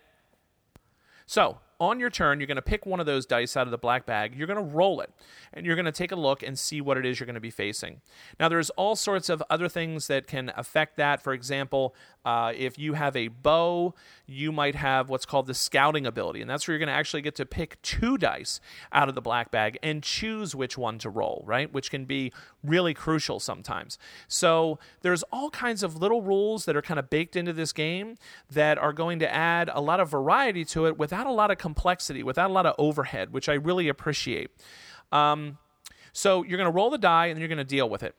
So, 1.28 1.60
on 1.80 2.00
your 2.00 2.10
turn, 2.10 2.40
you're 2.40 2.48
going 2.48 2.56
to 2.56 2.62
pick 2.62 2.86
one 2.86 3.00
of 3.00 3.06
those 3.06 3.26
dice 3.26 3.56
out 3.56 3.68
of 3.68 3.72
the 3.72 3.78
black 3.78 4.06
bag. 4.06 4.36
You're 4.36 4.48
going 4.48 4.58
to 4.58 4.76
roll 4.76 5.02
it, 5.02 5.12
and 5.54 5.66
you're 5.66 5.76
going 5.76 5.86
to 5.86 5.92
take 5.92 6.12
a 6.12 6.16
look 6.16 6.42
and 6.42 6.58
see 6.58 6.82
what 6.82 6.98
it 6.98 7.06
is 7.06 7.20
you're 7.20 7.26
going 7.26 7.36
to 7.36 7.40
be 7.40 7.52
facing. 7.52 8.02
Now, 8.40 8.50
there's 8.50 8.70
all 8.72 8.96
sorts 8.96 9.30
of 9.30 9.44
other 9.50 9.70
things 9.70 10.08
that 10.08 10.28
can 10.28 10.52
affect 10.56 10.98
that. 10.98 11.22
For 11.22 11.34
example, 11.34 11.94
uh, 12.28 12.52
if 12.58 12.78
you 12.78 12.92
have 12.92 13.16
a 13.16 13.30
bow, 13.30 13.94
you 14.26 14.52
might 14.52 14.76
have 14.76 15.08
what's 15.08 15.26
called 15.26 15.48
the 15.48 15.54
scouting 15.54 16.06
ability, 16.06 16.42
and 16.42 16.50
that's 16.50 16.68
where 16.68 16.74
you're 16.74 16.86
going 16.86 16.94
to 16.94 17.00
actually 17.00 17.22
get 17.22 17.36
to 17.36 17.46
pick 17.46 17.82
two 17.82 18.18
dice 18.18 18.60
out 18.92 19.08
of 19.08 19.16
the 19.16 19.22
black 19.22 19.50
bag 19.50 19.80
and 19.82 20.04
choose 20.04 20.54
which 20.54 20.78
one 20.78 20.98
to 21.00 21.10
roll, 21.10 21.42
right? 21.48 21.72
Which 21.72 21.90
can 21.90 22.04
be 22.04 22.34
really 22.62 22.94
crucial 22.94 23.40
sometimes. 23.40 23.98
So 24.28 24.78
there's 25.04 25.24
all 25.32 25.50
kinds 25.50 25.84
of 25.84 26.02
little 26.02 26.22
rules 26.22 26.66
that 26.66 26.76
are 26.76 26.82
kind 26.82 27.00
of 27.00 27.10
baked 27.10 27.38
into 27.38 27.54
this 27.54 27.72
game 27.72 28.18
that 28.52 28.78
are 28.78 28.92
going 28.92 29.20
to 29.20 29.34
add 29.34 29.70
a 29.74 29.80
lot 29.80 30.02
of 30.02 30.10
variety 30.10 30.66
to 30.66 30.86
it 30.86 30.98
without 30.98 31.28
a 31.28 31.32
lot 31.32 31.50
of 31.50 31.58
complexity, 31.58 32.24
without 32.24 32.50
a 32.50 32.54
lot 32.54 32.66
of 32.66 32.76
overhead, 32.78 33.32
which 33.32 33.48
I 33.48 33.54
really 33.54 33.88
appreciate. 33.88 34.52
Um, 35.14 35.60
so 36.12 36.44
you're 36.44 36.58
going 36.58 36.70
to 36.70 36.76
roll 36.76 36.90
the 36.90 36.98
die 36.98 37.28
and 37.28 37.40
you're 37.40 37.48
going 37.48 37.58
to 37.58 37.64
deal 37.64 37.90
with 37.90 38.04
it 38.04 38.16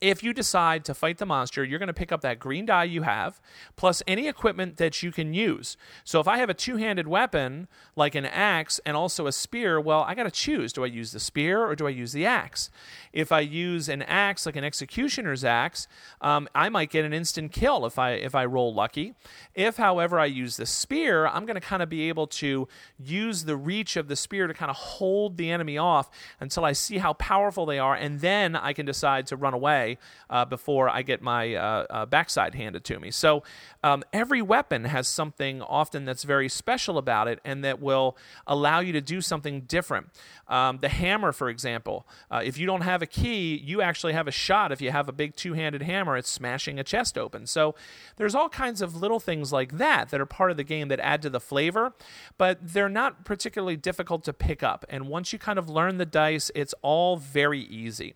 if 0.00 0.22
you 0.22 0.32
decide 0.32 0.84
to 0.84 0.94
fight 0.94 1.18
the 1.18 1.26
monster, 1.26 1.64
you're 1.64 1.78
going 1.78 1.88
to 1.88 1.92
pick 1.92 2.12
up 2.12 2.20
that 2.20 2.38
green 2.38 2.66
die 2.66 2.84
you 2.84 3.02
have, 3.02 3.40
plus 3.74 4.02
any 4.06 4.28
equipment 4.28 4.76
that 4.76 5.02
you 5.02 5.10
can 5.10 5.34
use. 5.34 5.76
So 6.04 6.20
if 6.20 6.28
I 6.28 6.38
have 6.38 6.48
a 6.48 6.54
two 6.54 6.76
handed 6.76 7.08
weapon, 7.08 7.66
like 7.96 8.14
an 8.14 8.24
axe 8.24 8.80
and 8.86 8.96
also 8.96 9.26
a 9.26 9.32
spear, 9.32 9.80
well, 9.80 10.02
I 10.02 10.14
got 10.14 10.24
to 10.24 10.30
choose. 10.30 10.72
Do 10.72 10.84
I 10.84 10.86
use 10.86 11.10
the 11.10 11.18
spear 11.18 11.64
or 11.64 11.74
do 11.74 11.86
I 11.86 11.90
use 11.90 12.12
the 12.12 12.24
axe? 12.26 12.70
If 13.12 13.32
I 13.32 13.40
use 13.40 13.88
an 13.88 14.02
axe, 14.02 14.46
like 14.46 14.54
an 14.54 14.62
executioner's 14.62 15.42
axe, 15.42 15.88
um, 16.20 16.48
I 16.54 16.68
might 16.68 16.90
get 16.90 17.04
an 17.04 17.12
instant 17.12 17.50
kill 17.50 17.84
if 17.84 17.98
I, 17.98 18.12
if 18.12 18.36
I 18.36 18.44
roll 18.44 18.72
lucky. 18.72 19.14
If, 19.54 19.78
however, 19.78 20.20
I 20.20 20.26
use 20.26 20.56
the 20.56 20.66
spear, 20.66 21.26
I'm 21.26 21.44
going 21.44 21.56
to 21.56 21.60
kind 21.60 21.82
of 21.82 21.88
be 21.88 22.08
able 22.08 22.28
to 22.28 22.68
use 22.98 23.44
the 23.44 23.56
reach 23.56 23.96
of 23.96 24.06
the 24.06 24.16
spear 24.16 24.46
to 24.46 24.54
kind 24.54 24.70
of 24.70 24.76
hold 24.76 25.38
the 25.38 25.50
enemy 25.50 25.76
off 25.76 26.08
until 26.38 26.64
I 26.64 26.72
see 26.72 26.98
how 26.98 27.14
powerful 27.14 27.66
they 27.66 27.80
are, 27.80 27.96
and 27.96 28.20
then 28.20 28.54
I 28.54 28.72
can 28.72 28.86
decide 28.86 29.26
to 29.28 29.36
run 29.36 29.54
away 29.54 29.87
uh, 30.28 30.44
before 30.44 30.88
I 30.88 31.02
get 31.02 31.22
my 31.22 31.54
uh, 31.54 31.86
uh, 31.88 32.06
backside 32.06 32.54
handed 32.54 32.84
to 32.84 32.98
me. 32.98 33.10
So 33.10 33.42
um, 33.82 34.02
every 34.12 34.42
weapon 34.42 34.84
has 34.84 35.08
something 35.08 35.62
often 35.62 36.04
that's 36.04 36.24
very 36.24 36.48
special 36.48 36.98
about 36.98 37.28
it 37.28 37.38
and 37.44 37.64
that 37.64 37.80
will 37.80 38.16
allow 38.46 38.80
you 38.80 38.92
to 38.92 39.00
do 39.00 39.20
something 39.20 39.62
different. 39.62 40.08
Um, 40.48 40.78
the 40.80 40.88
hammer, 40.88 41.32
for 41.32 41.48
example, 41.48 42.06
uh, 42.30 42.42
if 42.44 42.58
you 42.58 42.66
don't 42.66 42.80
have 42.80 43.02
a 43.02 43.06
key, 43.06 43.56
you 43.56 43.80
actually 43.82 44.14
have 44.14 44.26
a 44.26 44.32
shot. 44.32 44.72
If 44.72 44.80
you 44.80 44.90
have 44.90 45.08
a 45.08 45.12
big 45.12 45.36
two 45.36 45.52
handed 45.52 45.82
hammer, 45.82 46.16
it's 46.16 46.30
smashing 46.30 46.78
a 46.78 46.84
chest 46.84 47.16
open. 47.16 47.46
So 47.46 47.74
there's 48.16 48.34
all 48.34 48.48
kinds 48.48 48.82
of 48.82 48.96
little 48.96 49.20
things 49.20 49.52
like 49.52 49.78
that 49.78 50.08
that 50.10 50.20
are 50.20 50.26
part 50.26 50.50
of 50.50 50.56
the 50.56 50.64
game 50.64 50.88
that 50.88 51.00
add 51.00 51.22
to 51.22 51.30
the 51.30 51.40
flavor, 51.40 51.94
but 52.36 52.58
they're 52.62 52.88
not 52.88 53.24
particularly 53.24 53.76
difficult 53.76 54.24
to 54.24 54.32
pick 54.32 54.62
up. 54.62 54.84
And 54.88 55.08
once 55.08 55.32
you 55.32 55.38
kind 55.38 55.58
of 55.58 55.68
learn 55.68 55.98
the 55.98 56.06
dice, 56.06 56.50
it's 56.54 56.74
all 56.82 57.16
very 57.16 57.60
easy. 57.60 58.14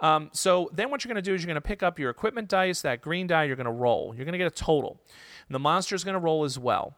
Um, 0.00 0.30
so 0.32 0.70
then 0.72 0.90
what 0.90 1.04
you're 1.04 1.12
going 1.12 1.22
to 1.22 1.28
do 1.28 1.34
is 1.34 1.42
you're 1.42 1.46
going 1.46 1.54
to 1.54 1.60
pick 1.60 1.82
up 1.82 1.98
your 1.98 2.10
equipment 2.10 2.48
dice, 2.48 2.82
that 2.82 3.00
green 3.00 3.26
die, 3.26 3.44
you're 3.44 3.56
going 3.56 3.64
to 3.66 3.72
roll. 3.72 4.14
You're 4.14 4.24
going 4.24 4.32
to 4.32 4.38
get 4.38 4.46
a 4.46 4.50
total. 4.50 5.00
And 5.48 5.54
the 5.54 5.58
monster 5.58 5.94
is 5.94 6.04
going 6.04 6.14
to 6.14 6.20
roll 6.20 6.44
as 6.44 6.58
well. 6.58 6.96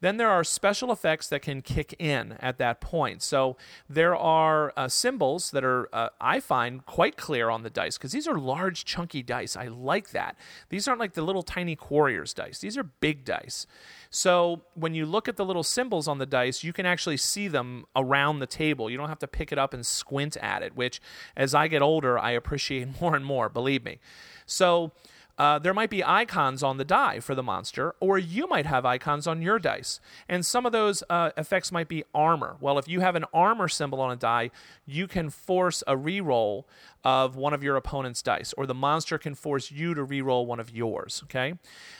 Then 0.00 0.16
there 0.16 0.30
are 0.30 0.44
special 0.44 0.92
effects 0.92 1.28
that 1.28 1.42
can 1.42 1.62
kick 1.62 1.94
in 1.98 2.32
at 2.40 2.58
that 2.58 2.80
point. 2.80 3.22
So 3.22 3.56
there 3.88 4.16
are 4.16 4.72
uh, 4.76 4.88
symbols 4.88 5.50
that 5.52 5.64
are, 5.64 5.88
uh, 5.92 6.08
I 6.20 6.40
find, 6.40 6.84
quite 6.86 7.16
clear 7.16 7.50
on 7.50 7.62
the 7.62 7.70
dice 7.70 7.96
because 7.98 8.12
these 8.12 8.28
are 8.28 8.38
large, 8.38 8.84
chunky 8.84 9.22
dice. 9.22 9.56
I 9.56 9.68
like 9.68 10.10
that. 10.10 10.36
These 10.68 10.88
aren't 10.88 11.00
like 11.00 11.14
the 11.14 11.22
little 11.22 11.42
tiny 11.42 11.76
Quarriors 11.76 12.34
dice, 12.34 12.60
these 12.60 12.76
are 12.78 12.84
big 12.84 13.24
dice. 13.24 13.66
So 14.10 14.62
when 14.74 14.94
you 14.94 15.06
look 15.06 15.28
at 15.28 15.36
the 15.36 15.44
little 15.44 15.64
symbols 15.64 16.06
on 16.06 16.18
the 16.18 16.26
dice, 16.26 16.62
you 16.62 16.72
can 16.72 16.86
actually 16.86 17.16
see 17.16 17.48
them 17.48 17.84
around 17.96 18.38
the 18.38 18.46
table. 18.46 18.88
You 18.88 18.96
don't 18.96 19.08
have 19.08 19.18
to 19.18 19.26
pick 19.26 19.50
it 19.50 19.58
up 19.58 19.74
and 19.74 19.84
squint 19.84 20.36
at 20.36 20.62
it, 20.62 20.76
which 20.76 21.00
as 21.36 21.54
I 21.54 21.66
get 21.66 21.82
older, 21.82 22.18
I 22.18 22.30
appreciate 22.30 22.88
more 23.00 23.16
and 23.16 23.24
more, 23.24 23.48
believe 23.48 23.84
me. 23.84 23.98
So 24.46 24.92
uh, 25.36 25.58
there 25.58 25.74
might 25.74 25.90
be 25.90 26.04
icons 26.04 26.62
on 26.62 26.76
the 26.76 26.84
die 26.84 27.18
for 27.18 27.34
the 27.34 27.42
monster, 27.42 27.94
or 28.00 28.18
you 28.18 28.46
might 28.46 28.66
have 28.66 28.84
icons 28.84 29.26
on 29.26 29.42
your 29.42 29.58
dice. 29.58 30.00
And 30.28 30.46
some 30.46 30.64
of 30.64 30.72
those 30.72 31.02
uh, 31.10 31.30
effects 31.36 31.72
might 31.72 31.88
be 31.88 32.04
armor. 32.14 32.56
Well, 32.60 32.78
if 32.78 32.86
you 32.86 33.00
have 33.00 33.16
an 33.16 33.24
armor 33.34 33.68
symbol 33.68 34.00
on 34.00 34.12
a 34.12 34.16
die, 34.16 34.50
you 34.86 35.06
can 35.08 35.30
force 35.30 35.82
a 35.86 35.96
reroll 35.96 36.64
of 37.02 37.36
one 37.36 37.52
of 37.52 37.62
your 37.62 37.76
opponent's 37.76 38.22
dice, 38.22 38.54
or 38.56 38.66
the 38.66 38.74
monster 38.74 39.18
can 39.18 39.34
force 39.34 39.70
you 39.70 39.94
to 39.94 40.06
reroll 40.06 40.46
one 40.46 40.60
of 40.60 40.70
yours. 40.70 41.22
Okay. 41.24 41.54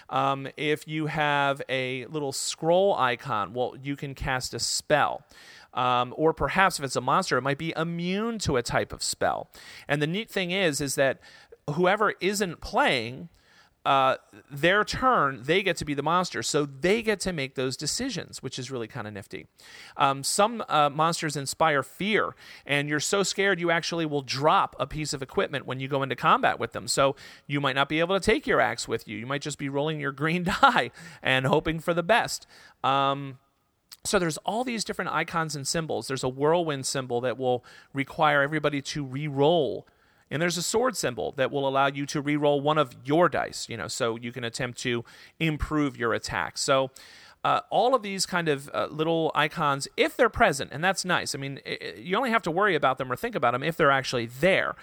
Um, 0.09 0.49
if 0.57 0.87
you 0.87 1.07
have 1.07 1.61
a 1.69 2.07
little 2.07 2.33
scroll 2.33 2.95
icon, 2.95 3.53
well, 3.53 3.75
you 3.83 3.97
can 3.97 4.15
cast 4.15 4.55
a 4.55 4.59
spell. 4.59 5.25
Um, 5.75 6.15
or 6.17 6.33
perhaps 6.33 6.79
if 6.79 6.85
it's 6.85 6.95
a 6.95 7.01
monster, 7.01 7.37
it 7.37 7.43
might 7.43 7.59
be 7.59 7.75
immune 7.77 8.39
to 8.41 8.57
a 8.57 8.63
type 8.63 8.93
of 8.93 9.03
spell. 9.03 9.51
And 9.89 10.01
the 10.01 10.07
neat 10.07 10.31
thing 10.31 10.53
is, 10.53 10.81
is 10.81 10.95
that 10.95 11.19
whoever 11.71 12.15
isn't 12.21 12.61
playing 12.61 13.29
uh, 13.85 14.17
their 14.51 14.83
turn, 14.83 15.43
they 15.43 15.63
get 15.63 15.77
to 15.77 15.85
be 15.85 15.93
the 15.93 16.03
monster. 16.03 16.43
So 16.43 16.65
they 16.65 17.03
get 17.03 17.21
to 17.21 17.33
make 17.35 17.55
those 17.55 17.77
decisions, 17.77 18.43
which 18.43 18.59
is 18.59 18.71
really 18.71 18.89
kind 18.89 19.07
of 19.07 19.13
nifty. 19.13 19.47
Um, 19.99 20.25
some 20.25 20.65
uh, 20.69 20.89
monsters 20.89 21.37
inspire 21.37 21.83
fear, 21.83 22.35
and 22.65 22.89
you're 22.89 23.01
so 23.01 23.23
scared 23.23 23.61
you 23.61 23.71
actually 23.71 24.07
will 24.07 24.23
drop 24.23 24.75
a 24.81 24.87
piece 24.87 25.13
of 25.13 25.23
equipment 25.23 25.67
when 25.67 25.81
you 25.81 25.89
go 25.89 26.03
into 26.03 26.17
combat 26.17 26.59
with 26.59 26.73
them. 26.73 26.89
So 26.89 27.15
you 27.47 27.61
might 27.61 27.75
not 27.75 27.91
be 27.91 28.01
able 28.01 28.19
to 28.19 28.25
take 28.25 28.47
your 28.47 28.61
axe 28.61 28.89
with 28.89 29.07
you. 29.07 29.19
You 29.19 29.27
might 29.27 29.43
just 29.43 29.59
be 29.59 29.69
rolling 29.69 30.01
your 30.01 30.13
green 30.13 30.45
die 30.63 30.91
and 31.23 31.47
hoping 31.47 31.79
for 31.79 31.93
the 31.93 32.03
best. 32.03 32.47
Um, 32.83 33.39
so 34.03 34.19
there's 34.19 34.39
all 34.39 34.65
these 34.65 34.85
different 34.85 35.13
icons 35.13 35.55
and 35.57 35.67
symbols. 35.67 36.09
There's 36.09 36.25
a 36.25 36.29
whirlwind 36.29 36.87
symbol 36.87 37.21
that 37.23 37.39
will 37.39 37.65
require 37.93 38.43
everybody 38.43 38.81
to 38.83 39.05
re-roll 39.05 39.87
and 40.35 40.43
there's 40.43 40.59
a 40.59 40.63
sword 40.63 40.97
symbol 40.97 41.31
that 41.37 41.53
will 41.53 41.69
allow 41.69 41.87
you 41.87 42.07
to 42.07 42.21
re-roll 42.21 42.61
one 42.61 42.77
of 42.77 42.93
your 43.05 43.29
dice, 43.29 43.69
you 43.69 43.77
know, 43.77 43.87
so 43.87 44.17
you 44.17 44.33
can 44.33 44.43
attempt 44.43 44.81
to 44.81 45.05
improve 45.39 45.97
your 45.97 46.13
attack. 46.13 46.59
So 46.59 46.91
uh, 47.45 47.61
all 47.71 47.95
of 47.95 48.03
these 48.03 48.27
kind 48.27 48.49
of 48.49 48.69
uh, 48.75 48.89
little 48.91 49.31
icons, 49.37 49.87
if 49.97 50.17
they're 50.17 50.29
present, 50.29 50.71
and 50.73 50.83
that's 50.83 51.05
nice. 51.05 51.37
I 51.37 51.39
mean, 51.39 51.61
it, 51.65 51.99
you 51.99 52.17
only 52.17 52.31
have 52.31 52.43
to 52.43 52.51
worry 52.51 52.75
about 52.75 52.99
them 52.99 53.13
or 53.13 53.17
think 53.17 53.37
about 53.37 53.53
them 53.53 53.63
if 53.63 53.77
they're 53.77 53.93
actually 53.93 54.27
there. 54.27 54.75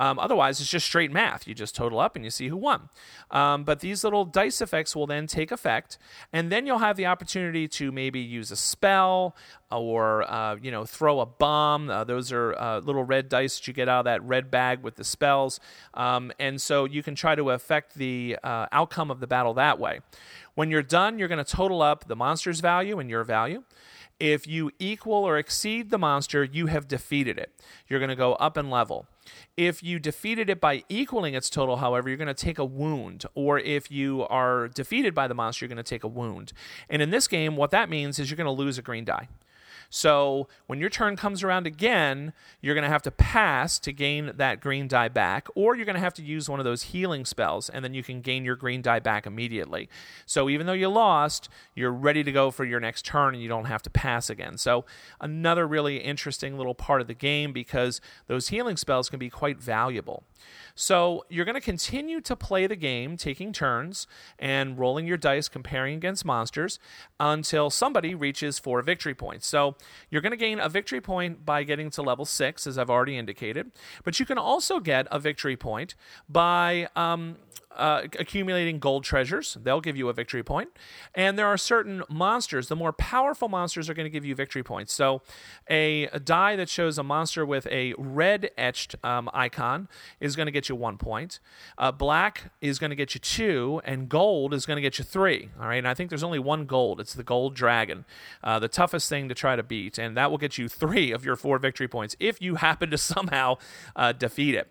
Um, 0.00 0.18
otherwise, 0.18 0.60
it's 0.60 0.70
just 0.70 0.86
straight 0.86 1.12
math. 1.12 1.46
You 1.46 1.54
just 1.54 1.76
total 1.76 2.00
up 2.00 2.16
and 2.16 2.24
you 2.24 2.30
see 2.30 2.48
who 2.48 2.56
won. 2.56 2.88
Um, 3.30 3.64
but 3.64 3.80
these 3.80 4.02
little 4.02 4.24
dice 4.24 4.62
effects 4.62 4.96
will 4.96 5.06
then 5.06 5.26
take 5.26 5.52
effect, 5.52 5.98
and 6.32 6.50
then 6.50 6.66
you'll 6.66 6.78
have 6.78 6.96
the 6.96 7.04
opportunity 7.04 7.68
to 7.68 7.92
maybe 7.92 8.18
use 8.18 8.50
a 8.50 8.56
spell 8.56 9.36
or 9.70 10.22
uh, 10.22 10.56
you 10.56 10.70
know 10.70 10.86
throw 10.86 11.20
a 11.20 11.26
bomb. 11.26 11.90
Uh, 11.90 12.02
those 12.02 12.32
are 12.32 12.54
uh, 12.54 12.80
little 12.80 13.04
red 13.04 13.28
dice 13.28 13.58
that 13.58 13.68
you 13.68 13.74
get 13.74 13.90
out 13.90 14.00
of 14.00 14.04
that 14.06 14.22
red 14.24 14.50
bag 14.50 14.82
with 14.82 14.96
the 14.96 15.04
spells, 15.04 15.60
um, 15.92 16.32
and 16.40 16.62
so 16.62 16.86
you 16.86 17.02
can 17.02 17.14
try 17.14 17.34
to 17.34 17.50
affect 17.50 17.94
the 17.96 18.38
uh, 18.42 18.66
outcome 18.72 19.10
of 19.10 19.20
the 19.20 19.26
battle 19.26 19.52
that 19.52 19.78
way. 19.78 20.00
When 20.54 20.70
you're 20.70 20.82
done, 20.82 21.18
you're 21.18 21.28
going 21.28 21.44
to 21.44 21.50
total 21.50 21.82
up 21.82 22.08
the 22.08 22.16
monster's 22.16 22.60
value 22.60 22.98
and 22.98 23.10
your 23.10 23.22
value. 23.22 23.64
If 24.18 24.46
you 24.46 24.70
equal 24.78 25.24
or 25.24 25.36
exceed 25.36 25.90
the 25.90 25.98
monster, 25.98 26.42
you 26.42 26.66
have 26.66 26.88
defeated 26.88 27.38
it. 27.38 27.52
You're 27.86 28.00
going 28.00 28.10
to 28.10 28.16
go 28.16 28.32
up 28.34 28.56
in 28.56 28.70
level. 28.70 29.06
If 29.56 29.82
you 29.82 29.98
defeated 29.98 30.48
it 30.48 30.60
by 30.60 30.84
equaling 30.88 31.34
its 31.34 31.50
total, 31.50 31.76
however, 31.76 32.08
you're 32.08 32.18
going 32.18 32.28
to 32.28 32.34
take 32.34 32.58
a 32.58 32.64
wound. 32.64 33.24
Or 33.34 33.58
if 33.58 33.90
you 33.90 34.26
are 34.28 34.68
defeated 34.68 35.14
by 35.14 35.28
the 35.28 35.34
monster, 35.34 35.64
you're 35.64 35.74
going 35.74 35.76
to 35.76 35.82
take 35.82 36.04
a 36.04 36.08
wound. 36.08 36.52
And 36.88 37.02
in 37.02 37.10
this 37.10 37.28
game, 37.28 37.56
what 37.56 37.70
that 37.70 37.90
means 37.90 38.18
is 38.18 38.30
you're 38.30 38.36
going 38.36 38.46
to 38.46 38.50
lose 38.50 38.78
a 38.78 38.82
green 38.82 39.04
die. 39.04 39.28
So 39.90 40.48
when 40.68 40.78
your 40.78 40.88
turn 40.88 41.16
comes 41.16 41.42
around 41.42 41.66
again, 41.66 42.32
you're 42.60 42.74
going 42.76 42.84
to 42.84 42.90
have 42.90 43.02
to 43.02 43.10
pass 43.10 43.78
to 43.80 43.92
gain 43.92 44.32
that 44.36 44.60
green 44.60 44.86
die 44.86 45.08
back, 45.08 45.48
or 45.56 45.74
you're 45.74 45.84
going 45.84 45.96
to 45.96 46.00
have 46.00 46.14
to 46.14 46.22
use 46.22 46.48
one 46.48 46.60
of 46.60 46.64
those 46.64 46.84
healing 46.84 47.24
spells, 47.24 47.68
and 47.68 47.84
then 47.84 47.92
you 47.92 48.04
can 48.04 48.20
gain 48.20 48.44
your 48.44 48.54
green 48.54 48.80
die 48.82 49.00
back 49.00 49.26
immediately. 49.26 49.88
So 50.26 50.48
even 50.48 50.66
though 50.66 50.72
you 50.72 50.88
lost, 50.88 51.48
you're 51.74 51.92
ready 51.92 52.22
to 52.22 52.30
go 52.30 52.52
for 52.52 52.64
your 52.64 52.78
next 52.78 53.04
turn, 53.04 53.34
and 53.34 53.42
you 53.42 53.48
don't 53.48 53.64
have 53.64 53.82
to 53.82 53.90
pass 53.90 54.30
again. 54.30 54.56
So 54.56 54.84
another 55.20 55.66
really 55.66 55.98
interesting 55.98 56.56
little 56.56 56.74
part 56.74 57.00
of 57.00 57.08
the 57.08 57.14
game 57.14 57.52
because 57.52 58.00
those 58.28 58.48
healing 58.48 58.76
spells 58.76 59.10
can 59.10 59.18
be 59.18 59.28
quite 59.28 59.60
valuable. 59.60 60.22
So 60.80 61.26
you're 61.28 61.44
going 61.44 61.56
to 61.56 61.60
continue 61.60 62.22
to 62.22 62.34
play 62.34 62.66
the 62.66 62.74
game, 62.74 63.18
taking 63.18 63.52
turns 63.52 64.06
and 64.38 64.78
rolling 64.78 65.06
your 65.06 65.18
dice, 65.18 65.46
comparing 65.46 65.94
against 65.94 66.24
monsters 66.24 66.78
until 67.20 67.68
somebody 67.68 68.14
reaches 68.14 68.58
four 68.58 68.80
victory 68.80 69.14
points. 69.14 69.46
So 69.46 69.76
you're 70.08 70.22
going 70.22 70.30
to 70.30 70.38
gain 70.38 70.58
a 70.58 70.70
victory 70.70 71.02
point 71.02 71.44
by 71.44 71.64
getting 71.64 71.90
to 71.90 72.02
level 72.02 72.24
six, 72.24 72.66
as 72.66 72.78
I've 72.78 72.88
already 72.88 73.18
indicated. 73.18 73.72
But 74.04 74.18
you 74.18 74.24
can 74.24 74.38
also 74.38 74.80
get 74.80 75.06
a 75.10 75.18
victory 75.18 75.54
point 75.54 75.96
by 76.30 76.88
um, 76.96 77.36
uh, 77.76 78.02
accumulating 78.18 78.78
gold 78.78 79.04
treasures. 79.04 79.56
They'll 79.62 79.80
give 79.80 79.96
you 79.96 80.08
a 80.08 80.12
victory 80.12 80.42
point. 80.42 80.70
And 81.14 81.38
there 81.38 81.46
are 81.46 81.56
certain 81.56 82.02
monsters. 82.08 82.68
The 82.68 82.76
more 82.76 82.92
powerful 82.92 83.48
monsters 83.48 83.88
are 83.88 83.94
going 83.94 84.06
to 84.06 84.10
give 84.10 84.24
you 84.24 84.34
victory 84.34 84.62
points. 84.62 84.92
So, 84.92 85.22
a, 85.68 86.04
a 86.04 86.18
die 86.18 86.56
that 86.56 86.68
shows 86.68 86.98
a 86.98 87.02
monster 87.02 87.46
with 87.46 87.66
a 87.68 87.94
red 87.96 88.50
etched 88.58 88.96
um, 89.04 89.30
icon 89.32 89.88
is 90.18 90.36
going 90.36 90.46
to 90.46 90.52
get 90.52 90.68
you 90.68 90.74
one 90.74 90.98
point. 90.98 91.38
Uh, 91.78 91.92
black 91.92 92.52
is 92.60 92.78
going 92.78 92.90
to 92.90 92.96
get 92.96 93.14
you 93.14 93.20
two, 93.20 93.80
and 93.84 94.08
gold 94.08 94.52
is 94.52 94.66
going 94.66 94.76
to 94.76 94.82
get 94.82 94.98
you 94.98 95.04
three. 95.04 95.50
All 95.60 95.68
right. 95.68 95.76
And 95.76 95.88
I 95.88 95.94
think 95.94 96.10
there's 96.10 96.24
only 96.24 96.38
one 96.38 96.66
gold. 96.66 97.00
It's 97.00 97.14
the 97.14 97.22
gold 97.22 97.54
dragon, 97.54 98.04
uh, 98.42 98.58
the 98.58 98.68
toughest 98.68 99.08
thing 99.08 99.28
to 99.28 99.34
try 99.34 99.56
to 99.56 99.62
beat, 99.62 99.98
and 99.98 100.16
that 100.16 100.30
will 100.30 100.38
get 100.38 100.58
you 100.58 100.68
three 100.68 101.12
of 101.12 101.24
your 101.24 101.36
four 101.36 101.58
victory 101.58 101.88
points 101.88 102.16
if 102.18 102.42
you 102.42 102.56
happen 102.56 102.90
to 102.90 102.98
somehow 103.10 103.56
uh, 103.94 104.12
defeat 104.12 104.54
it 104.54 104.70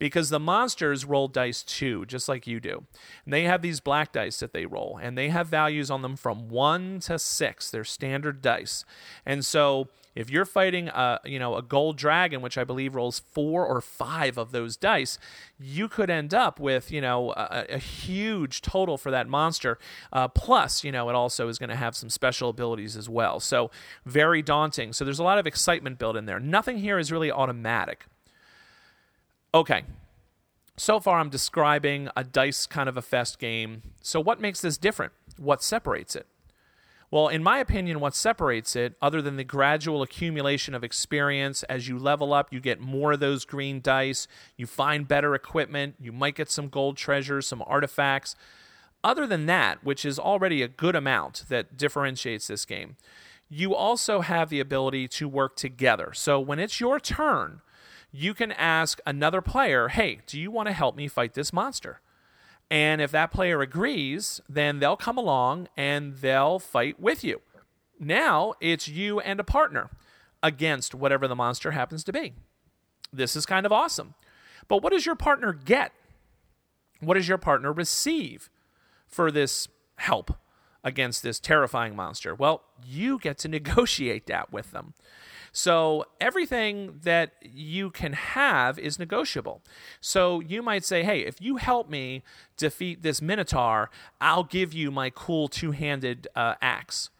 because 0.00 0.30
the 0.30 0.40
monsters 0.40 1.04
roll 1.04 1.28
dice 1.28 1.62
too, 1.62 2.04
just 2.06 2.28
like 2.28 2.46
you 2.46 2.58
do. 2.58 2.84
And 3.24 3.32
they 3.32 3.44
have 3.44 3.62
these 3.62 3.78
black 3.78 4.12
dice 4.12 4.40
that 4.40 4.52
they 4.52 4.66
roll, 4.66 4.98
and 5.00 5.16
they 5.16 5.28
have 5.28 5.46
values 5.46 5.90
on 5.90 6.02
them 6.02 6.16
from 6.16 6.48
one 6.48 6.98
to 7.00 7.18
six. 7.18 7.70
They're 7.70 7.84
standard 7.84 8.42
dice. 8.42 8.84
And 9.24 9.44
so 9.44 9.88
if 10.16 10.30
you're 10.30 10.46
fighting 10.46 10.88
a 10.88 11.20
you 11.24 11.38
know 11.38 11.54
a 11.54 11.62
gold 11.62 11.98
dragon, 11.98 12.40
which 12.40 12.56
I 12.58 12.64
believe 12.64 12.94
rolls 12.94 13.20
four 13.20 13.64
or 13.64 13.82
five 13.82 14.38
of 14.38 14.52
those 14.52 14.76
dice, 14.76 15.18
you 15.58 15.86
could 15.86 16.08
end 16.08 16.32
up 16.32 16.58
with 16.58 16.90
you 16.90 17.02
know 17.02 17.32
a, 17.32 17.66
a 17.68 17.78
huge 17.78 18.62
total 18.62 18.96
for 18.96 19.10
that 19.10 19.28
monster. 19.28 19.78
Uh, 20.12 20.28
plus, 20.28 20.82
you 20.82 20.90
know 20.90 21.10
it 21.10 21.14
also 21.14 21.46
is 21.48 21.58
going 21.58 21.70
to 21.70 21.76
have 21.76 21.94
some 21.94 22.08
special 22.08 22.48
abilities 22.48 22.96
as 22.96 23.08
well. 23.08 23.38
So 23.38 23.70
very 24.06 24.40
daunting. 24.40 24.94
So 24.94 25.04
there's 25.04 25.18
a 25.18 25.24
lot 25.24 25.38
of 25.38 25.46
excitement 25.46 25.98
built 25.98 26.16
in 26.16 26.24
there. 26.24 26.40
Nothing 26.40 26.78
here 26.78 26.98
is 26.98 27.12
really 27.12 27.30
automatic. 27.30 28.06
Okay. 29.52 29.82
So 30.76 31.00
far, 31.00 31.18
I'm 31.18 31.28
describing 31.28 32.08
a 32.16 32.24
dice 32.24 32.66
kind 32.66 32.88
of 32.88 32.96
a 32.96 33.02
fest 33.02 33.38
game. 33.38 33.82
So, 34.00 34.20
what 34.20 34.40
makes 34.40 34.60
this 34.60 34.78
different? 34.78 35.12
What 35.36 35.62
separates 35.62 36.16
it? 36.16 36.26
Well, 37.10 37.26
in 37.26 37.42
my 37.42 37.58
opinion, 37.58 37.98
what 37.98 38.14
separates 38.14 38.76
it, 38.76 38.94
other 39.02 39.20
than 39.20 39.36
the 39.36 39.42
gradual 39.42 40.00
accumulation 40.00 40.74
of 40.76 40.84
experience, 40.84 41.64
as 41.64 41.88
you 41.88 41.98
level 41.98 42.32
up, 42.32 42.52
you 42.52 42.60
get 42.60 42.78
more 42.78 43.12
of 43.12 43.20
those 43.20 43.44
green 43.44 43.80
dice, 43.80 44.28
you 44.56 44.66
find 44.66 45.08
better 45.08 45.34
equipment, 45.34 45.96
you 45.98 46.12
might 46.12 46.36
get 46.36 46.48
some 46.48 46.68
gold 46.68 46.96
treasures, 46.96 47.48
some 47.48 47.64
artifacts. 47.66 48.36
Other 49.02 49.26
than 49.26 49.46
that, 49.46 49.82
which 49.82 50.04
is 50.04 50.20
already 50.20 50.62
a 50.62 50.68
good 50.68 50.94
amount 50.94 51.44
that 51.48 51.76
differentiates 51.76 52.46
this 52.46 52.64
game, 52.64 52.96
you 53.48 53.74
also 53.74 54.20
have 54.20 54.48
the 54.48 54.60
ability 54.60 55.08
to 55.08 55.28
work 55.28 55.56
together. 55.56 56.12
So 56.14 56.38
when 56.38 56.60
it's 56.60 56.78
your 56.78 57.00
turn, 57.00 57.60
you 58.12 58.34
can 58.34 58.52
ask 58.52 59.00
another 59.06 59.40
player, 59.40 59.88
hey, 59.88 60.20
do 60.26 60.38
you 60.40 60.50
want 60.50 60.68
to 60.68 60.72
help 60.72 60.96
me 60.96 61.08
fight 61.08 61.34
this 61.34 61.52
monster? 61.52 62.00
And 62.70 63.00
if 63.00 63.10
that 63.10 63.32
player 63.32 63.60
agrees, 63.60 64.40
then 64.48 64.78
they'll 64.78 64.96
come 64.96 65.18
along 65.18 65.68
and 65.76 66.16
they'll 66.16 66.58
fight 66.58 67.00
with 67.00 67.24
you. 67.24 67.40
Now 67.98 68.54
it's 68.60 68.88
you 68.88 69.20
and 69.20 69.40
a 69.40 69.44
partner 69.44 69.90
against 70.42 70.94
whatever 70.94 71.28
the 71.28 71.36
monster 71.36 71.72
happens 71.72 72.04
to 72.04 72.12
be. 72.12 72.32
This 73.12 73.34
is 73.34 73.44
kind 73.44 73.66
of 73.66 73.72
awesome. 73.72 74.14
But 74.68 74.82
what 74.82 74.92
does 74.92 75.04
your 75.04 75.16
partner 75.16 75.52
get? 75.52 75.92
What 77.00 77.14
does 77.14 77.28
your 77.28 77.38
partner 77.38 77.72
receive 77.72 78.50
for 79.06 79.30
this 79.32 79.68
help 79.96 80.32
against 80.84 81.22
this 81.22 81.40
terrifying 81.40 81.96
monster? 81.96 82.34
Well, 82.34 82.62
you 82.86 83.18
get 83.18 83.38
to 83.38 83.48
negotiate 83.48 84.26
that 84.26 84.52
with 84.52 84.70
them. 84.70 84.94
So 85.52 86.04
everything 86.20 87.00
that 87.02 87.32
you 87.42 87.90
can 87.90 88.12
have 88.12 88.78
is 88.78 88.98
negotiable. 88.98 89.62
So 90.00 90.40
you 90.40 90.62
might 90.62 90.84
say, 90.84 91.02
hey, 91.02 91.20
if 91.20 91.40
you 91.40 91.56
help 91.56 91.88
me 91.88 92.22
defeat 92.56 93.02
this 93.02 93.20
Minotaur, 93.20 93.90
I'll 94.20 94.44
give 94.44 94.72
you 94.72 94.90
my 94.90 95.10
cool 95.10 95.48
two 95.48 95.72
handed 95.72 96.28
uh, 96.34 96.54
axe 96.60 97.10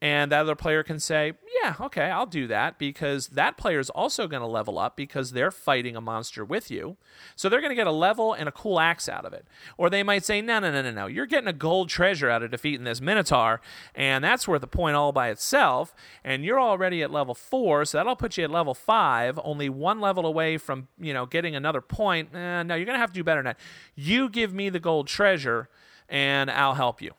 and 0.00 0.30
that 0.30 0.40
other 0.40 0.54
player 0.54 0.82
can 0.84 1.00
say, 1.00 1.32
"Yeah, 1.60 1.74
okay, 1.80 2.04
I'll 2.04 2.26
do 2.26 2.46
that," 2.46 2.78
because 2.78 3.28
that 3.28 3.56
player 3.56 3.80
is 3.80 3.90
also 3.90 4.28
going 4.28 4.42
to 4.42 4.46
level 4.46 4.78
up 4.78 4.96
because 4.96 5.32
they're 5.32 5.50
fighting 5.50 5.96
a 5.96 6.00
monster 6.00 6.44
with 6.44 6.70
you. 6.70 6.96
So 7.34 7.48
they're 7.48 7.60
going 7.60 7.72
to 7.72 7.76
get 7.76 7.88
a 7.88 7.92
level 7.92 8.32
and 8.32 8.48
a 8.48 8.52
cool 8.52 8.78
axe 8.78 9.08
out 9.08 9.24
of 9.24 9.32
it. 9.32 9.46
Or 9.76 9.90
they 9.90 10.04
might 10.04 10.24
say, 10.24 10.40
"No, 10.40 10.60
no, 10.60 10.70
no, 10.70 10.82
no, 10.82 10.92
no. 10.92 11.06
You're 11.06 11.26
getting 11.26 11.48
a 11.48 11.52
gold 11.52 11.88
treasure 11.88 12.30
out 12.30 12.42
of 12.44 12.52
defeating 12.52 12.84
this 12.84 13.00
minotaur, 13.00 13.60
and 13.94 14.22
that's 14.22 14.46
worth 14.46 14.62
a 14.62 14.68
point 14.68 14.94
all 14.94 15.10
by 15.10 15.30
itself. 15.30 15.94
And 16.22 16.44
you're 16.44 16.60
already 16.60 17.02
at 17.02 17.10
level 17.10 17.34
four, 17.34 17.84
so 17.84 17.98
that'll 17.98 18.16
put 18.16 18.36
you 18.36 18.44
at 18.44 18.50
level 18.50 18.74
five, 18.74 19.38
only 19.42 19.68
one 19.68 20.00
level 20.00 20.26
away 20.26 20.58
from 20.58 20.88
you 20.98 21.12
know 21.12 21.26
getting 21.26 21.56
another 21.56 21.80
point. 21.80 22.34
Eh, 22.34 22.62
no, 22.62 22.76
you're 22.76 22.86
going 22.86 22.94
to 22.94 23.00
have 23.00 23.12
to 23.12 23.18
do 23.18 23.24
better 23.24 23.40
than 23.40 23.46
that. 23.46 23.60
You 23.96 24.28
give 24.28 24.54
me 24.54 24.68
the 24.68 24.80
gold 24.80 25.08
treasure, 25.08 25.68
and 26.08 26.50
I'll 26.50 26.74
help 26.74 27.02
you." 27.02 27.14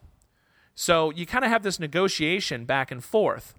So 0.79 1.11
you 1.11 1.25
kind 1.25 1.43
of 1.43 1.51
have 1.51 1.61
this 1.61 1.77
negotiation 1.77 2.63
back 2.63 2.89
and 2.89 3.03
forth. 3.03 3.53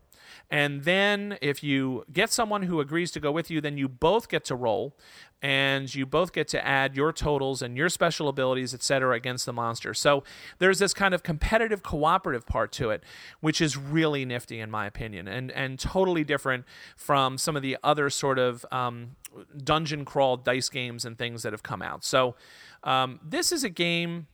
And 0.51 0.85
then 0.85 1.37
if 1.43 1.63
you 1.63 2.07
get 2.11 2.33
someone 2.33 2.63
who 2.63 2.81
agrees 2.81 3.11
to 3.11 3.21
go 3.21 3.31
with 3.31 3.51
you, 3.51 3.61
then 3.61 3.77
you 3.77 3.89
both 3.89 4.31
get 4.31 4.43
to 4.47 4.55
roll 4.57 4.97
and 5.43 5.95
you 5.95 6.07
both 6.07 6.33
get 6.33 6.49
to 6.49 6.67
add 6.67 6.97
your 6.97 7.13
totals 7.13 7.61
and 7.61 7.77
your 7.77 7.91
special 7.91 8.27
abilities, 8.27 8.73
etc., 8.73 9.15
against 9.15 9.45
the 9.45 9.53
monster. 9.53 9.93
So 9.93 10.25
there's 10.61 10.79
this 10.79 10.95
kind 10.95 11.13
of 11.13 11.23
competitive 11.23 11.83
cooperative 11.83 12.47
part 12.47 12.73
to 12.73 12.89
it, 12.89 13.05
which 13.41 13.61
is 13.61 13.77
really 13.77 14.25
nifty 14.25 14.59
in 14.59 14.71
my 14.71 14.87
opinion, 14.87 15.29
and 15.29 15.51
and 15.51 15.79
totally 15.79 16.25
different 16.25 16.65
from 16.97 17.37
some 17.37 17.55
of 17.55 17.61
the 17.61 17.77
other 17.83 18.09
sort 18.09 18.39
of 18.39 18.65
um, 18.73 19.17
dungeon 19.63 20.07
crawl 20.07 20.39
dice 20.39 20.71
games 20.71 21.05
and 21.05 21.19
things 21.19 21.43
that 21.43 21.53
have 21.53 21.63
come 21.63 21.83
out. 21.83 22.03
So 22.03 22.35
um, 22.83 23.21
this 23.23 23.53
is 23.53 23.63
a 23.63 23.71
game 23.71 24.27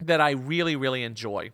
that 0.00 0.20
I 0.20 0.30
really 0.30 0.74
really 0.74 1.04
enjoy. 1.04 1.52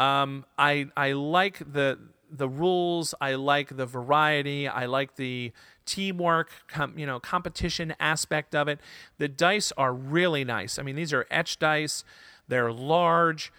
Um, 0.00 0.46
I 0.56 0.86
I 0.96 1.12
like 1.12 1.58
the 1.58 1.98
the 2.32 2.48
rules. 2.48 3.14
I 3.20 3.34
like 3.34 3.76
the 3.76 3.84
variety. 3.84 4.66
I 4.66 4.86
like 4.86 5.16
the 5.16 5.52
teamwork, 5.84 6.50
com, 6.68 6.98
you 6.98 7.04
know, 7.04 7.20
competition 7.20 7.94
aspect 8.00 8.54
of 8.54 8.66
it. 8.66 8.80
The 9.18 9.28
dice 9.28 9.72
are 9.76 9.92
really 9.92 10.42
nice. 10.42 10.78
I 10.78 10.82
mean, 10.82 10.96
these 10.96 11.12
are 11.12 11.26
etched 11.30 11.60
dice. 11.60 12.02
They're 12.48 12.72
large, 12.72 13.52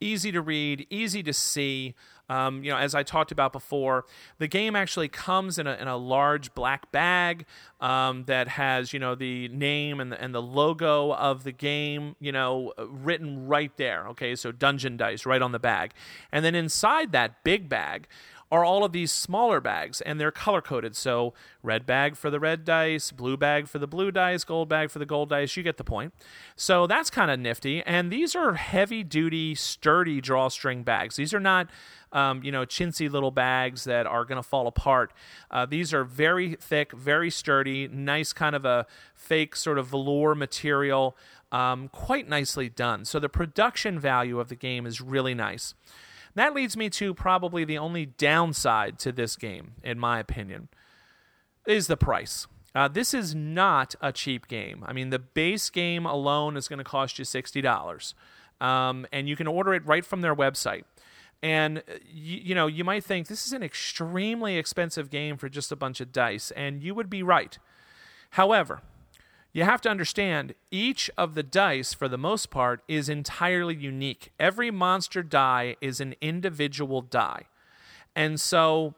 easy 0.00 0.30
to 0.32 0.42
read, 0.42 0.86
easy 0.90 1.22
to 1.22 1.32
see. 1.32 1.94
Um, 2.30 2.62
you 2.62 2.70
know, 2.70 2.76
as 2.76 2.94
I 2.94 3.02
talked 3.02 3.32
about 3.32 3.52
before, 3.52 4.06
the 4.38 4.46
game 4.46 4.76
actually 4.76 5.08
comes 5.08 5.58
in 5.58 5.66
a, 5.66 5.74
in 5.74 5.88
a 5.88 5.96
large 5.96 6.54
black 6.54 6.92
bag 6.92 7.44
um, 7.80 8.24
that 8.24 8.46
has, 8.46 8.92
you 8.92 9.00
know, 9.00 9.16
the 9.16 9.48
name 9.48 9.98
and 9.98 10.12
the, 10.12 10.22
and 10.22 10.32
the 10.32 10.40
logo 10.40 11.12
of 11.12 11.42
the 11.42 11.50
game, 11.50 12.14
you 12.20 12.30
know, 12.30 12.72
written 12.78 13.48
right 13.48 13.76
there. 13.76 14.06
Okay, 14.10 14.36
so 14.36 14.52
Dungeon 14.52 14.96
Dice 14.96 15.26
right 15.26 15.42
on 15.42 15.50
the 15.50 15.58
bag. 15.58 15.92
And 16.30 16.44
then 16.44 16.54
inside 16.54 17.10
that 17.12 17.42
big 17.42 17.68
bag 17.68 18.06
are 18.50 18.64
all 18.64 18.84
of 18.84 18.92
these 18.92 19.12
smaller 19.12 19.60
bags 19.60 20.00
and 20.00 20.20
they're 20.20 20.32
color 20.32 20.60
coded. 20.60 20.96
So 20.96 21.34
red 21.62 21.86
bag 21.86 22.16
for 22.16 22.30
the 22.30 22.40
red 22.40 22.64
dice, 22.64 23.12
blue 23.12 23.36
bag 23.36 23.68
for 23.68 23.78
the 23.78 23.86
blue 23.86 24.10
dice, 24.10 24.42
gold 24.44 24.68
bag 24.68 24.90
for 24.90 24.98
the 24.98 25.06
gold 25.06 25.28
dice. 25.28 25.56
You 25.56 25.62
get 25.62 25.76
the 25.76 25.84
point. 25.84 26.12
So 26.56 26.86
that's 26.86 27.10
kind 27.10 27.30
of 27.30 27.38
nifty. 27.38 27.82
And 27.82 28.10
these 28.10 28.34
are 28.34 28.54
heavy 28.54 29.04
duty, 29.04 29.54
sturdy 29.54 30.20
drawstring 30.20 30.82
bags. 30.82 31.16
These 31.16 31.34
are 31.34 31.40
not. 31.40 31.68
Um, 32.12 32.42
you 32.42 32.50
know, 32.50 32.62
chintzy 32.62 33.08
little 33.08 33.30
bags 33.30 33.84
that 33.84 34.04
are 34.04 34.24
going 34.24 34.34
to 34.34 34.42
fall 34.42 34.66
apart. 34.66 35.12
Uh, 35.48 35.64
these 35.64 35.94
are 35.94 36.02
very 36.02 36.56
thick, 36.56 36.90
very 36.90 37.30
sturdy, 37.30 37.86
nice 37.86 38.32
kind 38.32 38.56
of 38.56 38.64
a 38.64 38.84
fake 39.14 39.54
sort 39.54 39.78
of 39.78 39.86
velour 39.86 40.34
material, 40.34 41.16
um, 41.52 41.86
quite 41.86 42.28
nicely 42.28 42.68
done. 42.68 43.04
So 43.04 43.20
the 43.20 43.28
production 43.28 43.96
value 44.00 44.40
of 44.40 44.48
the 44.48 44.56
game 44.56 44.86
is 44.86 45.00
really 45.00 45.34
nice. 45.34 45.74
That 46.34 46.54
leads 46.54 46.76
me 46.76 46.90
to 46.90 47.14
probably 47.14 47.64
the 47.64 47.78
only 47.78 48.06
downside 48.06 48.98
to 49.00 49.12
this 49.12 49.36
game, 49.36 49.72
in 49.82 49.98
my 49.98 50.18
opinion, 50.18 50.68
is 51.66 51.86
the 51.86 51.96
price. 51.96 52.46
Uh, 52.74 52.88
this 52.88 53.12
is 53.12 53.34
not 53.34 53.94
a 54.00 54.12
cheap 54.12 54.46
game. 54.46 54.84
I 54.86 54.92
mean, 54.92 55.10
the 55.10 55.18
base 55.18 55.70
game 55.70 56.06
alone 56.06 56.56
is 56.56 56.68
going 56.68 56.78
to 56.78 56.84
cost 56.84 57.18
you 57.18 57.24
$60. 57.24 58.14
Um, 58.60 59.06
and 59.12 59.28
you 59.28 59.36
can 59.36 59.46
order 59.46 59.74
it 59.74 59.84
right 59.86 60.04
from 60.04 60.20
their 60.20 60.36
website. 60.36 60.84
And 61.42 61.78
uh, 61.78 61.94
you, 62.06 62.40
you 62.44 62.54
know, 62.54 62.66
you 62.66 62.84
might 62.84 63.04
think 63.04 63.26
this 63.26 63.46
is 63.46 63.52
an 63.52 63.62
extremely 63.62 64.56
expensive 64.56 65.10
game 65.10 65.36
for 65.36 65.48
just 65.48 65.72
a 65.72 65.76
bunch 65.76 66.00
of 66.00 66.12
dice, 66.12 66.50
and 66.52 66.82
you 66.82 66.94
would 66.94 67.08
be 67.08 67.22
right. 67.22 67.58
However, 68.30 68.82
you 69.52 69.64
have 69.64 69.80
to 69.82 69.88
understand 69.88 70.54
each 70.70 71.10
of 71.18 71.34
the 71.34 71.42
dice, 71.42 71.92
for 71.92 72.08
the 72.08 72.18
most 72.18 72.50
part, 72.50 72.82
is 72.86 73.08
entirely 73.08 73.74
unique. 73.74 74.32
Every 74.38 74.70
monster 74.70 75.22
die 75.22 75.76
is 75.80 76.00
an 76.00 76.14
individual 76.20 77.02
die. 77.02 77.46
And 78.14 78.40
so 78.40 78.94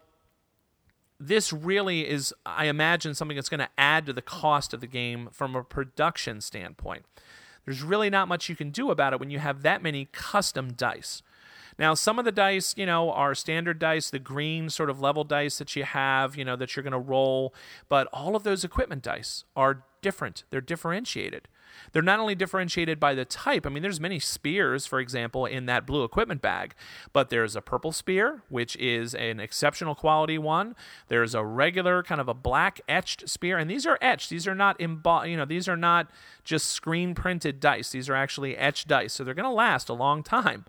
this 1.18 1.52
really 1.52 2.08
is, 2.08 2.34
I 2.44 2.66
imagine, 2.66 3.14
something 3.14 3.36
that's 3.36 3.48
going 3.48 3.60
to 3.60 3.70
add 3.78 4.06
to 4.06 4.12
the 4.12 4.22
cost 4.22 4.74
of 4.74 4.80
the 4.80 4.86
game 4.86 5.28
from 5.32 5.54
a 5.54 5.62
production 5.62 6.40
standpoint. 6.40 7.04
There's 7.64 7.82
really 7.82 8.10
not 8.10 8.28
much 8.28 8.48
you 8.48 8.56
can 8.56 8.70
do 8.70 8.90
about 8.90 9.12
it 9.12 9.20
when 9.20 9.30
you 9.30 9.38
have 9.38 9.62
that 9.62 9.82
many 9.82 10.08
custom 10.12 10.72
dice. 10.72 11.22
Now, 11.82 11.94
some 11.94 12.20
of 12.20 12.24
the 12.24 12.30
dice, 12.30 12.76
you 12.76 12.86
know, 12.86 13.10
are 13.10 13.34
standard 13.34 13.80
dice, 13.80 14.08
the 14.08 14.20
green 14.20 14.70
sort 14.70 14.88
of 14.88 15.00
level 15.00 15.24
dice 15.24 15.58
that 15.58 15.74
you 15.74 15.82
have, 15.82 16.36
you 16.36 16.44
know, 16.44 16.54
that 16.54 16.76
you're 16.76 16.84
going 16.84 16.92
to 16.92 16.98
roll, 17.00 17.52
but 17.88 18.06
all 18.12 18.36
of 18.36 18.44
those 18.44 18.62
equipment 18.62 19.02
dice 19.02 19.42
are 19.56 19.82
different. 20.00 20.44
They're 20.50 20.60
differentiated. 20.60 21.48
They're 21.90 22.00
not 22.00 22.20
only 22.20 22.36
differentiated 22.36 23.00
by 23.00 23.14
the 23.14 23.24
type. 23.24 23.66
I 23.66 23.68
mean, 23.68 23.82
there's 23.82 23.98
many 23.98 24.20
spears, 24.20 24.86
for 24.86 25.00
example, 25.00 25.44
in 25.44 25.66
that 25.66 25.84
blue 25.84 26.04
equipment 26.04 26.40
bag, 26.40 26.76
but 27.12 27.30
there's 27.30 27.56
a 27.56 27.60
purple 27.60 27.90
spear, 27.90 28.42
which 28.48 28.76
is 28.76 29.12
an 29.16 29.40
exceptional 29.40 29.96
quality 29.96 30.38
one. 30.38 30.76
There's 31.08 31.34
a 31.34 31.44
regular 31.44 32.04
kind 32.04 32.20
of 32.20 32.28
a 32.28 32.34
black 32.34 32.80
etched 32.88 33.28
spear, 33.28 33.58
and 33.58 33.68
these 33.68 33.86
are 33.86 33.98
etched. 34.00 34.30
These 34.30 34.46
are 34.46 34.54
not 34.54 34.78
embo- 34.78 35.28
you 35.28 35.36
know, 35.36 35.46
these 35.46 35.68
are 35.68 35.76
not 35.76 36.08
just 36.44 36.70
screen 36.70 37.16
printed 37.16 37.58
dice. 37.58 37.90
These 37.90 38.08
are 38.08 38.14
actually 38.14 38.56
etched 38.56 38.86
dice, 38.86 39.14
so 39.14 39.24
they're 39.24 39.34
going 39.34 39.48
to 39.48 39.50
last 39.50 39.88
a 39.88 39.94
long 39.94 40.22
time. 40.22 40.64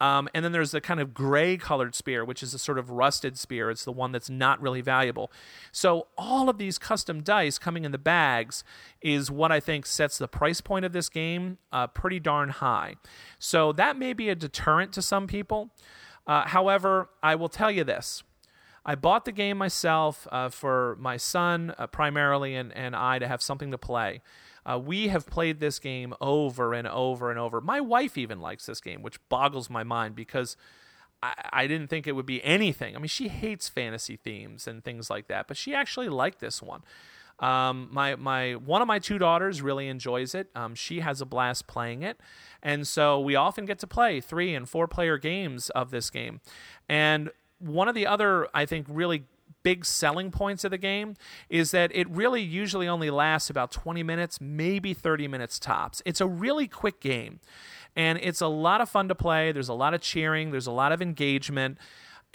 Um, 0.00 0.28
and 0.34 0.44
then 0.44 0.52
there's 0.52 0.74
a 0.74 0.80
kind 0.80 1.00
of 1.00 1.14
gray 1.14 1.56
colored 1.56 1.94
spear, 1.94 2.24
which 2.24 2.42
is 2.42 2.52
a 2.52 2.58
sort 2.58 2.78
of 2.78 2.90
rusted 2.90 3.38
spear. 3.38 3.70
It's 3.70 3.84
the 3.84 3.92
one 3.92 4.12
that's 4.12 4.28
not 4.28 4.60
really 4.60 4.82
valuable. 4.82 5.32
So 5.72 6.08
all 6.18 6.48
of 6.48 6.58
these 6.58 6.78
custom 6.78 7.22
dice 7.22 7.58
coming 7.58 7.84
in 7.84 7.92
the 7.92 7.98
bags 7.98 8.62
is 9.00 9.30
what 9.30 9.50
I 9.50 9.60
think 9.60 9.86
sets 9.86 10.18
the 10.18 10.28
price 10.28 10.60
point 10.60 10.84
of 10.84 10.92
this 10.92 11.08
game 11.08 11.58
uh, 11.72 11.86
pretty 11.86 12.20
darn 12.20 12.50
high. 12.50 12.96
So 13.38 13.72
that 13.72 13.98
may 13.98 14.12
be 14.12 14.28
a 14.28 14.34
deterrent 14.34 14.92
to 14.94 15.02
some 15.02 15.26
people. 15.26 15.70
Uh, 16.26 16.46
however, 16.46 17.08
I 17.22 17.34
will 17.34 17.48
tell 17.48 17.70
you 17.70 17.84
this. 17.84 18.22
I 18.84 18.94
bought 18.94 19.24
the 19.24 19.32
game 19.32 19.58
myself 19.58 20.28
uh, 20.30 20.48
for 20.48 20.96
my 21.00 21.16
son 21.16 21.74
uh, 21.76 21.86
primarily 21.88 22.54
and, 22.54 22.72
and 22.76 22.94
I 22.94 23.18
to 23.18 23.26
have 23.26 23.42
something 23.42 23.72
to 23.72 23.78
play. 23.78 24.22
Uh, 24.66 24.78
we 24.78 25.08
have 25.08 25.26
played 25.26 25.60
this 25.60 25.78
game 25.78 26.12
over 26.20 26.74
and 26.74 26.88
over 26.88 27.30
and 27.30 27.38
over. 27.38 27.60
My 27.60 27.80
wife 27.80 28.18
even 28.18 28.40
likes 28.40 28.66
this 28.66 28.80
game, 28.80 29.00
which 29.00 29.16
boggles 29.28 29.70
my 29.70 29.84
mind 29.84 30.16
because 30.16 30.56
I, 31.22 31.34
I 31.52 31.66
didn't 31.68 31.88
think 31.88 32.06
it 32.06 32.12
would 32.12 32.26
be 32.26 32.42
anything. 32.44 32.96
I 32.96 32.98
mean, 32.98 33.08
she 33.08 33.28
hates 33.28 33.68
fantasy 33.68 34.16
themes 34.16 34.66
and 34.66 34.82
things 34.82 35.08
like 35.08 35.28
that, 35.28 35.46
but 35.46 35.56
she 35.56 35.74
actually 35.74 36.08
liked 36.08 36.40
this 36.40 36.60
one. 36.60 36.82
Um, 37.38 37.88
my 37.92 38.16
my 38.16 38.54
one 38.54 38.80
of 38.80 38.88
my 38.88 38.98
two 38.98 39.18
daughters 39.18 39.60
really 39.60 39.88
enjoys 39.88 40.34
it. 40.34 40.48
Um, 40.54 40.74
she 40.74 41.00
has 41.00 41.20
a 41.20 41.26
blast 41.26 41.66
playing 41.66 42.02
it, 42.02 42.18
and 42.62 42.88
so 42.88 43.20
we 43.20 43.36
often 43.36 43.66
get 43.66 43.78
to 43.80 43.86
play 43.86 44.20
three 44.22 44.54
and 44.54 44.68
four 44.68 44.88
player 44.88 45.18
games 45.18 45.68
of 45.70 45.90
this 45.90 46.08
game. 46.08 46.40
And 46.88 47.30
one 47.58 47.88
of 47.88 47.94
the 47.94 48.06
other, 48.06 48.48
I 48.54 48.64
think, 48.64 48.86
really 48.88 49.24
big 49.66 49.84
selling 49.84 50.30
points 50.30 50.62
of 50.62 50.70
the 50.70 50.78
game 50.78 51.16
is 51.50 51.72
that 51.72 51.90
it 51.92 52.08
really 52.08 52.40
usually 52.40 52.86
only 52.86 53.10
lasts 53.10 53.50
about 53.50 53.72
20 53.72 54.00
minutes, 54.04 54.40
maybe 54.40 54.94
30 54.94 55.26
minutes 55.26 55.58
tops. 55.58 56.00
It's 56.06 56.20
a 56.20 56.26
really 56.28 56.68
quick 56.68 57.00
game, 57.00 57.40
and 57.96 58.16
it's 58.22 58.40
a 58.40 58.46
lot 58.46 58.80
of 58.80 58.88
fun 58.88 59.08
to 59.08 59.16
play. 59.16 59.50
There's 59.50 59.68
a 59.68 59.74
lot 59.74 59.92
of 59.92 60.00
cheering, 60.00 60.52
there's 60.52 60.68
a 60.68 60.70
lot 60.70 60.92
of 60.92 61.02
engagement. 61.02 61.78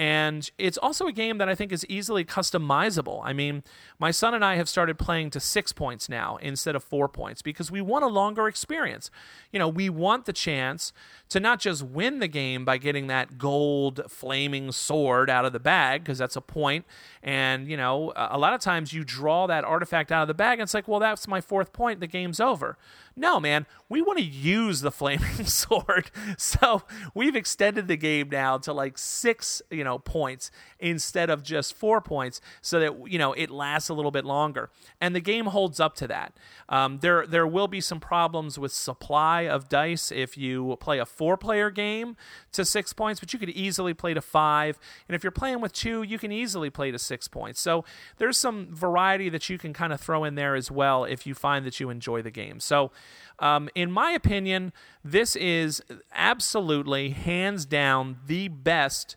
And 0.01 0.49
it's 0.57 0.79
also 0.79 1.05
a 1.05 1.11
game 1.11 1.37
that 1.37 1.47
I 1.47 1.53
think 1.53 1.71
is 1.71 1.85
easily 1.85 2.25
customizable. 2.25 3.21
I 3.23 3.33
mean, 3.33 3.61
my 3.99 4.09
son 4.09 4.33
and 4.33 4.43
I 4.43 4.55
have 4.55 4.67
started 4.67 4.97
playing 4.97 5.29
to 5.29 5.39
six 5.39 5.71
points 5.71 6.09
now 6.09 6.37
instead 6.41 6.75
of 6.75 6.83
four 6.83 7.07
points 7.07 7.43
because 7.43 7.69
we 7.69 7.81
want 7.81 8.03
a 8.03 8.07
longer 8.07 8.47
experience. 8.47 9.11
You 9.51 9.59
know, 9.59 9.69
we 9.69 9.91
want 9.91 10.25
the 10.25 10.33
chance 10.33 10.91
to 11.29 11.39
not 11.39 11.59
just 11.59 11.83
win 11.83 12.17
the 12.17 12.27
game 12.27 12.65
by 12.65 12.79
getting 12.79 13.05
that 13.07 13.37
gold 13.37 14.01
flaming 14.09 14.71
sword 14.71 15.29
out 15.29 15.45
of 15.45 15.53
the 15.53 15.59
bag, 15.59 16.03
because 16.03 16.17
that's 16.17 16.35
a 16.35 16.41
point. 16.41 16.83
And, 17.21 17.67
you 17.67 17.77
know, 17.77 18.11
a 18.15 18.39
lot 18.39 18.55
of 18.55 18.59
times 18.59 18.93
you 18.93 19.03
draw 19.03 19.45
that 19.45 19.63
artifact 19.63 20.11
out 20.11 20.23
of 20.23 20.27
the 20.27 20.33
bag 20.33 20.53
and 20.53 20.63
it's 20.63 20.73
like, 20.73 20.87
well, 20.87 20.99
that's 20.99 21.27
my 21.27 21.41
fourth 21.41 21.73
point. 21.73 21.99
The 21.99 22.07
game's 22.07 22.39
over. 22.39 22.75
No, 23.15 23.39
man, 23.39 23.65
we 23.89 24.01
want 24.01 24.19
to 24.19 24.25
use 24.25 24.81
the 24.81 24.91
flaming 24.91 25.45
sword. 25.45 26.09
So 26.37 26.83
we've 27.13 27.35
extended 27.35 27.87
the 27.87 27.97
game 27.97 28.29
now 28.29 28.57
to 28.59 28.71
like 28.71 28.97
six, 28.97 29.61
you 29.69 29.83
know, 29.83 29.99
points 29.99 30.49
instead 30.79 31.29
of 31.29 31.43
just 31.43 31.73
four 31.73 31.99
points, 31.99 32.39
so 32.61 32.79
that 32.79 33.11
you 33.11 33.19
know 33.19 33.33
it 33.33 33.49
lasts 33.49 33.89
a 33.89 33.93
little 33.93 34.11
bit 34.11 34.25
longer. 34.25 34.69
And 35.01 35.13
the 35.15 35.19
game 35.19 35.47
holds 35.47 35.79
up 35.79 35.95
to 35.95 36.07
that. 36.07 36.33
Um, 36.69 36.99
there, 36.99 37.27
there 37.27 37.45
will 37.45 37.67
be 37.67 37.81
some 37.81 37.99
problems 37.99 38.57
with 38.57 38.71
supply 38.71 39.41
of 39.41 39.67
dice 39.67 40.11
if 40.11 40.37
you 40.37 40.77
play 40.79 40.99
a 40.99 41.05
four-player 41.05 41.69
game 41.69 42.15
to 42.53 42.63
six 42.63 42.93
points, 42.93 43.19
but 43.19 43.33
you 43.33 43.39
could 43.39 43.49
easily 43.49 43.93
play 43.93 44.13
to 44.13 44.21
five. 44.21 44.79
And 45.07 45.15
if 45.15 45.23
you're 45.23 45.31
playing 45.31 45.59
with 45.59 45.73
two, 45.73 46.01
you 46.03 46.17
can 46.17 46.31
easily 46.31 46.69
play 46.69 46.91
to 46.91 46.99
six 46.99 47.27
points. 47.27 47.59
So 47.59 47.83
there's 48.17 48.37
some 48.37 48.73
variety 48.73 49.29
that 49.29 49.49
you 49.49 49.57
can 49.57 49.73
kind 49.73 49.91
of 49.91 49.99
throw 49.99 50.23
in 50.23 50.35
there 50.35 50.55
as 50.55 50.71
well 50.71 51.03
if 51.03 51.27
you 51.27 51.33
find 51.33 51.65
that 51.65 51.79
you 51.79 51.89
enjoy 51.89 52.21
the 52.21 52.31
game. 52.31 52.59
So 52.59 52.91
um, 53.39 53.69
in 53.73 53.91
my 53.91 54.11
opinion, 54.11 54.71
this 55.03 55.35
is 55.35 55.81
absolutely 56.13 57.09
hands 57.09 57.65
down 57.65 58.17
the 58.27 58.47
best 58.47 59.15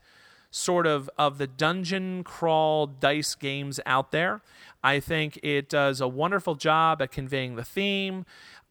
sort 0.51 0.87
of 0.87 1.11
of 1.19 1.39
the 1.39 1.49
dungeon 1.49 2.23
crawl 2.23 2.87
dice 2.87 3.35
games 3.35 3.81
out 3.85 4.13
there. 4.13 4.41
I 4.83 5.01
think 5.01 5.39
it 5.43 5.69
does 5.69 6.01
a 6.01 6.09
wonderful 6.09 6.55
job 6.55 7.03
at 7.03 7.11
conveying 7.11 7.57
the 7.57 7.65
theme. 7.65 8.25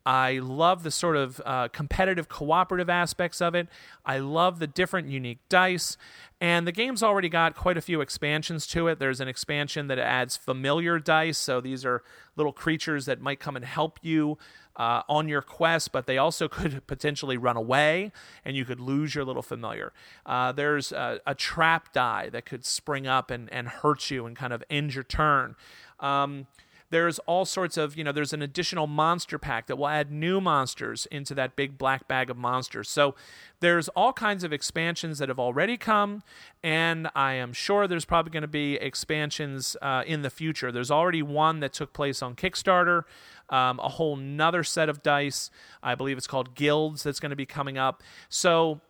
I 0.06 0.40
love 0.40 0.84
the 0.84 0.92
sort 0.92 1.16
of 1.16 1.42
uh, 1.46 1.70
competitive 1.70 2.28
cooperative 2.28 2.90
aspects 2.90 3.42
of 3.42 3.56
it. 3.56 3.68
I 4.06 4.20
love 4.20 4.60
the 4.60 4.68
different 4.68 5.08
unique 5.08 5.40
dice. 5.48 5.98
And 6.42 6.68
the 6.68 6.74
game's 6.74 7.02
already 7.02 7.30
got 7.30 7.56
quite 7.56 7.78
a 7.78 7.82
few 7.82 8.02
expansions 8.02 8.68
to 8.68 8.88
it. 8.88 9.00
There's 9.00 9.22
an 9.22 9.30
expansion 9.30 9.88
that 9.88 10.00
adds 10.00 10.36
familiar 10.36 11.00
dice. 11.00 11.38
So 11.38 11.62
these 11.62 11.86
are 11.86 12.04
little 12.36 12.52
creatures 12.52 13.06
that 13.06 13.22
might 13.22 13.40
come 13.40 13.56
and 13.56 13.64
help 13.64 13.98
you 14.02 14.38
uh, 14.76 15.02
on 15.08 15.28
your 15.28 15.42
quest, 15.42 15.92
but 15.92 16.08
they 16.08 16.18
also 16.18 16.48
could 16.50 16.86
potentially 16.88 17.38
run 17.38 17.58
away 17.58 18.12
and 18.46 18.56
you 18.56 18.66
could 18.66 18.80
lose 18.80 19.16
your 19.16 19.26
little 19.26 19.42
familiar. 19.42 19.94
Uh, 20.26 20.52
there's 20.52 20.92
a, 20.92 21.20
a, 21.26 21.36
trap 21.36 21.94
die 21.94 22.30
that 22.30 22.46
could 22.46 22.66
spring 22.66 23.06
up 23.06 23.30
and, 23.30 23.52
and 23.52 23.68
hurt 23.68 24.10
you 24.10 24.26
and 24.26 24.36
kind 24.36 24.54
of 24.54 24.64
end 24.70 24.96
your 24.96 25.04
turn. 25.04 25.56
Um, 26.00 26.48
there's 26.94 27.18
all 27.20 27.44
sorts 27.44 27.76
of, 27.76 27.98
you 27.98 28.04
know, 28.04 28.12
there's 28.12 28.34
an 28.34 28.44
additional 28.44 28.86
monster 28.86 29.40
pack 29.40 29.66
that 29.66 29.78
will 29.78 29.88
add 29.88 30.12
new 30.12 30.40
monsters 30.40 31.08
into 31.08 31.34
that 31.34 31.56
big 31.56 31.76
black 31.76 32.08
bag 32.08 32.30
of 32.30 32.38
monsters. 32.38 32.88
So 32.88 33.16
there's 33.62 33.88
all 33.90 34.14
kinds 34.14 34.44
of 34.44 34.54
expansions 34.54 35.18
that 35.18 35.28
have 35.28 35.40
already 35.40 35.76
come, 35.76 36.22
and 36.62 37.10
I 37.16 37.34
am 37.34 37.52
sure 37.52 37.88
there's 37.88 38.06
probably 38.06 38.30
going 38.30 38.44
to 38.44 38.48
be 38.48 38.76
expansions 38.76 39.76
uh, 39.82 40.04
in 40.06 40.22
the 40.22 40.30
future. 40.30 40.72
There's 40.72 40.92
already 40.92 41.24
one 41.24 41.62
that 41.62 41.74
took 41.74 41.94
place 41.94 42.22
on 42.22 42.36
Kickstarter. 42.36 43.06
Um, 43.54 43.80
a 43.80 43.90
whole 43.90 44.16
nother 44.16 44.64
set 44.64 44.90
of 44.90 45.04
dice. 45.04 45.52
I 45.84 45.94
believe 45.94 46.18
it's 46.18 46.26
called 46.26 46.56
Guilds 46.56 47.04
that's 47.04 47.20
going 47.20 47.30
to 47.30 47.36
be 47.36 47.46
coming 47.46 47.78
up. 47.78 48.02
So 48.28 48.82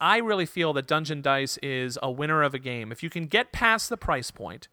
I 0.00 0.18
really 0.18 0.46
feel 0.46 0.72
that 0.72 0.88
Dungeon 0.88 1.22
Dice 1.22 1.58
is 1.62 1.96
a 2.02 2.10
winner 2.10 2.42
of 2.42 2.54
a 2.54 2.58
game. 2.58 2.90
If 2.90 3.02
you 3.02 3.10
can 3.10 3.26
get 3.26 3.52
past 3.52 3.88
the 3.88 3.96
price 3.96 4.30
point, 4.30 4.66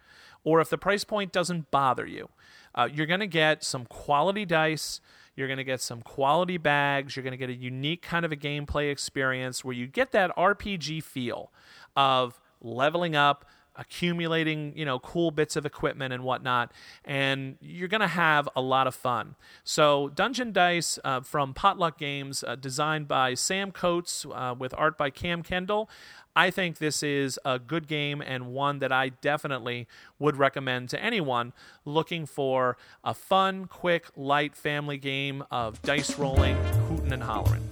or 0.43 0.59
if 0.59 0.69
the 0.69 0.77
price 0.77 1.03
point 1.03 1.31
doesn't 1.31 1.69
bother 1.69 2.05
you, 2.05 2.29
uh, 2.73 2.89
you're 2.91 3.05
going 3.05 3.19
to 3.19 3.27
get 3.27 3.63
some 3.63 3.85
quality 3.85 4.45
dice. 4.45 5.01
You're 5.35 5.47
going 5.47 5.57
to 5.57 5.63
get 5.63 5.81
some 5.81 6.01
quality 6.01 6.57
bags. 6.57 7.15
You're 7.15 7.23
going 7.23 7.31
to 7.31 7.37
get 7.37 7.49
a 7.49 7.53
unique 7.53 8.01
kind 8.01 8.25
of 8.25 8.31
a 8.31 8.35
gameplay 8.35 8.91
experience 8.91 9.63
where 9.63 9.75
you 9.75 9.87
get 9.87 10.11
that 10.11 10.35
RPG 10.35 11.03
feel 11.03 11.51
of 11.95 12.41
leveling 12.59 13.15
up, 13.15 13.45
accumulating, 13.75 14.73
you 14.75 14.85
know, 14.85 14.99
cool 14.99 15.31
bits 15.31 15.55
of 15.55 15.65
equipment 15.65 16.13
and 16.13 16.23
whatnot, 16.23 16.71
and 17.05 17.57
you're 17.61 17.87
to 18.01 18.07
have 18.07 18.47
a 18.55 18.61
lot 18.61 18.87
of 18.87 18.95
fun. 18.95 19.35
So, 19.63 20.09
Dungeon 20.09 20.51
Dice 20.51 20.99
uh, 21.03 21.21
from 21.21 21.53
Potluck 21.53 21.97
Games, 21.97 22.43
uh, 22.45 22.55
designed 22.55 23.07
by 23.07 23.33
Sam 23.33 23.71
Coates 23.71 24.25
uh, 24.33 24.55
with 24.57 24.73
art 24.77 24.97
by 24.97 25.09
Cam 25.09 25.43
Kendall. 25.43 25.89
I 26.35 26.49
think 26.49 26.77
this 26.77 27.03
is 27.03 27.37
a 27.43 27.59
good 27.59 27.87
game 27.87 28.21
and 28.21 28.53
one 28.53 28.79
that 28.79 28.91
I 28.91 29.09
definitely 29.09 29.87
would 30.17 30.37
recommend 30.37 30.89
to 30.89 31.03
anyone 31.03 31.51
looking 31.83 32.25
for 32.25 32.77
a 33.03 33.13
fun, 33.13 33.65
quick, 33.65 34.07
light 34.15 34.55
family 34.55 34.97
game 34.97 35.43
of 35.51 35.81
dice 35.81 36.17
rolling, 36.17 36.55
hooting, 36.87 37.11
and 37.11 37.23
hollering. 37.23 37.67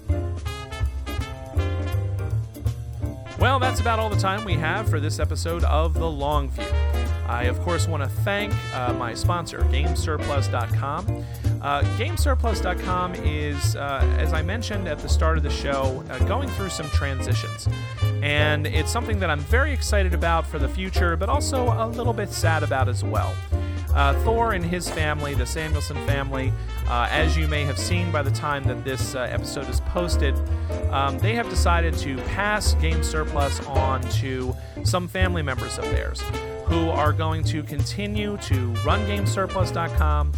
Well, 3.39 3.57
that's 3.57 3.79
about 3.79 3.99
all 3.99 4.09
the 4.09 4.17
time 4.19 4.43
we 4.43 4.55
have 4.55 4.89
for 4.89 4.99
this 4.99 5.17
episode 5.17 5.63
of 5.63 5.93
The 5.93 6.09
Long 6.09 6.49
View. 6.49 6.65
I, 7.25 7.43
of 7.43 7.57
course, 7.61 7.87
want 7.87 8.03
to 8.03 8.09
thank 8.09 8.53
uh, 8.75 8.91
my 8.95 9.13
sponsor, 9.13 9.59
GameSurplus.com. 9.59 11.25
Uh, 11.61 11.81
GameSurplus.com 11.97 13.15
is, 13.15 13.77
uh, 13.77 14.15
as 14.19 14.33
I 14.33 14.41
mentioned 14.41 14.89
at 14.89 14.99
the 14.99 15.07
start 15.07 15.37
of 15.37 15.43
the 15.43 15.49
show, 15.49 16.03
uh, 16.09 16.19
going 16.25 16.49
through 16.49 16.67
some 16.67 16.89
transitions. 16.89 17.69
And 18.21 18.67
it's 18.67 18.91
something 18.91 19.19
that 19.19 19.29
I'm 19.29 19.39
very 19.39 19.71
excited 19.71 20.13
about 20.13 20.45
for 20.45 20.59
the 20.59 20.67
future, 20.67 21.15
but 21.15 21.29
also 21.29 21.67
a 21.81 21.87
little 21.87 22.13
bit 22.13 22.33
sad 22.33 22.61
about 22.61 22.89
as 22.89 23.05
well. 23.05 23.33
Uh, 23.93 24.13
Thor 24.23 24.53
and 24.53 24.63
his 24.63 24.89
family, 24.89 25.33
the 25.33 25.45
Samuelson 25.45 25.97
family, 26.05 26.53
uh, 26.87 27.07
as 27.09 27.35
you 27.35 27.47
may 27.47 27.63
have 27.65 27.77
seen 27.77 28.11
by 28.11 28.21
the 28.21 28.31
time 28.31 28.63
that 28.65 28.83
this 28.83 29.15
uh, 29.15 29.21
episode 29.21 29.67
is 29.69 29.81
posted, 29.81 30.35
um, 30.91 31.17
they 31.19 31.33
have 31.35 31.49
decided 31.49 31.95
to 31.99 32.17
pass 32.23 32.73
Game 32.75 33.03
Surplus 33.03 33.59
on 33.67 34.01
to 34.01 34.55
some 34.83 35.07
family 35.07 35.41
members 35.41 35.77
of 35.77 35.85
theirs 35.85 36.21
who 36.65 36.89
are 36.89 37.11
going 37.11 37.43
to 37.45 37.63
continue 37.63 38.37
to 38.37 38.67
run 38.85 38.99
GameSurplus.com 39.07 40.31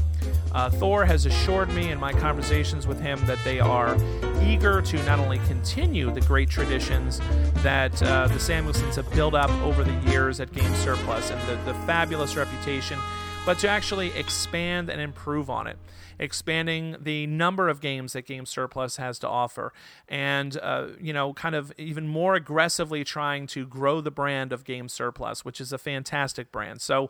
Uh, 0.53 0.69
Thor 0.69 1.05
has 1.05 1.25
assured 1.25 1.69
me 1.69 1.91
in 1.91 1.99
my 1.99 2.11
conversations 2.11 2.85
with 2.85 2.99
him 2.99 3.25
that 3.25 3.39
they 3.45 3.59
are 3.61 3.95
eager 4.43 4.81
to 4.81 5.03
not 5.05 5.17
only 5.17 5.39
continue 5.47 6.11
the 6.11 6.19
great 6.21 6.49
traditions 6.49 7.21
that 7.63 8.01
uh, 8.03 8.27
the 8.27 8.39
Samuelsons 8.39 8.95
have 8.97 9.09
built 9.13 9.33
up 9.33 9.49
over 9.61 9.83
the 9.83 9.93
years 10.11 10.39
at 10.41 10.51
Game 10.53 10.73
Surplus 10.75 11.31
and 11.31 11.41
the, 11.47 11.55
the 11.71 11.73
fabulous 11.85 12.35
reputation, 12.35 12.99
but 13.45 13.59
to 13.59 13.67
actually 13.67 14.07
expand 14.17 14.89
and 14.89 15.01
improve 15.01 15.49
on 15.49 15.67
it 15.67 15.77
expanding 16.21 16.95
the 17.01 17.25
number 17.27 17.67
of 17.67 17.81
games 17.81 18.13
that 18.13 18.25
Game 18.25 18.45
Surplus 18.45 18.97
has 18.97 19.19
to 19.19 19.27
offer, 19.27 19.73
and 20.07 20.57
uh, 20.61 20.89
you 21.01 21.11
know, 21.11 21.33
kind 21.33 21.55
of 21.55 21.73
even 21.77 22.07
more 22.07 22.35
aggressively 22.35 23.03
trying 23.03 23.47
to 23.47 23.65
grow 23.65 23.99
the 23.99 24.11
brand 24.11 24.53
of 24.53 24.63
Game 24.63 24.87
Surplus, 24.87 25.43
which 25.43 25.59
is 25.59 25.73
a 25.73 25.77
fantastic 25.77 26.51
brand. 26.51 26.79
So 26.79 27.09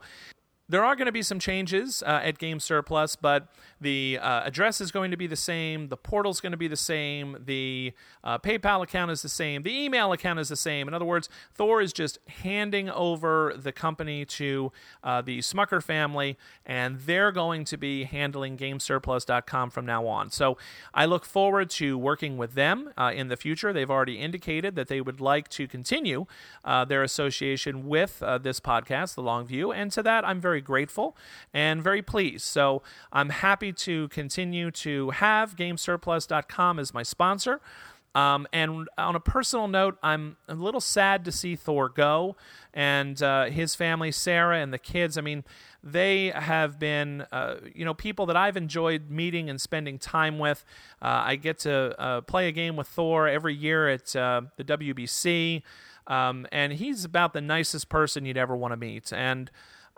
there 0.70 0.84
are 0.86 0.96
going 0.96 1.08
to 1.08 1.12
be 1.12 1.22
some 1.22 1.40
changes 1.40 2.02
uh, 2.04 2.22
at 2.24 2.38
Game 2.38 2.62
Surplus, 2.62 3.18
but 3.18 3.54
the 3.82 4.20
uh, 4.22 4.44
address 4.46 4.80
is 4.80 4.92
going 4.92 5.10
to 5.10 5.18
be 5.18 5.26
the 5.26 5.36
same. 5.36 5.90
The 5.90 5.98
portal 5.98 6.32
is 6.32 6.40
going 6.40 6.52
to 6.52 6.58
be 6.58 6.68
the 6.68 6.78
same. 6.78 7.38
The 7.44 7.94
uh, 8.24 8.38
PayPal 8.38 8.84
account 8.84 9.10
is 9.10 9.24
the 9.24 9.30
same. 9.30 9.64
The 9.64 9.76
email 9.76 10.14
account 10.14 10.40
is 10.40 10.50
the 10.50 10.56
same. 10.56 10.88
In 10.88 10.94
other 10.94 11.04
words, 11.06 11.30
Thor 11.56 11.82
is 11.82 11.92
just 11.92 12.20
handing 12.44 12.92
over 12.92 13.56
the 13.58 13.72
company 13.72 14.24
to 14.26 14.72
uh, 15.04 15.22
the 15.22 15.40
Smucker 15.40 15.82
family, 15.82 16.38
and 16.64 17.00
they're 17.00 17.32
going 17.32 17.66
to 17.66 17.78
be 17.78 18.04
handling 18.04 18.56
GameSurplus.com 18.56 19.72
from 19.72 19.86
now 19.88 20.06
on. 20.06 20.30
So 20.30 20.58
I 20.94 21.06
look 21.06 21.26
forward 21.26 21.72
to 21.72 21.98
working 21.98 22.38
with 22.38 22.54
them 22.54 22.92
uh, 22.96 23.12
in 23.14 23.30
the 23.30 23.38
future. 23.38 23.74
They've 23.74 23.90
already 23.90 24.20
indicated 24.20 24.76
that 24.76 24.90
they 24.90 25.02
would 25.02 25.20
like 25.20 25.50
to 25.50 25.68
continue 25.68 26.28
uh, 26.64 26.86
their 26.86 27.02
association 27.02 27.88
with 27.88 28.20
this 28.20 28.60
podcast, 28.60 29.16
The 29.16 29.24
Long 29.24 29.48
View, 29.48 29.72
and 29.72 29.92
to 29.92 30.04
that 30.04 30.24
I'm 30.24 30.40
very 30.40 30.62
grateful 30.62 31.18
and 31.52 31.84
very 31.84 32.04
pleased. 32.04 32.46
So 32.46 32.84
I'm 33.12 33.30
happy 33.30 33.71
to 33.74 34.08
continue 34.10 34.72
to 34.72 35.12
have 35.12 35.56
GameSurplus.com 35.56 36.80
as 36.80 36.94
my 36.94 37.04
sponsor. 37.04 37.62
Um, 38.14 38.46
and 38.52 38.90
on 38.98 39.16
a 39.16 39.20
personal 39.20 39.68
note, 39.68 39.98
I'm 40.04 40.36
a 40.48 40.54
little 40.54 40.82
sad 40.82 41.24
to 41.26 41.32
see 41.32 41.56
Thor 41.56 41.88
go 41.88 42.36
and 42.74 43.22
uh, 43.24 43.46
his 43.46 43.74
family, 43.74 44.12
Sarah, 44.12 44.60
and 44.60 44.74
the 44.74 44.78
kids. 44.78 45.18
I 45.18 45.22
mean, 45.22 45.46
they 45.84 46.32
have 46.36 46.78
been, 46.78 47.26
uh, 47.32 47.56
you 47.74 47.86
know, 47.86 47.94
people 47.94 48.26
that 48.26 48.36
I've 48.36 48.58
enjoyed 48.58 49.10
meeting 49.10 49.50
and 49.50 49.60
spending 49.62 49.98
time 49.98 50.40
with. 50.40 50.66
Uh, 51.02 51.24
I 51.26 51.36
get 51.38 51.60
to 51.60 52.00
uh, 52.00 52.22
play 52.22 52.48
a 52.48 52.52
game 52.52 52.76
with 52.76 52.88
Thor 52.88 53.28
every 53.28 53.56
year 53.56 53.88
at 53.88 54.16
uh, 54.16 54.42
the 54.58 54.64
WBC, 54.64 55.64
um, 56.08 56.46
and 56.52 56.74
he's 56.74 57.06
about 57.06 57.34
the 57.34 57.42
nicest 57.42 57.88
person 57.88 58.26
you'd 58.26 58.38
ever 58.38 58.56
want 58.56 58.74
to 58.74 58.78
meet. 58.78 59.14
And 59.14 59.50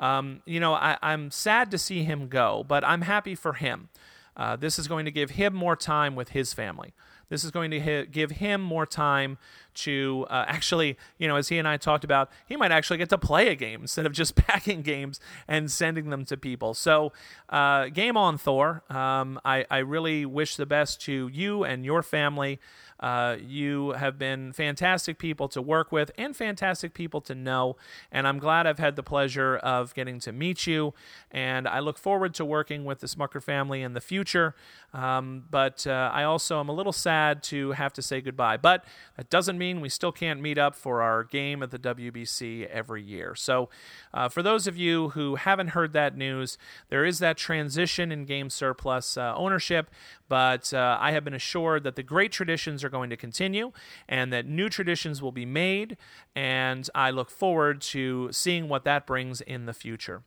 um, 0.03 0.41
you 0.45 0.59
know, 0.59 0.73
I, 0.73 0.97
am 1.01 1.31
sad 1.31 1.71
to 1.71 1.77
see 1.77 2.03
him 2.03 2.27
go, 2.27 2.65
but 2.67 2.83
I'm 2.83 3.01
happy 3.01 3.35
for 3.35 3.53
him. 3.53 3.87
Uh, 4.35 4.57
this 4.57 4.77
is 4.77 4.89
going 4.89 5.05
to 5.05 5.11
give 5.11 5.31
him 5.31 5.55
more 5.55 5.77
time 5.77 6.13
with 6.13 6.29
his 6.29 6.53
family. 6.53 6.93
This 7.29 7.45
is 7.45 7.51
going 7.51 7.71
to 7.71 8.05
give 8.11 8.31
him 8.31 8.59
more 8.59 8.85
time 8.85 9.37
to 9.75 10.27
uh, 10.29 10.43
actually, 10.45 10.97
you 11.17 11.27
know, 11.29 11.37
as 11.37 11.47
he 11.47 11.57
and 11.57 11.65
I 11.65 11.77
talked 11.77 12.03
about, 12.03 12.29
he 12.45 12.57
might 12.57 12.71
actually 12.71 12.97
get 12.97 13.09
to 13.09 13.17
play 13.17 13.47
a 13.47 13.55
game 13.55 13.81
instead 13.83 14.05
of 14.05 14.11
just 14.11 14.35
packing 14.35 14.81
games 14.81 15.21
and 15.47 15.71
sending 15.71 16.09
them 16.09 16.25
to 16.25 16.35
people. 16.35 16.73
So, 16.73 17.13
uh, 17.47 17.85
game 17.85 18.17
on, 18.17 18.37
Thor. 18.37 18.83
Um, 18.89 19.39
I, 19.45 19.65
I 19.71 19.77
really 19.77 20.25
wish 20.25 20.57
the 20.57 20.65
best 20.65 21.01
to 21.03 21.29
you 21.29 21.63
and 21.63 21.85
your 21.85 22.03
family. 22.03 22.59
Uh, 23.03 23.35
you 23.45 23.91
have 23.91 24.17
been 24.17 24.53
fantastic 24.53 25.17
people 25.17 25.49
to 25.49 25.61
work 25.61 25.91
with 25.91 26.09
and 26.17 26.33
fantastic 26.33 26.93
people 26.93 27.19
to 27.19 27.35
know. 27.35 27.75
And 28.13 28.25
I'm 28.25 28.39
glad 28.39 28.65
I've 28.65 28.79
had 28.79 28.95
the 28.95 29.03
pleasure 29.03 29.57
of 29.57 29.93
getting 29.93 30.21
to 30.21 30.31
meet 30.31 30.65
you. 30.65 30.93
And 31.29 31.67
I 31.67 31.79
look 31.79 31.97
forward 31.97 32.33
to 32.35 32.45
working 32.45 32.85
with 32.85 33.01
the 33.01 33.07
Smucker 33.07 33.43
family 33.43 33.81
in 33.81 33.93
the 33.93 33.99
future. 33.99 34.55
Um, 34.93 35.43
but 35.51 35.85
uh, 35.85 36.11
I 36.13 36.23
also 36.23 36.61
am 36.61 36.69
a 36.69 36.71
little 36.71 36.93
sad 36.93 37.43
to 37.43 37.71
have 37.71 37.91
to 37.93 38.01
say 38.01 38.21
goodbye. 38.21 38.55
But 38.55 38.85
that 39.17 39.29
doesn't 39.29 39.57
mean 39.57 39.81
we 39.81 39.89
still 39.89 40.13
can't 40.13 40.39
meet 40.39 40.57
up 40.57 40.73
for 40.73 41.01
our 41.01 41.25
game 41.25 41.61
at 41.61 41.71
the 41.71 41.79
WBC 41.79 42.67
every 42.67 43.03
year. 43.03 43.35
So, 43.35 43.67
uh, 44.13 44.29
for 44.29 44.41
those 44.41 44.65
of 44.65 44.77
you 44.77 45.09
who 45.09 45.35
haven't 45.35 45.69
heard 45.69 45.91
that 45.93 46.15
news, 46.15 46.57
there 46.89 47.03
is 47.03 47.19
that 47.19 47.35
transition 47.35 48.13
in 48.13 48.23
game 48.25 48.49
surplus 48.49 49.17
uh, 49.17 49.33
ownership, 49.35 49.89
but 50.33 50.73
uh, 50.73 50.97
I 50.99 51.11
have 51.11 51.23
been 51.23 51.35
assured 51.35 51.83
that 51.83 51.95
the 51.95 52.01
great 52.01 52.31
traditions 52.31 52.83
are 52.83 52.89
going 52.89 53.11
to 53.11 53.15
continue 53.15 53.71
and 54.09 54.33
that 54.33 54.47
new 54.47 54.67
traditions 54.67 55.21
will 55.21 55.31
be 55.31 55.45
made, 55.45 55.95
and 56.35 56.89
I 56.95 57.11
look 57.11 57.29
forward 57.29 57.81
to 57.81 58.29
seeing 58.31 58.67
what 58.67 58.83
that 58.83 59.05
brings 59.05 59.41
in 59.41 59.67
the 59.67 59.75
future. 59.75 60.23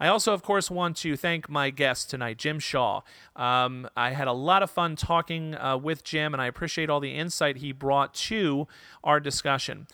I 0.00 0.08
also, 0.08 0.34
of 0.34 0.42
course, 0.42 0.68
want 0.68 0.96
to 0.96 1.16
thank 1.16 1.48
my 1.48 1.70
guest 1.70 2.10
tonight, 2.10 2.38
Jim 2.38 2.58
Shaw. 2.58 3.02
Um, 3.36 3.88
I 3.96 4.10
had 4.10 4.26
a 4.26 4.32
lot 4.32 4.64
of 4.64 4.70
fun 4.72 4.96
talking 4.96 5.54
uh, 5.54 5.76
with 5.76 6.02
Jim, 6.02 6.34
and 6.34 6.42
I 6.42 6.46
appreciate 6.46 6.90
all 6.90 6.98
the 6.98 7.14
insight 7.14 7.58
he 7.58 7.70
brought 7.70 8.14
to 8.14 8.66
our 9.04 9.20
discussion. 9.20 9.86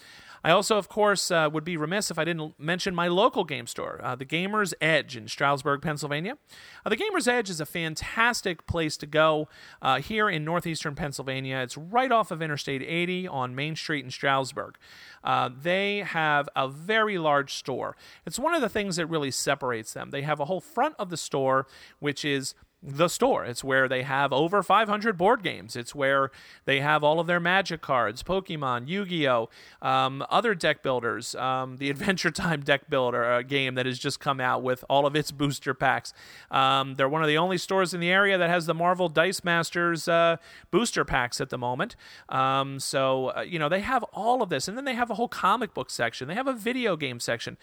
I 0.49 0.53
also, 0.53 0.79
of 0.79 0.89
course, 0.89 1.31
uh, 1.31 1.51
would 1.53 1.63
be 1.63 1.77
remiss 1.77 2.11
if 2.11 2.19
I 2.19 2.25
didn't 2.25 2.59
mention 2.59 2.95
my 2.95 3.07
local 3.07 3.45
game 3.45 3.67
store, 3.67 4.01
uh, 4.03 4.15
the 4.15 4.25
Gamer's 4.25 4.73
Edge 4.81 5.15
in 5.15 5.29
Stroudsburg, 5.29 5.83
Pennsylvania. 5.83 6.39
Uh, 6.87 6.89
the 6.89 6.97
Gamer's 6.97 7.29
Edge 7.29 7.51
is 7.51 7.61
a 7.61 7.67
fantastic 7.67 8.67
place 8.67 8.97
to 8.97 9.07
go 9.07 9.47
uh, 9.83 10.01
here 10.01 10.27
in 10.27 10.47
northeastern 10.47 10.95
Pennsylvania. 10.95 11.59
It's 11.59 11.77
right 11.77 12.11
off 12.11 12.31
of 12.31 12.41
Interstate 12.41 12.81
80 12.81 13.29
on 13.29 13.55
Main 13.55 13.77
Street 13.77 14.07
in 14.07 14.11
Stroudsburg. 14.11 14.79
Uh, 15.23 15.51
they 15.55 15.99
have 15.99 16.49
a 16.57 16.67
very 16.67 17.19
large 17.19 17.53
store. 17.53 17.95
It's 18.25 18.39
one 18.39 18.55
of 18.55 18.63
the 18.63 18.71
things 18.71 18.97
that 18.97 19.05
really 19.05 19.31
separates 19.31 19.93
them. 19.93 20.13
They 20.13 20.23
have 20.23 20.41
a 20.41 20.47
whole 20.47 20.63
front 20.63 20.95
of 20.99 21.11
the 21.11 21.19
store, 21.19 21.67
which 21.99 22.25
is 22.25 22.55
the 22.83 23.09
store. 23.09 23.45
It's 23.45 23.65
where 23.65 23.89
they 23.89 24.03
have 24.03 24.33
over 24.33 24.63
500 24.63 25.17
board 25.17 25.43
games. 25.43 25.75
It's 25.75 25.95
where 25.95 26.31
they 26.65 26.81
have 26.81 27.03
all 27.03 27.19
of 27.19 27.27
their 27.27 27.41
magic 27.41 27.81
cards, 27.81 28.23
Pokemon, 28.23 28.89
Yu 28.89 29.05
Gi 29.05 29.29
Oh!, 29.29 29.49
um, 29.83 30.25
other 30.31 30.55
deck 30.55 30.83
builders, 30.83 31.35
um, 31.35 31.79
the 31.79 31.91
Adventure 31.99 32.31
Time 32.31 32.61
deck 32.61 32.89
builder 32.89 33.25
uh, 33.25 33.43
game 33.43 33.75
that 33.75 33.87
has 33.87 33.99
just 33.99 34.21
come 34.21 34.41
out 34.41 34.63
with 34.63 34.85
all 34.89 35.07
of 35.07 35.17
its 35.17 35.33
booster 35.33 35.75
packs. 35.75 36.13
Um, 36.51 36.95
they're 36.95 37.09
one 37.09 37.23
of 37.23 37.29
the 37.29 37.39
only 37.39 37.59
stores 37.59 37.93
in 37.95 38.01
the 38.01 38.11
area 38.11 38.39
that 38.39 38.49
has 38.49 38.67
the 38.67 38.75
Marvel 38.75 39.09
Dice 39.09 39.43
Masters 39.43 40.07
uh, 40.07 40.37
booster 40.71 41.05
packs 41.05 41.41
at 41.41 41.51
the 41.51 41.59
moment. 41.59 41.97
Um, 42.29 42.79
so, 42.79 43.33
uh, 43.37 43.41
you 43.41 43.59
know, 43.59 43.69
they 43.69 43.81
have 43.81 44.05
all 44.13 44.41
of 44.43 44.51
this. 44.51 44.69
And 44.69 44.77
then 44.77 44.85
they 44.85 44.95
have 44.95 45.11
a 45.11 45.15
whole 45.15 45.29
comic 45.29 45.75
book 45.75 45.91
section, 45.91 46.29
they 46.29 46.35
have 46.35 46.47
a 46.47 46.53
video 46.53 46.97
game 46.97 47.19
section. 47.19 47.57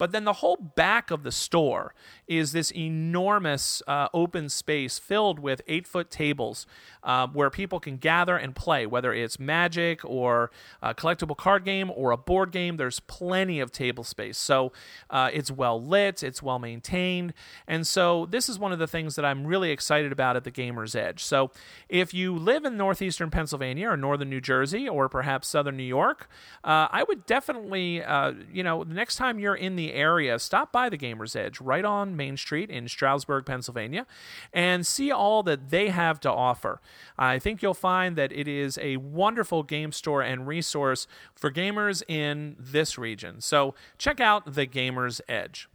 But 0.00 0.12
then 0.12 0.24
the 0.24 0.32
whole 0.32 0.56
back 0.56 1.10
of 1.10 1.24
the 1.24 1.30
store 1.30 1.92
is 2.26 2.52
this 2.52 2.72
enormous 2.72 3.82
uh, 3.86 4.08
open 4.14 4.48
space 4.48 4.98
filled 4.98 5.38
with 5.38 5.60
eight 5.68 5.86
foot 5.86 6.10
tables 6.10 6.66
uh, 7.02 7.26
where 7.26 7.50
people 7.50 7.80
can 7.80 7.98
gather 7.98 8.38
and 8.38 8.56
play, 8.56 8.86
whether 8.86 9.12
it's 9.12 9.38
Magic 9.38 10.02
or 10.02 10.50
a 10.80 10.94
collectible 10.94 11.36
card 11.36 11.66
game 11.66 11.92
or 11.94 12.12
a 12.12 12.16
board 12.16 12.50
game. 12.50 12.78
There's 12.78 13.00
plenty 13.00 13.60
of 13.60 13.72
table 13.72 14.02
space. 14.02 14.38
So 14.38 14.72
uh, 15.10 15.28
it's 15.34 15.50
well 15.50 15.82
lit, 15.82 16.22
it's 16.22 16.42
well 16.42 16.58
maintained. 16.58 17.34
And 17.68 17.86
so 17.86 18.24
this 18.24 18.48
is 18.48 18.58
one 18.58 18.72
of 18.72 18.78
the 18.78 18.86
things 18.86 19.16
that 19.16 19.26
I'm 19.26 19.46
really 19.46 19.70
excited 19.70 20.12
about 20.12 20.34
at 20.34 20.44
the 20.44 20.50
Gamer's 20.50 20.94
Edge. 20.94 21.22
So 21.22 21.50
if 21.90 22.14
you 22.14 22.38
live 22.38 22.64
in 22.64 22.78
northeastern 22.78 23.30
Pennsylvania 23.30 23.90
or 23.90 23.98
northern 23.98 24.30
New 24.30 24.40
Jersey 24.40 24.88
or 24.88 25.10
perhaps 25.10 25.46
southern 25.48 25.76
New 25.76 25.82
York, 25.82 26.26
uh, 26.64 26.88
I 26.90 27.04
would 27.06 27.26
definitely, 27.26 28.02
uh, 28.02 28.32
you 28.50 28.62
know, 28.62 28.82
the 28.82 28.94
next 28.94 29.16
time 29.16 29.38
you're 29.38 29.54
in 29.54 29.76
area, 29.92 30.38
stop 30.38 30.72
by 30.72 30.88
the 30.88 30.96
Gamer's 30.96 31.36
Edge 31.36 31.60
right 31.60 31.84
on 31.84 32.16
Main 32.16 32.36
Street 32.36 32.70
in 32.70 32.88
Stroudsburg, 32.88 33.46
Pennsylvania, 33.46 34.06
and 34.52 34.86
see 34.86 35.10
all 35.10 35.42
that 35.44 35.70
they 35.70 35.88
have 35.88 36.20
to 36.20 36.30
offer. 36.30 36.80
I 37.18 37.38
think 37.38 37.62
you'll 37.62 37.74
find 37.74 38.16
that 38.16 38.32
it 38.32 38.48
is 38.48 38.78
a 38.82 38.96
wonderful 38.98 39.62
game 39.62 39.92
store 39.92 40.22
and 40.22 40.46
resource 40.46 41.06
for 41.34 41.50
gamers 41.50 42.02
in 42.08 42.56
this 42.58 42.98
region. 42.98 43.40
So 43.40 43.74
check 43.98 44.20
out 44.20 44.54
the 44.54 44.66
Gamer's 44.66 45.20
Edge. 45.28 45.68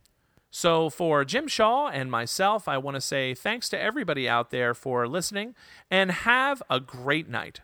So, 0.51 0.89
for 0.89 1.25
Jim 1.25 1.49
Shaw 1.49 1.89
and 1.89 2.09
myself, 2.09 2.69
I 2.69 2.77
want 2.77 2.95
to 2.95 3.01
say 3.01 3.33
thanks 3.33 3.67
to 3.67 3.77
everybody 3.77 4.29
out 4.29 4.51
there 4.51 4.73
for 4.73 5.05
listening 5.05 5.53
and 5.91 6.09
have 6.09 6.63
a 6.69 6.79
great 6.79 7.27
night. 7.27 7.59